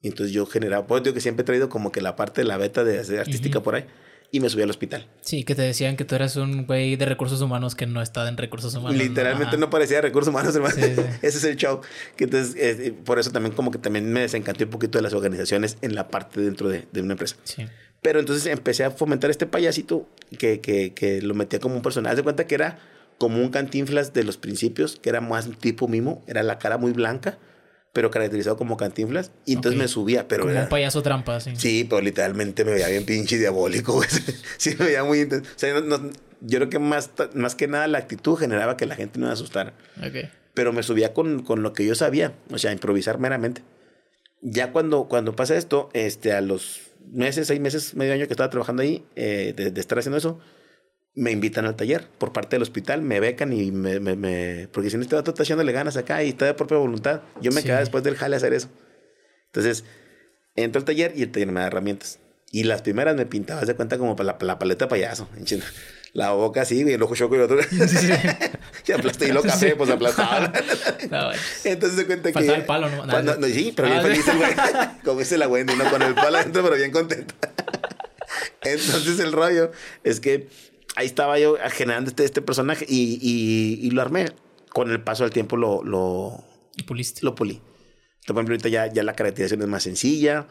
Y 0.00 0.08
entonces 0.08 0.32
yo 0.32 0.46
generaba, 0.46 0.86
pues 0.86 1.02
digo 1.02 1.14
que 1.14 1.20
siempre 1.20 1.42
he 1.42 1.46
traído 1.46 1.68
como 1.68 1.92
que 1.92 2.00
la 2.00 2.16
parte 2.16 2.40
de 2.40 2.46
la 2.46 2.56
beta 2.56 2.84
de, 2.84 2.98
artística 3.18 3.60
por 3.60 3.74
ahí 3.74 3.86
y 4.32 4.40
me 4.40 4.48
subí 4.48 4.62
al 4.62 4.70
hospital. 4.70 5.06
Sí, 5.22 5.44
que 5.44 5.54
te 5.54 5.62
decían 5.62 5.96
que 5.96 6.04
tú 6.04 6.14
eras 6.14 6.36
un 6.36 6.66
güey 6.66 6.96
de 6.96 7.04
recursos 7.04 7.40
humanos 7.40 7.74
que 7.74 7.86
no 7.86 8.00
estaba 8.00 8.28
en 8.28 8.36
recursos 8.36 8.74
humanos. 8.74 8.96
Literalmente 8.96 9.56
no, 9.56 9.70
parecía 9.70 10.00
recursos 10.00 10.28
humanos, 10.28 10.54
hermano. 10.54 10.74
Ese 11.22 11.38
es 11.38 11.44
el 11.44 11.56
show. 11.56 11.80
Que 12.16 12.24
entonces, 12.24 12.54
eh, 12.56 12.94
por 13.04 13.18
eso 13.18 13.30
también 13.30 13.54
como 13.54 13.70
que 13.70 13.78
también 13.78 14.12
me 14.12 14.20
desencanté 14.20 14.64
un 14.64 14.70
poquito 14.70 14.98
de 14.98 15.02
las 15.02 15.14
organizaciones 15.14 15.78
en 15.82 15.94
la 15.94 16.08
parte 16.08 16.40
dentro 16.40 16.68
de, 16.68 16.86
de 16.92 17.02
una 17.02 17.12
empresa. 17.12 17.36
Sí. 17.44 17.66
Pero 18.02 18.20
entonces 18.20 18.46
empecé 18.46 18.84
a 18.84 18.90
fomentar 18.90 19.30
este 19.30 19.46
payasito 19.46 20.08
que, 20.38 20.60
que, 20.60 20.94
que 20.94 21.20
lo 21.20 21.34
metía 21.34 21.60
como 21.60 21.74
un 21.74 21.82
personaje. 21.82 22.16
de 22.16 22.22
cuenta 22.22 22.46
que 22.46 22.54
era 22.54 22.78
como 23.18 23.38
un 23.42 23.50
cantinflas 23.50 24.14
de 24.14 24.24
los 24.24 24.38
principios, 24.38 24.96
que 24.96 25.10
era 25.10 25.20
más 25.20 25.50
tipo 25.58 25.88
mimo, 25.88 26.22
era 26.26 26.42
la 26.42 26.58
cara 26.58 26.78
muy 26.78 26.92
blanca 26.92 27.38
pero 27.92 28.10
caracterizado 28.10 28.56
como 28.56 28.76
cantinflas. 28.76 29.32
Y 29.44 29.54
entonces 29.54 29.78
me 29.78 29.88
subía, 29.88 30.28
pero 30.28 30.44
Como 30.44 30.58
un 30.58 30.68
payaso 30.68 31.02
trampa, 31.02 31.40
sí. 31.40 31.52
Sí, 31.56 31.86
pero 31.88 32.00
literalmente 32.00 32.64
me 32.64 32.72
veía 32.72 32.88
bien 32.88 33.04
pinche 33.04 33.38
diabólico, 33.38 34.00
sí, 34.56 34.76
me 34.78 34.86
veía 34.86 35.04
muy 35.04 35.20
intenso. 35.20 35.50
O 35.54 35.58
sea, 35.58 35.74
yo 36.40 36.58
creo 36.58 36.68
que 36.70 36.78
más, 36.78 37.10
más 37.34 37.54
que 37.54 37.68
nada 37.68 37.86
la 37.86 37.98
actitud 37.98 38.36
generaba 38.36 38.76
que 38.76 38.86
la 38.86 38.96
gente 38.96 39.18
no 39.18 39.26
me 39.26 39.32
asustara. 39.32 39.74
Okay. 39.98 40.30
Pero 40.54 40.72
me 40.72 40.82
subía 40.82 41.12
con, 41.14 41.42
con 41.42 41.62
lo 41.62 41.72
que 41.72 41.84
yo 41.84 41.94
sabía, 41.94 42.34
o 42.50 42.58
sea, 42.58 42.72
improvisar 42.72 43.18
meramente. 43.18 43.62
Ya 44.40 44.72
cuando, 44.72 45.04
cuando 45.04 45.36
pasa 45.36 45.56
esto, 45.56 45.90
este, 45.92 46.32
a 46.32 46.40
los 46.40 46.80
meses, 47.12 47.46
seis 47.48 47.60
meses, 47.60 47.94
medio 47.94 48.14
año 48.14 48.26
que 48.26 48.32
estaba 48.32 48.50
trabajando 48.50 48.82
ahí, 48.82 49.04
eh, 49.16 49.52
de 49.54 49.80
estar 49.80 49.98
haciendo 49.98 50.16
eso, 50.16 50.40
me 51.14 51.32
invitan 51.32 51.66
al 51.66 51.76
taller 51.76 52.08
por 52.18 52.32
parte 52.32 52.56
del 52.56 52.62
hospital, 52.62 53.02
me 53.02 53.20
becan 53.20 53.52
y 53.52 53.70
me... 53.70 54.00
me, 54.00 54.16
me 54.16 54.68
porque 54.72 54.90
si 54.90 54.96
no 54.96 55.02
este 55.02 55.16
vato 55.16 55.32
está 55.32 55.42
echándole 55.42 55.72
ganas 55.72 55.96
acá 55.96 56.22
y 56.22 56.30
está 56.30 56.46
de 56.46 56.54
propia 56.54 56.78
voluntad, 56.78 57.22
yo 57.40 57.52
me 57.52 57.62
quedaba 57.62 57.80
después 57.80 58.04
del 58.04 58.16
jale 58.16 58.36
a 58.36 58.38
hacer 58.38 58.54
eso. 58.54 58.68
Entonces, 59.46 59.84
entro 60.54 60.80
al 60.80 60.84
taller 60.84 61.12
y 61.16 61.22
el 61.22 61.32
taller 61.32 61.48
me 61.48 61.60
da 61.60 61.66
herramientas. 61.66 62.18
Y 62.52 62.64
las 62.64 62.82
primeras 62.82 63.14
me 63.16 63.26
pintaba, 63.26 63.60
de 63.60 63.74
cuenta 63.74 63.96
como 63.96 64.16
la, 64.22 64.36
la 64.40 64.58
paleta 64.58 64.88
payaso. 64.88 65.28
La 66.12 66.32
boca 66.32 66.62
así, 66.62 66.82
y 66.84 66.92
el 66.92 67.00
ojo 67.00 67.14
choco 67.14 67.36
y 67.36 67.38
el 67.38 67.44
otro. 67.44 67.60
y 68.86 68.92
aplasté 68.92 69.28
y 69.28 69.32
lo 69.32 69.42
café, 69.42 69.76
pues 69.76 69.90
aplastaba. 69.90 70.52
Entonces 71.64 71.98
se 71.98 72.06
cuenta 72.06 72.32
que. 72.32 72.46
el 72.46 72.64
palo, 72.64 72.88
¿no? 72.88 73.46
sí, 73.46 73.72
pero 73.74 73.88
bien 73.88 74.02
feliz 74.02 74.26
el 74.26 74.36
güey. 74.38 74.50
Como 75.04 75.20
dice 75.20 75.38
la 75.38 75.46
Wendy, 75.46 75.74
¿no? 75.76 75.88
Con 75.88 76.02
el 76.02 76.14
palo 76.14 76.38
adentro, 76.38 76.64
pero 76.64 76.74
bien 76.74 76.90
contento. 76.90 77.34
Entonces 78.62 79.20
el 79.20 79.32
rollo 79.32 79.70
es 80.02 80.18
que 80.18 80.48
ahí 80.96 81.06
estaba 81.06 81.38
yo 81.38 81.56
generando 81.70 82.10
este, 82.10 82.24
este 82.24 82.42
personaje 82.42 82.84
y, 82.88 83.78
y, 83.82 83.90
lo 83.90 84.02
armé. 84.02 84.26
Con 84.70 84.90
el 84.90 85.02
paso 85.02 85.24
del 85.24 85.32
tiempo 85.32 85.56
lo, 85.56 85.82
lo, 85.82 86.44
puliste. 86.86 87.20
Lo 87.22 87.34
pulí. 87.34 87.54
Entonces, 87.54 88.26
por 88.26 88.36
ejemplo, 88.36 88.54
ahorita 88.54 88.68
ya, 88.68 88.86
ya 88.92 89.02
la 89.02 89.14
caracterización 89.14 89.62
es 89.62 89.68
más 89.68 89.82
sencilla. 89.82 90.46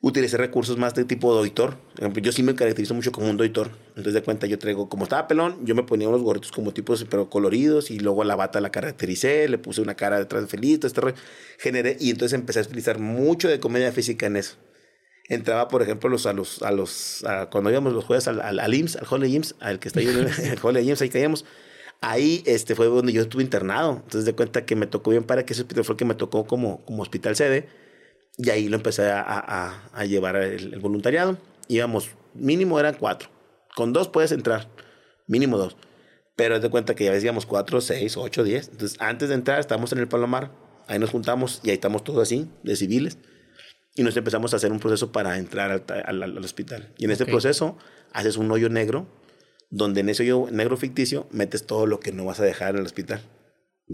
Utilicé 0.00 0.36
recursos 0.36 0.78
más 0.78 0.94
de 0.94 1.04
tipo 1.04 1.32
doitor. 1.32 1.76
Yo 2.22 2.32
sí 2.32 2.42
me 2.42 2.54
caracterizo 2.54 2.94
mucho 2.94 3.12
como 3.12 3.28
un 3.28 3.36
doitor. 3.36 3.70
Entonces, 3.88 4.14
de 4.14 4.22
cuenta, 4.22 4.46
yo 4.46 4.58
traigo, 4.58 4.88
como 4.88 5.04
estaba 5.04 5.28
pelón, 5.28 5.64
yo 5.64 5.74
me 5.74 5.82
ponía 5.82 6.08
unos 6.08 6.22
gorritos 6.22 6.50
como 6.50 6.72
tipos, 6.72 7.04
pero 7.08 7.28
coloridos, 7.28 7.90
y 7.90 8.00
luego 8.00 8.24
la 8.24 8.34
bata 8.34 8.60
la 8.60 8.70
caractericé, 8.70 9.48
le 9.48 9.58
puse 9.58 9.80
una 9.80 9.94
cara 9.94 10.18
detrás 10.18 10.48
feliz, 10.48 10.80
todo 10.80 10.88
este 10.88 11.22
Generé, 11.58 11.96
y 12.00 12.10
entonces 12.10 12.36
empecé 12.36 12.60
a 12.60 12.62
utilizar 12.62 12.98
mucho 12.98 13.48
de 13.48 13.60
comedia 13.60 13.92
física 13.92 14.26
en 14.26 14.38
eso 14.38 14.56
entraba, 15.34 15.68
por 15.68 15.82
ejemplo, 15.82 16.08
los, 16.08 16.26
a 16.26 16.32
los, 16.32 16.62
a 16.62 16.70
los, 16.70 17.24
cuando 17.50 17.70
íbamos 17.70 17.92
los 17.92 18.04
jueves 18.04 18.28
al, 18.28 18.40
al, 18.40 18.58
al 18.58 18.74
IMSS, 18.74 18.96
al 18.96 19.26
IMSS, 19.26 19.54
al 19.60 19.78
que 19.78 19.88
está 19.88 20.00
ahí 20.00 20.08
en 20.08 20.18
el 20.52 20.58
Holy 20.62 20.80
IMSS, 20.80 21.02
ahí 21.02 21.08
caíamos. 21.08 21.44
Ahí 22.00 22.42
este, 22.46 22.74
fue 22.74 22.86
donde 22.86 23.12
yo 23.12 23.22
estuve 23.22 23.42
internado. 23.42 23.92
Entonces, 23.96 24.24
de 24.24 24.34
cuenta 24.34 24.66
que 24.66 24.74
me 24.74 24.86
tocó 24.86 25.10
bien 25.10 25.24
para 25.24 25.46
que 25.46 25.52
ese 25.52 25.62
hospital 25.62 25.84
fue 25.84 25.94
el 25.94 25.98
que 25.98 26.04
me 26.04 26.14
tocó 26.14 26.46
como, 26.46 26.84
como 26.84 27.02
hospital 27.02 27.36
sede. 27.36 27.68
Y 28.38 28.50
ahí 28.50 28.68
lo 28.68 28.76
empecé 28.76 29.10
a, 29.10 29.22
a, 29.22 29.90
a 29.92 30.04
llevar 30.04 30.36
el, 30.36 30.78
voluntariado. 30.80 31.38
Íbamos, 31.68 32.10
mínimo 32.34 32.80
eran 32.80 32.94
cuatro. 32.94 33.28
Con 33.76 33.92
dos 33.92 34.08
puedes 34.08 34.32
entrar, 34.32 34.68
mínimo 35.26 35.56
dos. 35.56 35.76
Pero 36.34 36.58
de 36.58 36.70
cuenta 36.70 36.94
que 36.94 37.04
ya 37.04 37.12
ves, 37.12 37.22
íbamos 37.22 37.46
cuatro, 37.46 37.80
seis, 37.80 38.16
ocho, 38.16 38.42
diez. 38.42 38.68
Entonces, 38.68 38.98
antes 39.00 39.28
de 39.28 39.36
entrar, 39.36 39.60
estábamos 39.60 39.92
en 39.92 39.98
el 39.98 40.08
Palomar. 40.08 40.50
Ahí 40.88 40.98
nos 40.98 41.10
juntamos 41.10 41.60
y 41.62 41.70
ahí 41.70 41.74
estamos 41.74 42.02
todos 42.02 42.22
así, 42.22 42.50
de 42.64 42.74
civiles 42.74 43.16
y 43.94 44.02
nos 44.02 44.16
empezamos 44.16 44.52
a 44.52 44.56
hacer 44.56 44.72
un 44.72 44.80
proceso 44.80 45.12
para 45.12 45.38
entrar 45.38 45.84
al, 46.06 46.22
al, 46.22 46.38
hospital. 46.38 46.92
Y 46.96 47.04
en 47.04 47.10
ese 47.10 47.26
proceso 47.26 47.76
haces 48.12 48.36
un 48.36 48.50
hoyo 48.50 48.68
negro, 48.68 49.06
donde 49.70 50.00
en 50.00 50.08
ese 50.08 50.22
hoyo 50.22 50.50
negro 50.50 50.76
ficticio 50.76 51.26
metes 51.30 51.66
todo 51.66 51.86
lo 51.86 52.00
que 52.00 52.12
no 52.12 52.24
vas 52.24 52.40
a 52.40 52.44
dejar 52.44 52.70
en 52.70 52.80
el 52.80 52.86
hospital. 52.86 53.20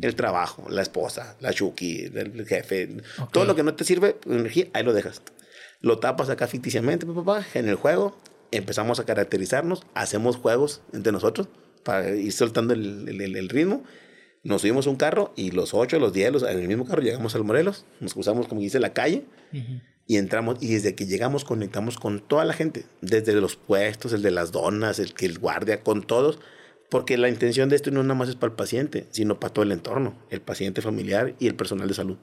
El 0.00 0.14
trabajo, 0.14 0.66
la 0.68 0.82
esposa, 0.82 1.36
la 1.40 1.52
chuki, 1.52 2.04
el 2.04 2.46
jefe, 2.46 2.98
todo 3.32 3.44
lo 3.44 3.56
que 3.56 3.64
no 3.64 3.74
te 3.74 3.84
sirve, 3.84 4.16
energía, 4.26 4.66
ahí 4.72 4.84
lo 4.84 4.92
dejas. 4.92 5.22
Lo 5.80 5.98
tapas 5.98 6.30
acá 6.30 6.46
ficticiamente, 6.46 7.06
papá, 7.06 7.44
en 7.54 7.68
el 7.68 7.74
juego, 7.74 8.16
empezamos 8.52 9.00
a 9.00 9.04
caracterizarnos, 9.04 9.82
hacemos 9.94 10.36
juegos 10.36 10.82
entre 10.92 11.10
nosotros 11.12 11.48
para 11.82 12.14
ir 12.14 12.32
soltando 12.32 12.74
el, 12.74 13.08
el, 13.08 13.36
el 13.36 13.48
ritmo. 13.48 13.82
Nos 14.44 14.60
subimos 14.60 14.86
un 14.86 14.96
carro 14.96 15.32
y 15.34 15.50
los 15.50 15.74
ocho, 15.74 15.98
los 15.98 16.12
diez, 16.12 16.30
en 16.42 16.58
el 16.58 16.68
mismo 16.68 16.86
carro 16.86 17.02
llegamos 17.02 17.34
al 17.34 17.42
Morelos, 17.42 17.84
nos 17.98 18.14
cruzamos, 18.14 18.46
como 18.46 18.60
dice, 18.60 18.78
la 18.78 18.92
calle 18.92 19.24
y 20.08 20.16
entramos 20.16 20.56
y 20.60 20.72
desde 20.72 20.94
que 20.94 21.06
llegamos 21.06 21.44
conectamos 21.44 21.98
con 21.98 22.20
toda 22.20 22.46
la 22.46 22.54
gente, 22.54 22.86
desde 23.02 23.34
los 23.34 23.56
puestos, 23.56 24.12
el 24.14 24.22
de 24.22 24.30
las 24.30 24.50
donas, 24.50 24.98
el 24.98 25.12
que 25.12 25.26
el 25.26 25.38
guardia, 25.38 25.82
con 25.82 26.02
todos, 26.02 26.40
porque 26.88 27.18
la 27.18 27.28
intención 27.28 27.68
de 27.68 27.76
esto 27.76 27.90
no 27.90 28.02
nada 28.02 28.14
más 28.14 28.30
es 28.30 28.34
para 28.34 28.50
el 28.50 28.56
paciente, 28.56 29.06
sino 29.10 29.38
para 29.38 29.52
todo 29.52 29.62
el 29.64 29.70
entorno, 29.70 30.18
el 30.30 30.40
paciente 30.40 30.80
familiar 30.80 31.34
y 31.38 31.46
el 31.46 31.54
personal 31.54 31.86
de 31.86 31.94
salud. 31.94 32.16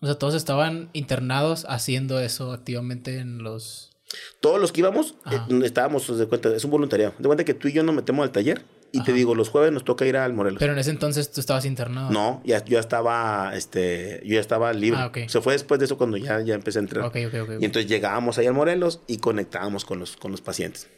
O 0.00 0.06
sea, 0.06 0.16
todos 0.16 0.34
estaban 0.34 0.88
internados 0.94 1.66
haciendo 1.68 2.18
eso 2.20 2.52
activamente 2.52 3.18
en 3.18 3.42
los... 3.42 3.92
Todos 4.40 4.58
los 4.58 4.72
que 4.72 4.80
íbamos, 4.80 5.14
eh, 5.30 5.38
estábamos, 5.62 6.16
de 6.16 6.26
cuenta, 6.26 6.54
es 6.54 6.64
un 6.64 6.70
voluntariado. 6.70 7.14
De 7.18 7.26
cuenta 7.26 7.44
que 7.44 7.54
tú 7.54 7.68
y 7.68 7.72
yo 7.72 7.82
nos 7.82 7.94
metemos 7.94 8.24
al 8.24 8.32
taller 8.32 8.64
y 8.92 9.02
te 9.02 9.12
digo, 9.12 9.34
los 9.34 9.48
jueves 9.50 9.72
nos 9.72 9.84
toca 9.84 10.06
ir 10.06 10.16
al 10.16 10.32
Morelos. 10.32 10.58
Pero 10.58 10.72
en 10.72 10.78
ese 10.78 10.90
entonces 10.90 11.30
tú 11.30 11.40
estabas 11.40 11.64
internado. 11.64 12.10
No, 12.10 12.42
ya, 12.44 12.64
yo 12.64 12.72
ya 12.74 12.80
estaba, 12.80 13.52
este, 13.54 14.22
yo 14.24 14.34
ya 14.34 14.40
estaba 14.40 14.72
libre. 14.72 14.98
Ah, 15.00 15.12
Se 15.28 15.40
fue 15.40 15.52
después 15.52 15.78
de 15.78 15.86
eso 15.86 15.98
cuando 15.98 16.16
ya, 16.16 16.40
ya 16.40 16.54
empecé 16.54 16.78
a 16.78 16.82
entrar. 16.82 17.04
Okay, 17.06 17.26
okay, 17.26 17.42
y 17.60 17.64
entonces 17.64 17.88
llegábamos 17.90 18.38
ahí 18.38 18.46
al 18.46 18.54
Morelos 18.54 19.02
y 19.06 19.18
conectábamos 19.18 19.84
con 19.84 19.98
los, 19.98 20.16
con 20.16 20.30
los 20.30 20.40
pacientes. 20.40 20.88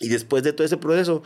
Y 0.00 0.08
después 0.08 0.42
de 0.42 0.52
todo 0.52 0.64
ese 0.66 0.76
proceso, 0.76 1.22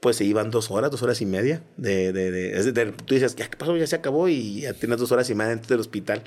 pues 0.00 0.16
se 0.16 0.24
iban 0.24 0.50
dos 0.50 0.70
horas, 0.70 0.90
dos 0.90 1.02
horas 1.02 1.20
y 1.20 1.26
media 1.26 1.62
de... 1.76 2.12
de, 2.12 2.30
de, 2.30 2.92
tú 2.92 3.14
dices, 3.14 3.34
¿qué 3.34 3.44
pasó? 3.56 3.76
Ya 3.76 3.86
se 3.86 3.96
acabó 3.96 4.28
y 4.28 4.62
ya 4.62 4.74
tienes 4.74 4.98
dos 4.98 5.12
horas 5.12 5.28
y 5.30 5.34
media 5.34 5.50
dentro 5.50 5.68
del 5.68 5.80
hospital. 5.80 6.22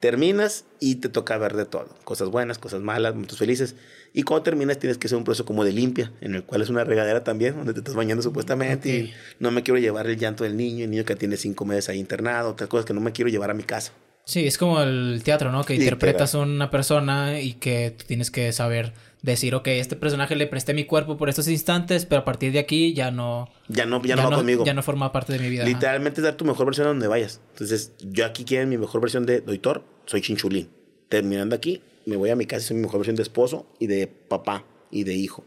Terminas 0.00 0.64
y 0.80 0.96
te 0.96 1.10
toca 1.10 1.36
ver 1.36 1.54
de 1.54 1.66
todo. 1.66 1.88
Cosas 2.04 2.30
buenas, 2.30 2.58
cosas 2.58 2.80
malas, 2.80 3.12
momentos 3.12 3.38
felices. 3.38 3.76
Y 4.14 4.22
cuando 4.22 4.44
terminas 4.44 4.78
tienes 4.78 4.96
que 4.96 5.06
hacer 5.06 5.18
un 5.18 5.24
proceso 5.24 5.44
como 5.44 5.62
de 5.62 5.72
limpia, 5.72 6.10
en 6.22 6.34
el 6.34 6.42
cual 6.42 6.62
es 6.62 6.70
una 6.70 6.84
regadera 6.84 7.22
también, 7.22 7.54
donde 7.54 7.74
te 7.74 7.80
estás 7.80 7.94
bañando 7.94 8.22
supuestamente. 8.22 8.88
Y 8.88 9.14
no 9.38 9.50
me 9.50 9.62
quiero 9.62 9.78
llevar 9.78 10.06
el 10.06 10.16
llanto 10.16 10.44
del 10.44 10.56
niño, 10.56 10.84
el 10.84 10.90
niño 10.90 11.04
que 11.04 11.16
tiene 11.16 11.36
cinco 11.36 11.66
meses 11.66 11.90
ahí 11.90 11.98
internado, 11.98 12.50
otras 12.50 12.68
cosas 12.70 12.86
que 12.86 12.94
no 12.94 13.00
me 13.00 13.12
quiero 13.12 13.28
llevar 13.28 13.50
a 13.50 13.54
mi 13.54 13.62
casa. 13.62 13.92
Sí, 14.24 14.46
es 14.46 14.58
como 14.58 14.80
el 14.80 15.20
teatro, 15.22 15.52
¿no? 15.52 15.64
Que 15.64 15.74
interpretas 15.74 16.34
a 16.34 16.38
una 16.38 16.70
persona 16.70 17.40
y 17.40 17.54
que 17.54 17.94
tienes 18.06 18.30
que 18.30 18.52
saber 18.52 18.92
decir, 19.22 19.54
ok, 19.54 19.68
este 19.68 19.96
personaje 19.96 20.36
le 20.36 20.46
presté 20.46 20.74
mi 20.74 20.84
cuerpo 20.84 21.16
por 21.16 21.28
estos 21.28 21.48
instantes, 21.48 22.06
pero 22.06 22.22
a 22.22 22.24
partir 22.24 22.52
de 22.52 22.58
aquí 22.58 22.94
ya 22.94 23.10
no... 23.10 23.48
Ya 23.68 23.86
no, 23.86 24.02
ya, 24.02 24.16
no 24.16 24.30
va 24.30 24.36
conmigo. 24.36 24.64
Ya 24.64 24.74
no 24.74 24.82
forma 24.82 25.12
parte 25.12 25.32
de 25.32 25.38
mi 25.38 25.48
vida. 25.50 25.64
Literalmente 25.64 26.20
es 26.20 26.24
dar 26.24 26.34
tu 26.34 26.44
mejor 26.44 26.66
versión 26.66 26.86
a 26.86 26.90
donde 26.90 27.08
vayas. 27.08 27.40
Entonces, 27.52 27.92
yo 28.00 28.24
aquí 28.24 28.44
quiero 28.44 28.66
mi 28.66 28.78
mejor 28.78 29.00
versión 29.00 29.26
de 29.26 29.40
Doitor, 29.40 29.84
soy 30.06 30.22
Chinchulín. 30.22 30.68
Terminando 31.08 31.54
aquí, 31.56 31.82
me 32.06 32.16
voy 32.16 32.30
a 32.30 32.36
mi 32.36 32.46
casa, 32.46 32.68
soy 32.68 32.76
mi 32.76 32.82
mejor 32.82 33.00
versión 33.00 33.16
de 33.16 33.22
esposo 33.22 33.66
y 33.78 33.86
de 33.86 34.06
papá 34.06 34.64
y 34.90 35.04
de 35.04 35.14
hijo. 35.14 35.44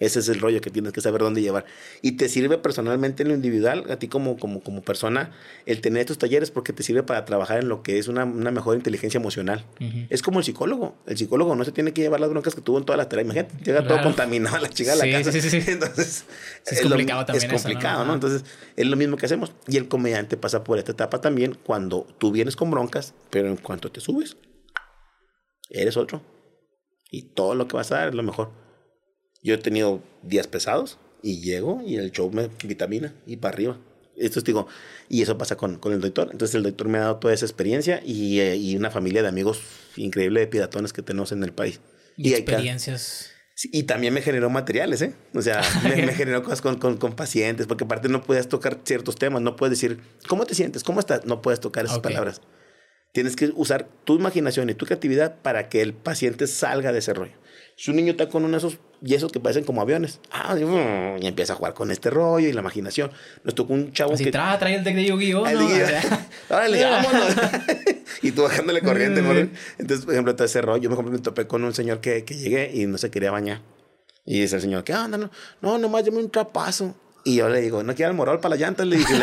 Ese 0.00 0.18
es 0.18 0.28
el 0.28 0.40
rollo 0.40 0.60
que 0.62 0.70
tienes 0.70 0.92
que 0.92 1.00
saber 1.02 1.20
dónde 1.20 1.42
llevar. 1.42 1.66
Y 2.00 2.12
te 2.12 2.28
sirve 2.28 2.56
personalmente 2.58 3.22
en 3.22 3.28
lo 3.28 3.34
individual, 3.34 3.84
a 3.90 3.96
ti 3.96 4.08
como, 4.08 4.38
como, 4.38 4.62
como 4.62 4.82
persona, 4.82 5.30
el 5.66 5.82
tener 5.82 6.00
estos 6.00 6.18
talleres 6.18 6.50
porque 6.50 6.72
te 6.72 6.82
sirve 6.82 7.02
para 7.02 7.26
trabajar 7.26 7.60
en 7.60 7.68
lo 7.68 7.82
que 7.82 7.98
es 7.98 8.08
una, 8.08 8.24
una 8.24 8.50
mejor 8.50 8.76
inteligencia 8.76 9.18
emocional. 9.18 9.64
Es 10.08 10.22
como 10.22 10.38
el 10.38 10.44
psicólogo. 10.44 10.96
El 11.06 11.18
psicólogo 11.18 11.54
no 11.54 11.64
se 11.64 11.72
tiene 11.72 11.92
que 11.92 12.00
llevar 12.00 12.18
las 12.18 12.30
broncas 12.30 12.54
que 12.54 12.62
tuvo 12.62 12.78
en 12.78 12.84
todas 12.84 12.96
las 12.96 13.08
tareas. 13.10 13.26
Imagínate, 13.26 13.54
llega 13.62 13.86
todo 13.86 14.02
contaminado 14.02 14.56
a 14.56 14.60
la 14.60 14.68
chica 14.68 14.96
de 14.96 15.06
la 15.06 15.18
casa. 15.18 15.32
Sí, 15.32 15.40
sí, 15.42 15.50
sí. 15.50 15.62
Entonces, 15.70 16.24
es, 16.66 16.80
complicado 16.80 17.26
también. 17.26 17.44
Es 17.44 17.52
complicado, 17.52 18.04
¿no? 18.06 18.14
Entonces, 18.14 18.44
es 18.76 18.86
lo 18.86 18.96
mismo 18.96 19.18
que 19.18 19.26
hacemos. 19.26 19.52
Y 19.68 19.76
el 19.76 19.86
comediante 19.86 20.38
pasa 20.38 20.64
por 20.64 20.78
esta 20.78 20.92
etapa 20.92 21.20
también 21.20 21.58
cuando 21.62 22.06
tú 22.16 22.32
vienes 22.32 22.56
con 22.56 22.70
broncas, 22.70 23.12
pero 23.28 23.48
en 23.48 23.56
cuanto 23.56 23.92
te 23.92 24.00
subes, 24.00 24.38
eres 25.68 25.98
otro. 25.98 26.22
Y 27.10 27.22
todo 27.22 27.54
lo 27.54 27.68
que 27.68 27.76
vas 27.76 27.92
a 27.92 27.96
dar 27.96 28.08
es 28.08 28.14
lo 28.14 28.22
mejor. 28.22 28.59
Yo 29.42 29.54
he 29.54 29.58
tenido 29.58 30.02
días 30.22 30.46
pesados 30.46 30.98
y 31.22 31.40
llego 31.40 31.82
y 31.84 31.96
el 31.96 32.12
show 32.12 32.30
me 32.30 32.48
vitamina 32.64 33.14
y 33.26 33.36
para 33.36 33.54
arriba. 33.54 33.78
Esto 34.16 34.40
digo, 34.42 34.66
y 35.08 35.22
eso 35.22 35.38
pasa 35.38 35.56
con, 35.56 35.78
con 35.78 35.92
el 35.92 36.00
doctor. 36.00 36.28
Entonces 36.30 36.54
el 36.54 36.62
doctor 36.62 36.88
me 36.88 36.98
ha 36.98 37.02
dado 37.02 37.16
toda 37.16 37.32
esa 37.32 37.46
experiencia 37.46 38.02
y, 38.04 38.40
eh, 38.40 38.56
y 38.56 38.76
una 38.76 38.90
familia 38.90 39.22
de 39.22 39.28
amigos 39.28 39.62
increíble 39.96 40.40
de 40.40 40.46
piratones 40.46 40.92
que 40.92 41.02
tenemos 41.02 41.32
en 41.32 41.42
el 41.42 41.52
país. 41.52 41.80
Y, 42.16 42.34
experiencias. 42.34 43.30
y 43.72 43.84
también 43.84 44.12
me 44.12 44.20
generó 44.20 44.50
materiales, 44.50 45.00
¿eh? 45.00 45.14
O 45.34 45.40
sea, 45.40 45.62
me, 45.84 46.12
generó 46.12 46.42
cosas 46.42 46.60
con, 46.60 46.78
con, 46.78 46.98
con, 46.98 47.14
pacientes, 47.14 47.66
porque 47.66 47.84
aparte 47.84 48.10
no 48.10 48.22
puedes 48.22 48.46
tocar 48.46 48.80
ciertos 48.84 49.16
temas, 49.16 49.40
no 49.40 49.56
puedes 49.56 49.78
decir, 49.78 50.00
¿cómo 50.28 50.44
te 50.44 50.54
sientes? 50.54 50.84
¿Cómo 50.84 51.00
estás? 51.00 51.24
No 51.24 51.40
puedes 51.40 51.60
tocar 51.60 51.86
esas 51.86 52.00
palabras. 52.00 52.42
Tienes 53.12 53.36
que 53.36 53.50
usar 53.56 53.88
tu 54.04 54.16
imaginación 54.16 54.68
y 54.68 54.74
tu 54.74 54.84
creatividad 54.84 55.40
para 55.40 55.68
que 55.70 55.80
el 55.80 55.94
paciente 55.94 56.46
salga 56.46 56.92
de 56.92 56.98
ese 56.98 57.14
rollo. 57.14 57.39
Si 57.80 57.90
un 57.90 57.96
niño 57.96 58.10
está 58.10 58.28
con 58.28 58.44
uno 58.44 58.52
de 58.52 58.58
esos 58.58 58.78
yesos 59.00 59.32
que 59.32 59.40
parecen 59.40 59.64
como 59.64 59.80
aviones, 59.80 60.20
ah, 60.30 60.54
y 61.18 61.26
empieza 61.26 61.54
a 61.54 61.56
jugar 61.56 61.72
con 61.72 61.90
este 61.90 62.10
rollo 62.10 62.46
y 62.46 62.52
la 62.52 62.60
imaginación. 62.60 63.10
Nos 63.42 63.54
tocó 63.54 63.72
un 63.72 63.94
chavo 63.94 64.12
Así 64.12 64.24
que... 64.24 64.30
Trae, 64.30 64.58
trae 64.58 64.74
el 64.74 64.84
deck 64.84 64.96
de 64.96 65.06
Yu-Gi-Oh! 65.06 65.50
¿no? 65.50 65.66
Órale, 66.50 66.84
vámonos. 66.84 67.36
y 68.22 68.32
tú 68.32 68.42
bajándole 68.42 68.82
corriente, 68.82 69.22
¿no? 69.22 69.30
Entonces, 69.78 70.04
por 70.04 70.12
ejemplo, 70.12 70.36
todo 70.36 70.44
ese 70.44 70.60
rollo. 70.60 70.82
Yo 70.82 70.90
me, 70.90 71.10
me 71.10 71.18
topé 71.20 71.46
con 71.46 71.64
un 71.64 71.72
señor 71.72 72.02
que, 72.02 72.22
que 72.26 72.34
llegué 72.34 72.70
y 72.74 72.84
no 72.84 72.98
se 72.98 73.10
quería 73.10 73.30
bañar. 73.30 73.62
Y 74.26 74.42
dice 74.42 74.56
el 74.56 74.60
señor, 74.60 74.84
¿qué 74.84 74.94
onda? 74.94 75.16
No, 75.16 75.30
no 75.62 75.78
nomás 75.78 76.04
dame 76.04 76.18
un 76.18 76.30
trapazo. 76.30 76.94
Y 77.24 77.36
yo 77.36 77.48
le 77.48 77.62
digo, 77.62 77.82
¿no 77.82 77.94
quiere 77.94 78.10
el 78.10 78.16
moral 78.16 78.40
para 78.40 78.56
la 78.56 78.60
llanta? 78.60 78.84
Le 78.84 78.98
dije, 78.98 79.14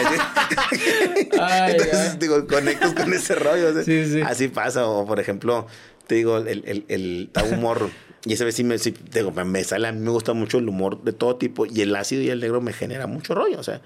ay, 1.40 1.74
Entonces, 1.74 2.18
digo, 2.18 2.48
conectas 2.48 2.96
con 2.96 3.14
ese 3.14 3.36
rollo. 3.36 3.84
sí, 3.84 4.04
sí. 4.08 4.22
Así 4.22 4.48
pasa. 4.48 4.88
O, 4.88 5.06
por 5.06 5.20
ejemplo, 5.20 5.68
te 6.08 6.16
digo, 6.16 6.38
el, 6.38 6.48
el, 6.48 6.86
el, 6.88 7.30
el 7.36 7.54
un 7.54 7.62
morro. 7.62 7.92
Y 8.28 8.34
esa 8.34 8.44
vez 8.44 8.56
sí 8.56 8.64
me, 8.66 8.78
sí, 8.78 8.94
digo, 9.14 9.32
me 9.32 9.64
sale, 9.64 9.88
a 9.88 9.92
mí 9.94 10.02
me 10.02 10.10
gusta 10.10 10.34
mucho 10.34 10.58
el 10.58 10.68
humor 10.68 11.02
de 11.04 11.14
todo 11.14 11.38
tipo 11.38 11.66
y 11.66 11.82
el 11.82 11.96
ácido 11.96 12.22
y 12.22 12.30
el 12.30 12.42
negro 12.42 12.60
me 12.60 12.74
genera 12.74 13.08
mucho 13.08 13.34
rollo, 13.34 13.58
o 13.58 13.64
sea, 13.64 13.82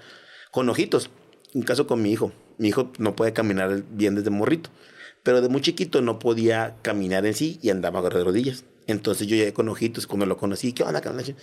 con 0.50 0.68
ojitos. 0.68 1.10
Un 1.54 1.62
caso 1.62 1.86
con 1.86 2.02
mi 2.02 2.10
hijo. 2.10 2.32
Mi 2.58 2.68
hijo 2.68 2.90
no 2.98 3.14
puede 3.14 3.32
caminar 3.32 3.84
bien 3.90 4.16
desde 4.16 4.30
morrito, 4.30 4.70
pero 5.22 5.42
de 5.42 5.48
muy 5.48 5.60
chiquito 5.60 6.00
no 6.00 6.18
podía 6.18 6.76
caminar 6.82 7.24
en 7.24 7.34
sí 7.34 7.60
y 7.62 7.70
andaba 7.70 8.02
de 8.02 8.24
rodillas. 8.24 8.64
Entonces 8.88 9.28
yo 9.28 9.36
llegué 9.36 9.52
con 9.52 9.68
ojitos 9.68 10.06
cuando 10.08 10.26
lo 10.26 10.36
conocí. 10.36 10.72
¿Qué 10.72 10.82
onda, 10.82 11.00
canal? 11.00 11.36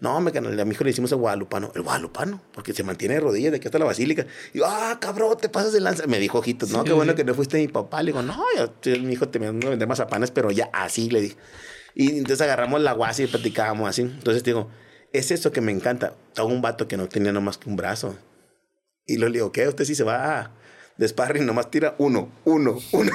No, 0.00 0.20
me 0.20 0.30
canal, 0.30 0.58
a 0.58 0.64
mi 0.64 0.72
hijo 0.72 0.84
le 0.84 0.90
hicimos 0.90 1.12
el 1.12 1.18
guadalupano. 1.18 1.72
El 1.74 1.82
guadalupano, 1.82 2.42
porque 2.52 2.72
se 2.72 2.82
mantiene 2.82 3.14
de 3.14 3.20
rodillas 3.20 3.50
de 3.50 3.58
aquí 3.58 3.68
hasta 3.68 3.78
la 3.78 3.84
basílica. 3.84 4.26
Y 4.54 4.58
yo, 4.58 4.66
ah, 4.66 4.98
cabrón, 5.00 5.36
te 5.40 5.48
pasas 5.48 5.72
de 5.72 5.80
lanza. 5.80 6.06
Me 6.06 6.18
dijo 6.18 6.38
ojitos, 6.38 6.70
no, 6.70 6.84
qué 6.84 6.92
bueno 6.92 7.14
que 7.14 7.24
no 7.24 7.34
fuiste 7.34 7.58
mi 7.58 7.68
papá. 7.68 8.02
Le 8.02 8.12
digo, 8.12 8.22
no, 8.22 8.42
mi 8.84 9.12
hijo 9.12 9.28
te 9.28 9.38
me 9.38 9.46
a 9.46 9.52
vender 9.52 9.88
mazapanes, 9.88 10.30
pero 10.30 10.50
ya 10.50 10.70
así 10.72 11.10
le 11.10 11.20
dije. 11.20 11.36
Y 11.98 12.18
entonces 12.18 12.42
agarramos 12.42 12.82
la 12.82 12.92
guasa 12.92 13.22
y 13.22 13.26
platicábamos 13.26 13.88
así. 13.88 14.02
Entonces 14.02 14.44
digo, 14.44 14.68
es 15.14 15.30
eso 15.30 15.50
que 15.50 15.62
me 15.62 15.72
encanta. 15.72 16.12
Estaba 16.28 16.46
un 16.46 16.60
vato 16.60 16.86
que 16.86 16.98
no 16.98 17.08
tenía 17.08 17.32
nomás 17.32 17.56
que 17.56 17.70
un 17.70 17.76
brazo. 17.76 18.14
Y 19.06 19.16
lo 19.16 19.30
digo, 19.30 19.50
¿qué? 19.50 19.66
Usted 19.66 19.86
sí 19.86 19.94
se 19.94 20.04
va 20.04 20.40
a 20.40 20.50
de 20.98 21.08
sparring, 21.08 21.46
nomás 21.46 21.70
tira 21.70 21.94
uno, 21.96 22.30
uno, 22.44 22.78
uno. 22.92 23.12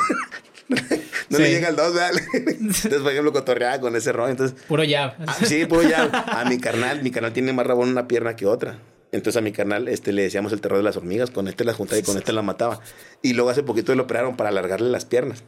no 1.30 1.38
le 1.38 1.52
llega 1.52 1.68
al 1.68 1.76
dos, 1.76 1.94
¿verdad? 1.94 2.20
Entonces, 2.34 3.02
por 3.02 3.12
ejemplo, 3.12 3.32
cotorreaba 3.32 3.80
con 3.80 3.96
ese 3.96 4.12
rollo. 4.12 4.32
Entonces, 4.32 4.60
puro 4.68 4.84
jab. 4.88 5.14
Ah, 5.28 5.38
sí, 5.46 5.66
puro 5.68 5.88
jab. 5.88 6.10
A 6.14 6.44
mi 6.46 6.58
carnal, 6.58 7.04
mi 7.04 7.12
carnal 7.12 7.34
tiene 7.34 7.54
más 7.54 7.68
rabón 7.68 7.90
una 7.90 8.08
pierna 8.08 8.36
que 8.36 8.48
otra. 8.48 8.80
Entonces 9.12 9.38
a 9.38 9.42
mi 9.42 9.52
carnal 9.52 9.90
este, 9.90 10.12
le 10.14 10.24
decíamos 10.24 10.54
el 10.54 10.62
terror 10.62 10.80
de 10.80 10.84
las 10.84 10.98
hormigas. 10.98 11.30
Con 11.30 11.48
este 11.48 11.66
la 11.66 11.74
juntaba 11.74 12.00
y 12.00 12.04
con 12.04 12.18
este 12.18 12.34
la 12.34 12.42
mataba. 12.42 12.80
Y 13.22 13.34
luego 13.34 13.52
hace 13.52 13.62
poquito 13.62 13.94
lo 13.94 14.04
operaron 14.04 14.38
para 14.38 14.50
alargarle 14.50 14.90
las 14.90 15.06
piernas. 15.06 15.44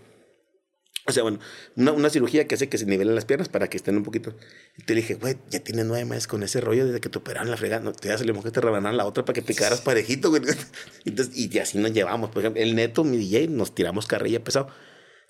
O 1.05 1.11
sea, 1.11 1.23
bueno, 1.23 1.39
una, 1.75 1.91
una, 1.91 2.09
cirugía 2.09 2.47
que 2.47 2.55
hace 2.55 2.69
que 2.69 2.77
se 2.77 2.85
nivelen 2.85 3.13
las 3.13 3.25
piernas 3.25 3.49
para 3.49 3.69
que 3.69 3.75
estén 3.75 3.97
un 3.97 4.03
poquito. 4.03 4.33
Y 4.77 4.83
te 4.83 4.95
dije, 4.95 5.15
güey, 5.15 5.35
ya 5.49 5.59
tienes 5.59 5.85
nueve 5.85 6.05
meses 6.05 6.27
con 6.27 6.43
ese 6.43 6.61
rollo 6.61 6.85
desde 6.85 7.01
que 7.01 7.09
te 7.09 7.17
operaron 7.17 7.51
la 7.51 7.57
fregada. 7.57 7.83
No, 7.83 7.91
te 7.91 8.07
das 8.07 8.21
el 8.21 8.31
que 8.41 8.51
te 8.51 8.61
rebanaron 8.61 8.95
la 8.95 9.05
otra 9.05 9.25
para 9.25 9.33
que 9.33 9.41
te 9.41 9.53
quedaras 9.53 9.81
parejito, 9.81 10.29
güey. 10.29 10.43
Entonces, 11.05 11.35
y 11.35 11.59
así 11.59 11.77
nos 11.77 11.91
llevamos. 11.91 12.29
Por 12.29 12.41
ejemplo, 12.41 12.61
el 12.61 12.75
neto, 12.75 13.03
mi 13.03 13.17
DJ, 13.17 13.49
nos 13.49 13.75
tiramos 13.75 14.07
carrilla 14.07 14.41
pesado. 14.41 14.69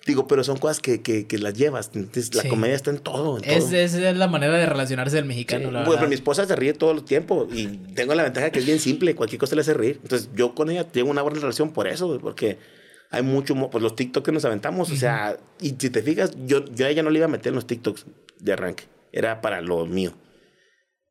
Digo, 0.06 0.28
pero 0.28 0.44
son 0.44 0.58
cosas 0.58 0.80
que, 0.80 1.02
que, 1.02 1.26
que 1.26 1.38
las 1.38 1.54
llevas. 1.54 1.90
Entonces, 1.94 2.32
la 2.34 2.48
comedia 2.48 2.76
está 2.76 2.90
en 2.90 2.98
todo. 2.98 3.38
En 3.38 3.44
es, 3.44 3.72
Esa 3.72 4.10
es 4.10 4.16
la 4.16 4.28
manera 4.28 4.56
de 4.56 4.66
relacionarse 4.66 5.16
del 5.16 5.24
mexicano. 5.24 5.72
La 5.72 5.84
bueno, 5.84 6.06
mi 6.06 6.14
esposa 6.14 6.46
se 6.46 6.54
ríe 6.54 6.74
todo 6.74 6.92
el 6.92 7.02
tiempo 7.04 7.48
y 7.50 7.66
tengo 7.94 8.14
la 8.14 8.22
ventaja 8.22 8.50
que 8.50 8.60
es 8.60 8.66
bien 8.66 8.78
simple. 8.78 9.16
Cualquier 9.16 9.40
cosa 9.40 9.56
le 9.56 9.62
hace 9.62 9.74
reír. 9.74 9.98
Entonces, 10.02 10.28
yo 10.36 10.54
con 10.54 10.70
ella 10.70 10.84
tengo 10.84 11.10
una 11.10 11.22
buena 11.22 11.40
relación 11.40 11.72
por 11.72 11.88
eso, 11.88 12.16
porque 12.20 12.58
hay 13.10 13.22
mucho, 13.22 13.54
pues 13.70 13.82
los 13.82 13.96
TikToks 13.96 14.24
que 14.24 14.32
nos 14.32 14.44
aventamos, 14.44 14.90
o 14.90 14.96
sea, 14.96 15.38
y 15.60 15.74
si 15.78 15.90
te 15.90 16.02
fijas, 16.02 16.32
yo, 16.46 16.64
yo 16.66 16.86
a 16.86 16.88
ella 16.88 17.02
no 17.02 17.10
le 17.10 17.18
iba 17.18 17.26
a 17.26 17.28
meter 17.30 17.50
en 17.50 17.56
los 17.56 17.66
TikToks 17.66 18.06
de 18.40 18.52
arranque, 18.52 18.84
era 19.12 19.40
para 19.40 19.60
lo 19.60 19.86
mío. 19.86 20.14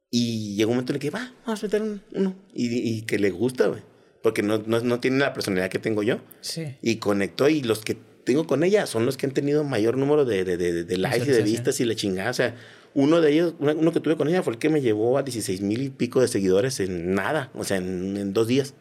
Y 0.10 0.56
llegó 0.56 0.72
un 0.72 0.78
momento 0.78 0.92
en 0.92 0.96
el 0.98 1.02
que, 1.02 1.10
va, 1.10 1.34
vamos 1.46 1.64
a 1.64 1.66
meter 1.66 1.82
uno, 2.12 2.36
y, 2.54 2.98
y 2.98 3.02
que 3.04 3.18
le 3.18 3.32
gusta, 3.32 3.68
güey, 3.68 3.82
porque 4.22 4.44
no, 4.44 4.60
no, 4.60 4.80
no, 4.82 5.00
tiene 5.00 5.18
la 5.20 5.34
personalidad 5.34 5.70
que 5.70 5.80
tengo 5.80 6.04
yo. 6.04 6.20
Sí. 6.42 6.76
Y 6.82 6.98
conectó, 6.98 7.50
y 7.50 7.64
los 7.64 7.84
que 7.84 7.98
tengo 8.24 8.46
con 8.48 8.64
ella 8.64 8.86
son 8.86 9.06
los 9.06 9.18
que 9.18 9.26
han 9.26 9.34
tenido 9.34 9.64
mayor 9.64 9.98
número 9.98 10.26
de, 10.26 10.44
de, 10.44 10.58
de, 10.58 10.84
de 10.84 10.98
likes 10.98 11.26
y 11.28 11.32
de 11.32 11.42
vistas 11.44 11.80
y 11.80 11.86
la 11.86 11.96
chingada, 11.96 12.30
o 12.30 12.34
sea, 12.34 12.56
uno 12.94 13.22
de 13.22 13.32
ellos, 13.32 13.56
uno 13.60 13.92
que 13.92 14.00
tuve 14.00 14.18
con 14.18 14.28
ella 14.28 14.44
fue 14.44 14.54
el 14.54 14.60
que 14.60 14.70
me 14.70 14.82
llevó 14.82 15.18
a 15.18 15.24
16 15.24 15.62
mil 15.62 15.82
y 15.82 15.90
pico 15.90 16.22
de 16.22 16.28
seguidores 16.28 16.80
en 16.80 17.16
nada, 17.16 17.50
o 17.56 17.64
sea, 17.64 17.78
en, 17.78 18.18
en 18.18 18.34
dos 18.34 18.48
días. 18.48 18.76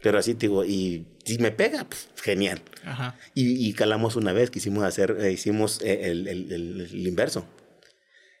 Pero 0.00 0.18
así, 0.18 0.34
digo, 0.34 0.64
y 0.64 1.06
si 1.24 1.38
me 1.38 1.50
pega, 1.50 1.84
pues 1.84 2.08
genial. 2.22 2.62
Ajá. 2.84 3.18
Y, 3.34 3.68
y, 3.68 3.72
calamos 3.72 4.16
una 4.16 4.32
vez, 4.32 4.50
quisimos 4.50 4.84
hacer, 4.84 5.16
eh, 5.20 5.32
hicimos 5.32 5.80
eh, 5.82 6.10
el, 6.10 6.28
el, 6.28 6.52
el, 6.52 6.80
el, 6.82 7.06
inverso. 7.06 7.46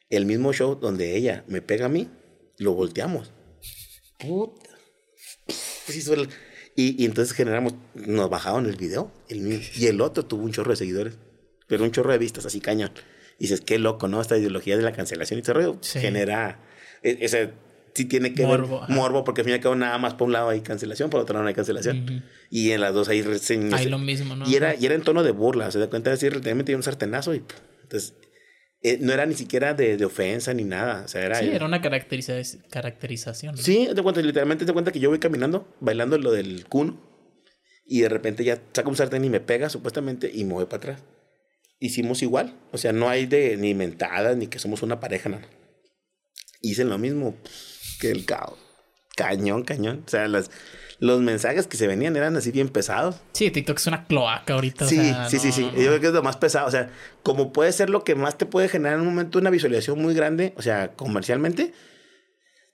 El 0.08 0.24
mismo 0.24 0.52
show 0.52 0.76
donde 0.76 1.16
ella 1.16 1.44
me 1.48 1.60
pega 1.60 1.86
a 1.86 1.88
mí, 1.88 2.08
lo 2.58 2.74
volteamos. 2.74 3.32
Puta. 4.18 4.70
Y, 6.76 7.02
y, 7.02 7.06
entonces 7.06 7.34
generamos, 7.34 7.74
nos 7.94 8.30
bajaron 8.30 8.66
el 8.66 8.76
video, 8.76 9.10
el 9.28 9.60
y 9.76 9.86
el 9.86 10.00
otro 10.00 10.24
tuvo 10.24 10.44
un 10.44 10.52
chorro 10.52 10.70
de 10.70 10.76
seguidores, 10.76 11.18
pero 11.66 11.82
un 11.82 11.90
chorro 11.90 12.12
de 12.12 12.18
vistas, 12.18 12.46
así 12.46 12.60
cañón. 12.60 12.92
Y 13.38 13.44
dices, 13.44 13.60
qué 13.60 13.78
loco, 13.78 14.06
¿no? 14.06 14.20
Esta 14.20 14.36
ideología 14.36 14.76
de 14.76 14.82
la 14.82 14.92
cancelación 14.92 15.38
y 15.38 15.42
ese 15.42 15.52
rollo 15.52 15.78
sí. 15.80 15.98
genera 15.98 16.60
e, 17.02 17.18
ese 17.20 17.52
sí 17.98 18.04
tiene 18.06 18.32
que 18.32 18.46
morbo, 18.46 18.80
ver 18.80 18.90
morbo, 18.90 19.24
porque 19.24 19.42
al 19.42 19.44
fin 19.44 19.52
y 19.52 19.54
al 19.54 19.60
cabo 19.60 19.74
nada 19.74 19.98
más 19.98 20.14
por 20.14 20.26
un 20.26 20.32
lado 20.32 20.48
hay 20.48 20.60
cancelación, 20.60 21.10
por 21.10 21.20
otro 21.20 21.34
lado 21.34 21.42
no 21.42 21.48
hay 21.48 21.54
cancelación. 21.54 21.98
Uh 21.98 22.06
-huh. 22.06 22.22
Y 22.50 22.70
en 22.70 22.80
las 22.80 22.94
dos 22.94 23.08
hay 23.08 23.22
reseñas. 23.22 23.80
Hay 23.80 23.88
lo 23.88 23.98
mismo, 23.98 24.36
¿no? 24.36 24.48
Y 24.48 24.54
era, 24.54 24.74
y 24.74 24.86
era 24.86 24.94
en 24.94 25.02
tono 25.02 25.22
de 25.22 25.32
burla, 25.32 25.70
se 25.70 25.78
da 25.78 25.90
cuenta 25.90 26.10
de 26.10 26.16
decir, 26.16 26.34
literalmente 26.34 26.74
un 26.74 26.82
sartenazo 26.82 27.34
y 27.34 27.42
entonces 27.82 28.14
eh, 28.80 28.98
no 29.00 29.12
era 29.12 29.26
ni 29.26 29.34
siquiera 29.34 29.74
de, 29.74 29.96
de, 29.96 30.04
ofensa 30.04 30.54
ni 30.54 30.62
nada. 30.62 31.02
O 31.04 31.08
sea, 31.08 31.24
era, 31.24 31.40
sí, 31.40 31.48
era 31.48 31.66
una 31.66 31.82
caracteriza 31.82 32.34
caracterización. 32.70 33.56
¿no? 33.56 33.60
Sí, 33.60 33.88
te 33.94 34.02
cuenta, 34.02 34.22
literalmente 34.22 34.64
te 34.64 34.72
cuenta 34.72 34.92
que 34.92 35.00
yo 35.00 35.10
voy 35.10 35.18
caminando, 35.18 35.74
bailando 35.80 36.16
lo 36.18 36.30
del 36.30 36.66
cuno, 36.66 37.00
y 37.84 38.02
de 38.02 38.08
repente 38.08 38.44
ya 38.44 38.62
saca 38.72 38.88
un 38.88 38.96
sartén 38.96 39.24
y 39.24 39.30
me 39.30 39.40
pega 39.40 39.68
supuestamente 39.68 40.30
y 40.32 40.44
me 40.44 40.52
voy 40.52 40.66
para 40.66 40.76
atrás. 40.76 41.02
Hicimos 41.80 42.22
igual, 42.22 42.54
o 42.70 42.78
sea, 42.78 42.92
no 42.92 43.08
hay 43.08 43.26
de 43.26 43.56
ni 43.56 43.74
mentadas 43.74 44.36
ni 44.36 44.46
que 44.46 44.58
somos 44.58 44.82
una 44.82 45.00
pareja, 45.00 45.28
nada. 45.28 45.48
Hice 46.60 46.84
lo 46.84 46.98
mismo 46.98 47.36
que 47.98 48.10
el 48.10 48.24
caos. 48.24 48.58
Cañón, 49.16 49.64
cañón. 49.64 50.04
O 50.06 50.08
sea, 50.08 50.28
las, 50.28 50.50
los 51.00 51.20
mensajes 51.20 51.66
que 51.66 51.76
se 51.76 51.86
venían 51.86 52.16
eran 52.16 52.36
así 52.36 52.52
bien 52.52 52.68
pesados. 52.68 53.16
Sí, 53.32 53.50
TikTok 53.50 53.76
es 53.76 53.86
una 53.88 54.06
cloaca 54.06 54.54
ahorita. 54.54 54.86
Sí, 54.86 54.98
o 54.98 55.02
sea, 55.02 55.28
sí, 55.28 55.36
no, 55.36 55.42
sí, 55.42 55.52
sí. 55.52 55.62
no. 55.62 55.70
Yo 55.72 55.88
creo 55.88 56.00
que 56.00 56.06
es 56.08 56.12
lo 56.12 56.22
más 56.22 56.36
pesado. 56.36 56.68
O 56.68 56.70
sea, 56.70 56.90
como 57.22 57.52
puede 57.52 57.72
ser 57.72 57.90
lo 57.90 58.04
que 58.04 58.14
más 58.14 58.38
te 58.38 58.46
puede 58.46 58.68
generar 58.68 58.94
en 58.94 59.00
un 59.00 59.08
momento 59.08 59.38
una 59.38 59.50
visualización 59.50 60.00
muy 60.00 60.14
grande, 60.14 60.54
o 60.56 60.62
sea, 60.62 60.92
comercialmente, 60.92 61.72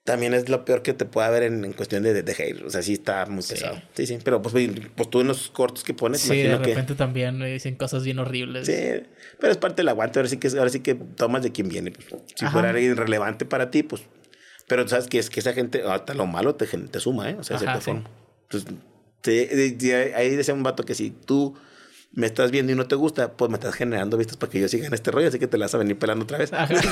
también 0.04 0.34
es 0.34 0.50
lo 0.50 0.66
peor 0.66 0.82
que 0.82 0.92
te 0.92 1.06
puede 1.06 1.26
haber 1.28 1.44
en, 1.44 1.64
en 1.64 1.72
cuestión 1.72 2.02
de, 2.02 2.12
de, 2.12 2.22
de, 2.22 2.32
hate. 2.32 2.62
O 2.62 2.68
sea, 2.68 2.82
sí 2.82 2.92
está 2.92 3.24
muy 3.24 3.42
sí. 3.42 3.54
pesado. 3.54 3.80
Sí, 3.94 4.06
sí. 4.06 4.18
Pero 4.22 4.42
pues, 4.42 4.54
pues 4.94 5.10
tú 5.10 5.22
en 5.22 5.28
los 5.28 5.48
cortos 5.48 5.82
que 5.82 5.94
pones, 5.94 6.20
sí, 6.20 6.42
de 6.42 6.58
repente 6.58 6.92
que... 6.92 6.98
también 6.98 7.38
me 7.38 7.50
dicen 7.50 7.74
cosas 7.76 8.04
bien 8.04 8.18
horribles. 8.18 8.66
Sí, 8.66 9.02
pero 9.40 9.50
es 9.50 9.56
parte 9.56 9.76
del 9.76 9.88
aguante. 9.88 10.18
Ahora 10.18 10.28
sí 10.28 10.36
que, 10.36 10.48
ahora 10.48 10.68
sí 10.68 10.80
que 10.80 10.94
tomas 10.94 11.42
de 11.42 11.52
quién 11.52 11.70
viene. 11.70 11.90
Pues, 11.90 12.06
si 12.34 12.44
Ajá. 12.44 12.52
fuera 12.52 12.68
alguien 12.68 12.98
relevante 12.98 13.46
para 13.46 13.70
ti, 13.70 13.82
pues 13.82 14.02
pero 14.66 14.86
sabes 14.88 15.06
que 15.06 15.18
es 15.18 15.30
que 15.30 15.40
esa 15.40 15.52
gente, 15.52 15.82
hasta 15.82 16.14
lo 16.14 16.26
malo 16.26 16.54
te, 16.54 16.66
te 16.66 17.00
suma, 17.00 17.30
¿eh? 17.30 17.36
O 17.38 17.44
sea, 17.44 17.56
Ajá, 17.56 17.64
cierta 17.64 17.80
sí. 17.80 17.84
forma. 17.86 18.10
Entonces, 18.44 18.74
te, 19.20 19.70
te, 19.72 20.14
ahí 20.14 20.36
decía 20.36 20.54
un 20.54 20.62
vato 20.62 20.84
que 20.84 20.94
si 20.94 21.10
tú 21.10 21.54
me 22.14 22.26
estás 22.26 22.50
viendo 22.50 22.72
y 22.72 22.76
no 22.76 22.86
te 22.86 22.94
gusta, 22.94 23.32
pues 23.32 23.50
me 23.50 23.56
estás 23.56 23.74
generando 23.74 24.16
vistas 24.16 24.36
para 24.36 24.50
que 24.50 24.60
yo 24.60 24.68
siga 24.68 24.86
en 24.86 24.94
este 24.94 25.10
rollo, 25.10 25.28
así 25.28 25.38
que 25.38 25.48
te 25.48 25.58
la 25.58 25.64
vas 25.64 25.74
a 25.74 25.78
venir 25.78 25.98
pelando 25.98 26.24
otra 26.24 26.38
vez. 26.38 26.50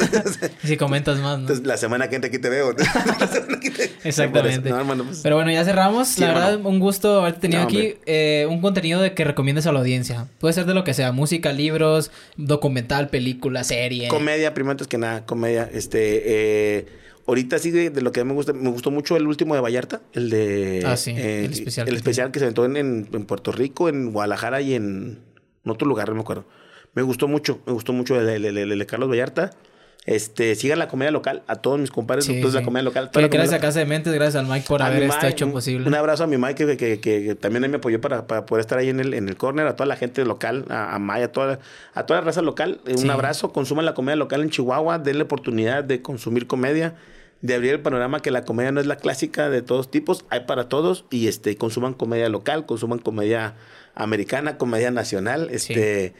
si 0.65 0.77
comentas 0.77 1.19
más, 1.19 1.39
¿no? 1.39 1.43
Entonces, 1.43 1.67
la 1.67 1.77
semana 1.77 2.09
que 2.09 2.17
entra 2.17 2.29
aquí 2.29 2.39
te 2.39 2.49
veo. 2.49 2.71
Exactamente. 4.05 4.73
Pues, 4.73 5.21
Pero 5.23 5.37
bueno, 5.37 5.53
ya 5.53 5.65
cerramos. 5.65 6.19
la 6.19 6.29
verdad, 6.29 6.61
un 6.65 6.81
gusto 6.81 7.21
haberte 7.21 7.41
tenido 7.41 7.63
aquí. 7.63 7.95
Eh, 8.07 8.47
un 8.51 8.61
contenido 8.61 9.01
de 9.01 9.15
que 9.15 9.25
recomiendes 9.25 9.67
a 9.67 9.73
la 9.73 9.79
audiencia. 9.79 10.27
Puede 10.39 10.55
ser 10.55 10.67
de 10.67 10.75
lo 10.75 10.83
que 10.83 10.93
sea, 10.93 11.13
música, 11.13 11.53
libros, 11.53 12.11
documental, 12.37 13.09
película, 13.09 13.63
serie. 13.63 14.09
Comedia, 14.09 14.55
primero 14.55 14.73
antes 14.73 14.89
que 14.89 14.99
nada, 14.99 15.25
comedia. 15.25 15.71
Este, 15.73 16.23
eh, 16.79 16.87
ahorita 17.27 17.59
sí 17.59 17.71
de, 17.71 18.01
lo 18.01 18.13
que 18.13 18.25
me 18.25 18.33
gusta, 18.33 18.53
me 18.53 18.71
gustó 18.71 18.91
mucho 18.91 19.17
el 19.17 19.27
último 19.27 19.55
de 19.55 19.61
Vallarta, 19.61 20.01
el 20.13 20.31
de... 20.31 20.83
Ah, 20.87 20.97
sí, 20.97 21.13
eh, 21.13 21.45
el 21.45 21.53
especial. 21.53 21.89
El 21.89 21.95
especial 21.95 22.31
que 22.33 22.39
se 22.39 22.47
aventó 22.47 22.65
en, 22.65 22.77
en, 22.77 23.25
Puerto 23.27 23.53
Rico, 23.53 23.89
en 23.89 24.13
Guadalajara 24.13 24.61
y 24.61 24.75
en, 24.75 25.21
otro 25.65 25.87
lugar, 25.87 26.09
no 26.09 26.17
me 26.17 26.21
acuerdo. 26.23 26.45
Me 26.95 27.03
gustó 27.03 27.29
mucho, 27.29 27.61
me 27.67 27.73
gustó 27.73 27.93
mucho 27.93 28.21
el, 28.21 28.79
de 28.79 28.87
Carlos 28.87 29.09
Vallarta. 29.09 29.51
Este, 30.05 30.57
sigan 30.57 30.81
la 30.81 30.89
comedia 30.89 31.13
local, 31.13 31.45
a 31.47 31.57
todos 31.57 31.79
mis 31.79 31.93
compadres 31.93 32.27
de 32.27 32.43
la 32.43 32.65
comedia 32.65 32.83
local. 32.83 33.11
gracias 33.13 33.53
a 33.53 33.61
Casa 33.61 33.79
de 33.79 33.87
Mentes, 33.87 34.13
gracias 34.13 34.43
al 34.43 34.51
Mike 34.51 34.67
por 34.67 34.83
haber 34.83 35.05
esto 35.05 35.29
hecho 35.29 35.53
posible. 35.53 35.87
Un 35.87 35.95
abrazo 35.95 36.25
a 36.25 36.27
mi 36.27 36.39
Mike 36.39 36.77
que, 36.77 36.99
que, 36.99 37.35
también 37.37 37.71
me 37.71 37.77
apoyó 37.77 38.01
para, 38.01 38.27
para, 38.27 38.45
poder 38.45 38.63
estar 38.63 38.79
ahí 38.81 38.89
en 38.89 38.99
el, 38.99 39.15
en 39.15 39.29
el 39.29 39.37
corner, 39.37 39.65
a 39.69 39.77
toda 39.77 39.87
la 39.87 39.95
gente 39.95 40.25
local, 40.25 40.65
a, 40.71 40.97
a 40.97 40.99
Maya, 40.99 41.27
a 41.27 41.29
toda, 41.29 41.61
a 41.95 42.05
toda 42.05 42.19
la 42.19 42.27
raza 42.27 42.43
local. 42.43 42.81
Un 42.85 43.11
abrazo, 43.11 43.53
consuman 43.53 43.85
la 43.85 43.95
comedia 43.95 44.17
local 44.17 44.43
en 44.43 44.51
Chihuahua, 44.51 44.99
denle 44.99 45.23
oportunidad 45.23 45.85
de 45.85 46.03
consumir 46.03 46.49
comedia 46.49 46.97
de 47.43 47.55
abrir 47.55 47.73
el 47.73 47.81
panorama 47.81 48.21
que 48.21 48.31
la 48.31 48.45
comedia 48.45 48.73
no 48.73 48.81
es 48.81 48.87
la 48.87 48.97
clásica 48.97 49.51
de 49.51 49.63
todos 49.63 49.91
tipos, 49.91 50.25
hay 50.31 50.41
para 50.41 50.69
todos 50.69 51.05
y 51.11 51.27
este 51.27 51.57
consuman 51.57 51.93
comedia 51.93 52.29
local, 52.29 52.67
consuman 52.67 53.01
comedia 53.01 53.57
americana, 53.95 54.57
comedia 54.57 54.91
nacional, 54.91 55.49
este 55.51 56.15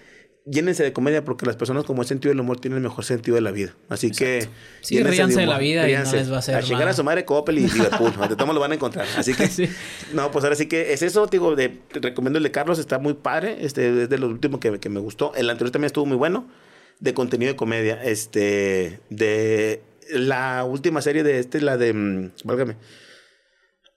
llénense 0.45 0.83
de 0.83 0.93
comedia 0.93 1.25
porque 1.25 1.47
las 1.47 1.55
personas 1.55 1.85
con 1.85 1.95
buen 1.95 2.09
sentido 2.09 2.31
del 2.31 2.41
humor 2.41 2.59
tienen 2.59 2.79
el 2.79 2.83
mejor 2.83 3.05
sentido 3.05 3.37
de 3.37 3.41
la 3.41 3.53
vida. 3.53 3.77
Así 3.89 4.11
que 4.11 4.49
sí, 4.81 5.01
ríanse 5.01 5.39
de, 5.39 5.47
la 5.47 5.59
vida 5.59 5.89
y 5.89 5.95
no 5.95 6.13
les 6.13 6.31
va 6.33 6.37
a 6.37 6.39
hacer 6.41 6.57
a 6.57 6.63
chingar 6.63 6.89
a 6.89 6.93
su 6.93 7.05
madre 7.05 7.25
Coppel 7.25 7.59
y 7.59 7.69
Liverpool, 7.69 8.13
de 8.29 8.35
todos 8.35 8.53
lo 8.53 8.61
van 8.61 8.73
a 8.73 8.75
encontrar. 8.75 9.07
Así 9.17 9.35
que 9.35 9.49
no, 10.13 10.33
pues 10.33 10.45
ahora 10.45 10.57
sí 10.57 10.67
que 10.67 10.93
es 10.93 11.03
eso, 11.03 11.29
digo, 11.29 11.55
de, 11.55 11.69
te 11.69 12.01
recomiendo 12.01 12.39
el 12.39 12.43
de 12.43 12.51
Carlos, 12.51 12.81
está 12.81 12.99
muy 12.99 13.15
padre, 13.15 13.59
este 13.61 14.03
es 14.03 14.09
de 14.09 14.19
los 14.19 14.31
últimos 14.31 14.59
que, 14.59 14.81
que 14.81 14.89
me 14.89 14.99
gustó. 14.99 15.33
El 15.37 15.49
anterior 15.49 15.71
también 15.71 15.87
estuvo 15.87 16.05
muy 16.05 16.17
bueno 16.17 16.49
de 16.99 17.15
contenido 17.15 17.53
de 17.53 17.57
comedia, 17.57 18.03
este 18.03 19.01
de 19.11 19.83
la 20.11 20.65
última 20.65 21.03
serie 21.03 21.23
de 21.23 21.39
este, 21.39 21.61
la 21.61 21.77
de. 21.77 21.93
Mm, 21.93 22.33
válgame. 22.45 22.77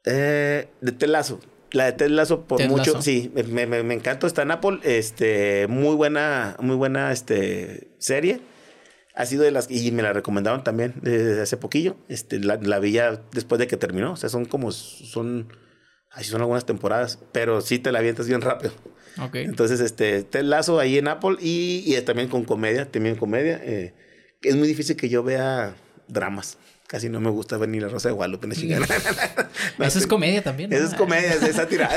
Eh, 0.05 0.67
de 0.81 0.91
Telazo. 0.91 1.39
La 1.71 1.85
de 1.85 1.93
Telazo 1.93 2.45
por 2.45 2.65
mucho. 2.67 3.01
Sí, 3.01 3.31
me, 3.33 3.65
me, 3.65 3.93
encanta. 3.93 4.27
Está 4.27 4.43
en 4.43 4.51
Apple. 4.51 4.79
Este, 4.83 5.67
muy 5.67 5.95
buena, 5.95 6.55
muy 6.59 6.75
buena 6.75 7.11
este, 7.11 7.89
serie. 7.97 8.39
Ha 9.13 9.25
sido 9.25 9.43
de 9.43 9.51
las. 9.51 9.69
Y 9.69 9.91
me 9.91 10.03
la 10.03 10.13
recomendaron 10.13 10.63
también 10.63 10.93
desde 11.01 11.41
hace 11.41 11.57
poquillo. 11.57 11.97
Este, 12.07 12.39
la, 12.39 12.57
la 12.57 12.79
vi 12.79 12.93
ya 12.93 13.21
después 13.31 13.59
de 13.59 13.67
que 13.67 13.77
terminó. 13.77 14.13
O 14.13 14.17
sea, 14.17 14.29
son 14.29 14.45
como. 14.45 14.71
Son. 14.71 15.51
Así 16.11 16.29
son 16.29 16.41
algunas 16.41 16.65
temporadas. 16.65 17.19
Pero 17.31 17.61
sí 17.61 17.79
te 17.79 17.91
la 17.91 17.99
avientas 17.99 18.27
bien 18.27 18.41
rápido. 18.41 18.71
Okay. 19.21 19.45
Entonces, 19.45 19.79
este, 19.79 20.23
Ted 20.23 20.43
Lazo 20.43 20.79
ahí 20.79 20.97
en 20.97 21.07
Apple 21.07 21.37
y, 21.39 21.83
y 21.85 21.99
también 22.01 22.27
con 22.27 22.43
comedia, 22.43 22.89
también 22.89 23.15
comedia. 23.15 23.59
Eh, 23.63 23.93
es 24.41 24.55
muy 24.55 24.67
difícil 24.67 24.95
que 24.95 25.09
yo 25.09 25.23
vea 25.23 25.75
dramas. 26.07 26.57
Casi 26.95 27.09
no 27.09 27.19
me 27.19 27.29
gusta 27.29 27.57
venir 27.57 27.81
la 27.81 27.89
Rosa 27.89 28.07
de 28.07 28.13
Guadalupe. 28.13 28.47
eso 29.79 29.99
es 29.99 30.07
comedia 30.07 30.41
también. 30.41 30.71
Eso 30.71 30.85
es 30.85 30.93
comedia, 30.93 31.33
es 31.33 31.39
sátira. 31.57 31.89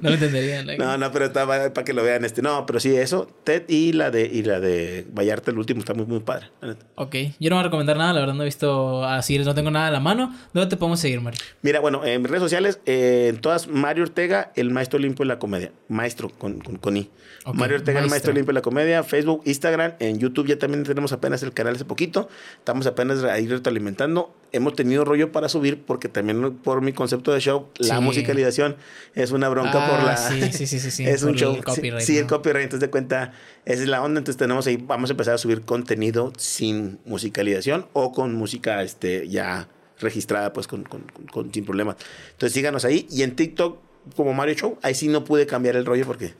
no 0.00 0.10
lo 0.10 0.14
entenderían. 0.14 0.64
No, 0.78 0.96
no, 0.96 1.10
pero 1.10 1.24
está 1.24 1.44
para 1.44 1.84
que 1.84 1.92
lo 1.92 2.04
vean. 2.04 2.24
este 2.24 2.40
No, 2.40 2.66
pero 2.66 2.78
sí, 2.78 2.94
eso. 2.94 3.26
Ted 3.42 3.64
y 3.66 3.92
la 3.92 4.12
de, 4.12 4.26
y 4.26 4.44
la 4.44 4.60
de 4.60 5.08
Vallarta, 5.12 5.50
el 5.50 5.58
último, 5.58 5.80
está 5.80 5.92
muy, 5.92 6.06
muy 6.06 6.20
padre. 6.20 6.50
Ok. 6.94 7.16
Yo 7.40 7.50
no 7.50 7.56
voy 7.56 7.62
a 7.62 7.64
recomendar 7.64 7.96
nada, 7.96 8.12
la 8.12 8.20
verdad 8.20 8.34
no 8.34 8.42
he 8.42 8.44
visto 8.44 9.04
así, 9.04 9.40
no 9.40 9.56
tengo 9.56 9.72
nada 9.72 9.88
a 9.88 9.90
la 9.90 9.98
mano. 9.98 10.38
¿Dónde 10.54 10.70
te 10.70 10.76
podemos 10.76 11.00
seguir, 11.00 11.20
Mario? 11.20 11.40
Mira, 11.62 11.80
bueno, 11.80 12.04
en 12.04 12.22
redes 12.22 12.42
sociales, 12.42 12.78
eh, 12.86 13.26
en 13.28 13.40
todas, 13.40 13.66
Mario 13.66 14.04
Ortega, 14.04 14.52
el 14.54 14.70
maestro 14.70 15.00
limpio 15.00 15.24
de 15.24 15.30
la 15.30 15.40
comedia. 15.40 15.72
Maestro, 15.88 16.28
con, 16.28 16.60
con, 16.60 16.96
I. 16.96 17.10
Mario 17.52 17.78
Ortega, 17.78 17.98
el 17.98 18.08
maestro 18.08 18.32
limpio 18.32 18.52
de 18.52 18.60
la 18.60 18.62
comedia. 18.62 19.02
Facebook, 19.02 19.42
Instagram, 19.46 19.94
en 19.98 20.20
YouTube 20.20 20.46
ya 20.46 20.60
también 20.60 20.84
tenemos 20.84 21.12
apenas 21.12 21.42
el 21.42 21.52
canal 21.52 21.74
hace 21.74 21.84
poquito. 21.84 22.28
Estamos 22.58 22.86
apenas 22.86 23.24
ahí 23.24 23.48
alimentando. 23.80 24.34
Hemos 24.52 24.74
tenido 24.74 25.04
rollo 25.04 25.32
para 25.32 25.48
subir 25.48 25.82
porque 25.82 26.08
también 26.08 26.56
por 26.56 26.82
mi 26.82 26.92
concepto 26.92 27.32
de 27.32 27.40
show, 27.40 27.68
la 27.78 28.00
musicalización 28.00 28.76
es 29.14 29.30
una 29.30 29.48
bronca 29.48 29.86
por 29.88 30.00
ah, 30.00 30.04
la... 30.04 30.16
Sí, 30.16 30.66
sí, 30.66 30.66
sí, 30.66 30.90
sí. 30.90 31.04
es 31.08 31.22
un 31.22 31.34
show. 31.34 31.54
El 31.54 31.64
copyright, 31.64 32.04
sí, 32.04 32.18
el 32.18 32.26
copyright. 32.26 32.64
Entonces, 32.64 32.80
de 32.80 32.90
cuenta, 32.90 33.32
esa 33.64 33.82
es 33.82 33.88
la 33.88 34.02
onda. 34.02 34.18
Entonces, 34.18 34.38
tenemos 34.38 34.66
ahí, 34.66 34.76
vamos 34.76 35.10
a 35.10 35.12
empezar 35.12 35.34
a 35.34 35.38
subir 35.38 35.62
contenido 35.62 36.32
sin 36.36 36.98
musicalización 37.04 37.86
o 37.92 38.12
con 38.12 38.34
música 38.34 38.82
este, 38.82 39.28
ya 39.28 39.68
registrada, 40.00 40.52
pues, 40.52 40.66
con, 40.66 40.82
con, 40.82 41.04
con, 41.32 41.54
sin 41.54 41.64
problemas. 41.64 41.96
Entonces, 42.32 42.52
síganos 42.52 42.84
ahí. 42.84 43.06
Y 43.08 43.22
en 43.22 43.36
TikTok, 43.36 43.78
como 44.16 44.34
Mario 44.34 44.54
Show, 44.56 44.78
ahí 44.82 44.94
sí 44.94 45.06
no 45.06 45.24
pude 45.24 45.46
cambiar 45.46 45.76
el 45.76 45.86
rollo 45.86 46.06
porque 46.06 46.34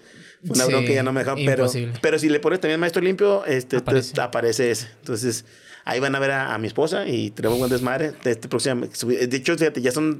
una 0.48 0.66
bronca 0.66 0.92
ya 0.92 1.02
no 1.04 1.12
me 1.12 1.20
dejaron. 1.20 1.44
Pero, 1.44 1.70
pero 2.00 2.18
si 2.18 2.28
le 2.28 2.40
pones 2.40 2.60
también 2.60 2.80
Maestro 2.80 3.02
Limpio, 3.02 3.44
este, 3.44 3.76
aparece, 3.76 4.20
aparece 4.20 4.70
ese. 4.70 4.88
Entonces 5.00 5.44
Ahí 5.90 5.98
van 5.98 6.14
a 6.14 6.20
ver 6.20 6.30
a, 6.30 6.56
mi 6.58 6.68
esposa 6.68 7.04
y 7.08 7.32
tenemos 7.32 7.56
un 7.56 7.62
buen 7.62 7.70
desmadre. 7.72 8.12
De, 8.22 8.30
este 8.30 8.46
próximo, 8.46 8.86
de 8.86 9.36
hecho, 9.36 9.58
fíjate, 9.58 9.82
ya 9.82 9.90
son 9.90 10.18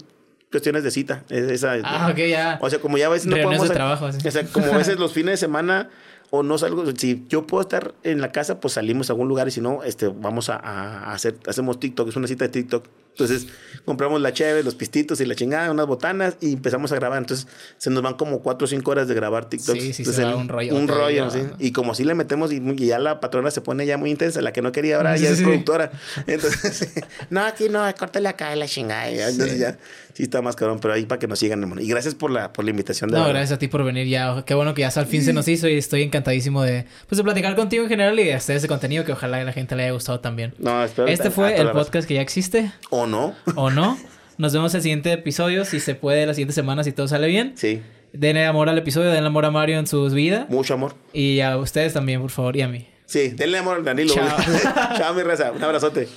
cuestiones 0.50 0.82
de 0.82 0.90
cita. 0.90 1.22
Esa, 1.30 1.74
ah, 1.84 2.08
ok, 2.10 2.18
ya. 2.18 2.58
O 2.60 2.68
sea, 2.68 2.80
como 2.80 2.98
ya 2.98 3.06
a 3.06 3.10
veces 3.10 3.28
no 3.28 3.36
podemos... 3.36 3.68
De 3.68 3.74
trabajo, 3.76 4.06
O 4.06 4.30
sea, 4.30 4.44
como 4.46 4.66
a 4.66 4.76
veces 4.76 4.98
los 4.98 5.12
fines 5.12 5.34
de 5.34 5.36
semana 5.36 5.88
o 6.30 6.42
no 6.42 6.58
salgo, 6.58 6.84
si 6.96 7.24
yo 7.28 7.46
puedo 7.46 7.60
estar 7.60 7.94
en 8.02 8.20
la 8.20 8.32
casa, 8.32 8.58
pues 8.58 8.74
salimos 8.74 9.10
a 9.10 9.12
algún 9.12 9.28
lugar 9.28 9.46
y 9.46 9.52
si 9.52 9.60
no, 9.60 9.84
este, 9.84 10.08
vamos 10.08 10.50
a, 10.50 10.56
a 10.56 11.12
hacer, 11.12 11.36
hacemos 11.46 11.78
TikTok, 11.78 12.08
es 12.08 12.16
una 12.16 12.26
cita 12.26 12.46
de 12.46 12.50
TikTok. 12.50 12.88
Entonces 13.20 13.48
compramos 13.84 14.20
la 14.20 14.32
cheve, 14.32 14.62
los 14.62 14.74
pistitos 14.74 15.20
y 15.20 15.26
la 15.26 15.34
chingada, 15.34 15.70
unas 15.70 15.86
botanas 15.86 16.36
y 16.40 16.52
empezamos 16.52 16.92
a 16.92 16.96
grabar. 16.96 17.18
Entonces 17.18 17.46
se 17.78 17.90
nos 17.90 18.02
van 18.02 18.14
como 18.14 18.40
cuatro 18.40 18.64
o 18.64 18.68
cinco 18.68 18.90
horas 18.90 19.08
de 19.08 19.14
grabar 19.14 19.48
TikTok. 19.48 19.76
Sí, 19.76 19.92
sí, 19.92 20.04
se 20.04 20.24
un 20.24 20.48
rollo. 20.48 20.74
Un 20.74 20.88
rollo, 20.88 21.30
sí. 21.30 21.40
Y 21.58 21.72
como 21.72 21.94
si 21.94 22.04
le 22.04 22.14
metemos 22.14 22.52
y, 22.52 22.60
ya 22.76 22.98
la 22.98 23.20
patrona 23.20 23.50
se 23.50 23.60
pone 23.60 23.86
ya 23.86 23.96
muy 23.96 24.10
intensa, 24.10 24.40
la 24.40 24.52
que 24.52 24.62
no 24.62 24.72
quería 24.72 24.96
ahora 24.96 25.16
ya 25.16 25.30
es 25.30 25.42
productora. 25.42 25.90
Entonces, 26.26 26.92
no, 27.30 27.40
aquí 27.42 27.68
no, 27.68 27.82
córtale 27.98 28.28
acá 28.28 28.54
la 28.56 28.66
chingada. 28.66 29.08
Entonces 29.10 29.58
ya 29.58 29.78
sí 30.14 30.24
está 30.24 30.42
más 30.42 30.56
cabrón, 30.56 30.78
pero 30.80 30.94
ahí 30.94 31.06
para 31.06 31.18
que 31.18 31.26
nos 31.26 31.38
sigan, 31.38 31.60
hermano. 31.62 31.80
Y 31.80 31.88
gracias 31.88 32.14
por 32.14 32.30
la, 32.30 32.52
por 32.52 32.64
la 32.64 32.70
invitación. 32.70 33.10
De 33.10 33.18
no, 33.18 33.28
gracias 33.28 33.52
a 33.52 33.58
ti 33.58 33.68
por 33.68 33.84
venir 33.84 34.06
ya. 34.06 34.44
Qué 34.44 34.54
bueno 34.54 34.74
que 34.74 34.82
ya 34.82 34.88
al 34.94 35.06
fin 35.06 35.24
se 35.24 35.32
nos 35.32 35.48
hizo 35.48 35.68
y 35.68 35.74
estoy 35.74 36.02
encantadísimo 36.02 36.62
de, 36.62 36.86
pues, 37.08 37.16
de 37.16 37.24
platicar 37.24 37.54
contigo 37.56 37.84
en 37.84 37.88
general 37.88 38.18
y 38.18 38.24
de 38.24 38.34
hacer 38.34 38.56
ese 38.56 38.68
contenido 38.68 39.04
que 39.04 39.12
ojalá 39.12 39.38
a 39.38 39.44
la 39.44 39.52
gente 39.52 39.76
le 39.76 39.84
haya 39.84 39.92
gustado 39.92 40.20
también. 40.20 40.54
No, 40.58 40.84
espero 40.84 41.08
Este 41.08 41.30
fue 41.30 41.56
el 41.56 41.70
podcast 41.70 42.06
que 42.06 42.14
ya 42.14 42.20
existe. 42.20 42.72
¿O 42.90 43.06
no? 43.10 43.34
¿O 43.56 43.70
no? 43.70 43.98
Nos 44.38 44.54
vemos 44.54 44.72
en 44.72 44.78
el 44.78 44.82
siguiente 44.82 45.12
episodio, 45.12 45.64
si 45.66 45.80
se 45.80 45.94
puede, 45.94 46.24
la 46.24 46.32
siguiente 46.32 46.54
semana, 46.54 46.82
si 46.82 46.92
todo 46.92 47.06
sale 47.08 47.26
bien. 47.26 47.52
Sí. 47.56 47.82
Denle 48.12 48.46
amor 48.46 48.68
al 48.68 48.78
episodio, 48.78 49.10
denle 49.10 49.26
amor 49.26 49.44
a 49.44 49.50
Mario 49.50 49.78
en 49.78 49.86
sus 49.86 50.14
vidas. 50.14 50.48
Mucho 50.48 50.74
amor. 50.74 50.94
Y 51.12 51.40
a 51.40 51.58
ustedes 51.58 51.92
también, 51.92 52.20
por 52.22 52.30
favor, 52.30 52.56
y 52.56 52.62
a 52.62 52.68
mí. 52.68 52.86
Sí, 53.04 53.28
denle 53.28 53.58
amor 53.58 53.76
al 53.76 53.84
Danilo. 53.84 54.14
Chao. 54.14 54.38
Chao, 54.96 55.14
mi 55.14 55.22
raza. 55.22 55.52
Un 55.52 55.62
abrazote. 55.62 56.08